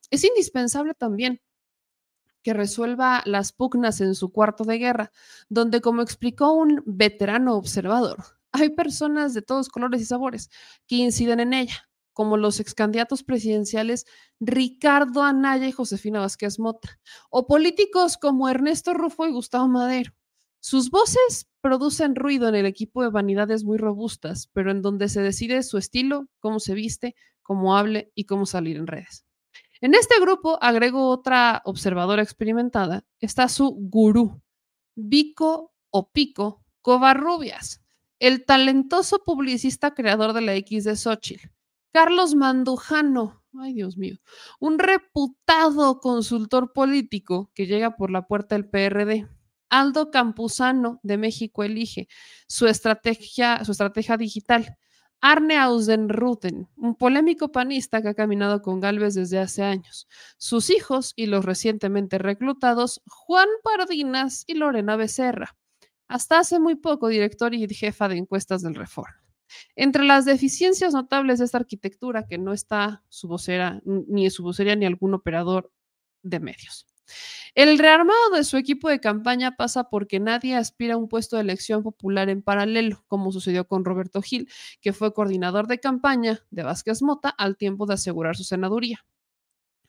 Es 0.10 0.24
indispensable 0.24 0.94
también 0.94 1.42
que 2.44 2.54
resuelva 2.54 3.24
las 3.26 3.52
pugnas 3.52 4.00
en 4.00 4.16
su 4.16 4.32
cuarto 4.32 4.64
de 4.64 4.78
guerra, 4.78 5.12
donde, 5.50 5.82
como 5.82 6.02
explicó 6.02 6.54
un 6.54 6.82
veterano 6.86 7.56
observador, 7.56 8.24
hay 8.54 8.70
personas 8.70 9.34
de 9.34 9.42
todos 9.42 9.70
colores 9.70 10.02
y 10.02 10.06
sabores 10.06 10.50
que 10.88 10.96
inciden 10.96 11.40
en 11.42 11.54
ella, 11.54 11.87
como 12.18 12.36
los 12.36 12.60
ex 12.60 12.74
candidatos 12.74 13.22
presidenciales 13.22 14.08
Ricardo 14.40 15.22
Anaya 15.22 15.68
y 15.68 15.72
Josefina 15.72 16.20
Vázquez 16.20 16.58
Mota, 16.58 17.00
o 17.30 17.46
políticos 17.46 18.18
como 18.18 18.50
Ernesto 18.50 18.96
Rufo 18.96 19.28
y 19.28 19.32
Gustavo 19.32 19.68
Madero. 19.68 20.14
Sus 20.60 20.90
voces 20.90 21.48
producen 21.62 22.16
ruido 22.16 22.50
en 22.50 22.56
el 22.56 22.66
equipo 22.66 23.04
de 23.04 23.12
vanidades 23.12 23.64
muy 23.64 23.78
robustas, 23.78 24.50
pero 24.52 24.72
en 24.72 24.82
donde 24.82 25.10
se 25.10 25.22
decide 25.22 25.62
su 25.62 25.78
estilo, 25.78 26.28
cómo 26.40 26.60
se 26.60 26.74
viste, 26.74 27.14
cómo 27.44 27.78
hable 27.78 28.12
y 28.16 28.24
cómo 28.24 28.48
salir 28.48 28.78
en 28.78 28.88
redes. 28.88 29.24
En 29.80 29.94
este 29.94 30.20
grupo, 30.20 30.58
agrego 30.60 31.12
otra 31.12 31.62
observadora 31.66 32.24
experimentada, 32.24 33.06
está 33.20 33.48
su 33.48 33.78
gurú, 33.80 34.42
Vico 34.96 35.72
o 35.92 36.10
Pico 36.10 36.64
Covarrubias, 36.82 37.84
el 38.18 38.44
talentoso 38.44 39.24
publicista 39.24 39.94
creador 39.94 40.34
de 40.34 40.42
la 40.42 40.56
X 40.56 40.84
de 40.84 40.96
Xochitl, 40.96 41.52
Carlos 41.92 42.36
Mandujano, 42.36 43.44
ay 43.60 43.74
Dios 43.74 43.98
mío, 43.98 44.18
un 44.60 44.80
reputado 44.80 46.00
consultor 46.00 46.74
político 46.74 47.52
que 47.54 47.66
llega 47.66 47.96
por 47.96 48.12
la 48.12 48.28
puerta 48.28 48.56
del 48.56 48.70
PRD. 48.70 49.28
Aldo 49.70 50.12
Campuzano 50.12 51.00
de 51.04 51.18
México 51.18 51.64
Elige, 51.64 52.08
su 52.48 52.68
estrategia, 52.68 53.64
su 53.66 53.74
estrategia 53.74 54.16
digital. 54.18 54.78
Arne 55.20 55.58
Ausenruten, 55.58 56.70
un 56.76 56.96
polémico 56.96 57.52
panista 57.52 58.02
que 58.02 58.10
ha 58.10 58.14
caminado 58.14 58.62
con 58.62 58.80
Galvez 58.80 59.16
desde 59.16 59.40
hace 59.40 59.64
años. 59.64 60.08
Sus 60.38 60.70
hijos 60.70 61.14
y 61.16 61.26
los 61.26 61.44
recientemente 61.44 62.20
reclutados 62.20 63.02
Juan 63.08 63.48
Pardinas 63.64 64.44
y 64.46 64.54
Lorena 64.54 64.96
Becerra. 64.96 65.58
Hasta 66.08 66.40
hace 66.40 66.60
muy 66.60 66.76
poco 66.76 67.08
director 67.08 67.54
y 67.56 67.68
jefa 67.68 68.08
de 68.08 68.18
encuestas 68.18 68.62
del 68.62 68.76
Reforma. 68.76 69.27
Entre 69.76 70.04
las 70.04 70.26
deficiencias 70.26 70.94
notables 70.94 71.40
de 71.40 71.46
esta 71.46 71.58
arquitectura, 71.58 72.28
que 72.28 72.38
no 72.38 72.54
está 72.54 73.04
su 73.10 73.28
vocera, 73.28 73.82
ni 73.86 74.30
su 74.30 74.44
vocería 74.44 74.76
ni 74.76 74.86
algún 74.86 75.14
operador 75.14 75.72
de 76.24 76.40
medios. 76.40 76.88
El 77.56 77.80
rearmado 77.80 78.30
de 78.36 78.44
su 78.44 78.58
equipo 78.58 78.90
de 78.90 79.00
campaña 79.00 79.56
pasa 79.56 79.90
porque 79.90 80.20
nadie 80.20 80.56
aspira 80.56 80.96
a 80.96 80.98
un 80.98 81.08
puesto 81.08 81.38
de 81.38 81.44
elección 81.44 81.84
popular 81.84 82.30
en 82.30 82.42
paralelo, 82.42 83.04
como 83.08 83.32
sucedió 83.32 83.68
con 83.68 83.86
Roberto 83.86 84.22
Gil, 84.22 84.50
que 84.82 84.94
fue 84.94 85.14
coordinador 85.14 85.68
de 85.68 85.80
campaña 85.80 86.46
de 86.52 86.64
Vázquez 86.64 87.02
Mota 87.02 87.30
al 87.30 87.58
tiempo 87.58 87.86
de 87.86 87.96
asegurar 87.96 88.36
su 88.36 88.44
senaduría. 88.44 89.06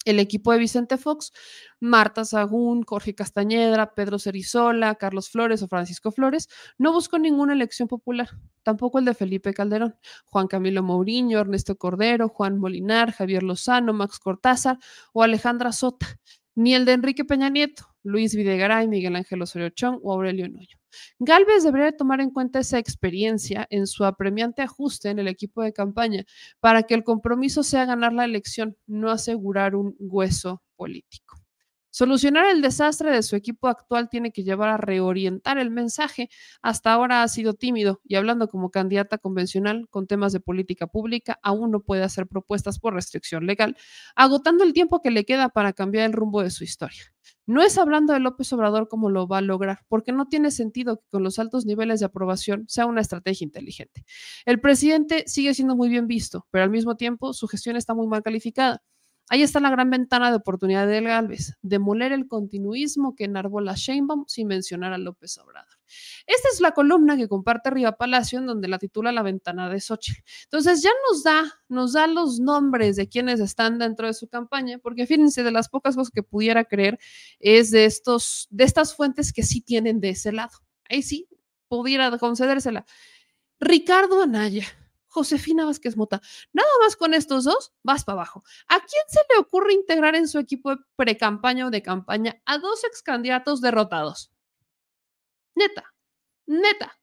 El 0.08 0.20
equipo 0.20 0.52
de 0.52 0.58
Vicente 0.58 0.96
Fox, 0.96 1.34
Marta 1.80 2.24
Sagún, 2.24 2.82
Jorge 2.82 3.14
Castañedra, 3.14 3.92
Pedro 3.92 4.18
Cerizola, 4.18 4.94
Carlos 4.94 5.28
Flores 5.28 5.62
o 5.62 5.68
Francisco 5.68 6.10
Flores, 6.10 6.48
no 6.78 6.94
buscó 6.94 7.18
ninguna 7.18 7.52
elección 7.52 7.88
popular, 7.88 8.30
tampoco 8.62 8.98
el 8.98 9.04
de 9.04 9.12
Felipe 9.12 9.52
Calderón, 9.52 9.96
Juan 10.24 10.46
Camilo 10.46 10.82
Mourinho, 10.82 11.40
Ernesto 11.40 11.76
Cordero, 11.76 12.30
Juan 12.30 12.58
Molinar, 12.58 13.12
Javier 13.12 13.42
Lozano, 13.42 13.92
Max 13.92 14.18
Cortázar 14.18 14.78
o 15.12 15.22
Alejandra 15.22 15.72
Sota, 15.72 16.06
ni 16.54 16.74
el 16.74 16.86
de 16.86 16.92
Enrique 16.92 17.26
Peña 17.26 17.50
Nieto, 17.50 17.94
Luis 18.08 18.34
Videgaray, 18.34 18.88
Miguel 18.88 19.16
Ángel 19.16 19.42
Osorio 19.42 19.68
Chong 19.68 20.00
o 20.02 20.12
Aurelio 20.12 20.48
Noyo. 20.48 20.78
Galvez 21.18 21.62
debería 21.62 21.92
tomar 21.92 22.20
en 22.20 22.30
cuenta 22.30 22.58
esa 22.58 22.78
experiencia 22.78 23.66
en 23.70 23.86
su 23.86 24.04
apremiante 24.04 24.62
ajuste 24.62 25.10
en 25.10 25.18
el 25.18 25.28
equipo 25.28 25.62
de 25.62 25.72
campaña 25.74 26.24
para 26.60 26.84
que 26.84 26.94
el 26.94 27.04
compromiso 27.04 27.62
sea 27.62 27.84
ganar 27.84 28.12
la 28.14 28.24
elección, 28.24 28.76
no 28.86 29.10
asegurar 29.10 29.76
un 29.76 29.94
hueso 29.98 30.62
político. 30.76 31.36
Solucionar 31.90 32.46
el 32.46 32.60
desastre 32.60 33.10
de 33.10 33.22
su 33.22 33.34
equipo 33.34 33.66
actual 33.66 34.08
tiene 34.08 34.30
que 34.30 34.44
llevar 34.44 34.68
a 34.68 34.76
reorientar 34.76 35.58
el 35.58 35.70
mensaje. 35.70 36.28
Hasta 36.62 36.92
ahora 36.92 37.22
ha 37.22 37.28
sido 37.28 37.54
tímido 37.54 38.00
y 38.04 38.16
hablando 38.16 38.48
como 38.48 38.70
candidata 38.70 39.18
convencional 39.18 39.88
con 39.90 40.06
temas 40.06 40.32
de 40.32 40.40
política 40.40 40.86
pública, 40.86 41.38
aún 41.42 41.70
no 41.70 41.80
puede 41.80 42.02
hacer 42.02 42.26
propuestas 42.26 42.78
por 42.78 42.94
restricción 42.94 43.46
legal, 43.46 43.76
agotando 44.14 44.64
el 44.64 44.72
tiempo 44.72 45.00
que 45.00 45.10
le 45.10 45.24
queda 45.24 45.48
para 45.48 45.72
cambiar 45.72 46.04
el 46.04 46.12
rumbo 46.12 46.42
de 46.42 46.50
su 46.50 46.64
historia. 46.64 47.02
No 47.46 47.62
es 47.62 47.78
hablando 47.78 48.12
de 48.12 48.20
López 48.20 48.52
Obrador 48.52 48.88
como 48.88 49.08
lo 49.08 49.26
va 49.26 49.38
a 49.38 49.40
lograr, 49.40 49.80
porque 49.88 50.12
no 50.12 50.28
tiene 50.28 50.50
sentido 50.50 50.98
que 50.98 51.06
con 51.10 51.22
los 51.22 51.38
altos 51.38 51.64
niveles 51.64 52.00
de 52.00 52.06
aprobación 52.06 52.66
sea 52.68 52.84
una 52.84 53.00
estrategia 53.00 53.44
inteligente. 53.44 54.04
El 54.44 54.60
presidente 54.60 55.24
sigue 55.26 55.54
siendo 55.54 55.74
muy 55.74 55.88
bien 55.88 56.06
visto, 56.06 56.46
pero 56.50 56.64
al 56.64 56.70
mismo 56.70 56.96
tiempo 56.96 57.32
su 57.32 57.48
gestión 57.48 57.76
está 57.76 57.94
muy 57.94 58.06
mal 58.06 58.22
calificada. 58.22 58.82
Ahí 59.30 59.42
está 59.42 59.60
la 59.60 59.70
gran 59.70 59.90
ventana 59.90 60.30
de 60.30 60.36
oportunidad 60.36 60.86
de 60.86 61.02
Galvez, 61.02 61.54
demoler 61.60 62.12
el 62.12 62.26
continuismo 62.26 63.14
que 63.14 63.24
enarbola 63.24 63.74
Sheinbaum 63.76 64.24
sin 64.26 64.48
mencionar 64.48 64.92
a 64.92 64.98
López 64.98 65.36
Obrador. 65.38 65.78
Esta 66.26 66.48
es 66.52 66.60
la 66.60 66.72
columna 66.72 67.16
que 67.16 67.28
comparte 67.28 67.70
Riva 67.70 67.92
Palacio, 67.92 68.38
en 68.38 68.46
donde 68.46 68.68
la 68.68 68.78
titula 68.78 69.12
La 69.12 69.22
ventana 69.22 69.68
de 69.68 69.80
Xochitl. 69.80 70.22
Entonces 70.44 70.82
ya 70.82 70.90
nos 71.08 71.22
da, 71.22 71.44
nos 71.68 71.92
da 71.92 72.06
los 72.06 72.40
nombres 72.40 72.96
de 72.96 73.08
quienes 73.08 73.40
están 73.40 73.78
dentro 73.78 74.06
de 74.06 74.14
su 74.14 74.28
campaña, 74.28 74.78
porque 74.78 75.06
fíjense, 75.06 75.42
de 75.42 75.50
las 75.50 75.68
pocas 75.68 75.96
cosas 75.96 76.10
que 76.10 76.22
pudiera 76.22 76.64
creer 76.64 76.98
es 77.38 77.70
de 77.70 77.84
estos, 77.84 78.48
de 78.50 78.64
estas 78.64 78.94
fuentes 78.94 79.32
que 79.32 79.42
sí 79.42 79.60
tienen 79.60 80.00
de 80.00 80.10
ese 80.10 80.32
lado. 80.32 80.58
Ahí 80.88 81.02
sí, 81.02 81.28
pudiera 81.68 82.16
concedérsela. 82.18 82.86
Ricardo 83.60 84.22
Anaya, 84.22 84.64
Josefina 85.18 85.64
Vázquez 85.64 85.96
Mota. 85.96 86.22
Nada 86.52 86.68
más 86.80 86.94
con 86.94 87.12
estos 87.12 87.42
dos, 87.42 87.72
vas 87.82 88.04
para 88.04 88.18
abajo. 88.18 88.44
¿A 88.68 88.78
quién 88.78 89.02
se 89.08 89.20
le 89.30 89.40
ocurre 89.40 89.72
integrar 89.72 90.14
en 90.14 90.28
su 90.28 90.38
equipo 90.38 90.70
de 90.70 90.76
pre-campaña 90.94 91.66
o 91.66 91.70
de 91.70 91.82
campaña 91.82 92.40
a 92.44 92.58
dos 92.58 92.84
ex 92.84 93.02
candidatos 93.02 93.60
derrotados? 93.60 94.30
Neta, 95.56 95.92
neta. 96.46 97.00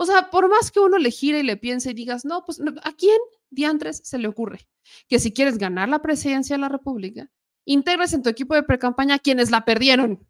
O 0.00 0.04
sea, 0.04 0.30
por 0.30 0.48
más 0.48 0.72
que 0.72 0.80
uno 0.80 0.98
le 0.98 1.12
gire 1.12 1.38
y 1.38 1.44
le 1.44 1.56
piense 1.56 1.92
y 1.92 1.94
digas, 1.94 2.24
no, 2.24 2.44
pues, 2.44 2.60
¿a 2.82 2.92
quién 2.92 3.18
diantres 3.50 4.00
se 4.02 4.18
le 4.18 4.26
ocurre? 4.26 4.68
Que 5.08 5.20
si 5.20 5.32
quieres 5.32 5.58
ganar 5.58 5.88
la 5.88 6.02
presidencia 6.02 6.56
de 6.56 6.60
la 6.60 6.68
República, 6.68 7.30
integres 7.64 8.12
en 8.14 8.24
tu 8.24 8.30
equipo 8.30 8.56
de 8.56 8.64
pre-campaña 8.64 9.14
a 9.14 9.20
quienes 9.20 9.52
la 9.52 9.64
perdieron. 9.64 10.26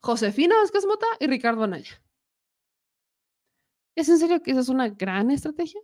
Josefina 0.00 0.56
Vázquez 0.56 0.84
Mota 0.86 1.06
y 1.20 1.28
Ricardo 1.28 1.62
Anaya. 1.62 2.02
¿Es 3.96 4.10
en 4.10 4.18
serio 4.18 4.42
que 4.42 4.50
esa 4.50 4.60
es 4.60 4.68
una 4.68 4.90
gran 4.90 5.30
estrategia? 5.30 5.80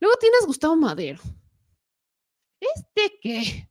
Luego 0.00 0.16
tienes 0.18 0.46
Gustavo 0.46 0.76
Madero. 0.76 1.20
¿Este 2.60 3.18
qué? 3.20 3.68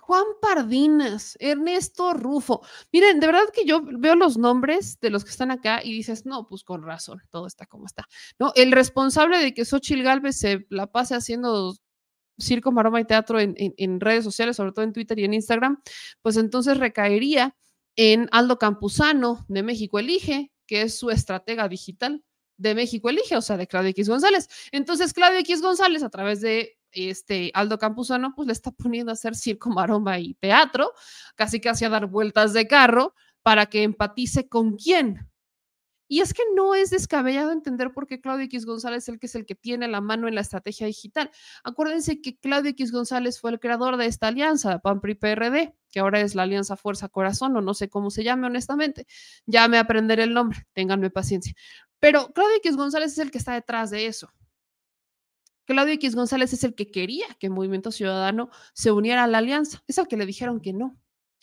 Juan 0.00 0.24
Pardinas, 0.40 1.36
Ernesto 1.40 2.12
Rufo. 2.12 2.62
Miren, 2.92 3.18
de 3.18 3.26
verdad 3.26 3.44
que 3.52 3.64
yo 3.64 3.82
veo 3.82 4.14
los 4.14 4.36
nombres 4.36 5.00
de 5.00 5.10
los 5.10 5.24
que 5.24 5.30
están 5.30 5.50
acá 5.50 5.80
y 5.82 5.92
dices, 5.92 6.26
no, 6.26 6.46
pues 6.46 6.62
con 6.62 6.82
razón, 6.82 7.22
todo 7.30 7.46
está 7.46 7.66
como 7.66 7.86
está. 7.86 8.06
No, 8.38 8.52
el 8.54 8.70
responsable 8.70 9.38
de 9.38 9.54
que 9.54 9.64
Xochitl 9.64 10.02
Galvez 10.02 10.36
se 10.36 10.66
la 10.70 10.86
pase 10.86 11.16
haciendo 11.16 11.74
circo, 12.38 12.70
maroma 12.70 13.00
y 13.00 13.04
teatro 13.04 13.40
en, 13.40 13.54
en 13.56 14.00
redes 14.00 14.22
sociales, 14.22 14.56
sobre 14.56 14.72
todo 14.72 14.84
en 14.84 14.92
Twitter 14.92 15.18
y 15.18 15.24
en 15.24 15.34
Instagram, 15.34 15.82
pues 16.22 16.36
entonces 16.36 16.78
recaería 16.78 17.56
en 17.96 18.28
Aldo 18.30 18.58
Campuzano 18.58 19.44
de 19.48 19.62
México 19.62 19.98
Elige, 19.98 20.52
que 20.66 20.82
es 20.82 20.98
su 20.98 21.10
estratega 21.10 21.68
digital 21.68 22.22
de 22.56 22.74
México 22.74 23.08
Elige, 23.08 23.36
o 23.36 23.42
sea, 23.42 23.56
de 23.56 23.66
Claudio 23.66 23.90
X 23.90 24.08
González. 24.08 24.48
Entonces, 24.72 25.12
Claudio 25.12 25.38
X 25.40 25.62
González, 25.62 26.02
a 26.02 26.10
través 26.10 26.40
de 26.40 26.78
este 26.92 27.50
Aldo 27.54 27.78
Campuzano, 27.78 28.34
pues 28.34 28.46
le 28.46 28.52
está 28.52 28.70
poniendo 28.70 29.10
a 29.10 29.14
hacer 29.14 29.34
circo, 29.34 29.70
maroma 29.70 30.18
y 30.18 30.34
teatro, 30.34 30.92
casi 31.34 31.60
casi 31.60 31.84
a 31.84 31.90
dar 31.90 32.06
vueltas 32.06 32.52
de 32.52 32.66
carro 32.66 33.14
para 33.42 33.66
que 33.66 33.82
empatice 33.82 34.48
con 34.48 34.76
quién. 34.76 35.28
Y 36.08 36.20
es 36.20 36.32
que 36.32 36.42
no 36.54 36.74
es 36.74 36.90
descabellado 36.90 37.50
entender 37.50 37.92
por 37.92 38.06
qué 38.06 38.20
Claudio 38.20 38.44
X 38.44 38.64
González 38.64 39.04
es 39.04 39.08
el 39.08 39.18
que 39.18 39.26
es 39.26 39.34
el 39.34 39.44
que 39.44 39.56
tiene 39.56 39.88
la 39.88 40.00
mano 40.00 40.28
en 40.28 40.36
la 40.36 40.40
estrategia 40.40 40.86
digital. 40.86 41.30
Acuérdense 41.64 42.20
que 42.20 42.38
Claudio 42.38 42.70
X 42.70 42.92
González 42.92 43.40
fue 43.40 43.50
el 43.50 43.58
creador 43.58 43.96
de 43.96 44.06
esta 44.06 44.28
alianza, 44.28 44.78
PAN 44.78 45.00
PRI 45.00 45.16
PRD, 45.16 45.74
que 45.90 46.00
ahora 46.00 46.20
es 46.20 46.34
la 46.36 46.44
Alianza 46.44 46.76
Fuerza 46.76 47.08
Corazón, 47.08 47.56
o 47.56 47.60
no 47.60 47.74
sé 47.74 47.88
cómo 47.88 48.10
se 48.10 48.22
llame 48.22 48.46
honestamente. 48.46 49.06
Ya 49.46 49.66
me 49.66 49.78
aprenderé 49.78 50.24
el 50.24 50.34
nombre, 50.34 50.66
ténganme 50.74 51.10
paciencia. 51.10 51.54
Pero 52.00 52.32
Claudio 52.32 52.56
X 52.56 52.76
González 52.76 53.12
es 53.12 53.18
el 53.18 53.30
que 53.30 53.38
está 53.38 53.54
detrás 53.54 53.90
de 53.90 54.06
eso. 54.06 54.30
Claudio 55.64 55.94
X 55.94 56.14
González 56.14 56.52
es 56.52 56.62
el 56.64 56.74
que 56.74 56.90
quería 56.90 57.26
que 57.40 57.50
Movimiento 57.50 57.90
Ciudadano 57.90 58.50
se 58.72 58.92
uniera 58.92 59.24
a 59.24 59.26
la 59.26 59.38
alianza. 59.38 59.82
Es 59.88 59.98
al 59.98 60.06
que 60.08 60.16
le 60.16 60.26
dijeron 60.26 60.60
que 60.60 60.72
no. 60.72 60.96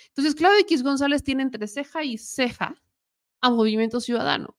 Entonces, 0.07 0.35
Claudio 0.35 0.59
X 0.61 0.84
González 0.84 1.23
tiene 1.23 1.43
entre 1.43 1.67
ceja 1.67 2.03
y 2.03 2.17
ceja 2.17 2.81
a 3.41 3.49
Movimiento 3.49 3.99
Ciudadano. 3.99 4.55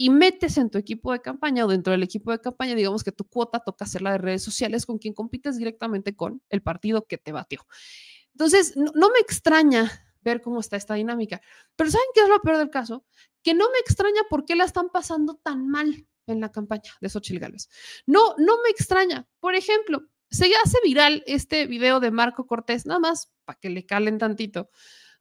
y 0.00 0.10
metes 0.10 0.56
en 0.58 0.70
tu 0.70 0.78
equipo 0.78 1.12
de 1.12 1.20
campaña 1.20 1.64
o 1.64 1.68
dentro 1.68 1.90
del 1.90 2.04
equipo 2.04 2.30
de 2.30 2.40
campaña, 2.40 2.74
digamos 2.76 3.02
que 3.02 3.10
tu 3.12 3.24
cuota 3.24 3.58
toca 3.60 3.84
hacerla 3.84 4.12
de 4.12 4.18
redes 4.18 4.44
sociales 4.44 4.86
con 4.86 4.98
quien 4.98 5.12
compites 5.12 5.58
directamente 5.58 6.14
con 6.14 6.40
el 6.50 6.62
partido 6.62 7.04
que 7.06 7.18
te 7.18 7.32
batió. 7.32 7.66
Entonces, 8.32 8.76
no, 8.76 8.92
no 8.94 9.08
me 9.10 9.18
extraña 9.18 9.90
ver 10.28 10.42
cómo 10.42 10.60
está 10.60 10.76
esta 10.76 10.94
dinámica, 10.94 11.40
pero 11.76 11.90
¿saben 11.90 12.06
qué 12.14 12.22
es 12.22 12.28
lo 12.28 12.40
peor 12.40 12.58
del 12.58 12.70
caso? 12.70 13.04
Que 13.42 13.54
no 13.54 13.70
me 13.70 13.78
extraña 13.78 14.22
por 14.28 14.44
qué 14.44 14.56
la 14.56 14.64
están 14.64 14.90
pasando 14.90 15.34
tan 15.36 15.68
mal 15.68 16.06
en 16.26 16.40
la 16.40 16.52
campaña 16.52 16.92
de 17.00 17.08
Xochitl 17.08 17.40
Gálvez. 17.40 17.68
No, 18.06 18.34
no 18.38 18.56
me 18.62 18.70
extraña. 18.70 19.26
Por 19.40 19.54
ejemplo, 19.54 20.02
se 20.30 20.50
hace 20.62 20.78
viral 20.84 21.22
este 21.26 21.66
video 21.66 22.00
de 22.00 22.10
Marco 22.10 22.46
Cortés, 22.46 22.86
nada 22.86 23.00
más 23.00 23.32
para 23.44 23.58
que 23.58 23.70
le 23.70 23.86
calen 23.86 24.18
tantito, 24.18 24.70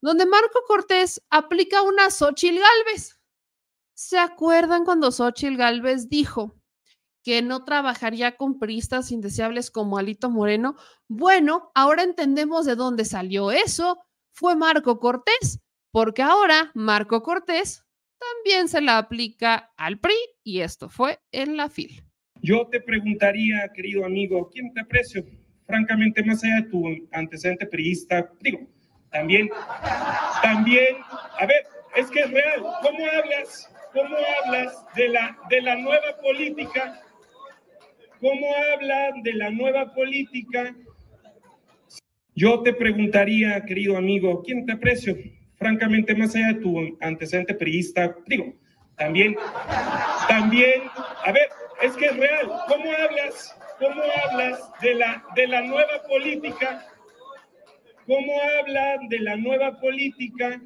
donde 0.02 0.26
Marco 0.26 0.62
Cortés 0.68 1.22
aplica 1.30 1.82
una 1.82 2.10
Xochitl 2.10 2.60
Gálvez. 2.60 3.20
¿Se 3.94 4.18
acuerdan 4.18 4.86
cuando 4.86 5.12
Xochitl 5.12 5.58
Gálvez 5.58 6.10
dijo 6.10 6.56
que 7.24 7.42
no 7.42 7.64
trabajaría 7.64 8.38
con 8.38 8.60
priistas 8.60 9.12
indeseables 9.12 9.72
como 9.72 9.98
Alito 9.98 10.30
Moreno? 10.30 10.76
Bueno, 11.08 11.72
ahora 11.74 12.04
entendemos 12.04 12.66
de 12.66 12.76
dónde 12.76 13.06
salió 13.06 13.52
eso. 13.52 14.07
Fue 14.40 14.56
Marco 14.56 15.00
Cortés, 15.00 15.64
porque 15.92 16.22
ahora 16.22 16.70
Marco 16.76 17.24
Cortés 17.24 17.84
también 18.20 18.68
se 18.68 18.82
la 18.82 19.00
aplica 19.00 19.74
al 19.78 19.98
PRI 19.98 20.14
y 20.44 20.60
esto 20.62 20.90
fue 20.90 21.18
en 21.32 21.58
la 21.58 21.70
FIL. 21.70 22.04
Yo 22.44 22.68
te 22.68 22.80
preguntaría, 22.80 23.68
querido 23.74 24.06
amigo, 24.06 24.48
¿quién 24.54 24.72
te 24.76 24.82
aprecio? 24.82 25.26
Francamente, 25.66 26.24
más 26.24 26.44
allá 26.44 26.58
de 26.58 26.70
tu 26.70 26.84
antecedente 27.14 27.66
priista, 27.66 28.32
digo, 28.42 28.60
también, 29.12 29.50
también, 30.44 30.98
a 31.40 31.48
ver, 31.48 31.64
es 31.96 32.06
que 32.12 32.20
es 32.20 32.30
real, 32.30 32.62
¿cómo 32.84 33.06
hablas? 33.08 33.74
¿Cómo 33.92 34.16
hablas 34.46 34.86
de 34.96 35.10
la, 35.10 35.36
de 35.50 35.62
la 35.64 35.78
nueva 35.78 36.16
política? 36.22 37.02
¿Cómo 38.22 38.48
hablan 38.72 39.24
de 39.24 39.34
la 39.34 39.50
nueva 39.50 39.92
política? 39.96 40.76
Yo 42.38 42.62
te 42.62 42.72
preguntaría, 42.72 43.66
querido 43.66 43.98
amigo, 43.98 44.44
¿quién 44.44 44.64
te 44.64 44.74
aprecio? 44.74 45.18
Francamente, 45.56 46.14
más 46.14 46.36
allá 46.36 46.50
de 46.50 46.62
tu 46.62 46.96
antecedente 47.02 47.56
priista, 47.56 48.16
digo, 48.28 48.54
también, 48.96 49.36
también, 50.30 50.84
a 51.26 51.32
ver, 51.32 51.50
es 51.82 51.94
que 51.94 52.06
es 52.06 52.16
real, 52.16 52.48
¿cómo 52.68 52.92
hablas? 52.92 53.58
¿Cómo 53.80 54.04
hablas 54.24 54.72
de 54.84 54.94
la, 54.94 55.26
de 55.36 55.48
la 55.48 55.62
nueva 55.64 56.04
política? 56.08 56.86
¿Cómo 58.06 58.32
hablan 58.60 59.10
de 59.10 59.20
la 59.20 59.36
nueva 59.36 59.80
política? 59.80 60.62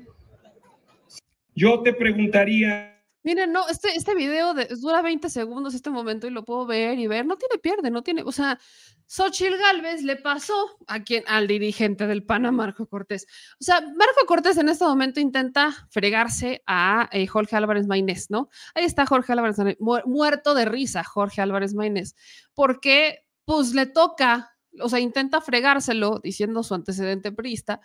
Yo 1.56 1.84
te 1.84 1.94
preguntaría 1.94 2.91
Miren, 3.24 3.52
no, 3.52 3.68
este, 3.68 3.96
este 3.96 4.16
video 4.16 4.54
de- 4.56 4.66
dura 4.80 5.02
20 5.02 5.30
segundos 5.30 5.74
este 5.76 5.90
momento 5.92 6.26
y 6.28 6.32
lo 6.32 6.44
puedo 6.44 6.66
ver 6.66 6.98
y 6.98 7.06
ver. 7.08 7.26
No 7.26 7.38
tiene 7.38 7.58
pierde, 7.60 7.92
no 7.92 8.02
tiene. 8.02 8.24
O 8.24 8.32
sea, 8.32 8.60
Xochitl 9.08 9.58
Galvez 9.58 10.02
le 10.04 10.16
pasó 10.16 10.78
a 10.88 11.04
quien, 11.04 11.24
al 11.28 11.46
dirigente 11.48 12.08
del 12.08 12.24
PAN, 12.24 12.46
a 12.48 12.52
Marco 12.52 12.88
Cortés. 12.88 13.28
O 13.60 13.64
sea, 13.64 13.82
Marco 13.82 14.26
Cortés 14.26 14.58
en 14.58 14.70
este 14.70 14.86
momento 14.86 15.20
intenta 15.20 15.72
fregarse 15.92 16.64
a 16.66 17.10
eh, 17.12 17.28
Jorge 17.28 17.56
Álvarez 17.56 17.86
Maínez, 17.88 18.28
¿no? 18.30 18.50
Ahí 18.74 18.86
está 18.86 19.06
Jorge 19.06 19.34
Álvarez 19.34 19.58
Maínez, 19.58 19.78
mu- 19.80 20.00
muerto 20.06 20.56
de 20.56 20.66
risa, 20.66 21.04
Jorge 21.04 21.42
Álvarez 21.42 21.74
Maínez, 21.76 22.16
porque 22.56 23.26
pues 23.46 23.74
le 23.74 23.86
toca, 23.86 24.56
o 24.80 24.88
sea, 24.90 25.00
intenta 25.00 25.42
fregárselo 25.42 26.20
diciendo 26.24 26.64
su 26.64 26.74
antecedente 26.74 27.32
priista 27.32 27.82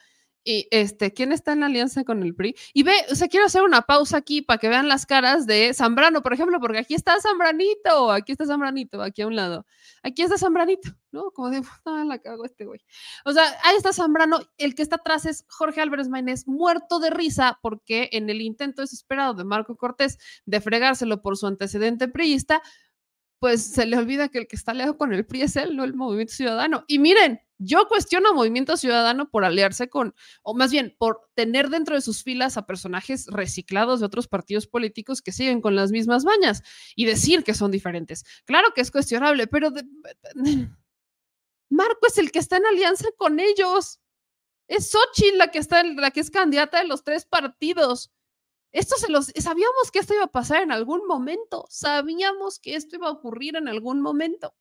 y 0.47 0.69
este, 0.71 1.13
¿quién 1.13 1.33
está 1.33 1.53
en 1.53 1.65
alianza 1.65 2.05
con 2.05 2.23
el 2.23 2.35
PRI? 2.35 2.55
Y 2.73 2.85
ve, 2.85 2.93
o 3.11 3.17
sea, 3.17 3.27
quiero 3.27 3.47
hacer 3.47 3.63
una 3.63 3.83
pausa 3.83 4.19
aquí 4.19 4.43
para 4.43 4.59
que 4.59 4.69
vean 4.69 4.89
las 4.89 5.05
caras 5.05 5.45
de 5.45 5.75
Zambrano, 5.75 6.23
por 6.23 6.33
ejemplo, 6.33 6.61
porque 6.61 6.79
aquí 6.79 6.95
está 6.95 7.21
Zambranito, 7.21 8.13
aquí 8.13 8.31
está 8.31 8.47
Zambranito, 8.47 9.03
aquí 9.03 9.23
a 9.23 9.27
un 9.27 9.35
lado. 9.35 9.67
Aquí 10.05 10.23
está 10.23 10.39
Zambranito, 10.39 10.91
¿no? 11.11 11.33
Como 11.33 11.51
de, 11.51 11.63
ah, 11.85 12.05
la 12.07 12.21
cago 12.21 12.45
este 12.45 12.65
güey. 12.65 12.81
O 13.25 13.33
sea, 13.33 13.43
ahí 13.65 13.77
está 13.77 13.93
Zambrano, 13.93 14.39
el 14.57 14.77
que 14.77 14.83
está 14.83 14.97
atrás 14.97 15.27
es 15.27 15.45
Jorge 15.49 15.81
Álvarez 15.81 16.09
Maínez, 16.09 16.47
muerto 16.47 17.01
de 17.01 17.11
risa 17.11 17.59
porque 17.61 18.09
en 18.13 18.31
el 18.31 18.41
intento 18.41 18.83
desesperado 18.83 19.35
de 19.35 19.43
Marco 19.43 19.77
Cortés 19.77 20.17
de 20.45 20.61
fregárselo 20.61 21.23
por 21.23 21.37
su 21.37 21.49
antecedente 21.49 22.07
priista, 22.07 22.63
pues 23.39 23.63
se 23.65 23.87
le 23.87 23.97
olvida 23.97 24.29
que 24.29 24.39
el 24.39 24.47
que 24.47 24.57
está 24.57 24.73
aliado 24.73 24.97
con 24.97 25.13
el 25.13 25.27
PRI 25.27 25.43
es 25.43 25.57
él, 25.57 25.77
no 25.77 25.85
el 25.85 25.95
Movimiento 25.95 26.33
Ciudadano. 26.33 26.85
Y 26.89 26.99
miren, 26.99 27.41
yo 27.59 27.89
cuestiono 27.89 28.31
a 28.31 28.33
Movimiento 28.33 28.77
Ciudadano 28.77 29.31
por 29.31 29.45
aliarse 29.45 29.89
con, 29.89 30.15
o 30.43 30.55
más 30.55 30.71
bien, 30.71 30.95
por 30.99 31.29
tener 31.35 31.69
dentro 31.69 31.95
de 31.95 32.01
sus 32.01 32.23
filas 32.23 32.57
a 32.57 32.67
personajes 32.67 33.27
reciclados 33.29 34.01
de 34.01 34.07
otros 34.07 34.29
partidos 34.29 34.67
políticos 34.67 35.23
que 35.23 35.33
siguen 35.33 35.61
con 35.61 35.75
las 35.75 35.91
mismas 35.91 36.25
bañas 36.25 36.63
y 36.95 37.05
decir 37.07 37.45
que 37.45 37.55
son 37.55 37.71
diferentes. 37.71 38.25
Claro 38.45 38.69
que 38.75 38.81
es 38.81 38.91
cuestionable, 38.91 39.47
pero 39.47 39.71
Marco 41.71 42.07
es 42.07 42.19
el 42.19 42.31
que 42.31 42.39
está 42.39 42.59
en 42.59 42.67
alianza 42.67 43.09
con 43.17 43.41
ellos. 43.41 44.01
Es 44.69 44.91
Xochitl 44.91 45.39
la 45.39 45.51
que 45.51 45.59
está, 45.59 45.83
la 45.83 46.11
que 46.11 46.21
es 46.21 46.31
candidata 46.31 46.81
de 46.81 46.89
los 46.89 47.05
tres 47.05 47.25
partidos. 47.25 48.11
Esto 48.77 48.97
se 48.99 49.11
los 49.11 49.33
sabíamos 49.35 49.91
que 49.91 50.01
esto 50.01 50.13
iba 50.13 50.25
a 50.25 50.31
pasar 50.31 50.63
en 50.63 50.71
algún 50.71 51.07
momento. 51.07 51.65
Sabíamos 51.71 52.59
que 52.59 52.75
esto 52.75 52.97
iba 52.97 53.09
a 53.09 53.13
ocurrir 53.13 53.57
en 53.57 53.69
algún 53.69 54.03
momento. 54.03 54.55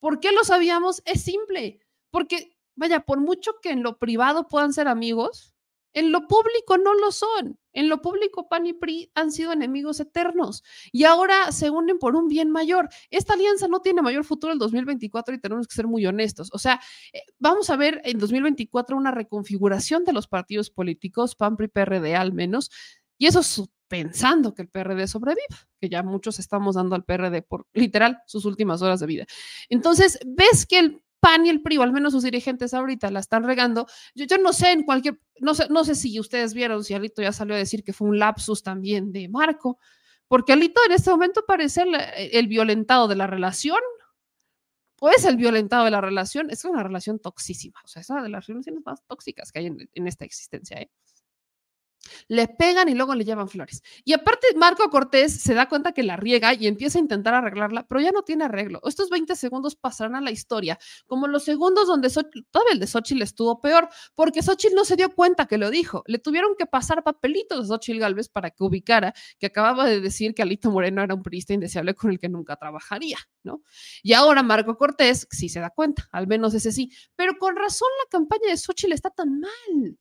¿Por 0.00 0.18
qué 0.18 0.32
lo 0.32 0.42
sabíamos? 0.42 1.02
Es 1.04 1.22
simple. 1.22 1.78
Porque, 2.10 2.58
vaya, 2.74 3.06
por 3.06 3.20
mucho 3.20 3.52
que 3.62 3.70
en 3.70 3.84
lo 3.84 3.96
privado 3.96 4.48
puedan 4.48 4.72
ser 4.72 4.88
amigos, 4.88 5.54
en 5.92 6.10
lo 6.10 6.26
público 6.26 6.78
no 6.78 6.94
lo 6.94 7.12
son. 7.12 7.58
En 7.72 7.88
lo 7.88 8.02
público, 8.02 8.48
PAN 8.48 8.66
y 8.66 8.72
PRI 8.72 9.12
han 9.14 9.30
sido 9.30 9.52
enemigos 9.52 10.00
eternos 10.00 10.64
y 10.90 11.04
ahora 11.04 11.52
se 11.52 11.70
unen 11.70 12.00
por 12.00 12.16
un 12.16 12.26
bien 12.26 12.50
mayor. 12.50 12.88
Esta 13.10 13.34
alianza 13.34 13.68
no 13.68 13.80
tiene 13.80 14.02
mayor 14.02 14.24
futuro 14.24 14.52
el 14.52 14.58
2024 14.58 15.36
y 15.36 15.40
tenemos 15.40 15.68
que 15.68 15.76
ser 15.76 15.86
muy 15.86 16.04
honestos. 16.04 16.50
O 16.52 16.58
sea, 16.58 16.80
eh, 17.12 17.22
vamos 17.38 17.70
a 17.70 17.76
ver 17.76 18.00
en 18.04 18.18
2024 18.18 18.96
una 18.96 19.12
reconfiguración 19.12 20.04
de 20.04 20.12
los 20.12 20.26
partidos 20.26 20.70
políticos, 20.70 21.36
PAN, 21.36 21.56
PRI, 21.56 21.68
PRD 21.68 22.16
al 22.16 22.32
menos, 22.32 22.70
y 23.18 23.26
eso 23.26 23.40
es 23.40 23.62
pensando 23.88 24.54
que 24.54 24.62
el 24.62 24.68
PRD 24.68 25.06
sobreviva, 25.08 25.68
que 25.80 25.88
ya 25.88 26.02
muchos 26.02 26.38
estamos 26.38 26.76
dando 26.76 26.94
al 26.94 27.04
PRD 27.04 27.42
por 27.42 27.66
literal 27.72 28.18
sus 28.26 28.44
últimas 28.44 28.82
horas 28.82 29.00
de 29.00 29.06
vida. 29.06 29.26
Entonces, 29.68 30.18
ves 30.26 30.66
que 30.66 30.78
el 30.78 31.02
PAN 31.20 31.46
y 31.46 31.48
el 31.48 31.62
PRI, 31.62 31.78
al 31.78 31.92
menos 31.92 32.12
sus 32.12 32.22
dirigentes 32.22 32.74
ahorita 32.74 33.10
la 33.10 33.20
están 33.20 33.44
regando. 33.44 33.86
Yo, 34.14 34.26
yo 34.26 34.38
no 34.38 34.52
sé 34.52 34.72
en 34.72 34.84
cualquier, 34.84 35.20
no 35.40 35.54
sé, 35.54 35.66
no 35.68 35.84
sé 35.84 35.94
si 35.94 36.20
ustedes 36.20 36.54
vieron, 36.54 36.84
si 36.84 36.94
Alito 36.94 37.22
ya 37.22 37.32
salió 37.32 37.54
a 37.54 37.58
decir 37.58 37.82
que 37.82 37.92
fue 37.92 38.08
un 38.08 38.18
lapsus 38.18 38.62
también 38.62 39.10
de 39.10 39.28
Marco, 39.28 39.78
porque 40.28 40.52
Alito 40.52 40.80
en 40.86 40.92
este 40.92 41.10
momento 41.10 41.44
parece 41.46 41.82
el, 41.82 41.96
el 42.16 42.46
violentado 42.46 43.08
de 43.08 43.16
la 43.16 43.26
relación, 43.26 43.80
o 45.00 45.08
es 45.10 45.24
el 45.24 45.36
violentado 45.36 45.84
de 45.84 45.90
la 45.90 46.00
relación, 46.00 46.50
es 46.50 46.64
una 46.64 46.82
relación 46.82 47.18
toxísima, 47.18 47.80
o 47.84 47.88
sea, 47.88 48.02
es 48.02 48.10
una 48.10 48.22
de 48.22 48.28
las 48.28 48.46
relaciones 48.46 48.82
más 48.84 49.02
tóxicas 49.06 49.52
que 49.52 49.60
hay 49.60 49.66
en, 49.66 49.88
en 49.92 50.06
esta 50.06 50.24
existencia, 50.24 50.80
¿eh? 50.80 50.90
Le 52.28 52.48
pegan 52.48 52.88
y 52.88 52.94
luego 52.94 53.14
le 53.14 53.24
llevan 53.24 53.48
flores. 53.48 53.82
Y 54.04 54.12
aparte, 54.12 54.46
Marco 54.56 54.88
Cortés 54.90 55.40
se 55.40 55.54
da 55.54 55.68
cuenta 55.68 55.92
que 55.92 56.02
la 56.02 56.16
riega 56.16 56.54
y 56.54 56.66
empieza 56.66 56.98
a 56.98 57.02
intentar 57.02 57.34
arreglarla, 57.34 57.86
pero 57.86 58.00
ya 58.00 58.10
no 58.10 58.22
tiene 58.22 58.44
arreglo. 58.44 58.80
Estos 58.84 59.10
20 59.10 59.36
segundos 59.36 59.76
pasarán 59.76 60.16
a 60.16 60.20
la 60.20 60.30
historia, 60.30 60.78
como 61.06 61.26
los 61.26 61.44
segundos 61.44 61.86
donde 61.86 62.10
Xochitl, 62.10 62.40
el 62.72 62.78
de 62.80 62.86
Xochitl 62.86 63.22
estuvo 63.22 63.60
peor, 63.60 63.88
porque 64.14 64.42
Xochitl 64.42 64.74
no 64.74 64.84
se 64.84 64.96
dio 64.96 65.10
cuenta 65.14 65.46
que 65.46 65.58
lo 65.58 65.70
dijo. 65.70 66.02
Le 66.06 66.18
tuvieron 66.18 66.54
que 66.58 66.66
pasar 66.66 67.02
papelitos 67.02 67.64
a 67.64 67.66
Xochitl 67.66 67.98
Galvez 67.98 68.28
para 68.28 68.50
que 68.50 68.64
ubicara 68.64 69.14
que 69.38 69.46
acababa 69.46 69.86
de 69.86 70.00
decir 70.00 70.34
que 70.34 70.42
Alito 70.42 70.70
Moreno 70.70 71.02
era 71.02 71.14
un 71.14 71.22
periodista 71.22 71.54
indeseable 71.54 71.94
con 71.94 72.10
el 72.10 72.18
que 72.18 72.28
nunca 72.28 72.56
trabajaría, 72.56 73.18
¿no? 73.42 73.62
Y 74.02 74.12
ahora 74.12 74.42
Marco 74.42 74.76
Cortés 74.76 75.26
sí 75.30 75.48
se 75.48 75.60
da 75.60 75.70
cuenta, 75.70 76.08
al 76.12 76.26
menos 76.26 76.54
ese 76.54 76.72
sí, 76.72 76.90
pero 77.16 77.38
con 77.38 77.56
razón 77.56 77.88
la 78.04 78.10
campaña 78.10 78.50
de 78.50 78.56
Xochitl 78.56 78.92
está 78.92 79.10
tan 79.10 79.40
mal. 79.40 79.98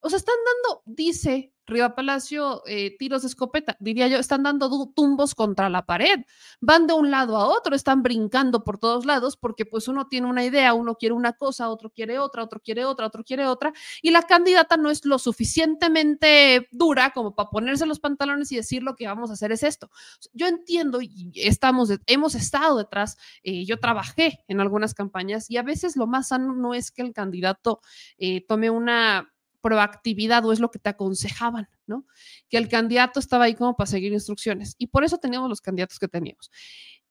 O 0.00 0.08
sea, 0.08 0.18
están 0.18 0.36
dando, 0.46 0.82
dice 0.86 1.52
Riva 1.68 1.94
Palacio, 1.94 2.62
eh, 2.66 2.96
tiros 2.98 3.22
de 3.22 3.28
escopeta, 3.28 3.76
diría 3.78 4.08
yo, 4.08 4.18
están 4.18 4.42
dando 4.42 4.90
tumbos 4.94 5.34
contra 5.34 5.68
la 5.68 5.84
pared, 5.84 6.20
van 6.60 6.86
de 6.86 6.94
un 6.94 7.10
lado 7.10 7.36
a 7.36 7.46
otro, 7.46 7.76
están 7.76 8.02
brincando 8.02 8.64
por 8.64 8.78
todos 8.78 9.04
lados 9.04 9.36
porque 9.36 9.66
pues 9.66 9.86
uno 9.86 10.06
tiene 10.08 10.28
una 10.28 10.44
idea, 10.44 10.72
uno 10.72 10.94
quiere 10.94 11.14
una 11.14 11.34
cosa, 11.34 11.68
otro 11.68 11.90
quiere 11.90 12.18
otra, 12.18 12.42
otro 12.42 12.60
quiere 12.60 12.84
otra, 12.84 13.06
otro 13.06 13.22
quiere 13.22 13.46
otra, 13.46 13.72
y 14.00 14.10
la 14.10 14.22
candidata 14.22 14.76
no 14.76 14.90
es 14.90 15.04
lo 15.04 15.18
suficientemente 15.18 16.68
dura 16.72 17.10
como 17.10 17.34
para 17.34 17.50
ponerse 17.50 17.84
los 17.84 18.00
pantalones 18.00 18.50
y 18.50 18.56
decir 18.56 18.82
lo 18.82 18.96
que 18.96 19.06
vamos 19.06 19.30
a 19.30 19.34
hacer 19.34 19.52
es 19.52 19.62
esto. 19.62 19.90
Yo 20.32 20.46
entiendo 20.46 21.00
y 21.02 21.32
estamos, 21.34 21.90
hemos 22.06 22.34
estado 22.34 22.78
detrás, 22.78 23.18
eh, 23.42 23.64
yo 23.66 23.78
trabajé 23.78 24.44
en 24.48 24.60
algunas 24.60 24.94
campañas 24.94 25.50
y 25.50 25.58
a 25.58 25.62
veces 25.62 25.96
lo 25.96 26.06
más 26.06 26.28
sano 26.28 26.54
no 26.54 26.72
es 26.72 26.90
que 26.90 27.02
el 27.02 27.12
candidato 27.12 27.80
eh, 28.16 28.46
tome 28.46 28.70
una 28.70 29.28
proactividad 29.68 30.46
o 30.46 30.52
es 30.52 30.60
lo 30.60 30.70
que 30.70 30.78
te 30.78 30.88
aconsejaban, 30.88 31.68
¿no? 31.86 32.06
Que 32.48 32.56
el 32.56 32.68
candidato 32.68 33.20
estaba 33.20 33.44
ahí 33.44 33.54
como 33.54 33.76
para 33.76 33.86
seguir 33.86 34.12
instrucciones 34.14 34.74
y 34.78 34.86
por 34.86 35.04
eso 35.04 35.18
teníamos 35.18 35.50
los 35.50 35.60
candidatos 35.60 35.98
que 35.98 36.08
teníamos. 36.08 36.50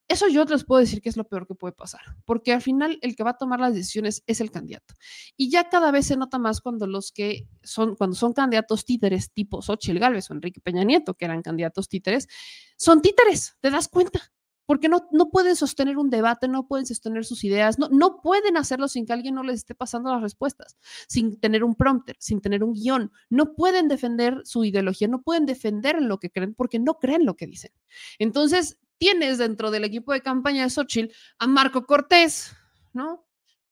Eso 0.08 0.28
yo 0.28 0.44
les 0.46 0.64
puedo 0.64 0.80
decir 0.80 1.02
que 1.02 1.10
es 1.10 1.18
lo 1.18 1.28
peor 1.28 1.46
que 1.46 1.54
puede 1.54 1.74
pasar, 1.74 2.02
porque 2.26 2.54
al 2.54 2.62
final 2.62 2.98
el 3.02 3.16
que 3.16 3.24
va 3.24 3.32
a 3.32 3.38
tomar 3.38 3.60
las 3.60 3.76
decisiones 3.76 4.24
es 4.26 4.42
el 4.42 4.50
candidato. 4.50 4.96
Y 5.36 5.52
ya 5.52 5.70
cada 5.70 5.92
vez 5.92 6.08
se 6.08 6.16
nota 6.16 6.40
más 6.40 6.62
cuando 6.62 6.88
los 6.88 7.12
que 7.12 7.48
son, 7.62 7.96
cuando 7.96 8.16
son 8.16 8.34
candidatos 8.34 8.86
títeres 8.86 9.32
tipo 9.34 9.62
Xochitl 9.62 10.00
Gálvez 10.00 10.32
o 10.32 10.34
Enrique 10.34 10.62
Peña 10.62 10.84
Nieto, 10.84 11.14
que 11.14 11.26
eran 11.26 11.44
candidatos 11.44 11.90
títeres, 11.90 12.28
son 12.76 13.02
títeres, 13.02 13.58
te 13.60 13.70
das 13.70 13.88
cuenta 13.88 14.32
porque 14.68 14.90
no, 14.90 15.08
no 15.12 15.30
pueden 15.30 15.56
sostener 15.56 15.98
un 15.98 16.12
debate, 16.12 16.48
no 16.48 16.68
pueden 16.68 16.86
sostener 16.86 17.26
sus 17.26 17.44
ideas, 17.44 17.80
no, 17.80 17.88
no 17.90 18.22
pueden 18.22 18.58
hacerlo 18.58 18.88
sin 18.88 19.06
que 19.06 19.14
alguien 19.14 19.34
no 19.34 19.42
les 19.42 19.56
esté 19.56 19.74
pasando 19.74 20.12
las 20.12 20.22
respuestas, 20.22 20.78
sin 21.08 21.40
tener 21.40 21.64
un 21.64 21.74
prompter, 21.74 22.18
sin 22.20 22.42
tener 22.42 22.64
un 22.64 22.74
guion, 22.74 23.12
no 23.30 23.56
pueden 23.56 23.88
defender 23.88 24.42
su 24.44 24.64
ideología, 24.66 25.08
no 25.08 25.24
pueden 25.24 25.46
defender 25.46 25.96
en 25.96 26.10
lo 26.10 26.20
que 26.20 26.30
creen 26.30 26.54
porque 26.54 26.78
no 26.78 27.00
creen 27.00 27.26
lo 27.26 27.36
que 27.36 27.48
dicen. 27.48 27.72
Entonces, 28.20 28.78
tienes 28.98 29.38
dentro 29.38 29.72
del 29.72 29.86
equipo 29.86 30.12
de 30.12 30.22
campaña 30.22 30.64
de 30.64 30.70
Xochitl 30.70 31.14
a 31.40 31.48
Marco 31.48 31.86
Cortés, 31.86 32.54
¿no? 32.94 33.26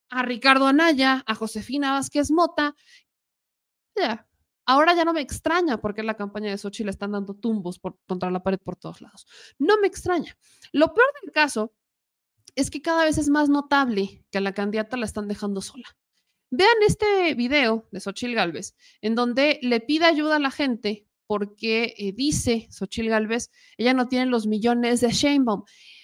A 0.10 0.24
Ricardo 0.24 0.66
Anaya, 0.66 1.24
a 1.28 1.36
Josefina 1.36 1.92
Vázquez 1.92 2.32
Mota. 2.32 2.74
Ya, 3.96 4.28
Ahora 4.66 4.96
ya 4.96 5.06
no 5.06 5.14
me 5.14 5.22
extraña 5.22 5.80
porque 5.80 6.04
la 6.04 6.16
campaña 6.16 6.50
de 6.50 6.58
Sochi 6.58 6.84
le 6.84 6.92
están 6.92 7.12
dando 7.12 7.36
tumbos 7.36 7.80
por, 7.80 7.98
contra 8.08 8.32
la 8.32 8.42
pared 8.42 8.60
por 8.60 8.76
todos 8.76 9.02
lados. 9.02 9.28
No 9.60 9.78
me 9.80 9.88
extraña. 9.88 10.38
Lo 10.72 10.94
peor 10.94 11.08
del 11.22 11.32
caso 11.32 11.74
es 12.56 12.72
que 12.72 12.82
cada 12.82 13.04
vez 13.04 13.18
es 13.18 13.30
más 13.30 13.50
notable 13.50 14.26
que 14.32 14.38
a 14.38 14.42
la 14.42 14.54
candidata 14.54 14.98
la 14.98 15.06
están 15.06 15.28
dejando 15.28 15.62
sola. 15.62 15.96
Vean 16.52 16.78
este 16.88 17.36
video 17.36 17.88
de 17.92 18.00
Xochil 18.00 18.34
Gálvez, 18.34 18.76
en 19.02 19.16
donde 19.16 19.60
le 19.62 19.82
pide 19.82 20.06
ayuda 20.06 20.38
a 20.38 20.40
la 20.40 20.52
gente 20.52 21.08
porque 21.28 21.96
eh, 21.98 22.14
dice 22.14 22.68
Xochil 22.72 23.10
Gálvez, 23.10 23.52
ella 23.78 23.94
no 23.94 24.08
tiene 24.08 24.28
los 24.28 24.48
millones 24.48 25.02
de 25.02 25.12
Sheinbaum. 25.12 25.64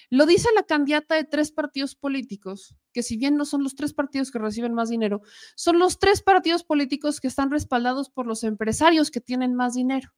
Lo 0.09 0.25
dice 0.25 0.49
la 0.55 0.63
candidata 0.63 1.15
de 1.15 1.23
tres 1.23 1.51
partidos 1.51 1.95
políticos, 1.95 2.75
que 2.91 3.03
si 3.03 3.17
bien 3.17 3.37
no 3.37 3.45
son 3.45 3.63
los 3.63 3.75
tres 3.75 3.93
partidos 3.93 4.31
que 4.31 4.39
reciben 4.39 4.73
más 4.73 4.89
dinero, 4.89 5.21
son 5.55 5.79
los 5.79 5.99
tres 5.99 6.21
partidos 6.21 6.63
políticos 6.63 7.19
que 7.19 7.27
están 7.27 7.51
respaldados 7.51 8.09
por 8.09 8.25
los 8.25 8.43
empresarios 8.43 9.11
que 9.11 9.21
tienen 9.21 9.55
más 9.55 9.73
dinero. 9.73 10.13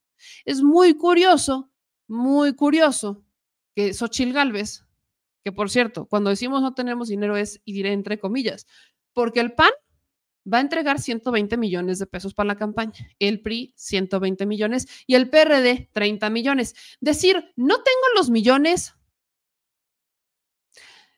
Es 0.45 0.61
muy 0.61 0.95
curioso, 0.95 1.71
muy 2.07 2.53
curioso 2.53 3.23
que 3.75 3.93
Xochil 3.93 4.33
Gálvez, 4.33 4.85
que 5.43 5.51
por 5.51 5.69
cierto, 5.69 6.05
cuando 6.05 6.29
decimos 6.29 6.61
no 6.61 6.73
tenemos 6.73 7.07
dinero 7.09 7.37
es, 7.37 7.61
y 7.65 7.73
diré 7.73 7.91
entre 7.91 8.19
comillas, 8.19 8.65
porque 9.13 9.39
el 9.39 9.53
PAN 9.53 9.71
va 10.51 10.57
a 10.57 10.61
entregar 10.61 10.99
120 10.99 11.57
millones 11.57 11.99
de 11.99 12.05
pesos 12.05 12.33
para 12.33 12.47
la 12.47 12.57
campaña, 12.57 13.09
el 13.19 13.41
PRI 13.41 13.73
120 13.77 14.45
millones 14.45 14.87
y 15.07 15.15
el 15.15 15.29
PRD 15.29 15.89
30 15.93 16.29
millones. 16.29 16.75
Decir, 16.99 17.53
no 17.55 17.75
tengo 17.75 18.07
los 18.15 18.29
millones, 18.29 18.95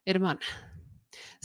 hermana, 0.06 0.42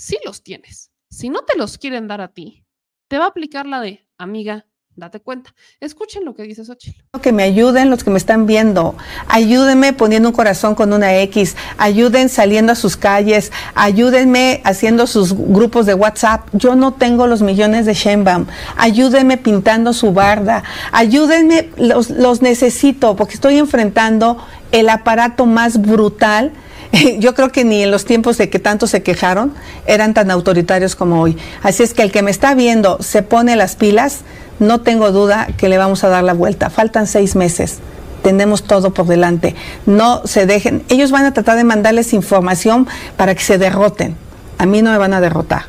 si 0.00 0.16
los 0.24 0.42
tienes. 0.42 0.90
Si 1.10 1.28
no 1.28 1.40
te 1.42 1.58
los 1.58 1.76
quieren 1.76 2.08
dar 2.08 2.22
a 2.22 2.28
ti, 2.28 2.64
te 3.08 3.18
va 3.18 3.24
a 3.26 3.28
aplicar 3.28 3.66
la 3.66 3.82
de 3.82 4.08
amiga, 4.16 4.64
date 4.96 5.20
cuenta. 5.20 5.54
Escuchen 5.78 6.24
lo 6.24 6.34
que 6.34 6.44
dice 6.44 6.64
Xochitl. 6.64 7.02
Que 7.20 7.32
me 7.32 7.42
ayuden 7.42 7.90
los 7.90 8.02
que 8.02 8.10
me 8.10 8.16
están 8.16 8.46
viendo. 8.46 8.94
Ayúdenme 9.28 9.92
poniendo 9.92 10.30
un 10.30 10.34
corazón 10.34 10.74
con 10.74 10.94
una 10.94 11.18
X. 11.18 11.54
Ayuden 11.76 12.30
saliendo 12.30 12.72
a 12.72 12.76
sus 12.76 12.96
calles. 12.96 13.52
Ayúdenme 13.74 14.62
haciendo 14.64 15.06
sus 15.06 15.34
grupos 15.34 15.84
de 15.84 15.92
WhatsApp. 15.92 16.48
Yo 16.54 16.76
no 16.76 16.94
tengo 16.94 17.26
los 17.26 17.42
millones 17.42 17.84
de 17.84 17.92
Sheinbaum. 17.92 18.46
Ayúdenme 18.76 19.36
pintando 19.36 19.92
su 19.92 20.12
barda. 20.14 20.62
Ayúdenme, 20.92 21.68
los, 21.76 22.08
los 22.08 22.40
necesito 22.40 23.16
porque 23.16 23.34
estoy 23.34 23.58
enfrentando 23.58 24.38
el 24.72 24.88
aparato 24.88 25.44
más 25.44 25.82
brutal 25.82 26.52
yo 27.18 27.34
creo 27.34 27.50
que 27.50 27.64
ni 27.64 27.82
en 27.82 27.90
los 27.90 28.04
tiempos 28.04 28.38
de 28.38 28.50
que 28.50 28.58
tanto 28.58 28.86
se 28.86 29.02
quejaron 29.02 29.54
eran 29.86 30.14
tan 30.14 30.30
autoritarios 30.30 30.96
como 30.96 31.20
hoy. 31.20 31.36
Así 31.62 31.82
es 31.82 31.94
que 31.94 32.02
el 32.02 32.12
que 32.12 32.22
me 32.22 32.30
está 32.30 32.54
viendo 32.54 32.98
se 33.00 33.22
pone 33.22 33.56
las 33.56 33.76
pilas, 33.76 34.20
no 34.58 34.80
tengo 34.80 35.12
duda 35.12 35.48
que 35.56 35.68
le 35.68 35.78
vamos 35.78 36.04
a 36.04 36.08
dar 36.08 36.24
la 36.24 36.34
vuelta. 36.34 36.70
Faltan 36.70 37.06
seis 37.06 37.36
meses. 37.36 37.78
Tenemos 38.22 38.64
todo 38.64 38.92
por 38.92 39.06
delante. 39.06 39.54
No 39.86 40.20
se 40.26 40.44
dejen. 40.44 40.84
Ellos 40.90 41.10
van 41.10 41.24
a 41.24 41.32
tratar 41.32 41.56
de 41.56 41.64
mandarles 41.64 42.12
información 42.12 42.86
para 43.16 43.34
que 43.34 43.42
se 43.42 43.56
derroten. 43.56 44.16
A 44.58 44.66
mí 44.66 44.82
no 44.82 44.90
me 44.90 44.98
van 44.98 45.14
a 45.14 45.20
derrotar. 45.22 45.64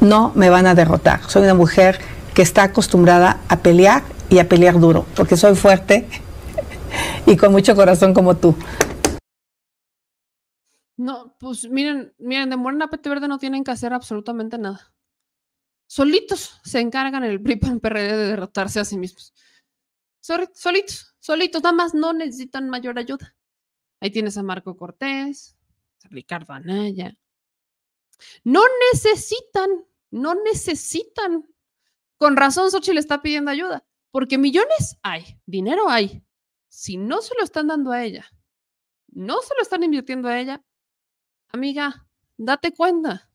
No 0.00 0.32
me 0.34 0.50
van 0.50 0.66
a 0.66 0.74
derrotar. 0.74 1.20
Soy 1.26 1.44
una 1.44 1.54
mujer 1.54 1.98
que 2.34 2.42
está 2.42 2.64
acostumbrada 2.64 3.38
a 3.48 3.56
pelear 3.60 4.02
y 4.28 4.40
a 4.40 4.48
pelear 4.48 4.78
duro, 4.78 5.06
porque 5.14 5.38
soy 5.38 5.54
fuerte 5.54 6.06
y 7.26 7.36
con 7.36 7.52
mucho 7.52 7.74
corazón 7.74 8.12
como 8.12 8.36
tú. 8.36 8.54
No, 10.96 11.36
pues 11.38 11.68
miren, 11.68 12.14
miren, 12.18 12.50
de 12.50 12.56
Morena 12.56 12.88
PT 12.88 13.08
Verde 13.08 13.28
no 13.28 13.38
tienen 13.38 13.64
que 13.64 13.70
hacer 13.70 13.92
absolutamente 13.92 14.56
nada. 14.56 14.94
Solitos 15.86 16.58
se 16.64 16.80
encargan 16.80 17.22
el 17.22 17.40
PRI 17.40 17.56
PAN 17.56 17.80
PRD 17.80 18.16
de 18.16 18.26
derrotarse 18.28 18.80
a 18.80 18.84
sí 18.84 18.98
mismos. 18.98 19.32
Solitos, 20.20 21.14
solitos, 21.20 21.62
nada 21.62 21.76
más 21.76 21.94
no 21.94 22.12
necesitan 22.12 22.68
mayor 22.68 22.98
ayuda. 22.98 23.36
Ahí 24.00 24.10
tienes 24.10 24.36
a 24.36 24.42
Marco 24.42 24.76
Cortés, 24.76 25.56
a 26.02 26.08
Ricardo 26.08 26.52
Anaya. 26.52 27.16
No 28.42 28.62
necesitan, 28.92 29.70
no 30.10 30.34
necesitan. 30.34 31.48
Con 32.18 32.36
razón 32.36 32.70
le 32.92 33.00
está 33.00 33.20
pidiendo 33.20 33.50
ayuda, 33.50 33.86
porque 34.10 34.38
millones 34.38 34.98
hay, 35.02 35.38
dinero 35.44 35.88
hay. 35.88 36.24
Si 36.68 36.96
no 36.96 37.20
se 37.20 37.34
lo 37.36 37.44
están 37.44 37.68
dando 37.68 37.92
a 37.92 38.02
ella, 38.02 38.26
no 39.08 39.40
se 39.42 39.54
lo 39.54 39.62
están 39.62 39.82
invirtiendo 39.82 40.28
a 40.28 40.40
ella, 40.40 40.64
amiga, 41.48 42.06
date 42.36 42.72
cuenta. 42.72 43.30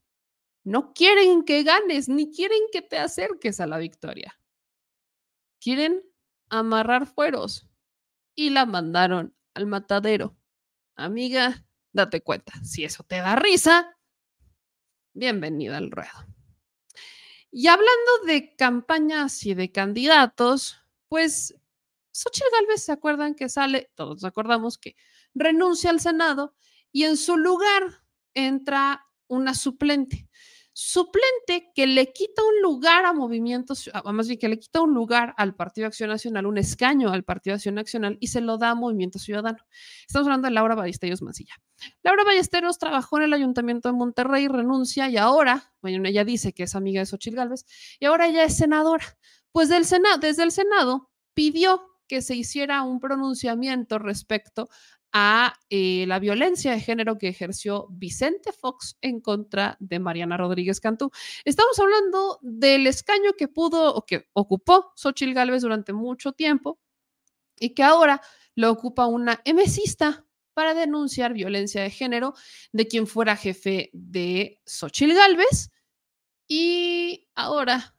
No 0.64 0.94
quieren 0.94 1.44
que 1.44 1.64
ganes, 1.64 2.08
ni 2.08 2.32
quieren 2.32 2.62
que 2.72 2.82
te 2.82 2.98
acerques 2.98 3.60
a 3.60 3.68
la 3.68 3.78
victoria. 3.78 4.40
Quieren 5.60 6.04
amarrar 6.50 7.08
fueros 7.08 7.68
y 8.36 8.52
la 8.52 8.66
mandaron 8.66 9.36
al 9.54 9.66
matadero. 9.66 10.38
Amiga, 10.96 11.66
date 11.94 12.22
cuenta. 12.22 12.54
Si 12.64 12.84
eso 12.84 13.04
te 13.04 13.18
da 13.18 13.36
risa, 13.36 13.98
bienvenida 15.14 15.78
al 15.78 15.92
ruedo. 15.92 16.28
Y 17.50 17.68
hablando 17.68 18.26
de 18.28 18.56
campañas 18.56 19.46
y 19.46 19.54
de 19.56 19.72
candidatos, 19.72 20.78
pues 21.10 21.56
Xochitl 22.12 22.48
Galvez 22.54 22.84
se 22.84 22.92
acuerdan 22.92 23.36
que 23.36 23.50
sale, 23.50 23.92
todos 23.96 24.24
acordamos 24.24 24.78
que 24.78 24.96
renuncia 25.34 25.90
al 25.90 26.00
Senado 26.00 26.56
y 26.92 27.04
en 27.04 27.18
su 27.18 27.38
lugar 27.38 28.01
entra 28.34 29.06
una 29.28 29.54
suplente. 29.54 30.28
Suplente 30.74 31.70
que 31.76 31.86
le 31.86 32.14
quita 32.14 32.42
un 32.44 32.62
lugar 32.62 33.06
a 33.06 33.12
movimientos, 33.12 33.92
más 34.06 34.28
bien 34.28 34.40
que 34.40 34.48
le 34.48 34.58
quita 34.58 34.82
un 34.82 34.94
lugar 34.94 35.34
al 35.38 35.54
Partido 35.54 35.88
Acción 35.88 36.10
Nacional, 36.10 36.46
un 36.46 36.58
escaño 36.58 37.12
al 37.12 37.24
Partido 37.24 37.56
Acción 37.56 37.76
Nacional 37.76 38.18
y 38.22 38.28
se 38.28 38.40
lo 38.40 38.58
da 38.58 38.70
a 38.70 38.76
Movimiento 38.76 39.20
Ciudadano. 39.20 39.60
Estamos 40.08 40.28
hablando 40.28 40.48
de 40.48 40.54
Laura 40.54 40.76
Ballesteros 40.76 41.22
Mancilla. 41.22 41.56
Laura 42.04 42.24
Ballesteros 42.24 42.78
trabajó 42.78 43.18
en 43.18 43.24
el 43.24 43.34
Ayuntamiento 43.34 43.90
de 43.90 43.96
Monterrey, 43.96 44.48
renuncia 44.48 45.10
y 45.10 45.18
ahora, 45.18 45.74
bueno, 45.82 46.08
ella 46.08 46.24
dice 46.24 46.54
que 46.54 46.64
es 46.64 46.74
amiga 46.74 47.02
de 47.02 47.06
Xochitl 47.06 47.36
Gálvez 47.36 47.66
y 48.00 48.06
ahora 48.06 48.28
ella 48.28 48.46
es 48.46 48.56
senadora. 48.56 49.06
Pues 49.52 49.68
del 49.68 49.84
desde 50.22 50.44
el 50.44 50.54
Senado 50.54 51.12
pidió 51.34 51.84
que 52.08 52.22
se 52.22 52.36
hiciera 52.36 52.84
un 52.84 53.00
pronunciamiento 53.00 54.00
respecto 54.00 54.70
a 55.14 55.54
eh, 55.70 56.06
la 56.08 56.20
violencia 56.20 56.72
de 56.72 56.80
género 56.80 57.18
que 57.18 57.28
ejerció 57.28 57.88
Vicente 57.92 58.52
Fox 58.52 58.98
en 59.02 59.20
contra 59.20 59.76
de 59.80 60.00
Mariana 60.00 60.38
Rodríguez 60.38 60.80
Cantú. 60.80 61.12
Estamos 61.44 61.78
hablando 61.80 62.40
del 62.42 62.88
escaño 62.88 63.34
que 63.38 63.48
pudo 63.48 63.94
o 63.94 64.06
que 64.06 64.30
ocupó 64.34 64.94
Xochil 64.96 65.34
Gálvez 65.34 65.62
durante 65.64 65.94
mucho 65.94 66.32
tiempo 66.32 66.80
y 67.60 67.74
que 67.74 67.84
ahora 67.84 68.22
lo 68.56 68.72
ocupa 68.72 69.06
una 69.06 69.42
emesista 69.46 70.26
para 70.54 70.74
denunciar 70.74 71.34
violencia 71.34 71.82
de 71.82 71.90
género 71.90 72.34
de 72.72 72.88
quien 72.88 73.08
fuera 73.08 73.36
jefe 73.36 73.90
de 73.94 74.60
Xochil 74.66 75.14
Gálvez 75.14 75.72
y 76.48 77.28
ahora 77.36 77.96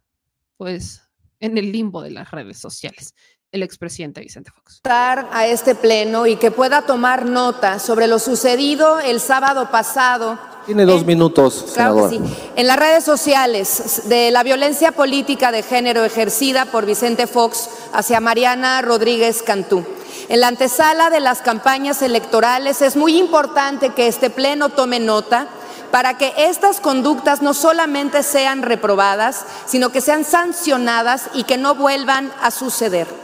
pues 0.56 1.02
en 1.40 1.58
el 1.58 1.72
limbo 1.72 2.02
de 2.02 2.10
las 2.10 2.30
redes 2.30 2.58
sociales 2.58 3.14
el 3.52 3.62
expresidente 3.62 4.20
Vicente 4.22 4.50
Fox. 4.50 4.80
A 4.84 5.46
este 5.46 5.74
pleno 5.74 6.26
y 6.26 6.36
que 6.36 6.50
pueda 6.50 6.82
tomar 6.82 7.26
nota 7.26 7.78
sobre 7.78 8.06
lo 8.06 8.18
sucedido 8.18 8.98
el 8.98 9.20
sábado 9.20 9.70
pasado. 9.70 10.38
Tiene 10.64 10.86
dos 10.86 11.04
minutos, 11.04 11.72
claro 11.74 12.08
sí. 12.08 12.20
En 12.56 12.66
las 12.66 12.78
redes 12.78 13.04
sociales 13.04 14.08
de 14.08 14.30
la 14.30 14.42
violencia 14.42 14.92
política 14.92 15.52
de 15.52 15.62
género 15.62 16.04
ejercida 16.04 16.64
por 16.66 16.86
Vicente 16.86 17.26
Fox 17.26 17.68
hacia 17.92 18.20
Mariana 18.20 18.80
Rodríguez 18.80 19.42
Cantú. 19.42 19.84
En 20.28 20.40
la 20.40 20.48
antesala 20.48 21.10
de 21.10 21.20
las 21.20 21.42
campañas 21.42 22.00
electorales 22.00 22.80
es 22.80 22.96
muy 22.96 23.18
importante 23.18 23.90
que 23.90 24.06
este 24.06 24.30
pleno 24.30 24.70
tome 24.70 24.98
nota 24.98 25.48
para 25.90 26.16
que 26.16 26.32
estas 26.38 26.80
conductas 26.80 27.42
no 27.42 27.52
solamente 27.52 28.22
sean 28.22 28.62
reprobadas, 28.62 29.44
sino 29.66 29.90
que 29.90 30.00
sean 30.00 30.24
sancionadas 30.24 31.28
y 31.34 31.44
que 31.44 31.58
no 31.58 31.74
vuelvan 31.74 32.32
a 32.40 32.50
suceder. 32.50 33.21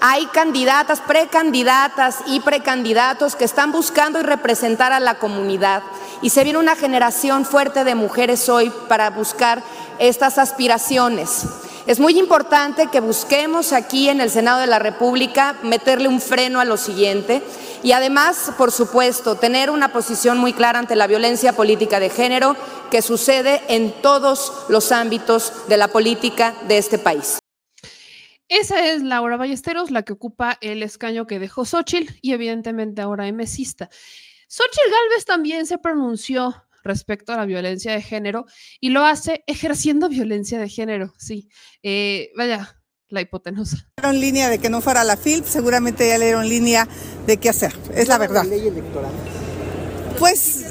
Hay 0.00 0.26
candidatas, 0.26 1.00
precandidatas 1.00 2.18
y 2.26 2.40
precandidatos 2.40 3.34
que 3.34 3.44
están 3.44 3.72
buscando 3.72 4.20
y 4.20 4.22
representar 4.22 4.92
a 4.92 5.00
la 5.00 5.18
comunidad 5.18 5.82
Y 6.20 6.30
se 6.30 6.44
viene 6.44 6.58
una 6.58 6.76
generación 6.76 7.44
fuerte 7.44 7.84
de 7.84 7.94
mujeres 7.94 8.48
hoy 8.48 8.70
para 8.88 9.10
buscar 9.10 9.62
estas 9.98 10.38
aspiraciones. 10.38 11.44
Es 11.86 12.00
muy 12.00 12.18
importante 12.18 12.88
que 12.88 13.00
busquemos 13.00 13.72
aquí 13.72 14.08
en 14.08 14.20
el 14.20 14.30
Senado 14.30 14.60
de 14.60 14.66
la 14.66 14.78
República 14.78 15.56
meterle 15.62 16.08
un 16.08 16.20
freno 16.20 16.60
a 16.60 16.64
lo 16.64 16.76
siguiente 16.76 17.42
y 17.82 17.92
además, 17.92 18.50
por 18.58 18.72
supuesto, 18.72 19.36
tener 19.36 19.70
una 19.70 19.92
posición 19.92 20.38
muy 20.38 20.52
clara 20.52 20.78
ante 20.78 20.96
la 20.96 21.06
violencia 21.06 21.52
política 21.52 22.00
de 22.00 22.10
género 22.10 22.56
que 22.90 23.02
sucede 23.02 23.62
en 23.68 23.92
todos 24.02 24.52
los 24.68 24.90
ámbitos 24.90 25.52
de 25.68 25.76
la 25.76 25.88
política 25.88 26.54
de 26.66 26.78
este 26.78 26.98
país. 26.98 27.38
Esa 28.48 28.92
es 28.92 29.02
Laura 29.02 29.36
Ballesteros, 29.36 29.90
la 29.90 30.02
que 30.02 30.12
ocupa 30.12 30.56
el 30.60 30.82
escaño 30.82 31.26
que 31.26 31.38
dejó 31.38 31.64
Xochitl 31.64 32.14
y 32.22 32.32
evidentemente 32.32 33.02
ahora 33.02 33.30
mesista. 33.32 33.90
Xochitl 34.48 34.90
Galvez 34.90 35.24
también 35.24 35.66
se 35.66 35.78
pronunció 35.78 36.54
respecto 36.84 37.32
a 37.32 37.36
la 37.36 37.46
violencia 37.46 37.92
de 37.92 38.02
género 38.02 38.46
y 38.80 38.90
lo 38.90 39.04
hace 39.04 39.42
ejerciendo 39.48 40.08
violencia 40.08 40.60
de 40.60 40.68
género, 40.68 41.12
sí. 41.18 41.48
Eh, 41.82 42.30
vaya, 42.36 42.80
la 43.08 43.20
hipotenusa. 43.20 43.88
En 44.02 44.20
línea 44.20 44.48
de 44.48 44.58
que 44.58 44.70
no 44.70 44.80
fuera 44.80 45.02
la 45.02 45.16
FIL, 45.16 45.44
seguramente 45.44 46.06
ya 46.06 46.18
le 46.18 46.26
dieron 46.26 46.48
línea 46.48 46.88
de 47.26 47.36
qué 47.38 47.48
hacer, 47.48 47.74
es 47.94 48.06
la 48.06 48.18
verdad. 48.18 48.44
ley 48.44 48.68
electoral. 48.68 49.12
Pues 50.18 50.64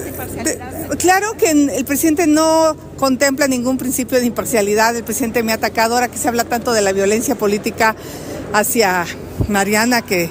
claro 0.99 1.33
que 1.37 1.51
el 1.51 1.85
presidente 1.85 2.27
no 2.27 2.75
contempla 2.97 3.47
ningún 3.47 3.77
principio 3.77 4.19
de 4.19 4.25
imparcialidad. 4.25 4.95
El 4.95 5.03
presidente 5.03 5.43
me 5.43 5.51
ha 5.51 5.55
atacado 5.55 5.95
ahora 5.95 6.07
que 6.07 6.17
se 6.17 6.27
habla 6.27 6.43
tanto 6.43 6.73
de 6.73 6.81
la 6.81 6.91
violencia 6.93 7.35
política 7.35 7.95
hacia 8.53 9.05
Mariana, 9.47 10.01
que 10.01 10.29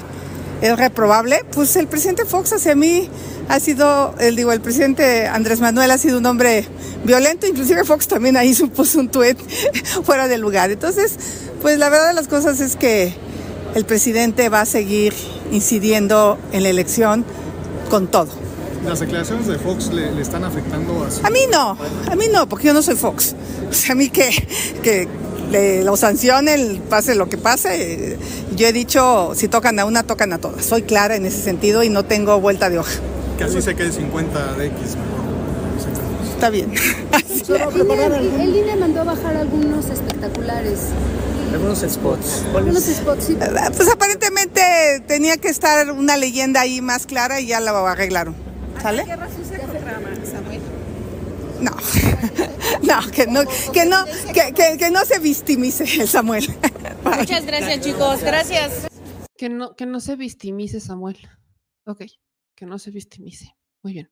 es 0.61 0.77
reprobable. 0.77 1.45
Pues 1.51 1.75
el 1.75 1.87
presidente 1.87 2.25
Fox 2.25 2.53
hacia 2.53 2.75
mí 2.75 3.09
ha 3.49 3.59
sido, 3.59 4.15
el, 4.19 4.35
digo, 4.35 4.51
el 4.51 4.61
presidente 4.61 5.27
Andrés 5.27 5.59
Manuel 5.59 5.91
ha 5.91 5.97
sido 5.97 6.17
un 6.17 6.25
hombre 6.25 6.67
violento, 7.03 7.47
inclusive 7.47 7.83
Fox 7.83 8.07
también 8.07 8.37
ahí 8.37 8.53
puso 8.75 8.99
un 8.99 9.09
tuit 9.09 9.37
fuera 10.03 10.27
de 10.27 10.37
lugar. 10.37 10.71
Entonces, 10.71 11.15
pues 11.61 11.77
la 11.77 11.89
verdad 11.89 12.09
de 12.09 12.13
las 12.13 12.27
cosas 12.27 12.59
es 12.59 12.75
que 12.75 13.13
el 13.75 13.85
presidente 13.85 14.49
va 14.49 14.61
a 14.61 14.65
seguir 14.65 15.13
incidiendo 15.51 16.37
en 16.51 16.63
la 16.63 16.69
elección 16.69 17.25
con 17.89 18.07
todo. 18.07 18.44
¿Las 18.85 18.99
declaraciones 18.99 19.47
de 19.47 19.57
Fox 19.57 19.87
le, 19.91 20.21
están 20.21 20.43
afectando 20.43 21.03
a 21.03 21.11
su... 21.11 21.25
A 21.25 21.29
mí 21.29 21.41
no, 21.51 21.77
a 22.09 22.15
mí 22.15 22.25
no, 22.31 22.47
porque 22.47 22.67
yo 22.67 22.73
no 22.73 22.81
soy 22.81 22.95
Fox. 22.95 23.35
O 23.69 23.73
sea, 23.73 23.93
a 23.93 23.95
mí 23.95 24.09
que, 24.09 24.29
que 24.83 25.07
le, 25.51 25.83
lo 25.83 25.97
sancionen, 25.97 26.81
pase 26.87 27.15
lo 27.15 27.27
que 27.27 27.37
pase. 27.37 28.17
Yo 28.55 28.67
he 28.67 28.73
dicho, 28.73 29.33
si 29.35 29.47
tocan 29.47 29.79
a 29.79 29.85
una, 29.85 30.03
tocan 30.03 30.31
a 30.33 30.37
todas. 30.37 30.63
Soy 30.63 30.83
clara 30.83 31.15
en 31.15 31.25
ese 31.25 31.41
sentido 31.41 31.83
y 31.83 31.89
no 31.89 32.05
tengo 32.05 32.39
vuelta 32.39 32.69
de 32.69 32.79
hoja. 32.79 32.93
Que 33.37 33.45
así 33.45 33.61
se 33.61 33.75
quede 33.75 33.91
50 33.91 34.53
de 34.53 34.67
X. 34.67 34.77
Está 36.35 36.49
bien. 36.49 36.71
El 37.47 38.55
INE 38.55 38.75
mandó 38.75 39.01
a 39.01 39.03
bajar 39.03 39.35
algunos 39.35 39.85
espectaculares. 39.89 40.79
Algunos 41.51 41.79
spots. 41.79 42.43
Algunos 42.55 42.83
spots, 42.83 43.23
sí. 43.25 43.37
Pues 43.75 43.89
aparentemente 43.89 44.61
tenía 45.07 45.37
que 45.37 45.49
estar 45.49 45.91
una 45.91 46.17
leyenda 46.17 46.61
ahí 46.61 46.81
más 46.81 47.05
clara 47.05 47.39
y 47.39 47.47
ya 47.47 47.59
la 47.59 47.71
arreglaron. 47.71 48.35
¿Sale? 48.85 49.05
Samuel? 50.25 50.61
No, 51.59 51.71
no, 52.83 53.11
que 53.11 53.27
no, 53.27 53.41
que 53.73 53.85
no, 53.85 54.05
que, 54.33 54.53
que, 54.53 54.77
que 54.77 54.91
no 54.91 55.05
se 55.05 55.19
victimice 55.19 55.83
el 56.01 56.07
Samuel. 56.15 56.45
Muchas 57.03 57.45
gracias, 57.45 57.81
chicos. 57.81 58.21
Gracias. 58.21 58.87
Que 59.37 59.49
no, 59.49 59.75
que 59.75 59.85
no 59.85 59.99
se 59.99 60.15
victimice 60.15 60.79
Samuel. 60.79 61.17
Ok 61.85 62.03
que 62.55 62.65
no 62.65 62.79
se 62.79 62.91
victimice. 62.91 63.55
Muy 63.83 63.93
bien. 63.93 64.11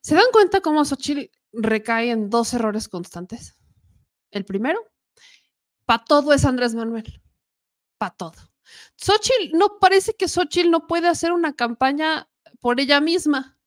¿Se 0.00 0.14
dan 0.14 0.24
cuenta 0.32 0.60
cómo 0.60 0.84
Xochitl 0.84 1.30
recae 1.52 2.10
en 2.10 2.30
dos 2.30 2.54
errores 2.54 2.88
constantes? 2.88 3.56
El 4.30 4.44
primero, 4.44 4.80
para 5.84 6.04
todo 6.04 6.32
es 6.32 6.44
Andrés 6.44 6.74
Manuel. 6.74 7.22
Para 7.98 8.14
todo. 8.14 8.34
Xochitl, 8.96 9.56
no 9.56 9.78
parece 9.78 10.14
que 10.14 10.28
Xochitl 10.28 10.70
no 10.70 10.86
puede 10.86 11.08
hacer 11.08 11.32
una 11.32 11.54
campaña 11.54 12.28
por 12.60 12.80
ella 12.80 13.00
misma, 13.00 13.58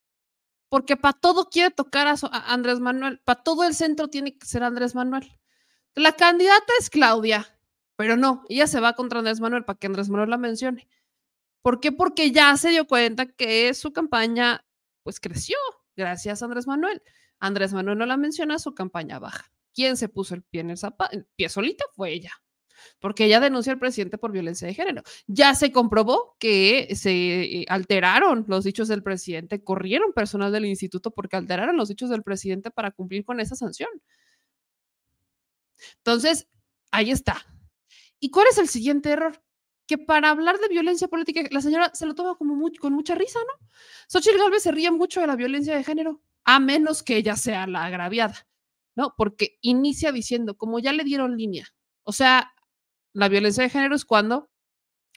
porque 0.70 0.98
para 0.98 1.14
todo 1.14 1.50
quiere 1.50 1.72
tocar 1.72 2.08
a, 2.08 2.16
Andrés 2.52 2.80
Manuel, 2.80 3.20
para 3.24 3.44
todo 3.44 3.64
el 3.64 3.74
centro 3.76 4.08
tiene 4.10 4.38
que 4.38 4.46
ser 4.46 4.64
Andrés 4.64 4.96
Manuel. 4.96 5.32
La 5.96 6.14
candidata 6.14 6.74
es 6.80 6.90
Claudia, 6.90 7.48
pero 7.96 8.18
no, 8.18 8.44
ella 8.50 8.68
se 8.68 8.80
va 8.80 8.94
contra 8.94 9.20
Andrés 9.20 9.40
Manuel 9.40 9.64
para 9.64 9.80
que 9.80 9.88
Andrés 9.88 10.10
Manuel 10.10 10.30
la 10.30 10.38
mencione. 10.38 10.88
¿Por 11.62 11.80
qué? 11.80 11.92
Porque 11.92 12.32
ya 12.32 12.56
se 12.58 12.70
dio 12.70 12.86
cuenta 12.88 13.26
que 13.26 13.74
su 13.74 13.92
campaña 13.94 14.66
pues 15.04 15.20
creció 15.20 15.58
gracias 15.96 16.42
a 16.42 16.46
Andrés 16.46 16.68
Manuel. 16.68 17.02
Andrés 17.40 17.74
Manuel 17.74 17.98
no 17.98 18.06
la 18.06 18.18
menciona, 18.18 18.60
su 18.60 18.74
campaña 18.74 19.20
baja. 19.20 19.52
¿Quién 19.74 19.98
se 19.98 20.10
puso 20.10 20.36
el 20.36 20.44
pie 20.44 20.62
en 20.62 20.72
el 20.72 20.78
zapato? 20.78 21.16
El 21.16 21.26
pie 21.36 21.50
solita 21.50 21.86
fue 21.94 22.12
ella. 22.14 22.32
Porque 23.00 23.26
ella 23.26 23.40
denunció 23.40 23.72
al 23.74 23.80
presidente 23.80 24.18
por 24.18 24.32
violencia 24.32 24.68
de 24.68 24.74
género. 24.74 25.04
Ya 25.28 25.56
se 25.56 25.72
comprobó 25.72 26.36
que 26.40 26.96
se 26.96 27.12
eh, 27.12 27.66
alteraron 27.70 28.46
los 28.48 28.64
dichos 28.64 28.88
del 28.88 29.04
presidente, 29.04 29.64
corrieron 29.64 30.14
personal 30.14 30.52
del 30.52 30.66
instituto 30.66 31.12
porque 31.12 31.38
alteraron 31.38 31.78
los 31.78 31.90
dichos 31.90 32.10
del 32.10 32.24
presidente 32.24 32.72
para 32.72 32.92
cumplir 32.92 33.26
con 33.26 33.40
esa 33.40 33.56
sanción. 33.56 33.90
Entonces, 35.98 36.48
ahí 36.92 37.12
está. 37.12 37.46
¿Y 38.20 38.32
cuál 38.32 38.48
es 38.50 38.58
el 38.58 38.68
siguiente 38.68 39.12
error? 39.12 39.42
que 39.88 39.98
para 39.98 40.30
hablar 40.30 40.58
de 40.60 40.68
violencia 40.68 41.08
política, 41.08 41.42
la 41.52 41.62
señora 41.62 41.92
se 41.94 42.06
lo 42.06 42.16
toma 42.16 42.36
como 42.36 42.56
con 42.80 42.94
mucha 42.94 43.16
risa, 43.16 43.40
¿no? 43.40 43.68
Xochitl 44.08 44.38
Galvez 44.38 44.64
se 44.64 44.72
ríe 44.72 44.90
mucho 44.92 45.22
de 45.22 45.28
la 45.28 45.36
violencia 45.36 45.76
de 45.76 45.84
género, 45.84 46.22
a 46.44 46.60
menos 46.60 47.04
que 47.04 47.18
ella 47.18 47.36
sea 47.36 47.68
la 47.68 47.86
agraviada, 47.86 48.48
¿no? 48.96 49.14
Porque 49.16 49.58
inicia 49.62 50.12
diciendo, 50.12 50.58
como 50.58 50.80
ya 50.80 50.92
le 50.94 51.04
dieron 51.04 51.38
línea, 51.38 51.68
o 52.04 52.12
sea, 52.12 52.52
la 53.16 53.30
violencia 53.30 53.64
de 53.64 53.70
género 53.70 53.96
es 53.96 54.06
cuando, 54.06 54.50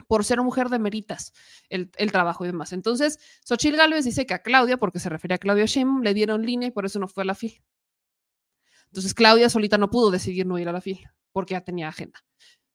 por 0.06 0.24
ser 0.24 0.40
mujer, 0.40 0.68
demeritas 0.68 1.32
el, 1.68 1.90
el 1.96 2.12
trabajo 2.12 2.44
y 2.44 2.48
demás. 2.48 2.72
Entonces, 2.72 3.18
Xochitl 3.44 3.76
Galvez 3.76 4.04
dice 4.04 4.26
que 4.26 4.34
a 4.34 4.42
Claudia, 4.42 4.78
porque 4.78 5.00
se 5.00 5.08
refiere 5.08 5.34
a 5.34 5.38
Claudia 5.38 5.66
Sheinbaum, 5.66 6.02
le 6.02 6.14
dieron 6.14 6.46
línea 6.46 6.68
y 6.68 6.72
por 6.72 6.86
eso 6.86 6.98
no 6.98 7.08
fue 7.08 7.24
a 7.24 7.26
la 7.26 7.34
FIL. 7.34 7.62
Entonces, 8.86 9.12
Claudia 9.12 9.50
solita 9.50 9.76
no 9.76 9.90
pudo 9.90 10.10
decidir 10.10 10.46
no 10.46 10.58
ir 10.58 10.68
a 10.68 10.72
la 10.72 10.80
FIL, 10.80 11.00
porque 11.32 11.52
ya 11.52 11.60
tenía 11.60 11.88
agenda 11.88 12.20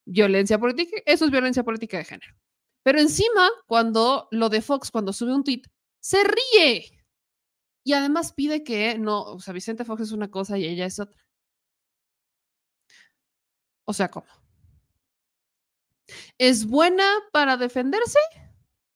violencia 0.05 0.59
política, 0.59 1.01
eso 1.05 1.25
es 1.25 1.31
violencia 1.31 1.63
política 1.63 1.97
de 1.97 2.05
género. 2.05 2.35
Pero 2.83 2.99
encima, 2.99 3.49
cuando 3.67 4.27
lo 4.31 4.49
de 4.49 4.61
Fox, 4.61 4.91
cuando 4.91 5.13
sube 5.13 5.33
un 5.33 5.43
tweet, 5.43 5.63
se 6.01 6.17
ríe. 6.23 6.91
Y 7.85 7.93
además 7.93 8.33
pide 8.33 8.63
que 8.63 8.97
no, 8.97 9.23
o 9.23 9.39
sea, 9.39 9.53
Vicente 9.53 9.85
Fox 9.85 10.01
es 10.01 10.11
una 10.11 10.29
cosa 10.29 10.57
y 10.57 10.65
ella 10.65 10.85
es 10.85 10.99
otra. 10.99 11.21
O 13.85 13.93
sea, 13.93 14.09
¿cómo? 14.09 14.27
¿Es 16.37 16.65
buena 16.65 17.05
para 17.31 17.57
defenderse? 17.57 18.19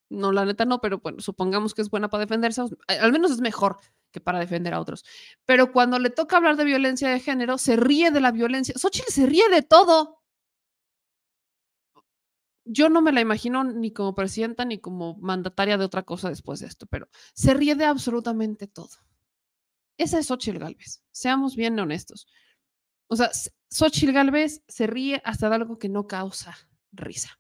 No, 0.10 0.32
la 0.32 0.46
neta 0.46 0.66
no, 0.66 0.80
pero 0.80 1.00
bueno, 1.00 1.20
supongamos 1.20 1.74
que 1.74 1.82
es 1.82 1.90
buena 1.90 2.10
para 2.10 2.22
defenderse, 2.22 2.62
al 2.88 3.12
menos 3.12 3.32
es 3.32 3.42
mejor 3.42 3.78
que 4.12 4.22
para 4.22 4.40
defender 4.40 4.74
a 4.74 4.80
otros. 4.80 5.04
Pero 5.46 5.72
cuando 5.72 6.00
le 6.00 6.10
toca 6.10 6.38
hablar 6.38 6.56
de 6.56 6.64
violencia 6.64 7.10
de 7.10 7.20
género, 7.20 7.58
se 7.58 7.76
ríe 7.76 8.12
de 8.12 8.22
la 8.22 8.32
violencia. 8.32 8.74
Xochitl 8.78 9.12
se 9.12 9.26
ríe 9.26 9.50
de 9.50 9.62
todo 9.64 10.18
yo 12.70 12.90
no 12.90 13.02
me 13.02 13.12
la 13.12 13.22
imagino 13.22 13.64
ni 13.64 13.92
como 13.92 14.14
presidenta 14.14 14.66
ni 14.66 14.80
como 14.80 15.16
mandataria 15.18 15.78
de 15.78 15.86
otra 15.86 16.04
cosa 16.04 16.30
después 16.30 16.60
de 16.60 16.68
esto, 16.68 16.86
pero 16.88 17.10
se 17.34 17.54
ríe 17.54 17.76
de 17.76 17.86
absolutamente 17.86 18.68
todo. 18.68 18.90
Esa 19.98 20.20
es 20.20 20.28
Xochitl 20.28 20.60
Galvez, 20.60 21.02
seamos 21.12 21.56
bien 21.56 21.80
honestos. 21.80 22.28
O 23.08 23.16
sea, 23.16 23.32
Xochitl 23.70 24.12
Galvez 24.12 24.64
se 24.68 24.86
ríe 24.86 25.22
hasta 25.24 25.50
de 25.50 25.56
algo 25.56 25.80
que 25.80 25.90
no 25.90 26.08
causa 26.08 26.58
risa. 26.91 27.39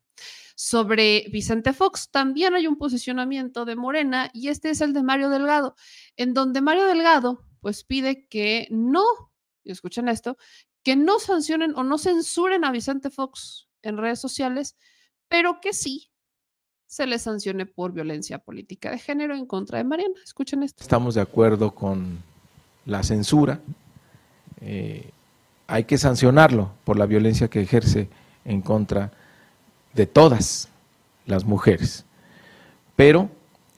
Sobre 0.55 1.27
Vicente 1.31 1.73
Fox 1.73 2.09
también 2.09 2.55
hay 2.55 2.65
un 2.65 2.77
posicionamiento 2.77 3.65
de 3.65 3.75
Morena 3.75 4.31
y 4.33 4.47
este 4.47 4.71
es 4.71 4.81
el 4.81 4.93
de 4.93 5.03
Mario 5.03 5.29
Delgado, 5.29 5.75
en 6.15 6.33
donde 6.33 6.61
Mario 6.61 6.85
Delgado 6.85 7.45
pues 7.59 7.83
pide 7.83 8.27
que 8.27 8.67
no, 8.71 9.03
y 9.63 9.71
escuchen 9.71 10.07
esto, 10.07 10.37
que 10.83 10.95
no 10.95 11.19
sancionen 11.19 11.75
o 11.75 11.83
no 11.83 11.97
censuren 11.97 12.65
a 12.65 12.71
Vicente 12.71 13.09
Fox 13.09 13.67
en 13.83 13.97
redes 13.97 14.19
sociales 14.19 14.75
pero 15.27 15.59
que 15.61 15.73
sí 15.73 16.09
se 16.85 17.05
le 17.05 17.19
sancione 17.19 17.65
por 17.65 17.91
violencia 17.91 18.39
política 18.39 18.91
de 18.91 18.97
género 18.97 19.35
en 19.35 19.45
contra 19.45 19.77
de 19.77 19.83
Mariana. 19.83 20.15
Escuchen 20.23 20.63
esto. 20.63 20.83
Estamos 20.83 21.15
de 21.15 21.21
acuerdo 21.21 21.75
con 21.75 22.23
la 22.85 23.03
censura. 23.03 23.59
Eh, 24.61 25.11
hay 25.67 25.83
que 25.83 25.97
sancionarlo 25.97 26.71
por 26.85 26.97
la 26.97 27.05
violencia 27.05 27.49
que 27.49 27.61
ejerce 27.61 28.07
en 28.45 28.61
contra 28.61 29.01
de 29.01 29.11
todas 30.05 30.69
las 31.25 31.45
mujeres. 31.45 32.05
Pero 32.95 33.29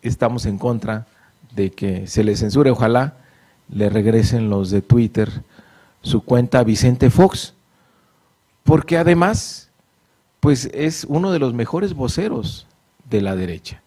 estamos 0.01 0.45
en 0.45 0.57
contra 0.57 1.07
de 1.55 1.71
que 1.71 2.07
se 2.07 2.23
le 2.23 2.35
censure. 2.35 2.71
Ojalá 2.71 3.17
le 3.69 3.89
regresen 3.89 4.49
los 4.49 4.71
de 4.71 4.81
Twitter 4.81 5.43
su 6.01 6.21
cuenta 6.21 6.59
a 6.59 6.63
Vicente 6.63 7.09
Fox, 7.09 7.53
porque 8.63 8.97
además 8.97 9.69
pues 10.39 10.69
es 10.73 11.05
uno 11.09 11.31
de 11.31 11.39
los 11.39 11.53
mejores 11.53 11.93
voceros 11.93 12.65
de 13.09 13.21
la 13.21 13.35
derecha, 13.35 13.81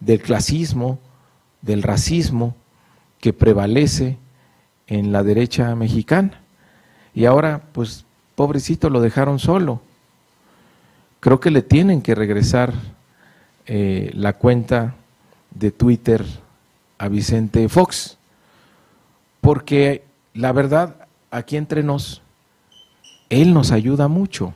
del 0.00 0.22
clasismo, 0.22 0.98
del 1.60 1.82
racismo, 1.82 2.54
que 3.20 3.32
prevalece 3.32 4.18
en 4.86 5.12
la 5.12 5.22
derecha 5.22 5.74
mexicana. 5.74 6.40
Y 7.14 7.26
ahora, 7.26 7.62
pues, 7.72 8.04
pobrecito, 8.34 8.90
lo 8.90 9.00
dejaron 9.00 9.38
solo. 9.38 9.80
Creo 11.24 11.40
que 11.40 11.50
le 11.50 11.62
tienen 11.62 12.02
que 12.02 12.14
regresar 12.14 12.74
eh, 13.64 14.10
la 14.12 14.34
cuenta 14.34 14.94
de 15.52 15.70
Twitter 15.70 16.22
a 16.98 17.08
Vicente 17.08 17.66
Fox, 17.70 18.18
porque 19.40 20.04
la 20.34 20.52
verdad, 20.52 21.08
aquí 21.30 21.56
entre 21.56 21.82
nos, 21.82 22.20
él 23.30 23.54
nos 23.54 23.70
ayuda 23.70 24.06
mucho 24.06 24.52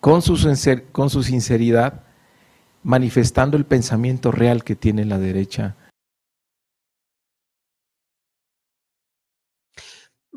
con 0.00 0.22
su, 0.22 0.38
con 0.92 1.10
su 1.10 1.22
sinceridad, 1.22 2.04
manifestando 2.82 3.58
el 3.58 3.66
pensamiento 3.66 4.32
real 4.32 4.64
que 4.64 4.76
tiene 4.76 5.04
la 5.04 5.18
derecha. 5.18 5.76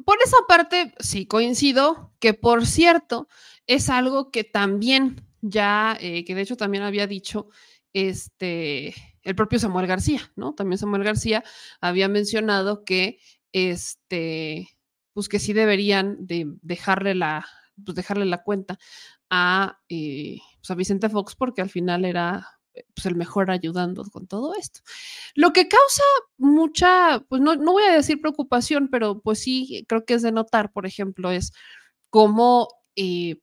Por 0.04 0.18
esa 0.22 0.38
parte, 0.50 0.94
sí 1.00 1.28
coincido, 1.28 2.12
que 2.20 2.34
por 2.34 2.66
cierto, 2.66 3.30
es 3.68 3.90
algo 3.90 4.32
que 4.32 4.44
también 4.44 5.26
ya, 5.42 5.98
eh, 6.00 6.26
que 6.26 6.36
de 6.36 6.42
hecho 6.42 6.58
también 6.58 6.84
había 6.84 7.08
dicho 7.08 7.50
este, 7.94 8.94
el 9.24 9.36
propio 9.36 9.60
Samuel 9.60 9.88
García, 9.88 10.32
¿no? 10.36 10.54
También 10.54 10.78
Samuel 10.78 11.04
García 11.04 11.44
había 11.82 12.08
mencionado 12.08 12.84
que, 12.84 13.20
este, 13.52 14.70
pues 15.14 15.30
que 15.30 15.40
sí 15.40 15.54
deberían 15.54 16.26
de 16.26 16.46
dejarle 16.62 17.16
la, 17.16 17.46
pues 17.84 17.96
dejarle 17.96 18.26
la 18.26 18.44
cuenta 18.44 18.78
a, 19.30 19.80
eh, 19.90 20.40
pues 20.58 20.72
a 20.72 20.76
Vicente 20.76 21.10
Fox 21.10 21.36
porque 21.36 21.62
al 21.62 21.70
final 21.70 22.06
era 22.06 22.48
pues, 22.94 23.06
el 23.06 23.16
mejor 23.16 23.52
ayudando 23.52 24.04
con 24.06 24.28
todo 24.28 24.54
esto. 24.56 24.82
Lo 25.34 25.54
que 25.54 25.68
causa 25.68 26.04
mucha, 26.38 27.24
pues 27.30 27.42
no, 27.42 27.56
no 27.56 27.74
voy 27.74 27.84
a 27.84 27.94
decir 27.94 28.22
preocupación, 28.22 28.90
pero 28.90 29.22
pues 29.22 29.40
sí 29.40 29.86
creo 29.88 30.06
que 30.06 30.16
es 30.16 30.22
de 30.22 30.32
notar, 30.32 30.72
por 30.72 30.86
ejemplo, 30.86 31.32
es 31.32 31.54
cómo 32.10 32.68
eh, 32.96 33.38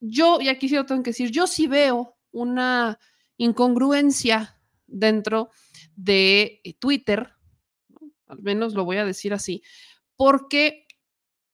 yo, 0.00 0.40
y 0.40 0.48
aquí 0.48 0.68
sí 0.68 0.74
lo 0.74 0.86
tengo 0.86 1.02
que 1.02 1.10
decir, 1.10 1.30
yo 1.30 1.46
sí 1.46 1.66
veo 1.66 2.16
una 2.32 2.98
incongruencia 3.36 4.58
dentro 4.86 5.50
de 5.94 6.60
eh, 6.64 6.74
Twitter, 6.74 7.34
al 8.26 8.42
menos 8.42 8.74
lo 8.74 8.84
voy 8.84 8.96
a 8.96 9.04
decir 9.04 9.32
así, 9.32 9.62
porque 10.16 10.86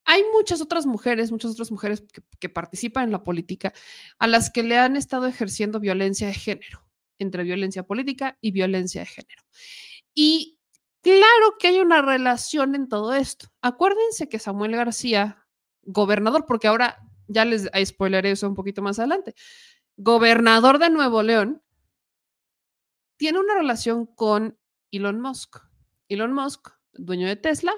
hay 0.05 0.23
muchas 0.33 0.61
otras 0.61 0.85
mujeres, 0.85 1.31
muchas 1.31 1.51
otras 1.51 1.71
mujeres 1.71 2.03
que, 2.39 2.49
participan 2.49 3.05
en 3.05 3.11
la 3.11 3.23
política 3.23 3.73
a 4.19 4.27
las 4.27 4.49
que 4.49 4.63
le 4.63 4.77
han 4.77 4.95
estado 4.95 5.27
ejerciendo 5.27 5.81
violencia 5.81 6.27
de 6.27 6.33
género 6.33 6.87
entre 7.19 7.43
violencia 7.43 7.83
política 7.83 8.37
y 8.39 8.51
violencia 8.51 9.01
de 9.01 9.07
género. 9.07 9.43
Y 10.13 10.59
claro 11.01 11.57
que 11.59 11.67
hay 11.67 11.79
una 11.79 12.01
relación 12.01 12.75
en 12.75 12.87
todo 12.87 13.15
esto. 13.15 13.47
Acuérdense 13.61 14.29
que 14.29 14.39
Samuel 14.39 14.75
García, 14.75 15.45
gobernador, 15.81 16.45
porque 16.45 16.67
ahora 16.67 17.06
ya 17.27 17.45
les 17.45 17.69
spoileré 17.85 18.31
eso 18.31 18.47
un 18.47 18.55
poquito 18.55 18.81
más 18.81 18.99
adelante, 18.99 19.35
gobernador 19.95 20.79
de 20.79 20.89
Nuevo 20.89 21.23
León, 21.23 21.61
tiene 23.17 23.39
una 23.39 23.55
relación 23.55 24.05
con 24.05 24.57
Elon 24.91 25.19
Musk. 25.19 25.57
Elon 26.07 26.33
Musk, 26.33 26.69
dueño 26.93 27.27
de 27.27 27.35
Tesla, 27.35 27.73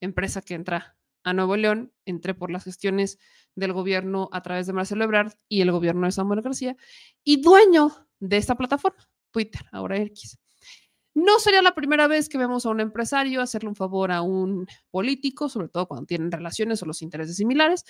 empresa 0.00 0.42
que 0.42 0.54
entra 0.54 0.96
a 1.24 1.32
Nuevo 1.32 1.56
León, 1.56 1.92
entré 2.04 2.34
por 2.34 2.50
las 2.50 2.64
gestiones 2.64 3.18
del 3.56 3.72
gobierno 3.72 4.28
a 4.32 4.42
través 4.42 4.66
de 4.66 4.72
Marcelo 4.72 5.04
Ebrard 5.04 5.32
y 5.48 5.60
el 5.60 5.72
gobierno 5.72 6.06
de 6.06 6.12
Samuel 6.12 6.42
García, 6.42 6.76
y 7.24 7.42
dueño 7.42 8.08
de 8.20 8.36
esta 8.36 8.56
plataforma, 8.56 9.08
Twitter, 9.32 9.62
ahora 9.72 9.98
X. 9.98 10.38
No 11.16 11.38
sería 11.38 11.62
la 11.62 11.74
primera 11.74 12.08
vez 12.08 12.28
que 12.28 12.36
vemos 12.36 12.66
a 12.66 12.68
un 12.68 12.78
empresario 12.78 13.40
hacerle 13.40 13.70
un 13.70 13.74
favor 13.74 14.12
a 14.12 14.20
un 14.20 14.66
político, 14.90 15.48
sobre 15.48 15.68
todo 15.68 15.88
cuando 15.88 16.04
tienen 16.04 16.30
relaciones 16.30 16.82
o 16.82 16.86
los 16.86 17.00
intereses 17.00 17.36
similares. 17.36 17.86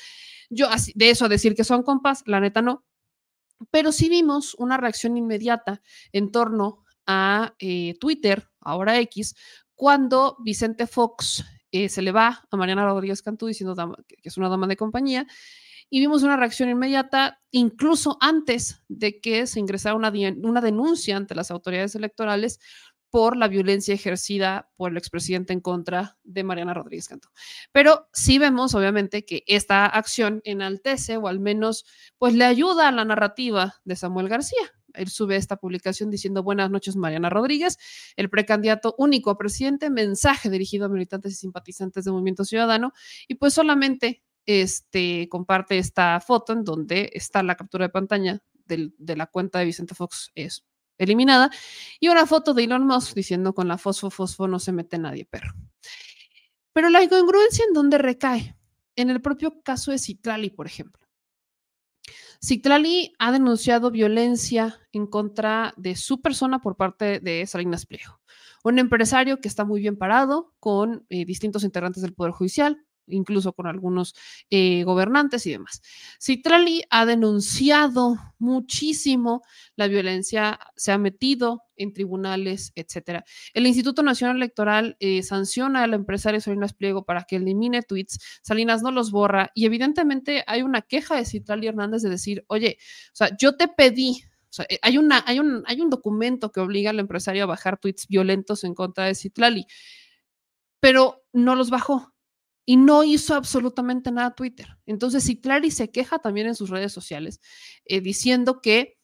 Yo, 0.49 0.69
de 0.95 1.11
eso 1.11 1.25
a 1.25 1.29
decir 1.29 1.57
que 1.57 1.65
son 1.65 1.83
compas, 1.83 2.23
la 2.27 2.39
neta 2.39 2.63
no. 2.63 2.85
Pero 3.73 3.91
sí 3.91 4.09
vimos 4.09 4.55
una 4.55 4.77
reacción 4.77 5.17
inmediata 5.17 5.83
en 6.13 6.31
torno 6.31 6.85
a 7.05 7.57
eh, 7.59 7.97
Twitter, 7.99 8.49
ahora 8.61 8.97
X, 9.01 9.35
cuando 9.75 10.37
Vicente 10.45 10.87
Fox 10.87 11.45
eh, 11.73 11.89
se 11.89 12.03
le 12.03 12.13
va 12.13 12.47
a 12.49 12.57
Mariana 12.57 12.85
Rodríguez 12.85 13.23
Cantú 13.23 13.49
diciendo 13.49 13.75
que 14.07 14.17
es 14.23 14.37
una 14.37 14.49
dama 14.49 14.69
de 14.69 14.77
compañía 14.77 15.27
y 15.91 15.99
vimos 15.99 16.23
una 16.23 16.37
reacción 16.37 16.69
inmediata, 16.69 17.41
incluso 17.51 18.19
antes 18.21 18.85
de 18.87 19.21
que 19.21 19.49
se 19.49 19.59
ingresara 19.59 19.97
una, 19.97 20.13
una 20.43 20.61
denuncia 20.61 21.17
ante 21.17 21.35
las 21.35 21.51
autoridades 21.51 21.97
electorales 21.97 22.61
por 23.17 23.35
la 23.35 23.49
violencia 23.49 23.95
ejercida 23.95 24.71
por 24.77 24.91
el 24.91 24.99
expresidente 24.99 25.55
en 25.55 25.63
contra 25.63 26.19
de 26.23 26.45
Mariana 26.45 26.75
Rodríguez 26.75 27.09
Cantó. 27.09 27.31
Pero 27.73 28.11
sí 28.13 28.37
vemos, 28.37 28.75
obviamente, 28.75 29.25
que 29.25 29.43
esta 29.47 29.87
acción 29.87 30.43
enaltece 30.45 31.17
o 31.17 31.27
al 31.27 31.41
menos 31.41 31.87
pues 32.19 32.35
le 32.35 32.45
ayuda 32.45 32.89
a 32.89 32.93
la 32.93 33.07
narrativa 33.07 33.77
de 33.87 33.97
Samuel 33.97 34.29
García. 34.29 34.61
Él 34.93 35.09
sube 35.09 35.37
esta 35.37 35.57
publicación 35.57 36.11
diciendo 36.11 36.43
buenas 36.43 36.71
noches 36.71 36.95
Mariana 36.95 37.31
Rodríguez, 37.31 37.79
el 38.17 38.29
precandidato 38.29 38.95
único 38.99 39.31
a 39.31 39.39
presidente, 39.39 39.89
mensaje 39.89 40.51
dirigido 40.51 40.85
a 40.85 40.91
militantes 40.91 41.33
y 41.33 41.37
simpatizantes 41.37 42.05
del 42.05 42.13
Movimiento 42.13 42.45
Ciudadano 42.45 42.93
y 43.27 43.37
pues 43.37 43.55
solamente 43.55 44.25
este, 44.45 45.27
comparte 45.31 45.79
esta 45.79 46.21
foto 46.21 46.53
en 46.53 46.65
donde 46.65 47.09
está 47.15 47.43
la 47.43 47.57
captura 47.57 47.87
de 47.87 47.93
pantalla 47.93 48.43
de 48.67 49.17
la 49.17 49.27
cuenta 49.27 49.61
de 49.61 49.65
Vicente 49.65 49.95
Fox 49.95 50.33
es 50.35 50.67
eliminada 50.99 51.51
y 52.01 52.09
una 52.09 52.27
foto 52.27 52.55
de 52.55 52.65
Elon 52.65 52.87
Musk 52.87 53.15
diciendo 53.15 53.55
con 53.55 53.69
la 53.69 53.79
fosfo, 53.79 54.11
fosfo 54.11 54.49
no 54.49 54.59
se 54.59 54.73
mete 54.73 54.99
nadie, 54.99 55.25
perro. 55.25 55.55
Pero 56.73 56.91
la 56.91 57.03
incongruencia 57.03 57.65
en 57.67 57.75
dónde 57.75 57.99
recae, 57.99 58.57
en 58.97 59.11
el 59.11 59.21
propio 59.21 59.63
caso 59.63 59.91
de 59.91 59.99
Citlali, 59.99 60.51
por 60.51 60.67
ejemplo. 60.67 61.07
Citlali 62.45 63.15
ha 63.19 63.33
denunciado 63.33 63.91
violencia 63.91 64.79
en 64.93 65.07
contra 65.07 65.73
de 65.77 65.97
su 65.97 66.21
persona 66.21 66.61
por 66.61 66.77
parte 66.77 67.21
de 67.21 67.47
Salinas 67.47 67.87
Pliego, 67.87 68.21
un 68.63 68.79
empresario 68.79 69.41
que 69.41 69.49
está 69.49 69.65
muy 69.65 69.81
bien 69.81 69.97
parado 69.97 70.55
con 70.61 71.07
eh, 71.09 71.25
distintos 71.25 71.65
integrantes 71.65 72.03
del 72.03 72.15
Poder 72.15 72.33
Judicial, 72.33 72.85
incluso 73.07 73.53
con 73.53 73.67
algunos 73.67 74.15
eh, 74.51 74.85
gobernantes 74.85 75.47
y 75.47 75.53
demás. 75.53 75.83
Citrali 76.21 76.83
ha 76.91 77.07
denunciado 77.07 78.17
muchísimo 78.39 79.43
la 79.77 79.89
violencia, 79.89 80.59
se 80.77 80.93
ha 80.93 80.99
metido 80.99 81.63
en 81.77 81.93
tribunales, 81.93 82.73
etcétera. 82.75 83.25
El 83.53 83.67
Instituto 83.67 84.03
Nacional 84.03 84.37
Electoral 84.37 84.97
eh, 85.01 85.23
sanciona 85.23 85.83
al 85.83 85.95
empresario 85.95 86.41
Salinas 86.41 86.73
Pliego 86.73 87.05
para 87.05 87.25
que 87.25 87.37
elimine 87.37 87.83
tweets, 87.83 88.19
Salinas 88.43 88.83
no 88.83 88.91
los 88.91 89.11
borra 89.11 89.51
y 89.55 89.67
evidentemente 89.67 90.43
hay 90.47 90.63
una 90.63 90.83
queja 90.83 91.17
de 91.17 91.25
Citrali 91.25 91.67
Hernández 91.67 92.03
de 92.03 92.11
decir, 92.11 92.45
oye, 92.49 92.79
o 93.13 93.17
sea, 93.17 93.37
yo 93.37 93.57
te 93.57 93.69
pedí 93.69 94.23
eh, 94.69 94.79
hay, 94.83 94.99
una, 94.99 95.23
hay, 95.27 95.41
un, 95.41 95.63
hay 95.67 95.81
un 95.81 95.91
documento 95.91 96.53
que 96.53 96.61
obliga 96.61 96.91
al 96.91 97.01
empresario 97.01 97.45
a 97.45 97.47
bajar 97.47 97.79
tweets 97.79 98.07
violentos 98.09 98.65
en 98.65 98.75
contra 98.75 99.05
de 99.05 99.15
Citlali, 99.15 99.67
pero 100.81 101.25
no 101.33 101.55
los 101.55 101.71
bajó 101.71 102.13
y 102.69 102.77
no 102.77 103.05
hizo 103.05 103.35
absolutamente 103.35 104.11
nada 104.11 104.35
Twitter. 104.35 104.67
Entonces, 104.87 105.23
si 105.23 105.41
Clary 105.41 105.71
se 105.71 105.91
queja 105.91 106.19
también 106.19 106.49
en 106.49 106.57
sus 106.57 106.69
redes 106.69 106.93
sociales, 106.93 107.41
eh, 107.85 108.01
diciendo 108.01 108.61
que, 108.61 108.99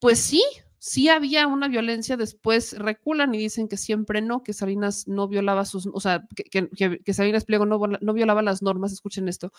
pues 0.00 0.18
sí, 0.18 0.42
sí 0.78 1.08
había 1.08 1.46
una 1.46 1.68
violencia, 1.68 2.16
después 2.16 2.76
reculan 2.76 3.32
y 3.34 3.38
dicen 3.38 3.68
que 3.68 3.76
siempre 3.76 4.20
no, 4.20 4.42
que 4.42 4.52
Salinas 4.52 5.06
no 5.06 5.28
violaba 5.28 5.64
sus, 5.64 5.86
o 5.86 6.00
sea, 6.00 6.26
que, 6.34 6.68
que, 6.68 7.14
Salinas 7.14 7.44
Pliego 7.44 7.64
no, 7.64 7.78
no, 7.78 8.12
violaba 8.12 8.42
las 8.42 8.60
normas, 8.60 8.92
escuchen 8.92 9.28
esto. 9.28 9.52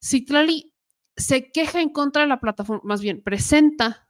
Si 0.00 0.24
Clary 0.24 0.74
se 1.16 1.52
queja 1.52 1.80
en 1.80 1.90
contra 1.90 2.22
de 2.22 2.28
la 2.28 2.40
plataforma, 2.40 2.82
más 2.84 3.00
bien 3.00 3.22
presenta, 3.22 4.08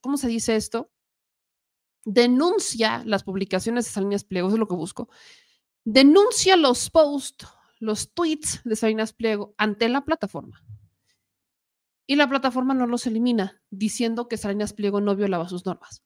¿cómo 0.00 0.16
se 0.16 0.26
dice 0.26 0.56
esto? 0.56 0.90
Denuncia 2.04 3.04
las 3.04 3.22
publicaciones 3.22 3.84
de 3.84 3.92
Salinas 3.92 4.24
Pliego, 4.24 4.48
eso 4.48 4.56
es 4.56 4.60
lo 4.60 4.68
que 4.68 4.74
busco 4.74 5.08
denuncia 5.86 6.56
los 6.56 6.90
posts, 6.90 7.46
los 7.78 8.12
tweets 8.12 8.60
de 8.64 8.74
Salinas 8.74 9.12
Pliego 9.12 9.54
ante 9.56 9.88
la 9.88 10.04
plataforma. 10.04 10.62
Y 12.08 12.16
la 12.16 12.28
plataforma 12.28 12.74
no 12.74 12.86
los 12.86 13.06
elimina, 13.06 13.62
diciendo 13.70 14.28
que 14.28 14.36
Salinas 14.36 14.72
Pliego 14.72 15.00
no 15.00 15.16
violaba 15.16 15.48
sus 15.48 15.64
normas. 15.64 16.02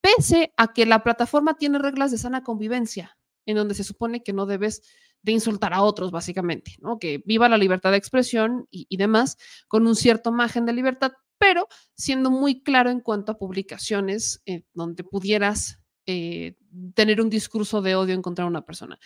Pese 0.00 0.52
a 0.56 0.72
que 0.72 0.84
la 0.84 1.02
plataforma 1.02 1.54
tiene 1.54 1.78
reglas 1.78 2.10
de 2.10 2.18
sana 2.18 2.42
convivencia, 2.42 3.16
en 3.46 3.56
donde 3.56 3.74
se 3.74 3.84
supone 3.84 4.22
que 4.22 4.32
no 4.32 4.46
debes 4.46 4.82
de 5.22 5.32
insultar 5.32 5.72
a 5.72 5.82
otros, 5.82 6.10
básicamente, 6.10 6.76
¿no? 6.80 6.98
Que 6.98 7.22
viva 7.24 7.48
la 7.48 7.56
libertad 7.56 7.92
de 7.92 7.96
expresión 7.96 8.66
y, 8.70 8.96
demás, 8.96 9.38
con 9.68 9.86
un 9.86 9.94
cierto 9.94 10.32
margen 10.32 10.66
de 10.66 10.72
libertad, 10.72 11.12
pero 11.38 11.68
siendo 11.94 12.30
muy 12.30 12.62
claro 12.62 12.90
en 12.90 13.00
cuanto 13.00 13.32
a 13.32 13.38
publicaciones 13.38 14.42
eh, 14.44 14.64
donde 14.74 15.04
pudieras 15.04 15.78
eh, 16.06 16.56
tener 16.94 17.20
un 17.20 17.30
discurso 17.30 17.80
de 17.80 17.96
odio 17.96 18.14
en 18.14 18.22
contra 18.22 18.44
de 18.44 18.50
una 18.50 18.64
persona. 18.64 18.98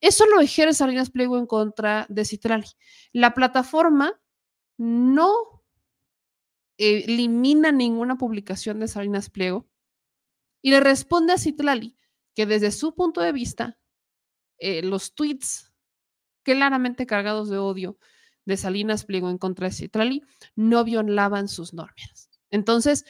Eso 0.00 0.26
lo 0.26 0.40
ejerce 0.40 0.78
Salinas 0.78 1.10
Pliego 1.10 1.38
en 1.38 1.46
contra 1.46 2.06
de 2.08 2.24
Citrali. 2.24 2.66
La 3.12 3.34
plataforma 3.34 4.20
no 4.76 5.62
elimina 6.76 7.72
ninguna 7.72 8.16
publicación 8.16 8.80
de 8.80 8.88
Salinas 8.88 9.30
Pliego 9.30 9.68
y 10.60 10.70
le 10.70 10.80
responde 10.80 11.32
a 11.32 11.38
Citlali 11.38 11.96
que 12.34 12.46
desde 12.46 12.70
su 12.70 12.94
punto 12.94 13.20
de 13.20 13.32
vista, 13.32 13.78
eh, 14.58 14.82
los 14.82 15.14
tweets 15.14 15.72
claramente 16.42 17.06
cargados 17.06 17.48
de 17.48 17.58
odio 17.58 17.98
de 18.44 18.56
Salinas 18.56 19.04
Pliego 19.04 19.30
en 19.30 19.38
contra 19.38 19.68
de 19.68 19.74
Citrali 19.74 20.22
no 20.56 20.84
violaban 20.84 21.48
sus 21.48 21.72
normas. 21.74 22.30
Entonces, 22.50 23.04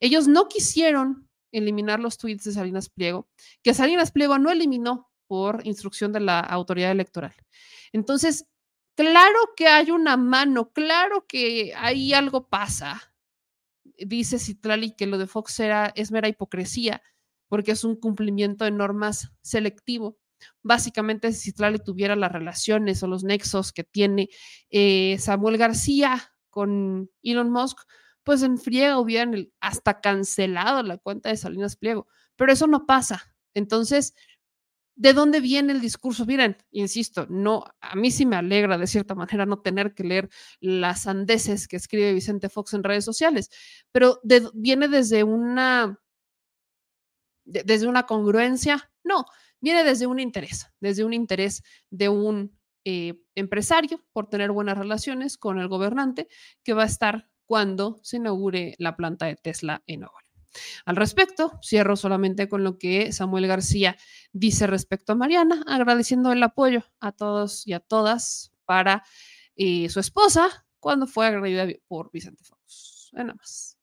ellos 0.00 0.28
no 0.28 0.48
quisieron 0.48 1.27
eliminar 1.52 2.00
los 2.00 2.18
tweets 2.18 2.44
de 2.44 2.52
Salinas 2.52 2.88
Pliego, 2.88 3.28
que 3.62 3.74
Salinas 3.74 4.12
Pliego 4.12 4.38
no 4.38 4.50
eliminó 4.50 5.10
por 5.26 5.66
instrucción 5.66 6.12
de 6.12 6.20
la 6.20 6.40
autoridad 6.40 6.90
electoral. 6.90 7.34
Entonces, 7.92 8.46
claro 8.96 9.38
que 9.56 9.68
hay 9.68 9.90
una 9.90 10.16
mano, 10.16 10.72
claro 10.72 11.26
que 11.28 11.72
ahí 11.76 12.12
algo 12.12 12.48
pasa. 12.48 13.14
Dice 13.98 14.38
Citrali 14.38 14.94
que 14.96 15.06
lo 15.06 15.18
de 15.18 15.26
Fox 15.26 15.60
era, 15.60 15.92
es 15.94 16.10
mera 16.10 16.28
hipocresía, 16.28 17.02
porque 17.48 17.72
es 17.72 17.84
un 17.84 17.96
cumplimiento 17.96 18.64
de 18.64 18.70
normas 18.70 19.30
selectivo. 19.42 20.18
Básicamente, 20.62 21.32
si 21.32 21.50
Citlali 21.50 21.78
tuviera 21.78 22.14
las 22.16 22.32
relaciones 22.32 23.02
o 23.02 23.08
los 23.08 23.24
nexos 23.24 23.72
que 23.72 23.84
tiene 23.84 24.28
eh, 24.70 25.16
Samuel 25.18 25.58
García 25.58 26.32
con 26.50 27.10
Elon 27.22 27.50
Musk, 27.50 27.78
pues 28.28 28.42
en 28.42 28.58
friega 28.58 29.00
hubieran 29.00 29.50
hasta 29.58 30.02
cancelado 30.02 30.82
la 30.82 30.98
cuenta 30.98 31.30
de 31.30 31.38
Salinas 31.38 31.76
Pliego, 31.76 32.06
pero 32.36 32.52
eso 32.52 32.66
no 32.66 32.84
pasa. 32.84 33.34
Entonces, 33.54 34.14
¿de 34.96 35.14
dónde 35.14 35.40
viene 35.40 35.72
el 35.72 35.80
discurso? 35.80 36.26
Miren, 36.26 36.58
insisto, 36.70 37.26
no, 37.30 37.64
a 37.80 37.96
mí 37.96 38.10
sí 38.10 38.26
me 38.26 38.36
alegra 38.36 38.76
de 38.76 38.86
cierta 38.86 39.14
manera 39.14 39.46
no 39.46 39.62
tener 39.62 39.94
que 39.94 40.04
leer 40.04 40.28
las 40.60 41.04
sandeces 41.04 41.68
que 41.68 41.76
escribe 41.76 42.12
Vicente 42.12 42.50
Fox 42.50 42.74
en 42.74 42.84
redes 42.84 43.06
sociales, 43.06 43.48
pero 43.92 44.20
viene 44.52 44.88
desde 44.88 45.24
una, 45.24 45.98
desde 47.46 47.88
una 47.88 48.02
congruencia, 48.02 48.92
no, 49.04 49.24
viene 49.58 49.84
desde 49.84 50.06
un 50.06 50.20
interés, 50.20 50.66
desde 50.80 51.02
un 51.02 51.14
interés 51.14 51.62
de 51.88 52.10
un 52.10 52.58
eh, 52.84 53.14
empresario 53.34 54.04
por 54.12 54.28
tener 54.28 54.50
buenas 54.50 54.76
relaciones 54.76 55.38
con 55.38 55.58
el 55.58 55.68
gobernante 55.68 56.28
que 56.62 56.74
va 56.74 56.82
a 56.82 56.86
estar 56.86 57.30
cuando 57.48 57.98
se 58.02 58.18
inaugure 58.18 58.74
la 58.78 58.94
planta 58.94 59.26
de 59.26 59.34
Tesla 59.34 59.82
en 59.86 60.00
Nuevo 60.00 60.14
Al 60.84 60.96
respecto, 60.96 61.58
cierro 61.62 61.96
solamente 61.96 62.46
con 62.46 62.62
lo 62.62 62.78
que 62.78 63.10
Samuel 63.10 63.46
García 63.46 63.96
dice 64.32 64.66
respecto 64.66 65.12
a 65.12 65.16
Mariana, 65.16 65.64
agradeciendo 65.66 66.30
el 66.30 66.42
apoyo 66.42 66.84
a 67.00 67.10
todos 67.12 67.66
y 67.66 67.72
a 67.72 67.80
todas 67.80 68.52
para 68.66 69.02
eh, 69.56 69.88
su 69.88 69.98
esposa 69.98 70.66
cuando 70.78 71.06
fue 71.06 71.26
agredida 71.26 71.66
por 71.88 72.10
Vicente 72.12 72.44
Fox. 72.44 73.08
Nada 73.12 73.34
más. 73.34 73.78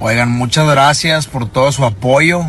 Oigan, 0.00 0.30
muchas 0.30 0.68
gracias 0.68 1.28
por 1.28 1.48
todo 1.48 1.70
su 1.70 1.84
apoyo. 1.84 2.40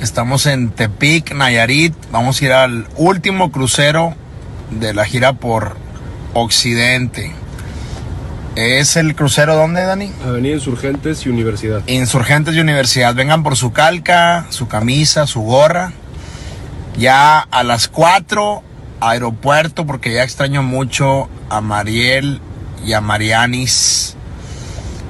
Estamos 0.00 0.46
en 0.46 0.70
Tepic, 0.70 1.34
Nayarit. 1.34 1.92
Vamos 2.12 2.40
a 2.40 2.44
ir 2.44 2.52
al 2.52 2.86
último 2.96 3.50
crucero 3.50 4.14
de 4.70 4.94
la 4.94 5.04
gira 5.04 5.32
por 5.32 5.76
Occidente. 6.34 7.34
¿Es 8.56 8.96
el 8.96 9.14
crucero 9.14 9.54
dónde, 9.54 9.82
Dani? 9.82 10.12
Avenida 10.24 10.54
Insurgentes 10.54 11.24
y 11.24 11.28
Universidad. 11.28 11.86
Insurgentes 11.86 12.54
y 12.54 12.60
Universidad. 12.60 13.14
Vengan 13.14 13.42
por 13.42 13.56
su 13.56 13.72
calca, 13.72 14.46
su 14.50 14.66
camisa, 14.66 15.26
su 15.26 15.42
gorra. 15.42 15.92
Ya 16.98 17.38
a 17.38 17.62
las 17.62 17.88
4, 17.88 18.62
aeropuerto, 19.00 19.86
porque 19.86 20.12
ya 20.12 20.24
extraño 20.24 20.62
mucho 20.62 21.28
a 21.48 21.60
Mariel 21.60 22.40
y 22.84 22.92
a 22.92 23.00
Marianis. 23.00 24.16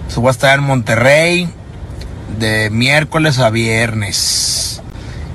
Subo 0.08 0.28
a 0.28 0.32
estar 0.32 0.58
en 0.58 0.64
Monterrey 0.64 1.48
de 2.38 2.68
miércoles 2.70 3.38
a 3.38 3.50
viernes. 3.50 4.82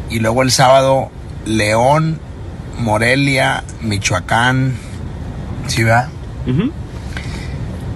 Y 0.10 0.20
luego 0.20 0.44
el 0.44 0.52
sábado, 0.52 1.10
León, 1.46 2.20
Morelia, 2.80 3.64
Michoacán. 3.82 4.76
¿Sí, 5.68 5.84
va? 5.84 6.10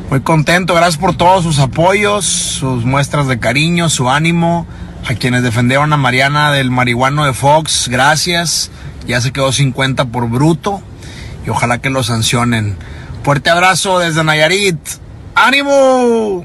Muy 0.10 0.22
contento, 0.22 0.74
gracias 0.74 0.98
por 0.98 1.16
todos 1.16 1.44
sus 1.44 1.60
apoyos, 1.60 2.26
sus 2.26 2.84
muestras 2.84 3.28
de 3.28 3.40
cariño, 3.40 3.90
su 3.90 4.10
ánimo. 4.10 4.66
A 5.08 5.14
quienes 5.14 5.44
defendieron 5.44 5.94
a 5.94 5.98
Mariana 5.98 6.52
del 6.52 6.72
marihuano 6.72 7.26
de 7.26 7.34
Fox, 7.34 7.88
gracias. 7.90 8.72
Ya 9.06 9.22
se 9.22 9.32
quedó 9.32 9.52
50 9.52 10.06
por 10.06 10.28
bruto 10.28 10.82
y 11.46 11.52
ojalá 11.52 11.80
que 11.80 11.92
lo 11.92 12.02
sancionen. 12.02 12.76
Fuerte 13.22 13.52
abrazo 13.52 14.00
desde 14.00 14.24
Nayarit. 14.24 14.80
¡Ánimo! 15.36 16.44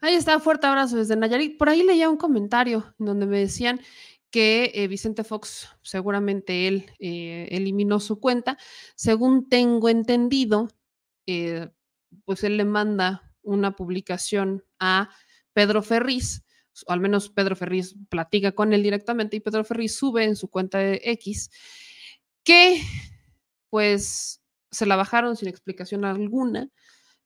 Ahí 0.00 0.14
está, 0.14 0.40
fuerte 0.40 0.66
abrazo 0.66 0.96
desde 0.96 1.14
Nayarit. 1.14 1.58
Por 1.58 1.68
ahí 1.68 1.84
leía 1.84 2.10
un 2.10 2.16
comentario 2.16 2.92
donde 2.98 3.26
me 3.26 3.38
decían 3.38 3.80
que 4.32 4.72
eh, 4.74 4.88
Vicente 4.88 5.22
Fox, 5.22 5.68
seguramente 5.82 6.66
él 6.66 6.90
eh, 6.98 7.46
eliminó 7.52 8.00
su 8.00 8.18
cuenta. 8.18 8.58
Según 8.96 9.48
tengo 9.48 9.88
entendido, 9.88 10.70
eh, 11.26 11.68
pues 12.30 12.44
él 12.44 12.56
le 12.58 12.64
manda 12.64 13.28
una 13.42 13.74
publicación 13.74 14.64
a 14.78 15.10
Pedro 15.52 15.82
Ferriz, 15.82 16.44
o 16.86 16.92
al 16.92 17.00
menos 17.00 17.28
Pedro 17.28 17.56
Ferriz 17.56 17.96
platica 18.08 18.52
con 18.52 18.72
él 18.72 18.84
directamente 18.84 19.36
y 19.36 19.40
Pedro 19.40 19.64
Ferriz 19.64 19.96
sube 19.96 20.22
en 20.22 20.36
su 20.36 20.46
cuenta 20.46 20.78
de 20.78 21.00
X 21.02 21.50
que 22.44 22.80
pues 23.68 24.40
se 24.70 24.86
la 24.86 24.94
bajaron 24.94 25.34
sin 25.34 25.48
explicación 25.48 26.04
alguna. 26.04 26.70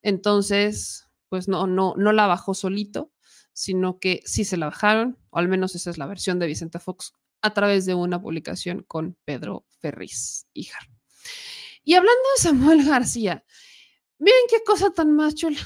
Entonces, 0.01 1.07
pues 1.29 1.47
no, 1.47 1.67
no, 1.67 1.93
no 1.95 2.11
la 2.11 2.25
bajó 2.25 2.55
solito, 2.55 3.11
sino 3.53 3.99
que 3.99 4.23
sí 4.25 4.43
se 4.43 4.57
la 4.57 4.65
bajaron, 4.65 5.19
o 5.29 5.37
al 5.37 5.47
menos 5.47 5.75
esa 5.75 5.91
es 5.91 5.99
la 5.99 6.07
versión 6.07 6.39
de 6.39 6.47
Vicente 6.47 6.79
Fox, 6.79 7.13
a 7.43 7.53
través 7.53 7.85
de 7.85 7.93
una 7.93 8.19
publicación 8.19 8.81
con 8.81 9.15
Pedro 9.23 9.67
Ferriz. 9.77 10.47
Y 10.53 11.93
hablando 11.93 12.23
de 12.37 12.41
Samuel 12.41 12.83
García, 12.83 13.45
miren 14.19 14.41
qué 14.49 14.63
cosa 14.63 14.91
tan 14.91 15.15
más 15.15 15.35
chula. 15.35 15.59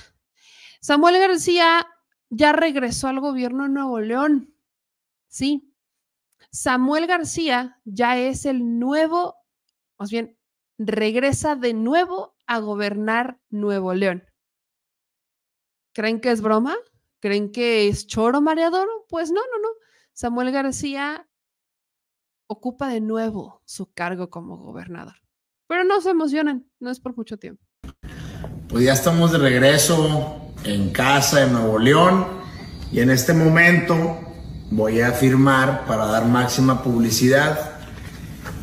Samuel 0.81 1.19
García 1.19 1.88
ya 2.30 2.51
regresó 2.53 3.07
al 3.07 3.19
gobierno 3.19 3.63
de 3.63 3.69
Nuevo 3.69 3.99
León. 3.99 4.55
Sí. 5.27 5.73
Samuel 6.51 7.07
García 7.07 7.80
ya 7.85 8.17
es 8.17 8.45
el 8.45 8.80
nuevo, 8.80 9.35
más 9.97 10.09
bien, 10.09 10.38
regresa 10.77 11.55
de 11.55 11.73
nuevo 11.73 12.35
a 12.47 12.59
gobernar 12.59 13.39
Nuevo 13.49 13.93
León. 13.93 14.23
¿Creen 15.93 16.21
que 16.21 16.31
es 16.31 16.41
broma? 16.41 16.76
¿Creen 17.19 17.51
que 17.51 17.88
es 17.88 18.07
choro 18.07 18.41
mareador? 18.41 18.88
Pues 19.09 19.31
no, 19.31 19.41
no, 19.41 19.59
no. 19.61 19.69
Samuel 20.13 20.51
García 20.51 21.30
ocupa 22.47 22.88
de 22.88 23.01
nuevo 23.01 23.61
su 23.65 23.91
cargo 23.93 24.30
como 24.30 24.57
gobernador. 24.57 25.15
Pero 25.67 25.84
no 25.84 26.01
se 26.01 26.09
emocionen, 26.09 26.71
no 26.80 26.89
es 26.89 26.99
por 26.99 27.15
mucho 27.15 27.38
tiempo. 27.38 27.68
Pues 28.69 28.85
ya 28.85 28.93
estamos 28.93 29.31
de 29.31 29.39
regreso 29.39 30.51
en 30.63 30.91
casa 30.91 31.43
en 31.43 31.53
Nuevo 31.53 31.79
León 31.79 32.27
y 32.91 32.99
en 32.99 33.09
este 33.09 33.33
momento 33.33 34.19
voy 34.69 35.01
a 35.01 35.07
afirmar 35.07 35.87
para 35.87 36.05
dar 36.05 36.25
máxima 36.25 36.83
publicidad 36.83 37.79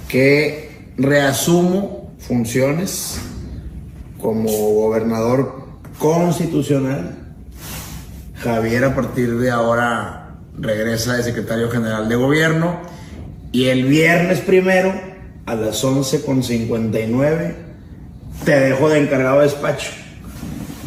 que 0.06 0.92
reasumo 0.96 2.12
funciones 2.20 3.20
como 4.20 4.48
gobernador 4.48 5.66
constitucional. 5.98 7.18
Javier 8.36 8.84
a 8.84 8.94
partir 8.94 9.36
de 9.38 9.50
ahora 9.50 10.36
regresa 10.56 11.16
de 11.16 11.24
secretario 11.24 11.68
general 11.68 12.08
de 12.08 12.14
gobierno 12.14 12.78
y 13.50 13.64
el 13.70 13.86
viernes 13.86 14.38
primero 14.38 14.94
a 15.46 15.56
las 15.56 15.82
11.59 15.82 17.65
te 18.44 18.58
dejo 18.58 18.88
de 18.88 19.00
encargado 19.00 19.40
de 19.40 19.44
despacho 19.44 19.90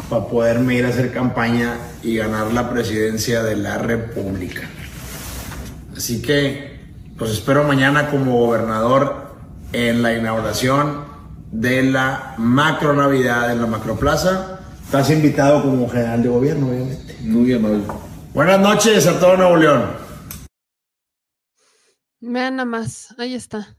para 0.08 0.26
poderme 0.26 0.74
ir 0.76 0.86
a 0.86 0.88
hacer 0.88 1.12
campaña 1.12 1.76
y 2.02 2.16
ganar 2.16 2.52
la 2.52 2.70
presidencia 2.70 3.42
de 3.42 3.56
la 3.56 3.78
República. 3.78 4.62
Así 5.96 6.22
que, 6.22 6.80
pues 7.18 7.30
espero 7.30 7.64
mañana 7.64 8.10
como 8.10 8.38
gobernador 8.38 9.34
en 9.72 10.02
la 10.02 10.14
inauguración 10.14 11.04
de 11.52 11.82
la 11.82 12.34
macro 12.38 12.94
Navidad 12.94 13.52
en 13.52 13.60
la 13.60 13.66
Macroplaza 13.66 14.60
Estás 14.90 15.08
invitado 15.10 15.62
como 15.62 15.88
general 15.88 16.20
de 16.20 16.28
gobierno, 16.28 16.66
obviamente. 16.66 17.16
Muy 17.20 17.52
amable. 17.52 17.84
Buenas 18.34 18.58
noches 18.58 19.06
a 19.06 19.20
todo 19.20 19.36
Nuevo 19.36 19.56
León. 19.56 19.84
Vean 22.18 22.56
nada 22.56 22.64
más, 22.64 23.14
ahí 23.16 23.36
está 23.36 23.76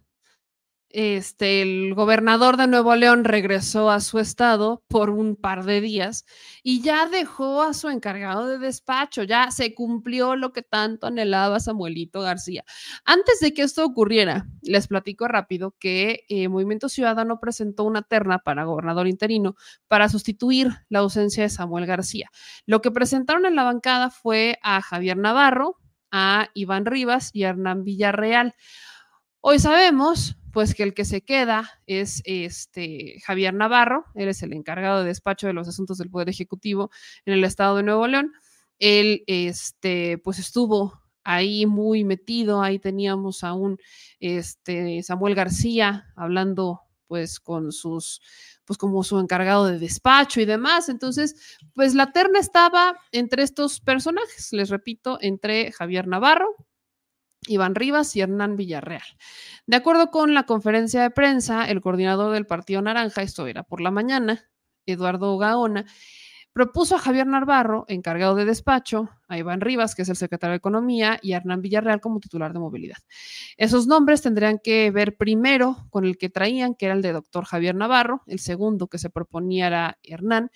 este, 0.93 1.61
el 1.61 1.93
gobernador 1.93 2.57
de 2.57 2.67
Nuevo 2.67 2.95
León 2.95 3.23
regresó 3.23 3.89
a 3.89 3.99
su 3.99 4.19
estado 4.19 4.83
por 4.87 5.09
un 5.09 5.35
par 5.35 5.65
de 5.65 5.81
días 5.81 6.25
y 6.63 6.81
ya 6.81 7.07
dejó 7.07 7.61
a 7.61 7.73
su 7.73 7.89
encargado 7.89 8.47
de 8.47 8.57
despacho, 8.57 9.23
ya 9.23 9.51
se 9.51 9.73
cumplió 9.73 10.35
lo 10.35 10.53
que 10.53 10.61
tanto 10.61 11.07
anhelaba 11.07 11.59
Samuelito 11.59 12.21
García. 12.21 12.63
Antes 13.05 13.39
de 13.39 13.53
que 13.53 13.61
esto 13.61 13.85
ocurriera, 13.85 14.47
les 14.61 14.87
platico 14.87 15.27
rápido 15.27 15.75
que 15.79 16.25
eh, 16.29 16.47
Movimiento 16.47 16.89
Ciudadano 16.89 17.39
presentó 17.39 17.83
una 17.83 18.01
terna 18.01 18.39
para 18.39 18.65
gobernador 18.65 19.07
interino 19.07 19.55
para 19.87 20.09
sustituir 20.09 20.69
la 20.89 20.99
ausencia 20.99 21.43
de 21.43 21.49
Samuel 21.49 21.85
García. 21.85 22.29
Lo 22.65 22.81
que 22.81 22.91
presentaron 22.91 23.45
en 23.45 23.55
la 23.55 23.63
bancada 23.63 24.09
fue 24.09 24.59
a 24.61 24.81
Javier 24.81 25.17
Navarro, 25.17 25.77
a 26.11 26.49
Iván 26.53 26.85
Rivas 26.85 27.29
y 27.33 27.43
a 27.43 27.49
Hernán 27.49 27.83
Villarreal. 27.83 28.55
Hoy 29.39 29.59
sabemos 29.59 30.35
pues 30.51 30.75
que 30.75 30.83
el 30.83 30.93
que 30.93 31.05
se 31.05 31.21
queda 31.21 31.81
es 31.87 32.21
este 32.25 33.19
Javier 33.25 33.53
Navarro, 33.53 34.05
él 34.15 34.27
es 34.27 34.43
el 34.43 34.53
encargado 34.53 35.01
de 35.01 35.07
despacho 35.07 35.47
de 35.47 35.53
los 35.53 35.67
asuntos 35.67 35.97
del 35.97 36.09
Poder 36.09 36.29
Ejecutivo 36.29 36.91
en 37.25 37.33
el 37.33 37.43
estado 37.43 37.77
de 37.77 37.83
Nuevo 37.83 38.07
León. 38.07 38.31
Él 38.79 39.23
este 39.27 40.17
pues 40.17 40.39
estuvo 40.39 41.01
ahí 41.23 41.65
muy 41.65 42.03
metido, 42.03 42.61
ahí 42.61 42.79
teníamos 42.79 43.43
a 43.43 43.53
un 43.53 43.77
este 44.19 45.03
Samuel 45.03 45.35
García 45.35 46.05
hablando 46.15 46.81
pues 47.07 47.39
con 47.39 47.71
sus 47.71 48.21
pues 48.65 48.77
como 48.77 49.03
su 49.03 49.19
encargado 49.19 49.65
de 49.65 49.79
despacho 49.79 50.39
y 50.39 50.45
demás. 50.45 50.87
Entonces, 50.87 51.57
pues 51.73 51.93
la 51.93 52.13
terna 52.13 52.39
estaba 52.39 52.95
entre 53.11 53.43
estos 53.43 53.81
personajes, 53.81 54.53
les 54.53 54.69
repito, 54.69 55.17
entre 55.19 55.73
Javier 55.73 56.07
Navarro, 56.07 56.55
Iván 57.47 57.75
Rivas 57.75 58.15
y 58.15 58.21
Hernán 58.21 58.55
Villarreal. 58.55 59.01
De 59.65 59.77
acuerdo 59.77 60.11
con 60.11 60.33
la 60.33 60.43
conferencia 60.43 61.01
de 61.01 61.09
prensa, 61.09 61.65
el 61.65 61.81
coordinador 61.81 62.33
del 62.33 62.45
Partido 62.45 62.81
Naranja, 62.81 63.23
esto 63.23 63.47
era 63.47 63.63
por 63.63 63.81
la 63.81 63.91
mañana, 63.91 64.45
Eduardo 64.85 65.37
Gaona, 65.37 65.85
propuso 66.53 66.95
a 66.95 66.99
Javier 66.99 67.27
Navarro, 67.27 67.85
encargado 67.87 68.35
de 68.35 68.45
despacho, 68.45 69.09
a 69.27 69.37
Iván 69.37 69.61
Rivas, 69.61 69.95
que 69.95 70.01
es 70.01 70.09
el 70.09 70.17
secretario 70.17 70.51
de 70.51 70.57
Economía, 70.57 71.17
y 71.21 71.33
a 71.33 71.37
Hernán 71.37 71.61
Villarreal 71.61 72.01
como 72.01 72.19
titular 72.19 72.53
de 72.53 72.59
movilidad. 72.59 72.97
Esos 73.57 73.87
nombres 73.87 74.21
tendrían 74.21 74.59
que 74.59 74.91
ver 74.91 75.15
primero 75.15 75.87
con 75.89 76.05
el 76.05 76.17
que 76.17 76.29
traían, 76.29 76.75
que 76.75 76.87
era 76.87 76.95
el 76.95 77.01
de 77.01 77.13
doctor 77.13 77.45
Javier 77.45 77.75
Navarro, 77.75 78.21
el 78.27 78.39
segundo 78.39 78.87
que 78.87 78.97
se 78.97 79.09
proponía 79.09 79.67
era 79.67 79.97
Hernán, 80.03 80.51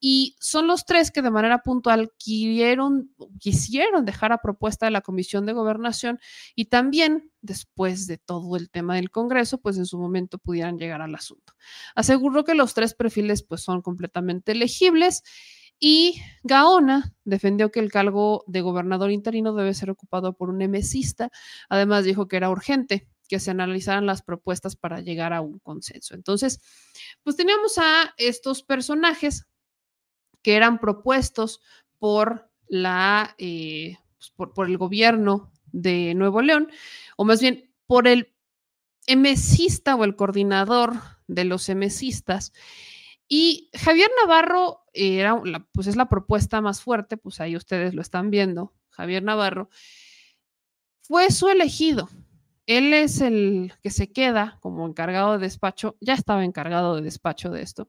y 0.00 0.34
son 0.40 0.66
los 0.66 0.86
tres 0.86 1.10
que 1.10 1.20
de 1.20 1.30
manera 1.30 1.62
puntual 1.62 2.10
quisieron, 2.16 3.14
quisieron 3.38 4.06
dejar 4.06 4.32
a 4.32 4.38
propuesta 4.38 4.86
de 4.86 4.90
la 4.92 5.02
Comisión 5.02 5.44
de 5.44 5.52
Gobernación 5.52 6.18
y 6.54 6.64
también, 6.66 7.30
después 7.42 8.06
de 8.06 8.16
todo 8.16 8.56
el 8.56 8.70
tema 8.70 8.96
del 8.96 9.10
Congreso, 9.10 9.58
pues 9.58 9.76
en 9.76 9.84
su 9.84 9.98
momento 9.98 10.38
pudieran 10.38 10.78
llegar 10.78 11.02
al 11.02 11.14
asunto. 11.14 11.52
Aseguró 11.94 12.44
que 12.44 12.54
los 12.54 12.72
tres 12.72 12.94
perfiles 12.94 13.42
pues 13.42 13.60
son 13.60 13.82
completamente 13.82 14.52
elegibles 14.52 15.22
y 15.78 16.20
Gaona 16.42 17.14
defendió 17.24 17.70
que 17.70 17.80
el 17.80 17.90
cargo 17.92 18.44
de 18.46 18.62
gobernador 18.62 19.10
interino 19.10 19.54
debe 19.54 19.74
ser 19.74 19.90
ocupado 19.90 20.34
por 20.34 20.48
un 20.48 20.58
mesista. 20.58 21.30
Además 21.68 22.04
dijo 22.04 22.26
que 22.26 22.36
era 22.36 22.50
urgente 22.50 23.08
que 23.28 23.38
se 23.38 23.52
analizaran 23.52 24.06
las 24.06 24.22
propuestas 24.22 24.76
para 24.76 25.00
llegar 25.00 25.32
a 25.32 25.40
un 25.40 25.60
consenso. 25.60 26.14
Entonces, 26.14 26.60
pues 27.22 27.36
teníamos 27.36 27.78
a 27.78 28.12
estos 28.16 28.64
personajes 28.64 29.46
que 30.42 30.56
eran 30.56 30.78
propuestos 30.78 31.60
por 31.98 32.50
la 32.68 33.34
eh, 33.38 33.96
pues, 34.16 34.50
por, 34.54 34.68
el 34.68 34.78
gobierno 34.78 35.50
de 35.72 36.14
Nuevo 36.14 36.42
León, 36.42 36.68
o 37.16 37.24
más 37.24 37.40
bien 37.40 37.72
por 37.86 38.06
el 38.06 38.32
emesista 39.06 39.96
o 39.96 40.04
el 40.04 40.16
coordinador 40.16 40.94
de 41.26 41.44
los 41.44 41.68
emesistas. 41.68 42.52
Y 43.28 43.70
Javier 43.74 44.10
Navarro 44.22 44.84
era 44.92 45.40
pues 45.72 45.86
es 45.86 45.96
la 45.96 46.08
propuesta 46.08 46.60
más 46.60 46.82
fuerte, 46.82 47.16
pues 47.16 47.40
ahí 47.40 47.56
ustedes 47.56 47.94
lo 47.94 48.02
están 48.02 48.30
viendo. 48.30 48.74
Javier 48.90 49.22
Navarro 49.22 49.70
fue 51.00 51.30
su 51.30 51.48
elegido. 51.48 52.08
Él 52.66 52.92
es 52.92 53.20
el 53.20 53.72
que 53.82 53.90
se 53.90 54.12
queda 54.12 54.58
como 54.60 54.86
encargado 54.86 55.32
de 55.32 55.38
despacho, 55.38 55.96
ya 56.00 56.14
estaba 56.14 56.44
encargado 56.44 56.96
de 56.96 57.02
despacho 57.02 57.50
de 57.50 57.62
esto, 57.62 57.88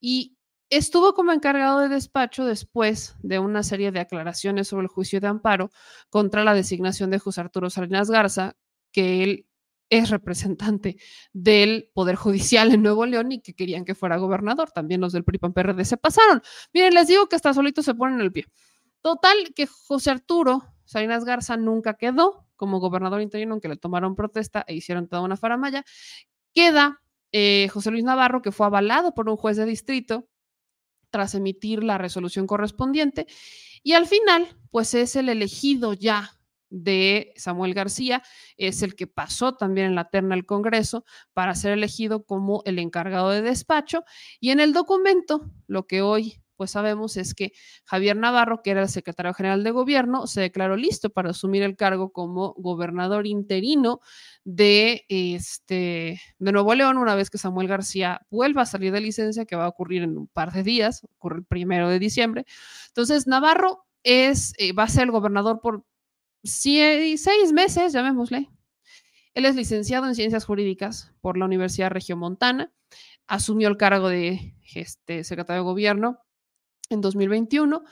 y 0.00 0.38
Estuvo 0.76 1.14
como 1.14 1.30
encargado 1.30 1.78
de 1.78 1.88
despacho 1.88 2.44
después 2.44 3.14
de 3.22 3.38
una 3.38 3.62
serie 3.62 3.92
de 3.92 4.00
aclaraciones 4.00 4.66
sobre 4.66 4.82
el 4.82 4.88
juicio 4.88 5.20
de 5.20 5.28
amparo 5.28 5.70
contra 6.10 6.42
la 6.42 6.52
designación 6.52 7.12
de 7.12 7.20
José 7.20 7.42
Arturo 7.42 7.70
Salinas 7.70 8.10
Garza, 8.10 8.56
que 8.90 9.22
él 9.22 9.46
es 9.88 10.10
representante 10.10 10.96
del 11.32 11.92
Poder 11.94 12.16
Judicial 12.16 12.74
en 12.74 12.82
Nuevo 12.82 13.06
León 13.06 13.30
y 13.30 13.40
que 13.40 13.54
querían 13.54 13.84
que 13.84 13.94
fuera 13.94 14.16
gobernador. 14.16 14.72
También 14.72 15.00
los 15.00 15.12
del 15.12 15.22
PRI 15.22 15.38
PRD 15.38 15.84
se 15.84 15.96
pasaron. 15.96 16.42
Miren, 16.72 16.94
les 16.94 17.06
digo 17.06 17.28
que 17.28 17.36
hasta 17.36 17.54
solito 17.54 17.80
se 17.84 17.94
ponen 17.94 18.20
el 18.20 18.32
pie. 18.32 18.46
Total, 19.00 19.36
que 19.54 19.68
José 19.68 20.10
Arturo 20.10 20.74
Salinas 20.86 21.24
Garza 21.24 21.56
nunca 21.56 21.94
quedó 21.94 22.48
como 22.56 22.80
gobernador 22.80 23.20
interino, 23.20 23.52
aunque 23.52 23.68
le 23.68 23.76
tomaron 23.76 24.16
protesta 24.16 24.64
e 24.66 24.74
hicieron 24.74 25.06
toda 25.06 25.22
una 25.22 25.36
faramaya. 25.36 25.84
Queda 26.52 27.00
eh, 27.30 27.68
José 27.72 27.92
Luis 27.92 28.02
Navarro, 28.02 28.42
que 28.42 28.50
fue 28.50 28.66
avalado 28.66 29.14
por 29.14 29.28
un 29.28 29.36
juez 29.36 29.56
de 29.56 29.66
distrito 29.66 30.28
tras 31.14 31.36
emitir 31.36 31.84
la 31.84 31.96
resolución 31.96 32.48
correspondiente. 32.48 33.28
Y 33.84 33.92
al 33.92 34.06
final, 34.06 34.48
pues 34.72 34.94
es 34.94 35.14
el 35.14 35.28
elegido 35.28 35.92
ya 35.92 36.32
de 36.70 37.32
Samuel 37.36 37.72
García, 37.72 38.20
es 38.56 38.82
el 38.82 38.96
que 38.96 39.06
pasó 39.06 39.54
también 39.54 39.86
en 39.86 39.94
la 39.94 40.10
terna 40.10 40.34
del 40.34 40.44
Congreso 40.44 41.04
para 41.32 41.54
ser 41.54 41.70
elegido 41.70 42.24
como 42.24 42.62
el 42.64 42.80
encargado 42.80 43.30
de 43.30 43.42
despacho. 43.42 44.02
Y 44.40 44.50
en 44.50 44.58
el 44.58 44.72
documento, 44.72 45.52
lo 45.68 45.86
que 45.86 46.02
hoy 46.02 46.42
pues 46.56 46.72
sabemos 46.72 47.16
es 47.16 47.34
que 47.34 47.52
Javier 47.84 48.16
Navarro, 48.16 48.62
que 48.62 48.70
era 48.70 48.82
el 48.82 48.88
secretario 48.88 49.34
general 49.34 49.64
de 49.64 49.70
gobierno, 49.70 50.26
se 50.26 50.40
declaró 50.40 50.76
listo 50.76 51.10
para 51.10 51.30
asumir 51.30 51.62
el 51.62 51.76
cargo 51.76 52.12
como 52.12 52.54
gobernador 52.54 53.26
interino 53.26 54.00
de, 54.44 55.04
este, 55.08 56.20
de 56.38 56.52
Nuevo 56.52 56.74
León, 56.74 56.98
una 56.98 57.14
vez 57.14 57.30
que 57.30 57.38
Samuel 57.38 57.68
García 57.68 58.22
vuelva 58.30 58.62
a 58.62 58.66
salir 58.66 58.92
de 58.92 59.00
licencia, 59.00 59.44
que 59.44 59.56
va 59.56 59.64
a 59.64 59.68
ocurrir 59.68 60.02
en 60.02 60.16
un 60.16 60.26
par 60.28 60.52
de 60.52 60.62
días, 60.62 61.02
ocurre 61.16 61.38
el 61.38 61.44
primero 61.44 61.88
de 61.88 61.98
diciembre. 61.98 62.44
Entonces, 62.88 63.26
Navarro 63.26 63.86
es, 64.02 64.52
eh, 64.58 64.72
va 64.72 64.84
a 64.84 64.88
ser 64.88 65.04
el 65.04 65.10
gobernador 65.10 65.60
por 65.60 65.84
seis 66.44 67.52
meses, 67.52 67.92
llamémosle. 67.92 68.50
Él 69.34 69.46
es 69.46 69.56
licenciado 69.56 70.06
en 70.06 70.14
Ciencias 70.14 70.44
Jurídicas 70.44 71.12
por 71.20 71.36
la 71.36 71.46
Universidad 71.46 71.90
Regiomontana, 71.90 72.72
asumió 73.26 73.68
el 73.68 73.76
cargo 73.76 74.08
de 74.08 74.54
este, 74.74 75.24
secretario 75.24 75.62
de 75.62 75.68
Gobierno 75.68 76.23
en 76.90 77.00
2021. 77.00 77.84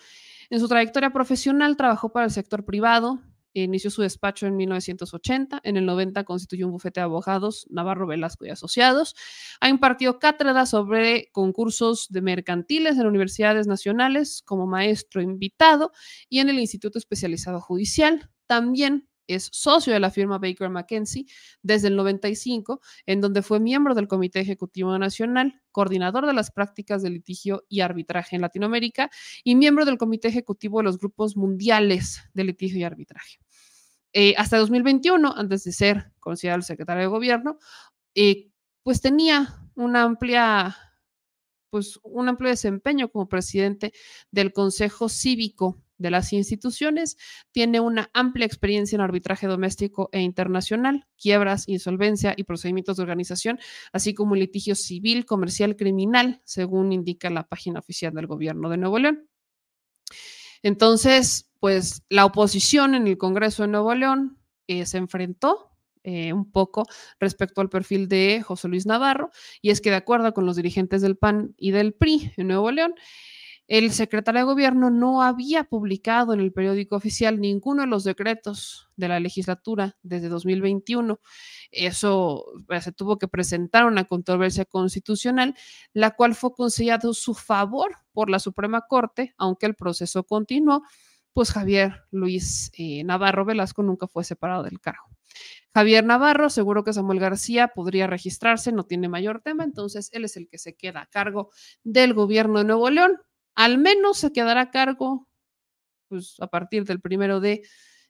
En 0.50 0.60
su 0.60 0.68
trayectoria 0.68 1.10
profesional 1.10 1.76
trabajó 1.76 2.12
para 2.12 2.26
el 2.26 2.30
sector 2.30 2.64
privado, 2.64 3.20
inició 3.54 3.90
su 3.90 4.02
despacho 4.02 4.46
en 4.46 4.56
1980, 4.56 5.60
en 5.62 5.76
el 5.76 5.86
90 5.86 6.24
constituyó 6.24 6.66
un 6.66 6.72
bufete 6.72 7.00
de 7.00 7.04
abogados, 7.04 7.66
Navarro 7.70 8.06
Velasco 8.06 8.46
y 8.46 8.50
Asociados, 8.50 9.14
ha 9.60 9.68
impartido 9.68 10.18
cátedras 10.18 10.70
sobre 10.70 11.30
concursos 11.32 12.08
de 12.10 12.22
mercantiles 12.22 12.98
en 12.98 13.06
universidades 13.06 13.66
nacionales 13.66 14.42
como 14.44 14.66
maestro 14.66 15.20
invitado 15.22 15.92
y 16.28 16.40
en 16.40 16.48
el 16.48 16.58
Instituto 16.58 16.98
Especializado 16.98 17.60
Judicial. 17.60 18.30
También 18.46 19.08
es 19.26 19.48
socio 19.52 19.92
de 19.92 20.00
la 20.00 20.10
firma 20.10 20.38
Baker 20.38 20.68
McKenzie 20.68 21.26
desde 21.62 21.88
el 21.88 21.96
95, 21.96 22.80
en 23.06 23.20
donde 23.20 23.42
fue 23.42 23.60
miembro 23.60 23.94
del 23.94 24.08
Comité 24.08 24.40
Ejecutivo 24.40 24.96
Nacional, 24.98 25.62
coordinador 25.70 26.26
de 26.26 26.32
las 26.32 26.50
prácticas 26.50 27.02
de 27.02 27.10
litigio 27.10 27.64
y 27.68 27.80
arbitraje 27.80 28.36
en 28.36 28.42
Latinoamérica 28.42 29.10
y 29.44 29.54
miembro 29.54 29.84
del 29.84 29.98
Comité 29.98 30.28
Ejecutivo 30.28 30.78
de 30.78 30.84
los 30.84 30.98
Grupos 30.98 31.36
Mundiales 31.36 32.22
de 32.34 32.44
Litigio 32.44 32.78
y 32.78 32.84
Arbitraje. 32.84 33.38
Eh, 34.12 34.34
hasta 34.36 34.58
2021, 34.58 35.34
antes 35.36 35.64
de 35.64 35.72
ser 35.72 36.12
considerado 36.20 36.58
el 36.58 36.64
secretario 36.64 37.02
de 37.02 37.08
Gobierno, 37.08 37.58
eh, 38.14 38.50
pues 38.82 39.00
tenía 39.00 39.58
una 39.74 40.02
amplia 40.02 40.76
pues 41.70 41.98
un 42.02 42.28
amplio 42.28 42.50
desempeño 42.50 43.10
como 43.10 43.30
presidente 43.30 43.94
del 44.30 44.52
Consejo 44.52 45.08
Cívico 45.08 45.81
de 45.98 46.10
las 46.10 46.32
instituciones, 46.32 47.16
tiene 47.52 47.80
una 47.80 48.10
amplia 48.12 48.46
experiencia 48.46 48.96
en 48.96 49.02
arbitraje 49.02 49.46
doméstico 49.46 50.08
e 50.12 50.20
internacional, 50.20 51.06
quiebras, 51.16 51.68
insolvencia 51.68 52.34
y 52.36 52.44
procedimientos 52.44 52.96
de 52.96 53.02
organización, 53.02 53.58
así 53.92 54.14
como 54.14 54.34
litigio 54.34 54.74
civil, 54.74 55.24
comercial, 55.24 55.76
criminal, 55.76 56.40
según 56.44 56.92
indica 56.92 57.30
la 57.30 57.48
página 57.48 57.80
oficial 57.80 58.12
del 58.14 58.26
gobierno 58.26 58.68
de 58.68 58.76
Nuevo 58.76 58.98
León. 58.98 59.28
Entonces, 60.62 61.50
pues 61.60 62.02
la 62.08 62.24
oposición 62.24 62.94
en 62.94 63.06
el 63.06 63.18
Congreso 63.18 63.62
de 63.62 63.68
Nuevo 63.68 63.94
León 63.94 64.38
eh, 64.66 64.86
se 64.86 64.98
enfrentó 64.98 65.70
eh, 66.04 66.32
un 66.32 66.50
poco 66.50 66.84
respecto 67.20 67.60
al 67.60 67.68
perfil 67.68 68.08
de 68.08 68.42
José 68.42 68.66
Luis 68.66 68.86
Navarro, 68.86 69.30
y 69.60 69.70
es 69.70 69.80
que 69.80 69.90
de 69.90 69.96
acuerdo 69.96 70.34
con 70.34 70.46
los 70.46 70.56
dirigentes 70.56 71.02
del 71.02 71.16
PAN 71.16 71.54
y 71.56 71.70
del 71.70 71.94
PRI 71.94 72.32
en 72.36 72.48
Nuevo 72.48 72.72
León, 72.72 72.94
el 73.72 73.90
secretario 73.90 74.42
de 74.42 74.44
gobierno 74.44 74.90
no 74.90 75.22
había 75.22 75.64
publicado 75.64 76.34
en 76.34 76.40
el 76.40 76.52
periódico 76.52 76.94
oficial 76.94 77.40
ninguno 77.40 77.80
de 77.80 77.88
los 77.88 78.04
decretos 78.04 78.90
de 78.96 79.08
la 79.08 79.18
legislatura 79.18 79.96
desde 80.02 80.28
2021. 80.28 81.18
Eso 81.70 82.44
pues, 82.66 82.84
se 82.84 82.92
tuvo 82.92 83.16
que 83.16 83.28
presentar 83.28 83.86
una 83.86 84.04
controversia 84.04 84.66
constitucional, 84.66 85.54
la 85.94 86.10
cual 86.10 86.34
fue 86.34 86.52
concedido 86.52 87.14
su 87.14 87.32
favor 87.32 87.96
por 88.12 88.28
la 88.28 88.40
Suprema 88.40 88.82
Corte, 88.86 89.32
aunque 89.38 89.64
el 89.64 89.74
proceso 89.74 90.22
continuó, 90.24 90.82
pues 91.32 91.50
Javier 91.50 92.02
Luis 92.10 92.70
eh, 92.76 93.02
Navarro 93.04 93.46
Velasco 93.46 93.82
nunca 93.82 94.06
fue 94.06 94.22
separado 94.22 94.64
del 94.64 94.80
cargo. 94.80 95.04
Javier 95.72 96.04
Navarro, 96.04 96.50
seguro 96.50 96.84
que 96.84 96.92
Samuel 96.92 97.20
García 97.20 97.68
podría 97.68 98.06
registrarse, 98.06 98.70
no 98.70 98.84
tiene 98.84 99.08
mayor 99.08 99.40
tema, 99.40 99.64
entonces 99.64 100.10
él 100.12 100.26
es 100.26 100.36
el 100.36 100.46
que 100.46 100.58
se 100.58 100.74
queda 100.74 101.00
a 101.00 101.06
cargo 101.06 101.48
del 101.84 102.12
gobierno 102.12 102.58
de 102.58 102.66
Nuevo 102.66 102.90
León 102.90 103.18
al 103.54 103.78
menos 103.78 104.18
se 104.18 104.32
quedará 104.32 104.62
a 104.62 104.70
cargo 104.70 105.28
pues, 106.08 106.36
a 106.40 106.46
partir 106.46 106.84
del 106.84 107.00
primero 107.00 107.40
de 107.40 107.62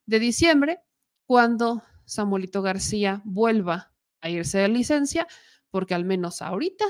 diciembre, 0.06 0.80
cuando 1.24 1.82
Samuelito 2.04 2.62
García 2.62 3.22
vuelva 3.24 3.92
a 4.20 4.28
irse 4.28 4.58
de 4.58 4.68
licencia, 4.68 5.26
porque 5.70 5.94
al 5.94 6.04
menos 6.04 6.42
ahorita 6.42 6.84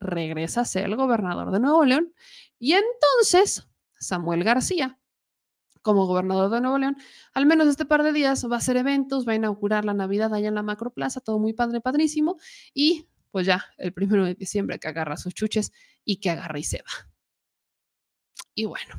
regresa 0.00 0.62
a 0.62 0.64
ser 0.64 0.86
el 0.86 0.96
gobernador 0.96 1.50
de 1.50 1.60
Nuevo 1.60 1.84
León. 1.84 2.14
Y 2.58 2.72
entonces 2.72 3.68
Samuel 3.98 4.44
García, 4.44 4.98
como 5.82 6.06
gobernador 6.06 6.50
de 6.50 6.60
Nuevo 6.60 6.78
León, 6.78 6.96
al 7.34 7.46
menos 7.46 7.68
este 7.68 7.84
par 7.84 8.02
de 8.02 8.12
días 8.12 8.46
va 8.50 8.56
a 8.56 8.58
hacer 8.58 8.76
eventos, 8.76 9.26
va 9.28 9.32
a 9.32 9.36
inaugurar 9.36 9.84
la 9.84 9.94
Navidad 9.94 10.32
allá 10.34 10.48
en 10.48 10.54
la 10.54 10.62
Macroplaza, 10.62 11.20
todo 11.20 11.38
muy 11.38 11.52
padre, 11.52 11.80
padrísimo. 11.80 12.38
Y 12.72 13.06
pues 13.30 13.46
ya 13.46 13.64
el 13.78 13.92
primero 13.92 14.24
de 14.24 14.34
diciembre 14.34 14.78
que 14.78 14.88
agarra 14.88 15.16
sus 15.16 15.34
chuches 15.34 15.72
y 16.04 16.16
que 16.16 16.30
agarra 16.30 16.58
y 16.58 16.64
se 16.64 16.78
va. 16.78 17.09
Y 18.54 18.64
bueno, 18.64 18.94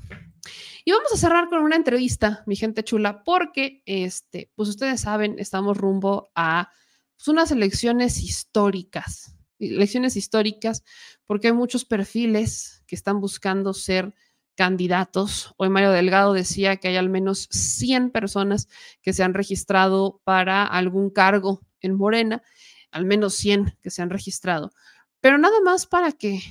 y 0.86 0.92
vamos 0.92 1.12
a 1.14 1.18
cerrar 1.18 1.50
con 1.50 1.62
una 1.62 1.76
entrevista, 1.76 2.44
mi 2.46 2.56
gente 2.56 2.84
chula, 2.84 3.24
porque 3.24 3.84
este, 3.86 4.52
pues 4.56 4.70
ustedes 4.70 5.02
saben, 5.02 5.36
estamos 5.38 5.78
rumbo 5.78 6.32
a 6.36 6.72
pues, 7.18 7.28
unas 7.28 7.52
elecciones 7.52 8.22
históricas, 8.22 9.36
elecciones 9.60 10.16
históricas, 10.16 10.84
porque 11.26 11.48
hay 11.48 11.54
muchos 11.54 11.86
perfiles 11.86 12.84
que 12.88 12.96
están 12.96 13.20
buscando 13.20 13.74
ser 13.74 14.16
candidatos. 14.56 15.54
Hoy 15.58 15.70
Mario 15.70 15.92
Delgado 15.92 16.34
decía 16.34 16.78
que 16.78 16.88
hay 16.88 16.96
al 16.96 17.10
menos 17.10 17.48
100 17.52 18.10
personas 18.10 18.68
que 19.02 19.14
se 19.14 19.24
han 19.24 19.34
registrado 19.34 20.22
para 20.24 20.66
algún 20.66 21.10
cargo 21.10 21.62
en 21.80 21.96
Morena, 21.96 22.42
al 22.90 23.06
menos 23.06 23.36
100 23.36 23.78
que 23.82 23.92
se 23.92 24.02
han 24.02 24.10
registrado. 24.10 24.72
Pero 25.20 25.38
nada 25.38 25.62
más 25.62 25.86
para 25.86 26.12
que 26.12 26.42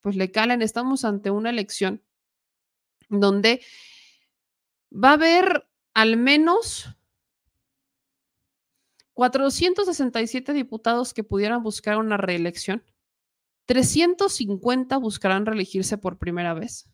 pues 0.00 0.16
le 0.16 0.30
calen, 0.30 0.62
estamos 0.62 1.04
ante 1.04 1.30
una 1.30 1.50
elección 1.50 2.02
donde 3.10 3.60
va 4.92 5.10
a 5.10 5.14
haber 5.14 5.68
al 5.92 6.16
menos 6.16 6.88
467 9.14 10.54
diputados 10.54 11.12
que 11.12 11.24
pudieran 11.24 11.62
buscar 11.62 11.98
una 11.98 12.16
reelección. 12.16 12.82
350 13.66 14.96
buscarán 14.96 15.44
reelegirse 15.44 15.98
por 15.98 16.16
primera 16.16 16.54
vez. 16.54 16.88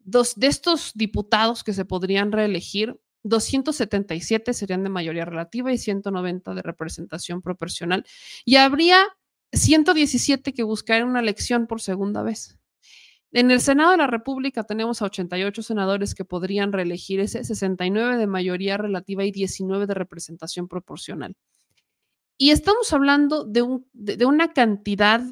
Dos, 0.00 0.34
de 0.34 0.48
estos 0.48 0.92
diputados 0.94 1.62
que 1.62 1.72
se 1.72 1.84
podrían 1.84 2.32
reelegir, 2.32 3.00
277 3.22 4.52
serían 4.52 4.82
de 4.82 4.90
mayoría 4.90 5.24
relativa 5.24 5.72
y 5.72 5.78
190 5.78 6.54
de 6.54 6.62
representación 6.62 7.40
proporcional. 7.40 8.04
Y 8.44 8.56
habría 8.56 9.06
117 9.52 10.52
que 10.52 10.62
buscarían 10.64 11.08
una 11.08 11.20
elección 11.20 11.66
por 11.66 11.80
segunda 11.80 12.22
vez. 12.22 12.58
En 13.32 13.50
el 13.50 13.62
Senado 13.62 13.92
de 13.92 13.96
la 13.96 14.06
República 14.06 14.64
tenemos 14.64 15.00
a 15.00 15.06
88 15.06 15.62
senadores 15.62 16.14
que 16.14 16.24
podrían 16.24 16.70
reelegirse, 16.70 17.42
69 17.42 18.18
de 18.18 18.26
mayoría 18.26 18.76
relativa 18.76 19.24
y 19.24 19.32
19 19.32 19.86
de 19.86 19.94
representación 19.94 20.68
proporcional. 20.68 21.34
Y 22.36 22.50
estamos 22.50 22.92
hablando 22.92 23.44
de, 23.44 23.62
un, 23.62 23.88
de, 23.92 24.26
una 24.26 24.52
cantidad 24.52 25.22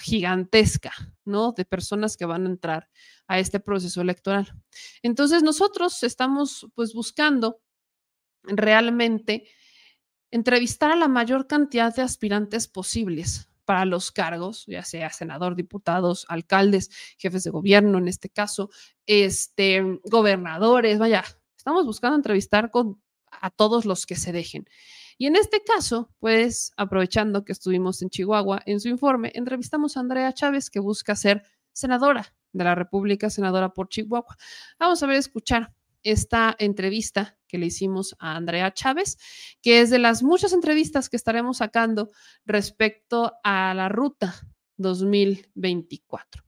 gigantesca, 0.00 0.92
¿no? 1.24 1.52
De 1.52 1.64
personas 1.64 2.16
que 2.16 2.26
van 2.26 2.46
a 2.46 2.50
entrar 2.50 2.88
a 3.26 3.40
este 3.40 3.58
proceso 3.58 4.00
electoral. 4.00 4.52
Entonces, 5.02 5.42
nosotros 5.42 6.02
estamos 6.04 6.68
pues 6.74 6.92
buscando 6.92 7.60
realmente 8.44 9.48
entrevistar 10.30 10.92
a 10.92 10.96
la 10.96 11.08
mayor 11.08 11.46
cantidad 11.48 11.94
de 11.94 12.02
aspirantes 12.02 12.68
posibles 12.68 13.48
para 13.66 13.84
los 13.84 14.10
cargos, 14.12 14.64
ya 14.66 14.82
sea 14.82 15.10
senador, 15.10 15.56
diputados, 15.56 16.24
alcaldes, 16.28 16.90
jefes 17.18 17.44
de 17.44 17.50
gobierno 17.50 17.98
en 17.98 18.08
este 18.08 18.30
caso, 18.30 18.70
este, 19.04 20.00
gobernadores, 20.04 20.98
vaya, 20.98 21.24
estamos 21.56 21.84
buscando 21.84 22.16
entrevistar 22.16 22.70
con, 22.70 23.02
a 23.30 23.50
todos 23.50 23.84
los 23.84 24.06
que 24.06 24.16
se 24.16 24.32
dejen. 24.32 24.66
Y 25.18 25.26
en 25.26 25.36
este 25.36 25.62
caso, 25.62 26.10
pues 26.18 26.72
aprovechando 26.76 27.44
que 27.44 27.52
estuvimos 27.52 28.02
en 28.02 28.10
Chihuahua 28.10 28.62
en 28.66 28.80
su 28.80 28.88
informe, 28.88 29.32
entrevistamos 29.34 29.96
a 29.96 30.00
Andrea 30.00 30.32
Chávez, 30.32 30.70
que 30.70 30.80
busca 30.80 31.16
ser 31.16 31.42
senadora 31.72 32.34
de 32.52 32.64
la 32.64 32.74
República, 32.74 33.30
senadora 33.30 33.70
por 33.74 33.88
Chihuahua. 33.88 34.36
Vamos 34.78 35.02
a 35.02 35.06
ver, 35.06 35.16
escuchar 35.16 35.72
esta 36.02 36.54
entrevista 36.58 37.35
que 37.46 37.58
le 37.58 37.66
hicimos 37.66 38.16
a 38.18 38.36
Andrea 38.36 38.72
Chávez, 38.72 39.18
que 39.62 39.80
es 39.80 39.90
de 39.90 39.98
las 39.98 40.22
muchas 40.22 40.52
entrevistas 40.52 41.08
que 41.08 41.16
estaremos 41.16 41.58
sacando 41.58 42.10
respecto 42.44 43.32
a 43.42 43.74
la 43.74 43.88
ruta 43.88 44.34
2024. 44.76 46.42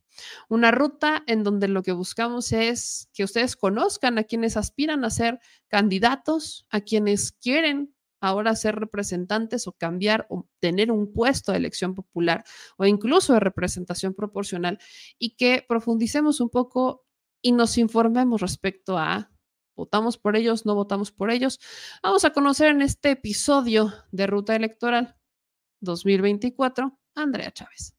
Una 0.48 0.70
ruta 0.70 1.22
en 1.26 1.44
donde 1.44 1.68
lo 1.68 1.82
que 1.82 1.92
buscamos 1.92 2.52
es 2.52 3.08
que 3.12 3.24
ustedes 3.24 3.56
conozcan 3.56 4.18
a 4.18 4.24
quienes 4.24 4.56
aspiran 4.56 5.04
a 5.04 5.10
ser 5.10 5.38
candidatos, 5.68 6.66
a 6.70 6.80
quienes 6.80 7.32
quieren 7.32 7.94
ahora 8.20 8.56
ser 8.56 8.76
representantes 8.76 9.66
o 9.66 9.72
cambiar 9.72 10.26
o 10.28 10.48
tener 10.60 10.90
un 10.90 11.12
puesto 11.12 11.52
de 11.52 11.58
elección 11.58 11.94
popular 11.94 12.44
o 12.76 12.84
incluso 12.84 13.32
de 13.32 13.40
representación 13.40 14.14
proporcional 14.14 14.78
y 15.18 15.36
que 15.36 15.64
profundicemos 15.68 16.40
un 16.40 16.50
poco 16.50 17.04
y 17.40 17.52
nos 17.52 17.78
informemos 17.78 18.40
respecto 18.40 18.98
a 18.98 19.30
¿Votamos 19.78 20.18
por 20.18 20.34
ellos? 20.34 20.66
¿No 20.66 20.74
votamos 20.74 21.12
por 21.12 21.30
ellos? 21.30 21.60
Vamos 22.02 22.24
a 22.24 22.32
conocer 22.32 22.72
en 22.72 22.82
este 22.82 23.12
episodio 23.12 23.94
de 24.10 24.26
Ruta 24.26 24.56
Electoral 24.56 25.16
2024 25.80 26.98
a 27.14 27.22
Andrea 27.22 27.52
Chávez. 27.52 27.97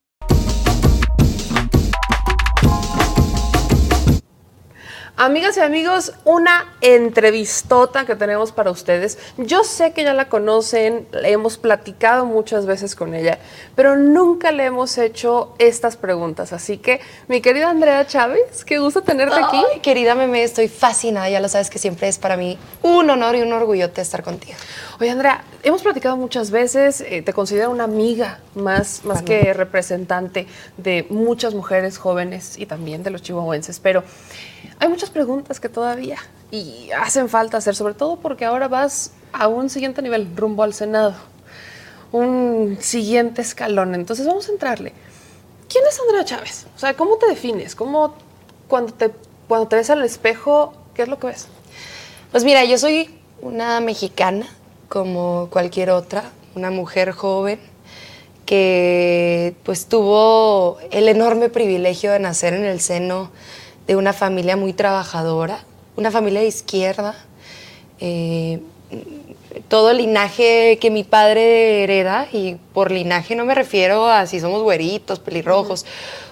Amigas 5.22 5.58
y 5.58 5.60
amigos, 5.60 6.14
una 6.24 6.76
entrevistota 6.80 8.06
que 8.06 8.16
tenemos 8.16 8.54
para 8.54 8.72
ustedes. 8.72 9.18
Yo 9.36 9.66
sé 9.66 9.92
que 9.92 10.06
ya 10.06 10.14
la 10.14 10.30
conocen, 10.30 11.10
hemos 11.12 11.58
platicado 11.58 12.26
muchas 12.26 12.66
veces 12.66 12.96
con 12.96 13.14
ella, 13.14 13.38
pero 13.76 13.98
nunca 13.98 14.54
le 14.54 14.64
hemos 14.64 14.98
hecho 14.98 15.54
estas 15.60 15.98
preguntas. 15.98 16.54
Así 16.54 16.78
que, 16.78 17.02
mi 17.28 17.42
querida 17.42 17.70
Andrea 17.70 18.08
Chávez, 18.08 18.64
qué 18.64 18.80
gusto 18.80 19.02
tenerte 19.02 19.36
aquí. 19.44 19.62
Querida 19.82 20.16
Meme, 20.16 20.42
estoy 20.42 20.70
fascinada, 20.70 21.30
ya 21.30 21.42
lo 21.42 21.50
sabes 21.50 21.70
que 21.70 21.80
siempre 21.80 22.08
es 22.08 22.18
para 22.18 22.38
mí 22.38 22.58
un 22.82 23.10
honor 23.10 23.36
y 23.36 23.42
un 23.42 23.52
orgullote 23.52 24.00
estar 24.00 24.24
contigo. 24.24 24.56
Oye, 25.02 25.10
Andrea, 25.10 25.44
hemos 25.64 25.82
platicado 25.82 26.16
muchas 26.16 26.50
veces, 26.50 27.02
eh, 27.02 27.24
te 27.24 27.34
considero 27.34 27.72
una 27.72 27.84
amiga 27.84 28.40
más, 28.56 29.04
más 29.04 29.22
que 29.22 29.54
representante 29.54 30.48
de 30.78 31.06
muchas 31.10 31.54
mujeres 31.54 31.98
jóvenes 31.98 32.58
y 32.58 32.66
también 32.66 33.04
de 33.04 33.10
los 33.10 33.22
chihuahuenses, 33.22 33.82
pero 33.82 34.06
hay 34.80 34.88
muchas 34.88 35.10
preguntas 35.10 35.60
que 35.60 35.70
todavía 35.70 36.18
y 36.52 36.90
hacen 36.92 37.30
falta 37.30 37.58
hacer, 37.58 37.76
sobre 37.76 37.94
todo 37.94 38.18
porque 38.18 38.46
ahora 38.46 38.68
vas 38.68 39.12
a 39.34 39.48
un 39.48 39.70
siguiente 39.70 40.02
nivel, 40.02 40.28
rumbo 40.36 40.64
al 40.64 40.74
Senado, 40.74 41.16
un 42.12 42.78
siguiente 42.80 43.42
escalón. 43.42 43.94
Entonces 43.94 44.26
vamos 44.26 44.48
a 44.50 44.52
entrarle. 44.52 44.94
¿Quién 45.68 45.84
es 45.88 46.00
Andrea 46.00 46.26
Chávez? 46.26 46.66
O 46.76 46.80
sea, 46.80 46.96
¿cómo 46.96 47.18
te 47.18 47.28
defines? 47.28 47.76
¿Cómo 47.76 48.16
cuando 48.68 48.94
te, 48.94 49.12
cuando 49.48 49.68
te 49.68 49.76
ves 49.76 49.90
al 49.90 50.04
espejo, 50.04 50.74
qué 50.96 51.04
es 51.04 51.08
lo 51.08 51.20
que 51.20 51.28
ves? 51.28 51.48
Pues 52.32 52.44
mira, 52.44 52.64
yo 52.64 52.78
soy 52.78 53.16
una 53.42 53.80
mexicana 53.82 54.48
como 54.88 55.50
cualquier 55.52 55.92
otra, 55.92 56.24
una 56.56 56.72
mujer 56.72 57.12
joven 57.12 57.60
que 58.46 59.54
pues 59.64 59.86
tuvo 59.86 60.80
el 60.90 61.08
enorme 61.08 61.50
privilegio 61.50 62.12
de 62.12 62.18
nacer 62.18 62.56
en 62.56 62.66
el 62.66 62.80
seno 62.80 63.30
de 63.90 63.96
una 63.96 64.14
familia 64.14 64.56
muy 64.56 64.72
trabajadora, 64.74 65.64
una 65.96 66.12
familia 66.12 66.42
de 66.42 66.46
izquierda. 66.46 67.16
Eh, 68.00 68.60
todo 69.68 69.90
el 69.90 69.98
linaje 69.98 70.78
que 70.80 70.92
mi 70.92 71.04
padre 71.04 71.84
hereda, 71.84 72.28
y 72.32 72.58
por 72.72 72.92
linaje 72.92 73.36
no 73.36 73.46
me 73.46 73.56
refiero 73.56 74.08
a 74.08 74.28
si 74.28 74.40
somos 74.40 74.62
güeritos, 74.62 75.18
pelirrojos, 75.20 75.88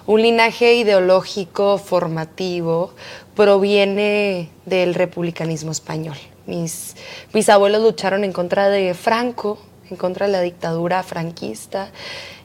un 0.06 0.22
linaje 0.22 0.76
ideológico, 0.76 1.80
formativo, 1.80 2.94
proviene 3.36 4.50
del 4.66 4.94
republicanismo 4.94 5.72
español. 5.72 6.18
Mis, 6.46 6.96
mis 7.34 7.50
abuelos 7.50 7.82
lucharon 7.82 8.24
en 8.24 8.34
contra 8.34 8.70
de 8.70 8.94
Franco, 8.94 9.58
en 9.90 9.98
contra 9.98 10.28
de 10.28 10.32
la 10.32 10.42
dictadura 10.42 11.02
franquista, 11.02 11.90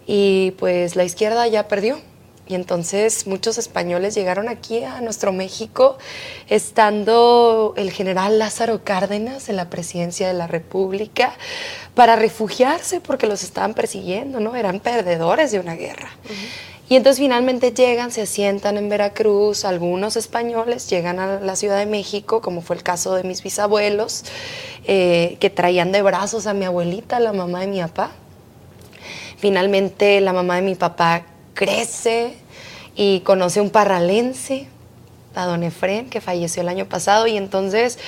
y 0.07 0.53
pues 0.53 0.97
la 0.97 1.05
izquierda 1.05 1.47
ya 1.49 1.69
perdió 1.69 1.99
y 2.47 2.55
entonces 2.55 3.27
muchos 3.27 3.57
españoles 3.57 4.15
llegaron 4.15 4.49
aquí 4.49 4.83
a 4.83 5.01
nuestro 5.01 5.33
México 5.33 5.97
estando 6.49 7.73
el 7.77 7.93
general 7.93 8.39
Lázaro 8.39 8.83
Cárdenas 8.83 9.49
en 9.49 9.57
la 9.57 9.71
presidencia 9.71 10.27
de 10.27 10.35
la 10.35 10.49
República 10.49 11.35
para 11.95 12.17
refugiarse 12.17 13.01
porque 13.01 13.27
los 13.27 13.45
estaban 13.45 13.75
persiguiendo, 13.75 14.41
¿no? 14.41 14.57
Eran 14.57 14.81
perdedores 14.81 15.53
de 15.53 15.61
una 15.61 15.77
guerra. 15.77 16.11
Y 16.89 16.97
entonces 16.97 17.21
finalmente 17.21 17.73
llegan, 17.73 18.11
se 18.11 18.23
asientan 18.23 18.77
en 18.77 18.89
Veracruz, 18.89 19.65
algunos 19.65 20.17
españoles 20.17 20.91
llegan 20.91 21.21
a 21.21 21.41
la 21.41 21.57
Ciudad 21.57 21.79
de 21.79 21.87
México, 21.87 22.43
como 22.43 22.61
fue 22.61 22.77
el 22.77 22.83
caso 22.83 23.15
de 23.15 23.23
mis 23.23 23.43
bisabuelos, 23.43 24.25
eh, 24.85 25.37
que 25.41 25.49
traían 25.49 25.93
de 25.93 26.03
brazos 26.03 26.47
a 26.47 26.55
mi 26.55 26.65
abuelita, 26.65 27.21
la 27.21 27.33
mamá 27.33 27.61
de 27.61 27.69
mi 27.69 27.81
papá. 27.81 28.11
Finalmente 29.39 30.21
la 30.21 30.33
mamá 30.33 30.57
de 30.57 30.63
mi 30.63 30.75
papá 30.75 31.25
crece 31.55 32.35
y 32.95 33.21
conoce 33.21 33.61
un 33.61 33.71
parralense 33.71 34.69
a 35.35 35.47
don 35.47 35.63
Efren, 35.63 36.11
que 36.11 36.21
falleció 36.21 36.63
el 36.63 36.69
año 36.69 36.87
pasado, 36.87 37.27
y 37.27 37.37
entonces 37.37 37.99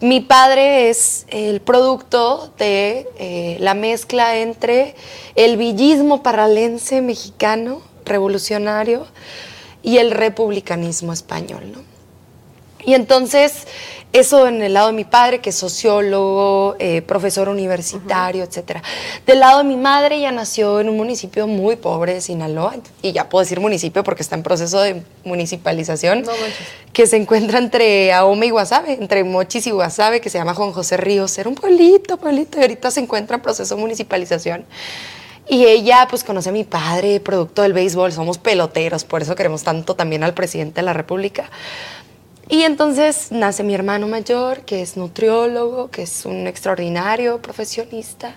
mi 0.00 0.20
padre 0.20 0.90
es 0.90 1.26
el 1.28 1.60
producto 1.60 2.52
de 2.58 3.06
eh, 3.18 3.56
la 3.60 3.74
mezcla 3.74 4.38
entre 4.38 4.96
el 5.36 5.56
villismo 5.56 6.22
paralense 6.22 7.00
mexicano, 7.00 7.82
revolucionario, 8.04 9.06
y 9.82 9.98
el 9.98 10.10
republicanismo 10.10 11.12
español, 11.12 11.72
¿no? 11.72 11.91
Y 12.84 12.94
entonces, 12.94 13.66
eso 14.12 14.46
en 14.46 14.62
el 14.62 14.74
lado 14.74 14.88
de 14.88 14.92
mi 14.92 15.04
padre, 15.04 15.40
que 15.40 15.50
es 15.50 15.56
sociólogo, 15.56 16.76
eh, 16.78 17.00
profesor 17.02 17.48
universitario, 17.48 18.44
etcétera. 18.44 18.82
Del 19.24 19.40
lado 19.40 19.58
de 19.58 19.64
mi 19.64 19.76
madre, 19.76 20.16
ella 20.16 20.32
nació 20.32 20.80
en 20.80 20.88
un 20.88 20.96
municipio 20.96 21.46
muy 21.46 21.76
pobre 21.76 22.14
de 22.14 22.20
Sinaloa, 22.20 22.76
y 23.00 23.12
ya 23.12 23.28
puedo 23.28 23.42
decir 23.42 23.60
municipio 23.60 24.04
porque 24.04 24.22
está 24.22 24.36
en 24.36 24.42
proceso 24.42 24.80
de 24.80 25.02
municipalización, 25.24 26.24
que 26.92 27.06
se 27.06 27.16
encuentra 27.16 27.58
entre 27.58 28.12
Ahome 28.12 28.46
y 28.46 28.50
Guasave, 28.50 28.94
entre 28.94 29.24
Mochis 29.24 29.66
y 29.66 29.70
Guasave, 29.70 30.20
que 30.20 30.28
se 30.28 30.36
llama 30.36 30.54
Juan 30.54 30.72
José 30.72 30.98
Ríos. 30.98 31.38
Era 31.38 31.48
un 31.48 31.54
pueblito, 31.54 32.18
pueblito, 32.18 32.58
y 32.58 32.62
ahorita 32.62 32.90
se 32.90 33.00
encuentra 33.00 33.36
en 33.36 33.42
proceso 33.42 33.76
de 33.76 33.80
municipalización. 33.80 34.66
Y 35.48 35.64
ella 35.64 36.06
pues 36.08 36.22
conoce 36.22 36.50
a 36.50 36.52
mi 36.52 36.64
padre, 36.64 37.18
producto 37.18 37.62
del 37.62 37.72
béisbol, 37.72 38.12
somos 38.12 38.38
peloteros, 38.38 39.04
por 39.04 39.22
eso 39.22 39.34
queremos 39.34 39.64
tanto 39.64 39.96
también 39.96 40.22
al 40.22 40.34
presidente 40.34 40.80
de 40.80 40.84
la 40.84 40.92
República. 40.92 41.50
Y 42.52 42.64
entonces 42.64 43.32
nace 43.32 43.62
mi 43.62 43.74
hermano 43.74 44.06
mayor, 44.08 44.66
que 44.66 44.82
es 44.82 44.98
nutriólogo, 44.98 45.90
que 45.90 46.02
es 46.02 46.26
un 46.26 46.46
extraordinario 46.46 47.40
profesionista. 47.40 48.34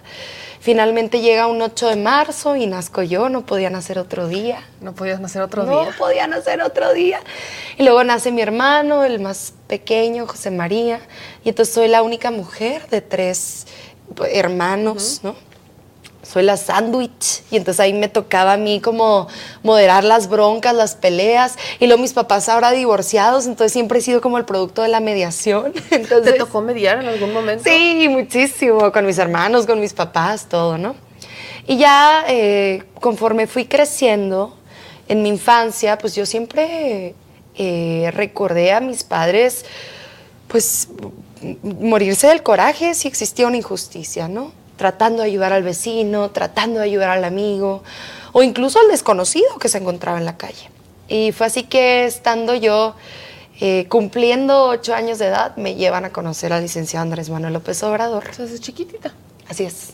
Finalmente 0.62 1.20
llega 1.20 1.48
un 1.48 1.62
8 1.62 1.90
de 1.90 1.96
marzo 1.98 2.56
y 2.56 2.66
nazco 2.66 3.04
yo, 3.04 3.28
no 3.28 3.46
podía 3.46 3.70
nacer 3.70 4.00
otro 4.00 4.30
día. 4.30 4.64
No 4.80 4.96
podías 4.96 5.20
nacer 5.20 5.42
otro 5.42 5.66
no 5.66 5.72
día. 5.82 5.92
No 5.92 5.98
podía 5.98 6.28
nacer 6.28 6.62
otro 6.62 6.94
día. 6.94 7.20
Y 7.78 7.84
luego 7.84 8.06
nace 8.06 8.32
mi 8.32 8.42
hermano, 8.42 9.04
el 9.04 9.20
más 9.20 9.54
pequeño, 9.68 10.28
José 10.28 10.50
María. 10.50 11.02
Y 11.44 11.50
entonces 11.50 11.76
soy 11.76 11.90
la 11.90 12.02
única 12.02 12.32
mujer 12.32 12.88
de 12.88 13.02
tres 13.02 13.68
hermanos, 14.32 15.20
¿no? 15.24 15.36
Soy 16.26 16.44
la 16.44 16.58
sándwich 16.58 17.44
y 17.52 17.58
entonces 17.58 17.80
ahí 17.80 17.94
me 17.94 18.08
tocaba 18.08 18.54
a 18.54 18.58
mí 18.58 18.82
como 18.82 19.28
moderar 19.64 20.04
las 20.04 20.28
broncas, 20.28 20.74
las 20.74 20.96
peleas 20.96 21.56
y 21.80 21.88
luego 21.88 22.02
mis 22.02 22.14
papás 22.14 22.50
ahora 22.50 22.72
divorciados, 22.72 23.46
entonces 23.46 23.72
siempre 23.72 24.00
he 24.00 24.02
sido 24.02 24.22
como 24.22 24.38
el 24.38 24.46
producto 24.46 24.82
de 24.82 24.88
la 24.88 25.00
mediación. 25.00 25.74
Entonces, 25.92 26.34
¿Te 26.34 26.40
tocó 26.40 26.62
mediar 26.62 27.00
en 27.00 27.08
algún 27.08 27.32
momento? 27.34 27.64
Sí, 27.64 28.08
muchísimo, 28.10 28.92
con 28.92 29.06
mis 29.06 29.18
hermanos, 29.18 29.66
con 29.66 29.80
mis 29.80 29.94
papás, 29.94 30.48
todo, 30.50 30.78
¿no? 30.78 30.96
Y 31.68 31.78
ya 31.78 32.26
eh, 32.28 32.84
conforme 33.00 33.48
fui 33.48 33.66
creciendo 33.66 34.56
en 35.08 35.22
mi 35.22 35.30
infancia, 35.30 35.98
pues 35.98 36.16
yo 36.16 36.26
siempre 36.26 37.16
eh, 37.56 38.12
recordé 38.14 38.72
a 38.72 38.80
mis 38.80 39.04
padres, 39.04 39.66
pues 40.48 40.90
morirse 41.64 42.28
del 42.28 42.44
coraje 42.44 42.94
si 42.94 43.08
existía 43.08 43.48
una 43.48 43.58
injusticia, 43.58 44.28
¿no? 44.28 44.52
Tratando 44.78 45.22
de 45.22 45.30
ayudar 45.30 45.54
al 45.54 45.64
vecino, 45.64 46.32
tratando 46.32 46.80
de 46.80 46.86
ayudar 46.86 47.10
al 47.10 47.24
amigo 47.24 47.84
o 48.32 48.44
incluso 48.44 48.80
al 48.80 48.88
desconocido 48.88 49.58
que 49.60 49.70
se 49.70 49.78
encontraba 49.78 50.18
en 50.18 50.26
la 50.26 50.38
calle. 50.38 50.70
Y 51.08 51.32
fue 51.32 51.48
así 51.48 51.64
que 51.64 52.06
estando 52.06 52.56
yo 52.56 52.96
eh, 53.62 53.86
cumpliendo 53.90 54.66
ocho 54.66 54.94
años 54.94 55.20
de 55.20 55.28
edad, 55.28 55.56
me 55.56 55.76
llevan 55.76 56.06
a 56.06 56.12
conocer 56.12 56.52
al 56.52 56.62
licenciado 56.62 57.04
Andrés 57.04 57.30
Manuel 57.30 57.54
López 57.54 57.82
Obrador. 57.84 58.24
Desde 58.38 58.60
chiquitita. 58.60 59.14
Así 59.48 59.64
es. 59.64 59.94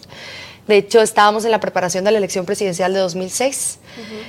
De 0.67 0.77
hecho, 0.77 1.01
estábamos 1.01 1.45
en 1.45 1.51
la 1.51 1.59
preparación 1.59 2.03
de 2.03 2.11
la 2.11 2.17
elección 2.17 2.45
presidencial 2.45 2.93
de 2.93 2.99
2006. 2.99 3.79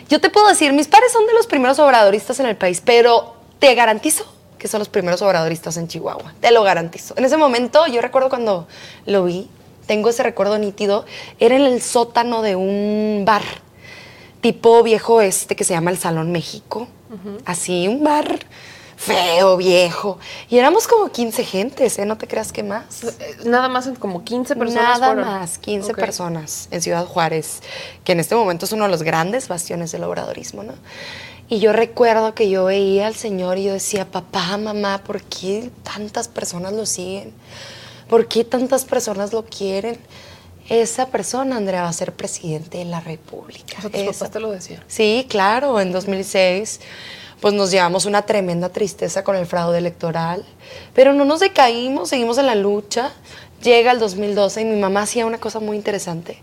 Yo 0.09 0.21
te 0.21 0.31
puedo 0.31 0.49
decir, 0.49 0.73
mis 0.73 0.89
padres 0.89 1.13
son 1.13 1.27
de 1.27 1.35
los 1.35 1.47
primeros 1.47 1.79
obradoristas 1.79 2.41
en 2.41 2.47
el 2.47 2.57
país, 2.57 2.83
pero 2.85 3.37
te 3.59 3.75
garantizo 3.75 4.25
que 4.59 4.69
son 4.69 4.79
los 4.79 4.89
primeros 4.89 5.23
obradoristas 5.23 5.77
en 5.77 5.89
Chihuahua. 5.89 6.35
Te 6.41 6.51
lo 6.51 6.63
garantizo. 6.63 7.15
En 7.17 7.25
ese 7.25 7.37
momento, 7.37 7.87
yo 7.87 8.01
recuerdo 8.01 8.29
cuando 8.29 8.67
lo 9.07 9.25
vi, 9.25 9.49
tengo 9.87 10.11
ese 10.11 10.23
recuerdo 10.23 10.59
nítido, 10.59 11.05
era 11.39 11.57
en 11.57 11.63
el 11.63 11.83
sótano 11.83 12.43
de 12.43 12.57
un 12.57 13.25
bar 13.25 13.43
tipo 14.41 14.83
viejo 14.83 15.21
este 15.21 15.57
que 15.57 15.65
se 15.65 15.73
llama 15.73 15.91
el 15.91 15.99
Salón 15.99 16.33
México. 16.33 16.89
Así, 17.45 17.89
un 17.89 18.03
bar 18.03 18.39
feo, 18.97 19.57
viejo. 19.57 20.19
Y 20.49 20.59
éramos 20.59 20.87
como 20.87 21.11
15 21.11 21.45
gentes, 21.45 21.99
¿eh? 21.99 22.07
No 22.07 22.17
te 22.17 22.27
creas 22.27 22.53
que 22.53 22.63
más. 22.63 23.05
Eh, 23.05 23.37
nada 23.45 23.69
más 23.69 23.91
como 23.99 24.25
15 24.25 24.57
personas. 24.57 25.01
Nada 25.01 25.15
más, 25.15 25.59
15 25.59 25.95
personas 25.95 26.69
en 26.71 26.81
Ciudad 26.81 27.05
Juárez, 27.07 27.61
que 28.05 28.13
en 28.13 28.21
este 28.21 28.35
momento 28.35 28.65
es 28.65 28.73
uno 28.73 28.85
de 28.85 28.91
los 28.91 29.03
grandes 29.03 29.49
bastiones 29.49 29.93
del 29.93 30.05
obradorismo, 30.05 30.63
¿no? 30.63 30.75
Y 31.49 31.59
yo 31.59 31.73
recuerdo 31.73 32.35
que 32.35 32.49
yo 32.49 32.67
veía 32.67 33.09
al 33.09 33.15
Señor 33.15 33.59
y 33.59 33.65
yo 33.65 33.73
decía, 33.73 34.11
papá, 34.11 34.57
mamá, 34.57 35.03
¿por 35.05 35.23
qué 35.23 35.71
tantas 35.83 36.29
personas 36.29 36.73
lo 36.73 36.87
siguen? 36.87 37.33
¿Por 38.13 38.29
qué 38.29 38.45
tantas 38.45 38.85
personas 38.85 39.33
lo 39.33 39.47
quieren? 39.47 39.97
Esa 40.69 41.07
persona, 41.07 41.57
Andrea, 41.57 41.85
va 41.85 41.89
a 41.89 41.95
ser 41.95 42.13
presidente 42.13 42.77
de 42.77 42.85
la 42.85 43.01
República. 43.01 43.79
O 43.79 43.89
sea, 43.89 44.07
tus 44.07 44.31
te 44.31 44.39
lo 44.39 44.51
decían. 44.51 44.85
Sí, 44.87 45.25
claro, 45.31 45.81
en 45.81 45.93
2006 45.93 46.81
pues 47.41 47.55
nos 47.55 47.71
llevamos 47.71 48.05
una 48.05 48.21
tremenda 48.21 48.69
tristeza 48.69 49.25
con 49.25 49.35
el 49.35 49.47
fraude 49.47 49.79
electoral, 49.79 50.45
pero 50.93 51.15
no 51.15 51.25
nos 51.25 51.41
decaímos, 51.41 52.11
seguimos 52.11 52.37
en 52.37 52.45
la 52.45 52.55
lucha. 52.55 53.13
Llega 53.63 53.93
el 53.93 53.99
2012 53.99 54.61
y 54.61 54.65
mi 54.67 54.79
mamá 54.79 55.05
hacía 55.05 55.25
una 55.25 55.39
cosa 55.39 55.59
muy 55.59 55.79
interesante. 55.79 56.37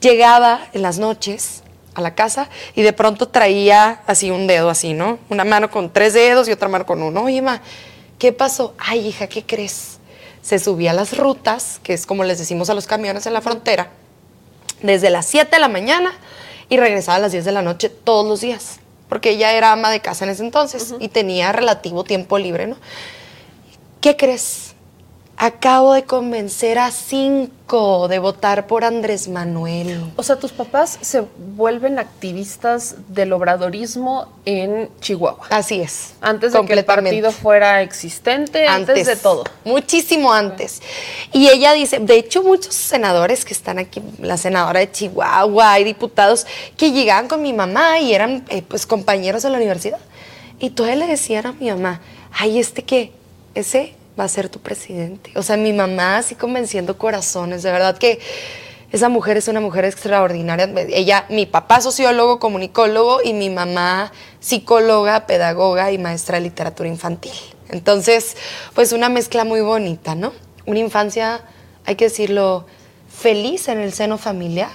Llegaba 0.00 0.68
en 0.72 0.80
las 0.80 0.98
noches 0.98 1.64
a 1.92 2.00
la 2.00 2.14
casa 2.14 2.48
y 2.74 2.80
de 2.80 2.94
pronto 2.94 3.28
traía 3.28 4.00
así 4.06 4.30
un 4.30 4.46
dedo 4.46 4.70
así, 4.70 4.94
¿no? 4.94 5.18
Una 5.28 5.44
mano 5.44 5.70
con 5.70 5.92
tres 5.92 6.14
dedos 6.14 6.48
y 6.48 6.52
otra 6.52 6.70
mano 6.70 6.86
con 6.86 7.02
uno. 7.02 7.24
Oye, 7.24 7.42
ma, 7.42 7.60
¿qué 8.18 8.32
pasó? 8.32 8.72
Ay, 8.78 9.06
hija, 9.08 9.26
¿qué 9.26 9.44
crees? 9.44 9.99
Se 10.42 10.58
subía 10.58 10.92
a 10.92 10.94
las 10.94 11.16
rutas, 11.16 11.80
que 11.82 11.92
es 11.92 12.06
como 12.06 12.24
les 12.24 12.38
decimos 12.38 12.70
a 12.70 12.74
los 12.74 12.86
camiones 12.86 13.26
en 13.26 13.32
la 13.32 13.40
frontera, 13.40 13.90
desde 14.82 15.10
las 15.10 15.26
7 15.26 15.50
de 15.50 15.60
la 15.60 15.68
mañana 15.68 16.12
y 16.68 16.76
regresaba 16.76 17.16
a 17.16 17.20
las 17.20 17.32
10 17.32 17.44
de 17.44 17.52
la 17.52 17.62
noche 17.62 17.90
todos 17.90 18.26
los 18.26 18.40
días, 18.40 18.80
porque 19.08 19.30
ella 19.30 19.52
era 19.52 19.72
ama 19.72 19.90
de 19.90 20.00
casa 20.00 20.24
en 20.24 20.30
ese 20.30 20.44
entonces 20.44 20.94
y 20.98 21.08
tenía 21.08 21.52
relativo 21.52 22.04
tiempo 22.04 22.38
libre, 22.38 22.66
¿no? 22.66 22.76
¿Qué 24.00 24.16
crees? 24.16 24.69
Acabo 25.42 25.94
de 25.94 26.04
convencer 26.04 26.78
a 26.78 26.90
cinco 26.90 28.08
de 28.08 28.18
votar 28.18 28.66
por 28.66 28.84
Andrés 28.84 29.26
Manuel. 29.26 30.12
O 30.16 30.22
sea, 30.22 30.36
tus 30.36 30.52
papás 30.52 30.98
se 31.00 31.24
vuelven 31.56 31.98
activistas 31.98 32.96
del 33.08 33.32
obradorismo 33.32 34.28
en 34.44 34.90
Chihuahua. 35.00 35.46
Así 35.48 35.80
es. 35.80 36.12
Antes 36.20 36.52
de 36.52 36.62
que 36.66 36.74
el 36.74 36.84
partido 36.84 37.32
fuera 37.32 37.80
existente, 37.80 38.66
antes, 38.66 39.06
de 39.06 39.16
todo. 39.16 39.44
Muchísimo 39.64 40.30
antes. 40.30 40.82
Y 41.32 41.48
ella 41.48 41.72
dice, 41.72 42.00
de 42.00 42.18
hecho, 42.18 42.42
muchos 42.42 42.74
senadores 42.74 43.46
que 43.46 43.54
están 43.54 43.78
aquí, 43.78 44.02
la 44.18 44.36
senadora 44.36 44.80
de 44.80 44.92
Chihuahua, 44.92 45.72
hay 45.72 45.84
diputados 45.84 46.46
que 46.76 46.92
llegaban 46.92 47.28
con 47.28 47.40
mi 47.40 47.54
mamá 47.54 47.98
y 47.98 48.12
eran 48.12 48.44
eh, 48.50 48.60
pues 48.60 48.84
compañeros 48.84 49.42
de 49.42 49.48
la 49.48 49.56
universidad. 49.56 50.00
Y 50.58 50.68
todavía 50.68 51.06
le 51.06 51.06
decían 51.06 51.46
a 51.46 51.52
mi 51.52 51.70
mamá, 51.70 52.02
ay, 52.30 52.58
este 52.58 52.82
que, 52.82 53.14
ese 53.54 53.94
va 54.20 54.24
a 54.24 54.28
ser 54.28 54.48
tu 54.48 54.60
presidente. 54.60 55.32
O 55.34 55.42
sea, 55.42 55.56
mi 55.56 55.72
mamá 55.72 56.18
así 56.18 56.34
convenciendo 56.34 56.98
corazones, 56.98 57.62
de 57.62 57.72
verdad 57.72 57.98
que 57.98 58.20
esa 58.92 59.08
mujer 59.08 59.36
es 59.36 59.48
una 59.48 59.60
mujer 59.60 59.84
extraordinaria. 59.84 60.68
Ella, 60.88 61.24
mi 61.28 61.46
papá 61.46 61.80
sociólogo, 61.80 62.38
comunicólogo 62.38 63.20
y 63.22 63.32
mi 63.32 63.48
mamá 63.48 64.12
psicóloga, 64.40 65.26
pedagoga 65.26 65.90
y 65.92 65.98
maestra 65.98 66.38
de 66.38 66.42
literatura 66.42 66.88
infantil. 66.88 67.32
Entonces, 67.68 68.36
pues 68.74 68.92
una 68.92 69.08
mezcla 69.08 69.44
muy 69.44 69.60
bonita, 69.60 70.14
¿no? 70.14 70.32
Una 70.66 70.80
infancia, 70.80 71.40
hay 71.86 71.94
que 71.94 72.06
decirlo, 72.06 72.66
feliz 73.08 73.68
en 73.68 73.78
el 73.78 73.92
seno 73.92 74.18
familiar, 74.18 74.72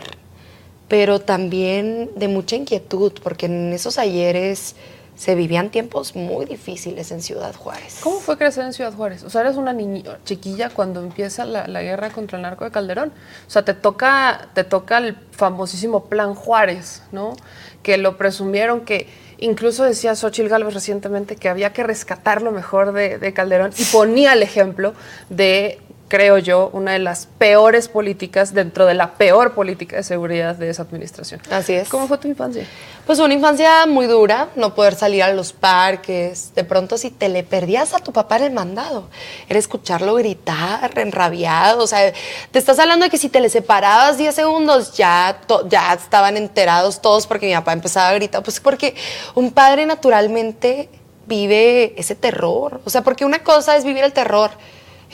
pero 0.87 1.19
también 1.19 2.09
de 2.15 2.27
mucha 2.29 2.55
inquietud, 2.55 3.11
porque 3.21 3.47
en 3.47 3.73
esos 3.73 3.97
ayeres 3.97 4.75
se 5.15 5.35
vivían 5.35 5.69
tiempos 5.69 6.15
muy 6.15 6.45
difíciles 6.45 7.11
en 7.11 7.21
Ciudad 7.21 7.55
Juárez. 7.55 7.99
¿Cómo 8.01 8.19
fue 8.19 8.37
crecer 8.37 8.65
en 8.65 8.73
Ciudad 8.73 8.93
Juárez? 8.93 9.23
O 9.23 9.29
sea, 9.29 9.41
eres 9.41 9.55
una 9.55 9.73
niña 9.73 10.17
chiquilla 10.25 10.69
cuando 10.69 11.01
empieza 11.01 11.45
la, 11.45 11.81
guerra 11.81 12.09
contra 12.09 12.37
el 12.37 12.43
narco 12.43 12.65
de 12.65 12.71
Calderón. 12.71 13.11
O 13.47 13.49
sea, 13.49 13.63
te 13.63 13.73
toca, 13.73 14.49
te 14.53 14.63
toca 14.63 14.97
el 14.97 15.15
famosísimo 15.31 16.05
Plan 16.05 16.35
Juárez, 16.35 17.01
¿no? 17.11 17.35
Que 17.81 17.97
lo 17.97 18.17
presumieron 18.17 18.81
que 18.81 19.07
incluso 19.37 19.83
decía 19.83 20.15
Xochitl 20.15 20.49
Gálvez 20.49 20.73
recientemente 20.73 21.35
que 21.35 21.49
había 21.49 21.71
que 21.73 21.83
rescatar 21.83 22.41
lo 22.41 22.51
mejor 22.51 22.93
de 22.93 23.33
Calderón 23.33 23.71
y 23.77 23.83
ponía 23.85 24.33
el 24.33 24.43
ejemplo 24.43 24.93
de 25.29 25.79
creo 26.07 26.37
yo, 26.37 26.69
una 26.73 26.91
de 26.91 26.99
las 26.99 27.25
peores 27.25 27.87
políticas 27.87 28.53
dentro 28.53 28.85
de 28.85 28.93
la 28.93 29.13
peor 29.13 29.53
política 29.53 29.95
de 29.95 30.03
seguridad 30.03 30.55
de 30.55 30.69
esa 30.69 30.83
administración. 30.83 31.41
Así 31.49 31.73
es. 31.73 31.89
¿Cómo 31.89 32.07
fue 32.07 32.17
tu 32.17 32.27
infancia? 32.27 32.65
Pues 33.05 33.19
una 33.19 33.33
infancia 33.33 33.85
muy 33.85 34.07
dura, 34.07 34.49
no 34.55 34.73
poder 34.73 34.95
salir 34.95 35.23
a 35.23 35.31
los 35.33 35.53
parques, 35.53 36.53
de 36.55 36.63
pronto 36.63 36.97
si 36.97 37.11
te 37.11 37.29
le 37.29 37.43
perdías 37.43 37.93
a 37.93 37.99
tu 37.99 38.11
papá 38.11 38.37
en 38.37 38.43
el 38.43 38.51
mandado, 38.51 39.09
era 39.47 39.59
escucharlo 39.59 40.15
gritar, 40.15 40.97
enrabiado, 40.97 41.83
o 41.83 41.87
sea, 41.87 42.11
te 42.51 42.59
estás 42.59 42.79
hablando 42.79 43.05
de 43.05 43.11
que 43.11 43.17
si 43.17 43.29
te 43.29 43.39
le 43.39 43.49
separabas 43.49 44.17
10 44.17 44.33
segundos 44.33 44.97
ya, 44.97 45.39
ya 45.67 45.93
estaban 45.93 46.35
enterados 46.37 47.01
todos 47.01 47.27
porque 47.27 47.45
mi 47.47 47.53
papá 47.53 47.73
empezaba 47.73 48.09
a 48.09 48.13
gritar, 48.13 48.41
pues 48.41 48.59
porque 48.59 48.95
un 49.35 49.51
padre 49.51 49.85
naturalmente 49.85 50.89
vive 51.27 51.93
ese 51.97 52.15
terror. 52.15 52.81
O 52.85 52.89
sea, 52.89 53.01
porque 53.01 53.25
una 53.25 53.39
cosa 53.43 53.75
es 53.75 53.83
vivir 53.83 54.03
el 54.03 54.13
terror 54.13 54.51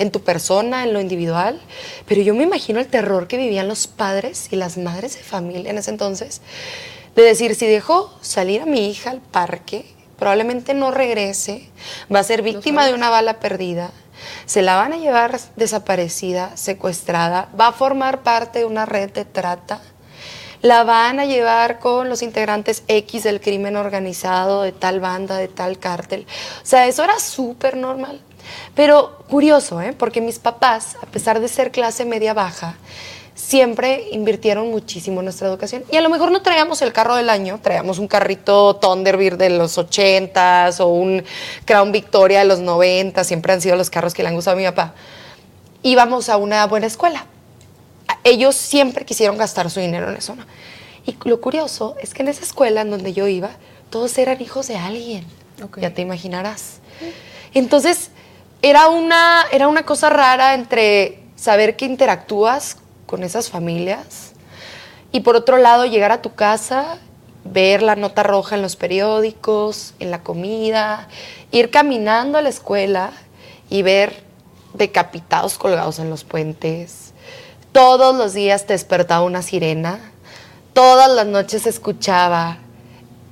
en 0.01 0.11
tu 0.11 0.21
persona, 0.21 0.83
en 0.83 0.93
lo 0.93 0.99
individual, 0.99 1.61
pero 2.07 2.21
yo 2.21 2.33
me 2.33 2.43
imagino 2.43 2.79
el 2.79 2.87
terror 2.87 3.27
que 3.27 3.37
vivían 3.37 3.67
los 3.67 3.87
padres 3.87 4.47
y 4.51 4.55
las 4.55 4.77
madres 4.77 5.15
de 5.15 5.23
familia 5.23 5.69
en 5.69 5.77
ese 5.77 5.91
entonces, 5.91 6.41
de 7.15 7.21
decir, 7.21 7.55
si 7.55 7.67
dejo 7.67 8.11
salir 8.21 8.61
a 8.61 8.65
mi 8.65 8.89
hija 8.89 9.11
al 9.11 9.21
parque, 9.21 9.85
probablemente 10.17 10.73
no 10.73 10.91
regrese, 10.91 11.69
va 12.13 12.19
a 12.19 12.23
ser 12.23 12.41
víctima 12.41 12.85
de 12.87 12.93
una 12.93 13.09
bala 13.09 13.39
perdida, 13.39 13.91
se 14.45 14.61
la 14.61 14.75
van 14.75 14.93
a 14.93 14.97
llevar 14.97 15.39
desaparecida, 15.55 16.55
secuestrada, 16.57 17.49
va 17.59 17.67
a 17.67 17.73
formar 17.73 18.23
parte 18.23 18.59
de 18.59 18.65
una 18.65 18.85
red 18.85 19.11
de 19.11 19.25
trata, 19.25 19.81
la 20.61 20.83
van 20.83 21.19
a 21.19 21.25
llevar 21.25 21.79
con 21.79 22.07
los 22.07 22.21
integrantes 22.21 22.83
X 22.87 23.23
del 23.23 23.41
crimen 23.41 23.75
organizado, 23.75 24.61
de 24.61 24.71
tal 24.71 24.99
banda, 24.99 25.37
de 25.37 25.47
tal 25.47 25.79
cártel. 25.79 26.27
O 26.61 26.65
sea, 26.65 26.87
eso 26.87 27.03
era 27.03 27.19
súper 27.19 27.77
normal. 27.77 28.21
Pero 28.75 29.17
curioso, 29.29 29.81
¿eh? 29.81 29.93
porque 29.93 30.21
mis 30.21 30.39
papás, 30.39 30.95
a 31.01 31.05
pesar 31.05 31.39
de 31.39 31.47
ser 31.47 31.71
clase 31.71 32.05
media 32.05 32.33
baja, 32.33 32.75
siempre 33.35 34.07
invirtieron 34.11 34.69
muchísimo 34.69 35.21
en 35.21 35.25
nuestra 35.25 35.47
educación. 35.47 35.83
Y 35.91 35.97
a 35.97 36.01
lo 36.01 36.09
mejor 36.09 36.31
no 36.31 36.41
traíamos 36.41 36.81
el 36.81 36.93
carro 36.93 37.15
del 37.15 37.29
año, 37.29 37.59
traíamos 37.61 37.99
un 37.99 38.07
carrito 38.07 38.75
Thunderbird 38.75 39.37
de 39.37 39.49
los 39.49 39.77
80s 39.77 40.79
o 40.79 40.87
un 40.87 41.23
Crown 41.65 41.91
Victoria 41.91 42.39
de 42.39 42.45
los 42.45 42.59
90, 42.59 43.23
siempre 43.23 43.53
han 43.53 43.61
sido 43.61 43.75
los 43.75 43.89
carros 43.89 44.13
que 44.13 44.23
le 44.23 44.29
han 44.29 44.35
gustado 44.35 44.55
a 44.55 44.59
mi 44.59 44.65
papá. 44.65 44.93
Íbamos 45.83 46.29
a 46.29 46.37
una 46.37 46.65
buena 46.67 46.87
escuela. 46.87 47.25
Ellos 48.23 48.55
siempre 48.55 49.05
quisieron 49.05 49.37
gastar 49.37 49.69
su 49.71 49.79
dinero 49.79 50.09
en 50.09 50.17
eso. 50.17 50.35
¿no? 50.35 50.45
Y 51.05 51.17
lo 51.27 51.41
curioso 51.41 51.95
es 52.01 52.13
que 52.13 52.21
en 52.21 52.27
esa 52.27 52.43
escuela 52.43 52.81
en 52.81 52.91
donde 52.91 53.13
yo 53.13 53.27
iba, 53.27 53.51
todos 53.89 54.17
eran 54.17 54.41
hijos 54.41 54.67
de 54.67 54.77
alguien. 54.77 55.25
Ya 55.77 55.93
te 55.93 56.01
imaginarás. 56.01 56.79
Entonces, 57.53 58.11
era 58.61 58.89
una, 58.89 59.45
era 59.51 59.67
una 59.67 59.83
cosa 59.83 60.09
rara 60.09 60.53
entre 60.53 61.19
saber 61.35 61.75
que 61.75 61.85
interactúas 61.85 62.77
con 63.05 63.23
esas 63.23 63.49
familias 63.49 64.33
y 65.11 65.21
por 65.21 65.35
otro 65.35 65.57
lado 65.57 65.85
llegar 65.85 66.11
a 66.11 66.21
tu 66.21 66.35
casa, 66.35 66.97
ver 67.43 67.81
la 67.81 67.95
nota 67.95 68.23
roja 68.23 68.55
en 68.55 68.61
los 68.61 68.75
periódicos, 68.75 69.93
en 69.99 70.11
la 70.11 70.21
comida, 70.21 71.07
ir 71.51 71.71
caminando 71.71 72.37
a 72.37 72.41
la 72.41 72.49
escuela 72.49 73.11
y 73.69 73.81
ver 73.81 74.23
decapitados 74.73 75.57
colgados 75.57 75.99
en 75.99 76.09
los 76.09 76.23
puentes. 76.23 77.13
Todos 77.71 78.15
los 78.15 78.33
días 78.33 78.67
te 78.67 78.73
despertaba 78.73 79.25
una 79.25 79.41
sirena, 79.41 79.99
todas 80.73 81.09
las 81.09 81.25
noches 81.25 81.65
escuchaba 81.65 82.57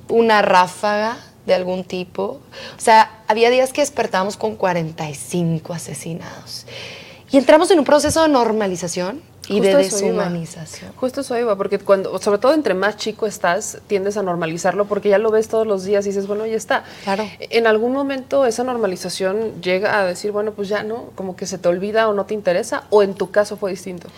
una 0.08 0.42
ráfaga 0.42 1.16
de 1.50 1.56
algún 1.56 1.84
tipo. 1.84 2.40
O 2.76 2.80
sea, 2.80 3.22
había 3.26 3.50
días 3.50 3.72
que 3.72 3.80
despertábamos 3.80 4.36
con 4.36 4.54
45 4.54 5.72
asesinados. 5.72 6.64
Y 7.32 7.38
entramos 7.38 7.70
en 7.70 7.80
un 7.80 7.84
proceso 7.84 8.22
de 8.22 8.28
normalización 8.28 9.20
y 9.48 9.58
de 9.58 9.74
deshumanización. 9.74 10.92
Justo 10.94 11.22
eso 11.22 11.36
iba, 11.36 11.56
porque 11.56 11.80
cuando, 11.80 12.16
sobre 12.20 12.38
todo 12.38 12.54
entre 12.54 12.74
más 12.74 12.96
chico 12.96 13.26
estás, 13.26 13.78
tiendes 13.88 14.16
a 14.16 14.22
normalizarlo 14.22 14.84
porque 14.84 15.08
ya 15.08 15.18
lo 15.18 15.30
ves 15.32 15.48
todos 15.48 15.66
los 15.66 15.84
días 15.84 16.06
y 16.06 16.10
dices, 16.10 16.28
bueno, 16.28 16.46
ya 16.46 16.56
está. 16.56 16.84
Claro. 17.02 17.28
En 17.40 17.66
algún 17.66 17.92
momento 17.92 18.46
esa 18.46 18.62
normalización 18.62 19.60
llega 19.60 19.98
a 19.98 20.06
decir, 20.06 20.30
bueno, 20.30 20.52
pues 20.52 20.68
ya 20.68 20.84
no, 20.84 21.10
como 21.16 21.34
que 21.34 21.46
se 21.46 21.58
te 21.58 21.68
olvida 21.68 22.08
o 22.08 22.14
no 22.14 22.26
te 22.26 22.34
interesa, 22.34 22.84
o 22.90 23.02
en 23.02 23.14
tu 23.14 23.32
caso 23.32 23.56
fue 23.56 23.72
distinto. 23.72 24.08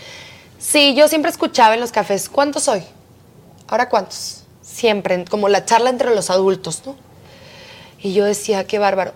Sí, 0.58 0.94
yo 0.94 1.08
siempre 1.08 1.30
escuchaba 1.30 1.72
en 1.74 1.80
los 1.80 1.92
cafés, 1.92 2.28
¿cuántos 2.28 2.64
soy? 2.64 2.82
¿Ahora 3.68 3.88
cuántos? 3.88 4.44
Siempre, 4.60 5.24
como 5.30 5.48
la 5.48 5.64
charla 5.64 5.88
entre 5.88 6.14
los 6.14 6.28
adultos, 6.28 6.82
¿no? 6.84 6.94
Y 8.02 8.12
yo 8.12 8.24
decía, 8.24 8.64
qué 8.64 8.78
bárbaro. 8.78 9.12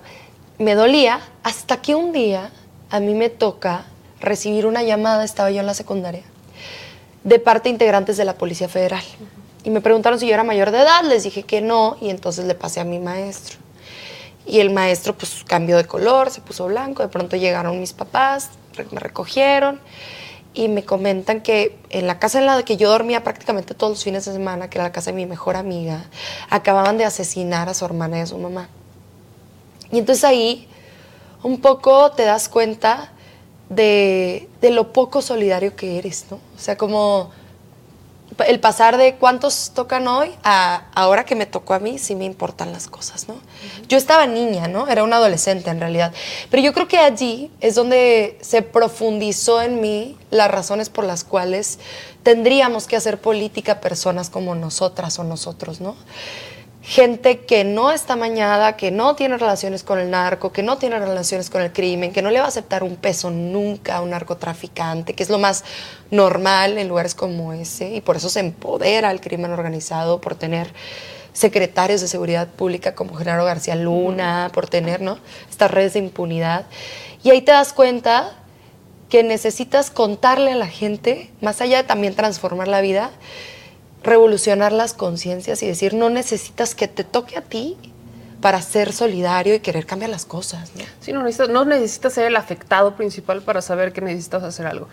Me 0.59 0.75
dolía 0.75 1.21
hasta 1.43 1.83
que 1.83 1.95
un 1.95 2.13
día 2.13 2.51
a 2.91 3.01
mí 3.01 3.15
me 3.15 3.29
toca 3.29 3.85
recibir 4.21 4.65
una 4.67 4.83
llamada, 4.83 5.25
estaba 5.25 5.51
yo 5.51 5.61
en 5.61 5.67
la 5.67 5.75
secundaria, 5.75 6.23
de 7.25 7.39
parte 7.39 7.69
integrantes 7.69 8.17
de 8.17 8.25
la 8.25 8.35
Policía 8.35 8.69
Federal. 8.69 9.03
Y 9.65 9.71
me 9.71 9.81
preguntaron 9.81 10.19
si 10.21 10.29
yo 10.29 10.35
era 10.35 10.45
mayor 10.45 10.71
de 10.71 10.79
edad, 10.79 11.03
les 11.05 11.25
dije 11.25 11.43
que 11.43 11.61
no, 11.61 11.97
y 12.01 12.11
entonces 12.11 12.45
le 12.45 12.55
pasé 12.55 12.81
a 12.81 12.85
mi 12.85 13.01
maestro. 13.01 13.59
Y 14.47 14.61
el 14.61 14.71
maestro 14.71 15.13
pues 15.15 15.43
cambió 15.45 15.77
de 15.77 15.87
color, 15.87 16.31
se 16.31 16.41
puso 16.41 16.67
blanco, 16.67 17.03
de 17.03 17.09
pronto 17.09 17.37
llegaron 17.37 17.81
mis 17.81 17.93
papás, 17.93 18.51
me 18.93 19.01
recogieron 19.01 19.81
y 20.57 20.69
me 20.69 20.85
comentan 20.85 21.43
que 21.43 21.79
en 21.91 22.07
la 22.07 22.19
casa 22.19 22.39
en 22.39 22.47
la 22.47 22.63
que 22.63 22.79
yo 22.79 22.89
dormía 22.89 23.23
prácticamente 23.23 23.75
todos 23.75 23.93
los 23.93 24.03
fines 24.03 24.25
de 24.25 24.33
semana, 24.33 24.71
que 24.71 24.79
era 24.79 24.85
la 24.85 24.93
casa 24.93 25.11
de 25.11 25.17
mi 25.17 25.27
mejor 25.27 25.55
amiga, 25.55 26.07
acababan 26.49 26.97
de 26.97 27.05
asesinar 27.05 27.69
a 27.69 27.75
su 27.75 27.85
hermana 27.85 28.19
y 28.19 28.21
a 28.23 28.27
su 28.27 28.39
mamá. 28.39 28.69
Y 29.93 29.99
entonces 29.99 30.25
ahí 30.25 30.67
un 31.43 31.61
poco 31.61 32.11
te 32.13 32.25
das 32.25 32.49
cuenta 32.49 33.13
de, 33.69 34.49
de, 34.63 34.71
lo 34.71 34.95
poco 34.95 35.21
solidario 35.21 35.77
que 35.77 35.99
eres, 35.99 36.25
¿no? 36.31 36.37
O 36.37 36.59
sea, 36.59 36.79
como 36.79 37.31
el 38.47 38.61
pasar 38.61 38.97
de 38.97 39.15
cuántos 39.17 39.73
tocan 39.75 40.07
hoy 40.09 40.35
a 40.45 40.85
ahora 40.95 41.25
que 41.25 41.35
me 41.35 41.47
tocó 41.47 41.75
a 41.75 41.79
mí, 41.79 41.99
sí 41.99 42.15
me 42.15 42.25
importan 42.25 42.73
las 42.73 42.89
cosas, 42.89 43.29
¿no? 43.29 43.37
Yo 43.89 43.97
estaba 43.97 44.27
niña, 44.27 44.69
¿no? 44.69 44.89
Era 44.89 45.05
una 45.05 45.17
adolescente 45.17 45.71
en 45.71 45.81
realidad. 45.81 46.13
Pero 46.51 46.63
yo 46.63 46.73
creo 46.73 46.89
que 46.89 46.99
allí 46.99 47.51
es 47.61 47.75
donde 47.75 48.39
se 48.41 48.63
profundizó 48.63 49.63
en 49.63 49.81
mí 49.81 50.17
las 50.31 50.51
razones 50.51 50.91
por 50.91 51.05
las 51.05 51.25
cuales 51.25 51.79
tendríamos 52.23 52.87
que 52.87 52.97
hacer 52.97 53.21
política 53.21 53.81
personas 53.81 54.31
como 54.31 54.55
nosotras 54.55 55.19
o 55.19 55.25
nosotros, 55.25 55.81
¿no? 55.81 55.97
Gente 56.87 57.41
que 57.41 57.65
no 57.65 57.91
está 57.91 58.15
mañada, 58.15 58.77
que 58.77 58.93
no 58.93 59.17
tiene 59.17 59.37
relaciones 59.37 59.83
con 59.83 59.99
el 59.99 60.09
narco, 60.09 60.53
que 60.53 60.63
no 60.63 60.79
tiene 60.79 61.01
relaciones 61.01 61.51
con 61.51 61.61
el 61.61 61.73
crimen, 61.73 62.13
que 62.13 62.23
no 62.23 62.31
le 62.31 62.39
va 62.39 62.45
a 62.45 62.49
aceptar 62.49 62.85
un 62.85 62.95
peso 62.95 63.29
nunca 63.29 63.97
a 63.97 64.03
un 64.03 64.11
narcotraficante, 64.11 65.13
que 65.13 65.25
es 65.25 65.29
lo 65.29 65.41
más 65.41 65.65
normal 66.13 66.79
en 66.79 66.87
lugares 66.87 67.17
como 67.17 67.53
ese, 67.53 67.91
y 67.97 68.01
por 68.01 68.15
eso 68.15 68.29
se 68.29 68.39
empodera 68.39 69.09
al 69.09 69.21
crimen 69.21 69.51
organizado, 69.51 70.21
por 70.21 70.37
tener 70.37 70.73
secretarios 71.33 72.03
de 72.03 72.07
seguridad 72.07 72.47
pública 72.47 72.95
como 72.95 73.17
Genaro 73.17 73.45
García 73.45 73.75
Luna, 73.75 74.53
por 74.55 74.69
tener 74.69 75.01
¿no? 75.01 75.19
estas 75.51 75.73
redes 75.73 75.95
de 75.95 75.99
impunidad. 75.99 76.67
Y 77.25 77.31
ahí 77.31 77.43
te 77.43 77.51
das 77.51 77.73
cuenta 77.73 78.33
que 79.09 79.25
necesitas 79.25 79.91
contarle 79.91 80.53
a 80.53 80.57
la 80.57 80.69
gente, 80.69 81.33
más 81.41 81.61
allá 81.61 81.79
de 81.79 81.89
también 81.89 82.15
transformar 82.15 82.69
la 82.69 82.81
vida, 82.81 83.11
revolucionar 84.07 84.73
las 84.73 84.95
conciencias 84.95 85.63
y 85.63 85.67
decir, 85.67 85.95
no 85.95 86.11
necesitas 86.11 86.75
que 86.75 86.89
te 86.89 87.05
toque 87.05 87.37
a 87.37 87.43
ti 87.43 87.77
para 88.41 88.63
ser 88.63 88.93
solidario 88.93 89.55
y 89.55 89.61
querer 89.61 89.87
cambiar 89.87 90.11
las 90.11 90.25
cosas. 90.25 90.73
Sí, 91.01 91.13
no 91.13 91.23
necesitas, 91.23 91.49
no 91.49 91.65
necesitas 91.65 92.13
ser 92.13 92.27
el 92.27 92.37
afectado 92.37 92.97
principal 92.97 93.43
para 93.43 93.63
saber 93.63 93.93
que 93.93 94.01
necesitas 94.01 94.43
hacer 94.43 94.67
algo. 94.67 94.89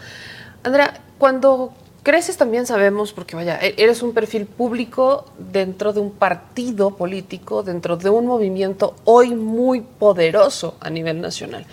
Andrea, 0.64 1.02
cuando 1.18 1.74
creces 2.04 2.38
también 2.38 2.66
sabemos, 2.66 3.14
porque 3.14 3.36
vaya, 3.36 3.60
e-, 3.62 3.76
eres 3.78 4.02
un 4.02 4.14
perfil 4.14 4.46
público 4.46 5.26
dentro 5.38 5.94
de 5.94 6.00
un 6.00 6.12
partido 6.12 6.96
político, 6.96 7.64
dentro 7.64 7.98
de 7.98 8.10
un 8.10 8.26
movimiento 8.26 8.96
hoy 9.04 9.36
muy 9.36 9.82
poderoso 9.82 10.76
a 10.80 10.90
nivel 10.90 11.22
nacional 11.22 11.66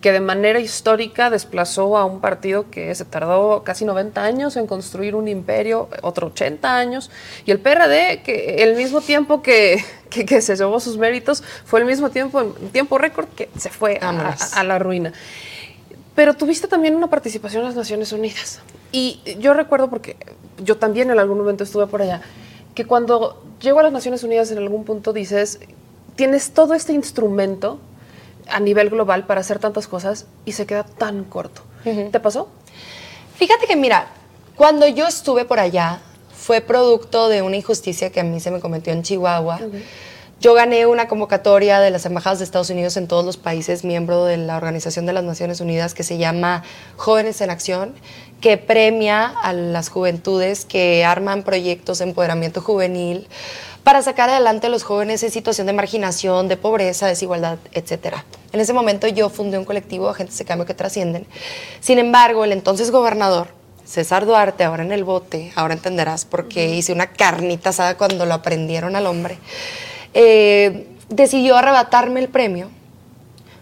que 0.00 0.12
de 0.12 0.20
manera 0.20 0.60
histórica 0.60 1.30
desplazó 1.30 1.96
a 1.96 2.04
un 2.04 2.20
partido 2.20 2.70
que 2.70 2.94
se 2.94 3.04
tardó 3.04 3.62
casi 3.64 3.84
90 3.84 4.22
años 4.22 4.56
en 4.56 4.66
construir 4.66 5.14
un 5.14 5.28
imperio, 5.28 5.88
otro 6.02 6.28
80 6.28 6.76
años, 6.76 7.10
y 7.44 7.50
el 7.50 7.60
PRD, 7.60 8.22
que 8.22 8.62
el 8.62 8.76
mismo 8.76 9.00
tiempo 9.00 9.42
que, 9.42 9.82
que, 10.10 10.40
se 10.40 10.56
llevó 10.56 10.80
sus 10.80 10.98
méritos, 10.98 11.42
fue 11.64 11.80
el 11.80 11.86
mismo 11.86 12.10
tiempo, 12.10 12.40
en 12.40 12.70
tiempo 12.70 12.98
récord, 12.98 13.26
que 13.28 13.48
se 13.58 13.70
fue 13.70 13.98
a, 14.00 14.64
la 14.64 14.78
ruina. 14.78 15.12
Pero 16.14 16.34
tuviste 16.34 16.68
también 16.68 16.94
una 16.94 17.08
participación 17.08 17.62
en 17.62 17.68
las 17.68 17.76
Naciones 17.76 18.12
Unidas. 18.12 18.60
Y 18.92 19.20
yo 19.38 19.54
recuerdo, 19.54 19.90
porque 19.90 20.16
yo 20.58 20.76
también 20.76 21.10
en 21.10 21.18
algún 21.18 21.38
momento 21.38 21.64
estuve 21.64 21.86
por 21.86 22.02
allá, 22.02 22.22
que 22.74 22.84
cuando 22.84 23.42
llego 23.60 23.80
a 23.80 23.82
las 23.82 23.92
Naciones 23.92 24.22
Unidas 24.22 24.50
en 24.50 24.58
algún 24.58 24.84
punto 24.84 25.12
dices, 25.12 25.60
tienes 26.16 26.52
todo 26.52 26.74
este 26.74 26.92
instrumento 26.92 27.78
a 28.48 28.60
nivel 28.60 28.90
global 28.90 29.26
para 29.26 29.40
hacer 29.40 29.58
tantas 29.58 29.86
cosas 29.88 30.26
y 30.44 30.52
se 30.52 30.66
queda 30.66 30.84
tan 30.84 31.24
corto. 31.24 31.62
¿Te 31.84 32.20
pasó? 32.20 32.48
Fíjate 33.36 33.66
que 33.66 33.76
mira, 33.76 34.08
cuando 34.56 34.86
yo 34.88 35.06
estuve 35.06 35.44
por 35.44 35.60
allá 35.60 36.00
fue 36.34 36.60
producto 36.60 37.28
de 37.28 37.42
una 37.42 37.56
injusticia 37.56 38.10
que 38.10 38.20
a 38.20 38.24
mí 38.24 38.40
se 38.40 38.50
me 38.50 38.60
cometió 38.60 38.92
en 38.92 39.02
Chihuahua. 39.02 39.60
Yo 40.38 40.52
gané 40.52 40.86
una 40.86 41.08
convocatoria 41.08 41.80
de 41.80 41.90
las 41.90 42.04
embajadas 42.04 42.38
de 42.38 42.44
Estados 42.44 42.68
Unidos 42.68 42.96
en 42.98 43.08
todos 43.08 43.24
los 43.24 43.38
países, 43.38 43.84
miembro 43.84 44.24
de 44.26 44.36
la 44.36 44.56
Organización 44.58 45.06
de 45.06 45.14
las 45.14 45.24
Naciones 45.24 45.60
Unidas, 45.60 45.94
que 45.94 46.02
se 46.02 46.18
llama 46.18 46.62
Jóvenes 46.96 47.40
en 47.40 47.48
Acción, 47.48 47.94
que 48.42 48.58
premia 48.58 49.26
a 49.26 49.54
las 49.54 49.88
juventudes 49.88 50.66
que 50.66 51.06
arman 51.06 51.42
proyectos 51.42 51.98
de 51.98 52.04
empoderamiento 52.04 52.60
juvenil 52.60 53.28
para 53.86 54.02
sacar 54.02 54.28
adelante 54.28 54.66
a 54.66 54.70
los 54.70 54.82
jóvenes 54.82 55.22
en 55.22 55.30
situación 55.30 55.68
de 55.68 55.72
marginación, 55.72 56.48
de 56.48 56.56
pobreza, 56.56 57.06
desigualdad, 57.06 57.58
etc. 57.70 58.16
En 58.52 58.58
ese 58.58 58.72
momento 58.72 59.06
yo 59.06 59.28
fundé 59.30 59.58
un 59.58 59.64
colectivo 59.64 60.06
de 60.06 60.10
agentes 60.10 60.36
de 60.36 60.44
cambio 60.44 60.66
que 60.66 60.74
trascienden. 60.74 61.24
Sin 61.78 62.00
embargo, 62.00 62.42
el 62.42 62.50
entonces 62.50 62.90
gobernador, 62.90 63.46
César 63.84 64.26
Duarte, 64.26 64.64
ahora 64.64 64.82
en 64.82 64.90
el 64.90 65.04
bote, 65.04 65.52
ahora 65.54 65.74
entenderás 65.74 66.24
por 66.24 66.48
qué 66.48 66.70
hice 66.70 66.92
una 66.92 67.12
carnita 67.12 67.70
asada 67.70 67.96
cuando 67.96 68.26
lo 68.26 68.34
aprendieron 68.34 68.96
al 68.96 69.06
hombre, 69.06 69.38
eh, 70.14 70.88
decidió 71.08 71.56
arrebatarme 71.56 72.18
el 72.18 72.28
premio 72.28 72.70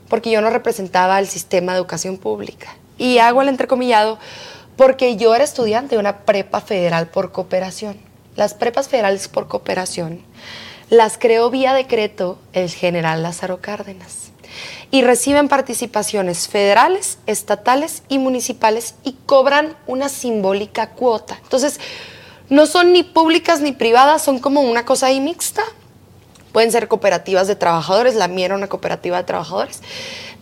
porque 0.08 0.30
yo 0.30 0.40
no 0.40 0.48
representaba 0.48 1.18
el 1.18 1.28
sistema 1.28 1.72
de 1.72 1.78
educación 1.80 2.16
pública. 2.16 2.74
Y 2.96 3.18
hago 3.18 3.42
el 3.42 3.48
entrecomillado 3.48 4.18
porque 4.78 5.16
yo 5.18 5.34
era 5.34 5.44
estudiante 5.44 5.96
de 5.96 6.00
una 6.00 6.20
prepa 6.20 6.62
federal 6.62 7.08
por 7.08 7.30
cooperación. 7.30 8.13
Las 8.36 8.54
prepas 8.54 8.88
federales 8.88 9.28
por 9.28 9.48
cooperación 9.48 10.20
las 10.90 11.18
creó 11.18 11.50
vía 11.50 11.72
decreto 11.72 12.38
el 12.52 12.70
general 12.70 13.22
Lázaro 13.22 13.60
Cárdenas 13.60 14.32
y 14.90 15.02
reciben 15.02 15.48
participaciones 15.48 16.48
federales, 16.48 17.18
estatales 17.26 18.02
y 18.08 18.18
municipales 18.18 18.94
y 19.02 19.16
cobran 19.26 19.76
una 19.86 20.08
simbólica 20.08 20.90
cuota. 20.90 21.38
Entonces, 21.42 21.80
no 22.48 22.66
son 22.66 22.92
ni 22.92 23.02
públicas 23.02 23.60
ni 23.60 23.72
privadas, 23.72 24.22
son 24.22 24.38
como 24.38 24.60
una 24.60 24.84
cosa 24.84 25.06
ahí 25.06 25.20
mixta. 25.20 25.62
Pueden 26.52 26.70
ser 26.70 26.86
cooperativas 26.86 27.48
de 27.48 27.56
trabajadores, 27.56 28.14
la 28.14 28.28
mía 28.28 28.46
era 28.46 28.54
una 28.54 28.68
cooperativa 28.68 29.16
de 29.16 29.24
trabajadores. 29.24 29.80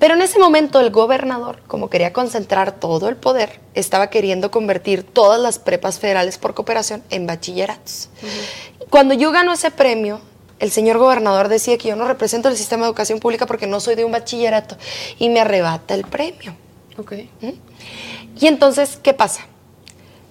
Pero 0.02 0.14
en 0.14 0.22
ese 0.22 0.40
momento 0.40 0.80
el 0.80 0.90
gobernador, 0.90 1.62
como 1.68 1.88
quería 1.88 2.12
concentrar 2.12 2.72
todo 2.72 3.08
el 3.08 3.14
poder, 3.14 3.60
estaba 3.74 4.10
queriendo 4.10 4.50
convertir 4.50 5.04
todas 5.04 5.40
las 5.40 5.60
prepas 5.60 6.00
federales 6.00 6.38
por 6.38 6.54
cooperación 6.54 7.04
en 7.10 7.28
bachilleratos. 7.28 8.08
Cuando 8.90 9.14
yo 9.14 9.30
gano 9.30 9.52
ese 9.52 9.70
premio, 9.70 10.20
el 10.58 10.72
señor 10.72 10.98
gobernador 10.98 11.46
decía 11.46 11.78
que 11.78 11.86
yo 11.86 11.94
no 11.94 12.08
represento 12.08 12.48
el 12.48 12.56
sistema 12.56 12.82
de 12.82 12.88
educación 12.88 13.20
pública 13.20 13.46
porque 13.46 13.68
no 13.68 13.78
soy 13.78 13.94
de 13.94 14.04
un 14.04 14.10
bachillerato 14.10 14.76
y 15.20 15.28
me 15.28 15.38
arrebata 15.38 15.94
el 15.94 16.02
premio. 16.02 16.56
Ok. 16.98 17.12
Y 18.40 18.46
entonces, 18.48 18.98
¿qué 19.00 19.14
pasa? 19.14 19.46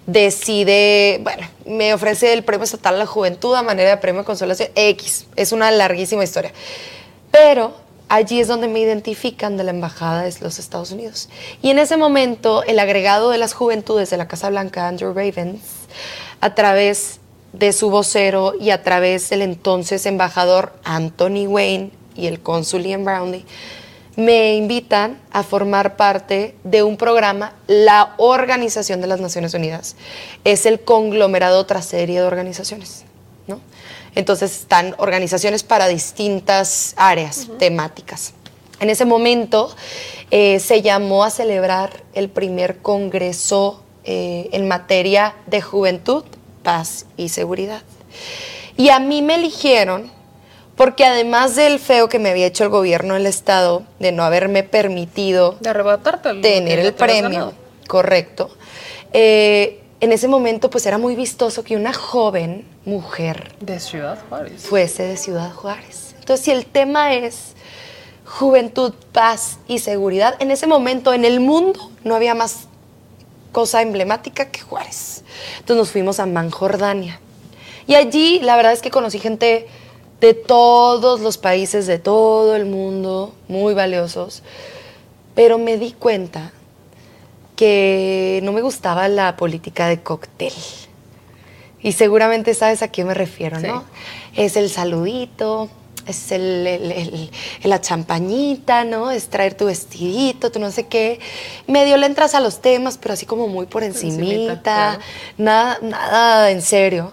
Decide, 0.05 1.21
bueno, 1.23 1.47
me 1.65 1.93
ofrece 1.93 2.33
el 2.33 2.43
premio 2.43 2.65
estatal 2.65 2.95
a 2.95 2.97
la 2.97 3.05
juventud 3.05 3.55
a 3.55 3.63
manera 3.63 3.91
de 3.91 3.97
premio 3.99 4.23
de 4.23 4.25
consolación 4.25 4.67
X. 4.75 5.27
Es 5.37 5.53
una 5.53 5.71
larguísima 5.71 6.25
historia. 6.25 6.51
Pero 7.31 7.89
allí 8.11 8.41
es 8.41 8.47
donde 8.49 8.67
me 8.67 8.81
identifican 8.81 9.55
de 9.55 9.63
la 9.63 9.71
embajada 9.71 10.23
de 10.23 10.33
los 10.41 10.59
Estados 10.59 10.91
Unidos. 10.91 11.29
Y 11.61 11.69
en 11.69 11.79
ese 11.79 11.95
momento, 11.95 12.61
el 12.63 12.77
agregado 12.77 13.29
de 13.29 13.37
las 13.37 13.53
juventudes 13.53 14.09
de 14.09 14.17
la 14.17 14.27
Casa 14.27 14.49
Blanca, 14.49 14.87
Andrew 14.87 15.13
Ravens, 15.13 15.61
a 16.41 16.53
través 16.53 17.21
de 17.53 17.71
su 17.71 17.89
vocero 17.89 18.53
y 18.59 18.71
a 18.71 18.83
través 18.83 19.29
del 19.29 19.41
entonces 19.41 20.05
embajador 20.05 20.73
Anthony 20.83 21.47
Wayne 21.47 21.91
y 22.13 22.27
el 22.27 22.41
cónsul 22.41 22.83
Ian 22.83 23.05
Brownlee, 23.05 23.45
me 24.17 24.55
invitan 24.55 25.17
a 25.31 25.43
formar 25.43 25.95
parte 25.95 26.55
de 26.65 26.83
un 26.83 26.97
programa, 26.97 27.53
la 27.67 28.13
Organización 28.17 28.99
de 28.99 29.07
las 29.07 29.21
Naciones 29.21 29.53
Unidas. 29.53 29.95
Es 30.43 30.65
el 30.65 30.81
conglomerado 30.81 31.65
tras 31.65 31.85
serie 31.85 32.19
de 32.19 32.27
organizaciones. 32.27 33.05
¿no? 33.47 33.61
Entonces 34.15 34.51
están 34.51 34.95
organizaciones 34.97 35.63
para 35.63 35.87
distintas 35.87 36.93
áreas 36.97 37.47
temáticas. 37.59 38.33
En 38.79 38.89
ese 38.89 39.05
momento 39.05 39.73
eh, 40.31 40.59
se 40.59 40.81
llamó 40.81 41.23
a 41.23 41.29
celebrar 41.29 42.03
el 42.13 42.29
primer 42.29 42.77
congreso 42.79 43.83
eh, 44.03 44.49
en 44.51 44.67
materia 44.67 45.35
de 45.45 45.61
juventud 45.61 46.23
paz 46.63 47.05
y 47.17 47.29
seguridad. 47.29 47.81
Y 48.77 48.89
a 48.89 48.99
mí 48.99 49.21
me 49.21 49.35
eligieron 49.35 50.11
porque 50.75 51.05
además 51.05 51.55
del 51.55 51.79
feo 51.79 52.09
que 52.09 52.17
me 52.17 52.29
había 52.29 52.47
hecho 52.47 52.63
el 52.63 52.69
gobierno 52.69 53.13
del 53.13 53.27
Estado 53.27 53.83
de 53.99 54.11
no 54.11 54.23
haberme 54.23 54.63
permitido 54.63 55.57
de 55.59 56.41
tener 56.41 56.79
el 56.79 56.93
premio, 56.93 57.53
correcto, 57.87 58.49
eh, 59.13 59.81
en 59.99 60.11
ese 60.11 60.27
momento 60.27 60.69
pues 60.69 60.85
era 60.85 60.97
muy 60.97 61.15
vistoso 61.15 61.63
que 61.63 61.75
una 61.75 61.93
joven 61.93 62.65
mujer 62.85 63.55
de 63.59 63.79
Ciudad 63.79 64.19
Juárez 64.27 64.63
fuese 64.63 65.03
de 65.03 65.17
Ciudad 65.17 65.53
Juárez. 65.53 66.15
Entonces, 66.19 66.45
si 66.45 66.51
el 66.51 66.65
tema 66.65 67.13
es 67.13 67.53
juventud, 68.25 68.93
paz 69.11 69.59
y 69.67 69.79
seguridad, 69.79 70.35
en 70.39 70.51
ese 70.51 70.67
momento 70.67 71.13
en 71.13 71.25
el 71.25 71.39
mundo 71.39 71.91
no 72.03 72.15
había 72.15 72.33
más 72.33 72.67
cosa 73.51 73.81
emblemática 73.81 74.49
que 74.49 74.61
Juárez. 74.61 75.23
Entonces 75.59 75.77
nos 75.77 75.91
fuimos 75.91 76.19
a 76.19 76.25
Manjordania. 76.25 77.19
Y 77.87 77.95
allí 77.95 78.39
la 78.39 78.55
verdad 78.55 78.71
es 78.71 78.81
que 78.81 78.91
conocí 78.91 79.19
gente 79.19 79.67
de 80.21 80.33
todos 80.33 81.19
los 81.19 81.37
países, 81.37 81.87
de 81.87 81.99
todo 81.99 82.55
el 82.55 82.65
mundo, 82.65 83.33
muy 83.47 83.73
valiosos. 83.73 84.43
Pero 85.35 85.57
me 85.57 85.77
di 85.77 85.91
cuenta 85.91 86.53
que 87.55 88.39
no 88.43 88.53
me 88.53 88.61
gustaba 88.61 89.07
la 89.07 89.35
política 89.35 89.87
de 89.87 90.01
cóctel. 90.01 90.53
Y 91.83 91.93
seguramente 91.93 92.53
sabes 92.53 92.81
a 92.81 92.89
qué 92.89 93.03
me 93.03 93.13
refiero, 93.13 93.59
¿no? 93.59 93.83
Es 94.35 94.55
el 94.55 94.69
saludito, 94.69 95.69
es 96.07 96.31
el, 96.31 97.31
la 97.63 97.81
champañita, 97.81 98.83
¿no? 98.83 99.11
Es 99.11 99.29
traer 99.29 99.55
tu 99.55 99.65
vestidito, 99.65 100.51
tú 100.51 100.59
no 100.59 100.71
sé 100.71 100.87
qué. 100.87 101.19
Medio 101.67 101.97
le 101.97 102.05
entras 102.05 102.35
a 102.35 102.39
los 102.39 102.61
temas, 102.61 102.97
pero 102.97 103.13
así 103.13 103.25
como 103.25 103.47
muy 103.47 103.65
por 103.65 103.83
encimita, 103.83 104.99
nada, 105.37 105.79
nada 105.81 106.51
en 106.51 106.61
serio. 106.61 107.11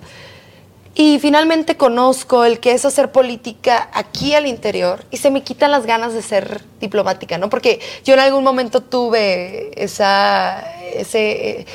Y 0.95 1.21
finalmente 1.21 1.77
conozco 1.77 2.45
el 2.45 2.59
que 2.59 2.73
es 2.73 2.85
hacer 2.85 3.13
política 3.13 3.89
aquí 3.93 4.35
al 4.35 4.49
interior 4.49 5.05
y 5.13 5.19
se 5.19 5.31
me 5.31 5.45
quitan 5.45 5.71
las 5.71 5.87
ganas 5.87 6.13
de 6.13 6.23
ser 6.23 6.61
diplomática, 6.81 7.39
¿no? 7.39 7.49
Porque 7.49 7.79
yo 8.05 8.15
en 8.15 8.21
algún 8.21 8.43
momento 8.43 8.83
tuve 8.83 9.71
esa, 9.81 10.61
ese 10.93 11.67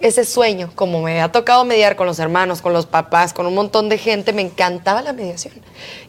ese 0.00 0.24
sueño, 0.24 0.70
como 0.74 1.02
me 1.02 1.20
ha 1.20 1.32
tocado 1.32 1.64
mediar 1.64 1.96
con 1.96 2.06
los 2.06 2.18
hermanos, 2.18 2.60
con 2.60 2.72
los 2.72 2.86
papás, 2.86 3.32
con 3.32 3.46
un 3.46 3.54
montón 3.54 3.88
de 3.88 3.98
gente, 3.98 4.32
me 4.32 4.42
encantaba 4.42 5.02
la 5.02 5.12
mediación 5.12 5.54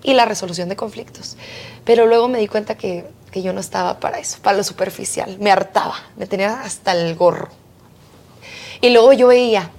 y 0.03 0.13
la 0.13 0.25
resolución 0.25 0.69
de 0.69 0.75
conflictos. 0.75 1.37
Pero 1.83 2.05
luego 2.05 2.27
me 2.27 2.39
di 2.39 2.47
cuenta 2.47 2.75
que, 2.75 3.05
que 3.31 3.41
yo 3.41 3.53
no 3.53 3.59
estaba 3.59 3.99
para 3.99 4.19
eso, 4.19 4.39
para 4.41 4.57
lo 4.57 4.63
superficial. 4.63 5.37
Me 5.39 5.51
hartaba, 5.51 5.95
me 6.17 6.25
tenía 6.27 6.61
hasta 6.61 6.91
el 6.91 7.15
gorro. 7.15 7.49
Y 8.81 8.89
luego 8.89 9.13
yo 9.13 9.27
veía 9.27 9.71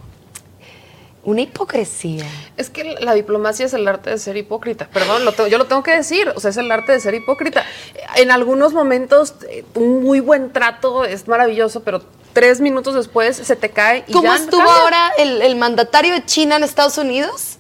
una 1.26 1.40
hipocresía. 1.40 2.24
Es 2.56 2.70
que 2.70 2.94
la 3.00 3.12
diplomacia 3.12 3.66
es 3.66 3.74
el 3.74 3.86
arte 3.88 4.10
de 4.10 4.18
ser 4.18 4.36
hipócrita. 4.36 4.88
Perdón, 4.88 5.22
yo 5.50 5.58
lo 5.58 5.66
tengo 5.66 5.82
que 5.82 5.90
decir. 5.90 6.32
O 6.36 6.40
sea, 6.40 6.50
es 6.50 6.56
el 6.56 6.70
arte 6.70 6.92
de 6.92 7.00
ser 7.00 7.14
hipócrita. 7.14 7.64
En 8.14 8.30
algunos 8.30 8.72
momentos, 8.72 9.34
eh, 9.50 9.64
un 9.74 10.04
muy 10.04 10.20
buen 10.20 10.52
trato 10.52 11.04
es 11.04 11.26
maravilloso, 11.26 11.82
pero 11.82 12.02
tres 12.36 12.60
minutos 12.60 12.94
después 12.94 13.34
se 13.34 13.56
te 13.56 13.70
cae 13.70 14.04
y 14.06 14.12
¿Cómo 14.12 14.28
ya 14.28 14.36
estuvo 14.36 14.60
ahora 14.60 15.10
el, 15.16 15.56
mandatario 15.56 16.12
de 16.12 16.22
China 16.26 16.56
en 16.56 16.64
Estados 16.64 16.98
Unidos? 16.98 17.56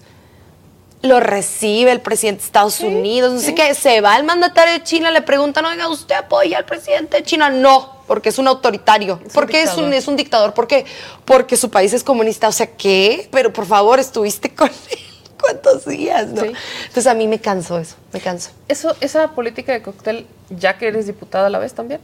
Lo 1.00 1.18
recibe 1.18 1.92
el 1.92 2.02
presidente 2.02 2.42
de 2.42 2.46
Estados 2.46 2.80
Unidos, 2.80 3.32
no 3.32 3.40
sé 3.40 3.54
qué, 3.54 3.74
se 3.74 4.02
va 4.02 4.18
el 4.18 4.24
mandatario 4.24 4.74
de 4.74 4.82
China, 4.82 5.10
le 5.10 5.22
preguntan, 5.22 5.64
oiga, 5.64 5.88
¿usted 5.88 6.16
apoya 6.16 6.58
al 6.58 6.66
presidente 6.66 7.16
de 7.16 7.22
China? 7.22 7.48
No, 7.48 8.02
porque 8.06 8.28
es 8.28 8.38
un 8.38 8.48
autoritario. 8.48 9.18
¿Por 9.32 9.46
qué 9.46 9.62
es 9.62 9.78
un, 9.78 9.94
es 9.94 10.08
un 10.08 10.16
dictador? 10.16 10.52
¿Por 10.52 10.66
qué? 10.66 10.84
Porque 11.24 11.56
su 11.56 11.70
país 11.70 11.94
es 11.94 12.04
comunista. 12.04 12.46
O 12.46 12.52
sea, 12.52 12.66
¿qué? 12.66 13.30
Pero 13.32 13.54
por 13.54 13.64
favor, 13.64 13.98
estuviste 13.98 14.54
con 14.54 14.68
él. 14.90 14.98
¿Cuántos 15.40 15.86
días? 15.86 16.26
No? 16.26 16.42
Entonces 16.44 17.06
a 17.06 17.14
mí 17.14 17.26
me 17.26 17.40
cansó 17.40 17.78
eso, 17.78 17.96
me 18.12 18.20
canso. 18.20 18.50
Eso, 18.68 18.94
¿Esa 19.00 19.28
política 19.28 19.72
de 19.72 19.80
cóctel, 19.80 20.26
ya 20.50 20.76
que 20.76 20.88
eres 20.88 21.06
diputada 21.06 21.46
a 21.46 21.50
la 21.50 21.58
vez 21.58 21.72
también? 21.72 22.00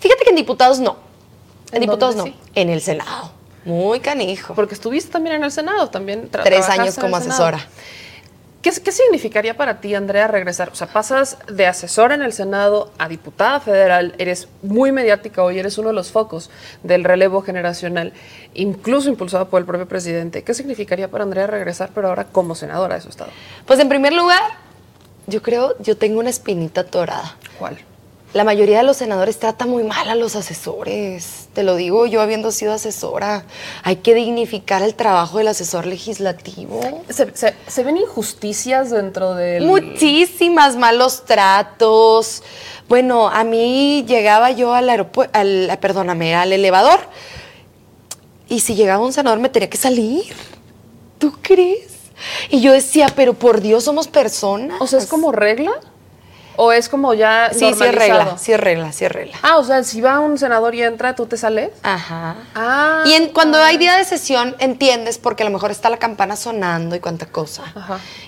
Fíjate 0.00 0.24
que 0.24 0.30
en 0.30 0.36
diputados 0.36 0.80
no. 0.80 1.09
En 1.72 1.80
diputados 1.80 2.16
no, 2.16 2.24
en 2.54 2.70
el 2.70 2.80
Senado. 2.80 3.32
Muy 3.64 4.00
canijo. 4.00 4.54
Porque 4.54 4.74
estuviste 4.74 5.10
también 5.10 5.36
en 5.36 5.44
el 5.44 5.52
Senado, 5.52 5.88
también. 5.90 6.28
Tres 6.30 6.68
años 6.68 6.96
como 6.96 7.16
asesora. 7.16 7.60
¿Qué, 8.62 8.70
¿Qué, 8.72 8.92
significaría 8.92 9.56
para 9.56 9.80
ti, 9.80 9.94
Andrea, 9.94 10.26
regresar? 10.26 10.68
O 10.68 10.74
sea, 10.74 10.86
pasas 10.86 11.38
de 11.50 11.66
asesora 11.66 12.14
en 12.14 12.20
el 12.20 12.34
Senado 12.34 12.92
a 12.98 13.08
diputada 13.08 13.58
federal, 13.58 14.14
eres 14.18 14.48
muy 14.60 14.92
mediática 14.92 15.42
hoy, 15.42 15.58
eres 15.58 15.78
uno 15.78 15.88
de 15.88 15.94
los 15.94 16.12
focos 16.12 16.50
del 16.82 17.04
relevo 17.04 17.40
generacional, 17.40 18.12
incluso 18.52 19.08
impulsado 19.08 19.48
por 19.48 19.60
el 19.60 19.66
propio 19.66 19.88
presidente. 19.88 20.42
¿Qué 20.42 20.52
significaría 20.52 21.10
para 21.10 21.24
Andrea 21.24 21.46
regresar, 21.46 21.90
pero 21.94 22.08
ahora 22.08 22.24
como 22.24 22.54
senadora 22.54 22.96
de 22.96 23.00
su 23.00 23.08
estado? 23.08 23.30
Pues 23.64 23.80
en 23.80 23.88
primer 23.88 24.12
lugar, 24.12 24.42
yo 25.26 25.40
creo, 25.40 25.74
yo 25.78 25.96
tengo 25.96 26.20
una 26.20 26.28
espinita 26.28 26.84
torada. 26.84 27.36
¿Cuál? 27.58 27.78
La 28.32 28.44
mayoría 28.44 28.78
de 28.78 28.84
los 28.84 28.98
senadores 28.98 29.38
trata 29.38 29.66
muy 29.66 29.82
mal 29.82 30.08
a 30.08 30.14
los 30.14 30.36
asesores. 30.36 31.48
Te 31.52 31.64
lo 31.64 31.74
digo 31.74 32.06
yo 32.06 32.20
habiendo 32.20 32.52
sido 32.52 32.72
asesora. 32.72 33.44
Hay 33.82 33.96
que 33.96 34.14
dignificar 34.14 34.82
el 34.82 34.94
trabajo 34.94 35.38
del 35.38 35.48
asesor 35.48 35.86
legislativo. 35.86 36.80
¿Se, 37.08 37.82
ven 37.82 37.96
injusticias 37.96 38.90
dentro 38.90 39.34
del...? 39.34 39.66
Muchísimas, 39.66 40.76
malos 40.76 41.24
tratos. 41.24 42.44
Bueno, 42.88 43.28
a 43.28 43.42
mí 43.42 44.04
llegaba 44.06 44.52
yo 44.52 44.74
al 44.74 44.90
aeropuerto, 44.90 45.36
al, 45.36 45.76
perdóname, 45.80 46.34
al 46.36 46.52
elevador, 46.52 47.00
y 48.48 48.60
si 48.60 48.74
llegaba 48.74 49.04
un 49.04 49.12
senador 49.12 49.38
me 49.38 49.48
tenía 49.48 49.70
que 49.70 49.76
salir. 49.76 50.24
¿Tú 51.18 51.32
crees? 51.42 51.90
Y 52.48 52.60
yo 52.60 52.72
decía, 52.72 53.08
pero 53.14 53.34
por 53.34 53.60
Dios 53.60 53.84
somos 53.84 54.08
personas. 54.08 54.80
O 54.80 54.86
sea, 54.86 54.98
¿es 54.98 55.06
como 55.06 55.32
regla? 55.32 55.72
¿O 56.56 56.72
es 56.72 56.88
como 56.88 57.14
ya 57.14 57.50
Sí, 57.52 57.60
sí 57.60 57.64
es 57.84 57.94
regla, 57.94 58.36
sí 58.38 58.52
es 58.52 58.60
regla, 58.60 58.92
sí 58.92 59.04
es 59.06 59.12
regla. 59.12 59.36
Ah, 59.42 59.56
o 59.56 59.64
sea, 59.64 59.82
si 59.82 60.00
va 60.00 60.20
un 60.20 60.36
senador 60.36 60.74
y 60.74 60.82
entra, 60.82 61.14
¿tú 61.14 61.24
te 61.26 61.36
sales? 61.38 61.70
Ajá. 61.82 62.36
Ah. 62.54 63.02
Y 63.06 63.14
en- 63.14 63.28
cuando 63.28 63.56
hay 63.58 63.78
día 63.78 63.96
de 63.96 64.04
sesión, 64.04 64.54
entiendes, 64.58 65.16
porque 65.18 65.42
a 65.42 65.46
lo 65.46 65.52
mejor 65.52 65.70
está 65.70 65.88
la 65.88 65.98
campana 65.98 66.36
sonando 66.36 66.94
y 66.96 67.00
cuánta 67.00 67.26
cosa. 67.26 67.62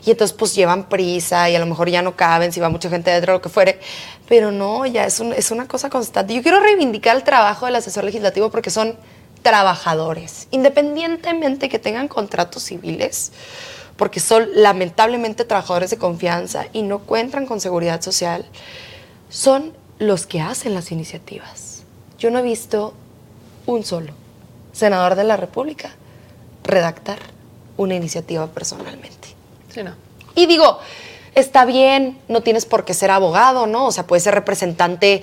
Y 0.05 0.10
entonces, 0.12 0.34
pues 0.36 0.55
llevan 0.55 0.89
prisa 0.89 1.51
y 1.51 1.57
a 1.57 1.59
lo 1.59 1.67
mejor 1.67 1.91
ya 1.91 2.01
no 2.01 2.17
caben 2.17 2.52
si 2.52 2.60
va 2.60 2.68
mucha 2.70 2.89
gente 2.89 3.10
dentro, 3.10 3.34
lo 3.34 3.42
que 3.42 3.49
fuere. 3.51 3.81
Pero 4.28 4.51
no, 4.51 4.86
ya 4.86 5.05
es, 5.05 5.20
un- 5.20 5.34
es 5.34 5.51
una 5.51 5.68
cosa 5.68 5.91
constante. 5.91 6.33
Yo 6.34 6.42
quiero 6.42 6.60
reivindicar 6.60 7.15
el 7.17 7.25
trabajo 7.25 7.67
del 7.67 7.76
asesor 7.76 8.05
legislativo 8.05 8.51
porque 8.51 8.70
son 8.70 8.97
trabajadores, 9.42 10.47
independientemente 10.52 11.68
que 11.68 11.78
tengan 11.78 12.09
contratos 12.09 12.62
civiles, 12.62 13.33
porque 14.02 14.18
son 14.18 14.48
lamentablemente 14.52 15.44
trabajadores 15.44 15.90
de 15.90 15.97
confianza 15.97 16.66
y 16.72 16.82
no 16.82 16.98
cuentan 16.98 17.47
con 17.47 17.60
seguridad 17.60 18.02
social, 18.02 18.44
son 19.28 19.74
los 20.00 20.26
que 20.26 20.40
hacen 20.40 20.74
las 20.74 20.90
iniciativas. 20.90 21.84
Yo 22.18 22.32
no 22.32 22.40
he 22.40 22.42
visto 22.42 22.94
un 23.64 23.84
solo 23.84 24.12
senador 24.72 25.14
de 25.14 25.22
la 25.22 25.36
República 25.36 25.92
redactar 26.64 27.20
una 27.76 27.94
iniciativa 27.94 28.48
personalmente. 28.48 29.28
Sí, 29.72 29.84
no. 29.84 29.94
Y 30.34 30.47
digo, 30.47 30.81
está 31.36 31.64
bien, 31.64 32.18
no 32.26 32.42
tienes 32.42 32.66
por 32.66 32.84
qué 32.84 32.94
ser 32.94 33.12
abogado, 33.12 33.68
¿no? 33.68 33.86
O 33.86 33.92
sea, 33.92 34.08
puedes 34.08 34.24
ser 34.24 34.34
representante 34.34 35.22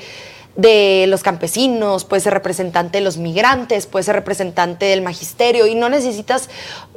de 0.59 1.05
los 1.07 1.23
campesinos, 1.23 2.03
puedes 2.03 2.23
ser 2.23 2.33
representante 2.33 2.97
de 2.97 3.03
los 3.03 3.17
migrantes, 3.17 3.85
puedes 3.85 4.07
ser 4.07 4.15
representante 4.15 4.85
del 4.85 5.01
magisterio 5.01 5.67
y 5.67 5.75
no 5.75 5.87
necesitas 5.87 6.49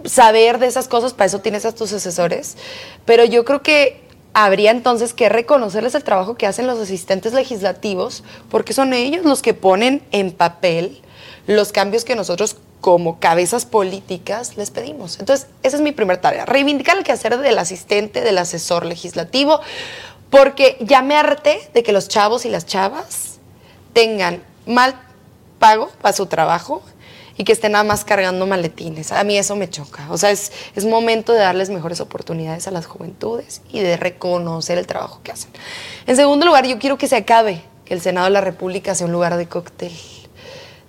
saber 0.05 0.59
de 0.59 0.67
esas 0.67 0.89
cosas, 0.89 1.13
para 1.13 1.27
eso 1.27 1.41
tienes 1.41 1.65
a 1.65 1.73
tus 1.73 1.93
asesores. 1.93 2.57
Pero 3.05 3.25
yo 3.25 3.45
creo 3.45 3.63
que 3.63 4.03
habría 4.35 4.73
entonces 4.73 5.15
que 5.15 5.29
reconocerles 5.29 5.95
el 5.95 6.03
trabajo 6.03 6.35
que 6.35 6.47
hacen 6.47 6.67
los 6.67 6.81
asistentes 6.81 7.35
legislativos, 7.35 8.25
porque 8.51 8.73
son 8.73 8.93
ellos 8.95 9.25
los 9.25 9.43
que 9.43 9.55
ponen 9.55 10.03
en 10.11 10.33
papel 10.33 11.01
los 11.47 11.71
cambios 11.73 12.05
que 12.05 12.17
nosotros 12.17 12.57
como 12.81 13.21
cabezas 13.21 13.65
políticas 13.65 14.57
les 14.57 14.73
pedimos. 14.73 15.21
Entonces, 15.21 15.47
esa 15.63 15.77
es 15.77 15.83
mi 15.83 15.93
primera 15.93 16.21
tarea, 16.21 16.47
reivindicar 16.47 16.99
el 16.99 17.05
quehacer 17.05 17.39
del 17.39 17.59
asistente, 17.59 18.23
del 18.23 18.39
asesor 18.39 18.87
legislativo, 18.87 19.61
porque 20.31 20.79
ya 20.81 21.03
me 21.03 21.15
harté 21.15 21.61
de 21.75 21.85
que 21.85 21.93
los 21.93 22.09
chavos 22.09 22.45
y 22.45 22.49
las 22.49 22.67
chavas 22.67 23.32
tengan 23.93 24.43
mal 24.67 24.95
pago 25.59 25.91
para 26.01 26.12
su 26.12 26.27
trabajo 26.27 26.83
y 27.37 27.45
que 27.45 27.53
estén 27.53 27.73
nada 27.73 27.85
más 27.85 28.05
cargando 28.05 28.47
maletines. 28.47 29.12
A 29.12 29.25
mí 29.25 29.39
eso 29.39 29.57
me 29.57 29.69
choca. 29.71 30.07
O 30.11 30.19
sea, 30.19 30.31
es, 30.31 30.53
es 30.75 30.85
momento 30.85 31.33
de 31.33 31.39
darles 31.39 31.71
mejores 31.71 32.01
oportunidades 32.01 32.69
a 32.69 32.71
las 32.71 32.87
juventudes 32.87 33.62
y 33.71 33.81
de 33.81 33.97
reconocer 33.97 34.79
el 34.79 34.87
trabajo 34.87 35.21
que 35.23 35.33
hacen. 35.33 35.51
En 36.07 36.17
segundo 36.17 36.47
lugar, 36.47 36.67
yo 36.67 36.79
quiero 36.79 36.99
que 36.99 37.09
se 37.09 37.17
acabe 37.17 37.62
que 37.85 37.95
el 37.95 38.01
Senado 38.01 38.27
de 38.27 38.33
la 38.33 38.41
República 38.41 38.95
sea 38.95 39.07
un 39.07 39.12
lugar 39.12 39.37
de 39.37 39.47
cóctel. 39.47 39.93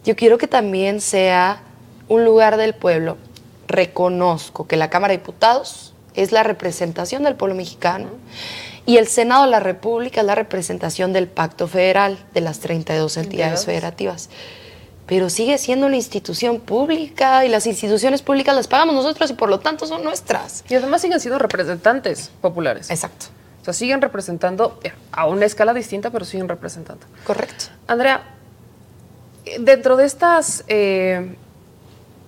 Yo 0.03 0.15
quiero 0.15 0.38
que 0.38 0.48
también 0.48 0.99
sea 0.99 1.64
un 2.09 2.25
lugar 2.25 2.57
del 2.57 2.73
pueblo. 2.73 3.17
Reconozco 3.67 4.67
que 4.67 4.75
la 4.75 4.90
Cámara 4.90 5.14
de 5.14 5.19
Diputados 5.19 5.93
es 6.14 6.32
la 6.32 6.43
representación 6.43 7.23
del 7.23 7.35
pueblo 7.35 7.56
mexicano 7.56 8.09
y 8.85 8.97
el 8.97 9.07
Senado 9.07 9.45
de 9.45 9.51
la 9.51 9.59
República 9.59 10.21
es 10.21 10.27
la 10.27 10.35
representación 10.35 11.13
del 11.13 11.27
Pacto 11.27 11.67
Federal 11.67 12.17
de 12.33 12.41
las 12.41 12.59
32 12.59 13.17
entidades 13.17 13.25
Entidades. 13.25 13.65
federativas. 13.65 14.29
Pero 15.05 15.29
sigue 15.29 15.57
siendo 15.57 15.87
una 15.87 15.95
institución 15.95 16.59
pública 16.59 17.45
y 17.45 17.49
las 17.49 17.67
instituciones 17.67 18.21
públicas 18.21 18.55
las 18.55 18.67
pagamos 18.67 18.95
nosotros 18.95 19.29
y 19.31 19.33
por 19.33 19.49
lo 19.49 19.59
tanto 19.59 19.85
son 19.85 20.03
nuestras. 20.03 20.63
Y 20.69 20.75
además 20.75 21.01
siguen 21.01 21.19
siendo 21.19 21.39
representantes 21.39 22.31
populares. 22.41 22.89
Exacto. 22.89 23.27
O 23.61 23.65
sea, 23.65 23.73
siguen 23.73 24.01
representando 24.01 24.79
a 25.11 25.25
una 25.27 25.45
escala 25.45 25.73
distinta, 25.73 26.09
pero 26.09 26.25
siguen 26.25 26.49
representando. 26.49 27.05
Correcto. 27.25 27.65
Andrea, 27.87 28.23
eh, 29.45 29.57
dentro 29.59 29.95
de 29.97 30.05
estas 30.05 30.63
eh, 30.67 31.35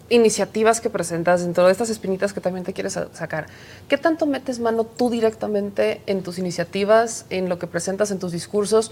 iniciativas 0.10 0.82
que 0.82 0.90
presentas, 0.90 1.42
dentro 1.44 1.66
de 1.66 1.72
estas 1.72 1.90
espinitas 1.90 2.32
que 2.34 2.42
también 2.42 2.64
te 2.66 2.74
quieres 2.74 2.94
sa- 2.94 3.08
sacar, 3.14 3.48
¿qué 3.90 3.98
tanto 3.98 4.26
metes 4.26 4.60
mano 4.60 4.84
tú 4.84 5.10
directamente 5.10 6.02
en 6.06 6.22
tus 6.22 6.38
iniciativas, 6.38 7.26
en 7.30 7.50
lo 7.50 7.58
que 7.60 7.68
presentas 7.68 8.12
en 8.12 8.20
tus 8.20 8.32
discursos? 8.32 8.92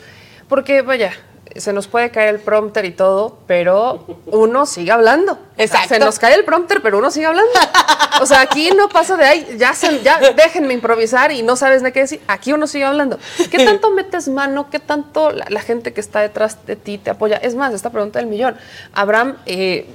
Porque, 0.49 0.81
vaya, 0.81 1.13
se 1.55 1.71
nos 1.71 1.87
puede 1.87 2.09
caer 2.11 2.29
el 2.35 2.39
prompter 2.41 2.83
y 2.85 2.91
todo, 2.91 3.37
pero 3.47 4.05
uno 4.25 4.65
sigue 4.65 4.91
hablando. 4.91 5.37
Exacto. 5.57 5.89
Se 5.89 5.99
nos 5.99 6.19
cae 6.19 6.33
el 6.35 6.43
prompter, 6.45 6.81
pero 6.81 6.97
uno 6.97 7.11
sigue 7.11 7.27
hablando. 7.27 7.51
O 8.21 8.25
sea, 8.25 8.41
aquí 8.41 8.69
no 8.75 8.89
pasa 8.89 9.15
de 9.15 9.23
ahí, 9.25 9.55
ya, 9.57 9.73
se- 9.73 10.01
ya 10.03 10.19
déjenme 10.35 10.73
improvisar 10.73 11.31
y 11.31 11.41
no 11.43 11.55
sabes 11.55 11.81
de 11.83 11.91
qué 11.93 12.01
decir. 12.01 12.21
Aquí 12.27 12.53
uno 12.53 12.67
sigue 12.67 12.83
hablando. 12.85 13.19
¿Qué 13.51 13.63
tanto 13.65 13.91
metes 13.91 14.27
mano? 14.27 14.69
¿Qué 14.69 14.79
tanto 14.79 15.31
la, 15.31 15.45
la 15.49 15.61
gente 15.61 15.93
que 15.93 16.01
está 16.01 16.19
detrás 16.21 16.65
de 16.65 16.75
ti 16.75 16.97
te 16.97 17.09
apoya? 17.11 17.37
Es 17.37 17.55
más, 17.55 17.73
esta 17.73 17.89
pregunta 17.89 18.19
del 18.19 18.27
millón. 18.27 18.55
Abraham, 18.93 19.37
eh, 19.45 19.87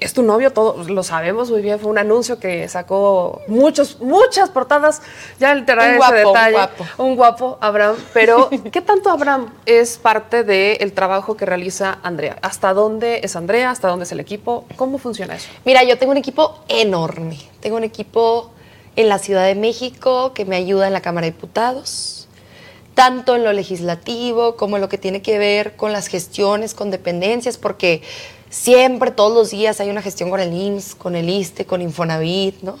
es 0.00 0.12
tu 0.14 0.22
novio, 0.22 0.52
todos 0.52 0.88
lo 0.90 1.02
sabemos 1.02 1.50
muy 1.50 1.62
bien. 1.62 1.78
Fue 1.78 1.90
un 1.90 1.98
anuncio 1.98 2.38
que 2.38 2.68
sacó 2.68 3.42
muchos, 3.46 4.00
muchas 4.00 4.50
portadas. 4.50 5.02
Ya 5.38 5.52
Un 5.52 5.58
en 5.68 5.96
guapo, 5.96 6.14
ese 6.14 6.26
un 6.26 6.32
detalle. 6.32 6.52
guapo. 6.52 6.84
Un 6.98 7.16
guapo, 7.16 7.58
Abraham. 7.60 7.96
Pero, 8.12 8.48
¿qué 8.72 8.80
tanto 8.80 9.10
Abraham 9.10 9.52
es 9.66 9.98
parte 9.98 10.44
del 10.44 10.92
trabajo 10.92 11.36
que 11.36 11.46
realiza 11.46 11.98
Andrea? 12.02 12.38
¿Hasta 12.42 12.72
dónde 12.72 13.20
es 13.22 13.36
Andrea? 13.36 13.70
¿Hasta 13.70 13.88
dónde 13.88 14.04
es 14.04 14.12
el 14.12 14.20
equipo? 14.20 14.64
¿Cómo 14.76 14.98
funciona 14.98 15.34
eso? 15.36 15.48
Mira, 15.64 15.82
yo 15.84 15.98
tengo 15.98 16.12
un 16.12 16.18
equipo 16.18 16.58
enorme. 16.68 17.38
Tengo 17.60 17.76
un 17.76 17.84
equipo 17.84 18.50
en 18.96 19.08
la 19.08 19.18
Ciudad 19.18 19.46
de 19.46 19.54
México 19.54 20.32
que 20.34 20.44
me 20.44 20.56
ayuda 20.56 20.86
en 20.86 20.92
la 20.92 21.00
Cámara 21.00 21.26
de 21.26 21.32
Diputados, 21.32 22.28
tanto 22.94 23.34
en 23.34 23.42
lo 23.42 23.52
legislativo 23.52 24.54
como 24.56 24.76
en 24.76 24.82
lo 24.82 24.88
que 24.88 24.98
tiene 24.98 25.20
que 25.20 25.38
ver 25.38 25.74
con 25.74 25.92
las 25.92 26.06
gestiones, 26.06 26.74
con 26.74 26.92
dependencias, 26.92 27.58
porque 27.58 28.02
siempre, 28.54 29.10
todos 29.10 29.34
los 29.34 29.50
días 29.50 29.80
hay 29.80 29.90
una 29.90 30.00
gestión 30.00 30.30
con 30.30 30.40
el 30.40 30.52
IMSS, 30.52 30.94
con 30.94 31.16
el 31.16 31.28
ISTE, 31.28 31.66
con 31.66 31.82
Infonavit, 31.82 32.62
¿no? 32.62 32.78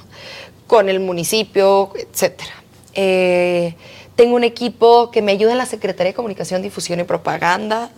con 0.66 0.88
el 0.88 1.00
municipio, 1.00 1.92
etcétera. 1.96 2.52
Eh, 2.94 3.74
tengo 4.14 4.36
un 4.36 4.44
equipo 4.44 5.10
que 5.10 5.20
me 5.20 5.32
ayuda 5.32 5.52
en 5.52 5.58
la 5.58 5.66
Secretaría 5.66 6.12
de 6.12 6.14
Comunicación, 6.14 6.62
Difusión 6.62 7.00
y 7.00 7.04
Propaganda, 7.04 7.90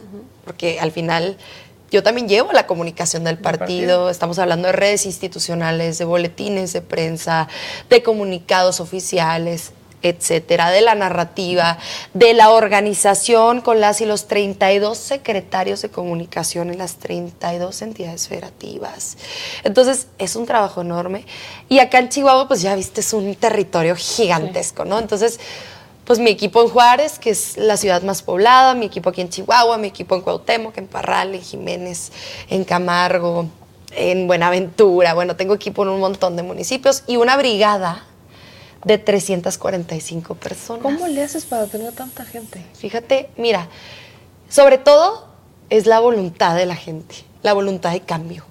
porque 0.44 0.80
al 0.80 0.90
final 0.90 1.36
yo 1.90 2.02
también 2.02 2.28
llevo 2.28 2.52
la 2.52 2.66
comunicación 2.66 3.24
del 3.24 3.38
partido. 3.38 4.08
Estamos 4.08 4.38
hablando 4.38 4.68
de 4.68 4.72
redes 4.72 5.04
institucionales, 5.04 5.98
de 5.98 6.06
boletines 6.06 6.72
de 6.72 6.80
prensa, 6.80 7.46
de 7.90 8.02
comunicados 8.02 8.80
oficiales, 8.80 9.72
etcétera, 10.02 10.70
de 10.70 10.80
la 10.80 10.94
narrativa, 10.94 11.78
de 12.14 12.34
la 12.34 12.50
organización 12.50 13.60
con 13.60 13.80
las 13.80 14.00
y 14.00 14.06
los 14.06 14.28
32 14.28 14.96
secretarios 14.96 15.82
de 15.82 15.90
comunicación 15.90 16.70
en 16.70 16.78
las 16.78 16.96
32 16.96 17.82
entidades 17.82 18.28
federativas. 18.28 19.16
Entonces, 19.64 20.08
es 20.18 20.36
un 20.36 20.46
trabajo 20.46 20.80
enorme. 20.80 21.24
Y 21.68 21.78
acá 21.78 21.98
en 21.98 22.08
Chihuahua, 22.08 22.48
pues 22.48 22.62
ya 22.62 22.74
viste, 22.74 23.00
es 23.00 23.12
un 23.12 23.34
territorio 23.34 23.96
gigantesco, 23.96 24.84
¿no? 24.84 24.98
Entonces, 24.98 25.40
pues 26.04 26.20
mi 26.20 26.30
equipo 26.30 26.62
en 26.62 26.68
Juárez, 26.68 27.18
que 27.18 27.30
es 27.30 27.56
la 27.56 27.76
ciudad 27.76 28.02
más 28.02 28.22
poblada, 28.22 28.74
mi 28.74 28.86
equipo 28.86 29.10
aquí 29.10 29.20
en 29.20 29.28
Chihuahua, 29.28 29.76
mi 29.76 29.88
equipo 29.88 30.14
en 30.14 30.20
Cuauhtémoc, 30.20 30.78
en 30.78 30.86
Parral, 30.86 31.34
en 31.34 31.42
Jiménez, 31.42 32.12
en 32.48 32.64
Camargo, 32.64 33.46
en 33.90 34.28
Buenaventura. 34.28 35.14
Bueno, 35.14 35.34
tengo 35.34 35.54
equipo 35.54 35.82
en 35.82 35.88
un 35.88 36.00
montón 36.00 36.36
de 36.36 36.44
municipios 36.44 37.02
y 37.08 37.16
una 37.16 37.36
brigada 37.36 38.04
de 38.86 38.98
345 38.98 40.36
personas. 40.36 40.82
¿Cómo 40.82 41.08
le 41.08 41.20
haces 41.22 41.44
para 41.44 41.66
tener 41.66 41.92
tanta 41.92 42.24
gente? 42.24 42.64
Fíjate, 42.78 43.28
mira, 43.36 43.66
sobre 44.48 44.78
todo 44.78 45.26
es 45.70 45.86
la 45.86 45.98
voluntad 45.98 46.54
de 46.54 46.66
la 46.66 46.76
gente, 46.76 47.16
la 47.42 47.52
voluntad 47.52 47.90
de 47.90 48.00
cambio. 48.00 48.44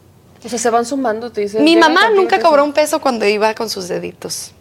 O 0.44 0.50
sea, 0.50 0.60
se 0.60 0.70
van 0.70 0.86
sumando, 0.86 1.32
te 1.32 1.40
dicen. 1.40 1.64
Mi 1.64 1.76
"Llega 1.76 1.88
mamá 1.88 2.10
nunca 2.10 2.40
cobró 2.42 2.64
dicen". 2.64 2.68
un 2.68 2.74
peso 2.74 3.00
cuando 3.00 3.26
iba 3.26 3.54
con 3.56 3.70
sus 3.70 3.88
deditos. 3.88 4.52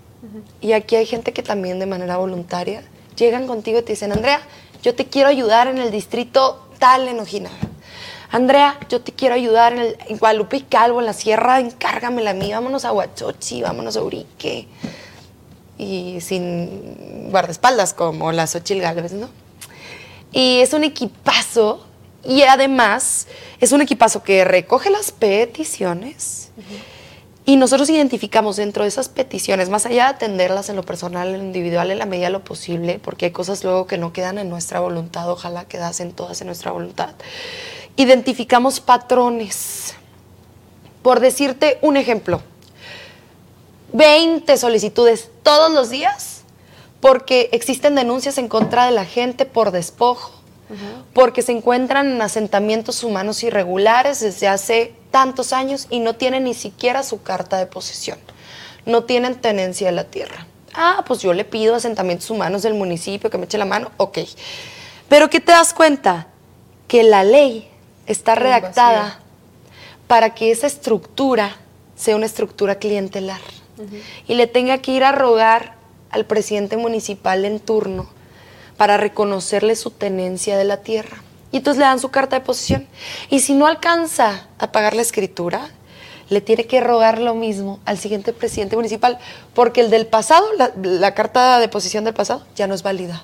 Y 0.61 0.73
aquí 0.73 0.95
hay 0.97 1.07
gente 1.07 1.33
que 1.33 1.43
también 1.43 1.79
de 1.81 1.87
manera 1.87 2.17
voluntaria 2.17 2.83
llegan 3.17 3.47
contigo 3.49 3.81
y 3.81 3.83
te 3.83 3.93
dicen, 3.93 4.13
Andrea, 4.13 4.41
yo 4.83 4.95
te 4.95 5.07
quiero 5.07 5.29
ayudar 5.29 5.67
en 5.67 5.79
el 5.79 5.91
distrito 5.91 6.69
tal 6.79 7.09
en 7.09 7.19
Ojinaga. 7.21 7.55
Andrea, 8.31 8.79
yo 8.89 9.01
te 9.01 9.13
quiero 9.13 9.35
ayudar 9.35 9.73
en, 9.75 9.79
el, 9.81 9.97
en 10.09 10.19
Guadalupe 10.19 10.57
y 10.59 10.61
Calvo, 10.63 11.01
en 11.01 11.07
la 11.07 11.13
sierra, 11.13 11.61
encárgamela 11.61 12.31
a 12.31 12.35
mí, 12.35 12.51
vámonos 12.53 12.85
a 12.85 12.93
Huachochi, 12.93 13.61
vámonos 13.63 13.97
a 13.97 14.03
Urique. 14.03 14.67
Y 15.77 16.21
sin 16.21 17.31
guardaespaldas 17.31 17.95
como 17.95 18.33
la 18.33 18.47
Xochil 18.47 18.81
Gálvez, 18.81 19.13
¿no? 19.13 19.29
Y 20.33 20.61
es 20.61 20.73
un 20.73 20.85
equipazo 20.85 21.85
y 22.25 22.43
además 22.43 23.27
es 23.61 23.73
un 23.73 23.83
equipazo 23.83 24.23
que 24.23 24.45
recoge 24.45 24.91
las 24.91 25.13
peticiones 25.13 26.51
y 27.47 27.57
nosotros 27.57 27.91
identificamos 27.91 28.57
dentro 28.57 28.85
de 28.85 28.89
esas 28.89 29.11
peticiones, 29.11 29.69
más 29.69 29.85
allá 29.85 30.05
de 30.05 30.15
atenderlas 30.15 30.71
en 30.71 30.77
lo 30.77 30.83
personal, 30.83 31.29
en 31.29 31.39
lo 31.39 31.45
individual, 31.45 31.91
en 31.91 31.99
la 31.99 32.07
medida 32.07 32.27
de 32.27 32.33
lo 32.33 32.43
posible, 32.43 32.99
porque 33.03 33.27
hay 33.27 33.33
cosas 33.33 33.65
luego 33.65 33.87
que 33.87 33.99
no 33.99 34.15
quedan 34.15 34.39
en 34.39 34.49
nuestra 34.49 34.81
voluntad, 34.81 35.31
ojalá 35.31 35.67
quedasen 35.67 36.13
todas 36.13 36.41
en 36.41 36.47
nuestra 36.47 36.73
voluntad, 36.73 37.11
identificamos 37.97 38.81
patrones. 38.81 39.95
Por 41.03 41.21
decirte 41.21 41.79
un 41.83 41.99
ejemplo, 41.99 42.41
20 43.95 44.57
solicitudes 44.57 45.31
todos 45.45 45.71
los 45.71 45.89
días 45.89 46.43
porque 47.01 47.49
existen 47.53 47.95
denuncias 47.95 48.39
en 48.39 48.49
contra 48.49 48.87
de 48.87 48.91
la 48.91 49.05
gente 49.05 49.47
por 49.47 49.71
despojo, 49.71 50.33
porque 51.13 51.43
se 51.43 51.53
encuentran 51.53 52.11
en 52.11 52.21
asentamientos 52.21 53.05
humanos 53.05 53.45
irregulares 53.45 54.19
desde 54.19 54.49
hace 54.49 54.95
tantos 55.13 55.53
años 55.53 55.87
y 55.91 56.01
no 56.01 56.17
tienen 56.17 56.45
ni 56.45 56.55
siquiera 56.55 57.05
su 57.05 57.23
carta 57.23 57.57
de 57.57 57.67
posesión, 57.67 58.19
no 58.85 59.05
tienen 59.05 59.37
tenencia 59.37 59.87
de 59.87 59.93
la 59.93 60.05
tierra. 60.05 60.47
Ah, 60.75 61.05
pues 61.07 61.21
yo 61.21 61.33
le 61.33 61.45
pido 61.45 61.77
asentamientos 61.77 62.31
humanos 62.31 62.63
del 62.63 62.75
municipio 62.75 63.31
que 63.31 63.39
me 63.39 63.45
eche 63.45 63.59
la 63.59 63.65
mano, 63.65 63.93
ok. 63.97 64.19
Pero 65.09 65.31
¿qué 65.31 65.39
te 65.39 65.53
das 65.53 65.73
cuenta? 65.73 66.27
Que 66.89 67.05
la 67.05 67.23
ley 67.23 67.71
está 68.07 68.35
redactada 68.35 69.21
para 70.09 70.35
que 70.35 70.51
esa 70.51 70.67
estructura 70.67 71.59
sea 71.95 72.17
una 72.17 72.27
estructura 72.27 72.75
clientelar 72.77 73.41
y 74.27 74.35
le 74.35 74.47
tenga 74.47 74.79
que 74.79 74.93
ir 74.93 75.05
a 75.05 75.13
rogar 75.13 75.75
al 76.11 76.25
presidente 76.25 76.77
municipal 76.77 77.45
en 77.45 77.61
turno 77.61 78.09
para 78.77 78.97
reconocerle 78.97 79.77
su 79.77 79.91
tenencia 79.91 80.57
de 80.57 80.65
la 80.65 80.79
tierra. 80.79 81.19
Y 81.53 81.59
entonces 81.59 81.79
le 81.79 81.85
dan 81.85 82.01
su 82.01 82.11
carta 82.11 82.39
de 82.39 82.45
posesión. 82.45 82.87
Y 83.31 83.41
si 83.41 83.55
no 83.55 83.67
alcanza 83.67 84.49
a 84.59 84.73
pagar 84.73 84.95
la 84.95 85.03
escritura, 85.03 85.71
le 86.29 86.41
tiene 86.41 86.67
que 86.67 86.81
rogar 86.81 87.21
lo 87.21 87.35
mismo 87.35 87.81
al 87.85 87.99
siguiente 87.99 88.33
presidente 88.33 88.77
municipal, 88.77 89.19
porque 89.55 89.81
el 89.81 89.91
del 89.91 90.07
pasado, 90.07 90.47
la, 90.57 91.15
carta 91.15 91.61
de 91.61 91.69
posesión 91.69 92.05
del 92.05 92.15
pasado, 92.15 92.45
ya 92.57 92.67
no 92.67 92.75
es 92.75 92.83
válida. 92.83 93.23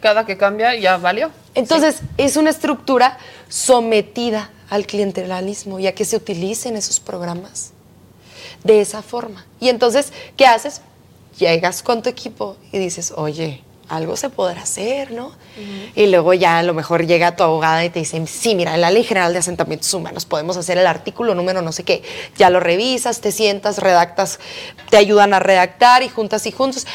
Cada 0.00 0.26
que 0.26 0.36
cambia 0.36 0.76
ya 0.76 0.96
valió. 0.96 1.30
Entonces, 1.54 2.02
es 2.18 2.36
una 2.36 2.50
estructura 2.50 3.18
sometida 3.48 4.50
al 4.70 4.86
clientelismo 4.86 5.78
y 5.78 5.86
a 5.86 5.94
que 5.94 6.04
se 6.04 6.16
utilicen 6.16 6.76
esos 6.76 7.00
programas 7.00 7.71
de 8.64 8.80
esa 8.80 9.02
forma. 9.02 9.46
Y 9.60 9.68
entonces, 9.68 10.12
¿qué 10.36 10.46
haces? 10.46 10.80
Llegas 11.38 11.82
con 11.82 12.02
tu 12.02 12.08
equipo 12.08 12.56
y 12.72 12.78
dices, 12.78 13.12
oye, 13.16 13.62
algo 13.88 14.16
se 14.16 14.30
podrá 14.30 14.62
hacer, 14.62 15.10
¿no? 15.10 15.32
Y 15.94 16.06
luego 16.06 16.32
ya 16.32 16.58
a 16.58 16.62
lo 16.62 16.72
mejor 16.72 17.06
llega 17.06 17.36
tu 17.36 17.42
abogada 17.42 17.84
y 17.84 17.90
te 17.90 17.98
dice, 17.98 18.26
sí, 18.26 18.54
mira, 18.54 18.74
en 18.74 18.80
la 18.80 18.90
Ley 18.90 19.04
General 19.04 19.32
de 19.32 19.40
Asentamientos 19.40 19.92
Humanos 19.92 20.24
podemos 20.24 20.56
hacer 20.56 20.78
el 20.78 20.86
artículo 20.86 21.34
número 21.34 21.60
no 21.60 21.72
sé 21.72 21.84
qué. 21.84 22.02
Ya 22.36 22.48
lo 22.48 22.60
revisas, 22.60 23.20
te 23.20 23.32
sientas, 23.32 23.78
redactas, 23.78 24.40
te 24.88 24.96
ayudan 24.96 25.34
a 25.34 25.40
redactar 25.40 26.02
y 26.02 26.08
juntas 26.08 26.46
y 26.46 26.52
juntos. 26.52 26.86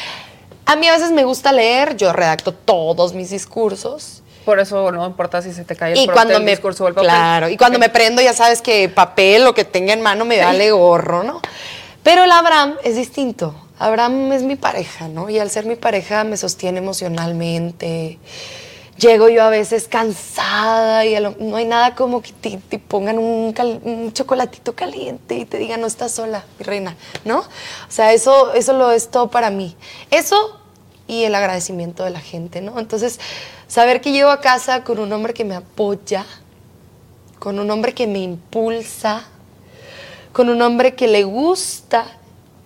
A 0.66 0.76
mí 0.76 0.88
a 0.88 0.92
veces 0.92 1.12
me 1.12 1.24
gusta 1.24 1.52
leer, 1.52 1.96
yo 1.96 2.12
redacto 2.12 2.52
todos 2.52 3.14
mis 3.14 3.30
discursos. 3.30 4.22
Por 4.48 4.60
eso 4.60 4.90
no 4.92 5.06
importa 5.06 5.42
si 5.42 5.52
se 5.52 5.62
te 5.62 5.76
cae 5.76 5.92
el, 5.92 5.98
y 5.98 6.06
cuando 6.06 6.40
me, 6.40 6.52
discurso 6.52 6.82
o 6.84 6.88
el 6.88 6.94
papel. 6.94 7.10
Claro, 7.10 7.50
y 7.50 7.58
cuando 7.58 7.78
me 7.78 7.90
prendo 7.90 8.22
ya 8.22 8.32
sabes 8.32 8.62
que 8.62 8.88
papel, 8.88 9.44
lo 9.44 9.52
que 9.52 9.64
tenga 9.64 9.92
en 9.92 10.00
mano 10.00 10.24
me 10.24 10.42
vale 10.42 10.70
gorro, 10.70 11.22
¿no? 11.22 11.42
Pero 12.02 12.24
el 12.24 12.32
Abraham 12.32 12.76
es 12.82 12.96
distinto. 12.96 13.54
Abraham 13.78 14.32
es 14.32 14.44
mi 14.44 14.56
pareja, 14.56 15.06
¿no? 15.06 15.28
Y 15.28 15.38
al 15.38 15.50
ser 15.50 15.66
mi 15.66 15.76
pareja 15.76 16.24
me 16.24 16.38
sostiene 16.38 16.78
emocionalmente. 16.78 18.18
Llego 18.96 19.28
yo 19.28 19.42
a 19.42 19.50
veces 19.50 19.86
cansada 19.86 21.04
y 21.04 21.14
no 21.40 21.56
hay 21.56 21.66
nada 21.66 21.94
como 21.94 22.22
que 22.22 22.32
te, 22.32 22.78
pongan 22.78 23.18
un, 23.18 23.52
chocolatito 24.14 24.74
caliente 24.74 25.34
y 25.34 25.44
te 25.44 25.58
digan, 25.58 25.82
no 25.82 25.86
estás 25.86 26.12
sola, 26.12 26.42
mi 26.58 26.64
reina, 26.64 26.96
¿no? 27.26 27.40
O 27.40 27.90
sea, 27.90 28.14
eso, 28.14 28.54
eso 28.54 28.72
lo 28.72 28.92
es 28.92 29.10
todo 29.10 29.30
para 29.30 29.50
mí. 29.50 29.76
Eso 30.10 30.58
y 31.06 31.24
el 31.24 31.34
agradecimiento 31.34 32.04
de 32.04 32.10
la 32.10 32.20
gente, 32.20 32.60
¿no? 32.60 32.78
Entonces, 32.78 33.20
saber 33.68 34.00
que 34.00 34.12
llego 34.12 34.30
a 34.30 34.40
casa 34.40 34.82
con 34.82 34.98
un 34.98 35.12
hombre 35.12 35.34
que 35.34 35.44
me 35.44 35.54
apoya, 35.54 36.26
con 37.38 37.58
un 37.60 37.70
hombre 37.70 37.94
que 37.94 38.06
me 38.06 38.18
impulsa, 38.18 39.24
con 40.32 40.48
un 40.48 40.60
hombre 40.62 40.94
que 40.94 41.06
le 41.06 41.22
gusta 41.24 42.06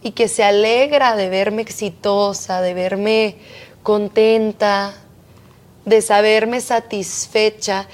y 0.02 0.12
que 0.12 0.28
se 0.28 0.44
alegra 0.44 1.16
de 1.16 1.28
verme 1.28 1.62
exitosa, 1.62 2.60
de 2.60 2.72
verme 2.72 3.36
contenta, 3.82 4.94
de 5.84 6.00
saberme 6.00 6.60
satisfecha, 6.60 7.89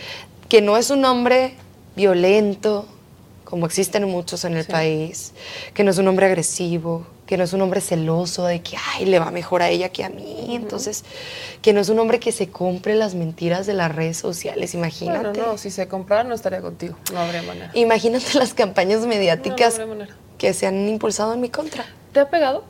que 0.49 0.61
no 0.63 0.77
es 0.77 0.91
un 0.91 1.05
hombre 1.05 1.55
violento, 1.97 2.87
como 3.45 3.67
existen 3.67 4.05
muchos 4.09 4.45
en 4.45 4.57
el 4.57 4.67
país, 4.67 5.33
que 5.75 5.83
no 5.85 5.91
es 5.91 5.99
un 5.99 6.09
hombre 6.09 6.27
agresivo, 6.27 7.07
que 7.29 7.37
no 7.37 7.45
es 7.45 7.53
un 7.53 7.61
hombre 7.61 7.83
celoso 7.83 8.47
de 8.47 8.63
que, 8.63 8.79
ay, 8.95 9.05
le 9.05 9.19
va 9.19 9.31
mejor 9.31 9.61
a 9.61 9.69
ella 9.69 9.91
que 9.91 10.03
a 10.03 10.09
mí. 10.09 10.57
Entonces, 10.57 11.05
que 11.61 11.75
no 11.75 11.81
es 11.81 11.91
un 11.91 11.99
hombre 11.99 12.19
que 12.21 12.33
se 12.33 12.49
compre 12.49 12.95
las 12.95 13.15
mentiras 13.15 13.67
de 13.67 13.75
las 13.75 13.95
redes 13.95 14.17
sociales, 14.17 14.73
imagínate. 14.73 15.29
Bueno, 15.29 15.47
no, 15.53 15.59
si 15.59 15.71
se 15.71 15.87
comprara 15.89 16.25
no 16.25 16.35
estaría 16.35 16.63
contigo, 16.63 16.97
no 17.13 17.21
habría 17.21 17.43
manera. 17.43 17.71
Imagínate 17.75 18.25
las 18.39 18.55
campañas 18.55 19.07
mediáticas 19.07 19.79
que 20.39 20.55
se 20.55 20.67
han 20.67 20.89
impulsado 20.89 21.35
en 21.35 21.43
mi 21.43 21.51
contra. 21.51 21.85
¿Te 22.13 22.21
ha 22.21 22.31
pegado? 22.31 22.65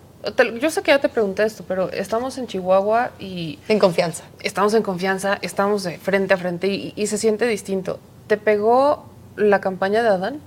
yo 0.60 0.70
sé 0.70 0.82
que 0.82 0.90
ya 0.90 0.98
te 0.98 1.08
pregunté 1.08 1.44
esto, 1.44 1.64
pero 1.66 1.92
estamos 1.92 2.36
en 2.38 2.48
Chihuahua 2.48 3.12
y... 3.20 3.60
En 3.68 3.78
confianza. 3.78 4.24
Estamos 4.40 4.74
en 4.74 4.82
confianza, 4.82 5.38
estamos 5.40 5.84
de 5.84 5.98
frente 5.98 6.34
a 6.34 6.36
frente 6.36 6.66
y, 6.96 7.06
se 7.06 7.16
siente 7.16 7.46
distinto. 7.46 8.00
¿Te 8.26 8.36
pegó 8.36 9.06
la 9.36 9.60
campaña 9.60 10.02
de 10.02 10.08
Adán? 10.08 10.40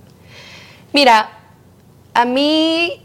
Mira, 0.92 1.30
a 2.12 2.26
mí, 2.26 3.02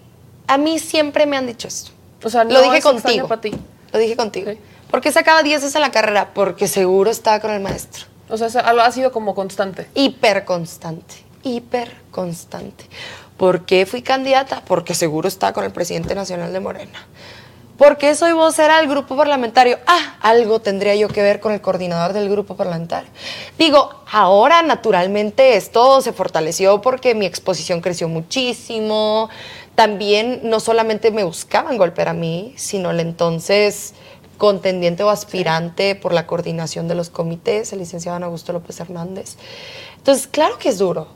a 0.48 0.58
mí 0.58 0.80
siempre 0.80 1.26
me 1.26 1.38
han 1.38 1.46
dicho 1.46 1.68
esto. 1.68 1.92
O 2.24 2.30
sea, 2.30 2.44
lo 2.44 2.62
dije 2.62 2.82
contigo. 2.82 3.28
Para 3.28 3.42
ti. 3.42 3.52
Lo 3.92 4.00
dije 4.00 4.16
contigo. 4.16 4.52
¿Por 4.90 5.02
qué 5.02 5.12
sacaba 5.12 5.44
10 5.44 5.76
en 5.76 5.82
la 5.82 5.92
carrera? 5.92 6.32
Porque 6.34 6.68
seguro 6.68 7.12
estaba 7.12 7.40
con 7.40 7.52
el 7.52 7.62
maestro. 7.62 8.06
O 8.30 8.38
sea, 8.38 8.48
ha 8.48 8.92
sido 8.92 9.12
como 9.12 9.36
constante. 9.36 9.88
Hiper 9.94 10.46
constante. 10.46 11.16
Hiper 11.44 11.96
constante. 12.12 12.86
¿Por 13.38 13.66
qué 13.66 13.86
fui 13.86 14.02
candidata? 14.02 14.64
Porque 14.66 14.94
seguro 14.94 15.28
está 15.28 15.54
con 15.54 15.64
el 15.64 15.72
presidente 15.72 16.16
nacional 16.16 16.52
de 16.52 16.60
Morena. 16.60 17.06
¿Por 17.78 17.98
qué 17.98 18.16
soy 18.16 18.32
vocera 18.32 18.78
del 18.78 18.90
grupo 18.90 19.16
parlamentario? 19.16 19.78
Ah, 19.86 20.18
algo 20.22 20.60
tendría 20.60 20.96
yo 20.96 21.10
que 21.10 21.22
ver 21.22 21.40
con 21.40 21.54
el 21.54 21.62
coordinador 21.62 22.12
del 22.12 22.28
grupo 22.28 22.56
parlamentario. 22.56 23.08
Digo, 23.60 24.04
ahora 24.12 24.64
naturalmente 24.64 25.56
esto 25.56 26.02
se 26.02 26.12
fortaleció 26.12 26.82
porque 26.82 27.14
mi 27.14 27.28
exposición 27.28 27.82
creció 27.82 28.10
muchísimo. 28.10 29.30
También 29.78 30.40
no 30.42 30.60
solamente 30.60 31.12
me 31.12 31.24
buscaban 31.24 31.78
golpear 31.78 32.08
a 32.08 32.14
mí, 32.14 32.52
sino 32.58 32.90
el 32.90 33.00
entonces 33.00 33.94
contendiente 34.40 35.04
o 35.04 35.12
aspirante 35.12 35.94
por 35.94 36.14
la 36.14 36.26
coordinación 36.26 36.88
de 36.88 36.96
los 36.96 37.12
comités, 37.12 37.72
el 37.74 37.78
licenciado 37.78 38.26
Augusto 38.26 38.54
López 38.54 38.80
Hernández. 38.80 39.36
Entonces, 39.98 40.26
claro 40.26 40.58
que 40.58 40.70
es 40.70 40.80
duro. 40.80 41.10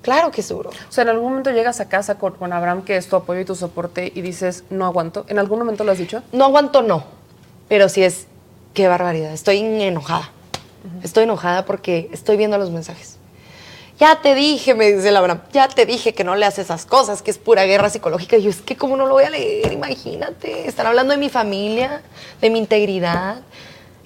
Claro 0.00 0.30
que 0.30 0.40
es 0.40 0.48
duro. 0.48 0.70
O 0.70 0.92
sea, 0.92 1.02
en 1.02 1.10
algún 1.10 1.28
momento 1.28 1.50
llegas 1.50 1.80
a 1.80 1.90
casa 1.90 2.16
con, 2.16 2.50
Abraham, 2.54 2.84
que 2.84 2.96
es 2.96 3.06
tu 3.06 3.16
apoyo 3.16 3.40
y 3.40 3.44
tu 3.44 3.54
soporte, 3.54 4.10
y 4.14 4.22
dices, 4.22 4.64
no 4.70 4.86
aguanto. 4.86 5.26
¿En 5.28 5.38
algún 5.38 5.58
momento 5.58 5.84
lo 5.84 5.92
has 5.92 5.98
dicho? 5.98 6.22
No 6.32 6.46
aguanto, 6.46 6.80
no. 6.80 7.04
Pero 7.68 7.90
sí 7.90 8.02
es, 8.02 8.28
qué 8.72 8.88
barbaridad. 8.88 9.34
Estoy 9.34 9.58
enojada. 9.58 10.30
Estoy 11.02 11.24
enojada 11.24 11.66
porque 11.66 12.08
estoy 12.14 12.38
viendo 12.38 12.56
los 12.56 12.70
mensajes. 12.70 13.15
Ya 13.98 14.20
te 14.20 14.34
dije, 14.34 14.74
me 14.74 14.92
dice 14.92 15.08
el 15.08 15.16
Abraham, 15.16 15.40
ya 15.52 15.68
te 15.68 15.86
dije 15.86 16.12
que 16.12 16.22
no 16.22 16.34
leas 16.34 16.58
esas 16.58 16.84
cosas, 16.84 17.22
que 17.22 17.30
es 17.30 17.38
pura 17.38 17.64
guerra 17.64 17.88
psicológica. 17.88 18.36
Y 18.36 18.42
yo, 18.42 18.50
es 18.50 18.60
que, 18.60 18.76
¿cómo 18.76 18.96
no 18.96 19.06
lo 19.06 19.14
voy 19.14 19.24
a 19.24 19.30
leer? 19.30 19.72
Imagínate. 19.72 20.68
Están 20.68 20.86
hablando 20.86 21.12
de 21.12 21.18
mi 21.18 21.30
familia, 21.30 22.02
de 22.40 22.50
mi 22.50 22.58
integridad. 22.58 23.36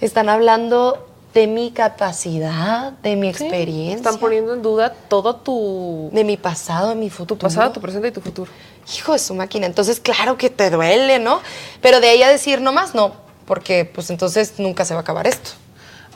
Están 0.01 0.28
hablando 0.28 1.09
de 1.35 1.49
mi 1.49 1.73
capacidad, 1.73 2.93
de 3.02 3.17
mi 3.17 3.28
experiencia. 3.28 3.97
Están 3.97 4.19
poniendo 4.19 4.55
en 4.55 4.62
duda 4.62 4.94
todo 5.09 5.36
tu... 5.36 6.09
De 6.12 6.23
mi 6.23 6.36
pasado, 6.36 6.91
de 6.91 6.94
mi 6.94 7.10
futuro. 7.10 7.39
Tu 7.39 7.47
pasado, 7.47 7.73
tu 7.73 7.81
presente 7.81 8.09
y 8.09 8.12
tu 8.12 8.20
futuro. 8.20 8.51
Hijo 8.97 9.12
de 9.12 9.19
su 9.19 9.35
máquina. 9.35 9.67
Entonces, 9.67 9.99
claro 9.99 10.36
que 10.36 10.51
te 10.51 10.70
duele, 10.70 11.19
¿no? 11.19 11.41
Pero 11.81 12.01
de 12.01 12.10
ahí 12.10 12.23
a 12.23 12.28
decir 12.28 12.60
no 12.60 12.73
más, 12.73 12.94
no. 12.94 13.12
Porque, 13.44 13.85
pues, 13.85 14.10
entonces 14.10 14.55
nunca 14.59 14.85
se 14.85 14.94
va 14.94 15.01
a 15.01 15.02
acabar 15.02 15.27
esto. 15.27 15.51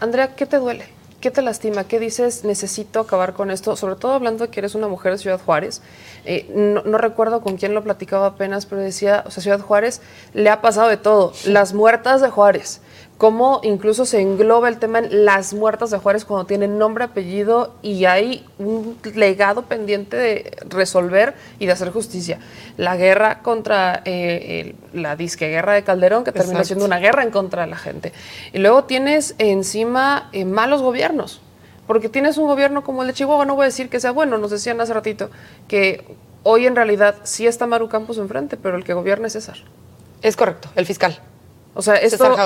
Andrea, 0.01 0.35
¿qué 0.37 0.47
te 0.47 0.59
duele? 0.59 0.94
¿Qué 1.25 1.31
te 1.31 1.41
lastima? 1.41 1.85
¿Qué 1.85 1.99
dices, 1.99 2.45
necesito 2.45 3.01
acabar 3.01 3.33
con 3.33 3.51
esto? 3.51 3.77
Sobre 3.77 3.97
todo 3.97 4.13
hablando 4.13 4.45
de 4.45 4.51
que 4.51 4.61
eres 4.61 4.75
una 4.75 4.89
mujer 4.89 5.13
de 5.13 5.17
Ciudad 5.17 5.41
Juárez. 5.43 5.81
Eh, 6.27 6.53
no, 6.55 6.83
no, 6.83 6.99
recuerdo 6.99 7.41
con 7.41 7.57
quién 7.57 7.73
lo 7.73 7.83
platicaba 7.83 8.27
apenas, 8.27 8.67
pero 8.67 8.83
decía, 8.83 9.25
o 9.27 9.31
sea, 9.31 9.43
Ciudad 9.43 9.61
Juárez 9.61 10.03
le 10.35 10.51
ha 10.51 10.61
pasado 10.61 10.91
de 10.91 10.99
todo. 10.99 11.33
Las 11.47 11.73
muertas 11.73 12.21
de 12.21 12.29
Juárez, 12.29 12.83
cómo 13.19 13.61
incluso 13.63 14.05
se 14.05 14.21
engloba 14.21 14.69
el 14.69 14.79
tema 14.79 14.99
en 14.99 15.25
las 15.25 15.55
muertas 15.55 15.91
de 15.91 15.99
Juárez 15.99 16.25
cuando 16.25 16.47
tienen 16.47 16.79
nombre, 16.79 17.05
apellido 17.05 17.75
y 17.83 18.05
hay 18.07 18.45
un 18.59 18.97
legado 19.15 19.63
pendiente 19.63 20.17
de 20.17 20.57
resolver 20.69 21.35
y 21.59 21.67
de 21.67 21.73
hacer 21.73 21.91
justicia. 21.91 22.39
La 22.77 22.97
guerra 22.97 23.41
contra 23.41 24.03
eh, 24.05 24.75
la 24.93 25.17
disque 25.17 25.49
guerra 25.49 25.75
de 25.75 25.85
Calderón, 25.85 26.25
que 26.25 26.33
termina 26.33 26.65
siendo 26.65 26.85
una 26.85 26.99
guerra 26.99 27.23
en 27.23 27.31
contra 27.31 27.63
de 27.63 27.69
la 27.69 27.77
gente. 27.77 28.13
Y 28.53 28.59
luego 28.59 28.85
tienes 28.85 29.35
encima 29.39 30.29
eh, 30.33 30.45
malos 30.45 30.83
gobiernos, 30.83 31.41
porque 31.87 32.09
tienes 32.09 32.37
un 32.37 32.47
gobierno 32.47 32.83
como 32.83 33.03
el 33.03 33.09
de 33.09 33.15
Chihuahua, 33.15 33.45
no 33.45 33.55
voy 33.55 33.65
a 33.65 33.67
decir 33.67 33.89
que 33.89 34.01
sea 34.01 34.11
bueno, 34.11 34.39
nos 34.39 34.51
decían 34.51 34.81
hace 34.81 34.93
ratito, 34.93 35.31
que 35.69 36.05
hoy 36.43 36.67
en 36.67 36.75
realidad 36.75 37.17
sí 37.23 37.47
está 37.47 37.67
Maru 37.67 37.89
Campos 37.89 38.19
enfrente, 38.19 38.57
pero 38.57 38.77
el 38.77 38.85
que 38.85 38.93
gobierna 38.93 39.29
es 39.29 39.35
César. 39.35 39.59
Es 40.21 40.37
correcto, 40.37 40.69
el 40.75 40.87
fiscal. 40.87 41.21
O 41.77 41.83
sea, 41.83 41.97
esto, 41.97 42.37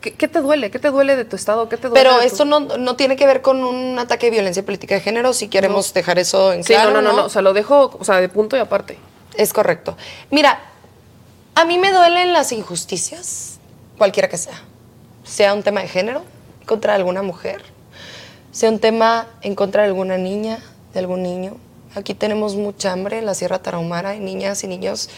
¿qué, 0.00 0.28
te 0.28 0.40
duele? 0.40 0.70
¿Qué 0.70 0.80
te 0.80 0.90
duele 0.90 1.14
de 1.14 1.24
tu 1.24 1.36
estado? 1.36 1.68
¿Qué 1.68 1.76
te 1.76 1.88
duele 1.88 2.02
Pero 2.02 2.20
esto 2.20 2.44
no, 2.44 2.58
no, 2.58 2.96
tiene 2.96 3.14
que 3.14 3.24
ver 3.24 3.40
con 3.40 3.62
un 3.62 3.96
ataque 4.00 4.26
de 4.26 4.32
violencia 4.32 4.64
política 4.64 4.96
de 4.96 5.00
género, 5.00 5.32
si 5.32 5.46
queremos 5.46 5.94
dejar 5.94 6.18
eso 6.18 6.52
en 6.52 6.64
claro. 6.64 6.88
Sí, 6.88 6.94
no, 6.94 7.00
no, 7.00 7.12
no, 7.12 7.26
o 7.26 7.28
sea, 7.28 7.40
lo 7.40 7.52
dejo, 7.52 7.96
o 7.96 8.04
sea, 8.04 8.20
de 8.20 8.28
punto 8.28 8.56
y 8.56 8.58
aparte. 8.58 8.98
Es 9.36 9.52
correcto. 9.52 9.96
Mira, 10.30 10.58
a 11.54 11.64
mí 11.64 11.78
me 11.78 11.92
duelen 11.92 12.32
las 12.32 12.50
injusticias 12.50 13.60
cualquiera 13.96 14.28
que 14.28 14.38
sea. 14.38 14.60
Sea 15.22 15.54
un 15.54 15.62
tema 15.62 15.82
de 15.82 15.88
género, 15.88 16.24
contra 16.66 16.94
alguna 16.94 17.22
mujer, 17.22 17.62
sea 18.50 18.70
un 18.70 18.80
tema 18.80 19.28
en 19.42 19.54
contra 19.54 19.82
de 19.82 19.88
alguna 19.88 20.18
niña, 20.18 20.58
de 20.92 21.00
algún 21.00 21.22
niño. 21.22 21.56
Aquí 21.94 22.14
tenemos 22.14 22.56
mucha 22.56 22.92
hambre 22.92 23.18
en 23.18 23.26
la 23.26 23.34
Sierra 23.34 23.60
Tarahumara, 23.60 24.10
hay 24.10 24.20
niñas 24.20 24.62
y 24.64 24.68
niños 24.68 25.08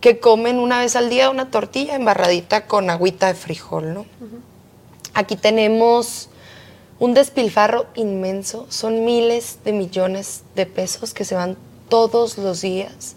que 0.00 0.18
comen 0.20 0.58
una 0.58 0.80
vez 0.80 0.96
al 0.96 1.10
día 1.10 1.30
una 1.30 1.50
tortilla 1.50 1.94
embarradita 1.94 2.66
con 2.66 2.90
agüita 2.90 3.28
de 3.28 3.34
frijol, 3.34 3.94
¿no? 3.94 4.06
Aquí 5.14 5.36
tenemos 5.36 6.28
un 6.98 7.14
despilfarro 7.14 7.86
inmenso, 7.94 8.66
son 8.68 9.04
miles 9.04 9.58
de 9.64 9.72
millones 9.72 10.42
de 10.54 10.66
pesos 10.66 11.14
que 11.14 11.24
se 11.24 11.34
van 11.34 11.56
todos 11.88 12.38
los 12.38 12.60
días 12.60 13.16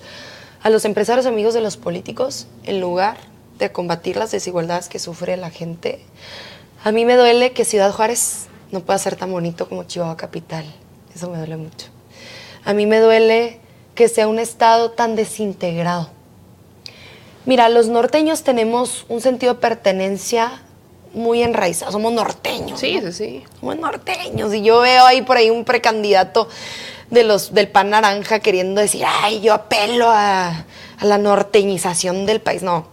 a 0.61 0.69
los 0.69 0.85
empresarios 0.85 1.25
amigos 1.25 1.53
de 1.53 1.61
los 1.61 1.77
políticos 1.77 2.47
en 2.63 2.81
lugar 2.81 3.17
de 3.59 3.71
combatir 3.71 4.17
las 4.17 4.31
desigualdades 4.31 4.89
que 4.89 4.99
sufre 4.99 5.37
la 5.37 5.49
gente. 5.49 6.01
A 6.83 6.91
mí 6.91 7.05
me 7.05 7.15
duele 7.15 7.53
que 7.53 7.65
Ciudad 7.65 7.91
Juárez 7.91 8.47
no 8.71 8.81
pueda 8.81 8.99
ser 8.99 9.15
tan 9.15 9.31
bonito 9.31 9.69
como 9.69 9.83
Chihuahua 9.83 10.17
Capital. 10.17 10.65
Eso 11.15 11.29
me 11.29 11.37
duele 11.37 11.57
mucho. 11.57 11.87
A 12.65 12.73
mí 12.73 12.85
me 12.85 12.99
duele 12.99 13.59
que 13.95 14.09
sea 14.09 14.27
un 14.27 14.39
estado 14.39 14.91
tan 14.91 15.15
desintegrado. 15.15 16.09
Mira, 17.47 17.69
los 17.69 17.87
norteños 17.87 18.43
tenemos 18.43 19.05
un 19.07 19.21
sentido 19.21 19.53
de 19.53 19.59
pertenencia 19.61 20.61
muy 21.13 21.41
enraizado. 21.41 21.93
Somos 21.93 22.11
norteños. 22.11 22.77
Sí, 22.77 22.99
sí, 23.01 23.11
sí. 23.13 23.43
Somos 23.61 23.77
norteños. 23.77 24.53
Y 24.53 24.63
yo 24.63 24.81
veo 24.81 25.05
ahí 25.05 25.21
por 25.21 25.37
ahí 25.37 25.49
un 25.49 25.63
precandidato 25.63 26.49
de 27.09 27.23
los, 27.23 27.53
del 27.53 27.69
pan 27.69 27.89
naranja 27.89 28.39
queriendo 28.39 28.81
decir, 28.81 29.05
ay, 29.07 29.39
yo 29.39 29.53
apelo 29.53 30.09
a, 30.09 30.65
a 30.99 31.05
la 31.05 31.17
norteñización 31.17 32.25
del 32.25 32.41
país. 32.41 32.63
No. 32.63 32.87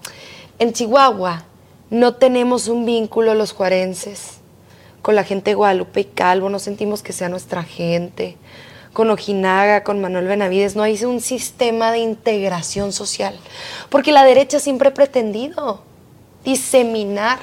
En 0.60 0.73
Chihuahua 0.73 1.42
no 1.91 2.15
tenemos 2.15 2.68
un 2.68 2.86
vínculo 2.86 3.34
los 3.34 3.52
juarenses 3.52 4.39
con 5.02 5.16
la 5.16 5.24
gente 5.24 5.50
de 5.50 5.57
Guadalupe 5.57 6.02
y 6.02 6.05
Calvo, 6.05 6.49
no 6.49 6.60
sentimos 6.60 7.02
que 7.02 7.12
sea 7.12 7.28
nuestra 7.28 7.65
gente. 7.65 8.36
Con 8.95 9.11
Ojinaga, 9.11 9.85
con 9.85 10.01
Manuel 10.01 10.27
Benavides, 10.27 10.77
no 10.77 10.83
hay 10.83 11.05
un 11.05 11.21
sistema 11.21 11.93
de 11.93 11.99
integración 11.99 12.93
social. 12.93 13.39
Porque 13.91 14.13
la 14.13 14.25
derecha 14.25 14.59
siempre 14.59 14.89
ha 14.89 14.95
pretendido 14.95 15.83
diseminar 16.45 17.39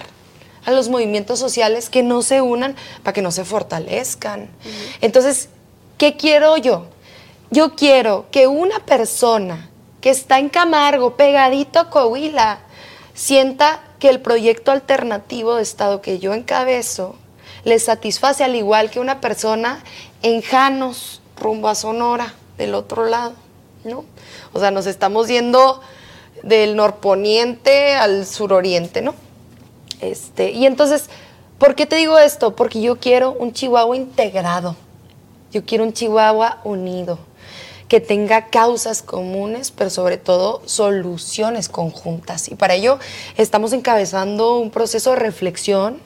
a 0.65 0.71
los 0.71 0.89
movimientos 0.89 1.37
sociales 1.37 1.89
que 1.89 2.01
no 2.01 2.23
se 2.23 2.41
unan 2.41 2.75
para 3.03 3.13
que 3.13 3.21
no 3.21 3.31
se 3.31 3.45
fortalezcan. 3.45 4.49
Entonces, 5.01 5.49
¿qué 5.97 6.17
quiero 6.17 6.57
yo? 6.57 6.87
Yo 7.49 7.75
quiero 7.75 8.25
que 8.31 8.47
una 8.47 8.79
persona 8.79 9.69
que 9.99 10.09
está 10.09 10.39
en 10.39 10.49
Camargo, 10.49 11.15
pegadito 11.15 11.79
a 11.79 11.89
Coahuila, 11.89 12.59
sienta 13.13 13.81
que 13.99 14.09
el 14.09 14.21
proyecto 14.21 14.71
alternativo 14.71 15.55
de 15.55 15.63
Estado 15.63 16.01
que 16.01 16.19
yo 16.19 16.33
encabezo 16.33 17.15
le 17.63 17.77
satisface 17.77 18.43
al 18.43 18.55
igual 18.55 18.89
que 18.89 18.99
una 18.99 19.21
persona 19.21 19.83
en 20.23 20.41
Janos, 20.41 21.20
rumbo 21.41 21.67
a 21.67 21.75
Sonora, 21.75 22.33
del 22.57 22.75
otro 22.75 23.05
lado, 23.05 23.33
¿no? 23.83 24.05
O 24.53 24.59
sea, 24.59 24.71
nos 24.71 24.85
estamos 24.85 25.27
yendo 25.27 25.81
del 26.43 26.75
norponiente 26.75 27.93
al 27.95 28.25
suroriente, 28.25 29.01
¿no? 29.01 29.15
Este, 29.99 30.51
y 30.51 30.65
entonces, 30.65 31.09
¿por 31.57 31.75
qué 31.75 31.85
te 31.85 31.97
digo 31.97 32.17
esto? 32.17 32.55
Porque 32.55 32.81
yo 32.81 32.97
quiero 32.97 33.33
un 33.33 33.53
Chihuahua 33.53 33.95
integrado. 33.95 34.75
Yo 35.51 35.65
quiero 35.65 35.83
un 35.83 35.91
Chihuahua 35.91 36.61
unido, 36.63 37.19
que 37.87 37.99
tenga 37.99 38.47
causas 38.47 39.01
comunes, 39.01 39.71
pero 39.71 39.89
sobre 39.89 40.17
todo 40.17 40.61
soluciones 40.65 41.67
conjuntas. 41.67 42.47
Y 42.47 42.55
para 42.55 42.75
ello 42.75 42.99
estamos 43.35 43.73
encabezando 43.73 44.59
un 44.59 44.71
proceso 44.71 45.09
de 45.09 45.17
reflexión 45.17 45.99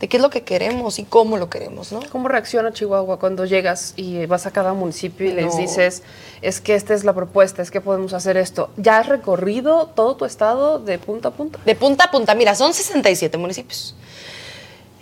de 0.00 0.08
qué 0.08 0.18
es 0.18 0.22
lo 0.22 0.28
que 0.28 0.42
queremos 0.42 0.98
y 0.98 1.04
cómo 1.04 1.38
lo 1.38 1.48
queremos, 1.48 1.90
¿no? 1.90 2.00
¿Cómo 2.12 2.28
reacciona 2.28 2.72
Chihuahua 2.72 3.18
cuando 3.18 3.46
llegas 3.46 3.94
y 3.96 4.26
vas 4.26 4.46
a 4.46 4.50
cada 4.50 4.74
municipio 4.74 5.26
y 5.26 5.32
les 5.32 5.56
dices, 5.56 6.02
es 6.42 6.60
que 6.60 6.74
esta 6.74 6.92
es 6.92 7.04
la 7.04 7.14
propuesta, 7.14 7.62
es 7.62 7.70
que 7.70 7.80
podemos 7.80 8.12
hacer 8.12 8.36
esto? 8.36 8.70
¿Ya 8.76 8.98
has 8.98 9.08
recorrido 9.08 9.86
todo 9.86 10.16
tu 10.16 10.26
estado 10.26 10.78
de 10.78 10.98
punta 10.98 11.28
a 11.28 11.30
punta? 11.30 11.58
De 11.64 11.74
punta 11.74 12.04
a 12.04 12.10
punta, 12.10 12.34
mira, 12.34 12.54
son 12.54 12.74
67 12.74 13.38
municipios. 13.38 13.94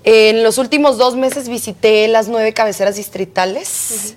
En 0.05 0.45
los 0.45 0.59
últimos 0.59 0.97
dos 0.97 1.17
meses 1.17 1.49
visité 1.49 2.07
las 2.09 2.29
nueve 2.29 2.53
cabeceras 2.53 2.95
distritales 2.95 4.17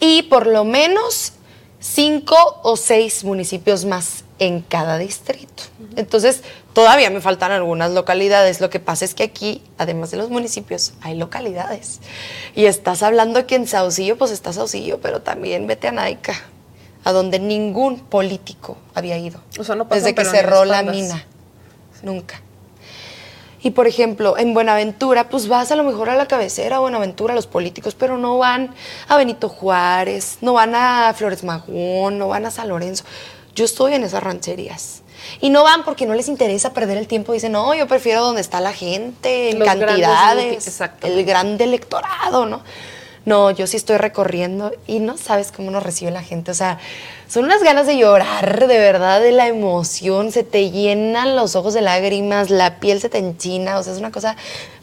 y 0.00 0.22
por 0.24 0.46
lo 0.46 0.64
menos 0.64 1.34
cinco 1.78 2.36
o 2.62 2.76
seis 2.76 3.22
municipios 3.22 3.84
más 3.84 4.25
en 4.38 4.60
cada 4.60 4.98
distrito. 4.98 5.64
Entonces, 5.96 6.42
todavía 6.72 7.10
me 7.10 7.20
faltan 7.20 7.52
algunas 7.52 7.90
localidades. 7.92 8.60
Lo 8.60 8.70
que 8.70 8.80
pasa 8.80 9.04
es 9.04 9.14
que 9.14 9.22
aquí, 9.22 9.62
además 9.78 10.10
de 10.10 10.18
los 10.18 10.30
municipios, 10.30 10.92
hay 11.00 11.16
localidades. 11.16 12.00
Y 12.54 12.66
estás 12.66 13.02
hablando 13.02 13.46
que 13.46 13.54
en 13.54 13.66
Saucillo, 13.66 14.16
pues 14.16 14.30
está 14.30 14.52
Saucillo, 14.52 15.00
pero 15.00 15.22
también 15.22 15.66
vete 15.66 15.88
a 15.88 15.92
Naica, 15.92 16.34
a 17.04 17.12
donde 17.12 17.38
ningún 17.38 18.00
político 18.00 18.76
había 18.94 19.16
ido. 19.16 19.40
O 19.58 19.64
sea, 19.64 19.74
no 19.74 19.84
Desde 19.84 20.14
que 20.14 20.24
cerró 20.24 20.64
la 20.64 20.82
mina. 20.82 21.24
Nunca. 22.02 22.42
Y 23.62 23.70
por 23.70 23.88
ejemplo, 23.88 24.38
en 24.38 24.54
Buenaventura, 24.54 25.28
pues 25.28 25.48
vas 25.48 25.72
a 25.72 25.76
lo 25.76 25.82
mejor 25.82 26.08
a 26.08 26.14
la 26.14 26.28
cabecera, 26.28 26.76
a 26.76 26.78
Buenaventura, 26.78 27.34
los 27.34 27.48
políticos, 27.48 27.96
pero 27.98 28.16
no 28.16 28.38
van 28.38 28.72
a 29.08 29.16
Benito 29.16 29.48
Juárez, 29.48 30.38
no 30.40 30.52
van 30.52 30.74
a 30.76 31.12
Flores 31.14 31.42
Magón, 31.42 32.16
no 32.18 32.28
van 32.28 32.46
a 32.46 32.52
San 32.52 32.68
Lorenzo. 32.68 33.04
Yo 33.56 33.64
estoy 33.64 33.94
en 33.94 34.04
esas 34.04 34.22
rancherías. 34.22 35.02
Y 35.40 35.50
no 35.50 35.64
van 35.64 35.82
porque 35.82 36.06
no 36.06 36.14
les 36.14 36.28
interesa 36.28 36.72
perder 36.72 36.98
el 36.98 37.08
tiempo. 37.08 37.32
Dicen, 37.32 37.52
no, 37.52 37.74
yo 37.74 37.88
prefiero 37.88 38.22
donde 38.22 38.40
está 38.42 38.60
la 38.60 38.72
gente, 38.72 39.50
en 39.50 39.58
Los 39.58 39.66
cantidades, 39.66 40.80
el 41.02 41.24
grande 41.24 41.64
electorado, 41.64 42.46
¿no? 42.46 42.62
No, 43.26 43.50
yo 43.50 43.66
sí 43.66 43.76
estoy 43.76 43.96
recorriendo 43.96 44.70
y 44.86 45.00
no 45.00 45.18
sabes 45.18 45.50
cómo 45.50 45.72
nos 45.72 45.82
recibe 45.82 46.12
la 46.12 46.22
gente. 46.22 46.52
O 46.52 46.54
sea, 46.54 46.78
son 47.26 47.44
unas 47.44 47.60
ganas 47.60 47.88
de 47.88 47.98
llorar, 47.98 48.68
de 48.68 48.78
verdad, 48.78 49.20
de 49.20 49.32
la 49.32 49.48
emoción. 49.48 50.30
Se 50.30 50.44
te 50.44 50.70
llenan 50.70 51.34
los 51.34 51.56
ojos 51.56 51.74
de 51.74 51.80
lágrimas, 51.80 52.50
la 52.50 52.78
piel 52.78 53.00
se 53.00 53.08
te 53.08 53.18
enchina. 53.18 53.80
O 53.80 53.82
sea, 53.82 53.94
es 53.94 53.98
una 53.98 54.12
cosa 54.12 54.36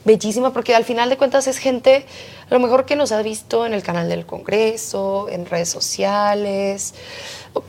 bellísima 0.04 0.52
porque 0.52 0.76
al 0.76 0.84
final 0.84 1.10
de 1.10 1.16
cuentas 1.16 1.48
es 1.48 1.58
gente, 1.58 2.06
a 2.50 2.54
lo 2.54 2.60
mejor 2.60 2.86
que 2.86 2.98
nos 2.98 3.14
ha 3.14 3.22
visto 3.22 3.66
en 3.66 3.74
el 3.74 3.82
canal 3.82 4.10
del 4.10 4.26
Congreso, 4.26 5.30
en 5.30 5.46
redes 5.46 5.70
sociales, 5.70 6.96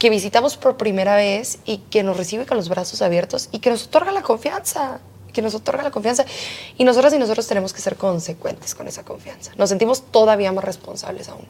que 0.01 0.11
visitamos 0.11 0.57
por 0.57 0.77
primera 0.77 1.15
vez 1.15 1.61
y 1.65 1.79
que 1.89 2.03
nos 2.03 2.17
recibe 2.17 2.47
con 2.47 2.57
los 2.57 2.69
brazos 2.69 3.01
abiertos 3.01 3.49
y 3.53 3.61
que 3.61 3.71
nos 3.71 3.85
otorga 3.85 4.11
la 4.11 4.23
confianza 4.23 4.99
que 5.35 5.43
nos 5.43 5.55
otorga 5.55 5.83
la 5.83 5.91
confianza. 5.91 6.25
Y 6.79 6.85
nosotras 6.85 7.13
y 7.13 7.19
nosotros 7.19 7.47
tenemos 7.47 7.75
que 7.75 7.83
ser 7.83 7.97
consecuentes 7.97 8.75
con 8.75 8.89
esa 8.89 9.05
confianza. 9.05 9.53
Nos 9.59 9.69
sentimos 9.69 10.05
todavía 10.11 10.51
más 10.53 10.65
responsables 10.65 11.29
aún. 11.29 11.45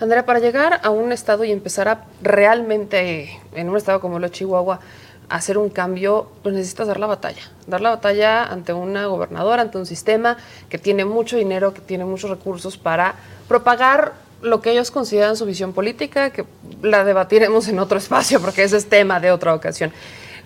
Andrea, 0.00 0.24
para 0.24 0.38
llegar 0.38 0.80
a 0.82 0.88
un 0.88 1.12
estado 1.12 1.44
y 1.44 1.52
empezar 1.52 1.88
a 1.88 2.06
realmente, 2.22 3.38
en 3.54 3.68
un 3.68 3.76
estado 3.76 4.00
como 4.00 4.18
lo 4.18 4.28
Chihuahua, 4.28 4.80
hacer 5.28 5.58
un 5.58 5.68
cambio, 5.68 6.30
pues 6.42 6.54
necesitas 6.54 6.86
dar 6.86 6.98
la 6.98 7.06
batalla. 7.06 7.42
Dar 7.66 7.80
la 7.82 7.90
batalla 7.90 8.44
ante 8.44 8.72
una 8.72 9.06
gobernadora, 9.06 9.60
ante 9.60 9.76
un 9.76 9.84
sistema 9.84 10.38
que 10.70 10.78
tiene 10.78 11.04
mucho 11.04 11.36
dinero, 11.36 11.74
que 11.74 11.80
tiene 11.80 12.04
muchos 12.04 12.30
recursos 12.30 12.78
para 12.78 13.16
propagar 13.46 14.14
lo 14.40 14.60
que 14.60 14.70
ellos 14.70 14.90
consideran 14.90 15.36
su 15.36 15.44
visión 15.44 15.72
política, 15.72 16.30
que 16.30 16.44
la 16.80 17.04
debatiremos 17.04 17.68
en 17.68 17.78
otro 17.80 17.98
espacio 17.98 18.40
porque 18.40 18.62
ese 18.62 18.76
es 18.76 18.88
tema 18.88 19.20
de 19.20 19.32
otra 19.32 19.54
ocasión. 19.54 19.92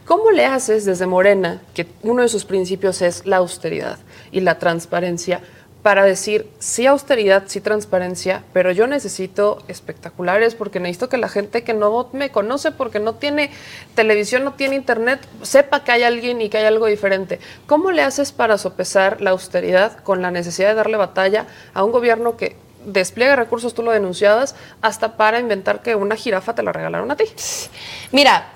¿Cómo 0.06 0.30
le 0.32 0.46
haces 0.46 0.84
desde 0.84 1.06
Morena, 1.06 1.62
que 1.74 1.86
uno 2.02 2.22
de 2.22 2.28
sus 2.28 2.44
principios 2.44 3.02
es 3.02 3.24
la 3.24 3.36
austeridad 3.36 3.98
y 4.32 4.40
la 4.40 4.58
transparencia, 4.58 5.40
para 5.82 6.04
decir 6.04 6.48
sí 6.60 6.86
austeridad, 6.86 7.44
sí 7.46 7.60
transparencia, 7.60 8.44
pero 8.52 8.70
yo 8.70 8.86
necesito 8.86 9.62
espectaculares 9.66 10.54
porque 10.54 10.78
necesito 10.78 11.08
que 11.08 11.16
la 11.16 11.28
gente 11.28 11.64
que 11.64 11.74
no 11.74 12.08
me 12.12 12.30
conoce 12.30 12.70
porque 12.70 13.00
no 13.00 13.14
tiene 13.16 13.50
televisión, 13.94 14.44
no 14.44 14.54
tiene 14.54 14.76
internet, 14.76 15.20
sepa 15.42 15.82
que 15.82 15.92
hay 15.92 16.04
alguien 16.04 16.40
y 16.40 16.48
que 16.48 16.58
hay 16.58 16.66
algo 16.66 16.86
diferente. 16.86 17.40
¿Cómo 17.66 17.90
le 17.90 18.02
haces 18.02 18.30
para 18.30 18.58
sopesar 18.58 19.20
la 19.20 19.30
austeridad 19.30 19.98
con 20.04 20.22
la 20.22 20.30
necesidad 20.30 20.68
de 20.68 20.74
darle 20.74 20.96
batalla 20.96 21.46
a 21.74 21.82
un 21.82 21.90
gobierno 21.90 22.36
que 22.36 22.56
despliega 22.86 23.36
recursos, 23.36 23.74
tú 23.74 23.82
lo 23.82 23.90
denunciabas, 23.90 24.54
hasta 24.82 25.16
para 25.16 25.40
inventar 25.40 25.82
que 25.82 25.94
una 25.96 26.16
jirafa 26.16 26.54
te 26.54 26.62
la 26.62 26.72
regalaron 26.72 27.10
a 27.10 27.16
ti? 27.16 27.24
Mira, 28.12 28.46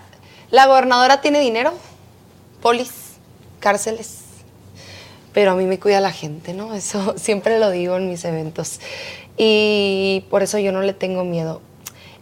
la 0.51 0.67
gobernadora 0.67 1.21
tiene 1.21 1.41
dinero, 1.41 1.73
polis, 2.63 2.93
cárceles, 3.61 4.21
pero 5.33 5.53
a 5.53 5.55
mí 5.55 5.67
me 5.67 5.79
cuida 5.79 6.01
la 6.01 6.13
gente, 6.13 6.55
¿no? 6.55 6.75
Eso 6.75 7.15
siempre 7.19 7.59
lo 7.59 7.71
digo 7.71 7.97
en 7.97 8.09
mis 8.09 8.25
eventos. 8.25 8.81
Y 9.37 10.25
por 10.31 10.43
eso 10.43 10.59
yo 10.59 10.73
no 10.73 10.83
le 10.83 10.95
tengo 10.95 11.25
miedo. 11.25 11.61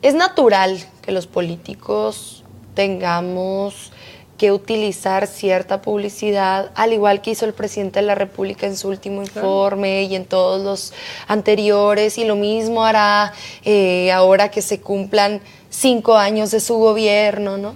Es 0.03 0.15
natural 0.15 0.85
que 1.03 1.12
los 1.12 1.27
políticos 1.27 2.44
tengamos 2.75 3.93
que 4.36 4.51
utilizar 4.51 5.27
cierta 5.28 5.81
publicidad, 5.81 6.73
al 6.75 6.93
igual 6.93 7.23
que 7.23 7.31
hizo 7.31 7.47
el 7.47 7.55
presidente 7.55 8.01
de 8.01 8.07
la 8.07 8.17
República 8.17 8.67
en 8.67 8.77
su 8.77 8.89
último 8.89 9.23
informe 9.23 10.03
y 10.03 10.17
en 10.17 10.25
todos 10.25 10.62
los 10.62 10.93
anteriores, 11.28 12.19
y 12.19 12.25
lo 12.25 12.35
mismo 12.35 12.85
hará 12.85 13.33
eh, 13.65 14.11
ahora 14.11 14.51
que 14.51 14.61
se 14.61 14.81
cumplan 14.81 15.41
cinco 15.70 16.17
años 16.17 16.51
de 16.51 16.61
su 16.61 16.75
gobierno, 16.75 17.59
¿no? 17.59 17.75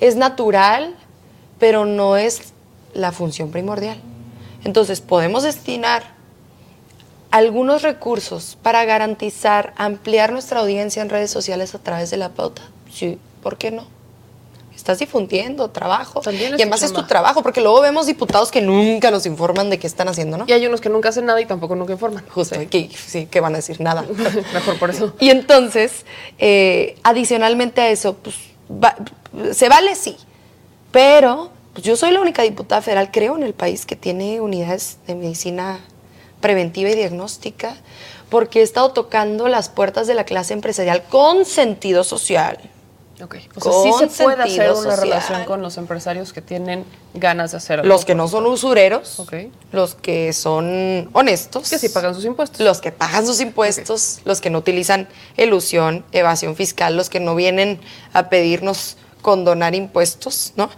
Es 0.00 0.16
natural, 0.16 0.94
pero 1.58 1.84
no 1.84 2.16
es 2.16 2.52
la 2.94 3.12
función 3.12 3.50
primordial. 3.50 4.00
Entonces, 4.64 5.00
podemos 5.00 5.42
destinar 5.42 6.18
algunos 7.30 7.82
recursos 7.82 8.56
para 8.62 8.84
garantizar 8.84 9.74
ampliar 9.76 10.32
nuestra 10.32 10.60
audiencia 10.60 11.02
en 11.02 11.10
redes 11.10 11.30
sociales 11.30 11.74
a 11.74 11.78
través 11.78 12.10
de 12.10 12.16
la 12.16 12.30
pauta. 12.30 12.62
Sí, 12.92 13.18
¿por 13.42 13.58
qué 13.58 13.70
no? 13.70 13.84
Estás 14.74 15.00
difundiendo 15.00 15.68
trabajo. 15.70 16.20
También 16.20 16.54
es 16.54 16.60
y 16.60 16.62
además 16.62 16.80
tu 16.80 16.86
es 16.86 16.92
tu 16.92 17.04
trabajo, 17.04 17.42
porque 17.42 17.60
luego 17.60 17.80
vemos 17.80 18.06
diputados 18.06 18.50
que 18.50 18.62
nunca 18.62 19.10
nos 19.10 19.26
informan 19.26 19.70
de 19.70 19.78
qué 19.78 19.88
están 19.88 20.08
haciendo, 20.08 20.38
¿no? 20.38 20.44
Y 20.46 20.52
hay 20.52 20.66
unos 20.66 20.80
que 20.80 20.88
nunca 20.88 21.08
hacen 21.08 21.26
nada 21.26 21.40
y 21.40 21.46
tampoco 21.46 21.74
nunca 21.74 21.92
informan. 21.92 22.24
Justo, 22.28 22.56
que, 22.70 22.88
sí, 22.94 23.26
que 23.26 23.40
van 23.40 23.54
a 23.54 23.56
decir 23.56 23.80
nada. 23.80 24.06
Mejor 24.54 24.78
por 24.78 24.90
eso. 24.90 25.12
Y 25.18 25.30
entonces, 25.30 26.06
eh, 26.38 26.96
adicionalmente 27.02 27.80
a 27.80 27.88
eso, 27.90 28.14
pues, 28.14 28.36
se 29.52 29.68
vale 29.68 29.94
sí, 29.94 30.16
pero 30.92 31.50
pues, 31.72 31.84
yo 31.84 31.96
soy 31.96 32.10
la 32.10 32.20
única 32.20 32.42
diputada 32.42 32.82
federal, 32.82 33.10
creo, 33.12 33.36
en 33.36 33.42
el 33.42 33.54
país 33.54 33.86
que 33.86 33.96
tiene 33.96 34.40
unidades 34.40 34.98
de 35.06 35.14
medicina 35.14 35.80
preventiva 36.40 36.90
y 36.90 36.94
diagnóstica, 36.94 37.76
porque 38.30 38.60
he 38.60 38.62
estado 38.62 38.92
tocando 38.92 39.48
las 39.48 39.68
puertas 39.68 40.06
de 40.06 40.14
la 40.14 40.24
clase 40.24 40.54
empresarial 40.54 41.04
con 41.04 41.44
sentido 41.44 42.04
social. 42.04 42.58
Ok. 43.22 43.36
O 43.56 43.60
sea, 43.60 43.72
sí 43.82 44.08
se 44.14 44.22
puede 44.24 44.42
hacer 44.42 44.70
una 44.70 44.76
social. 44.82 45.00
relación 45.00 45.44
con 45.44 45.60
los 45.62 45.76
empresarios 45.76 46.32
que 46.32 46.40
tienen 46.40 46.84
ganas 47.14 47.50
de 47.50 47.56
hacer 47.56 47.80
algo. 47.80 47.88
Los 47.88 48.04
que 48.04 48.14
no 48.14 48.28
son 48.28 48.46
usureros, 48.46 49.18
Ok. 49.20 49.34
los 49.72 49.94
que 49.94 50.32
son 50.32 51.10
honestos. 51.12 51.68
Que 51.68 51.78
sí 51.78 51.88
pagan 51.88 52.14
sus 52.14 52.24
impuestos. 52.24 52.60
Los 52.60 52.80
que 52.80 52.92
pagan 52.92 53.26
sus 53.26 53.40
impuestos, 53.40 54.20
los 54.24 54.40
que 54.40 54.50
no 54.50 54.58
utilizan 54.58 55.08
elusión, 55.36 56.04
evasión 56.12 56.54
fiscal, 56.56 56.96
los 56.96 57.10
que 57.10 57.20
no 57.20 57.34
vienen 57.34 57.80
a 58.12 58.28
pedirnos 58.28 58.96
condonar 59.22 59.74
impuestos, 59.74 60.52
¿no? 60.56 60.70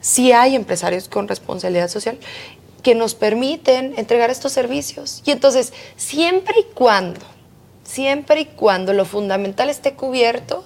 Sí 0.00 0.32
hay 0.32 0.56
empresarios 0.56 1.08
con 1.08 1.28
responsabilidad 1.28 1.88
social 1.88 2.18
que 2.82 2.94
nos 2.94 3.14
permiten 3.14 3.94
entregar 3.96 4.30
estos 4.30 4.52
servicios. 4.52 5.22
Y 5.24 5.30
entonces, 5.30 5.72
siempre 5.96 6.54
y 6.58 6.64
cuando, 6.74 7.20
siempre 7.84 8.40
y 8.40 8.44
cuando 8.46 8.92
lo 8.92 9.04
fundamental 9.04 9.70
esté 9.70 9.94
cubierto, 9.94 10.64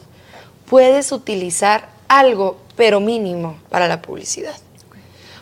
puedes 0.68 1.12
utilizar 1.12 1.88
algo, 2.08 2.58
pero 2.76 3.00
mínimo, 3.00 3.58
para 3.70 3.88
la 3.88 4.02
publicidad. 4.02 4.56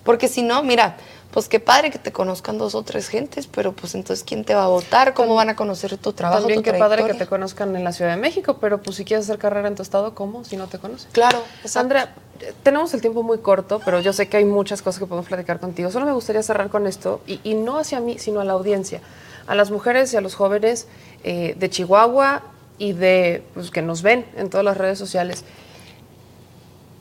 Porque 0.05 0.29
si 0.29 0.43
no, 0.43 0.63
mira, 0.63 0.97
pues 1.35 1.49
qué 1.49 1.59
padre 1.59 1.91
que 1.91 1.99
te 1.99 2.13
conozcan 2.13 2.59
dos 2.59 2.77
o 2.77 2.83
tres 2.85 3.09
gentes, 3.09 3.49
pero 3.49 3.73
pues 3.73 3.97
entonces 3.97 4.25
¿quién 4.25 4.45
te 4.45 4.55
va 4.55 4.65
a 4.65 4.69
votar? 4.69 5.15
¿Cómo 5.15 5.35
van 5.35 5.49
a 5.49 5.57
conocer 5.57 5.97
tu 5.97 6.13
trabajo? 6.13 6.43
También 6.43 6.63
tu 6.63 6.71
qué 6.71 6.79
padre 6.79 7.05
que 7.05 7.15
te 7.15 7.27
conozcan 7.27 7.75
en 7.75 7.83
la 7.83 7.91
Ciudad 7.91 8.13
de 8.13 8.19
México, 8.19 8.59
pero 8.61 8.81
pues 8.81 8.97
si 8.97 9.05
quieres 9.05 9.27
hacer 9.27 9.39
carrera 9.39 9.67
en 9.67 9.75
tu 9.75 9.83
estado, 9.83 10.15
¿cómo? 10.15 10.45
Si 10.45 10.57
no 10.57 10.69
te 10.69 10.79
conocen. 10.79 11.11
Claro, 11.11 11.43
Sandra, 11.65 12.15
eh, 12.41 12.53
tenemos 12.63 12.95
el 12.95 13.01
tiempo 13.01 13.25
muy 13.25 13.39
corto, 13.39 13.81
pero 13.85 14.01
yo 14.01 14.13
sé 14.13 14.29
que 14.29 14.37
hay 14.37 14.45
muchas 14.45 14.81
cosas 14.81 15.01
que 15.01 15.07
podemos 15.07 15.27
platicar 15.27 15.59
contigo. 15.59 15.91
Solo 15.91 16.07
me 16.07 16.13
gustaría 16.13 16.43
cerrar 16.43 16.69
con 16.69 16.87
esto, 16.87 17.21
y, 17.27 17.41
y 17.43 17.55
no 17.55 17.79
hacia 17.79 17.99
mí, 17.99 18.19
sino 18.21 18.41
a 18.41 18.45
la 18.45 18.53
audiencia, 18.53 19.01
a 19.49 19.57
las 19.57 19.73
mujeres 19.73 20.13
y 20.13 20.17
a 20.17 20.21
los 20.21 20.37
jóvenes 20.37 20.87
eh, 21.25 21.57
de 21.59 21.69
Chihuahua 21.71 22.43
y 22.79 22.93
de 22.93 23.43
pues, 23.55 23.71
que 23.71 23.83
nos 23.83 24.03
ven 24.03 24.27
en 24.37 24.51
todas 24.51 24.65
las 24.65 24.77
redes 24.77 24.99
sociales. 24.99 25.45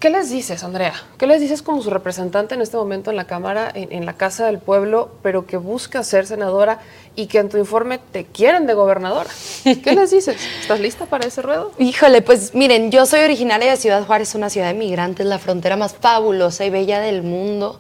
¿Qué 0.04 0.10
les 0.10 0.30
dices, 0.30 0.66
Andrea? 0.66 0.94
¿Qué 1.18 1.28
les 1.28 1.40
dices 1.40 1.62
como 1.62 1.82
su 1.82 1.90
representante 1.90 2.56
en 2.56 2.62
este 2.62 2.76
momento 2.76 3.10
en 3.10 3.16
la 3.16 3.26
Cámara, 3.26 3.72
en, 3.74 3.90
en 3.94 4.06
la 4.06 4.12
Casa 4.12 4.46
del 4.48 4.60
Pueblo, 4.60 5.12
pero 5.24 5.46
que 5.46 5.56
busca 5.56 6.04
ser 6.04 6.28
senadora 6.28 6.80
y 7.16 7.28
que 7.28 7.40
en 7.40 7.48
tu 7.48 7.58
informe 7.58 8.00
te 8.12 8.26
quieren 8.26 8.68
de 8.68 8.74
gobernadora? 8.74 9.30
¿Qué 9.64 9.96
les 9.96 10.12
dices? 10.12 10.36
¿Estás 10.60 10.82
lista 10.82 11.06
para 11.06 11.26
ese 11.26 11.42
ruedo? 11.42 11.72
Híjole, 11.80 12.22
pues 12.22 12.54
miren, 12.54 12.92
yo 12.92 13.06
soy 13.06 13.22
originaria 13.22 13.72
de 13.72 13.78
Ciudad 13.78 14.06
Juárez, 14.06 14.36
una 14.36 14.50
ciudad 14.50 14.68
de 14.68 14.74
migrantes, 14.74 15.26
la 15.26 15.40
frontera 15.40 15.78
más 15.78 15.96
fabulosa 15.96 16.66
y 16.66 16.70
bella 16.70 17.00
del 17.00 17.24
mundo. 17.24 17.80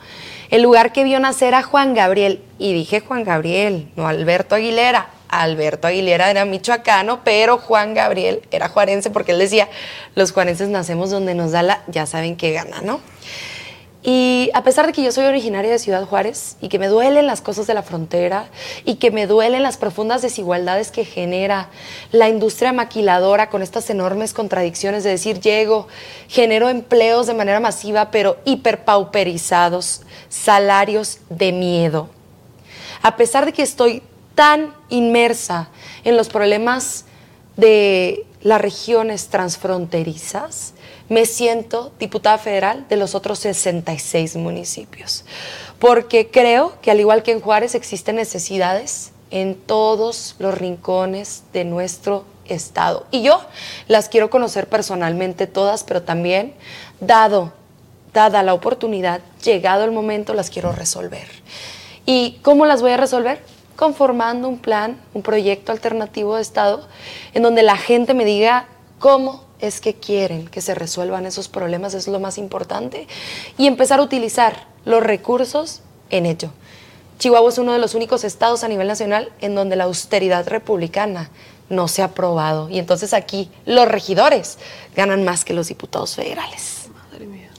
El 0.49 0.61
lugar 0.61 0.93
que 0.93 1.03
vio 1.03 1.19
nacer 1.19 1.55
a 1.55 1.61
Juan 1.61 1.93
Gabriel. 1.93 2.41
Y 2.57 2.71
dije 2.71 3.01
Juan 3.01 3.25
Gabriel, 3.25 3.89
no 3.97 4.07
Alberto 4.07 4.55
Aguilera. 4.55 5.09
Alberto 5.41 5.87
Aguilera 5.87 6.29
era 6.29 6.45
michoacano, 6.45 7.23
pero 7.23 7.57
Juan 7.57 7.93
Gabriel 7.93 8.41
era 8.51 8.69
juarense 8.69 9.09
porque 9.09 9.31
él 9.31 9.39
decía, 9.39 9.69
los 10.15 10.31
juarenses 10.31 10.69
nacemos 10.69 11.09
donde 11.09 11.33
nos 11.35 11.51
da 11.51 11.63
la, 11.63 11.83
ya 11.87 12.05
saben 12.05 12.35
que 12.35 12.51
gana, 12.51 12.81
¿no? 12.81 13.01
Y 14.05 14.51
a 14.53 14.63
pesar 14.63 14.85
de 14.85 14.91
que 14.91 15.01
yo 15.01 15.13
soy 15.13 15.23
originaria 15.23 15.71
de 15.71 15.79
Ciudad 15.79 16.05
Juárez 16.05 16.57
y 16.59 16.67
que 16.67 16.77
me 16.77 16.89
duelen 16.89 17.25
las 17.25 17.39
cosas 17.39 17.67
de 17.67 17.73
la 17.73 17.83
frontera 17.83 18.47
y 18.83 18.95
que 18.95 19.11
me 19.11 19.27
duelen 19.27 19.63
las 19.63 19.77
profundas 19.77 20.21
desigualdades 20.21 20.91
que 20.91 21.05
genera 21.05 21.69
la 22.11 22.27
industria 22.27 22.73
maquiladora 22.73 23.49
con 23.49 23.61
estas 23.61 23.89
enormes 23.89 24.33
contradicciones 24.33 25.05
de 25.05 25.11
decir 25.11 25.39
llego, 25.39 25.87
genero 26.27 26.67
empleos 26.67 27.27
de 27.27 27.33
manera 27.33 27.61
masiva 27.61 28.11
pero 28.11 28.35
hiperpauperizados, 28.43 30.01
salarios 30.27 31.19
de 31.29 31.53
miedo. 31.53 32.09
A 33.03 33.15
pesar 33.15 33.45
de 33.45 33.53
que 33.53 33.63
estoy 33.63 34.03
tan 34.35 34.73
inmersa 34.89 35.69
en 36.03 36.17
los 36.17 36.29
problemas 36.29 37.05
de 37.57 38.25
las 38.41 38.61
regiones 38.61 39.27
transfronterizas, 39.27 40.73
me 41.09 41.25
siento 41.25 41.91
diputada 41.99 42.37
federal 42.37 42.85
de 42.89 42.97
los 42.97 43.15
otros 43.15 43.39
66 43.39 44.35
municipios, 44.35 45.25
porque 45.79 46.29
creo 46.29 46.73
que 46.81 46.91
al 46.91 46.99
igual 46.99 47.23
que 47.23 47.31
en 47.31 47.41
Juárez 47.41 47.75
existen 47.75 48.15
necesidades 48.15 49.11
en 49.31 49.55
todos 49.55 50.35
los 50.39 50.57
rincones 50.57 51.43
de 51.53 51.65
nuestro 51.65 52.25
estado. 52.45 53.05
Y 53.11 53.23
yo 53.23 53.41
las 53.87 54.09
quiero 54.09 54.29
conocer 54.29 54.67
personalmente 54.67 55.47
todas, 55.47 55.83
pero 55.83 56.03
también, 56.03 56.53
dado, 56.99 57.53
dada 58.13 58.43
la 58.43 58.53
oportunidad, 58.53 59.21
llegado 59.43 59.83
el 59.83 59.91
momento, 59.91 60.33
las 60.33 60.49
quiero 60.49 60.71
resolver. 60.71 61.27
¿Y 62.05 62.39
cómo 62.41 62.65
las 62.65 62.81
voy 62.81 62.91
a 62.91 62.97
resolver? 62.97 63.41
Conformando 63.75 64.47
un 64.47 64.59
plan, 64.59 65.01
un 65.13 65.21
proyecto 65.21 65.71
alternativo 65.71 66.35
de 66.35 66.41
Estado, 66.41 66.87
en 67.33 67.43
donde 67.43 67.63
la 67.63 67.77
gente 67.77 68.13
me 68.13 68.25
diga 68.25 68.67
cómo 68.99 69.43
es 69.59 69.81
que 69.81 69.93
quieren 69.93 70.47
que 70.47 70.61
se 70.61 70.75
resuelvan 70.75 71.25
esos 71.25 71.47
problemas, 71.47 71.93
es 71.93 72.07
lo 72.07 72.19
más 72.19 72.37
importante, 72.37 73.07
y 73.57 73.67
empezar 73.67 73.99
a 73.99 74.03
utilizar 74.03 74.67
los 74.85 75.01
recursos 75.01 75.81
en 76.09 76.25
ello. 76.25 76.49
Chihuahua 77.19 77.49
es 77.49 77.57
uno 77.57 77.71
de 77.71 77.79
los 77.79 77.95
únicos 77.95 78.23
estados 78.23 78.63
a 78.63 78.67
nivel 78.67 78.87
nacional 78.87 79.31
en 79.39 79.55
donde 79.55 79.75
la 79.75 79.85
austeridad 79.85 80.47
republicana 80.47 81.29
no 81.69 81.87
se 81.87 82.01
ha 82.01 82.05
aprobado. 82.05 82.69
Y 82.69 82.79
entonces 82.79 83.13
aquí 83.13 83.49
los 83.65 83.87
regidores 83.87 84.57
ganan 84.95 85.23
más 85.23 85.45
que 85.45 85.53
los 85.53 85.67
diputados 85.67 86.15
federales. 86.15 86.89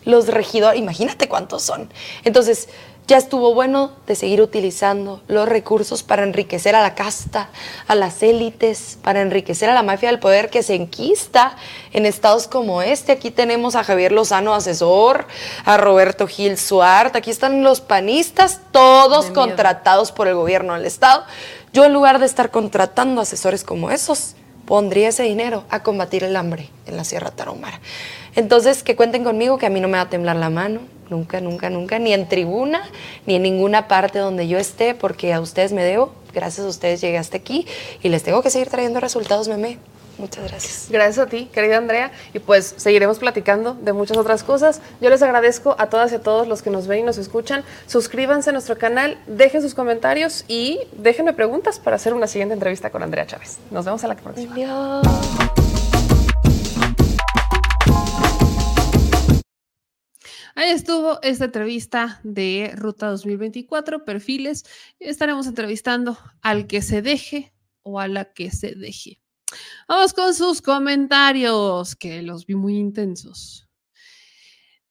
Los 0.05 0.27
regidores, 0.27 0.79
imagínate 0.79 1.29
cuántos 1.29 1.63
son. 1.63 1.89
Entonces, 2.25 2.69
ya 3.07 3.19
estuvo 3.19 3.53
bueno 3.53 3.93
de 4.07 4.15
seguir 4.15 4.41
utilizando 4.41 5.21
los 5.29 5.47
recursos 5.47 6.03
para 6.03 6.23
enriquecer 6.23 6.75
a 6.75 6.81
la 6.81 6.95
casta, 6.95 7.51
a 7.87 7.95
las 7.95 8.23
élites, 8.23 8.99
para 9.03 9.21
enriquecer 9.21 9.69
a 9.69 9.75
la 9.75 9.83
mafia 9.83 10.09
del 10.09 10.21
poder 10.21 10.49
que 10.49 10.63
se 10.63 10.75
enquista 10.75 11.57
en 11.93 12.07
estados 12.07 12.49
como 12.49 12.81
este. 12.81 13.13
Aquí 13.13 13.31
tenemos 13.31 13.75
a 13.75 13.85
Javier 13.85 14.13
Lozano, 14.13 14.55
asesor, 14.55 15.27
a 15.67 15.77
Roberto 15.77 16.27
Gil 16.27 16.57
Suart, 16.57 17.15
aquí 17.15 17.31
están 17.31 17.63
los 17.63 17.83
panistas, 17.83 18.61
todos 18.71 19.27
contratados 19.27 20.11
por 20.11 20.27
el 20.27 20.35
gobierno 20.35 20.73
del 20.73 20.87
estado. 20.87 21.25
Yo 21.75 21.85
en 21.85 21.93
lugar 21.93 22.21
de 22.21 22.27
estar 22.27 22.51
contratando 22.51 23.21
asesores 23.21 23.65
como 23.65 23.91
esos, 23.91 24.35
pondría 24.65 25.09
ese 25.09 25.25
dinero 25.25 25.65
a 25.69 25.83
combatir 25.83 26.25
el 26.25 26.37
hambre 26.37 26.71
en 26.87 26.97
la 26.97 27.05
Sierra 27.05 27.31
Tarahumara. 27.31 27.81
Entonces, 28.35 28.83
que 28.83 28.97
cuenten 28.97 29.25
conmigo, 29.25 29.59
que 29.59 29.67
a 29.67 29.71
mí 29.71 29.81
no 29.81 29.89
me 29.89 29.99
va 29.99 30.05
a 30.05 30.09
temblar 30.09 30.37
la 30.37 30.51
mano, 30.51 30.81
nunca, 31.11 31.41
nunca, 31.41 31.71
nunca, 31.71 31.99
ni 31.99 32.13
en 32.13 32.29
tribuna, 32.29 32.83
ni 33.27 33.37
en 33.37 33.43
ninguna 33.43 33.89
parte 33.89 34.19
donde 34.19 34.49
yo 34.49 34.59
esté, 34.59 34.95
porque 34.95 35.33
a 35.33 35.41
ustedes 35.41 35.73
me 35.73 35.85
debo, 35.85 36.13
gracias 36.33 36.67
a 36.67 36.69
ustedes 36.69 37.01
llegué 37.01 37.19
hasta 37.19 37.37
aquí 37.37 37.67
y 38.03 38.09
les 38.09 38.23
tengo 38.23 38.43
que 38.43 38.51
seguir 38.51 38.69
trayendo 38.69 39.01
resultados, 39.01 39.49
meme. 39.49 39.79
Muchas 40.19 40.49
gracias. 40.49 40.87
Gracias 40.91 41.19
a 41.19 41.29
ti, 41.29 41.49
querida 41.53 41.77
Andrea, 41.77 42.13
y 42.33 42.39
pues 42.39 42.75
seguiremos 42.77 43.19
platicando 43.19 43.75
de 43.75 43.93
muchas 43.93 44.17
otras 44.17 44.45
cosas. 44.45 44.81
Yo 45.01 45.11
les 45.11 45.23
agradezco 45.23 45.75
a 45.79 45.89
todas 45.89 46.13
y 46.13 46.17
a 46.17 46.21
todos 46.21 46.47
los 46.47 46.63
que 46.63 46.71
nos 46.71 46.87
ven 46.87 47.01
y 47.01 47.03
nos 47.03 47.19
escuchan. 47.19 47.65
Suscríbanse 47.87 48.51
a 48.51 48.53
nuestro 48.53 48.79
canal, 48.79 49.19
dejen 49.27 49.63
sus 49.63 49.75
comentarios 49.75 50.45
y 50.47 50.79
déjenme 50.97 51.33
preguntas 51.33 51.79
para 51.81 51.97
hacer 51.97 52.15
una 52.15 52.27
siguiente 52.27 52.55
entrevista 52.55 52.91
con 52.91 53.03
Andrea 53.03 53.27
Chávez. 53.27 53.59
Nos 53.71 53.85
vemos 53.85 54.05
a 54.05 54.09
la 54.09 54.17
próxima. 54.17 54.55
Ahí 60.57 60.71
estuvo 60.71 61.21
esta 61.23 61.47
entrevista 61.47 62.21
de 62.23 62.73
Ruta 62.77 63.09
2024, 63.09 64.05
perfiles. 64.05 64.65
Estaremos 65.01 65.49
entrevistando 65.49 66.17
al 66.43 66.69
que 66.69 66.81
se 66.81 67.03
deje 67.03 67.53
o 67.83 67.99
a 67.99 68.07
la 68.07 68.33
que 68.33 68.53
se 68.53 68.75
deje. 68.77 69.21
Vamos 69.89 70.13
con 70.15 70.33
sus 70.33 70.63
comentarios, 70.63 71.97
que 71.97 72.23
los 72.23 72.47
vi 72.47 72.55
muy 72.55 72.77
intensos. 72.77 73.69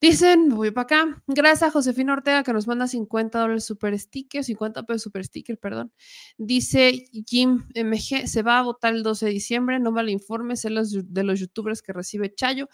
Dicen, 0.01 0.50
voy 0.50 0.72
para 0.72 0.83
acá. 0.83 1.24
Gracias 1.27 1.69
a 1.69 1.72
Josefina 1.72 2.11
Ortega 2.11 2.43
que 2.43 2.51
nos 2.51 2.67
manda 2.67 2.88
50 2.88 3.40
dólares 3.40 3.64
super 3.64 3.98
sticker, 3.98 4.43
50 4.43 4.83
pesos 4.83 5.03
super 5.03 5.24
sticker, 5.24 5.58
perdón. 5.58 5.93
Dice 6.38 7.06
Jim 7.25 7.66
MG, 7.74 8.27
se 8.27 8.42
va 8.42 8.59
a 8.59 8.64
votar 8.64 8.93
el 8.93 9.01
12 9.01 9.27
de 9.27 9.32
diciembre, 9.32 9.80
no 9.80 9.93
mal 9.93 10.09
informes 10.09 10.66
los, 10.66 10.92
de 10.92 11.24
los 11.24 11.40
youtubers 11.40 11.82
que 11.82 11.93
recibe 11.93 12.35
Chayo. 12.35 12.67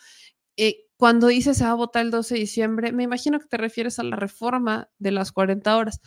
Eh, 0.58 0.89
cuando 1.00 1.28
dice 1.28 1.54
se 1.54 1.64
va 1.64 1.72
a 1.72 1.76
votar 1.76 2.04
el 2.04 2.12
12 2.12 2.34
de 2.34 2.42
diciembre, 2.42 2.92
me 2.92 3.04
imagino 3.04 3.40
que 3.40 3.48
te 3.48 3.56
refieres 3.56 4.00
a 4.00 4.04
la 4.04 4.18
reforma 4.18 4.90
de 4.98 5.12
las 5.12 5.32
40 5.32 5.78
horas. 5.78 6.02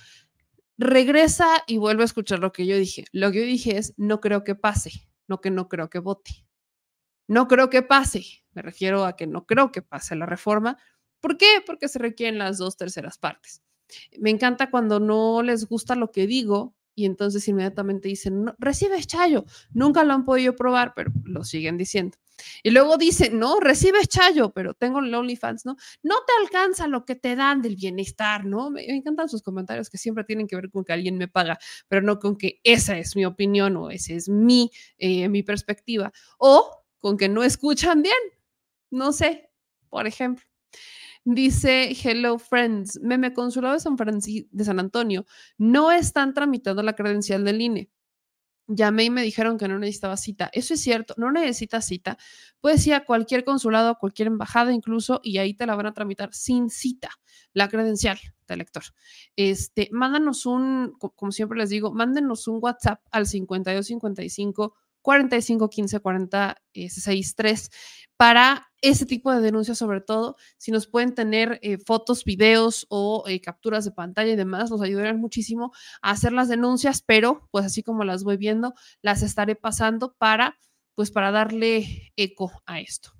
regresa 0.76 1.46
y 1.66 1.78
vuelve 1.78 2.02
a 2.02 2.04
escuchar 2.04 2.40
lo 2.40 2.52
que 2.52 2.66
yo 2.66 2.76
dije. 2.76 3.06
Lo 3.12 3.32
que 3.32 3.40
yo 3.40 3.46
dije 3.46 3.78
es, 3.78 3.94
no 3.96 4.20
creo 4.20 4.44
que 4.44 4.54
pase, 4.54 5.08
no 5.28 5.40
que 5.40 5.50
no 5.50 5.68
creo 5.70 5.88
que 5.88 5.98
vote. 5.98 6.44
No 7.26 7.48
creo 7.48 7.70
que 7.70 7.82
pase. 7.82 8.24
Me 8.52 8.60
refiero 8.60 9.06
a 9.06 9.16
que 9.16 9.26
no 9.26 9.46
creo 9.46 9.72
que 9.72 9.80
pase 9.80 10.14
la 10.14 10.26
reforma. 10.26 10.76
¿Por 11.20 11.38
qué? 11.38 11.62
Porque 11.64 11.88
se 11.88 11.98
requieren 11.98 12.38
las 12.38 12.58
dos 12.58 12.76
terceras 12.76 13.16
partes. 13.16 13.62
Me 14.18 14.28
encanta 14.28 14.70
cuando 14.70 15.00
no 15.00 15.42
les 15.42 15.66
gusta 15.66 15.94
lo 15.94 16.12
que 16.12 16.26
digo 16.26 16.74
y 16.94 17.06
entonces 17.06 17.46
inmediatamente 17.48 18.08
dicen, 18.08 18.44
no, 18.44 18.54
recibes 18.58 19.06
chayo. 19.06 19.44
Nunca 19.72 20.04
lo 20.04 20.12
han 20.12 20.24
podido 20.24 20.54
probar, 20.54 20.92
pero 20.94 21.12
lo 21.24 21.44
siguen 21.44 21.78
diciendo. 21.78 22.18
Y 22.62 22.70
luego 22.70 22.96
dicen, 22.96 23.38
no, 23.38 23.60
recibes 23.60 24.08
chayo, 24.08 24.50
pero 24.52 24.74
tengo 24.74 24.98
el 24.98 25.14
OnlyFans, 25.14 25.64
¿no? 25.64 25.76
No 26.02 26.16
te 26.26 26.32
alcanza 26.42 26.88
lo 26.88 27.04
que 27.04 27.14
te 27.14 27.36
dan 27.36 27.62
del 27.62 27.76
bienestar, 27.76 28.44
¿no? 28.44 28.70
Me, 28.70 28.84
encantan 28.84 29.28
sus 29.28 29.42
comentarios 29.42 29.90
que 29.90 29.98
siempre 29.98 30.24
tienen 30.24 30.46
que 30.46 30.56
ver 30.56 30.70
con 30.70 30.84
que 30.84 30.92
alguien 30.92 31.16
me 31.18 31.28
paga, 31.28 31.58
pero 31.88 32.02
no 32.02 32.18
con 32.18 32.36
que 32.36 32.60
esa 32.64 32.98
es 32.98 33.16
mi 33.16 33.24
opinión 33.24 33.76
o 33.76 33.90
esa 33.90 34.14
es 34.14 34.28
mi, 34.28 34.70
eh, 34.98 35.28
mi 35.28 35.42
perspectiva. 35.42 36.12
O 36.38 36.84
con 36.98 37.16
que 37.16 37.28
no 37.28 37.42
escuchan 37.42 38.02
bien. 38.02 38.14
No 38.90 39.12
sé, 39.12 39.50
por 39.88 40.06
ejemplo. 40.06 40.51
Dice 41.24 41.92
Hello 42.02 42.36
Friends, 42.36 43.00
meme 43.00 43.32
consulado 43.32 43.74
de 43.74 43.80
San, 43.80 43.96
Francisco, 43.96 44.48
de 44.50 44.64
San 44.64 44.80
Antonio, 44.80 45.24
no 45.56 45.92
están 45.92 46.34
tramitando 46.34 46.82
la 46.82 46.94
credencial 46.94 47.44
del 47.44 47.60
INE. 47.60 47.90
Llamé 48.66 49.04
y 49.04 49.10
me 49.10 49.22
dijeron 49.22 49.56
que 49.56 49.68
no 49.68 49.78
necesitaba 49.78 50.16
cita. 50.16 50.50
Eso 50.52 50.74
es 50.74 50.80
cierto, 50.80 51.14
no 51.16 51.30
necesitas 51.30 51.86
cita. 51.86 52.18
Puedes 52.60 52.84
ir 52.88 52.94
a 52.94 53.04
cualquier 53.04 53.44
consulado, 53.44 53.90
a 53.90 53.98
cualquier 53.98 54.28
embajada 54.28 54.72
incluso, 54.72 55.20
y 55.22 55.38
ahí 55.38 55.54
te 55.54 55.66
la 55.66 55.76
van 55.76 55.86
a 55.86 55.94
tramitar 55.94 56.34
sin 56.34 56.70
cita, 56.70 57.10
la 57.52 57.68
credencial 57.68 58.18
del 58.48 58.58
lector. 58.58 58.82
Este, 59.36 59.88
mándanos 59.92 60.44
un, 60.44 60.96
como 60.98 61.30
siempre 61.30 61.58
les 61.58 61.70
digo, 61.70 61.92
mándenos 61.92 62.48
un 62.48 62.58
WhatsApp 62.60 63.00
al 63.12 63.26
5255 63.26 64.74
45 65.02 65.68
15 65.68 66.00
40 66.00 66.56
63 66.72 67.70
para 68.16 68.68
ese 68.82 69.06
tipo 69.06 69.32
de 69.32 69.40
denuncias, 69.40 69.78
sobre 69.78 70.00
todo, 70.00 70.36
si 70.58 70.70
nos 70.70 70.86
pueden 70.86 71.14
tener 71.14 71.58
eh, 71.62 71.78
fotos, 71.78 72.24
videos 72.24 72.86
o 72.88 73.24
eh, 73.26 73.40
capturas 73.40 73.84
de 73.84 73.92
pantalla 73.92 74.32
y 74.32 74.36
demás, 74.36 74.70
nos 74.70 74.82
ayudarán 74.82 75.20
muchísimo 75.20 75.72
a 76.02 76.10
hacer 76.10 76.32
las 76.32 76.48
denuncias, 76.48 77.02
pero 77.02 77.48
pues 77.50 77.64
así 77.64 77.82
como 77.82 78.04
las 78.04 78.24
voy 78.24 78.36
viendo, 78.36 78.74
las 79.00 79.22
estaré 79.22 79.56
pasando 79.56 80.14
para, 80.18 80.58
pues 80.94 81.10
para 81.10 81.30
darle 81.30 82.12
eco 82.16 82.52
a 82.66 82.80
esto. 82.80 83.12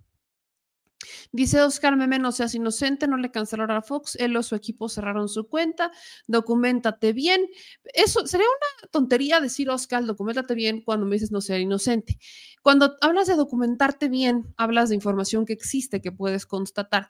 Dice 1.32 1.60
Oscar 1.62 1.97
Meme, 1.97 2.18
no 2.18 2.32
seas 2.32 2.55
inocente, 2.55 3.06
no 3.06 3.16
le 3.16 3.31
cancelaron 3.31 3.76
a 3.76 3.82
Fox, 3.82 4.16
él 4.16 4.36
o 4.36 4.42
su 4.42 4.55
equipo 4.55 4.89
cerraron 4.89 5.28
su 5.28 5.48
cuenta, 5.48 5.90
documentate 6.26 7.12
bien. 7.12 7.48
Eso 7.94 8.26
sería 8.26 8.47
una 8.47 8.89
tontería 8.90 9.40
decir, 9.40 9.70
Oscar, 9.70 10.05
documentate 10.05 10.55
bien 10.55 10.82
cuando 10.82 11.06
me 11.06 11.16
dices 11.16 11.32
no 11.32 11.40
ser 11.40 11.60
inocente. 11.60 12.18
Cuando 12.62 12.97
hablas 13.00 13.26
de 13.26 13.34
documentarte 13.34 14.08
bien, 14.08 14.55
hablas 14.56 14.90
de 14.90 14.94
información 14.94 15.47
que 15.47 15.52
existe, 15.52 16.00
que 16.00 16.12
puedes 16.12 16.47
constatar. 16.47 17.08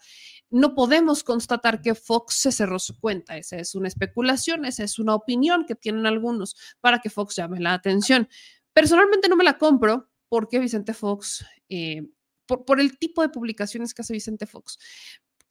No 0.51 0.75
podemos 0.75 1.25
constatar 1.25 1.81
que 1.81 1.95
Fox 1.95 2.35
se 2.35 2.53
cerró 2.53 2.79
su 2.79 2.99
cuenta, 2.99 3.37
esa 3.37 3.57
es 3.57 3.75
una 3.75 3.89
especulación, 3.89 4.65
esa 4.65 4.85
es 4.85 4.99
una 4.99 5.15
opinión 5.15 5.65
que 5.67 5.75
tienen 5.75 6.07
algunos 6.07 6.57
para 6.81 7.01
que 7.01 7.11
Fox 7.11 7.37
llame 7.37 7.61
la 7.61 7.75
atención. 7.75 8.29
Personalmente 8.73 9.29
no 9.29 9.37
me 9.37 9.45
la 9.45 9.59
compro 9.59 10.09
porque 10.29 10.59
Vicente 10.59 10.95
Fox... 10.95 11.45
Eh, 11.69 12.03
por, 12.47 12.81
el 12.81 12.99
tipo 12.99 13.23
de 13.23 13.29
publicaciones 13.29 13.95
que 13.95 14.03
hace 14.03 14.13
Vicente 14.13 14.47
Fox. 14.47 14.79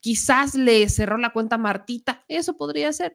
Quizás 0.00 0.54
le 0.54 0.88
cerró 0.88 1.16
la 1.16 1.32
cuenta 1.32 1.56
a 1.56 1.58
Martita, 1.58 2.24
eso 2.28 2.56
podría 2.56 2.92
ser, 2.92 3.14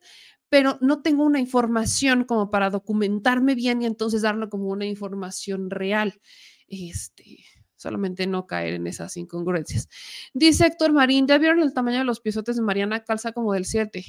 pero 0.49 0.77
no 0.81 1.01
tengo 1.01 1.23
una 1.23 1.39
información 1.39 2.23
como 2.23 2.49
para 2.49 2.69
documentarme 2.69 3.55
bien 3.55 3.81
y 3.81 3.85
entonces 3.85 4.21
darle 4.21 4.49
como 4.49 4.67
una 4.69 4.85
información 4.85 5.69
real. 5.69 6.21
Este, 6.67 7.43
solamente 7.75 8.27
no 8.27 8.47
caer 8.47 8.75
en 8.75 8.87
esas 8.87 9.17
incongruencias. 9.17 9.89
Dice 10.33 10.65
Héctor 10.65 10.93
Marín, 10.93 11.27
¿ya 11.27 11.37
vieron 11.37 11.61
el 11.61 11.73
tamaño 11.73 11.99
de 11.99 12.05
los 12.05 12.21
piezotes 12.21 12.55
de 12.55 12.61
Mariana? 12.61 13.03
Calza 13.03 13.33
como 13.33 13.53
del 13.53 13.65
7. 13.65 14.05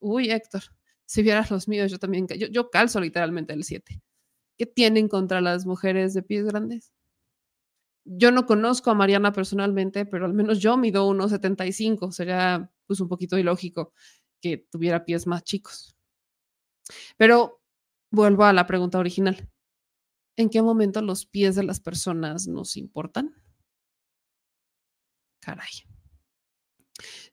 Uy, 0.00 0.30
Héctor, 0.30 0.62
si 1.04 1.22
vieras 1.22 1.50
los 1.50 1.68
míos, 1.68 1.90
yo 1.90 1.98
también, 1.98 2.26
yo, 2.26 2.46
yo 2.48 2.70
calzo 2.70 3.00
literalmente 3.00 3.52
el 3.52 3.64
7. 3.64 4.02
¿Qué 4.58 4.66
tienen 4.66 5.08
contra 5.08 5.40
las 5.40 5.66
mujeres 5.66 6.14
de 6.14 6.22
pies 6.22 6.44
grandes? 6.44 6.92
Yo 8.04 8.30
no 8.32 8.46
conozco 8.46 8.90
a 8.90 8.94
Mariana 8.94 9.32
personalmente, 9.32 10.06
pero 10.06 10.26
al 10.26 10.34
menos 10.34 10.58
yo 10.58 10.76
mido 10.76 11.08
1,75. 11.08 12.12
Sería 12.12 12.70
pues 12.86 13.00
un 13.00 13.08
poquito 13.08 13.38
ilógico 13.38 13.92
que 14.40 14.58
tuviera 14.70 15.04
pies 15.04 15.26
más 15.26 15.44
chicos. 15.44 15.96
Pero 17.16 17.60
vuelvo 18.10 18.44
a 18.44 18.52
la 18.52 18.66
pregunta 18.66 18.98
original. 18.98 19.48
¿En 20.36 20.50
qué 20.50 20.62
momento 20.62 21.02
los 21.02 21.26
pies 21.26 21.54
de 21.54 21.62
las 21.62 21.80
personas 21.80 22.48
nos 22.48 22.76
importan? 22.76 23.34
Caray. 25.40 25.91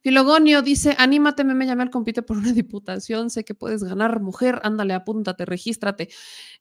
Filogonio 0.01 0.61
dice, 0.61 0.95
anímate, 0.97 1.43
me 1.43 1.65
llamé 1.65 1.83
al 1.83 1.89
compite 1.89 2.21
por 2.21 2.37
una 2.37 2.51
diputación, 2.53 3.29
sé 3.29 3.43
que 3.43 3.55
puedes 3.55 3.83
ganar, 3.83 4.21
mujer, 4.21 4.59
ándale, 4.63 4.93
apúntate, 4.93 5.45
regístrate. 5.45 6.09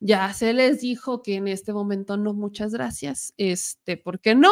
Ya 0.00 0.32
se 0.32 0.52
les 0.52 0.80
dijo 0.80 1.22
que 1.22 1.36
en 1.36 1.48
este 1.48 1.72
momento 1.72 2.16
no, 2.16 2.34
muchas 2.34 2.72
gracias. 2.72 3.34
Este, 3.36 3.96
¿por 3.96 4.20
qué 4.20 4.34
no? 4.34 4.50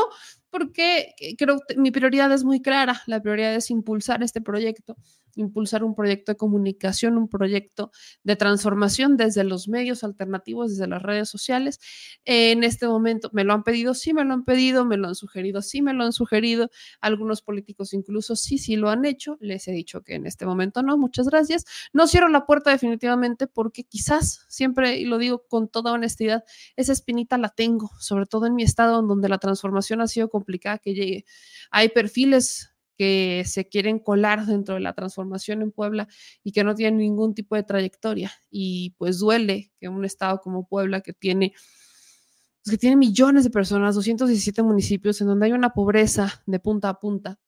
Porque 0.50 1.14
creo 1.38 1.60
que 1.66 1.76
mi 1.76 1.90
prioridad 1.90 2.32
es 2.32 2.44
muy 2.44 2.62
clara, 2.62 3.02
la 3.06 3.20
prioridad 3.20 3.54
es 3.54 3.70
impulsar 3.70 4.22
este 4.22 4.40
proyecto 4.40 4.96
impulsar 5.36 5.84
un 5.84 5.94
proyecto 5.94 6.32
de 6.32 6.36
comunicación, 6.36 7.16
un 7.16 7.28
proyecto 7.28 7.92
de 8.24 8.36
transformación 8.36 9.16
desde 9.16 9.44
los 9.44 9.68
medios 9.68 10.02
alternativos, 10.04 10.70
desde 10.70 10.88
las 10.88 11.02
redes 11.02 11.28
sociales. 11.28 11.78
En 12.24 12.64
este 12.64 12.88
momento 12.88 13.30
me 13.32 13.44
lo 13.44 13.52
han 13.52 13.62
pedido, 13.62 13.94
sí 13.94 14.12
me 14.12 14.24
lo 14.24 14.34
han 14.34 14.44
pedido, 14.44 14.84
me 14.84 14.96
lo 14.96 15.08
han 15.08 15.14
sugerido, 15.14 15.62
sí 15.62 15.82
me 15.82 15.92
lo 15.92 16.04
han 16.04 16.12
sugerido. 16.12 16.70
Algunos 17.00 17.42
políticos 17.42 17.92
incluso 17.92 18.36
sí, 18.36 18.58
sí 18.58 18.76
lo 18.76 18.90
han 18.90 19.04
hecho. 19.04 19.36
Les 19.40 19.68
he 19.68 19.72
dicho 19.72 20.02
que 20.02 20.14
en 20.14 20.26
este 20.26 20.46
momento 20.46 20.82
no, 20.82 20.98
muchas 20.98 21.28
gracias. 21.28 21.64
No 21.92 22.06
cierro 22.06 22.28
la 22.28 22.46
puerta 22.46 22.70
definitivamente 22.70 23.46
porque 23.46 23.84
quizás, 23.84 24.44
siempre, 24.48 24.98
y 24.98 25.04
lo 25.04 25.18
digo 25.18 25.44
con 25.48 25.68
toda 25.68 25.92
honestidad, 25.92 26.44
esa 26.76 26.92
espinita 26.92 27.38
la 27.38 27.50
tengo, 27.50 27.90
sobre 27.98 28.26
todo 28.26 28.46
en 28.46 28.54
mi 28.54 28.62
estado 28.62 29.02
donde 29.02 29.28
la 29.28 29.38
transformación 29.38 30.00
ha 30.00 30.08
sido 30.08 30.28
complicada 30.28 30.78
que 30.78 30.94
llegue. 30.94 31.24
Hay 31.70 31.88
perfiles 31.88 32.75
que 32.96 33.44
se 33.46 33.68
quieren 33.68 33.98
colar 33.98 34.46
dentro 34.46 34.74
de 34.74 34.80
la 34.80 34.94
transformación 34.94 35.62
en 35.62 35.72
Puebla 35.72 36.08
y 36.42 36.52
que 36.52 36.64
no 36.64 36.74
tienen 36.74 36.98
ningún 36.98 37.34
tipo 37.34 37.56
de 37.56 37.62
trayectoria. 37.62 38.32
Y 38.50 38.94
pues 38.98 39.18
duele 39.18 39.72
que 39.78 39.88
un 39.88 40.04
estado 40.04 40.40
como 40.40 40.66
Puebla, 40.66 41.00
que 41.00 41.12
tiene, 41.12 41.52
pues, 42.64 42.72
que 42.72 42.78
tiene 42.78 42.96
millones 42.96 43.44
de 43.44 43.50
personas, 43.50 43.94
217 43.94 44.62
municipios, 44.62 45.20
en 45.20 45.28
donde 45.28 45.46
hay 45.46 45.52
una 45.52 45.70
pobreza 45.70 46.42
de 46.46 46.58
punta 46.58 46.88
a 46.88 47.00
punta, 47.00 47.38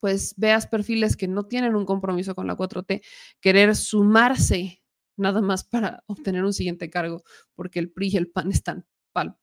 pues 0.00 0.34
veas 0.36 0.66
perfiles 0.66 1.16
que 1.16 1.28
no 1.28 1.46
tienen 1.46 1.76
un 1.76 1.86
compromiso 1.86 2.34
con 2.34 2.46
la 2.46 2.56
4T, 2.56 3.02
querer 3.40 3.76
sumarse 3.76 4.82
nada 5.16 5.40
más 5.40 5.64
para 5.64 6.02
obtener 6.06 6.44
un 6.44 6.52
siguiente 6.52 6.90
cargo, 6.90 7.22
porque 7.54 7.78
el 7.78 7.90
PRI 7.90 8.08
y 8.08 8.16
el 8.16 8.30
PAN 8.30 8.50
están 8.50 8.86
pal 9.12 9.38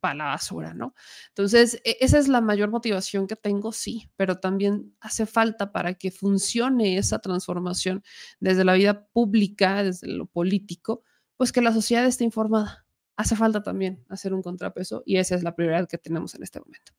para 0.00 0.14
la 0.14 0.24
basura, 0.24 0.74
¿no? 0.74 0.94
Entonces, 1.28 1.80
e, 1.84 1.98
esa 2.00 2.18
es 2.18 2.28
la 2.28 2.40
mayor 2.40 2.70
motivación 2.70 3.26
que 3.26 3.36
tengo, 3.36 3.72
sí, 3.72 4.10
pero 4.16 4.38
también 4.40 4.94
hace 5.00 5.26
falta 5.26 5.72
para 5.72 5.94
que 5.94 6.10
funcione 6.10 6.98
esa 6.98 7.18
transformación 7.20 8.02
desde 8.40 8.64
la 8.64 8.74
vida 8.74 9.06
pública, 9.06 9.82
desde 9.82 10.08
lo 10.08 10.26
político, 10.26 11.02
pues 11.36 11.52
que 11.52 11.62
la 11.62 11.72
sociedad 11.72 12.04
esté 12.06 12.24
informada 12.24 12.86
hace 13.20 13.36
falta 13.36 13.62
también 13.62 14.02
hacer 14.08 14.32
un 14.32 14.42
contrapeso 14.42 15.02
y 15.04 15.16
esa 15.16 15.34
es 15.34 15.42
la 15.42 15.54
prioridad 15.54 15.86
que 15.86 15.98
tenemos 15.98 16.34
en 16.34 16.42
este 16.42 16.58
momento. 16.58 16.92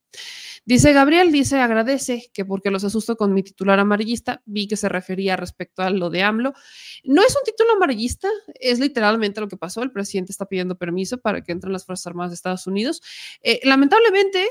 Dice 0.64 0.94
Gabriel, 0.94 1.32
dice, 1.32 1.60
agradece 1.60 2.30
que 2.32 2.46
porque 2.46 2.70
los 2.70 2.84
asusto 2.84 3.18
con 3.18 3.34
mi 3.34 3.42
titular 3.42 3.80
amarillista, 3.80 4.44
vi 4.46 4.68
que 4.68 4.78
se 4.78 4.88
refería 4.88 5.36
respecto 5.36 5.82
a 5.82 5.90
lo 5.90 6.12
de 6.12 6.22
AMLO. 6.22 6.54
No 7.04 7.24
es 7.24 7.36
un 7.36 7.42
título 7.44 7.72
amarillista, 7.74 8.30
es 8.54 8.80
literalmente 8.80 9.42
lo 9.42 9.48
que 9.48 9.58
pasó. 9.58 9.82
El 9.82 9.92
presidente 9.92 10.32
está 10.32 10.46
pidiendo 10.46 10.78
permiso 10.78 11.18
para 11.20 11.42
que 11.42 11.52
entren 11.52 11.74
las 11.74 11.86
Fuerzas 11.86 12.06
Armadas 12.06 12.30
de 12.30 12.36
Estados 12.36 12.68
Unidos. 12.68 13.02
Eh, 13.42 13.60
lamentablemente, 13.64 14.48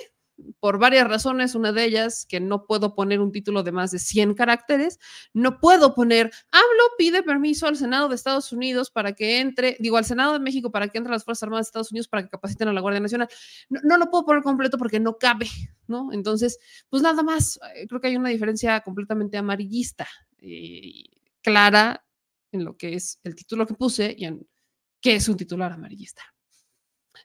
por 0.60 0.78
varias 0.78 1.08
razones, 1.08 1.54
una 1.54 1.72
de 1.72 1.84
ellas 1.84 2.26
que 2.28 2.40
no 2.40 2.66
puedo 2.66 2.94
poner 2.94 3.20
un 3.20 3.32
título 3.32 3.62
de 3.62 3.72
más 3.72 3.90
de 3.90 3.98
100 3.98 4.34
caracteres, 4.34 4.98
no 5.32 5.58
puedo 5.60 5.94
poner, 5.94 6.30
hablo, 6.50 6.82
pide 6.98 7.22
permiso 7.22 7.66
al 7.66 7.76
Senado 7.76 8.08
de 8.08 8.14
Estados 8.14 8.52
Unidos 8.52 8.90
para 8.90 9.12
que 9.12 9.40
entre, 9.40 9.76
digo, 9.80 9.96
al 9.96 10.04
Senado 10.04 10.32
de 10.32 10.40
México 10.40 10.70
para 10.70 10.88
que 10.88 10.98
entre 10.98 11.12
las 11.12 11.24
Fuerzas 11.24 11.44
Armadas 11.44 11.66
de 11.66 11.68
Estados 11.68 11.92
Unidos 11.92 12.08
para 12.08 12.22
que 12.22 12.30
capaciten 12.30 12.68
a 12.68 12.72
la 12.72 12.80
Guardia 12.80 13.00
Nacional. 13.00 13.28
No, 13.68 13.98
lo 13.98 14.10
puedo 14.10 14.24
poner 14.24 14.42
completo 14.42 14.78
porque 14.78 15.00
no 15.00 15.16
cabe, 15.18 15.48
¿no? 15.86 16.12
Entonces, 16.12 16.58
pues 16.88 17.02
nada 17.02 17.22
más, 17.22 17.58
eh, 17.74 17.86
creo 17.86 18.00
que 18.00 18.08
hay 18.08 18.16
una 18.16 18.28
diferencia 18.28 18.80
completamente 18.80 19.38
amarillista, 19.38 20.06
y 20.38 21.06
eh, 21.06 21.30
clara 21.42 22.04
en 22.52 22.64
lo 22.64 22.76
que 22.76 22.94
es 22.94 23.20
el 23.22 23.34
título 23.34 23.66
que 23.66 23.74
puse 23.74 24.14
y 24.16 24.24
en 24.24 24.46
qué 25.00 25.16
es 25.16 25.28
un 25.28 25.36
titular 25.36 25.72
amarillista. 25.72 26.22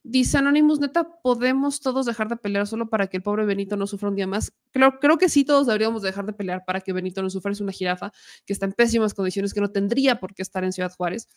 Dice 0.04 0.38
Anonymous, 0.38 0.80
neta, 0.80 1.22
¿podemos 1.22 1.82
todos 1.82 2.06
dejar 2.06 2.30
de 2.30 2.38
pelear 2.38 2.68
solo 2.68 2.90
para 2.90 3.08
que 3.08 3.18
el 3.18 3.24
pobre 3.24 3.46
Benito 3.46 3.78
no 3.78 3.88
sufra 3.88 4.10
un 4.10 4.16
día 4.16 4.28
más? 4.28 4.54
Creo, 4.72 5.00
creo 5.00 5.18
que 5.18 5.30
sí, 5.30 5.44
todos 5.46 5.68
deberíamos 5.68 6.02
dejar 6.02 6.26
de 6.26 6.34
pelear 6.34 6.64
para 6.66 6.82
que 6.82 6.94
Benito 6.94 7.22
no 7.22 7.30
sufra. 7.30 7.52
Es 7.52 7.62
una 7.62 7.72
jirafa 7.72 8.12
que 8.46 8.54
está 8.54 8.66
en 8.66 8.74
pésimas 8.74 9.14
condiciones, 9.14 9.54
que 9.54 9.62
no 9.62 9.72
tendría 9.72 10.20
por 10.20 10.34
qué 10.34 10.42
estar 10.42 10.64
en 10.64 10.72
Ciudad 10.72 10.94
Juárez. 10.96 11.28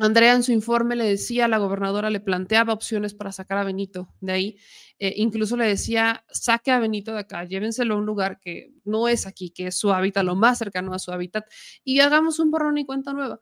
Andrea 0.00 0.34
en 0.34 0.44
su 0.44 0.52
informe 0.52 0.94
le 0.94 1.04
decía 1.04 1.46
a 1.46 1.48
la 1.48 1.58
gobernadora, 1.58 2.08
le 2.08 2.20
planteaba 2.20 2.72
opciones 2.72 3.14
para 3.14 3.32
sacar 3.32 3.58
a 3.58 3.64
Benito 3.64 4.14
de 4.20 4.32
ahí. 4.32 4.58
Eh, 5.00 5.14
incluso 5.16 5.56
le 5.56 5.66
decía, 5.66 6.24
saque 6.30 6.70
a 6.70 6.78
Benito 6.78 7.12
de 7.12 7.20
acá, 7.20 7.44
llévenselo 7.44 7.94
a 7.94 7.98
un 7.98 8.06
lugar 8.06 8.38
que 8.38 8.72
no 8.84 9.08
es 9.08 9.26
aquí, 9.26 9.50
que 9.50 9.66
es 9.68 9.76
su 9.76 9.92
hábitat, 9.92 10.24
lo 10.24 10.36
más 10.36 10.58
cercano 10.58 10.94
a 10.94 11.00
su 11.00 11.10
hábitat, 11.10 11.46
y 11.82 11.98
hagamos 11.98 12.38
un 12.38 12.52
borrón 12.52 12.78
y 12.78 12.86
cuenta 12.86 13.12
nueva. 13.12 13.40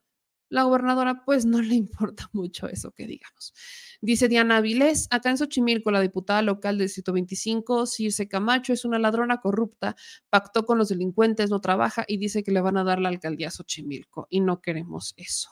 La 0.48 0.62
gobernadora, 0.62 1.24
pues 1.24 1.44
no 1.44 1.60
le 1.60 1.74
importa 1.74 2.28
mucho 2.32 2.68
eso 2.68 2.92
que 2.92 3.06
digamos. 3.06 3.52
Dice 4.00 4.28
Diana 4.28 4.58
Avilés, 4.58 5.08
acá 5.10 5.30
en 5.30 5.38
Xochimilco, 5.38 5.90
la 5.90 6.00
diputada 6.00 6.42
local 6.42 6.78
del 6.78 6.86
Distrito 6.86 7.12
25, 7.12 7.86
Circe 7.86 8.28
Camacho, 8.28 8.72
es 8.72 8.84
una 8.84 8.98
ladrona 8.98 9.40
corrupta, 9.40 9.96
pactó 10.30 10.64
con 10.64 10.78
los 10.78 10.88
delincuentes, 10.88 11.50
no 11.50 11.60
trabaja 11.60 12.04
y 12.06 12.18
dice 12.18 12.44
que 12.44 12.52
le 12.52 12.60
van 12.60 12.76
a 12.76 12.84
dar 12.84 13.00
la 13.00 13.08
alcaldía 13.08 13.48
a 13.48 13.50
Xochimilco 13.50 14.28
y 14.30 14.40
no 14.40 14.60
queremos 14.60 15.14
eso. 15.16 15.50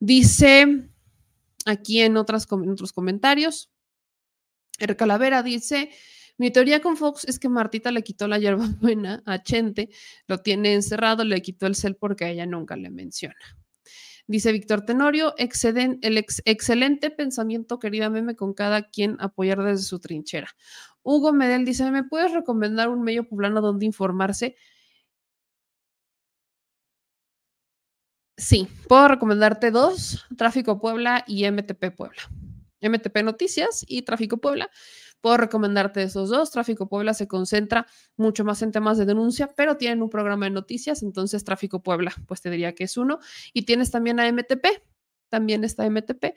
Dice 0.00 0.90
aquí 1.66 2.00
en, 2.00 2.12
en 2.12 2.16
otros 2.18 2.92
comentarios, 2.92 3.70
El 4.78 4.96
Calavera 4.96 5.42
dice, 5.42 5.90
mi 6.38 6.50
teoría 6.50 6.80
con 6.80 6.96
Fox 6.96 7.24
es 7.24 7.38
que 7.38 7.48
Martita 7.48 7.90
le 7.90 8.02
quitó 8.02 8.28
la 8.28 8.38
hierba 8.38 8.66
buena 8.80 9.22
a 9.26 9.42
Chente, 9.42 9.90
lo 10.26 10.38
tiene 10.38 10.74
encerrado, 10.74 11.24
le 11.24 11.40
quitó 11.42 11.66
el 11.66 11.74
cel 11.74 11.96
porque 11.96 12.24
a 12.24 12.30
ella 12.30 12.46
nunca 12.46 12.76
le 12.76 12.90
menciona. 12.90 13.36
Dice 14.28 14.50
Víctor 14.50 14.84
Tenorio, 14.84 15.34
exceden, 15.38 16.00
el 16.02 16.18
excelente 16.18 17.10
pensamiento, 17.10 17.78
querida 17.78 18.10
meme, 18.10 18.34
con 18.34 18.54
cada 18.54 18.88
quien 18.90 19.16
apoyar 19.20 19.62
desde 19.62 19.84
su 19.84 20.00
trinchera. 20.00 20.48
Hugo 21.02 21.32
Medel 21.32 21.64
dice, 21.64 21.88
¿me 21.92 22.02
puedes 22.02 22.32
recomendar 22.32 22.88
un 22.88 23.02
medio 23.02 23.28
poblano 23.28 23.60
donde 23.60 23.86
informarse? 23.86 24.56
Sí, 28.36 28.68
puedo 28.88 29.08
recomendarte 29.08 29.70
dos, 29.70 30.26
Tráfico 30.36 30.80
Puebla 30.80 31.24
y 31.26 31.48
MTP 31.50 31.94
Puebla. 31.96 32.22
MTP 32.82 33.22
Noticias 33.22 33.84
y 33.88 34.02
Tráfico 34.02 34.38
Puebla. 34.38 34.68
Puedo 35.20 35.36
recomendarte 35.36 36.02
esos 36.02 36.28
dos. 36.28 36.50
Tráfico 36.50 36.88
Puebla 36.88 37.14
se 37.14 37.26
concentra 37.26 37.86
mucho 38.16 38.44
más 38.44 38.62
en 38.62 38.72
temas 38.72 38.98
de 38.98 39.04
denuncia, 39.04 39.52
pero 39.56 39.76
tienen 39.76 40.02
un 40.02 40.10
programa 40.10 40.46
de 40.46 40.50
noticias, 40.50 41.02
entonces 41.02 41.44
Tráfico 41.44 41.82
Puebla, 41.82 42.14
pues 42.26 42.40
te 42.40 42.50
diría 42.50 42.74
que 42.74 42.84
es 42.84 42.96
uno. 42.96 43.18
Y 43.52 43.62
tienes 43.62 43.90
también 43.90 44.20
a 44.20 44.30
MTP, 44.30 44.66
también 45.28 45.64
está 45.64 45.88
MTP. 45.88 46.34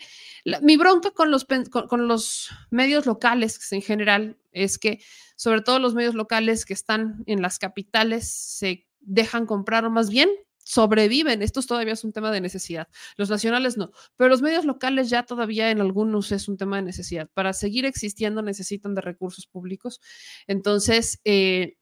mi 0.61 0.77
bronca 0.77 1.11
con 1.11 1.31
los, 1.31 2.49
medios 2.69 3.05
locales 3.05 3.71
en 3.71 3.81
general 3.81 4.37
es 4.51 4.77
que, 4.77 4.99
sobre 5.35 5.61
todo 5.61 5.79
los 5.79 5.93
medios 5.93 6.15
locales 6.15 6.65
que 6.65 6.73
están 6.73 7.23
en 7.27 7.41
las 7.41 7.59
capitales, 7.59 8.27
se 8.29 8.87
dejan 8.99 9.45
comprar 9.45 9.89
más 9.89 10.09
bien 10.09 10.29
sobreviven. 10.69 11.41
Esto 11.41 11.63
todavía 11.63 11.93
es 11.93 12.03
un 12.03 12.13
tema 12.13 12.31
de 12.31 12.41
necesidad. 12.41 12.87
Los 13.17 13.31
nacionales 13.31 13.75
no, 13.75 13.91
pero 14.15 14.29
los 14.29 14.43
medios 14.43 14.65
locales 14.65 15.09
ya 15.09 15.23
todavía 15.23 15.71
en 15.71 15.81
algunos 15.81 16.31
es 16.31 16.47
un 16.47 16.57
tema 16.57 16.75
de 16.75 16.83
necesidad. 16.83 17.27
Para 17.33 17.53
seguir 17.53 17.85
existiendo 17.85 18.43
necesitan 18.43 18.93
de 18.93 19.01
recursos 19.01 19.47
públicos. 19.47 19.99
Entonces, 20.45 21.21
eh, 21.25 21.77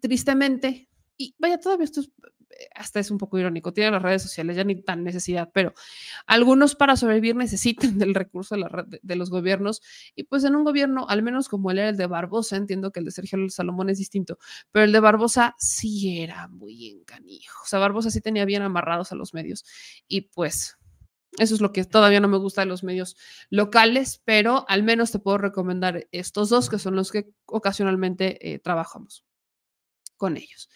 tristemente, 0.00 0.88
y 1.16 1.34
vaya, 1.38 1.58
todavía 1.58 1.84
esto 1.84 2.00
es 2.00 2.12
hasta 2.74 3.00
es 3.00 3.10
un 3.10 3.18
poco 3.18 3.38
irónico, 3.38 3.72
tienen 3.72 3.92
las 3.92 4.02
redes 4.02 4.22
sociales, 4.22 4.56
ya 4.56 4.64
ni 4.64 4.80
tan 4.82 5.04
necesidad, 5.04 5.50
pero 5.52 5.74
algunos 6.26 6.74
para 6.74 6.96
sobrevivir 6.96 7.36
necesitan 7.36 7.98
del 7.98 8.14
recurso 8.14 8.56
de, 8.56 9.16
los 9.16 9.30
gobiernos 9.30 9.82
y 10.14 10.24
pues 10.24 10.44
en 10.44 10.54
un 10.54 10.64
gobierno, 10.64 11.06
al 11.08 11.22
menos 11.22 11.48
como 11.48 11.70
el 11.70 11.78
era 11.78 11.88
el 11.90 11.96
de 11.96 12.06
Barbosa, 12.06 12.56
entiendo 12.56 12.92
que 12.92 13.00
el 13.00 13.06
de 13.06 13.10
Sergio 13.12 13.38
Salomón 13.50 13.90
es 13.90 13.98
distinto, 13.98 14.38
pero 14.72 14.84
el 14.84 14.92
de 14.92 15.00
Barbosa 15.00 15.54
sí 15.58 16.20
era 16.20 16.48
muy 16.48 16.88
encanijo, 16.88 17.62
o 17.62 17.66
sea, 17.66 17.78
Barbosa 17.78 18.10
sí 18.10 18.20
tenía 18.20 18.44
bien 18.44 18.62
amarrados 18.62 19.12
a 19.12 19.14
los 19.14 19.34
medios 19.34 19.64
y 20.06 20.22
pues... 20.22 20.76
Eso 21.36 21.54
es 21.54 21.60
lo 21.60 21.72
que 21.72 21.84
todavía 21.84 22.20
no 22.20 22.26
me 22.26 22.38
gusta 22.38 22.62
de 22.62 22.66
los 22.66 22.82
medios 22.82 23.16
locales, 23.50 24.22
pero 24.24 24.64
al 24.66 24.82
menos 24.82 25.12
te 25.12 25.18
puedo 25.18 25.36
recomendar 25.36 26.08
estos 26.10 26.48
dos 26.48 26.70
que 26.70 26.78
son 26.78 26.96
los 26.96 27.12
que 27.12 27.30
ocasionalmente 27.44 28.54
eh, 28.54 28.58
trabajamos 28.58 29.24
con 30.16 30.36
ellos. 30.36 30.68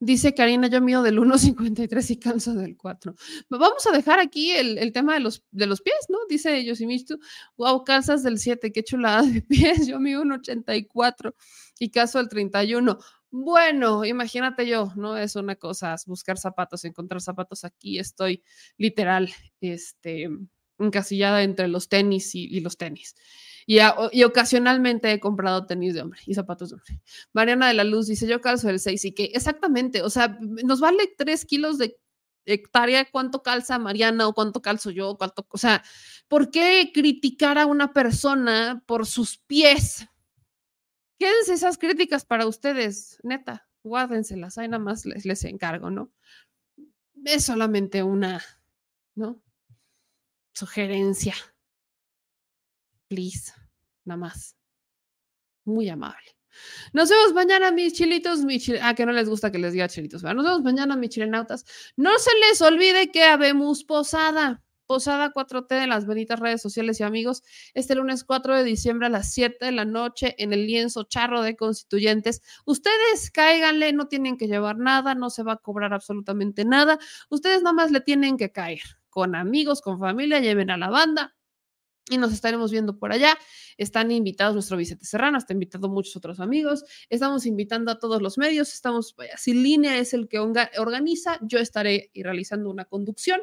Dice 0.00 0.32
Karina, 0.32 0.68
yo 0.68 0.80
mido 0.80 1.02
del 1.02 1.18
1.53 1.18 2.10
y 2.10 2.16
calzo 2.18 2.54
del 2.54 2.76
4. 2.76 3.14
Vamos 3.50 3.84
a 3.86 3.90
dejar 3.90 4.20
aquí 4.20 4.52
el, 4.52 4.92
tema 4.92 5.14
de 5.14 5.20
los, 5.20 5.44
de 5.50 5.66
los 5.66 5.80
pies, 5.80 6.06
¿no? 6.08 6.18
Dice 6.28 6.64
Yosimistu, 6.64 7.18
wow, 7.56 7.82
calzas 7.82 8.22
del 8.22 8.38
7, 8.38 8.70
qué 8.72 8.84
chulada 8.84 9.22
de 9.22 9.42
pies. 9.48 9.88
Yo 9.88 9.98
mido 9.98 10.22
1.84 10.22 11.34
y 11.80 11.90
calzo 11.90 12.20
el 12.20 12.28
31. 12.28 12.98
Bueno, 13.30 14.04
imagínate 14.04 14.66
yo, 14.68 14.92
¿no? 14.94 15.16
Es 15.16 15.34
una 15.34 15.56
cosa, 15.56 15.96
buscar 16.06 16.38
zapatos, 16.38 16.84
encontrar 16.84 17.20
zapatos 17.20 17.64
aquí. 17.64 17.98
Estoy 17.98 18.44
literal, 18.76 19.30
este, 19.60 20.28
encasillada 20.78 21.42
entre 21.42 21.68
los 21.68 21.88
tenis 21.88 22.34
y 22.34 22.60
los 22.60 22.76
tenis. 22.76 23.14
Y, 23.70 24.24
ocasionalmente 24.24 25.12
he 25.12 25.20
comprado 25.20 25.66
tenis 25.66 25.92
de 25.92 26.00
hombre 26.00 26.20
y 26.24 26.32
zapatos 26.32 26.70
de 26.70 26.76
hombre. 26.76 27.02
Mariana 27.34 27.68
de 27.68 27.74
la 27.74 27.84
Luz 27.84 28.06
dice, 28.06 28.26
yo 28.26 28.40
calzo 28.40 28.70
el 28.70 28.80
6 28.80 29.04
y 29.04 29.12
que 29.12 29.24
exactamente, 29.34 30.00
o 30.00 30.08
sea, 30.08 30.38
nos 30.40 30.80
vale 30.80 31.14
3 31.18 31.44
kilos 31.44 31.76
de 31.76 32.00
hectárea 32.46 33.10
cuánto 33.10 33.42
calza 33.42 33.78
Mariana 33.78 34.26
o 34.26 34.32
cuánto 34.32 34.62
calzo 34.62 34.90
yo, 34.90 35.18
cuánto, 35.18 35.46
o 35.50 35.58
sea, 35.58 35.84
¿por 36.28 36.50
qué 36.50 36.92
criticar 36.94 37.58
a 37.58 37.66
una 37.66 37.92
persona 37.92 38.82
por 38.86 39.04
sus 39.04 39.36
pies? 39.36 40.08
Quédense 41.18 41.52
esas 41.52 41.76
críticas 41.76 42.24
para 42.24 42.46
ustedes, 42.46 43.18
neta, 43.22 43.68
guárdenselas, 43.82 44.56
ahí 44.56 44.68
nada 44.68 44.82
más 44.82 45.04
les, 45.04 45.26
les 45.26 45.44
encargo, 45.44 45.90
¿no? 45.90 46.10
Es 47.22 47.44
solamente 47.44 48.02
una, 48.02 48.42
¿no? 49.14 49.42
Sugerencia 50.58 51.34
please, 53.08 53.52
nada 54.04 54.18
más. 54.18 54.56
Muy 55.64 55.88
amable. 55.88 56.36
Nos 56.92 57.10
vemos 57.10 57.32
mañana, 57.34 57.70
mis 57.70 57.92
chilitos, 57.92 58.40
mis 58.40 58.70
ah, 58.82 58.94
que 58.94 59.06
no 59.06 59.12
les 59.12 59.28
gusta 59.28 59.52
que 59.52 59.58
les 59.58 59.72
diga 59.72 59.88
chilitos. 59.88 60.22
Nos 60.22 60.44
vemos 60.44 60.62
mañana, 60.62 60.96
mis 60.96 61.10
chilenautas. 61.10 61.64
No 61.96 62.18
se 62.18 62.30
les 62.48 62.60
olvide 62.60 63.10
que 63.10 63.24
habemos 63.24 63.84
posada. 63.84 64.62
Posada 64.86 65.32
4T 65.34 65.78
de 65.78 65.86
las 65.86 66.06
benditas 66.06 66.40
redes 66.40 66.62
sociales 66.62 66.98
y 66.98 67.02
amigos, 67.02 67.42
este 67.74 67.94
lunes 67.94 68.24
4 68.24 68.56
de 68.56 68.64
diciembre 68.64 69.08
a 69.08 69.10
las 69.10 69.34
7 69.34 69.66
de 69.66 69.72
la 69.72 69.84
noche 69.84 70.34
en 70.38 70.54
el 70.54 70.66
lienzo 70.66 71.04
charro 71.04 71.42
de 71.42 71.56
constituyentes. 71.56 72.40
Ustedes 72.64 73.30
cáiganle, 73.30 73.92
no 73.92 74.08
tienen 74.08 74.38
que 74.38 74.48
llevar 74.48 74.78
nada, 74.78 75.14
no 75.14 75.28
se 75.28 75.42
va 75.42 75.52
a 75.52 75.56
cobrar 75.58 75.92
absolutamente 75.92 76.64
nada. 76.64 76.98
Ustedes 77.28 77.62
nada 77.62 77.74
más 77.74 77.90
le 77.90 78.00
tienen 78.00 78.38
que 78.38 78.50
caer 78.50 78.97
con 79.18 79.34
amigos, 79.34 79.80
con 79.82 79.98
familia, 79.98 80.38
lleven 80.38 80.70
a 80.70 80.76
la 80.76 80.90
banda, 80.90 81.34
y 82.08 82.18
nos 82.18 82.32
estaremos 82.32 82.70
viendo 82.70 83.00
por 83.00 83.10
allá. 83.10 83.36
Están 83.76 84.12
invitados 84.12 84.54
nuestro 84.54 84.76
Vicente 84.76 85.06
Serrano, 85.06 85.38
está 85.38 85.54
invitado 85.54 85.88
muchos 85.88 86.14
otros 86.14 86.38
amigos. 86.38 86.84
Estamos 87.10 87.46
invitando 87.46 87.90
a 87.90 87.98
todos 87.98 88.22
los 88.22 88.38
medios. 88.38 88.72
Estamos, 88.72 89.16
sin 89.36 89.64
línea 89.64 89.98
es 89.98 90.14
el 90.14 90.28
que 90.28 90.38
organiza. 90.38 91.40
Yo 91.42 91.58
estaré 91.58 92.12
realizando 92.14 92.70
una 92.70 92.84
conducción. 92.84 93.40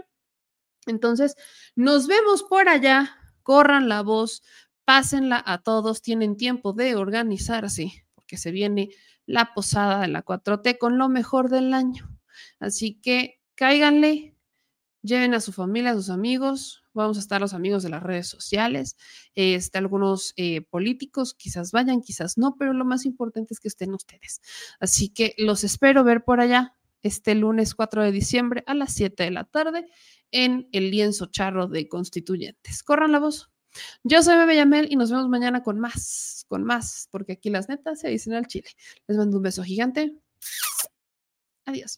Entonces, 0.87 1.35
nos 1.75 2.07
vemos 2.07 2.43
por 2.43 2.69
allá. 2.69 3.17
Corran 3.43 3.89
la 3.89 4.01
voz, 4.01 4.43
pásenla 4.85 5.43
a 5.45 5.61
todos. 5.61 6.01
Tienen 6.01 6.37
tiempo 6.37 6.71
de 6.71 6.95
organizarse 6.95 8.05
porque 8.13 8.37
se 8.37 8.51
viene 8.51 8.91
la 9.25 9.53
posada 9.53 9.99
de 9.99 10.07
la 10.07 10.23
4T 10.23 10.77
con 10.77 10.97
lo 10.97 11.09
mejor 11.09 11.49
del 11.49 11.73
año. 11.73 12.09
Así 12.61 12.95
que 13.01 13.41
cáiganle, 13.55 14.34
lleven 15.05 15.33
a 15.33 15.39
su 15.39 15.51
familia, 15.51 15.91
a 15.91 15.95
sus 15.95 16.09
amigos, 16.09 16.83
vamos 16.93 17.17
a 17.17 17.19
estar 17.19 17.39
los 17.39 17.53
amigos 17.53 17.83
de 17.83 17.89
las 17.89 18.03
redes 18.03 18.27
sociales, 18.27 18.97
este, 19.35 19.77
algunos 19.77 20.33
eh, 20.37 20.61
políticos, 20.61 21.33
quizás 21.33 21.71
vayan, 21.71 22.01
quizás 22.01 22.37
no, 22.37 22.55
pero 22.57 22.73
lo 22.73 22.85
más 22.85 23.05
importante 23.05 23.53
es 23.53 23.59
que 23.59 23.67
estén 23.67 23.93
ustedes. 23.93 24.41
Así 24.79 25.09
que 25.09 25.35
los 25.37 25.63
espero 25.63 26.03
ver 26.03 26.23
por 26.23 26.39
allá 26.39 26.73
este 27.03 27.35
lunes 27.35 27.75
4 27.75 28.03
de 28.03 28.11
diciembre 28.11 28.63
a 28.65 28.73
las 28.73 28.93
7 28.93 29.23
de 29.23 29.31
la 29.31 29.43
tarde 29.43 29.87
en 30.31 30.67
el 30.71 30.89
lienzo 30.89 31.27
charro 31.27 31.67
de 31.67 31.87
constituyentes. 31.87 32.81
Corran 32.81 33.11
la 33.11 33.19
voz. 33.19 33.51
Yo 34.03 34.23
soy 34.23 34.37
Bebe 34.37 34.55
Yamel 34.55 34.87
y 34.89 34.95
nos 34.95 35.11
vemos 35.11 35.27
mañana 35.29 35.61
con 35.61 35.79
más, 35.79 36.45
con 36.47 36.63
más, 36.63 37.09
porque 37.11 37.33
aquí 37.33 37.49
las 37.49 37.69
netas 37.69 37.99
se 37.99 38.09
dicen 38.09 38.33
al 38.33 38.47
chile. 38.47 38.69
Les 39.07 39.17
mando 39.17 39.37
un 39.37 39.43
beso 39.43 39.63
gigante. 39.63 40.15
Adiós. 41.65 41.97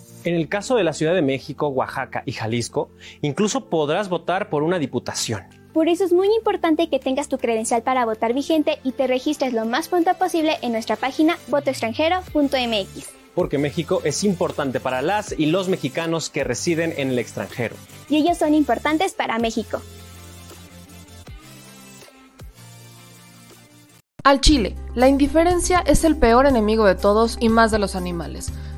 En 0.23 0.35
el 0.35 0.49
caso 0.49 0.75
de 0.75 0.83
la 0.83 0.93
Ciudad 0.93 1.15
de 1.15 1.21
México, 1.21 1.67
Oaxaca 1.69 2.21
y 2.25 2.33
Jalisco, 2.33 2.91
incluso 3.21 3.69
podrás 3.69 4.07
votar 4.07 4.49
por 4.49 4.61
una 4.61 4.77
diputación. 4.77 5.43
Por 5.73 5.87
eso 5.87 6.03
es 6.03 6.13
muy 6.13 6.27
importante 6.35 6.89
que 6.89 6.99
tengas 6.99 7.27
tu 7.27 7.37
credencial 7.37 7.81
para 7.81 8.05
votar 8.05 8.33
vigente 8.33 8.79
y 8.83 8.91
te 8.91 9.07
registres 9.07 9.53
lo 9.53 9.65
más 9.65 9.87
pronto 9.87 10.13
posible 10.15 10.57
en 10.61 10.73
nuestra 10.73 10.95
página 10.95 11.37
votoextranjero.mx 11.47 13.21
porque 13.33 13.57
México 13.57 14.01
es 14.03 14.25
importante 14.25 14.81
para 14.81 15.01
las 15.01 15.33
y 15.37 15.45
los 15.45 15.69
mexicanos 15.69 16.29
que 16.29 16.43
residen 16.43 16.93
en 16.97 17.11
el 17.11 17.19
extranjero. 17.19 17.75
Y 18.09 18.17
ellos 18.17 18.37
son 18.37 18.53
importantes 18.53 19.13
para 19.13 19.39
México. 19.39 19.81
Al 24.23 24.39
Chile, 24.39 24.75
la 24.93 25.07
indiferencia 25.07 25.79
es 25.79 26.03
el 26.03 26.15
peor 26.15 26.45
enemigo 26.45 26.85
de 26.85 26.93
todos 26.95 27.37
y 27.39 27.49
más 27.49 27.71
de 27.71 27.79
los 27.79 27.95
animales. 27.95 28.51